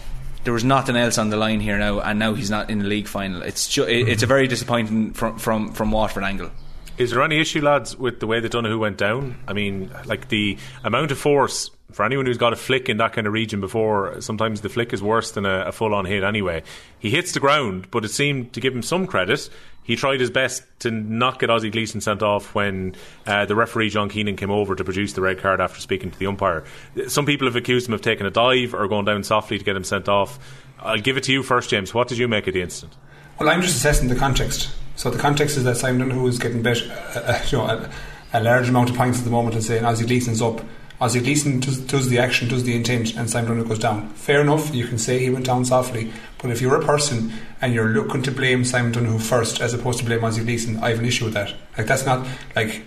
there 0.45 0.53
was 0.53 0.63
nothing 0.63 0.97
else 0.97 1.17
on 1.17 1.31
the 1.31 1.39
line 1.39 1.61
here 1.61 1.79
now, 1.79 2.01
and 2.01 2.19
now 2.19 2.35
he's 2.35 2.51
not 2.51 2.69
in 2.69 2.81
the 2.81 2.85
league 2.85 3.09
final. 3.09 3.41
It's 3.41 3.67
ju- 3.67 3.85
it's 3.85 4.23
a 4.23 4.27
very 4.27 4.47
disappointing 4.47 5.15
from 5.15 5.39
from 5.39 5.73
from 5.73 5.91
Waterford 5.91 6.23
angle. 6.23 6.51
Is 6.99 7.11
there 7.11 7.23
any 7.23 7.39
issue, 7.41 7.61
lads, 7.61 7.97
with 7.97 8.21
the 8.21 8.27
way 8.27 8.41
that 8.41 8.53
Donohoe 8.53 8.79
went 8.79 8.97
down? 8.97 9.37
I 9.47 9.53
mean, 9.53 9.91
like 10.07 10.29
the 10.29 10.57
amount 10.83 11.11
of 11.11 11.19
force 11.19 11.71
for 11.93 12.05
anyone 12.05 12.27
who's 12.27 12.39
got 12.39 12.53
a 12.53 12.57
flick 12.57 12.89
in 12.89 12.97
that 12.97 13.13
kind 13.13 13.27
of 13.27 13.33
region 13.33 13.61
before, 13.61 14.21
sometimes 14.21 14.61
the 14.61 14.69
flick 14.69 14.93
is 14.93 15.03
worse 15.03 15.33
than 15.33 15.47
a, 15.47 15.67
a 15.67 15.73
full 15.73 15.95
on 15.95 16.05
hit 16.05 16.25
anyway. 16.25 16.63
He 16.99 17.11
hits 17.11 17.33
the 17.33 17.41
ground, 17.41 17.91
but 17.91 18.05
it 18.05 18.09
seemed 18.09 18.53
to 18.55 18.61
give 18.61 18.75
him 18.75 18.83
some 18.83 19.07
credit. 19.07 19.49
He 19.83 19.95
tried 19.95 20.19
his 20.19 20.31
best 20.31 20.65
to 20.81 20.91
not 20.91 21.39
get 21.39 21.49
Ozzie 21.49 21.71
Gleeson 21.71 22.01
sent 22.01 22.23
off 22.23 22.55
when 22.55 22.97
uh, 23.25 23.47
the 23.47 23.55
referee 23.55 23.91
John 23.91 24.09
Keenan 24.09 24.37
came 24.37 24.51
over 24.51 24.75
to 24.75 24.83
produce 24.83 25.13
the 25.13 25.21
red 25.21 25.39
card 25.39 25.61
after 25.61 25.81
speaking 25.81 26.11
to 26.11 26.19
the 26.19 26.27
umpire. 26.27 26.65
Some 27.07 27.25
people 27.25 27.47
have 27.47 27.57
accused 27.57 27.87
him 27.87 27.95
of 27.95 28.03
taking 28.03 28.27
a 28.27 28.31
dive 28.31 28.75
or 28.75 28.89
going 28.89 29.05
down 29.05 29.23
softly 29.23 29.59
to 29.59 29.65
get 29.65 29.77
him 29.77 29.85
sent 29.85 30.09
off. 30.09 30.39
I'll 30.81 30.99
give 30.99 31.17
it 31.17 31.25
to 31.25 31.33
you 31.33 31.43
first, 31.43 31.71
James. 31.71 31.95
What 31.95 32.09
did 32.09 32.19
you 32.19 32.27
make 32.27 32.47
of 32.49 32.55
the 32.55 32.63
incident? 32.63 32.97
Well, 33.39 33.49
I'm 33.49 33.63
just 33.63 33.77
assessing 33.77 34.09
the 34.09 34.17
context. 34.17 34.71
So 34.97 35.11
the 35.11 35.19
context 35.19 35.57
is 35.57 35.65
that 35.65 35.77
Simon 35.77 36.11
who 36.11 36.27
is 36.27 36.39
getting 36.39 36.63
bet, 36.63 36.83
uh, 37.15 37.21
uh, 37.21 37.43
you 37.51 37.59
know, 37.59 37.67
a, 37.67 37.91
a, 38.33 38.43
large 38.43 38.69
amount 38.69 38.91
of 38.91 38.97
points 38.97 39.19
at 39.19 39.25
the 39.25 39.31
moment 39.31 39.55
and 39.55 39.63
saying 39.63 39.85
Ozzie 39.85 40.07
Gleeson's 40.07 40.43
up. 40.43 40.63
Ozzie 40.99 41.21
Gleeson 41.21 41.61
does, 41.61 41.79
does, 41.79 42.09
the 42.09 42.19
action, 42.19 42.49
does 42.49 42.65
the 42.65 42.75
intent, 42.75 43.15
and 43.17 43.29
Simon 43.29 43.51
Donohoe 43.51 43.69
goes 43.69 43.79
down. 43.79 44.09
Fair 44.15 44.41
enough, 44.41 44.75
you 44.75 44.87
can 44.87 44.97
say 44.97 45.19
he 45.19 45.29
went 45.29 45.45
down 45.45 45.67
softly, 45.67 46.11
but 46.39 46.51
if 46.51 46.63
you're 46.63 46.81
a 46.81 46.85
person 46.85 47.31
and 47.61 47.75
you're 47.75 47.91
looking 47.91 48.23
to 48.23 48.31
blame 48.31 48.65
Simon 48.65 48.93
Donohoe 48.93 49.19
first 49.19 49.61
as 49.61 49.75
opposed 49.75 49.99
to 49.99 50.07
blame 50.07 50.25
Ozzie 50.25 50.43
Gleeson, 50.43 50.79
I 50.79 50.89
have 50.89 50.99
an 50.99 51.05
issue 51.05 51.27
with 51.27 51.35
that. 51.35 51.55
Like, 51.77 51.87
that's 51.87 52.07
not, 52.07 52.27
like, 52.55 52.83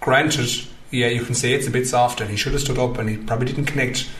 granted, 0.00 0.50
yeah, 0.90 1.06
you 1.06 1.24
can 1.24 1.36
say 1.36 1.52
it's 1.52 1.68
a 1.68 1.70
bit 1.70 1.86
soft 1.86 2.20
and 2.20 2.28
he 2.28 2.36
should 2.36 2.52
have 2.52 2.62
stood 2.62 2.80
up 2.80 2.98
and 2.98 3.08
he 3.08 3.16
probably 3.16 3.46
didn't 3.46 3.66
connect 3.66 4.10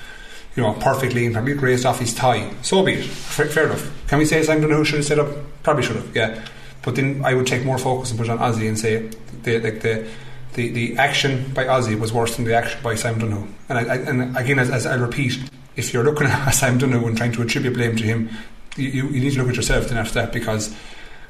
you 0.55 0.63
know, 0.63 0.75
perfectly 0.75 1.25
and 1.25 1.35
probably 1.35 1.55
grazed 1.55 1.87
off 1.87 1.99
his 1.99 2.13
thigh. 2.13 2.53
So 2.63 2.85
be 2.85 2.95
it. 2.95 3.05
Fair, 3.05 3.47
fair 3.47 3.67
enough. 3.67 3.91
Can 4.07 4.19
we 4.19 4.25
say 4.25 4.43
Simon 4.43 4.63
Donohoe 4.63 4.85
should 4.85 4.99
have 4.99 5.07
set 5.07 5.19
up? 5.19 5.29
Probably 5.63 5.83
should 5.83 5.97
have, 5.97 6.15
yeah. 6.15 6.45
But 6.85 6.97
then 6.97 7.23
I 7.25 7.35
would 7.35 7.47
take 7.47 7.65
more 7.65 7.79
focus 7.79 8.11
and 8.11 8.19
put 8.19 8.29
it 8.29 8.31
on 8.31 8.39
Ozzie 8.39 8.67
and 8.67 8.79
say 8.79 9.09
the 9.43 9.61
like 9.61 9.81
the 9.81 10.09
the, 10.55 10.69
the 10.71 10.97
action 10.99 11.51
by 11.55 11.67
Ozzie 11.67 11.95
was 11.95 12.13
worse 12.13 12.37
than 12.37 12.45
the 12.45 12.55
action 12.55 12.79
by 12.83 12.95
Simon 12.95 13.21
Donohoe. 13.21 13.49
And 13.71 13.79
I, 13.79 13.83
I, 13.83 13.97
and 13.97 14.37
again, 14.37 14.59
as, 14.59 14.69
as 14.69 14.85
I 14.85 14.97
repeat, 14.97 15.39
if 15.77 15.95
you're 15.95 16.05
looking 16.05 16.27
at 16.29 16.51
Simon 16.51 16.79
Donohoe 16.79 17.07
and 17.07 17.17
trying 17.17 17.33
to 17.33 17.43
attribute 17.43 17.75
blame 17.75 17.97
to 17.97 18.05
him, 18.05 18.29
you, 18.77 19.09
you 19.09 19.21
need 19.21 19.33
to 19.33 19.39
look 19.39 19.49
at 19.49 19.57
yourself 19.57 19.89
then 19.89 19.99
after 19.99 20.15
that 20.15 20.33
because 20.33 20.75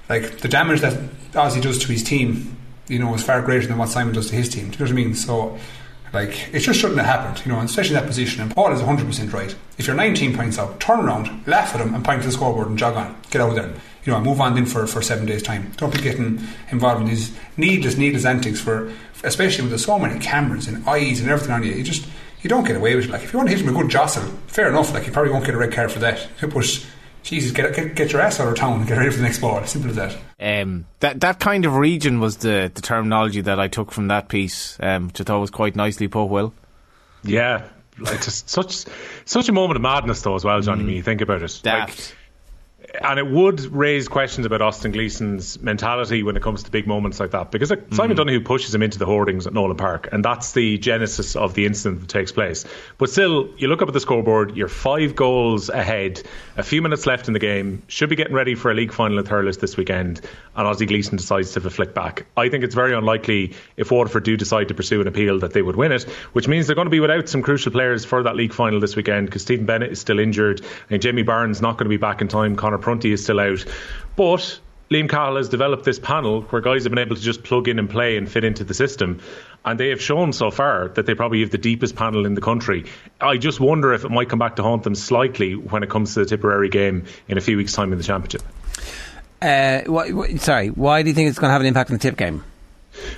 like 0.09 0.39
the 0.39 0.49
damage 0.49 0.81
that 0.81 0.99
Ozzie 1.35 1.61
does 1.61 1.79
to 1.81 1.89
his 1.89 2.03
team, 2.03 2.57
you 2.89 2.99
know, 2.99 3.15
is 3.15 3.23
far 3.23 3.43
greater 3.43 3.67
than 3.67 3.79
what 3.79 3.89
Simon 3.89 4.15
does 4.15 4.29
to 4.31 4.37
his 4.37 4.49
team. 4.49 4.71
Do 4.71 4.79
you 4.79 4.85
know 4.85 4.85
what 4.85 4.91
I 4.91 5.05
mean? 5.05 5.15
So 5.15 5.59
like, 6.13 6.53
it 6.53 6.61
just 6.61 6.79
shouldn't 6.79 7.01
have 7.01 7.07
happened, 7.07 7.45
you 7.47 7.53
know, 7.53 7.61
especially 7.61 7.97
in 7.97 8.03
that 8.03 8.09
position. 8.09 8.43
And 8.43 8.55
Paul 8.55 8.73
is 8.73 8.81
100% 8.81 9.33
right. 9.33 9.55
If 9.79 9.87
you're 9.87 9.97
19 9.97 10.37
points 10.37 10.59
out, 10.59 10.79
turn 10.79 11.01
around, 11.01 11.47
laugh 11.47 11.75
at 11.75 11.81
him, 11.81 11.95
and 11.95 12.05
point 12.05 12.21
to 12.23 12.27
the 12.27 12.33
scoreboard 12.33 12.69
and 12.69 12.77
jog 12.77 12.97
on. 12.97 13.17
Get 13.31 13.41
out 13.41 13.51
of 13.51 13.55
there. 13.55 13.73
You 14.05 14.13
know, 14.13 14.19
I 14.19 14.21
move 14.23 14.41
on 14.41 14.55
then 14.55 14.67
for, 14.67 14.87
for 14.87 15.01
seven 15.03 15.27
days' 15.27 15.43
time. 15.43 15.73
Don't 15.77 15.93
be 15.93 16.01
getting 16.01 16.41
involved 16.71 17.03
in 17.03 17.09
these 17.09 17.37
needless, 17.57 17.97
needless 17.97 18.25
antics 18.25 18.61
for, 18.61 18.93
especially 19.23 19.63
when 19.63 19.71
there's 19.71 19.85
so 19.85 19.99
many 19.99 20.19
cameras 20.19 20.67
and 20.69 20.87
eyes 20.89 21.21
and 21.21 21.31
everything 21.31 21.53
on 21.53 21.63
you. 21.63 21.73
You 21.73 21.85
just, 21.85 22.07
you 22.43 22.51
don't 22.51 22.67
get 22.67 22.77
away 22.77 22.97
with 22.97 23.05
it. 23.05 23.11
Like, 23.11 23.23
if 23.23 23.33
you 23.33 23.39
want 23.39 23.49
to 23.51 23.57
hit 23.57 23.65
him 23.65 23.75
a 23.75 23.79
good 23.79 23.91
jostle, 23.91 24.25
fair 24.49 24.69
enough. 24.69 24.93
Like, 24.93 25.07
you 25.07 25.13
probably 25.13 25.33
won't 25.33 25.45
get 25.45 25.55
a 25.55 25.59
red 25.59 25.73
card 25.73 25.93
for 25.93 26.01
that. 26.01 26.27
But, 26.41 26.87
Jesus, 27.23 27.53
get, 27.53 27.75
get, 27.75 27.95
get 27.95 28.13
your 28.13 28.21
ass 28.21 28.41
out 28.41 28.49
of 28.49 28.57
town 28.57 28.81
and 28.81 28.89
get 28.89 28.99
ready 28.99 29.11
for 29.11 29.19
the 29.19 29.23
next 29.23 29.39
ball. 29.39 29.65
Simple 29.65 29.91
as 29.91 29.97
that. 29.97 30.17
Um, 30.41 30.87
that 30.99 31.21
that 31.21 31.39
kind 31.39 31.65
of 31.65 31.77
region 31.77 32.19
was 32.19 32.39
the, 32.39 32.71
the 32.75 32.83
terminology 32.83 33.41
that 33.43 33.61
I 33.61 33.69
took 33.69 33.93
from 33.93 34.09
that 34.09 34.29
piece, 34.29 34.77
um, 34.81 35.07
which 35.07 35.21
I 35.21 35.25
thought 35.25 35.39
was 35.39 35.53
quite 35.53 35.77
nicely 35.77 36.09
put. 36.09 36.25
Will, 36.25 36.53
yeah, 37.23 37.69
like 38.01 38.23
just 38.23 38.51
such 38.51 38.87
such 39.25 39.49
a 39.49 39.53
moment 39.53 39.77
of 39.77 39.83
madness 39.83 40.23
though 40.23 40.35
as 40.35 40.45
well, 40.45 40.61
Johnny. 40.61 40.83
Mm. 40.83 40.87
When 40.87 40.97
you 40.97 41.03
think 41.05 41.21
about 41.21 41.43
it, 41.43 41.61
Daft. 41.63 41.91
like 41.91 42.17
and 43.01 43.19
it 43.19 43.27
would 43.27 43.61
raise 43.73 44.09
questions 44.09 44.47
about 44.47 44.61
Austin 44.61 44.93
Gleeson's 44.93 45.61
mentality 45.61 46.23
when 46.23 46.37
it 46.37 46.43
comes 46.43 46.65
to 46.65 46.71
big 46.71 46.87
moments 46.87 47.21
like 47.21 47.31
that. 47.31 47.51
Because 47.51 47.71
like, 47.71 47.89
mm. 47.89 47.95
Simon 47.95 48.17
Donohoe 48.17 48.41
pushes 48.41 48.75
him 48.75 48.83
into 48.83 48.99
the 48.99 49.07
hoardings 49.07 49.47
at 49.47 49.55
Nowlan 49.55 49.77
Park, 49.77 50.09
and 50.13 50.25
that's 50.25 50.53
the 50.53 50.79
genesis 50.79 51.37
of 51.37 51.55
the 51.55 51.65
incident 51.65 52.01
that 52.01 52.09
takes 52.09 52.33
place. 52.33 52.65
But 52.99 53.11
still, 53.11 53.49
you 53.57 53.69
look 53.69 53.81
up 53.81 53.89
at 53.89 53.95
the 53.95 54.01
scoreboard, 54.01 54.57
you're 54.57 54.69
five 54.69 55.17
goals 55.17 55.71
ahead, 55.71 56.23
a 56.57 56.63
few 56.63 56.83
minutes 56.83 57.07
left 57.07 57.29
in 57.29 57.33
the 57.33 57.41
game, 57.41 57.83
should 57.89 58.11
be 58.11 58.17
getting 58.17 58.35
ready 58.35 58.55
for 58.55 58.71
a 58.71 58.75
league 58.75 58.93
final 58.93 59.19
at 59.19 59.25
Thurles 59.25 59.59
this 59.59 59.77
weekend, 59.77 60.21
and 60.55 60.67
Ozzie 60.67 60.87
Gleeson 60.87 61.17
decides 61.17 61.53
to 61.53 61.61
have 61.61 61.67
a 61.67 61.71
flick 61.71 61.95
back. 61.95 62.27
I 62.37 62.51
think 62.51 62.65
it's 62.65 62.75
very 62.75 62.95
unlikely 62.95 63.55
if 63.77 63.91
Waterford 63.91 64.25
do 64.25 64.37
decide 64.37 64.69
to 64.69 64.75
pursue 64.75 65.01
an 65.01 65.09
appeal 65.09 65.39
that 65.41 65.53
they 65.53 65.63
would 65.63 65.77
win 65.77 65.93
it, 65.93 66.03
which 66.33 66.49
means 66.49 66.67
they're 66.67 66.77
going 66.77 66.87
to 66.87 66.91
be 66.91 67.01
without 67.01 67.29
some 67.29 67.43
crucial 67.43 67.73
players 67.73 68.05
for 68.05 68.25
that 68.25 68.37
league 68.37 68.53
final 68.53 68.81
this 68.81 68.97
weekend 68.97 69.27
because 69.27 69.43
Stephen 69.43 69.65
Bennett 69.65 69.93
is 69.93 70.01
still 70.01 70.19
injured, 70.19 70.61
and 70.91 71.01
Jamie 71.01 71.23
Barron 71.23 71.53
not 71.63 71.79
going 71.79 71.87
to 71.87 71.91
be 71.91 71.97
back 71.97 72.21
in 72.21 72.29
time. 72.29 72.57
Conor 72.57 72.79
Prunty 72.83 73.13
is 73.13 73.23
still 73.23 73.41
out. 73.41 73.65
But 74.17 74.61
Liam 74.91 75.09
Cahill 75.09 75.37
has 75.37 75.49
developed 75.49 75.85
this 75.85 75.99
panel 75.99 76.43
where 76.43 76.61
guys 76.61 76.85
have 76.85 76.91
been 76.91 76.99
able 76.99 77.17
to 77.17 77.23
just 77.23 77.43
plug 77.43 77.67
in 77.69 77.79
and 77.79 77.89
play 77.89 78.17
and 78.17 78.31
fit 78.31 78.45
into 78.45 78.63
the 78.63 78.75
system. 78.75 79.21
And 79.65 79.81
they 79.81 79.89
have 79.89 80.03
shown 80.03 80.33
so 80.33 80.51
far 80.51 80.89
that 80.89 81.07
they 81.07 81.15
probably 81.15 81.41
have 81.41 81.51
the 81.51 81.59
deepest 81.59 81.97
panel 81.97 82.27
in 82.27 82.35
the 82.35 82.41
country. 82.41 82.85
I 83.21 83.39
just 83.39 83.59
wonder 83.61 83.95
if 83.95 84.05
it 84.05 84.11
might 84.11 84.29
come 84.29 84.39
back 84.39 84.57
to 84.57 84.63
haunt 84.63 84.83
them 84.83 84.95
slightly 84.95 85.55
when 85.55 85.83
it 85.83 85.89
comes 85.89 86.15
to 86.15 86.21
the 86.21 86.27
Tipperary 86.27 86.69
game 86.69 87.07
in 87.29 87.39
a 87.39 87.41
few 87.41 87.57
weeks' 87.57 87.73
time 87.73 87.93
in 87.93 87.99
the 87.99 88.05
Championship. 88.05 88.43
Uh, 89.41 89.83
what, 89.87 90.13
what, 90.13 90.41
sorry, 90.41 90.69
why 90.69 91.03
do 91.03 91.09
you 91.09 91.15
think 91.15 91.31
it's 91.31 91.39
going 91.39 91.49
to 91.49 91.53
have 91.53 91.63
an 91.63 91.67
impact 91.67 91.91
on 91.91 91.97
the 91.97 92.03
Tip 92.03 92.17
game? 92.17 92.45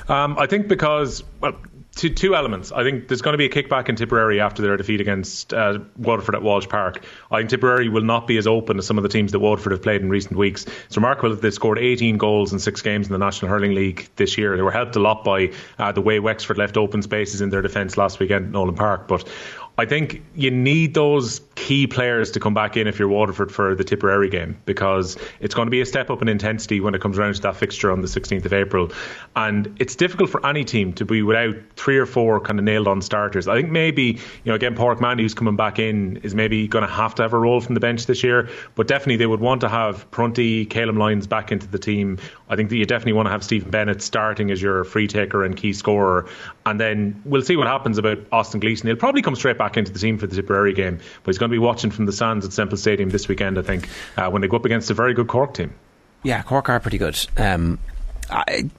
Um, 0.08 0.38
I 0.38 0.46
think 0.46 0.68
because, 0.68 1.24
well, 1.40 1.56
two, 1.94 2.10
two 2.10 2.34
elements. 2.34 2.72
I 2.72 2.82
think 2.82 3.08
there's 3.08 3.22
going 3.22 3.34
to 3.34 3.38
be 3.38 3.46
a 3.46 3.48
kickback 3.48 3.88
in 3.88 3.96
Tipperary 3.96 4.40
after 4.40 4.62
their 4.62 4.76
defeat 4.76 5.00
against 5.00 5.54
uh, 5.54 5.78
Waterford 5.96 6.34
at 6.34 6.42
Walsh 6.42 6.68
Park. 6.68 7.04
I 7.30 7.38
think 7.38 7.50
Tipperary 7.50 7.88
will 7.88 8.02
not 8.02 8.26
be 8.26 8.36
as 8.36 8.46
open 8.46 8.78
as 8.78 8.86
some 8.86 8.98
of 8.98 9.02
the 9.02 9.08
teams 9.08 9.32
that 9.32 9.40
Waterford 9.40 9.72
have 9.72 9.82
played 9.82 10.02
in 10.02 10.10
recent 10.10 10.36
weeks. 10.36 10.66
It's 10.86 10.96
remarkable 10.96 11.30
that 11.30 11.42
they 11.42 11.50
scored 11.50 11.78
18 11.78 12.18
goals 12.18 12.52
in 12.52 12.58
six 12.58 12.82
games 12.82 13.06
in 13.06 13.12
the 13.12 13.18
National 13.18 13.50
Hurling 13.50 13.74
League 13.74 14.08
this 14.16 14.36
year. 14.36 14.56
They 14.56 14.62
were 14.62 14.72
helped 14.72 14.96
a 14.96 15.00
lot 15.00 15.24
by 15.24 15.52
uh, 15.78 15.92
the 15.92 16.00
way 16.00 16.18
Wexford 16.18 16.58
left 16.58 16.76
open 16.76 17.02
spaces 17.02 17.40
in 17.40 17.50
their 17.50 17.62
defence 17.62 17.96
last 17.96 18.18
weekend 18.18 18.46
at 18.46 18.52
Nowlan 18.52 18.74
Park. 18.74 19.08
But 19.08 19.28
I 19.76 19.86
think 19.86 20.22
you 20.34 20.50
need 20.50 20.94
those 20.94 21.40
key 21.54 21.86
players 21.86 22.32
to 22.32 22.40
come 22.40 22.54
back 22.54 22.76
in 22.76 22.86
if 22.86 22.98
you're 22.98 23.08
Waterford 23.08 23.52
for 23.52 23.74
the 23.74 23.84
Tipperary 23.84 24.30
game 24.30 24.56
because 24.64 25.16
it's 25.40 25.54
going 25.54 25.66
to 25.66 25.70
be 25.70 25.80
a 25.80 25.86
step 25.86 26.10
up 26.10 26.22
in 26.22 26.28
intensity 26.28 26.80
when 26.80 26.94
it 26.94 27.00
comes 27.00 27.18
around 27.18 27.34
to 27.34 27.42
that 27.42 27.56
fixture 27.56 27.90
on 27.90 28.00
the 28.00 28.06
16th 28.06 28.44
of 28.44 28.52
April. 28.52 28.92
And 29.36 29.76
it's 29.78 29.96
difficult 29.96 30.30
for 30.30 30.46
any 30.46 30.64
team 30.64 30.92
to 30.94 31.04
be 31.04 31.22
without 31.22 31.56
three 31.76 31.98
or 31.98 32.06
four 32.06 32.40
kind 32.40 32.58
of 32.58 32.64
nailed 32.64 32.88
on 32.88 33.02
starters. 33.02 33.48
I 33.48 33.56
think 33.56 33.70
maybe, 33.70 34.02
you 34.02 34.20
know, 34.44 34.54
again, 34.54 34.76
Pádraig 34.76 35.00
Mandy, 35.00 35.24
who's 35.24 35.34
coming 35.34 35.56
back 35.56 35.78
in, 35.78 36.18
is 36.18 36.34
maybe 36.34 36.68
going 36.68 36.86
to 36.86 36.92
have 36.92 37.16
to 37.16 37.22
have 37.22 37.32
a 37.32 37.38
role 37.38 37.60
from 37.60 37.74
the 37.74 37.80
bench 37.80 38.06
this 38.06 38.22
year. 38.22 38.48
But 38.74 38.86
definitely 38.86 39.16
they 39.16 39.26
would 39.26 39.40
want 39.40 39.62
to 39.62 39.68
have 39.68 40.10
Prunty, 40.10 40.66
Calum 40.66 40.96
Lyons 40.96 41.26
back 41.26 41.52
into 41.52 41.66
the 41.66 41.78
team. 41.78 42.18
I 42.48 42.56
think 42.56 42.70
that 42.70 42.76
you 42.76 42.86
definitely 42.86 43.14
want 43.14 43.26
to 43.26 43.32
have 43.32 43.44
Stephen 43.44 43.70
Bennett 43.70 44.02
starting 44.02 44.50
as 44.50 44.62
your 44.62 44.84
free 44.84 45.08
taker 45.08 45.44
and 45.44 45.56
key 45.56 45.72
scorer. 45.72 46.28
And 46.64 46.80
then 46.80 47.22
we'll 47.24 47.42
see 47.42 47.56
what 47.56 47.66
happens 47.66 47.98
about 47.98 48.18
Austin 48.32 48.60
Gleeson. 48.60 48.86
He'll 48.86 48.96
probably 48.96 49.22
come 49.22 49.34
straight 49.34 49.58
back 49.58 49.74
back 49.74 49.78
into 49.78 49.92
the 49.92 49.98
team 49.98 50.18
for 50.18 50.26
the 50.26 50.36
Tipperary 50.36 50.72
game. 50.72 50.98
But 51.22 51.34
he's 51.34 51.38
going 51.44 51.50
to 51.50 51.54
be 51.54 51.64
watching 51.64 51.90
from 51.90 52.06
the 52.06 52.12
stands 52.12 52.46
at 52.46 52.52
Semple 52.52 52.78
Stadium 52.78 53.10
this 53.10 53.28
weekend, 53.28 53.58
I 53.58 53.62
think, 53.62 53.88
uh, 54.16 54.30
when 54.30 54.40
they 54.40 54.48
go 54.48 54.56
up 54.56 54.64
against 54.64 54.90
a 54.90 54.94
very 54.94 55.12
good 55.12 55.28
Cork 55.28 55.54
team. 55.54 55.74
Yeah, 56.22 56.42
Cork 56.42 56.70
are 56.70 56.80
pretty 56.80 56.96
good. 56.96 57.18
Um, 57.36 57.78
I, 58.30 58.70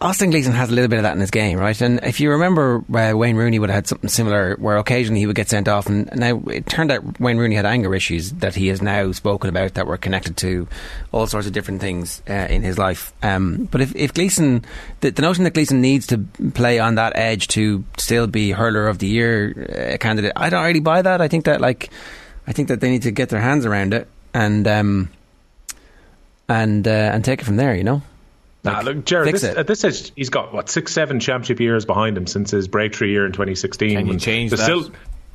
Austin 0.00 0.30
Gleeson 0.30 0.52
has 0.52 0.70
a 0.70 0.72
little 0.72 0.88
bit 0.88 0.98
of 0.98 1.02
that 1.02 1.14
in 1.14 1.20
his 1.20 1.30
game, 1.30 1.58
right? 1.58 1.80
And 1.80 1.98
if 2.04 2.20
you 2.20 2.30
remember, 2.30 2.84
uh, 2.94 3.16
Wayne 3.16 3.34
Rooney 3.34 3.58
would 3.58 3.68
have 3.68 3.74
had 3.74 3.86
something 3.88 4.08
similar, 4.08 4.54
where 4.56 4.76
occasionally 4.76 5.20
he 5.20 5.26
would 5.26 5.34
get 5.34 5.48
sent 5.48 5.66
off. 5.66 5.86
And 5.86 6.08
now 6.14 6.40
it 6.46 6.66
turned 6.66 6.92
out 6.92 7.18
Wayne 7.20 7.36
Rooney 7.36 7.56
had 7.56 7.66
anger 7.66 7.92
issues 7.94 8.30
that 8.34 8.54
he 8.54 8.68
has 8.68 8.80
now 8.80 9.10
spoken 9.10 9.50
about 9.50 9.74
that 9.74 9.88
were 9.88 9.96
connected 9.96 10.36
to 10.38 10.68
all 11.10 11.26
sorts 11.26 11.48
of 11.48 11.52
different 11.52 11.80
things 11.80 12.22
uh, 12.28 12.46
in 12.48 12.62
his 12.62 12.78
life. 12.78 13.12
Um, 13.22 13.68
but 13.70 13.80
if, 13.80 13.94
if 13.96 14.14
Gleeson, 14.14 14.64
the, 15.00 15.10
the, 15.10 15.22
notion 15.22 15.42
that 15.44 15.54
Gleeson 15.54 15.80
needs 15.80 16.06
to 16.08 16.18
play 16.54 16.78
on 16.78 16.94
that 16.94 17.14
edge 17.16 17.48
to 17.48 17.84
still 17.96 18.28
be 18.28 18.52
hurler 18.52 18.86
of 18.86 18.98
the 18.98 19.08
year 19.08 19.94
uh, 19.94 19.96
candidate, 19.98 20.32
I 20.36 20.48
don't 20.48 20.64
really 20.64 20.80
buy 20.80 21.02
that. 21.02 21.20
I 21.20 21.26
think 21.26 21.46
that 21.46 21.60
like, 21.60 21.90
I 22.46 22.52
think 22.52 22.68
that 22.68 22.80
they 22.80 22.90
need 22.90 23.02
to 23.02 23.10
get 23.10 23.30
their 23.30 23.40
hands 23.40 23.66
around 23.66 23.94
it 23.94 24.06
and 24.32 24.66
um, 24.68 25.10
and 26.48 26.86
uh, 26.86 26.90
and 26.90 27.24
take 27.24 27.40
it 27.40 27.44
from 27.44 27.56
there. 27.56 27.74
You 27.74 27.84
know. 27.84 28.02
Like, 28.64 28.84
nah, 28.84 28.90
look, 28.90 29.04
Jared, 29.04 29.34
this, 29.34 29.44
at 29.44 29.66
this 29.66 29.84
age, 29.84 30.12
he's 30.16 30.30
got 30.30 30.52
what 30.52 30.68
six, 30.68 30.92
seven 30.92 31.20
championship 31.20 31.60
years 31.60 31.84
behind 31.84 32.16
him 32.16 32.26
since 32.26 32.50
his 32.50 32.66
breakthrough 32.66 33.08
year 33.08 33.24
in 33.24 33.32
2016. 33.32 33.96
Can 33.96 34.06
you 34.06 34.18
change 34.18 34.50
that? 34.50 34.58
Still, 34.58 34.90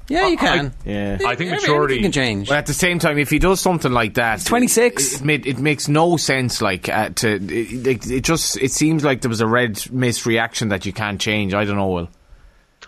yeah, 0.10 0.28
you 0.28 0.38
can. 0.38 0.68
I, 0.68 0.90
yeah, 0.90 1.18
I 1.26 1.36
think 1.36 1.52
maturity 1.52 2.02
can 2.02 2.12
change. 2.12 2.50
But 2.50 2.58
at 2.58 2.66
the 2.66 2.74
same 2.74 3.00
time, 3.00 3.18
if 3.18 3.30
he 3.30 3.40
does 3.40 3.62
something 3.62 3.92
like 3.92 4.16
that, 4.16 4.40
He's 4.40 4.48
26. 4.48 5.22
It, 5.22 5.30
it, 5.30 5.46
it, 5.46 5.60
makes 5.60 5.88
no 5.88 6.18
sense. 6.18 6.62
Like 6.62 6.90
uh, 6.90 7.10
to 7.10 7.36
it, 7.36 8.12
it, 8.12 8.24
just 8.24 8.58
it 8.58 8.72
seems 8.72 9.06
like 9.06 9.22
there 9.22 9.30
was 9.30 9.42
a 9.42 9.48
red 9.48 9.90
mist 9.92 10.26
reaction 10.26 10.70
that 10.70 10.86
you 10.86 10.92
can't 10.92 11.22
change. 11.22 11.54
I 11.54 11.64
don't 11.64 11.78
know. 11.78 11.88
Will. 11.88 12.10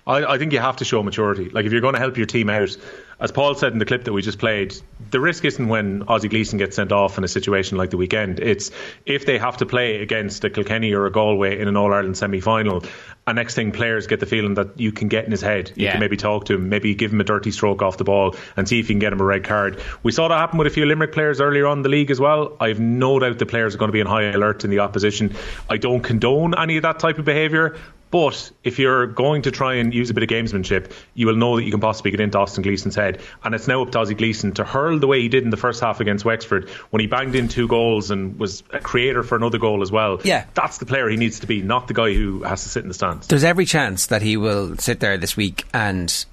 I, 0.06 0.26
I 0.26 0.38
think 0.38 0.52
you 0.52 0.60
have 0.60 0.78
to 0.78 0.86
show 0.86 1.02
maturity. 1.02 1.50
Like 1.50 1.66
if 1.66 1.72
you're 1.72 1.82
going 1.82 1.94
to 1.94 2.00
help 2.00 2.18
your 2.18 2.26
team 2.26 2.50
out, 2.50 2.76
as 3.20 3.32
Paul 3.32 3.56
said 3.56 3.74
in 3.74 3.80
the 3.80 3.86
clip 3.86 4.04
that 4.04 4.14
we 4.14 4.22
just 4.22 4.40
played, 4.40 4.76
the 5.12 5.20
risk 5.20 5.46
isn't 5.46 5.68
when 5.68 6.04
Ozzie 6.08 6.28
Gleeson 6.28 6.58
gets 6.58 6.76
sent 6.76 6.92
off 6.92 7.18
in 7.18 7.24
a 7.24 7.28
situation 7.28 7.78
like 7.78 7.90
the 7.90 7.98
weekend. 7.98 8.40
It's 8.40 8.72
if 9.06 9.26
they 9.26 9.38
have 9.38 9.58
to 9.58 9.66
play 9.66 10.02
against 10.02 10.44
a 10.44 10.50
Kilkenny 10.50 10.94
or 10.94 11.06
a 11.06 11.12
Galway 11.12 11.60
in 11.60 11.68
an 11.68 11.78
All 11.78 11.94
Ireland 11.94 12.18
semi 12.18 12.42
final. 12.42 12.84
And 13.28 13.38
next 13.38 13.56
thing, 13.56 13.72
players 13.72 14.06
get 14.06 14.20
the 14.20 14.28
feeling 14.28 14.54
that 14.56 14.80
you 14.80 14.92
can 14.92 15.08
get 15.08 15.26
in 15.26 15.32
his 15.32 15.42
head. 15.42 15.72
You 15.76 15.86
yeah. 15.86 15.92
can 15.92 16.00
maybe 16.00 16.16
talk 16.16 16.46
to 16.46 16.56
him, 16.56 16.70
maybe 16.70 16.94
give 16.94 17.12
him 17.12 17.20
a 17.22 17.24
dirty 17.24 17.50
stroke 17.50 17.82
off 17.82 17.98
the 17.98 18.04
ball 18.04 18.36
and 18.56 18.70
see 18.70 18.80
if 18.80 18.88
you 18.88 18.94
can 18.94 19.00
get 19.00 19.14
him 19.14 19.20
a 19.20 19.24
red 19.24 19.44
card. 19.44 19.82
We 20.04 20.12
saw 20.12 20.28
that 20.28 20.38
happen 20.38 20.60
with 20.60 20.68
a 20.68 20.70
few 20.70 20.86
Limerick 20.86 21.12
players 21.12 21.42
earlier 21.42 21.66
on 21.66 21.80
in 21.80 21.84
the 21.84 21.90
league 21.90 22.12
as 22.12 22.20
well. 22.20 22.56
I 22.60 22.68
have 22.68 22.80
no 22.80 23.18
doubt 23.18 23.40
the 23.40 23.48
players 23.48 23.74
are 23.74 23.80
going 23.80 23.90
to 23.90 23.94
be 23.94 24.02
on 24.02 24.08
high 24.08 24.26
alert 24.26 24.64
in 24.64 24.70
the 24.70 24.80
opposition. 24.80 25.36
I 25.68 25.78
don't 25.78 26.02
condone 26.02 26.54
any 26.56 26.78
of 26.78 26.84
that 26.84 27.00
type 27.00 27.18
of 27.18 27.26
behaviour, 27.26 27.78
but 28.12 28.52
if 28.64 28.80
you're 28.80 29.08
going 29.08 29.42
to 29.44 29.52
try 29.52 29.76
and 29.76 29.94
use 29.94 30.10
a 30.10 30.14
bit 30.14 30.24
of 30.24 30.30
gamesmanship, 30.30 30.92
you 31.14 31.28
will 31.28 31.36
know 31.36 31.58
that 31.58 31.64
you 31.64 31.72
can 31.72 31.80
possibly 31.80 32.12
get 32.12 32.20
into 32.20 32.38
Austin 32.38 32.64
Gleeson's 32.64 32.96
head. 32.96 33.22
And 33.44 33.54
it's 33.54 33.68
now 33.68 33.82
up 33.82 33.92
to 33.92 34.00
Ozzie 34.00 34.16
Gleeson 34.16 34.54
to 34.54 34.64
hurl 34.64 35.00
the 35.00 35.08
way 35.08 35.22
he 35.22 35.28
did 35.28 35.44
in 35.44 35.50
the 35.50 35.58
first 35.58 35.82
half 35.82 36.00
against 36.00 36.24
Wexford 36.24 36.70
when 36.92 37.02
he 37.02 37.08
banged 37.08 37.36
in 37.36 37.48
two 37.48 37.68
goals 37.68 38.12
and 38.12 38.40
was 38.40 38.64
a 38.72 38.80
creator 38.80 39.24
for 39.24 39.36
another 39.36 39.58
goal 39.58 39.82
as 39.82 39.92
well. 39.92 40.22
Yeah. 40.24 40.46
That's 40.54 40.78
the 40.78 40.86
player 40.86 41.10
he 41.10 41.18
needs 41.18 41.42
to 41.42 41.48
be, 41.48 41.62
not 41.62 41.88
the 41.88 41.94
guy 41.94 42.14
who 42.14 42.44
has 42.44 42.64
to 42.64 42.70
sit 42.70 42.84
in 42.84 42.88
the 42.88 42.94
stands. 42.94 43.28
There's 43.28 43.44
every 43.44 43.66
chance 43.66 44.08
that 44.08 44.22
he 44.22 44.38
will 44.38 44.78
sit 44.78 45.00
there 45.00 45.18
this 45.18 45.36
week 45.36 45.66
and 45.74 46.26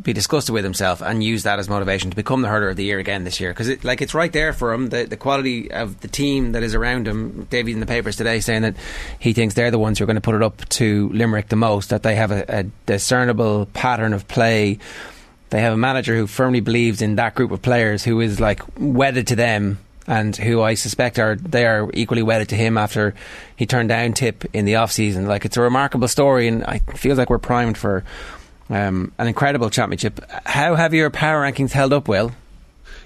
be 0.00 0.12
disgusted 0.12 0.52
with 0.52 0.62
himself 0.62 1.02
and 1.02 1.24
use 1.24 1.42
that 1.42 1.58
as 1.58 1.68
motivation 1.68 2.10
to 2.10 2.16
become 2.16 2.40
the 2.42 2.48
hurler 2.48 2.68
of 2.68 2.76
the 2.76 2.84
year 2.84 3.00
again 3.00 3.24
this 3.24 3.40
year. 3.40 3.50
Because 3.50 3.68
it, 3.68 3.82
like 3.82 4.00
it's 4.00 4.14
right 4.14 4.32
there 4.32 4.52
for 4.52 4.72
him. 4.72 4.88
The, 4.88 5.04
the 5.04 5.16
quality 5.16 5.72
of 5.72 6.00
the 6.00 6.08
team 6.08 6.52
that 6.52 6.62
is 6.62 6.74
around 6.74 7.08
him 7.08 7.48
Davy's 7.50 7.74
in 7.74 7.80
the 7.80 7.86
papers 7.86 8.16
today 8.16 8.38
saying 8.40 8.62
that 8.62 8.76
he 9.18 9.32
thinks 9.32 9.54
they're 9.54 9.72
the 9.72 9.78
ones 9.78 9.98
who 9.98 10.04
are 10.04 10.06
going 10.06 10.16
to 10.16 10.20
put 10.20 10.36
it 10.36 10.42
up 10.42 10.68
to 10.68 11.08
Limerick 11.08 11.48
the 11.48 11.56
most 11.56 11.90
that 11.90 12.04
they 12.04 12.14
have 12.14 12.30
a, 12.30 12.44
a 12.48 12.62
discernible 12.86 13.66
pattern 13.66 14.12
of 14.12 14.28
play. 14.28 14.78
They 15.50 15.60
have 15.62 15.72
a 15.72 15.78
manager 15.78 16.14
who 16.14 16.26
firmly 16.26 16.60
believes 16.60 17.02
in 17.02 17.16
that 17.16 17.34
group 17.34 17.50
of 17.50 17.62
players 17.62 18.04
who 18.04 18.20
is 18.20 18.38
like 18.38 18.62
wedded 18.78 19.26
to 19.28 19.36
them 19.36 19.78
and 20.06 20.34
who 20.36 20.62
I 20.62 20.74
suspect 20.74 21.18
are 21.18 21.34
they 21.36 21.66
are 21.66 21.90
equally 21.92 22.22
wedded 22.22 22.48
to 22.50 22.56
him 22.56 22.78
after 22.78 23.14
he 23.56 23.66
turned 23.66 23.90
down 23.90 24.14
Tip 24.14 24.44
in 24.54 24.64
the 24.64 24.76
off 24.76 24.90
season. 24.90 25.26
Like 25.26 25.44
it's 25.44 25.56
a 25.56 25.60
remarkable 25.60 26.08
story, 26.08 26.48
and 26.48 26.64
I 26.64 26.78
feel 26.78 27.14
like 27.16 27.28
we're 27.28 27.38
primed 27.38 27.76
for 27.76 28.04
um, 28.70 29.12
an 29.18 29.26
incredible 29.28 29.70
championship. 29.70 30.20
How 30.46 30.74
have 30.74 30.94
your 30.94 31.10
power 31.10 31.42
rankings 31.42 31.72
held 31.72 31.92
up, 31.92 32.08
Will? 32.08 32.32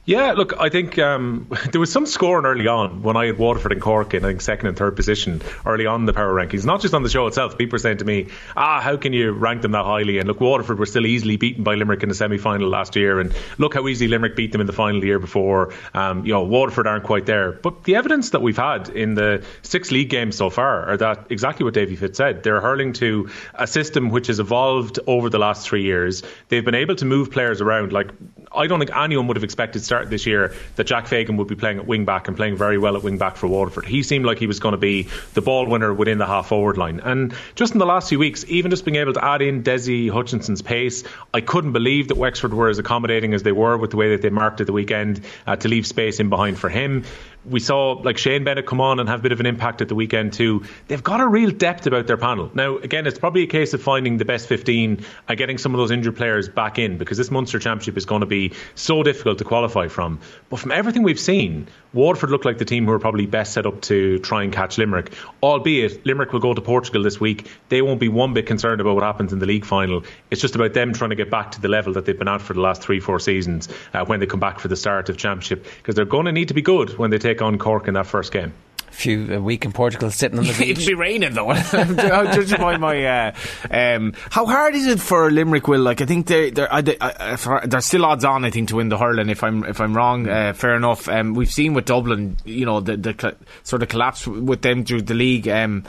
Yeah, 0.05 0.33
look, 0.33 0.55
I 0.59 0.69
think 0.69 0.99
um, 0.99 1.47
there 1.71 1.81
was 1.81 1.93
some 1.93 2.07
scoring 2.07 2.45
early 2.45 2.67
on 2.67 3.03
when 3.03 3.17
I 3.17 3.27
had 3.27 3.39
Waterford 3.39 3.71
and 3.71 3.81
Cork 3.81 4.15
in 4.15 4.25
I 4.25 4.29
think 4.29 4.41
second 4.41 4.67
and 4.67 4.77
third 4.77 4.97
position 4.97 5.41
early 5.65 5.87
on 5.87 6.07
the 6.07 6.13
power 6.13 6.35
rankings. 6.35 6.65
Not 6.65 6.81
just 6.81 6.93
on 6.93 7.05
the 7.05 7.09
show 7.09 7.29
itself. 7.29 7.57
People 7.57 7.77
were 7.77 7.79
saying 7.79 7.99
to 7.99 8.05
me, 8.05 8.29
"Ah, 8.57 8.81
how 8.81 8.97
can 8.97 9.13
you 9.13 9.31
rank 9.31 9.63
them 9.63 9.73
that 9.73 9.85
highly?" 9.85 10.19
And 10.19 10.27
look, 10.27 10.41
Waterford 10.41 10.81
were 10.81 10.87
still 10.87 11.07
easily 11.07 11.37
beaten 11.37 11.63
by 11.63 11.77
Limerick 11.77 12.03
in 12.03 12.09
the 12.09 12.17
semi-final 12.17 12.69
last 12.69 12.97
year, 12.97 13.21
and 13.21 13.33
look 13.59 13.75
how 13.75 13.87
easily 13.87 14.09
Limerick 14.09 14.35
beat 14.35 14.51
them 14.51 14.61
in 14.61 14.67
the 14.67 14.73
final 14.73 15.01
the 15.01 15.07
year 15.07 15.21
before. 15.21 15.73
Um, 15.95 16.27
you 16.27 16.33
know, 16.33 16.43
Waterford 16.43 16.89
aren't 16.89 17.05
quite 17.05 17.27
there, 17.27 17.53
but 17.53 17.85
the 17.85 17.95
evidence 17.95 18.31
that 18.31 18.43
we've 18.43 18.57
had 18.57 18.89
in 18.89 19.15
the 19.15 19.45
six 19.63 19.93
league 19.93 20.09
games 20.09 20.37
so 20.37 20.51
far 20.51 20.91
are 20.91 20.97
that 20.97 21.27
exactly 21.31 21.63
what 21.63 21.75
Davy 21.75 21.95
Fitz 21.95 22.19
said. 22.19 22.43
They're 22.43 22.61
hurling 22.61 22.93
to 22.95 23.31
a 23.55 23.69
system 23.69 24.09
which 24.11 24.27
has 24.27 24.41
evolved 24.41 24.99
over 25.07 25.31
the 25.31 25.39
last 25.39 25.69
three 25.69 25.85
years. 25.85 26.25
They've 26.49 26.65
been 26.65 26.75
able 26.75 26.97
to 26.97 27.05
move 27.05 27.31
players 27.31 27.61
around. 27.61 27.93
Like 27.93 28.11
I 28.55 28.67
don't 28.67 28.79
think 28.79 28.95
anyone 28.97 29.27
would 29.29 29.37
have 29.37 29.45
expected 29.45 29.83
start 29.83 30.11
this 30.11 30.27
year 30.27 30.55
that 30.77 30.85
Jack 30.85 31.07
Fagan 31.07 31.37
would 31.37 31.49
be 31.49 31.55
playing 31.55 31.79
at 31.79 31.87
wing 31.87 32.05
back 32.05 32.29
and 32.29 32.37
playing 32.37 32.57
very 32.57 32.79
well 32.79 32.97
at 32.97 33.03
wing 33.03 33.19
back 33.19 33.37
for 33.37 33.47
Waterford. 33.47 33.87
He 33.87 34.03
seemed 34.03 34.25
like 34.25 34.39
he 34.39 34.47
was 34.47 34.61
going 34.61 34.73
to 34.73 34.79
be 34.79 35.09
the 35.35 35.43
ball 35.43 35.67
winner 35.67 35.93
within 35.93 36.19
the 36.19 36.27
half 36.27 36.49
forward 36.49 36.79
line. 36.79 37.01
And 37.01 37.35
just 37.55 37.73
in 37.73 37.79
the 37.79 37.87
last 37.87 38.09
few 38.09 38.19
weeks, 38.19 38.45
even 38.49 38.71
just 38.71 38.85
being 38.85 38.97
able 38.97 39.13
to 39.15 39.25
add 39.25 39.43
in 39.43 39.63
Dessie 39.63 40.09
Hutchinson's 40.09 40.63
pace, 40.63 41.05
I 41.33 41.41
couldn't 41.41 41.73
believe 41.73 42.09
that 42.09 42.17
Wexford 42.17 42.55
were 42.55 42.69
as 42.69 42.79
accommodating 42.79 43.35
as 43.35 43.43
they 43.43 43.53
were 43.53 43.77
with 43.77 43.91
the 43.91 43.97
way 43.97 44.11
that 44.11 44.23
they 44.23 44.31
marked 44.31 44.61
at 44.61 44.67
the 44.67 44.73
weekend 44.73 45.23
uh, 45.47 45.57
to 45.57 45.69
leave 45.69 45.87
space 45.87 46.21
in 46.21 46.29
behind 46.29 46.59
for 46.59 46.69
him 46.69 47.05
we 47.45 47.61
saw 47.61 47.93
like 47.93 48.19
Shane 48.19 48.45
Bennett 48.45 48.67
come 48.67 48.81
on 48.81 49.01
and 49.01 49.09
have 49.09 49.21
a 49.21 49.23
bit 49.23 49.33
of 49.33 49.41
an 49.41 49.47
impact 49.47 49.81
at 49.81 49.89
the 49.89 49.95
weekend 49.95 50.33
too. 50.33 50.65
They've 50.89 51.03
got 51.03 51.21
a 51.21 51.27
real 51.27 51.51
depth 51.51 51.87
about 51.87 52.07
their 52.07 52.17
panel. 52.17 52.51
Now, 52.55 52.79
again, 52.79 53.07
it's 53.07 53.19
probably 53.19 53.43
a 53.43 53.47
case 53.47 53.75
of 53.75 53.83
finding 53.83 54.19
the 54.19 54.25
best 54.25 54.47
15 54.47 55.05
and 55.29 55.39
getting 55.39 55.59
some 55.59 55.75
of 55.75 55.79
those 55.79 55.91
injured 55.91 56.17
players 56.17 56.49
back 56.49 56.79
in 56.79 56.99
because 56.99 57.19
this 57.19 57.31
Munster 57.31 57.59
Championship 57.59 57.97
is 57.97 58.05
going 58.05 58.21
to 58.21 58.27
be 58.27 58.53
so 58.75 59.03
difficult 59.03 59.39
to 59.39 59.45
qualify 59.45 59.89
from. 59.89 60.21
But 60.51 60.61
from 60.61 60.73
everything 60.73 61.03
we've 61.03 61.21
seen, 61.21 61.67
Waterford 61.93 62.31
look 62.31 62.45
like 62.45 62.59
the 62.59 62.65
team 62.65 62.87
who 62.87 62.93
are 62.93 62.99
probably 62.99 63.27
best 63.27 63.53
set 63.53 63.67
up 63.67 63.83
to 63.83 64.19
try 64.21 64.45
and 64.45 64.53
catch 64.53 64.79
Limerick. 64.79 65.13
Albeit, 65.43 66.07
Limerick 66.07 66.33
will 66.33 66.41
go 66.41 66.55
to 66.55 66.61
Portugal 66.61 67.03
this 67.03 67.21
week. 67.21 67.51
They 67.69 67.83
won't 67.83 68.01
be 68.01 68.09
one 68.09 68.33
bit 68.33 68.47
concerned 68.47 68.81
about 68.81 68.95
what 68.95 69.05
happens 69.05 69.33
in 69.33 69.39
the 69.39 69.47
league 69.47 69.65
final. 69.65 70.05
It's 70.31 70.41
just 70.41 70.55
about 70.55 70.73
them 70.73 70.93
trying 70.95 71.11
to 71.11 71.17
get 71.17 71.31
back 71.31 71.53
to 71.53 71.61
the 71.61 71.69
level 71.69 71.93
that 71.95 72.07
they've 72.07 72.19
been 72.19 72.29
at 72.29 72.41
for 72.41 72.55
the 72.55 72.61
last 72.61 72.83
three, 72.83 73.01
four 73.01 73.21
seasons 73.21 73.69
uh, 73.93 74.05
when 74.05 74.21
they 74.21 74.27
come 74.27 74.41
back 74.41 74.59
for 74.59 74.69
the 74.69 74.77
start 74.77 75.09
of 75.09 75.17
Championship 75.17 75.67
because 75.79 75.95
they're 75.95 76.05
going 76.05 76.27
to 76.27 76.33
need 76.33 76.49
to 76.49 76.55
be 76.55 76.63
good 76.63 76.97
when 76.99 77.11
they 77.11 77.19
take 77.19 77.43
on 77.43 77.59
Cork 77.59 77.89
in 77.89 77.95
that 77.95 78.07
first 78.07 78.33
game 78.33 78.53
few 78.93 79.35
a 79.35 79.41
week 79.41 79.65
in 79.65 79.73
Portugal 79.73 80.11
sitting 80.11 80.39
on 80.39 80.45
the 80.45 80.53
beach. 80.59 80.79
It'll 80.79 80.87
be 80.87 80.95
raining 80.95 81.35
though. 81.35 81.53
Judging 81.55 82.61
by 82.61 82.77
my, 82.77 83.05
uh, 83.05 83.35
um, 83.71 84.15
how 84.31 84.47
hard 84.47 84.75
is 84.75 84.87
it 84.87 85.01
for 85.01 85.31
Limerick? 85.31 85.69
Will 85.69 85.81
like 85.81 86.01
I 86.01 86.07
think 86.07 86.27
they 86.27 86.51
they're 86.51 86.83
they're, 86.83 87.61
they're 87.67 87.81
still 87.81 88.05
odds 88.05 88.25
on. 88.25 88.45
I 88.45 88.51
think 88.51 88.69
to 88.69 88.77
win 88.77 88.89
the 88.89 88.99
hurling. 88.99 89.29
If 89.29 89.43
I'm 89.43 89.65
if 89.65 89.81
I'm 89.81 89.97
wrong, 89.97 90.29
uh, 90.29 90.53
fair 90.53 90.75
enough. 90.77 91.09
Um, 91.09 91.35
we've 91.35 91.53
seen 91.53 91.75
with 91.75 91.87
Dublin, 91.87 92.37
you 92.45 92.67
know, 92.67 92.81
the 92.81 92.97
the 92.97 93.37
sort 93.63 93.83
of 93.83 93.89
collapse 93.89 94.27
with 94.27 94.63
them 94.63 94.85
through 94.85 95.03
the 95.03 95.15
league. 95.15 95.49
Um, 95.49 95.85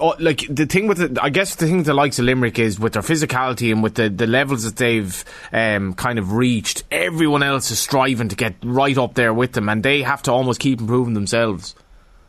Oh, 0.00 0.14
like 0.20 0.44
the 0.48 0.66
thing 0.66 0.86
with 0.86 1.00
it, 1.00 1.18
I 1.20 1.28
guess 1.28 1.56
the 1.56 1.66
thing 1.66 1.82
the 1.82 1.92
likes 1.92 2.20
of 2.20 2.24
Limerick 2.24 2.60
is 2.60 2.78
with 2.78 2.92
their 2.92 3.02
physicality 3.02 3.72
and 3.72 3.82
with 3.82 3.96
the, 3.96 4.08
the 4.08 4.28
levels 4.28 4.62
that 4.62 4.76
they've 4.76 5.24
um, 5.52 5.92
kind 5.94 6.20
of 6.20 6.34
reached, 6.34 6.84
everyone 6.92 7.42
else 7.42 7.72
is 7.72 7.80
striving 7.80 8.28
to 8.28 8.36
get 8.36 8.54
right 8.62 8.96
up 8.96 9.14
there 9.14 9.34
with 9.34 9.54
them, 9.54 9.68
and 9.68 9.82
they 9.82 10.02
have 10.02 10.22
to 10.22 10.32
almost 10.32 10.60
keep 10.60 10.80
improving 10.80 11.14
themselves. 11.14 11.74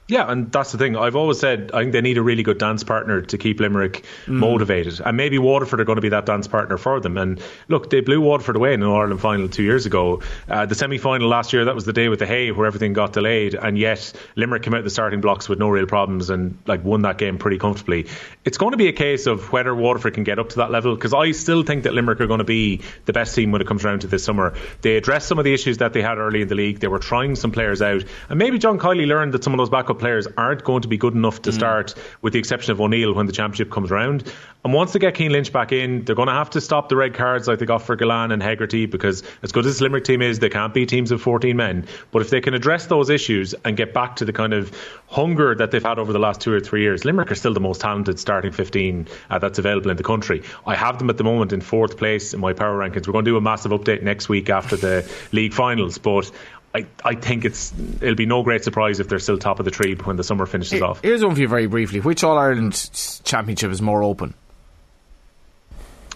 Yeah, 0.10 0.30
and 0.30 0.52
that's 0.52 0.72
the 0.72 0.80
thing. 0.80 0.98
I've 0.98 1.16
always 1.16 1.40
said 1.40 1.70
I 1.72 1.82
think 1.82 1.94
they 1.94 2.02
need 2.02 2.18
a 2.18 2.24
really 2.24 2.42
good 2.42 2.58
dance 2.58 2.84
partner 2.84 3.22
to 3.22 3.38
keep 3.38 3.60
Limerick 3.60 4.04
mm. 4.26 4.30
motivated, 4.34 5.00
and 5.06 5.16
maybe 5.16 5.38
Waterford 5.38 5.80
are 5.82 5.86
going 5.86 5.98
to 5.98 6.02
be 6.02 6.10
that 6.10 6.26
dance 6.26 6.48
partner 6.48 6.80
for 6.80 7.00
them. 7.00 7.16
And 7.16 7.40
look, 7.68 7.92
they 7.92 8.02
blew 8.02 8.20
Waterford 8.20 8.56
away 8.56 8.74
in 8.74 8.82
an 8.82 8.90
Ireland 8.90 9.22
final 9.22 9.48
two 9.48 9.62
years 9.62 9.86
ago. 9.86 10.24
Uh, 10.50 10.66
the 10.66 10.74
semi 10.74 10.98
final 10.98 11.28
last 11.28 11.54
year, 11.54 11.66
that 11.66 11.76
was 11.76 11.86
the 11.86 11.94
day 11.94 12.10
with 12.10 12.18
the 12.18 12.26
hay 12.26 12.52
where 12.52 12.66
everything 12.66 12.94
got 12.94 13.14
delayed, 13.14 13.54
and 13.54 13.78
yet 13.78 14.12
Limerick 14.36 14.64
came 14.64 14.74
out 14.74 14.80
of 14.80 14.84
the 14.84 14.90
starting 14.90 15.22
blocks 15.22 15.48
with 15.48 15.60
no 15.60 15.70
real 15.70 15.86
problems 15.86 16.32
and 16.32 16.58
like 16.66 16.84
won 16.84 17.04
that 17.04 17.20
game 17.20 17.38
pretty 17.38 17.60
comfortably. 17.60 18.08
It's 18.46 18.58
going 18.58 18.72
to 18.72 18.78
be 18.78 18.88
a 18.88 18.94
case 18.94 19.28
of 19.28 19.52
whether 19.52 19.76
Waterford 19.76 20.16
can 20.16 20.24
get 20.24 20.40
up 20.40 20.50
to 20.50 20.56
that 20.58 20.72
level 20.72 20.96
because 20.96 21.14
I 21.14 21.34
still 21.34 21.62
think 21.62 21.84
that 21.84 21.94
Limerick 21.94 22.20
are 22.20 22.28
going 22.28 22.40
to 22.40 22.44
be 22.44 22.82
the 23.06 23.14
best 23.14 23.36
team 23.36 23.52
when 23.52 23.62
it 23.62 23.68
comes 23.68 23.86
around 23.86 24.02
to 24.02 24.08
this 24.08 24.24
summer. 24.24 24.56
They 24.82 24.98
addressed 24.98 25.28
some 25.28 25.38
of 25.38 25.46
the 25.46 25.54
issues 25.54 25.78
that 25.78 25.94
they 25.94 26.02
had 26.02 26.18
early 26.18 26.42
in 26.42 26.48
the 26.48 26.56
league. 26.56 26.80
They 26.80 26.88
were 26.88 26.98
trying 26.98 27.36
some 27.36 27.52
players 27.52 27.84
out, 27.84 28.04
and 28.28 28.40
maybe 28.40 28.58
John 28.58 28.80
Kiely 28.80 29.06
learned 29.06 29.36
that 29.36 29.44
some 29.44 29.54
of 29.54 29.60
those 29.60 29.70
backup 29.70 29.99
players 30.00 30.28
aren't 30.38 30.64
going 30.64 30.82
to 30.82 30.88
be 30.88 30.98
good 30.98 31.14
enough 31.14 31.42
to 31.44 31.52
mm. 31.52 31.54
start, 31.54 31.96
with 32.22 32.34
the 32.34 32.40
exception 32.40 32.72
of 32.72 32.82
O'Neill 32.82 33.14
when 33.14 33.26
the 33.26 33.34
championship 33.34 33.72
comes 33.72 33.92
around. 33.92 34.32
And 34.66 34.74
once 34.74 34.92
they 34.92 35.00
get 35.00 35.16
Cian 35.16 35.32
Lynch 35.32 35.54
back 35.54 35.72
in, 35.72 36.04
they're 36.04 36.16
going 36.16 36.28
to 36.28 36.34
have 36.34 36.50
to 36.52 36.62
stop 36.62 36.90
the 36.90 36.98
red 36.98 37.14
cards 37.14 37.48
like 37.48 37.60
they 37.60 37.66
got 37.66 37.82
for 37.82 37.96
Gillane 37.96 38.34
and 38.34 38.44
Hegarty 38.44 38.88
because 38.88 39.24
as 39.42 39.54
good 39.54 39.66
as 39.66 39.74
this 39.74 39.82
Limerick 39.82 40.04
team 40.04 40.22
is, 40.22 40.40
they 40.40 40.50
can't 40.50 40.74
be 40.74 40.86
teams 40.86 41.12
of 41.12 41.22
14 41.22 41.56
men. 41.56 41.88
But 42.12 42.24
if 42.24 42.30
they 42.30 42.42
can 42.42 42.54
address 42.54 42.88
those 42.88 43.10
issues 43.10 43.56
and 43.64 43.78
get 43.78 43.94
back 43.94 44.18
to 44.18 44.26
the 44.26 44.34
kind 44.34 44.54
of 44.54 44.76
hunger 45.08 45.56
that 45.56 45.72
they've 45.72 45.82
had 45.82 45.98
over 45.98 46.12
the 46.12 46.20
last 46.20 46.42
two 46.42 46.52
or 46.52 46.60
three 46.60 46.82
years, 46.82 47.06
Limerick 47.06 47.32
are 47.32 47.36
still 47.36 47.54
the 47.54 47.62
most 47.62 47.80
talented 47.80 48.20
starting 48.20 48.52
15 48.52 49.08
uh, 49.30 49.40
that's 49.40 49.60
available 49.60 49.92
in 49.92 49.98
the 49.98 50.04
country. 50.04 50.44
I 50.68 50.76
have 50.76 51.00
them 51.00 51.10
at 51.10 51.18
the 51.18 51.24
moment 51.24 51.54
in 51.54 51.62
fourth 51.62 51.96
place 51.96 52.34
in 52.34 52.42
my 52.42 52.52
power 52.52 52.78
rankings. 52.78 53.08
We're 53.08 53.14
going 53.14 53.26
to 53.26 53.32
do 53.32 53.38
a 53.38 53.42
massive 53.42 53.72
update 53.72 54.04
next 54.04 54.28
week 54.28 54.50
after 54.50 54.76
the 54.76 55.10
league 55.32 55.54
finals, 55.54 55.98
but 55.98 56.30
I, 56.74 56.86
I 57.04 57.16
think 57.16 57.46
it's 57.46 57.74
it'll 58.02 58.16
be 58.16 58.28
no 58.28 58.44
great 58.44 58.64
surprise 58.64 59.00
if 59.00 59.08
they're 59.08 59.20
still 59.20 59.40
top 59.40 59.60
of 59.60 59.66
the 59.66 59.72
tree 59.72 59.96
when 59.96 60.18
the 60.18 60.24
summer 60.24 60.46
finishes 60.46 60.82
off. 60.82 61.02
Here's 61.02 61.24
one 61.24 61.34
for 61.34 61.42
you 61.42 61.48
very 61.48 61.66
briefly. 61.66 62.00
Which 62.00 62.24
All 62.24 62.38
Ireland 62.38 62.90
championship 63.24 63.72
is 63.72 63.82
more 63.82 64.04
open? 64.04 64.36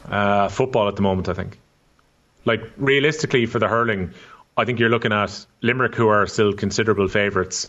Uh, 0.07 0.49
football 0.49 0.87
at 0.87 0.95
the 0.95 1.01
moment, 1.01 1.29
I 1.29 1.33
think. 1.33 1.59
Like 2.45 2.61
realistically, 2.77 3.45
for 3.45 3.57
the 3.57 3.67
hurling, 3.67 4.13
I 4.55 4.65
think 4.65 4.79
you're 4.79 4.89
looking 4.89 5.13
at 5.13 5.45
Limerick, 5.61 5.95
who 5.95 6.09
are 6.09 6.27
still 6.27 6.53
considerable 6.53 7.07
favourites. 7.07 7.67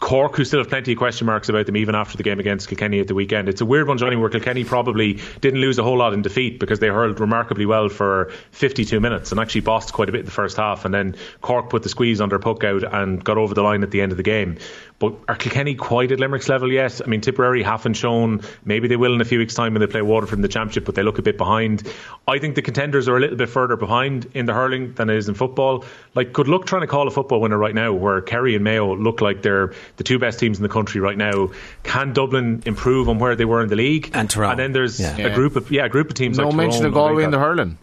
Cork, 0.00 0.36
who 0.36 0.44
still 0.44 0.58
have 0.60 0.68
plenty 0.68 0.92
of 0.92 0.98
question 0.98 1.26
marks 1.26 1.48
about 1.48 1.66
them 1.66 1.76
even 1.76 1.94
after 1.94 2.16
the 2.16 2.22
game 2.22 2.40
against 2.40 2.68
Kilkenny 2.68 3.00
at 3.00 3.06
the 3.06 3.14
weekend. 3.14 3.48
It's 3.48 3.60
a 3.60 3.66
weird 3.66 3.86
one, 3.86 3.96
Johnny, 3.96 4.16
where 4.16 4.28
Kilkenny 4.28 4.64
probably 4.64 5.20
didn't 5.40 5.60
lose 5.60 5.78
a 5.78 5.84
whole 5.84 5.96
lot 5.96 6.12
in 6.12 6.22
defeat 6.22 6.58
because 6.58 6.80
they 6.80 6.88
hurled 6.88 7.20
remarkably 7.20 7.64
well 7.64 7.88
for 7.88 8.32
52 8.50 8.98
minutes 8.98 9.30
and 9.30 9.40
actually 9.40 9.60
bossed 9.60 9.92
quite 9.92 10.08
a 10.08 10.12
bit 10.12 10.20
in 10.20 10.24
the 10.24 10.32
first 10.32 10.56
half. 10.56 10.84
And 10.84 10.92
then 10.92 11.16
Cork 11.42 11.70
put 11.70 11.84
the 11.84 11.88
squeeze 11.88 12.20
under 12.20 12.38
puck 12.38 12.64
out 12.64 12.82
and 12.92 13.22
got 13.22 13.38
over 13.38 13.54
the 13.54 13.62
line 13.62 13.82
at 13.82 13.92
the 13.92 14.00
end 14.00 14.10
of 14.10 14.16
the 14.16 14.24
game. 14.24 14.58
But 15.00 15.14
are 15.28 15.34
Kilkenny 15.34 15.74
quite 15.74 16.12
at 16.12 16.20
Limerick's 16.20 16.48
level 16.48 16.72
yet? 16.72 17.00
I 17.04 17.08
mean, 17.08 17.20
Tipperary 17.20 17.64
haven't 17.64 17.94
shown. 17.94 18.42
Maybe 18.64 18.86
they 18.86 18.94
will 18.96 19.12
in 19.12 19.20
a 19.20 19.24
few 19.24 19.40
weeks' 19.40 19.52
time 19.54 19.74
when 19.74 19.80
they 19.80 19.88
play 19.88 20.02
Waterford 20.02 20.38
in 20.38 20.42
the 20.42 20.48
Championship, 20.48 20.84
but 20.84 20.94
they 20.94 21.02
look 21.02 21.18
a 21.18 21.22
bit 21.22 21.36
behind. 21.36 21.82
I 22.28 22.38
think 22.38 22.54
the 22.54 22.62
contenders 22.62 23.08
are 23.08 23.16
a 23.16 23.20
little 23.20 23.36
bit 23.36 23.48
further 23.48 23.76
behind 23.76 24.26
in 24.34 24.46
the 24.46 24.54
hurling 24.54 24.94
than 24.94 25.10
it 25.10 25.16
is 25.16 25.28
in 25.28 25.34
football. 25.34 25.84
Like, 26.14 26.32
good 26.32 26.46
luck 26.46 26.64
trying 26.66 26.82
to 26.82 26.86
call 26.86 27.08
a 27.08 27.10
football 27.10 27.40
winner 27.40 27.58
right 27.58 27.74
now, 27.74 27.92
where 27.92 28.20
Kerry 28.20 28.54
and 28.54 28.62
Mayo 28.62 28.94
look 28.94 29.20
like 29.20 29.42
they're 29.42 29.74
the 29.96 30.04
two 30.04 30.20
best 30.20 30.38
teams 30.38 30.58
in 30.58 30.62
the 30.62 30.68
country 30.68 31.00
right 31.00 31.18
now. 31.18 31.50
Can 31.82 32.12
Dublin 32.12 32.62
improve 32.64 33.08
on 33.08 33.18
where 33.18 33.34
they 33.34 33.44
were 33.44 33.62
in 33.62 33.68
the 33.68 33.76
league? 33.76 34.10
And 34.14 34.30
Tyrone. 34.30 34.52
And 34.52 34.60
then 34.60 34.72
there's 34.72 35.00
Yeah. 35.00 35.16
a 35.18 35.34
group 35.34 35.56
of 35.56 35.72
yeah, 35.72 35.86
a 35.86 35.88
group 35.88 36.08
of 36.08 36.14
teams. 36.14 36.38
No 36.38 36.46
like 36.48 36.56
mention 36.56 36.78
Tyrone, 36.82 36.86
of 36.86 36.94
Galway 36.94 37.14
like 37.16 37.24
in 37.24 37.30
the 37.32 37.38
that. 37.38 37.44
hurling. 37.44 37.78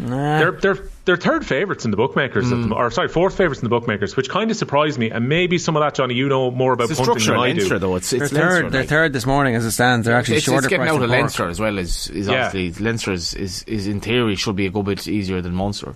They're 0.00 0.52
they're 0.52 0.88
they're 1.04 1.16
third 1.16 1.46
favourites 1.46 1.84
in 1.84 1.90
the 1.90 1.96
bookmakers, 1.96 2.50
at 2.50 2.60
the, 2.60 2.68
mm. 2.68 2.76
or 2.76 2.90
sorry, 2.90 3.08
fourth 3.08 3.36
favourites 3.36 3.60
in 3.60 3.66
the 3.66 3.70
bookmakers, 3.70 4.16
which 4.16 4.30
kind 4.30 4.50
of 4.50 4.56
surprised 4.56 4.98
me. 4.98 5.10
And 5.10 5.28
maybe 5.28 5.58
some 5.58 5.76
of 5.76 5.82
that, 5.82 5.94
Johnny, 5.94 6.14
you 6.14 6.28
know 6.28 6.50
more 6.50 6.72
about 6.72 6.90
It's 6.90 6.98
the 6.98 7.04
punting 7.04 7.20
structure 7.22 7.32
than 7.32 7.36
of 7.36 7.42
I 7.42 7.48
Leinster, 7.48 7.74
do. 7.74 7.78
though. 7.78 7.96
It's, 7.96 8.10
They're 8.10 8.22
it's 8.22 8.32
third. 8.32 8.40
Leinster, 8.40 8.70
They're 8.70 8.80
like. 8.82 8.88
third 8.88 9.12
this 9.12 9.26
morning 9.26 9.54
as 9.54 9.64
it 9.64 9.72
stands. 9.72 10.06
They're 10.06 10.16
actually 10.16 10.36
it's, 10.36 10.46
shorter. 10.46 10.60
it's 10.60 10.68
getting 10.68 10.86
for 10.86 10.92
out 10.92 11.02
of 11.02 11.08
Cork. 11.08 11.20
Leinster 11.20 11.48
as 11.48 11.60
well 11.60 11.78
is, 11.78 12.08
is 12.08 12.26
Yeah. 12.26 12.46
obviously 12.46 12.84
Leinster 12.84 13.12
is, 13.12 13.34
is, 13.34 13.62
is 13.64 13.86
in 13.86 14.00
theory 14.00 14.36
should 14.36 14.56
be 14.56 14.66
a 14.66 14.70
good 14.70 14.86
bit 14.86 15.06
easier 15.06 15.42
than 15.42 15.54
Munster. 15.54 15.94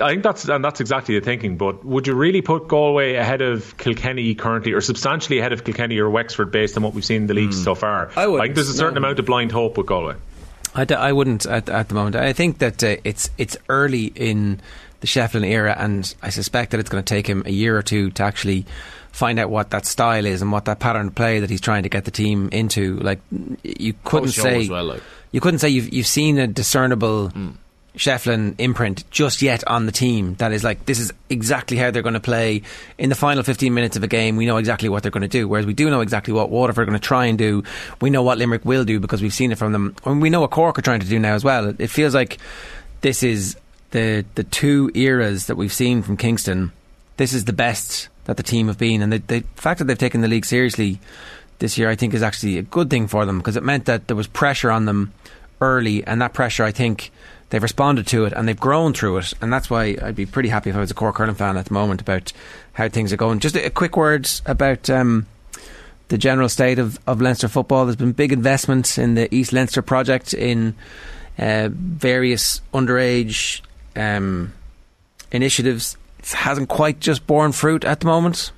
I 0.00 0.10
think 0.10 0.22
that's 0.22 0.48
and 0.48 0.64
that's 0.64 0.80
exactly 0.80 1.18
the 1.18 1.24
thinking. 1.24 1.56
But 1.56 1.84
would 1.84 2.06
you 2.06 2.14
really 2.14 2.40
put 2.40 2.66
Galway 2.66 3.14
ahead 3.14 3.42
of 3.42 3.76
Kilkenny 3.76 4.34
currently, 4.34 4.72
or 4.72 4.80
substantially 4.80 5.38
ahead 5.38 5.52
of 5.52 5.64
Kilkenny 5.64 5.98
or 5.98 6.08
Wexford, 6.08 6.50
based 6.50 6.76
on 6.76 6.82
what 6.82 6.94
we've 6.94 7.04
seen 7.04 7.22
in 7.22 7.26
the 7.26 7.34
league 7.34 7.50
mm. 7.50 7.64
so 7.64 7.74
far? 7.74 8.10
I 8.16 8.26
wouldn't, 8.26 8.42
think 8.46 8.54
there's 8.54 8.70
a 8.70 8.74
certain 8.74 8.94
no. 8.94 9.00
amount 9.06 9.18
of 9.18 9.26
blind 9.26 9.52
hope 9.52 9.76
with 9.76 9.86
Galway. 9.86 10.14
I, 10.74 10.84
d- 10.84 10.94
I 10.94 11.12
wouldn't 11.12 11.46
at, 11.46 11.68
at 11.68 11.88
the 11.88 11.94
moment. 11.94 12.16
I 12.16 12.32
think 12.32 12.58
that 12.58 12.82
uh, 12.82 12.96
it's 13.04 13.30
it's 13.38 13.56
early 13.68 14.06
in 14.06 14.60
the 15.00 15.06
Shefflin 15.06 15.44
era, 15.44 15.74
and 15.78 16.14
I 16.22 16.30
suspect 16.30 16.70
that 16.70 16.80
it's 16.80 16.88
going 16.88 17.02
to 17.02 17.14
take 17.14 17.26
him 17.26 17.42
a 17.46 17.50
year 17.50 17.76
or 17.76 17.82
two 17.82 18.10
to 18.12 18.22
actually 18.22 18.64
find 19.10 19.38
out 19.38 19.50
what 19.50 19.70
that 19.70 19.84
style 19.84 20.24
is 20.24 20.40
and 20.40 20.50
what 20.50 20.64
that 20.64 20.78
pattern 20.78 21.08
of 21.08 21.14
play 21.14 21.40
that 21.40 21.50
he's 21.50 21.60
trying 21.60 21.82
to 21.82 21.88
get 21.88 22.04
the 22.04 22.10
team 22.10 22.48
into. 22.52 22.96
Like 22.98 23.20
you 23.62 23.94
couldn't 24.04 24.30
say 24.30 24.68
well, 24.68 24.84
like. 24.84 25.02
you 25.32 25.40
couldn't 25.40 25.58
say 25.58 25.68
you've 25.68 25.92
you've 25.92 26.06
seen 26.06 26.38
a 26.38 26.46
discernible. 26.46 27.30
Shefflin 27.96 28.54
imprint 28.58 29.08
just 29.10 29.42
yet 29.42 29.66
on 29.66 29.84
the 29.86 29.92
team. 29.92 30.34
That 30.36 30.52
is 30.52 30.64
like 30.64 30.86
this 30.86 30.98
is 30.98 31.12
exactly 31.28 31.76
how 31.76 31.90
they're 31.90 32.02
going 32.02 32.14
to 32.14 32.20
play. 32.20 32.62
In 32.96 33.10
the 33.10 33.14
final 33.14 33.42
15 33.42 33.72
minutes 33.74 33.96
of 33.96 34.02
a 34.02 34.06
game 34.06 34.36
we 34.36 34.46
know 34.46 34.56
exactly 34.56 34.88
what 34.88 35.02
they're 35.02 35.10
going 35.10 35.22
to 35.22 35.28
do 35.28 35.46
whereas 35.46 35.66
we 35.66 35.74
do 35.74 35.90
know 35.90 36.00
exactly 36.00 36.32
what 36.32 36.50
Waterford 36.50 36.82
are 36.82 36.86
going 36.86 36.98
to 36.98 37.06
try 37.06 37.26
and 37.26 37.36
do. 37.36 37.62
We 38.00 38.10
know 38.10 38.22
what 38.22 38.38
Limerick 38.38 38.64
will 38.64 38.84
do 38.84 38.98
because 38.98 39.20
we've 39.20 39.34
seen 39.34 39.52
it 39.52 39.58
from 39.58 39.72
them. 39.72 39.94
And 40.04 40.22
we 40.22 40.30
know 40.30 40.40
what 40.40 40.50
Cork 40.50 40.78
are 40.78 40.82
trying 40.82 41.00
to 41.00 41.06
do 41.06 41.18
now 41.18 41.34
as 41.34 41.44
well. 41.44 41.74
It, 41.78 41.88
feels 41.88 42.14
like 42.14 42.38
this 43.02 43.22
is 43.22 43.56
the 43.90 44.24
the 44.34 44.44
two 44.44 44.90
eras 44.94 45.46
that 45.46 45.56
we've 45.56 45.72
seen 45.72 46.02
from 46.02 46.16
Kingston. 46.16 46.72
This 47.18 47.34
is 47.34 47.44
the 47.44 47.52
best 47.52 48.08
that 48.24 48.38
the 48.38 48.42
team 48.42 48.68
have 48.68 48.78
been 48.78 49.02
and 49.02 49.12
the, 49.12 49.18
the 49.18 49.40
fact 49.56 49.78
that 49.78 49.84
they've 49.84 49.98
taken 49.98 50.20
the 50.20 50.28
league 50.28 50.44
seriously 50.44 51.00
this 51.58 51.76
year 51.76 51.90
I 51.90 51.96
think 51.96 52.14
is 52.14 52.22
actually 52.22 52.56
a 52.56 52.62
good 52.62 52.88
thing 52.88 53.08
for 53.08 53.26
them 53.26 53.38
because 53.38 53.56
it 53.56 53.64
meant 53.64 53.84
that 53.84 54.06
there 54.06 54.16
was 54.16 54.28
pressure 54.28 54.70
on 54.70 54.86
them 54.86 55.12
early, 55.62 56.04
and 56.04 56.20
that 56.20 56.34
pressure, 56.34 56.64
I 56.64 56.72
think, 56.72 57.10
they've 57.52 57.62
responded 57.62 58.06
to 58.08 58.24
it 58.24 58.32
and 58.32 58.48
they've 58.48 58.58
grown 58.58 58.94
through 58.94 59.18
it, 59.18 59.34
and 59.42 59.52
that's 59.52 59.68
why 59.68 59.96
I'd 60.02 60.16
be 60.16 60.26
pretty 60.26 60.48
happy 60.48 60.70
if 60.70 60.76
I 60.76 60.80
was 60.80 60.90
a 60.90 60.94
Cork 60.94 61.18
hurling 61.18 61.34
fan 61.34 61.58
at 61.58 61.66
the 61.66 61.74
moment 61.74 62.00
about 62.00 62.32
how 62.72 62.88
things 62.88 63.12
are 63.12 63.18
going. 63.18 63.38
Just 63.38 63.54
a, 63.54 63.66
a 63.66 63.70
quick 63.70 63.96
word 63.96 64.28
about. 64.46 64.90
Um, 64.90 65.26
the 66.08 66.18
general 66.18 66.50
state 66.50 66.78
of, 66.78 67.00
of 67.06 67.22
Leinster 67.22 67.48
football. 67.48 67.86
There's 67.86 67.96
been 67.96 68.12
big 68.12 68.32
investments 68.32 68.98
in 68.98 69.14
the 69.14 69.34
East 69.34 69.50
Leinster 69.50 69.80
project 69.80 70.34
in 70.34 70.74
uh, 71.38 71.70
various 71.72 72.60
underage 72.74 73.62
um, 73.96 74.52
initiatives. 75.30 75.96
It 76.18 76.32
hasn't 76.32 76.68
quite 76.68 77.00
just 77.00 77.26
borne 77.26 77.52
fruit 77.52 77.86
at 77.86 78.00
the 78.00 78.06
moment. 78.06 78.52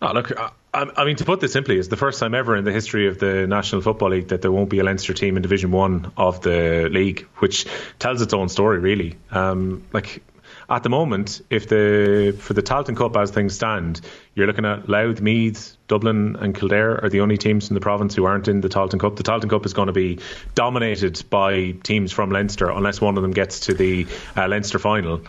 Oh, 0.00 0.12
look, 0.12 0.32
I, 0.76 1.04
mean, 1.06 1.16
to 1.16 1.24
put 1.24 1.40
this 1.40 1.54
simply, 1.54 1.78
it's 1.78 1.88
the 1.88 1.96
first 1.96 2.20
time 2.20 2.34
ever 2.34 2.54
in 2.54 2.64
the 2.64 2.72
history 2.72 3.08
of 3.08 3.18
the 3.18 3.46
National 3.46 3.80
Football 3.80 4.10
League 4.10 4.28
that 4.28 4.42
there 4.42 4.52
won't 4.52 4.68
be 4.68 4.78
a 4.78 4.84
Leinster 4.84 5.14
team 5.14 5.36
in 5.36 5.42
Division 5.42 5.70
One 5.70 6.12
of 6.18 6.42
the 6.42 6.88
league, 6.90 7.26
which 7.38 7.66
tells 7.98 8.20
its 8.20 8.34
own 8.34 8.50
story, 8.50 8.78
really. 8.78 9.16
Um, 9.30 9.84
like 9.94 10.22
at 10.68 10.82
the 10.82 10.90
moment, 10.90 11.40
if 11.48 11.68
the 11.68 12.36
for 12.38 12.52
the 12.52 12.62
Tailteann 12.62 12.96
Cup 12.96 13.16
as 13.16 13.30
things 13.30 13.54
stand, 13.54 14.02
you're 14.34 14.46
looking 14.46 14.66
at 14.66 14.86
Louth, 14.86 15.22
Meath, 15.22 15.76
Dublin, 15.88 16.36
and 16.36 16.54
Kildare 16.54 17.02
are 17.02 17.08
the 17.08 17.20
only 17.20 17.38
teams 17.38 17.70
in 17.70 17.74
the 17.74 17.80
province 17.80 18.14
who 18.14 18.26
aren't 18.26 18.48
in 18.48 18.60
the 18.60 18.68
Tailteann 18.68 19.00
Cup. 19.00 19.16
The 19.16 19.22
Tailteann 19.22 19.48
Cup 19.48 19.64
is 19.64 19.72
going 19.72 19.86
to 19.86 19.92
be 19.92 20.18
dominated 20.54 21.22
by 21.30 21.70
teams 21.84 22.12
from 22.12 22.30
Leinster, 22.30 22.68
unless 22.68 23.00
one 23.00 23.16
of 23.16 23.22
them 23.22 23.32
gets 23.32 23.60
to 23.60 23.74
the 23.74 24.06
uh, 24.36 24.46
Leinster 24.46 24.78
final. 24.78 25.22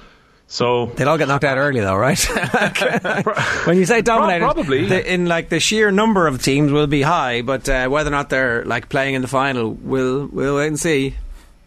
So 0.50 0.86
they'll 0.88 1.10
all 1.10 1.18
get 1.18 1.28
knocked 1.28 1.44
out 1.44 1.58
early, 1.58 1.82
though, 1.82 1.96
right? 1.96 2.20
when 3.66 3.78
you 3.78 3.86
say 3.86 4.02
dominated, 4.02 4.46
probably. 4.46 4.86
the, 4.86 5.14
in 5.14 5.26
like 5.26 5.50
the 5.50 5.60
sheer 5.60 5.92
number 5.92 6.26
of 6.26 6.42
teams 6.42 6.72
will 6.72 6.88
be 6.88 7.02
high, 7.02 7.42
but 7.42 7.68
uh, 7.68 7.90
whether 7.90 8.08
or 8.08 8.12
not 8.12 8.30
they're 8.30 8.64
like 8.64 8.88
playing 8.88 9.16
in 9.16 9.22
the 9.22 9.28
final, 9.28 9.72
we'll 9.74 10.28
we'll 10.28 10.56
wait 10.56 10.68
and 10.68 10.80
see. 10.80 11.16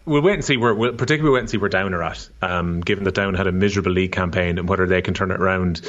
We'll 0.07 0.23
wait 0.23 0.35
and 0.35 0.44
see 0.44 0.57
where, 0.57 0.74
we'll 0.74 0.94
particularly 0.94 1.35
wait 1.35 1.40
and 1.40 1.51
see 1.51 1.59
where 1.59 1.69
Down 1.69 1.93
are 1.93 2.02
at. 2.02 2.28
Um, 2.43 2.81
given 2.81 3.05
that 3.05 3.15
Down 3.15 3.35
had 3.35 3.47
a 3.47 3.53
miserable 3.53 3.93
league 3.93 4.12
campaign 4.12 4.59
and 4.59 4.69
whether 4.69 4.87
they 4.87 5.03
can 5.03 5.15
turn 5.15 5.31
it 5.31 5.41
around. 5.41 5.83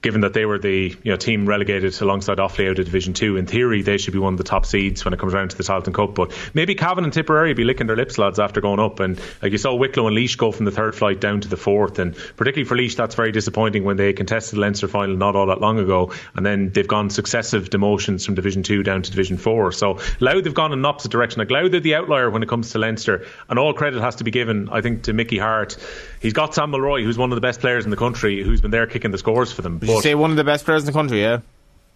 Given 0.00 0.22
that 0.22 0.32
they 0.32 0.44
were 0.44 0.58
the 0.58 0.96
you 1.00 1.12
know 1.12 1.16
team 1.16 1.46
relegated 1.46 2.00
alongside 2.00 2.38
Offaly 2.38 2.68
out 2.70 2.78
of 2.78 2.84
Division 2.84 3.14
Two, 3.14 3.36
in 3.36 3.46
theory 3.46 3.82
they 3.82 3.98
should 3.98 4.12
be 4.12 4.18
one 4.18 4.34
of 4.34 4.38
the 4.38 4.44
top 4.44 4.66
seeds 4.66 5.04
when 5.04 5.14
it 5.14 5.20
comes 5.20 5.32
around 5.32 5.50
to 5.50 5.56
the 5.56 5.62
Tailteann 5.62 5.94
Cup. 5.94 6.16
But 6.16 6.32
maybe 6.54 6.74
Cavan 6.74 7.04
and 7.04 7.12
Tipperary 7.12 7.54
be 7.54 7.62
licking 7.62 7.86
their 7.86 7.96
lips, 7.96 8.18
lads, 8.18 8.40
after 8.40 8.60
going 8.60 8.80
up. 8.80 8.98
And 8.98 9.20
like 9.40 9.52
you 9.52 9.58
saw 9.58 9.74
Wicklow 9.74 10.08
and 10.08 10.16
Laois 10.16 10.36
go 10.36 10.50
from 10.50 10.64
the 10.64 10.72
third 10.72 10.96
flight 10.96 11.20
down 11.20 11.40
to 11.42 11.48
the 11.48 11.56
fourth, 11.56 12.00
and 12.00 12.16
particularly 12.36 12.64
for 12.64 12.76
Laois, 12.76 12.96
that's 12.96 13.14
very 13.14 13.30
disappointing 13.30 13.84
when 13.84 13.96
they 13.96 14.12
contested 14.12 14.56
the 14.56 14.60
Leinster 14.60 14.88
final 14.88 15.16
not 15.16 15.36
all 15.36 15.46
that 15.46 15.60
long 15.60 15.78
ago, 15.78 16.12
and 16.34 16.44
then 16.44 16.70
they've 16.70 16.88
gone 16.88 17.10
successive 17.10 17.70
demotions 17.70 18.26
from 18.26 18.34
Division 18.34 18.64
Two 18.64 18.82
down 18.82 19.02
to 19.02 19.10
Division 19.10 19.36
Four. 19.36 19.70
So 19.70 20.00
Louth 20.18 20.42
they've 20.42 20.54
gone 20.54 20.72
in 20.72 20.80
an 20.80 20.84
opposite 20.84 21.12
direction. 21.12 21.38
Like 21.38 21.48
they're 21.48 21.80
the 21.80 21.94
outlier 21.94 22.28
when 22.30 22.42
it 22.42 22.48
comes 22.48 22.72
to 22.72 22.78
Leinster, 22.78 23.26
and 23.48 23.58
all 23.58 23.72
credit 23.72 24.00
has 24.00 24.16
to 24.16 24.24
be 24.24 24.30
given, 24.30 24.68
I 24.70 24.80
think, 24.80 25.04
to 25.04 25.12
Mickey 25.12 25.38
Harte. 25.38 25.76
He's 26.20 26.32
got 26.32 26.54
Sam 26.54 26.70
Mulroy, 26.70 27.02
who's 27.04 27.18
one 27.18 27.32
of 27.32 27.36
the 27.36 27.40
best 27.40 27.60
players 27.60 27.84
in 27.84 27.90
the 27.90 27.96
country, 27.96 28.42
who's 28.42 28.60
been 28.60 28.70
there 28.70 28.86
kicking 28.86 29.10
the 29.10 29.18
scores 29.18 29.52
for 29.52 29.62
them. 29.62 29.78
Would 29.80 29.88
you 29.88 30.00
say 30.02 30.14
one 30.14 30.30
of 30.30 30.36
the 30.36 30.44
best 30.44 30.64
players 30.64 30.82
in 30.82 30.86
the 30.86 30.92
country? 30.92 31.20
Yeah. 31.20 31.40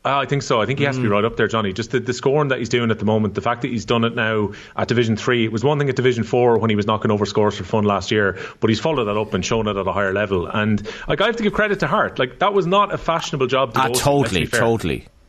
Uh, 0.04 0.18
I 0.18 0.26
think 0.26 0.42
so. 0.42 0.60
I 0.62 0.66
think 0.66 0.78
he 0.78 0.84
has 0.84 0.94
to 0.94 1.02
be 1.02 1.08
right 1.08 1.24
up 1.24 1.36
there, 1.36 1.48
Johnny. 1.48 1.72
Just 1.72 1.90
the, 1.90 1.98
the 1.98 2.12
scoring 2.12 2.48
that 2.50 2.60
he's 2.60 2.68
doing 2.68 2.92
at 2.92 3.00
the 3.00 3.04
moment, 3.04 3.34
the 3.34 3.40
fact 3.40 3.62
that 3.62 3.72
he's 3.72 3.84
done 3.84 4.04
it 4.04 4.14
now 4.14 4.52
at 4.76 4.86
Division 4.86 5.16
Three. 5.16 5.44
It 5.44 5.50
was 5.50 5.64
one 5.64 5.80
thing 5.80 5.88
at 5.88 5.96
Division 5.96 6.22
Four 6.22 6.58
when 6.58 6.70
he 6.70 6.76
was 6.76 6.86
knocking 6.86 7.10
over 7.10 7.26
scores 7.26 7.56
for 7.56 7.64
fun 7.64 7.82
last 7.82 8.12
year, 8.12 8.38
but 8.60 8.70
he's 8.70 8.78
followed 8.78 9.06
that 9.06 9.16
up 9.16 9.34
and 9.34 9.44
shown 9.44 9.66
it 9.66 9.76
at 9.76 9.84
a 9.84 9.92
higher 9.92 10.12
level. 10.12 10.46
And 10.46 10.86
like 11.08 11.20
I 11.20 11.26
have 11.26 11.34
to 11.38 11.42
give 11.42 11.54
credit 11.54 11.80
to 11.80 11.88
Harte. 11.88 12.20
Like 12.20 12.38
that 12.38 12.54
was 12.54 12.68
not 12.68 12.94
a 12.94 12.98
fashionable 12.98 13.48
job 13.48 13.74
to 13.74 13.80
Ah, 13.80 13.88
go 13.88 13.94
to, 13.94 14.00
totally, 14.00 14.46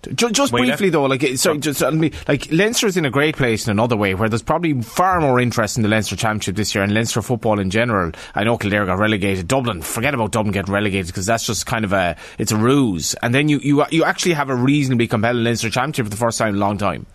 be 0.09 0.15
fair. 0.15 0.27
totally. 0.29 0.29
Ju- 0.29 0.31
Just 0.31 0.51
briefly 0.53 0.89
though, 0.89 1.05
like 1.05 1.21
sorry, 1.37 1.57
just 1.59 1.81
like 2.27 2.51
Leinster's 2.51 2.97
in 2.97 3.05
a 3.05 3.09
great 3.09 3.35
place 3.35 3.65
in 3.67 3.71
another 3.71 3.95
way, 3.97 4.13
where 4.15 4.29
there's 4.29 4.41
probably 4.41 4.81
far 4.81 5.19
more 5.21 5.39
interest 5.39 5.77
in 5.77 5.83
the 5.83 5.89
Leinster 5.89 6.15
Championship 6.15 6.55
this 6.55 6.73
year 6.75 6.83
and 6.83 6.93
Leinster 6.93 7.21
football 7.21 7.59
in 7.59 7.69
general. 7.69 8.11
I 8.35 8.43
know 8.43 8.57
Kildare 8.57 8.85
got 8.85 8.99
relegated, 8.99 9.47
Dublin. 9.47 9.81
Forget 9.81 10.13
about 10.13 10.31
Dublin 10.31 10.53
getting 10.53 10.73
relegated 10.73 11.07
because 11.07 11.25
that's 11.25 11.45
just 11.45 11.65
kind 11.65 11.85
of 11.85 11.93
a 11.93 12.15
it's 12.37 12.51
a 12.51 12.57
ruse. 12.57 13.13
And 13.21 13.33
then 13.33 13.49
you 13.49 13.59
you 13.63 13.83
you 13.89 14.03
actually 14.03 14.33
have 14.33 14.49
a 14.49 14.55
reasonably 14.55 15.07
compelling 15.07 15.43
Leinster 15.43 15.69
Championship 15.69 16.05
for 16.05 16.09
the 16.11 16.17
first 16.17 16.37
time 16.37 16.49
in 16.49 16.55
a 16.55 16.59
long 16.59 16.77
time. 16.77 17.05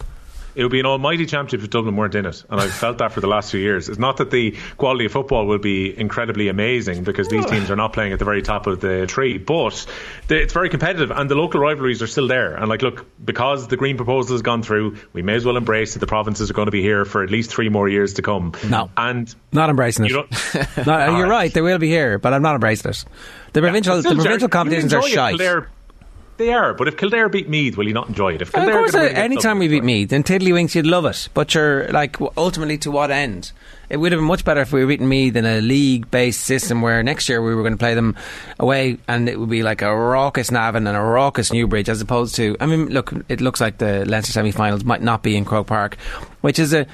It 0.55 0.63
would 0.63 0.73
be 0.73 0.81
an 0.81 0.87
almighty 0.87 1.25
championship 1.27 1.65
if 1.65 1.71
Dublin 1.71 1.97
weren't 1.97 2.15
in 2.15 2.27
it, 2.27 2.45
and 2.51 2.61
I've 2.61 2.73
felt 2.73 2.99
that 2.99 3.13
for 3.13 3.21
the 3.21 3.27
last 3.27 3.51
few 3.51 3.61
years. 3.61 3.89
It's 3.89 3.99
not 3.99 4.19
that 4.19 4.31
the 4.31 4.55
quality 4.77 5.07
of 5.07 5.13
football 5.13 5.47
will 5.47 5.59
be 5.59 5.99
incredibly 5.99 6.49
amazing 6.49 7.05
because 7.05 7.29
these 7.29 7.47
teams 7.47 7.71
are 7.71 7.77
not 7.77 7.93
playing 7.93 8.13
at 8.13 8.19
the 8.19 8.25
very 8.25 8.43
top 8.43 8.67
of 8.67 8.81
the 8.81 9.07
tree, 9.07 9.39
but 9.39 9.87
the, 10.29 10.41
it's 10.43 10.53
very 10.53 10.69
competitive, 10.69 11.11
and 11.11 11.31
the 11.31 11.35
local 11.35 11.59
rivalries 11.61 12.03
are 12.03 12.07
still 12.07 12.29
there. 12.29 12.55
And 12.55 12.69
like, 12.69 12.83
look, 12.83 13.07
because 13.25 13.69
the 13.69 13.77
Green 13.77 13.97
proposal 13.97 14.35
has 14.35 14.43
gone 14.43 14.63
through, 14.63 14.97
we 15.13 15.23
may 15.23 15.35
as 15.37 15.45
well 15.45 15.57
embrace 15.57 15.95
that 15.95 16.01
the 16.01 16.07
provinces 16.07 16.51
are 16.51 16.55
going 16.55 16.67
to 16.67 16.73
be 16.73 16.83
here 16.83 17.05
for 17.05 17.23
at 17.23 17.31
least 17.31 17.51
three 17.51 17.69
more 17.71 17.89
years 17.89 18.15
to 18.15 18.23
come. 18.23 18.53
No. 18.69 18.91
and 18.97 19.35
Not 19.53 19.71
embracing 19.71 20.05
it. 20.05 20.11
You 20.11 20.15
don't- 20.29 20.33
No, 20.87 20.93
All 20.99 21.17
you're 21.19 21.23
right. 21.29 21.31
right. 21.31 21.55
They 21.55 21.63
will 21.63 21.79
be 21.79 21.89
here, 21.89 22.19
but 22.19 22.33
I'm 22.35 22.43
not 22.43 22.55
embracing 22.55 22.91
it. 22.91 23.05
The 23.55 23.61
provincial, 23.61 24.01
the 24.03 24.15
provincial 24.15 24.49
competitions 24.49 24.93
are 24.93 24.99
enjoy 24.99 25.09
it. 25.09 25.13
shite. 25.15 25.37
Kildare- 25.39 25.69
They 26.39 26.53
are, 26.53 26.75
but 26.75 26.89
if 26.89 26.97
Kildare 26.97 27.29
beat 27.29 27.49
Meath, 27.49 27.77
will 27.77 27.87
you 27.87 27.95
not 27.95 28.09
enjoy 28.09 28.35
it? 28.35 28.43
If 28.43 28.55
Of 28.55 28.65
course, 28.65 28.95
uh, 28.95 29.01
win 29.01 29.33
against 29.33 29.55
we 29.59 29.69
beat 29.69 29.85
Meath 29.85 30.13
and 30.13 30.25
Tiddlywinks, 30.25 30.75
you'd 30.75 30.87
love 30.87 31.05
it. 31.05 31.29
But 31.35 31.55
you're 31.55 31.89
like, 31.89 32.17
ultimately, 32.37 32.79
to 32.79 32.91
what 32.91 33.11
end? 33.11 33.53
It 33.91 33.99
would 33.99 34.11
have 34.13 34.19
been 34.19 34.27
much 34.27 34.45
better 34.45 34.63
if 34.63 34.73
we 34.73 34.81
were 34.81 34.87
beating 34.87 35.09
Meath 35.09 35.37
in 35.37 35.45
a 35.45 35.61
league-based 35.61 36.41
system 36.41 36.81
where 36.81 37.03
next 37.03 37.29
year 37.29 37.43
we 37.43 37.55
were 37.55 37.63
going 37.63 37.75
to 37.75 37.79
play 37.79 37.95
them 37.95 38.17
away, 38.59 38.97
and 39.07 39.29
it 39.29 39.39
would 39.39 39.51
be 39.51 39.63
like 39.63 39.83
a 39.83 39.95
raucous 39.95 40.51
Navan 40.51 40.87
and 40.87 40.97
a 40.97 41.01
raucous 41.01 41.53
Newbridge, 41.53 41.91
as 41.91 42.01
opposed 42.01 42.35
to. 42.37 42.57
I 42.59 42.67
mean, 42.67 42.87
look, 42.89 43.13
it 43.29 43.43
looks 43.43 43.61
like 43.61 43.79
the 43.79 44.07
Leinster 44.07 44.33
semi-finals 44.33 44.85
might 44.85 45.03
not 45.03 45.23
be 45.23 45.37
in 45.37 45.45
Croke 45.45 45.67
Park, 45.67 45.97
which 46.41 46.59
is 46.59 46.73
a 46.73 46.87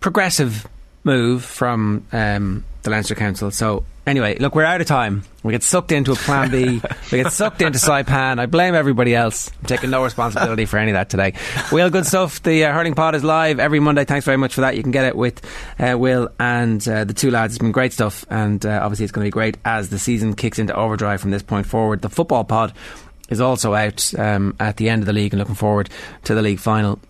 progressive 0.00 0.66
move 1.04 1.44
from 1.44 2.06
um, 2.12 2.64
the 2.82 2.90
Leinster 2.90 3.14
Council. 3.14 3.50
So 3.50 3.84
anyway, 4.06 4.38
look, 4.38 4.54
we're 4.54 4.64
out 4.64 4.80
of 4.80 4.86
time. 4.86 5.24
We 5.42 5.52
get 5.52 5.62
sucked 5.62 5.92
into 5.92 6.12
a 6.12 6.16
Plan 6.16 6.50
B. 6.50 6.80
we 7.12 7.22
get 7.22 7.32
sucked 7.32 7.62
into 7.62 7.78
Saipan. 7.78 8.38
I 8.38 8.46
blame 8.46 8.74
everybody 8.74 9.14
else. 9.14 9.50
I'm 9.60 9.66
taking 9.66 9.90
no 9.90 10.02
responsibility 10.04 10.64
for 10.64 10.78
any 10.78 10.92
of 10.92 10.94
that 10.94 11.10
today. 11.10 11.34
Will, 11.72 11.90
good 11.90 12.06
stuff. 12.06 12.42
The 12.42 12.64
uh, 12.64 12.72
Hurling 12.72 12.94
Pod 12.94 13.14
is 13.14 13.24
live 13.24 13.60
every 13.60 13.80
Monday. 13.80 14.04
Thanks 14.04 14.24
very 14.24 14.38
much 14.38 14.54
for 14.54 14.62
that. 14.62 14.76
You 14.76 14.82
can 14.82 14.92
get 14.92 15.04
it 15.04 15.16
with 15.16 15.42
uh, 15.78 15.96
Will 15.98 16.28
and 16.38 16.86
uh, 16.88 17.04
the 17.04 17.14
two 17.14 17.30
lads. 17.30 17.54
It's 17.54 17.58
been 17.58 17.72
great 17.72 17.92
stuff, 17.92 18.24
and 18.30 18.64
uh, 18.64 18.80
obviously 18.82 19.04
it's 19.04 19.12
going 19.12 19.24
to 19.24 19.28
be 19.28 19.32
great 19.32 19.56
as 19.64 19.90
the 19.90 19.98
season 19.98 20.34
kicks 20.34 20.58
into 20.58 20.74
overdrive 20.74 21.20
from 21.20 21.30
this 21.30 21.42
point 21.42 21.66
forward. 21.66 22.02
The 22.02 22.10
Football 22.10 22.44
Pod 22.44 22.72
is 23.28 23.40
also 23.40 23.74
out 23.74 24.12
um, 24.18 24.54
at 24.60 24.76
the 24.76 24.88
end 24.88 25.02
of 25.02 25.06
the 25.06 25.12
league 25.12 25.32
and 25.32 25.38
looking 25.40 25.54
forward 25.54 25.90
to 26.24 26.34
the 26.34 26.42
league 26.42 26.60
final. 26.60 27.00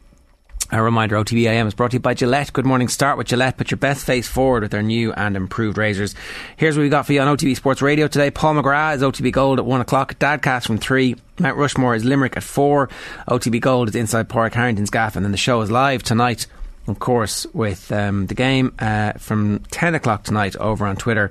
A 0.72 0.82
reminder, 0.82 1.14
OTB 1.16 1.46
AM 1.46 1.68
is 1.68 1.74
brought 1.74 1.92
to 1.92 1.96
you 1.96 2.00
by 2.00 2.14
Gillette. 2.14 2.52
Good 2.52 2.66
morning. 2.66 2.88
Start 2.88 3.18
with 3.18 3.28
Gillette. 3.28 3.56
Put 3.56 3.70
your 3.70 3.78
best 3.78 4.04
face 4.04 4.26
forward 4.26 4.64
with 4.64 4.72
their 4.72 4.82
new 4.82 5.12
and 5.12 5.36
improved 5.36 5.78
razors. 5.78 6.16
Here's 6.56 6.76
what 6.76 6.82
we 6.82 6.88
got 6.88 7.06
for 7.06 7.12
you 7.12 7.20
on 7.20 7.36
OTB 7.36 7.54
Sports 7.54 7.82
Radio 7.82 8.08
today. 8.08 8.32
Paul 8.32 8.54
McGrath 8.54 8.96
is 8.96 9.02
OTB 9.02 9.30
Gold 9.30 9.60
at 9.60 9.64
1 9.64 9.80
o'clock. 9.80 10.18
Dadcast 10.18 10.66
from 10.66 10.78
3. 10.78 11.14
Mount 11.38 11.56
Rushmore 11.56 11.94
is 11.94 12.04
Limerick 12.04 12.36
at 12.36 12.42
4. 12.42 12.88
OTB 13.28 13.60
Gold 13.60 13.90
is 13.90 13.94
Inside 13.94 14.28
Park, 14.28 14.54
Harrington's 14.54 14.90
Gaff. 14.90 15.14
And 15.14 15.24
then 15.24 15.30
the 15.30 15.38
show 15.38 15.60
is 15.60 15.70
live 15.70 16.02
tonight, 16.02 16.48
of 16.88 16.98
course, 16.98 17.46
with 17.52 17.92
um, 17.92 18.26
the 18.26 18.34
game 18.34 18.74
uh, 18.80 19.12
from 19.12 19.60
10 19.70 19.94
o'clock 19.94 20.24
tonight 20.24 20.56
over 20.56 20.84
on 20.84 20.96
Twitter. 20.96 21.30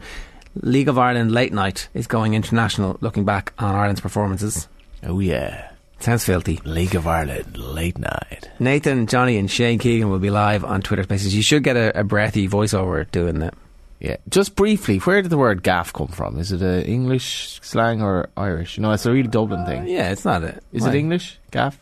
League 0.62 0.88
of 0.88 0.98
Ireland 0.98 1.34
Late 1.34 1.52
Night 1.52 1.90
is 1.94 2.08
going 2.08 2.36
international, 2.36 2.98
looking 3.02 3.26
back 3.26 3.52
on 3.60 3.76
Ireland's 3.76 4.00
performances. 4.00 4.70
Oh, 5.04 5.20
yeah. 5.20 5.72
Sounds 6.06 6.24
filthy. 6.24 6.60
League 6.66 6.94
of 6.94 7.08
Ireland, 7.08 7.58
late 7.58 7.98
night. 7.98 8.48
Nathan, 8.60 9.08
Johnny, 9.08 9.38
and 9.38 9.50
Shane 9.50 9.80
Keegan 9.80 10.08
will 10.12 10.20
be 10.20 10.30
live 10.30 10.64
on 10.64 10.84
Twitter 10.84 11.02
Spaces. 11.02 11.34
You 11.36 11.42
should 11.42 11.64
get 11.64 11.76
a, 11.76 12.02
a 12.02 12.04
breathy 12.04 12.48
voiceover 12.48 13.10
doing 13.10 13.40
that. 13.40 13.56
Yeah, 14.00 14.18
just 14.30 14.56
briefly, 14.56 15.00
where 15.00 15.24
did 15.24 15.32
the 15.32 15.38
word 15.40 15.64
gaff 15.64 15.92
come 15.94 16.10
from? 16.10 16.38
Is 16.38 16.52
it 16.52 16.62
a 16.62 16.86
English 16.86 17.60
slang 17.64 18.04
or 18.04 18.30
Irish? 18.38 18.78
You 18.78 18.84
know, 18.84 18.92
it's 18.92 19.08
a 19.08 19.12
really 19.12 19.28
Dublin 19.28 19.66
thing. 19.66 19.82
Uh, 19.82 19.86
yeah, 19.86 20.12
it's 20.12 20.24
not 20.24 20.44
a. 20.44 20.60
Is 20.72 20.84
why? 20.84 20.90
it 20.90 20.96
English? 20.96 21.40
Gaff? 21.50 21.80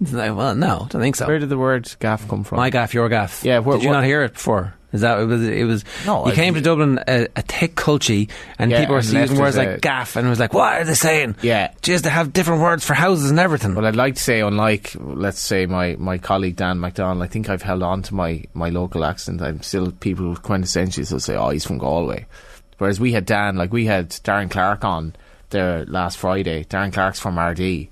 It's 0.00 0.12
not- 0.12 0.34
well, 0.36 0.54
no, 0.54 0.86
I 0.86 0.88
don't 0.88 1.02
think 1.02 1.16
so. 1.16 1.26
Where 1.26 1.38
did 1.38 1.50
the 1.50 1.58
word 1.58 1.94
gaff 2.00 2.26
come 2.26 2.44
from? 2.44 2.56
My 2.56 2.70
gaff, 2.70 2.94
your 2.94 3.10
gaff. 3.10 3.44
Yeah, 3.44 3.58
where- 3.58 3.76
did 3.76 3.82
you 3.82 3.90
what- 3.90 3.96
not 3.96 4.04
hear 4.04 4.22
it 4.22 4.32
before? 4.32 4.72
Is 4.94 5.00
that 5.00 5.18
it 5.18 5.24
was? 5.24 5.42
It 5.42 5.64
was. 5.64 5.84
No, 6.06 6.24
you 6.24 6.30
I- 6.32 6.34
came 6.36 6.54
to 6.54 6.60
Dublin 6.60 7.00
a, 7.08 7.26
a 7.34 7.42
thick 7.42 7.74
culture, 7.74 8.24
and 8.60 8.70
Yeah, 8.70 8.78
people 8.78 8.94
were 8.94 9.00
and 9.00 9.12
using 9.12 9.38
words 9.38 9.56
like 9.56 9.80
gaff, 9.80 10.14
and 10.14 10.24
it 10.24 10.30
was 10.30 10.38
like, 10.38 10.54
what 10.54 10.72
are 10.80 10.84
they 10.84 10.94
saying? 10.94 11.34
Yeah. 11.42 11.72
Just 11.82 12.04
they 12.04 12.10
have 12.10 12.32
different 12.32 12.62
words 12.62 12.84
for 12.84 12.94
houses 12.94 13.28
and 13.28 13.40
everything. 13.40 13.74
Well, 13.74 13.86
I'd 13.86 13.96
like 13.96 14.14
to 14.14 14.22
say, 14.22 14.38
unlike, 14.40 14.94
let's 15.00 15.40
say, 15.40 15.66
my, 15.66 15.96
my 15.98 16.18
colleague 16.18 16.54
Dan 16.54 16.78
McDonald, 16.78 17.24
I 17.24 17.26
think 17.26 17.50
I've 17.50 17.62
held 17.62 17.82
on 17.82 18.02
to 18.02 18.14
my, 18.14 18.44
my 18.54 18.68
local 18.68 19.04
accent. 19.04 19.42
I'm 19.42 19.62
still, 19.62 19.90
people 19.90 20.36
quintessentially 20.36 21.04
still 21.04 21.18
say, 21.18 21.34
oh, 21.34 21.50
he's 21.50 21.66
from 21.66 21.78
Galway. 21.78 22.26
Whereas 22.78 23.00
we 23.00 23.12
had 23.12 23.26
Dan, 23.26 23.56
like 23.56 23.72
we 23.72 23.86
had 23.86 24.10
Darren 24.10 24.48
Clark 24.48 24.84
on 24.84 25.16
there 25.50 25.84
last 25.86 26.18
Friday. 26.18 26.62
Darren 26.62 26.92
Clark's 26.92 27.18
from 27.18 27.34
Ardee. 27.36 27.88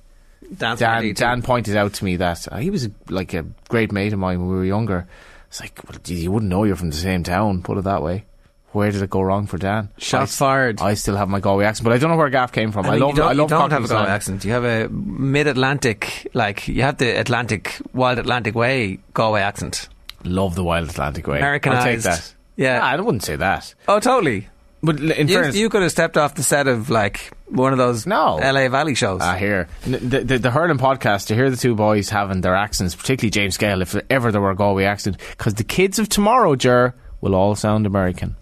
Dan's 0.57 0.79
Dan, 0.79 1.01
from 1.01 1.09
Ardee. 1.09 1.15
Dan 1.17 1.43
pointed 1.43 1.77
out 1.77 1.95
to 1.95 2.05
me 2.05 2.15
that 2.17 2.47
uh, 2.53 2.59
he 2.59 2.71
was 2.71 2.89
like 3.09 3.35
a 3.35 3.45
great 3.69 3.91
mate 3.91 4.13
of 4.13 4.21
mine 4.21 4.39
when 4.39 4.49
we 4.49 4.55
were 4.55 4.65
younger. 4.65 5.09
It's 5.53 5.61
like, 5.61 5.79
well, 5.87 5.99
you 6.07 6.33
wouldn't 6.33 6.49
know 6.49 6.65
you're 6.65 6.77
from 6.77 6.89
the 6.89 6.97
same 6.97 7.25
town, 7.25 7.61
put 7.63 7.77
it 7.77 7.85
that 7.85 8.03
way. 8.03 8.25
Where 8.71 8.91
did 8.91 9.03
it 9.03 9.11
go 9.11 9.21
wrong 9.21 9.47
for 9.47 9.59
Dan? 9.59 9.91
Shots 9.99 10.35
I, 10.41 10.47
fired. 10.47 10.81
I 10.81 10.95
still 10.95 11.15
have 11.15 11.29
my 11.29 11.41
Galway 11.41 11.67
accent, 11.67 11.85
but 11.85 11.93
I 11.93 11.99
don't 11.99 12.11
know 12.11 12.17
where 12.17 12.31
Gaff 12.31 12.53
came 12.53 12.73
from. 12.73 12.87
I, 12.87 12.93
mean, 12.93 13.01
love, 13.01 13.11
you 13.11 13.17
don't, 13.17 13.29
I 13.29 13.33
love 13.35 13.51
you 13.51 13.59
don't 13.59 13.71
have 13.71 13.85
a 13.85 13.89
Galway 13.89 14.09
accent. 14.09 14.47
You 14.47 14.53
have 14.53 14.65
a 14.65 14.89
mid-Atlantic, 14.89 16.31
like 16.33 16.69
you 16.69 16.81
have 16.81 16.97
the 16.97 17.21
Atlantic, 17.21 17.79
wild 17.93 18.19
Atlantic 18.19 18.55
way 18.55 18.99
Galway 19.13 19.43
accent. 19.43 19.91
Love 20.25 20.55
the 20.55 20.65
Wild 20.65 20.89
Atlantic 20.89 21.27
way. 21.27 21.37
Americanized. 21.37 22.07
I'll 22.07 22.17
take 22.17 22.25
that. 22.25 22.35
Yeah. 22.57 22.81
Ah, 22.83 22.93
I 22.93 22.97
wouldn't 22.99 23.23
say 23.23 23.37
that. 23.37 23.75
Oh, 23.89 24.01
totally. 24.01 24.49
But 24.83 24.99
in 25.01 25.29
you, 25.29 25.35
fairness, 25.35 25.57
you 25.57 25.69
could 25.69 25.83
have 25.83 25.93
stepped 25.93 26.17
off 26.17 26.35
the 26.35 26.43
set 26.43 26.67
of 26.67 26.91
like 26.91 27.33
one 27.47 27.73
of 27.73 27.79
those 27.79 28.07
No. 28.07 28.37
LA 28.43 28.69
Valley 28.69 28.95
shows. 28.95 29.21
I 29.21 29.39
hear 29.39 29.69
the, 29.87 30.21
the 30.21 30.39
the 30.39 30.51
hurling 30.51 30.79
podcast. 30.79 31.29
To 31.29 31.35
hear 31.35 31.51
the 31.51 31.57
two 31.57 31.75
boys 31.75 32.09
having 32.09 32.41
their 32.41 32.57
accents, 32.57 32.95
particularly 32.95 33.31
James 33.31 33.57
Gale, 33.57 33.81
if 33.83 33.95
ever 34.11 34.33
there 34.33 34.41
were 34.41 34.51
a 34.51 34.57
Galway 34.57 34.85
accent, 34.85 35.19
because 35.31 35.55
the 35.55 35.65
kids 35.65 35.99
of 35.99 36.09
tomorrow, 36.09 36.57
Ger, 36.57 36.95
will 37.21 37.35
all 37.35 37.55
sound 37.55 37.87
American. 37.87 38.35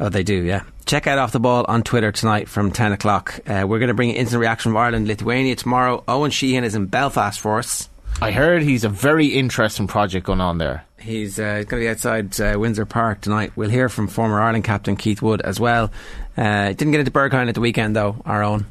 Oh, 0.00 0.08
they 0.08 0.22
do, 0.22 0.42
yeah. 0.44 0.62
Check 0.86 1.06
out 1.06 1.18
Off 1.18 1.32
the 1.32 1.40
Ball 1.40 1.64
on 1.68 1.82
Twitter 1.82 2.12
tonight 2.12 2.48
from 2.48 2.70
10 2.70 2.92
o'clock. 2.92 3.40
Uh, 3.46 3.64
we're 3.66 3.80
going 3.80 3.88
to 3.88 3.94
bring 3.94 4.10
instant 4.10 4.40
reaction 4.40 4.70
from 4.70 4.76
Ireland, 4.76 5.08
Lithuania 5.08 5.56
tomorrow. 5.56 6.04
Owen 6.06 6.30
Sheehan 6.30 6.62
is 6.64 6.74
in 6.76 6.86
Belfast 6.86 7.38
for 7.38 7.58
us. 7.58 7.88
I 8.22 8.30
heard 8.30 8.62
he's 8.62 8.84
a 8.84 8.88
very 8.88 9.26
interesting 9.26 9.86
project 9.88 10.24
going 10.26 10.40
on 10.40 10.58
there. 10.58 10.84
He's 11.00 11.38
uh, 11.38 11.64
going 11.66 11.66
to 11.66 11.76
be 11.76 11.88
outside 11.88 12.40
uh, 12.40 12.58
Windsor 12.58 12.86
Park 12.86 13.20
tonight. 13.20 13.52
We'll 13.56 13.70
hear 13.70 13.88
from 13.88 14.08
former 14.08 14.40
Ireland 14.40 14.64
captain 14.64 14.96
Keith 14.96 15.22
Wood 15.22 15.40
as 15.40 15.60
well. 15.60 15.90
Uh, 16.36 16.68
didn't 16.68 16.90
get 16.90 17.00
into 17.00 17.12
Berghain 17.12 17.48
at 17.48 17.54
the 17.54 17.60
weekend, 17.60 17.94
though, 17.94 18.20
our 18.24 18.42
own. 18.42 18.66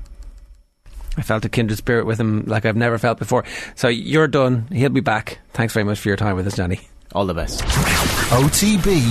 I 1.18 1.24
felt 1.24 1.46
a 1.46 1.50
kindred 1.50 1.78
spirit 1.78 2.06
with 2.06 2.20
him 2.20 2.44
like 2.46 2.66
I've 2.66 2.76
never 2.76 2.98
felt 2.98 3.18
before. 3.18 3.44
So 3.76 3.88
you're 3.88 4.28
done. 4.28 4.68
He'll 4.72 4.90
be 4.90 5.02
back. 5.02 5.40
Thanks 5.54 5.74
very 5.74 5.84
much 5.84 6.00
for 6.00 6.10
your 6.10 6.18
time 6.18 6.36
with 6.36 6.46
us, 6.46 6.56
Johnny. 6.56 6.80
All 7.14 7.26
the 7.26 7.34
best. 7.34 7.62
OTB 8.30 9.02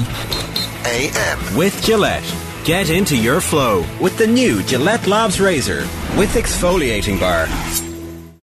AM. 0.86 1.56
With 1.56 1.82
Gillette. 1.82 2.34
Get 2.64 2.90
into 2.90 3.16
your 3.16 3.40
flow 3.40 3.84
with 4.00 4.16
the 4.18 4.26
new 4.26 4.62
Gillette 4.62 5.06
Labs 5.06 5.40
Razor 5.40 5.80
with 6.16 6.34
exfoliating 6.34 7.18
bar. 7.18 7.46